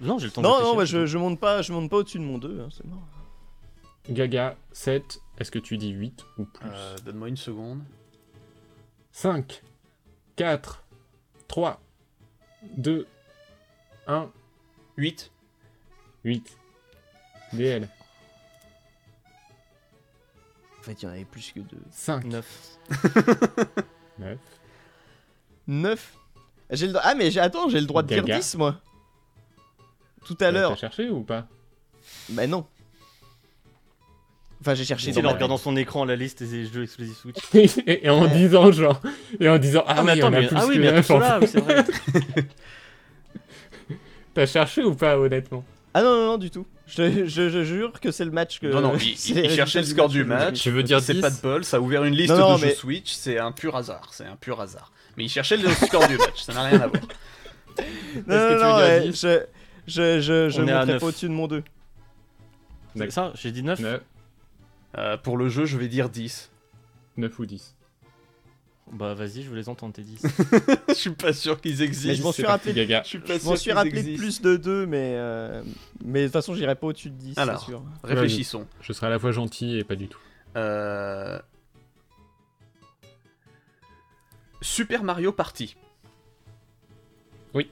Non, 0.00 0.18
j'ai 0.18 0.26
le 0.26 0.32
temps 0.32 0.40
de 0.42 0.46
Non, 0.46 0.52
réfléchir, 0.54 0.72
non, 0.72 0.76
bah, 0.78 0.84
je, 0.86 1.06
je 1.06 1.18
monte 1.18 1.40
pas, 1.40 1.62
je 1.62 1.72
monte 1.72 1.90
pas 1.90 1.96
au-dessus 1.98 2.18
de 2.18 2.24
mon 2.24 2.38
2, 2.38 2.60
hein, 2.60 2.68
c'est 2.74 2.84
mort. 2.86 3.02
Gaga, 4.08 4.56
7. 4.72 5.20
Est-ce 5.38 5.50
que 5.50 5.58
tu 5.58 5.76
dis 5.78 5.90
8 5.90 6.24
ou 6.38 6.44
plus? 6.44 6.68
Euh, 6.70 6.96
Donne-moi 7.04 7.28
une 7.28 7.36
seconde. 7.36 7.80
5, 9.12 9.62
4, 10.36 10.84
3, 11.48 11.80
2, 12.76 13.06
1, 14.06 14.30
8. 14.96 15.30
8. 16.24 16.56
DL. 17.52 17.88
En 20.84 20.86
fait, 20.86 21.02
il 21.02 21.06
y 21.06 21.08
en 21.08 21.12
avait 21.12 21.24
plus 21.24 21.50
que 21.54 21.60
2. 21.60 21.66
5, 21.90 22.24
9. 22.24 22.46
9. 24.18 24.38
9 25.66 26.12
j'ai 26.70 26.86
le... 26.86 26.92
droit- 26.92 27.02
Ah, 27.06 27.14
mais 27.14 27.30
j'ai... 27.30 27.40
attends, 27.40 27.70
j'ai 27.70 27.80
le 27.80 27.86
droit 27.86 28.02
de 28.02 28.08
dire 28.08 28.22
Gaga. 28.22 28.36
10, 28.38 28.56
moi. 28.56 28.76
Tout 30.26 30.36
à 30.40 30.50
l'heure. 30.50 30.70
T'as 30.72 30.76
cherché 30.76 31.08
ou 31.08 31.22
pas? 31.22 31.46
Bah 32.30 32.46
non. 32.46 32.66
Enfin, 34.60 34.74
j'ai 34.74 34.84
cherché 34.84 35.08
Il 35.10 35.14
dans 35.14 35.20
en 35.20 35.22
ma- 35.24 35.32
regardant 35.32 35.56
son 35.56 35.74
écran 35.76 36.04
la 36.04 36.16
liste 36.16 36.42
des 36.42 36.66
jeux 36.66 36.82
exclusifs 36.82 37.16
Switch. 37.18 37.36
et, 37.86 38.06
et 38.06 38.10
en 38.10 38.22
Ouais. 38.24 38.28
disant 38.30 38.70
genre 38.72 39.00
et 39.40 39.48
en 39.48 39.56
disant 39.58 39.84
ah, 39.86 39.94
Ah, 39.98 40.02
mais 40.02 40.12
oui, 40.12 40.18
attends, 40.20 40.28
on 40.28 40.32
a 40.34 40.40
mais, 40.40 40.46
plus 40.48 40.56
ah 40.58 40.66
oui, 40.66 40.74
que 40.76 40.80
mais 40.80 40.92
neuf, 40.92 41.10
attends, 41.10 41.16
en 41.16 41.18
là, 41.20 41.40
fait. 41.40 41.44
oui, 41.44 41.50
c'est 41.52 41.60
vrai. 41.60 41.84
T'as 44.34 44.46
cherché 44.46 44.82
ou 44.82 44.94
pas 44.94 45.18
honnêtement? 45.18 45.64
Ah 45.94 46.02
non, 46.02 46.14
non, 46.14 46.26
non, 46.26 46.38
du 46.38 46.50
tout. 46.50 46.66
Je, 46.86 47.26
je, 47.26 47.48
je 47.48 47.64
jure 47.64 47.92
que 47.98 48.10
c'est 48.10 48.24
le 48.26 48.30
match 48.30 48.60
que. 48.60 48.66
Non, 48.66 48.80
non, 48.82 48.96
il, 48.98 49.10
il- 49.28 49.50
cherchait 49.50 49.80
le 49.80 49.86
score 49.86 50.08
du 50.08 50.18
je- 50.20 50.24
match. 50.24 50.60
Tu 50.60 50.70
veux 50.70 50.82
dire 50.82 51.00
C'est 51.00 51.14
10? 51.14 51.20
pas 51.22 51.30
de 51.30 51.40
bol, 51.40 51.64
ça 51.64 51.78
a 51.78 51.80
ouvert 51.80 52.04
une 52.04 52.14
liste 52.14 52.30
Non, 52.34 52.38
non, 52.38 52.56
de 52.56 52.62
mais- 52.62 52.68
jeux 52.70 52.74
Switch, 52.74 53.12
c'est 53.12 53.38
un 53.38 53.52
pur 53.52 53.74
hasard. 53.76 54.08
C'est 54.12 54.26
un 54.26 54.36
pur 54.36 54.60
hasard. 54.60 54.92
Mais 55.16 55.24
il 55.24 55.28
cherchait 55.28 55.56
le 55.56 55.68
score 55.70 56.06
du 56.08 56.16
match, 56.18 56.42
ça 56.42 56.52
n'a 56.52 56.64
rien 56.64 56.80
à 56.80 56.86
voir. 56.88 57.02
Non, 57.02 58.22
que 58.26 58.52
non, 58.52 58.58
tu 58.58 58.62
non, 58.64 58.76
veux 58.76 58.82
dire 58.84 59.02
ouais, 59.04 59.08
10? 59.08 59.20
je, 59.86 60.20
je, 60.20 60.50
je, 60.50 60.60
monterai 60.60 60.98
pas 60.98 61.06
au-dessus 61.06 61.26
de 61.28 61.32
mon 61.32 61.46
2. 61.48 61.62
C'est 62.96 63.10
ça, 63.10 63.32
j'ai 63.34 63.50
dit 63.50 63.62
9. 63.62 63.78
9, 63.80 64.00
Euh, 64.96 65.16
pour 65.16 65.36
le 65.36 65.48
jeu, 65.48 65.64
je 65.64 65.76
vais 65.76 65.88
dire 65.88 66.08
10. 66.08 66.50
9 67.16 67.38
ou 67.38 67.46
10. 67.46 67.74
Bah 68.92 69.14
vas-y, 69.14 69.42
je 69.42 69.48
vous 69.48 69.54
les 69.54 69.68
entends 69.68 69.90
tes 69.90 70.02
10. 70.04 70.22
je 70.88 70.94
suis 70.94 71.10
pas 71.10 71.32
sûr 71.32 71.60
qu'ils 71.60 71.78
Mais 71.78 71.84
existent. 71.84 72.14
je 72.18 72.22
m'en 72.22 72.32
suis 72.32 72.44
rappelé. 72.44 72.74
Gaga. 72.74 73.02
Je 73.02 73.08
suis 73.08 73.18
pas 73.18 73.38
Je 73.38 73.44
m'en 73.44 73.50
sûr 73.50 73.56
suis 73.58 73.64
qu'ils 73.70 73.72
rappelé 73.78 74.02
de 74.02 74.16
plus 74.16 74.40
de 74.42 74.56
2, 74.56 74.86
mais. 74.86 75.14
euh, 75.16 75.62
Mais 76.04 76.20
de 76.20 76.26
toute 76.26 76.32
façon, 76.34 76.54
j'irai 76.54 76.74
pas 76.74 76.86
au-dessus 76.88 77.10
de 77.10 77.16
10, 77.16 77.34
c'est 77.34 77.40
Alors. 77.40 77.64
sûr. 77.64 77.82
Réfléchissons. 78.02 78.66
Je 78.82 78.92
serai 78.92 79.06
à 79.06 79.10
la 79.10 79.18
fois 79.18 79.32
gentil 79.32 79.78
et 79.78 79.84
pas 79.84 79.96
du 79.96 80.08
tout. 80.08 80.20
Euh... 80.56 81.38
Super 84.60 85.02
Mario 85.02 85.32
Party. 85.32 85.76
Oui. 87.52 87.70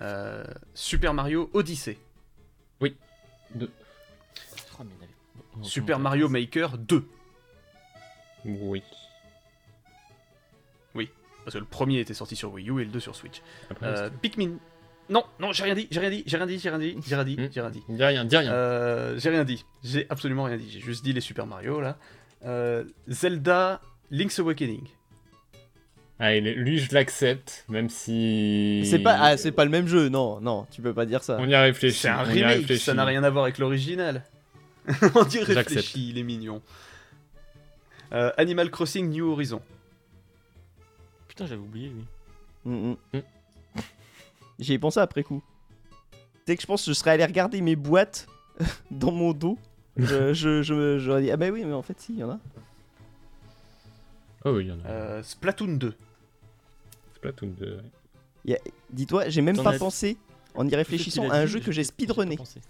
Euh, 0.00 0.44
Super 0.74 1.14
Mario 1.14 1.50
Odyssey. 1.54 1.98
En 4.78 4.82
avait- 4.82 5.08
Oh, 5.58 5.62
Super 5.64 5.98
Mario 5.98 6.28
Maker 6.28 6.76
2. 6.76 7.06
Oui. 8.44 8.82
Parce 11.46 11.54
que 11.54 11.60
le 11.60 11.64
premier 11.64 12.00
était 12.00 12.12
sorti 12.12 12.34
sur 12.34 12.52
Wii 12.52 12.68
U 12.70 12.80
et 12.82 12.84
le 12.84 12.90
2 12.90 12.98
sur 12.98 13.14
Switch. 13.14 13.40
Après, 13.70 13.86
Euh, 13.86 14.10
Pikmin. 14.20 14.56
Non, 15.08 15.22
non, 15.38 15.52
j'ai 15.52 15.62
rien 15.62 15.74
dit, 15.76 15.86
j'ai 15.92 16.00
rien 16.00 16.10
dit, 16.10 16.24
j'ai 16.26 16.36
rien 16.36 16.46
dit, 16.46 16.58
j'ai 16.58 16.68
rien 16.68 16.78
dit, 16.80 16.96
j'ai 17.06 17.14
rien 17.14 17.24
dit, 17.24 17.36
Hmm. 17.38 17.48
j'ai 17.52 17.60
rien 17.60 17.70
dit. 17.70 17.82
dis 17.88 18.02
rien, 18.04 18.24
dis 18.24 18.36
rien. 18.36 18.52
Euh, 18.52 19.14
j'ai 19.18 19.30
rien 19.30 19.44
dit, 19.44 19.64
j'ai 19.84 20.06
absolument 20.10 20.42
rien 20.42 20.56
dit, 20.56 20.68
j'ai 20.68 20.80
juste 20.80 21.04
dit 21.04 21.12
les 21.12 21.20
Super 21.20 21.46
Mario 21.46 21.80
là. 21.80 21.96
Euh, 22.44 22.82
Zelda 23.08 23.80
Link's 24.10 24.40
Awakening. 24.40 24.82
Allez, 26.18 26.40
lui 26.40 26.78
je 26.80 26.92
l'accepte, 26.92 27.64
même 27.68 27.88
si. 27.88 28.82
C'est 28.90 28.98
pas, 28.98 29.16
ah, 29.20 29.36
c'est 29.36 29.52
pas 29.52 29.64
le 29.64 29.70
même 29.70 29.86
jeu, 29.86 30.08
non, 30.08 30.40
non, 30.40 30.66
tu 30.72 30.82
peux 30.82 30.92
pas 30.94 31.06
dire 31.06 31.22
ça. 31.22 31.36
On 31.38 31.46
y 31.46 31.54
a 31.54 31.62
réfléchi. 31.62 32.00
C'est 32.00 32.08
un 32.08 32.24
on 32.24 32.30
y 32.34 32.42
a 32.42 32.48
remake, 32.48 32.56
réfléchi. 32.62 32.82
ça 32.84 32.94
n'a 32.94 33.04
rien 33.04 33.22
à 33.22 33.30
voir 33.30 33.44
avec 33.44 33.58
l'original. 33.58 34.24
On 35.14 35.22
dit 35.24 35.38
J'accepte. 35.38 35.56
réfléchi, 35.68 36.08
il 36.10 36.18
est 36.18 36.22
mignon. 36.22 36.62
Euh, 38.12 38.30
Animal 38.38 38.70
Crossing 38.70 39.08
New 39.10 39.30
Horizon. 39.30 39.60
Putain, 41.36 41.48
j'avais 41.48 41.60
oublié 41.60 41.90
lui. 41.90 42.02
Mm, 42.64 42.92
mm. 42.92 42.96
Mm. 43.12 43.20
J'y 44.58 44.72
ai 44.72 44.78
pensé 44.78 45.00
après 45.00 45.22
coup. 45.22 45.42
Dès 46.46 46.56
que 46.56 46.62
je 46.62 46.66
pense 46.66 46.82
que 46.82 46.90
je 46.90 46.94
serais 46.94 47.10
allé 47.10 47.26
regarder 47.26 47.60
mes 47.60 47.76
boîtes 47.76 48.26
dans 48.90 49.12
mon 49.12 49.34
dos, 49.34 49.58
je, 49.98 50.32
je, 50.32 50.62
je, 50.62 50.98
j'aurais 50.98 51.20
dit 51.20 51.30
Ah 51.30 51.36
bah 51.36 51.50
oui, 51.50 51.62
mais 51.66 51.74
en 51.74 51.82
fait, 51.82 52.00
si, 52.00 52.14
il 52.14 52.20
y 52.20 52.24
en 52.24 52.30
a. 52.30 52.40
Oh 54.46 54.52
oui, 54.56 54.64
il 54.64 54.68
y 54.68 54.72
en 54.72 54.80
a. 54.82 54.88
Euh, 54.88 55.22
Splatoon 55.22 55.76
2. 55.76 55.94
Splatoon 57.16 57.48
2. 57.48 57.80
ouais. 58.46 58.62
Dis-toi, 58.88 59.28
j'ai 59.28 59.42
même 59.42 59.62
pas 59.62 59.74
as- 59.74 59.78
pensé, 59.78 60.16
en 60.54 60.66
y 60.66 60.74
réfléchissant, 60.74 61.28
à 61.28 61.36
un 61.36 61.44
dit, 61.44 61.50
jeu 61.52 61.60
que 61.60 61.70
j'ai 61.70 61.84
speedrunné. 61.84 62.38
pensé. 62.38 62.62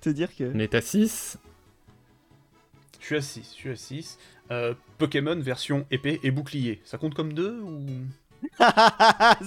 Te 0.00 0.10
dire 0.10 0.32
que. 0.32 0.52
On 0.54 0.60
est 0.60 0.76
à 0.76 0.80
6. 0.80 1.38
Je 3.00 3.04
suis 3.06 3.16
à 3.16 3.20
6, 3.20 3.50
je 3.50 3.54
suis 3.54 3.70
à 3.70 3.76
6. 3.76 4.18
Euh, 4.50 4.74
Pokémon 4.98 5.36
version 5.40 5.86
épée 5.90 6.20
et 6.22 6.30
bouclier. 6.30 6.80
Ça 6.84 6.98
compte 6.98 7.14
comme 7.14 7.32
2 7.32 7.60
ou? 7.60 7.84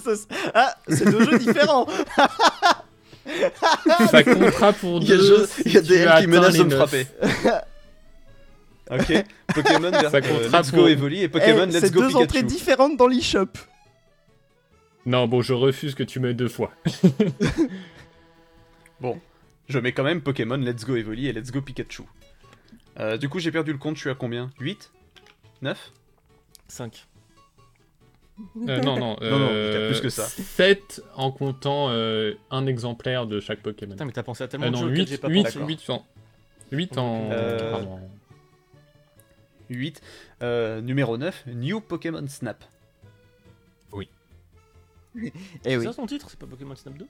C'est- 0.04 0.28
ah, 0.54 0.76
c'est 0.88 1.06
deux 1.10 1.24
jeux 1.24 1.40
différents 1.40 1.88
Ça 4.12 4.24
comptera 4.24 4.74
pour 4.74 5.02
Il 5.02 5.10
y 5.10 5.14
a, 5.14 5.18
deux. 5.18 5.46
si 5.46 5.62
il 5.66 5.74
y 5.74 5.78
a 5.78 5.82
tu 5.82 5.88
DL 5.88 6.04
qui 6.04 6.08
atteins 6.10 6.28
menace 6.28 6.54
les 6.54 6.60
de 6.60 6.64
me 6.66 6.76
frapper. 6.76 7.08
ok. 8.92 9.26
Pokémon 9.54 9.92
vers- 9.92 10.12
Ça 10.12 10.18
euh, 10.18 10.50
Let's 10.52 10.72
Go 10.72 10.78
pour- 10.78 10.90
Evoli 10.90 11.22
et 11.22 11.30
Pokémon 11.30 11.66
Eh, 11.70 11.72
Let's 11.72 11.80
C'est 11.82 11.94
Go 11.94 12.02
deux 12.02 12.16
entrées 12.16 12.28
Pikachu. 12.40 12.46
différentes 12.46 12.98
dans 12.98 13.08
l'eShop. 13.08 13.46
Non, 15.06 15.28
bon, 15.28 15.42
je 15.42 15.54
refuse 15.54 15.96
que 15.96 16.04
tu 16.04 16.20
me 16.20 16.34
deux 16.34 16.50
fois. 16.50 16.72
Bon, 19.00 19.20
je 19.70 19.80
mets 19.80 19.94
quand 19.94 20.04
même 20.04 20.22
Pokémon 20.22 20.58
Let's 20.58 20.86
Go 20.86 20.96
Evoli 20.96 21.28
et 21.28 21.34
Let's 21.34 21.52
Go 21.52 21.62
Pikachu. 21.62 22.04
Euh, 23.00 23.18
du 23.18 23.30
coup, 23.30 23.40
j'ai 23.40 23.52
perdu 23.52 23.72
le 23.72 23.78
compte, 23.78 23.96
je 23.96 24.02
suis 24.02 24.10
à 24.10 24.16
combien? 24.16 24.50
8 24.60 24.92
9 25.62 25.92
5. 26.68 27.06
Euh, 28.68 28.80
non, 28.82 28.98
non. 28.98 29.18
Non, 29.22 29.40
non, 29.40 29.48
euh, 29.52 29.74
t'as 29.74 29.88
plus 29.92 30.02
que 30.02 30.10
ça. 30.10 30.24
7 30.26 31.02
en 31.16 31.32
comptant 31.32 31.90
euh, 31.90 32.36
un 32.52 32.66
exemplaire 32.68 33.26
de 33.28 33.40
chaque 33.40 33.62
Pokémon. 33.62 33.92
Putain, 33.94 34.06
mais 34.06 34.12
t'as 34.14 34.24
pensé 34.24 34.44
à 34.44 34.48
tellement 34.48 34.68
Euh, 34.68 34.70
de 34.70 34.76
non, 34.76 34.82
jeux 34.82 34.88
auxquels 34.92 35.00
8, 35.06 35.08
j'ai 35.10 35.18
pas 35.18 35.28
8, 35.30 35.44
pensé. 35.44 35.60
8 35.60 35.90
en. 35.90 36.06
8 36.72 36.98
en. 36.98 37.30
Euh, 37.32 37.72
pardon. 37.72 38.00
8. 39.70 40.02
Euh, 40.42 40.82
numéro 40.82 41.18
9, 41.18 41.46
New 41.48 41.82
Pokémon 41.82 42.26
Snap. 42.28 42.64
Eh 45.16 45.32
C'est 45.64 45.78
oui. 45.78 45.84
ça 45.86 45.92
son 45.94 46.06
titre? 46.06 46.28
C'est 46.30 46.40
pas 46.40 46.46
Pokémon 46.46 46.76
Snap 46.76 46.96
2 46.98 47.08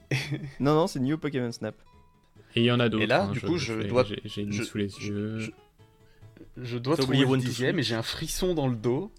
Non, 0.62 0.74
non, 0.74 0.88
c'est 0.88 1.00
New 1.02 1.18
Pokémon 1.18 1.52
Snap. 1.52 1.76
Et 2.56 2.62
il 2.62 2.66
y 2.66 2.72
en 2.72 2.80
a 2.80 2.88
d'autres. 2.90 3.04
Et 3.04 3.08
là, 3.08 3.24
hein, 3.26 3.32
du 3.32 3.42
coup, 3.42 3.58
je 3.58 3.74
fais- 3.74 3.88
dois- 3.88 4.06
J'ai 4.24 4.50
je- 4.50 4.64
sous 4.64 4.78
les 4.78 4.86
yeux. 5.00 5.38
je- 5.40 5.52
Je 6.64 6.78
dois 6.78 6.96
T'as 6.96 7.04
trouver 7.04 7.18
oublié 7.20 7.26
le 7.26 7.32
One 7.34 7.40
to 7.42 7.46
dixième 7.48 7.80
et 7.80 7.84
j'ai 7.84 7.96
un 7.96 8.04
frisson 8.04 8.54
dans 8.54 8.68
le 8.68 8.76
dos. 8.76 9.12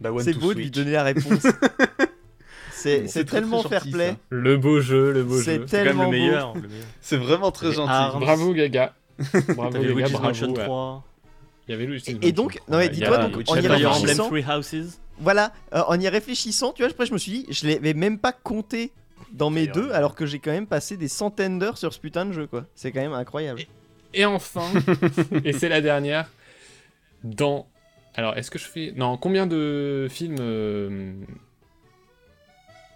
Bah, 0.00 0.12
One 0.12 0.22
C'est 0.22 0.32
to 0.34 0.40
beau 0.40 0.52
de 0.54 0.58
lui 0.58 0.64
Switch. 0.66 0.74
donner 0.74 0.92
la 0.92 1.02
réponse. 1.02 1.40
c'est 2.70 3.02
C'est 3.02 3.08
c'est 3.08 3.24
très, 3.24 3.40
tellement 3.40 3.60
très 3.60 3.68
fair 3.70 3.78
gentil, 3.80 3.92
play. 3.92 4.10
ça. 4.10 4.16
Le 4.30 4.56
beau 4.56 4.80
jeu, 4.80 5.12
le 5.12 5.24
beau 5.24 5.38
C'est 5.40 5.56
jeu. 5.56 5.64
C'est 5.66 5.78
quand 5.78 5.84
même 5.84 5.86
tellement 5.86 6.02
le 6.02 6.06
beau. 6.06 6.12
meilleur. 6.12 6.54
le 6.54 6.60
meilleur. 6.68 6.86
C'est 7.00 7.16
vraiment 7.16 7.50
très 7.50 7.68
Et 7.68 7.72
gentil. 7.72 7.90
Arms. 7.92 8.20
Bravo, 8.20 8.52
Gaga. 8.52 8.94
Bravo, 9.18 9.70
T'avais 9.72 9.84
Gaga, 9.86 9.94
Luigi's 9.94 10.12
bravo. 10.12 10.26
Mansion 10.28 10.52
ouais. 10.52 10.64
3. 10.64 11.04
Il 11.66 11.70
y 11.70 11.74
avait 11.74 11.86
Luigi's 11.86 12.08
Et- 12.08 12.10
et 12.10 12.14
Mansion 12.14 12.30
donc, 12.34 12.52
3, 12.56 12.64
non, 12.68 12.78
mais 12.78 12.86
il 12.86 12.92
y 12.92 12.94
dis-toi, 12.96 13.16
a 13.18 13.26
donc, 13.28 13.36
Witcher 13.36 13.52
en 13.52 13.56
y 13.56 13.60
Fire 13.62 13.76
Fire 13.78 13.90
Emblem 13.90 14.00
réfléchissant- 14.20 14.28
Three 14.28 14.44
Houses. 14.44 14.98
Voilà, 15.20 15.52
euh, 15.74 15.82
en 15.86 15.98
y 16.00 16.08
réfléchissant, 16.08 16.72
tu 16.72 16.82
vois, 16.82 16.90
après 16.90 17.06
je 17.06 17.12
me 17.12 17.18
suis 17.18 17.30
dit, 17.32 17.46
je 17.48 17.68
l'avais 17.68 17.94
même 17.94 18.18
pas 18.18 18.32
compté 18.32 18.90
dans 19.32 19.48
mes 19.50 19.66
deux, 19.68 19.90
alors 19.92 20.14
que 20.16 20.26
j'ai 20.26 20.40
quand 20.40 20.50
même 20.50 20.66
passé 20.66 20.96
des 20.96 21.08
centaines 21.08 21.58
d'heures 21.60 21.78
sur 21.78 21.92
ce 21.94 21.98
putain 22.00 22.26
de 22.26 22.32
jeu, 22.32 22.46
quoi. 22.48 22.66
C'est 22.74 22.90
quand 22.92 23.00
même 23.00 23.12
incroyable. 23.12 23.60
Et 23.60 23.68
enfin, 24.24 24.70
et 25.44 25.52
c'est 25.52 25.68
la 25.68 25.80
dernière, 25.80 26.28
dans... 27.24 27.66
Alors, 28.14 28.36
est-ce 28.36 28.50
que 28.50 28.58
je 28.58 28.64
fais... 28.64 28.92
Non, 28.96 29.16
combien 29.16 29.46
de 29.46 30.06
films 30.10 30.36
euh, 30.38 31.14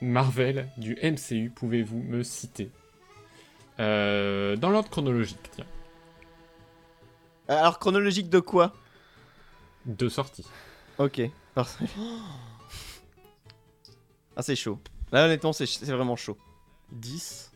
Marvel 0.00 0.68
du 0.76 0.96
MCU 1.02 1.50
pouvez-vous 1.54 1.98
me 2.02 2.22
citer? 2.22 2.70
Euh, 3.80 4.56
Dans 4.56 4.70
l'ordre 4.70 4.90
chronologique, 4.90 5.50
tiens. 5.54 5.66
Euh, 7.50 7.58
Alors, 7.58 7.78
chronologique 7.78 8.28
de 8.28 8.40
quoi? 8.40 8.74
De 9.86 10.08
sortie. 10.08 10.46
Ok, 10.98 11.20
parfait. 11.54 11.86
Ah, 14.36 14.42
c'est 14.42 14.54
chaud. 14.54 14.78
Là, 15.10 15.24
honnêtement, 15.24 15.52
c'est 15.52 15.66
c'est 15.66 15.90
vraiment 15.90 16.14
chaud. 16.14 16.38
10. 16.92 17.47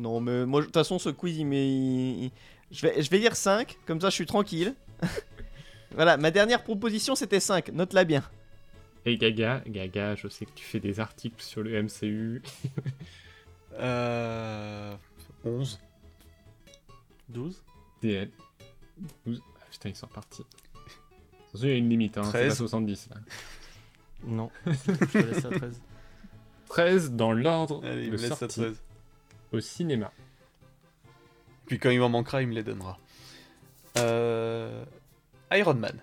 Non, 0.00 0.20
mais 0.20 0.46
moi, 0.46 0.60
de 0.60 0.66
toute 0.66 0.74
façon, 0.74 0.98
ce 0.98 1.08
quiz, 1.10 1.36
il 1.38 1.46
m'est. 1.46 1.68
il- 1.68 2.30
Je 2.70 2.86
vais, 2.86 3.02
je 3.02 3.10
vais 3.10 3.18
dire 3.18 3.34
5, 3.34 3.76
comme 3.86 4.00
ça 4.00 4.10
je 4.10 4.14
suis 4.14 4.26
tranquille. 4.26 4.74
voilà, 5.94 6.16
ma 6.16 6.30
dernière 6.30 6.62
proposition 6.62 7.14
c'était 7.14 7.40
5, 7.40 7.72
note-la 7.72 8.04
bien. 8.04 8.22
Et 9.06 9.16
Gaga, 9.16 9.62
Gaga, 9.66 10.14
je 10.16 10.28
sais 10.28 10.44
que 10.44 10.50
tu 10.54 10.64
fais 10.64 10.80
des 10.80 11.00
articles 11.00 11.42
sur 11.42 11.62
le 11.62 11.82
MCU. 11.82 12.42
Euh... 13.80 14.94
11. 15.44 15.78
12. 17.28 17.62
DL. 18.02 18.30
Ah, 19.06 19.30
putain, 19.70 19.88
ils 19.90 19.94
sont 19.94 20.08
partis. 20.08 20.42
Attention, 21.48 21.68
il 21.68 21.70
y 21.70 21.74
a 21.74 21.76
une 21.76 21.88
limite, 21.88 22.18
hein, 22.18 22.24
c'est 22.24 22.30
13. 22.32 22.48
pas 22.48 22.54
70 22.56 23.08
là. 23.10 23.16
Non, 24.24 24.50
je 24.66 25.04
te 25.04 25.18
laisse 25.18 25.44
à 25.44 25.50
13. 25.50 25.80
13 26.68 27.10
dans 27.12 27.32
l'ordre 27.32 27.84
Allez, 27.86 28.06
il 28.06 28.12
me 28.12 28.16
laisse 28.16 28.32
à 28.32 28.36
sortie 28.36 28.60
13. 28.62 28.82
Au 29.52 29.60
cinéma. 29.60 30.12
Puis 31.66 31.78
quand 31.78 31.90
il 31.90 32.00
m'en 32.00 32.08
manquera, 32.08 32.42
il 32.42 32.48
me 32.48 32.54
les 32.54 32.62
donnera. 32.62 32.98
Euh... 33.98 34.84
Iron 35.52 35.74
Man. 35.74 35.98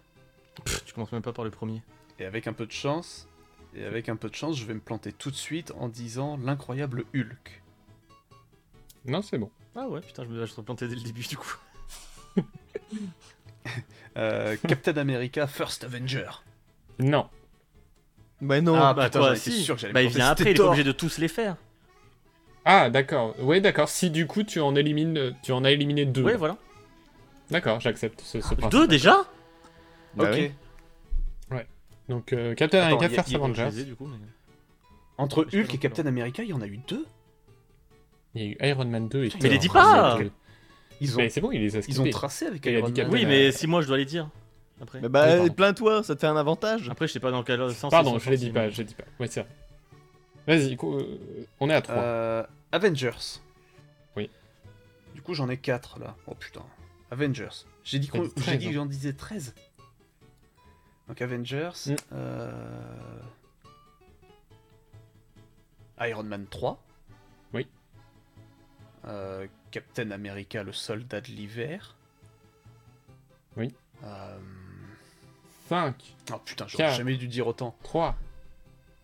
Tu 0.86 0.94
commences 0.94 1.12
même 1.12 1.22
pas 1.22 1.34
par 1.34 1.46
le 1.46 1.52
premier. 1.52 1.82
Et 2.20 2.26
avec 2.26 2.48
un 2.48 2.54
peu 2.54 2.66
de 2.66 2.72
chance, 2.72 3.28
et 3.76 3.84
avec 3.84 4.10
un 4.10 4.16
peu 4.16 4.30
de 4.30 4.36
chance, 4.36 4.58
je 4.58 4.66
vais 4.66 4.74
me 4.74 4.80
planter 4.80 5.12
tout 5.12 5.32
de 5.32 5.36
suite 5.36 5.74
en 5.78 5.90
disant 5.90 6.38
l'incroyable 6.38 7.04
Hulk. 7.14 7.62
Non, 9.06 9.22
c'est 9.22 9.38
bon. 9.38 9.52
Ah 9.76 9.88
ouais, 9.88 10.02
putain, 10.02 10.24
je 10.24 10.30
me 10.30 10.46
je 10.46 10.52
serais 10.52 10.64
planté 10.64 10.88
dès 10.88 10.96
le 10.96 11.02
début 11.02 11.24
du 11.24 11.38
coup. 11.38 11.58
Euh, 14.18 14.56
Captain 14.66 14.96
America 14.96 15.46
First 15.46 15.84
Avenger. 15.84 16.30
Non. 17.00 17.28
Bah 18.40 18.62
non. 18.62 18.76
Ah, 18.76 18.94
bah 18.94 19.06
putain, 19.06 19.20
toi, 19.20 19.36
si. 19.36 19.64
sûr 19.64 19.76
que 19.76 19.82
j'allais 19.82 19.94
Bah 19.94 20.04
il 20.04 20.10
vient 20.10 20.30
après, 20.30 20.52
il 20.52 20.56
est 20.56 20.60
obligé 20.62 20.86
de 20.86 20.94
tous 20.94 21.18
les 21.18 21.28
faire. 21.28 21.58
Ah, 22.66 22.90
d'accord. 22.90 23.36
Ouais, 23.40 23.62
d'accord. 23.62 23.90
Si 23.90 24.10
du 24.10 24.26
coup 24.28 24.44
tu 24.44 24.60
en 24.60 24.76
élimines, 24.76 25.36
tu 25.44 25.52
en 25.52 25.64
as 25.64 25.72
éliminé 25.72 26.06
deux. 26.06 26.24
Ouais, 26.24 26.36
voilà. 26.36 26.58
D'accord, 27.52 27.80
j'accepte 27.80 28.22
ce, 28.22 28.42
ce 28.42 28.56
principe. 28.56 28.72
Deux 28.72 28.88
déjà? 28.88 29.26
Bah 30.16 30.32
ok. 30.32 30.52
oui. 31.52 31.58
Donc 32.10 32.34
euh, 32.34 32.54
Captain 32.56 32.80
Attends, 32.82 32.98
America 32.98 33.24
First 33.24 33.36
Avengers. 33.36 33.70
Mais- 33.74 34.08
Entre 35.18 35.44
Hulk 35.54 35.74
et 35.74 35.78
Captain 35.78 36.06
America, 36.06 36.44
il 36.44 36.50
y 36.50 36.54
en 36.54 36.62
a 36.62 36.68
eu 36.68 36.80
deux? 36.88 37.06
Il 38.36 38.42
y 38.42 38.46
a 38.46 38.50
eu 38.50 38.58
Iron 38.70 38.86
Man 38.86 39.08
2 39.08 39.24
et 39.26 39.30
Mais 39.42 39.50
les 39.50 39.58
dis 39.58 39.70
pas 39.70 40.18
Mais- 40.20 40.30
Ils 41.02 41.16
ont, 41.16 41.18
Mais 41.18 41.30
c'est 41.30 41.42
bon, 41.42 41.52
il 41.52 41.62
les 41.62 41.76
a 41.78 41.80
ils 41.88 42.02
ont 42.02 42.10
tracé 42.10 42.46
avec 42.48 42.66
Iron 42.66 42.90
Man. 42.90 43.10
Oui, 43.12 43.26
mais 43.26 43.52
si 43.52 43.66
moi 43.68 43.82
je 43.82 43.88
dois 43.88 43.98
les 43.98 44.06
dire. 44.06 44.30
Après, 44.82 45.00
Bah, 45.02 45.08
bah, 45.10 45.42
Oui, 45.44 45.50
plains-toi, 45.50 46.04
ça 46.04 46.16
te 46.16 46.20
fait 46.22 46.28
un 46.28 46.36
avantage. 46.38 46.90
après 46.90 47.08
je 47.08 47.14
sais 47.14 47.20
pas 47.20 47.32
dans 47.32 47.44
quel 47.44 47.72
sens. 47.74 47.92
Pardon, 47.92 48.20
je 48.20 48.30
les 48.30 48.38
dis 48.38 48.50
pas, 48.52 48.66
mais- 48.66 48.72
je 48.72 48.78
les 48.80 48.84
dis 48.84 48.96
pas. 48.96 49.04
Ouais, 49.20 49.28
c'est 49.28 49.42
vrai. 49.42 49.50
Vas-y, 50.48 50.78
euh, 50.84 51.18
on 51.60 51.70
est 51.70 51.74
à 51.74 51.82
3. 51.82 51.96
Euh, 51.96 52.44
Avengers. 52.72 53.40
Oui. 54.16 54.30
Du 55.14 55.22
coup, 55.22 55.34
j'en 55.34 55.50
ai 55.50 55.58
4 55.58 56.00
là. 56.00 56.16
Oh 56.28 56.36
putain. 56.36 56.64
Avengers. 57.12 57.66
J'ai 57.84 58.00
dit, 58.00 58.08
qu'on- 58.08 58.24
j'ai 58.24 58.30
13, 58.34 58.58
dit 58.60 58.66
hein. 58.66 58.70
que 58.70 58.76
j'en 58.76 58.86
disais 58.86 59.14
13. 59.14 59.54
Donc 61.08 61.22
Avengers. 61.22 61.72
Mm. 61.88 61.96
euh, 62.14 63.20
Iron 66.02 66.24
Man 66.24 66.46
3. 66.48 66.84
Oui. 67.54 67.68
Euh, 69.06 69.48
Captain 69.72 70.12
America, 70.12 70.64
le 70.64 70.74
soldat 70.74 71.22
de 71.22 71.28
l'hiver. 71.28 71.96
Oui. 73.58 73.74
Euh, 74.04 74.38
5, 75.70 76.16
Oh 76.34 76.38
putain, 76.44 76.68
j'aurais 76.68 76.94
jamais 76.96 77.16
dû 77.18 77.28
dire 77.28 77.48
autant. 77.48 77.76
3, 77.84 78.16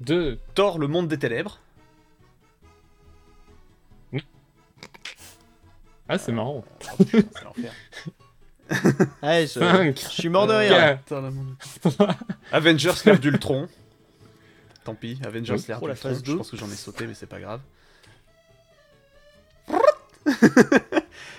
2. 0.01 0.39
Thor, 0.55 0.77
le 0.79 0.87
monde 0.87 1.07
des 1.07 1.17
ténèbres. 1.19 1.59
Ah, 6.09 6.17
c'est 6.17 6.31
marrant. 6.33 6.65
Oh, 6.65 7.03
putain, 7.05 7.21
c'est 7.33 7.43
l'enfer. 7.43 7.71
Ouais, 9.23 9.41
je, 9.43 9.59
5, 9.59 9.97
je 9.97 10.05
suis 10.09 10.29
mort 10.29 10.45
de 10.47 10.53
rire. 10.53 10.97
Putain, 10.99 11.21
monde- 11.21 11.55
Avengers 12.51 12.91
l'ère 13.05 13.19
d'Ultron. 13.19 13.69
Tant 14.83 14.93
pis, 14.95 15.19
Avengers 15.25 15.55
l'ère 15.69 15.79
Oh, 15.81 15.87
la 15.87 15.93
d'Ultron. 15.93 16.09
phase 16.09 16.19
Je 16.19 16.23
deux. 16.31 16.37
pense 16.37 16.51
que 16.51 16.57
j'en 16.57 16.67
ai 16.69 16.75
sauté, 16.75 17.07
mais 17.07 17.13
c'est 17.13 17.27
pas 17.27 17.39
grave. 17.39 17.61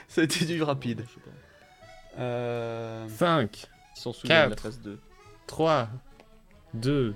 Ça 0.08 0.20
a 0.20 0.24
été 0.24 0.44
du 0.46 0.62
rapide. 0.62 1.04
Je 1.06 1.14
sais 1.14 1.20
pas. 1.20 2.20
Euh... 2.22 3.08
5, 3.08 3.66
Ils 3.96 4.00
s'en 4.00 4.12
souviennent 4.12 4.44
de 4.44 4.50
la 4.50 4.56
Quatre. 4.56 4.62
phase 4.62 4.80
2. 4.80 4.98
3, 5.46 5.88
2. 6.74 7.14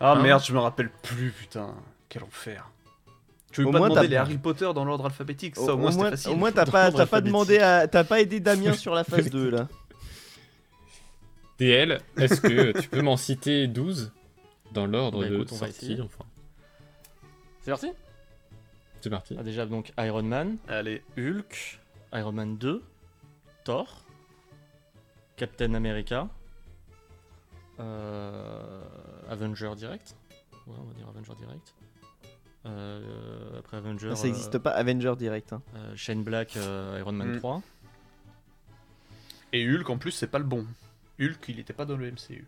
Ah 0.00 0.12
Hein 0.12 0.22
merde, 0.22 0.42
je 0.44 0.52
me 0.52 0.58
rappelle 0.58 0.90
plus, 1.02 1.30
putain. 1.32 1.74
Quel 2.08 2.22
enfer. 2.24 2.70
Tu 3.52 3.62
veux 3.62 3.68
Au 3.68 3.72
pas 3.72 3.78
moins, 3.78 3.88
demander 3.88 4.08
les 4.08 4.16
Harry 4.16 4.36
Potter 4.38 4.70
dans 4.74 4.84
l'ordre 4.84 5.06
alphabétique 5.06 5.56
Ça, 5.56 5.62
Au, 5.62 5.70
au 5.70 5.76
moins, 5.78 5.90
moins, 5.92 6.10
facile. 6.10 6.30
au 6.32 6.36
moins, 6.36 6.52
t'as 6.52 6.66
pas, 6.66 6.90
pas 7.06 7.20
demandé 7.20 7.58
à, 7.58 7.88
t'as 7.88 8.04
pas 8.04 8.20
aidé 8.20 8.38
Damien 8.40 8.72
sur 8.74 8.94
la 8.94 9.04
phase 9.04 9.30
2 9.30 9.50
là. 9.50 9.68
DL, 11.58 12.00
est-ce 12.18 12.40
que 12.42 12.78
tu 12.80 12.88
peux 12.88 13.00
m'en 13.00 13.16
citer 13.16 13.66
12 13.66 14.12
dans 14.72 14.86
l'ordre 14.86 15.22
Bah, 15.22 15.28
de 15.28 15.34
écoute, 15.36 15.48
sortie 15.50 15.98
enfin, 16.02 16.24
C'est 17.62 17.70
parti? 17.70 17.90
C'est 19.00 19.10
parti. 19.10 19.36
ah, 19.38 19.42
Déjà 19.42 19.64
donc 19.64 19.92
Iron 19.98 20.22
Man, 20.22 20.56
Allez, 20.68 21.02
Hulk, 21.16 21.80
Iron 22.12 22.32
Man 22.32 22.56
2, 22.58 22.82
Thor, 23.64 24.02
Captain 25.36 25.72
America, 25.74 26.28
Avenger 29.30 29.70
direct. 29.76 30.14
Ouais, 30.66 30.74
on 30.80 30.84
va 30.84 30.94
dire 30.94 31.06
Avenger 31.08 31.32
direct. 31.38 31.74
Euh, 32.66 33.58
après 33.60 33.76
Avenger, 33.76 34.16
Ça 34.16 34.26
existe 34.26 34.58
pas, 34.58 34.70
Avenger 34.70 35.14
direct. 35.16 35.52
hein. 35.52 35.62
euh, 35.76 35.92
euh, 35.92 35.96
Shane 35.96 36.22
Black, 36.24 36.56
euh, 36.56 36.96
Iron 36.98 37.12
Man 37.12 37.34
Mm. 37.34 37.38
3. 37.38 37.62
et 39.52 39.68
Hulk 39.68 39.88
en 39.88 39.98
plus, 39.98 40.10
c'est 40.10 40.26
pas 40.26 40.38
le 40.38 40.44
bon. 40.44 40.66
Hulk, 41.20 41.38
il 41.48 41.60
était 41.60 41.72
pas 41.72 41.84
dans 41.84 41.96
le 41.96 42.10
MCU. 42.10 42.44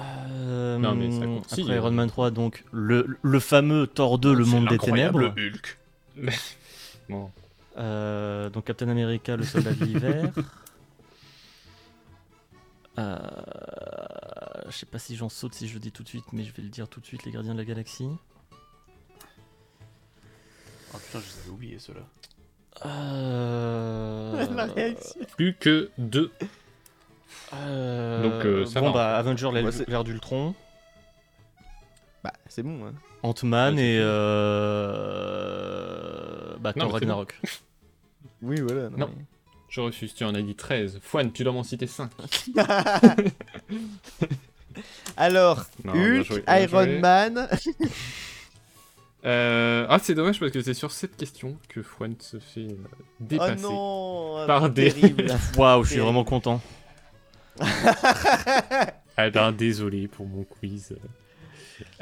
Euh, 0.00 0.78
Non, 0.78 0.94
mais 0.94 1.10
ça 1.10 1.24
compte. 1.26 1.44
Après 1.44 1.56
Si, 1.56 1.62
Iron 1.62 1.88
euh, 1.88 1.90
Man 1.90 2.08
3, 2.08 2.30
donc 2.30 2.64
le, 2.72 3.18
le 3.22 3.40
fameux 3.40 3.86
Thor 3.86 4.18
2, 4.18 4.32
le 4.34 4.44
monde 4.44 4.68
des 4.68 4.78
ténèbres. 4.78 5.34
Hulk. 5.36 5.78
Bon. 7.08 7.30
Euh, 7.76 8.48
donc 8.50 8.64
Captain 8.66 8.88
America, 8.88 9.36
le 9.36 9.42
soldat 9.44 9.72
de 9.72 9.84
l'hiver. 9.84 10.32
Euh, 12.98 13.18
je 14.66 14.72
sais 14.72 14.86
pas 14.86 14.98
si 14.98 15.16
j'en 15.16 15.28
saute 15.28 15.54
si 15.54 15.66
je 15.68 15.74
le 15.74 15.80
dis 15.80 15.90
tout 15.92 16.02
de 16.04 16.08
suite, 16.08 16.24
mais 16.32 16.44
je 16.44 16.52
vais 16.54 16.62
le 16.62 16.68
dire 16.68 16.88
tout 16.88 17.00
de 17.00 17.06
suite, 17.06 17.24
les 17.24 17.32
gardiens 17.32 17.52
de 17.54 17.58
la 17.58 17.64
galaxie. 17.64 18.08
Ah 20.92 20.98
putain, 20.98 21.18
je 21.20 21.26
les 21.26 21.38
avais 21.42 21.50
oubliés 21.50 21.78
ceux-là. 21.78 22.00
Euh... 22.86 24.46
La 24.54 24.66
réaction. 24.66 25.20
Plus 25.36 25.54
que 25.54 25.90
2. 25.98 26.30
euh, 27.54 28.22
Donc, 28.22 28.44
euh, 28.46 28.64
ça 28.66 28.80
bon 28.80 28.88
va. 28.88 28.92
bah 28.92 29.16
Avenger 29.16 29.50
l'ère 29.52 29.62
Moi, 29.62 29.72
c'est- 29.72 29.88
l'ère 29.88 30.04
d'Ultron, 30.04 30.54
Bah, 32.22 32.32
c'est 32.48 32.62
bon. 32.62 32.86
Hein. 32.86 32.94
Ant-Man 33.22 33.74
Ouais, 33.76 33.82
et 33.82 33.98
euh... 35.24 36.56
bah, 36.58 36.72
Non, 36.76 36.84
Thor 36.86 36.92
mais 36.94 36.98
c'est 37.00 37.06
bon. 37.06 37.12
Ragnarok. 37.12 37.40
Oui, 38.42 38.60
voilà. 38.60 38.90
Non. 38.90 39.10
Je 39.74 39.80
refuse, 39.80 40.14
tu 40.14 40.22
en 40.22 40.32
as 40.36 40.40
dit 40.40 40.54
13. 40.54 41.00
Fouane, 41.02 41.32
tu 41.32 41.42
dois 41.42 41.52
m'en 41.52 41.64
citer 41.64 41.88
5. 41.88 42.08
mais- 42.54 42.62
Alors, 45.16 45.64
Non, 45.84 45.94
Hulk, 45.94 46.24
joué, 46.26 46.44
Iron. 46.46 47.00
Man. 47.00 47.48
Euh... 49.26 49.86
Ah, 49.88 49.98
c'est 50.02 50.14
dommage 50.14 50.38
parce 50.38 50.52
que 50.52 50.60
c'est 50.60 50.74
sur 50.74 50.90
cette 50.92 51.16
question 51.16 51.56
que 51.70 51.82
Fouane 51.82 52.14
se 52.20 52.38
fait 52.38 52.66
euh, 52.70 52.76
Oh 52.84 52.96
dépasser. 53.20 53.62
non 53.62 54.44
Par 54.46 54.68
des- 54.68 54.92
terrible. 54.92 55.28
Waouh, 55.56 55.82
je 55.82 55.92
suis 55.92 56.00
vraiment 56.00 56.24
content. 56.24 56.60
Ah 57.58 59.30
ben, 59.30 59.52
désolé 59.52 60.08
pour 60.08 60.26
mon 60.26 60.44
quiz. 60.44 60.94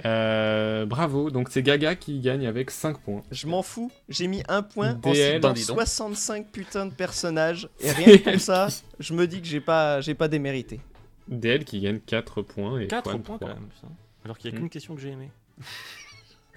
Euh, 0.07 0.86
bravo, 0.86 1.31
donc 1.31 1.49
c'est 1.51 1.62
Gaga 1.62 1.94
qui 1.97 2.20
gagne 2.20 2.47
avec 2.47 2.70
5 2.70 2.99
points. 2.99 3.23
Je 3.31 3.47
m'en 3.47 3.62
fous, 3.62 3.91
j'ai 4.09 4.27
mis 4.27 4.43
un 4.49 4.62
point 4.62 4.93
en 5.05 5.11
DL. 5.12 5.41
donc. 5.41 5.59
65 5.59 6.51
putains 6.51 6.86
de 6.86 6.94
personnages 6.94 7.69
et 7.81 7.91
rien 7.93 8.17
que 8.19 8.31
pour 8.31 8.41
ça, 8.41 8.69
je 8.99 9.12
me 9.15 9.27
dis 9.27 9.41
que 9.43 9.47
j'ai 9.47 9.61
pas, 9.61 10.01
j'ai 10.01 10.15
pas 10.15 10.28
démérité. 10.28 10.81
DL 11.28 11.65
qui 11.65 11.81
gagne 11.81 12.01
4 12.01 12.43
points 12.43 12.81
et 12.81 12.86
4 12.89 13.11
Fouane 13.11 13.23
points 13.23 13.36
3. 13.39 13.49
quand 13.49 13.55
même. 13.55 13.69
putain. 13.69 13.89
Alors 14.25 14.39
qu'il 14.39 14.51
y 14.51 14.55
a 14.55 14.57
Mm. 14.57 14.61
qu'une 14.61 14.70
question 14.70 14.94
que 14.94 15.01
j'ai 15.01 15.11
aimée. 15.11 15.31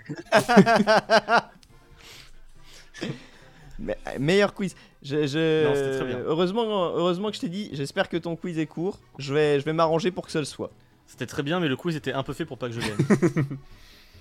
Mais- 3.78 3.98
meilleur 4.20 4.54
quiz. 4.54 4.74
Je, 5.04 5.28
je- 5.28 5.66
Non, 5.68 5.76
c'était 5.76 5.98
très 5.98 6.06
bien. 6.08 6.20
Heureusement, 6.26 6.64
heureusement 6.96 7.30
que 7.30 7.36
je 7.36 7.42
t'ai 7.42 7.50
dit, 7.50 7.70
j'espère 7.74 8.08
que 8.08 8.16
ton 8.18 8.36
quiz 8.38 8.58
est 8.58 8.66
court. 8.68 9.00
Je 9.20 9.34
vais, 9.34 9.60
je 9.60 9.66
vais 9.66 9.74
m'arranger 9.74 10.12
pour 10.12 10.26
que 10.26 10.32
ça 10.32 10.40
le 10.40 10.46
soit. 10.46 10.72
C'était 11.08 11.26
très 11.26 11.44
bien, 11.44 11.60
mais 11.60 11.68
le 11.68 11.76
quiz 11.76 11.96
était 11.96 12.14
un 12.14 12.24
peu 12.24 12.34
fait 12.34 12.46
pour 12.46 12.58
pas 12.58 12.70
que 12.70 12.76
je 12.76 12.82
gagne. 12.82 13.46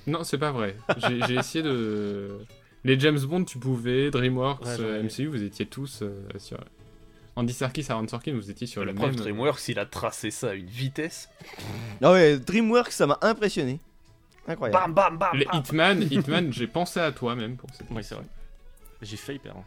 Non, 0.06 0.22
c'est 0.22 0.36
pas 0.36 0.52
vrai. 0.52 0.76
J'ai 0.98 1.34
essayé 1.34 1.64
de. 1.64 2.38
Les 2.84 3.00
James 3.00 3.18
Bond, 3.18 3.44
tu 3.44 3.56
pouvais, 3.56 4.10
DreamWorks, 4.10 4.62
Ouais, 4.62 4.76
euh, 4.80 5.02
MCU, 5.02 5.28
vous 5.28 5.42
étiez 5.42 5.64
tous 5.64 6.00
euh, 6.02 6.28
sur. 6.36 6.58
Andy 7.36 7.54
Serkis, 7.54 7.86
Aaron 7.88 8.06
Sorkin, 8.06 8.34
vous 8.34 8.50
étiez 8.50 8.66
sur 8.66 8.84
Le 8.84 8.92
même. 8.92 9.16
DreamWorks, 9.16 9.66
il 9.68 9.78
a 9.78 9.86
tracé 9.86 10.30
ça 10.30 10.50
à 10.50 10.54
une 10.54 10.66
vitesse. 10.66 11.30
Ah 12.02 12.12
ouais, 12.12 12.38
DreamWorks, 12.38 12.92
ça 12.92 13.06
m'a 13.06 13.18
impressionné. 13.22 13.80
Incroyable. 14.46 14.78
Bam, 14.78 14.92
bam, 14.92 15.18
bam, 15.18 15.38
Les. 15.38 15.46
Hitman, 15.54 16.02
Hitman, 16.10 16.52
j'ai 16.52 16.66
pensé 16.66 17.00
à 17.00 17.10
toi 17.10 17.34
même 17.34 17.56
pour 17.56 17.70
cette. 17.72 17.86
oui, 17.90 18.04
c'est 18.04 18.14
vrai. 18.14 18.26
J'ai 19.00 19.16
failli 19.16 19.38
perdre. 19.38 19.64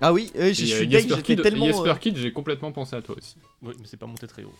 Ah 0.00 0.12
oui, 0.12 0.30
euh, 0.36 0.52
je 0.52 0.62
euh, 0.62 0.66
suis 0.66 0.90
Jesper 0.90 1.08
j'étais 1.08 1.22
Kid, 1.22 1.42
tellement. 1.42 1.66
Jesper 1.66 1.90
euh, 1.90 1.94
Kid, 1.94 2.16
j'ai 2.16 2.32
complètement 2.32 2.72
pensé 2.72 2.94
à 2.94 3.02
toi 3.02 3.16
aussi. 3.16 3.36
Oui, 3.62 3.74
mais 3.78 3.86
c'est 3.86 3.96
pas 3.96 4.06
monté 4.06 4.26
très 4.26 4.44
haut. 4.44 4.54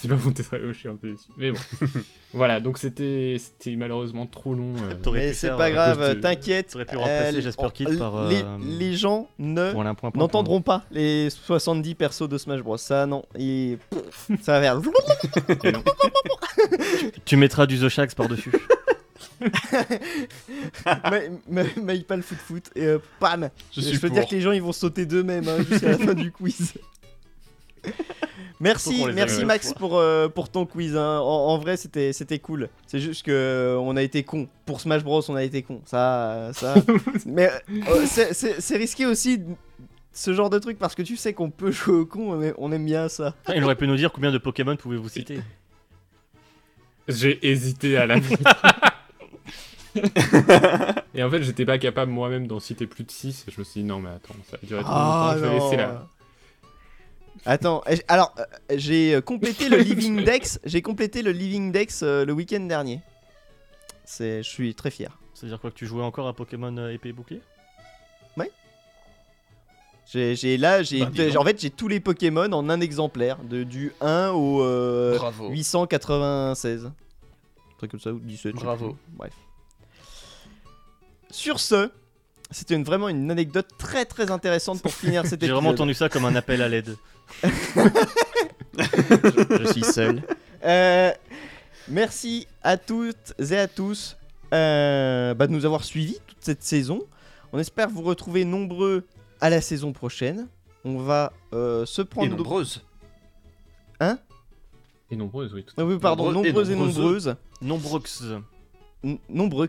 C'est 0.00 0.08
pas 0.08 0.16
mon 0.16 0.32
Tetraio, 0.32 0.72
je 0.72 0.78
suis 0.78 0.88
un 0.88 0.96
peu 0.96 1.10
déçu. 1.10 1.24
Mais 1.36 1.50
bon. 1.52 1.58
voilà, 2.32 2.60
donc 2.60 2.78
c'était 2.78 3.36
c'était 3.38 3.76
malheureusement 3.76 4.26
trop 4.26 4.54
long. 4.54 4.74
euh, 4.82 4.94
Mais 5.12 5.32
c'est 5.34 5.48
pas 5.50 5.68
euh, 5.68 5.72
grave, 5.72 6.08
de- 6.14 6.20
t'inquiète. 6.20 6.68
T'aurais 6.72 6.86
pu 6.86 6.96
remplacer 6.96 7.36
Euh, 7.38 7.40
Jasper 7.42 7.66
Kidd 7.74 7.98
par. 7.98 8.28
les, 8.28 8.42
euh, 8.42 8.56
les 8.62 8.94
gens 8.94 9.28
ne 9.38 9.72
n'entendront 10.16 10.62
pas 10.62 10.84
les 10.90 11.28
70 11.28 11.94
persos 11.96 12.28
de 12.28 12.38
Smash 12.38 12.60
Bros. 12.62 12.78
Ça, 12.78 13.04
non. 13.06 13.24
Et... 13.38 13.76
Ça 14.42 14.58
va 14.58 14.62
faire. 14.62 14.80
Tu 17.24 17.36
mettras 17.36 17.66
du 17.66 17.78
The 17.78 17.88
Shax 17.88 18.14
par-dessus. 18.14 18.52
Maïpal 21.82 22.22
foot 22.22 22.38
foot. 22.38 22.64
Et 22.74 22.84
euh, 22.86 22.98
bam 23.20 23.50
Je 23.76 23.98
peux 23.98 24.08
pour. 24.08 24.16
dire 24.16 24.26
que 24.28 24.34
les 24.34 24.40
gens 24.40 24.52
ils 24.52 24.62
vont 24.62 24.72
sauter 24.72 25.06
d'eux-mêmes 25.06 25.48
hein, 25.48 25.58
jusqu'à 25.68 25.88
la 25.90 25.98
fin 25.98 26.14
du 26.14 26.30
quiz. 26.32 26.74
Merci, 28.62 29.04
merci 29.14 29.44
Max 29.46 29.72
pour, 29.72 29.96
euh, 29.98 30.28
pour 30.28 30.50
ton 30.50 30.66
quiz. 30.66 30.94
hein. 30.94 31.18
En, 31.20 31.46
en 31.54 31.58
vrai, 31.58 31.78
c'était 31.78 32.12
c'était 32.12 32.38
cool. 32.40 32.68
C'est 32.86 33.00
juste 33.00 33.24
que 33.24 33.30
euh, 33.32 33.78
on 33.78 33.96
a 33.96 34.02
été 34.02 34.22
con. 34.22 34.48
Pour 34.66 34.82
Smash 34.82 35.02
Bros, 35.02 35.22
on 35.30 35.34
a 35.34 35.42
été 35.42 35.62
con. 35.62 35.80
Ça, 35.86 36.50
ça. 36.52 36.74
Mais 37.26 37.50
euh, 37.70 38.04
c'est- 38.04 38.34
c'est 38.34 38.60
c'est 38.60 38.76
risqué 38.76 39.06
aussi 39.06 39.40
ce 40.12 40.34
genre 40.34 40.50
de 40.50 40.58
truc 40.58 40.78
parce 40.78 40.94
que 40.94 41.00
tu 41.00 41.16
sais 41.16 41.32
qu'on 41.32 41.48
peut 41.48 41.70
jouer 41.70 41.94
au 42.00 42.04
con. 42.06 42.32
On, 42.34 42.42
est- 42.42 42.54
on 42.58 42.70
aime 42.70 42.84
bien 42.84 43.08
ça. 43.08 43.34
Ah, 43.46 43.56
Il 43.56 43.64
aurait 43.64 43.76
pu 43.76 43.86
nous 43.88 43.96
dire 43.96 44.12
combien 44.12 44.30
de 44.30 44.36
Pokémon 44.36 44.76
pouvez-vous 44.76 45.08
citer? 45.08 45.40
J'ai 47.08 47.38
hésité 47.48 47.96
à 47.96 48.04
la 48.04 48.16
Et 51.14 51.22
en 51.22 51.30
fait, 51.30 51.42
j'étais 51.42 51.64
pas 51.64 51.78
capable 51.78 52.12
moi-même 52.12 52.46
d'en 52.46 52.60
citer 52.60 52.86
plus 52.86 53.04
de 53.04 53.10
6. 53.10 53.46
Et 53.48 53.50
je 53.50 53.58
me 53.58 53.64
suis 53.64 53.80
dit, 53.80 53.86
non, 53.86 54.00
mais 54.00 54.10
attends, 54.10 54.34
ça 54.50 54.56
va 54.60 54.66
durer 54.68 54.82
trop 54.82 54.92
longtemps. 54.92 55.32
Je 55.34 55.38
vais 55.44 55.54
laisser 55.54 55.76
là. 55.76 56.06
Attends, 57.46 57.82
euh, 57.88 57.96
alors 58.08 58.34
euh, 58.38 58.44
j'ai 58.76 59.14
euh, 59.14 59.20
complété 59.20 59.68
le 59.68 59.78
Living 59.78 60.24
Dex. 60.24 60.60
J'ai 60.64 60.82
complété 60.82 61.22
le 61.22 61.32
Living 61.32 61.72
Dex 61.72 62.02
euh, 62.02 62.24
le 62.24 62.32
week-end 62.32 62.60
dernier. 62.60 63.00
C'est, 64.04 64.42
je 64.42 64.48
suis 64.48 64.74
très 64.74 64.90
fier. 64.90 65.18
C'est-à-dire 65.34 65.60
quoi 65.60 65.70
que 65.70 65.76
tu 65.76 65.86
jouais 65.86 66.02
encore 66.02 66.28
à 66.28 66.34
Pokémon 66.34 66.76
euh, 66.76 66.92
épée 66.92 67.10
et 67.10 67.12
bouclier? 67.12 67.40
J'ai, 70.12 70.34
j'ai- 70.34 70.56
là, 70.56 70.82
j'ai, 70.82 71.00
Bah, 71.04 71.10
dis 71.12 71.26
donc. 71.28 71.36
en 71.36 71.44
fait, 71.44 71.60
j'ai 71.60 71.70
tous 71.70 71.86
les 71.86 72.00
Pokémon 72.00 72.50
en 72.52 72.68
un 72.68 72.80
exemplaire, 72.80 73.38
de, 73.44 73.62
du 73.62 73.92
1 74.00 74.30
au 74.30 74.60
euh, 74.64 75.16
Bravo. 75.16 75.50
896. 75.50 76.86
Un 76.86 76.92
truc 77.78 77.92
comme 77.92 78.00
ça, 78.00 78.12
ou 78.12 78.18
17. 78.18 78.54
je 78.54 78.58
sais 78.58 78.64
Bravo. 78.64 78.88
plus. 78.94 78.96
Bref. 79.16 79.32
Sur 81.30 81.60
ce, 81.60 81.92
c'était 82.50 82.74
une- 82.74 82.82
vraiment 82.82 83.08
une 83.08 83.30
anecdote 83.30 83.68
très 83.78 84.04
très 84.04 84.32
intéressante 84.32 84.82
pour 84.82 84.92
finir 84.92 85.22
cet 85.22 85.30
J'ai 85.30 85.46
épisode. 85.46 85.54
vraiment 85.54 85.70
entendu 85.70 85.94
ça 85.94 86.08
comme 86.08 86.24
un 86.24 86.34
appel 86.34 86.60
à 86.60 86.68
l'aide. 86.68 86.96
je 88.78 89.68
suis 89.72 89.84
seul. 89.84 90.22
Euh, 90.64 91.12
merci 91.88 92.46
à 92.62 92.76
toutes 92.76 93.34
et 93.38 93.56
à 93.56 93.66
tous 93.68 94.16
euh, 94.52 95.34
bah, 95.34 95.46
de 95.46 95.52
nous 95.52 95.64
avoir 95.64 95.84
suivis 95.84 96.18
toute 96.26 96.38
cette 96.40 96.62
saison. 96.62 97.00
On 97.52 97.58
espère 97.58 97.88
vous 97.88 98.02
retrouver 98.02 98.44
nombreux 98.44 99.04
à 99.40 99.50
la 99.50 99.60
saison 99.60 99.92
prochaine. 99.92 100.46
On 100.84 100.98
va 100.98 101.32
euh, 101.52 101.84
se 101.86 102.02
Et 102.02 102.04
prendre. 102.04 102.30
de- 102.30 102.36
nombreuses. 102.36 102.82
Et 105.12 105.16
nombreuses, 105.16 105.52
oui. 105.52 105.64
Tout 105.64 105.74
Ah 105.76 105.84
oui, 105.84 105.98
pardon, 105.98 106.30
Nombreux 106.30 106.44
et 106.46 106.52
nombreuses 106.52 106.70
et 106.70 106.74
nombreuses. 106.76 107.36
nombreuses. 107.60 109.22
Nombreux. 109.28 109.68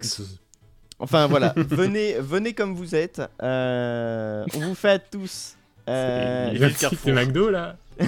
Enfin 0.99 1.25
voilà, 1.25 1.53
venez, 1.57 2.13
venez 2.19 2.53
comme 2.53 2.75
vous 2.75 2.93
êtes. 2.93 3.21
Euh, 3.41 4.45
on 4.55 4.59
vous 4.59 4.75
fait 4.75 4.89
à 4.91 4.99
tous. 4.99 5.55
Euh, 5.91 6.53
va 6.59 6.69
Carrefour. 6.69 6.89
citer 6.99 7.11
McDo 7.11 7.49
là. 7.49 7.75
Ouais, 7.99 8.07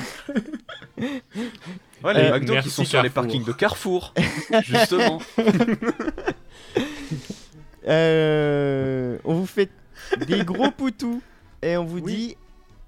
les 2.13 2.19
Euh, 2.21 2.31
McDo 2.39 2.55
qui 2.61 2.69
sont 2.69 2.85
sur 2.85 3.01
les 3.03 3.09
parkings 3.09 3.43
de 3.45 3.51
Carrefour. 3.51 4.13
Justement. 4.63 5.19
Euh, 7.85 9.17
on 9.25 9.33
vous 9.33 9.45
fait 9.45 9.69
des 10.27 10.45
gros 10.45 10.71
poutous 10.77 11.21
et 11.61 11.75
on 11.75 11.83
vous 11.83 11.99
Oui. 11.99 12.15
dit 12.15 12.37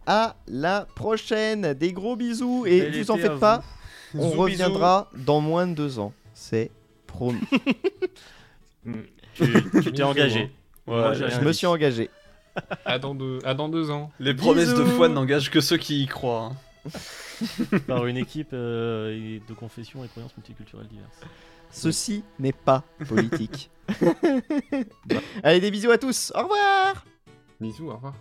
à 0.05 0.35
la 0.47 0.87
prochaine. 0.95 1.73
Des 1.73 1.91
gros 1.91 2.15
bisous 2.15 2.65
et 2.65 2.81
Bel 2.81 3.01
vous 3.03 3.11
en 3.11 3.17
faites 3.17 3.39
pas, 3.39 3.61
vous. 4.13 4.23
on 4.23 4.29
reviendra 4.31 5.09
dans 5.15 5.41
moins 5.41 5.67
de 5.67 5.73
deux 5.73 5.99
ans. 5.99 6.13
C'est 6.33 6.71
promis. 7.07 7.41
Tu 9.33 9.43
tu 9.83 9.91
t'es 9.91 10.03
engagé. 10.03 10.49
Moi, 10.87 11.13
je 11.13 11.41
me 11.41 11.51
suis 11.51 11.67
engagé. 11.67 12.09
À 12.85 12.99
dans 12.99 13.15
deux, 13.15 13.39
à 13.43 13.53
dans 13.53 13.69
deux 13.69 13.91
ans. 13.91 14.11
Les 14.19 14.33
promesses 14.33 14.73
de 14.73 14.83
foi 14.83 15.09
n'engagent 15.09 15.49
que 15.51 15.61
ceux 15.61 15.77
qui 15.77 16.03
y 16.03 16.07
croient. 16.07 16.51
hein. 16.51 16.55
par 17.87 18.05
une 18.05 18.17
équipe 18.17 18.49
euh, 18.53 19.39
de 19.47 19.53
confessions 19.53 20.03
et 20.03 20.07
croyances 20.07 20.35
multiculturelles 20.37 20.87
diverses. 20.87 21.19
Ceci 21.71 22.23
n'est 22.39 22.53
pas 22.53 22.83
politique. 23.07 23.69
Allez, 25.43 25.59
des 25.59 25.71
bisous 25.71 25.91
à 25.91 25.97
tous. 25.97 26.31
Au 26.35 26.43
revoir. 26.43 27.05
Bisous, 27.59 27.89
au 27.89 27.95
revoir. 27.95 28.13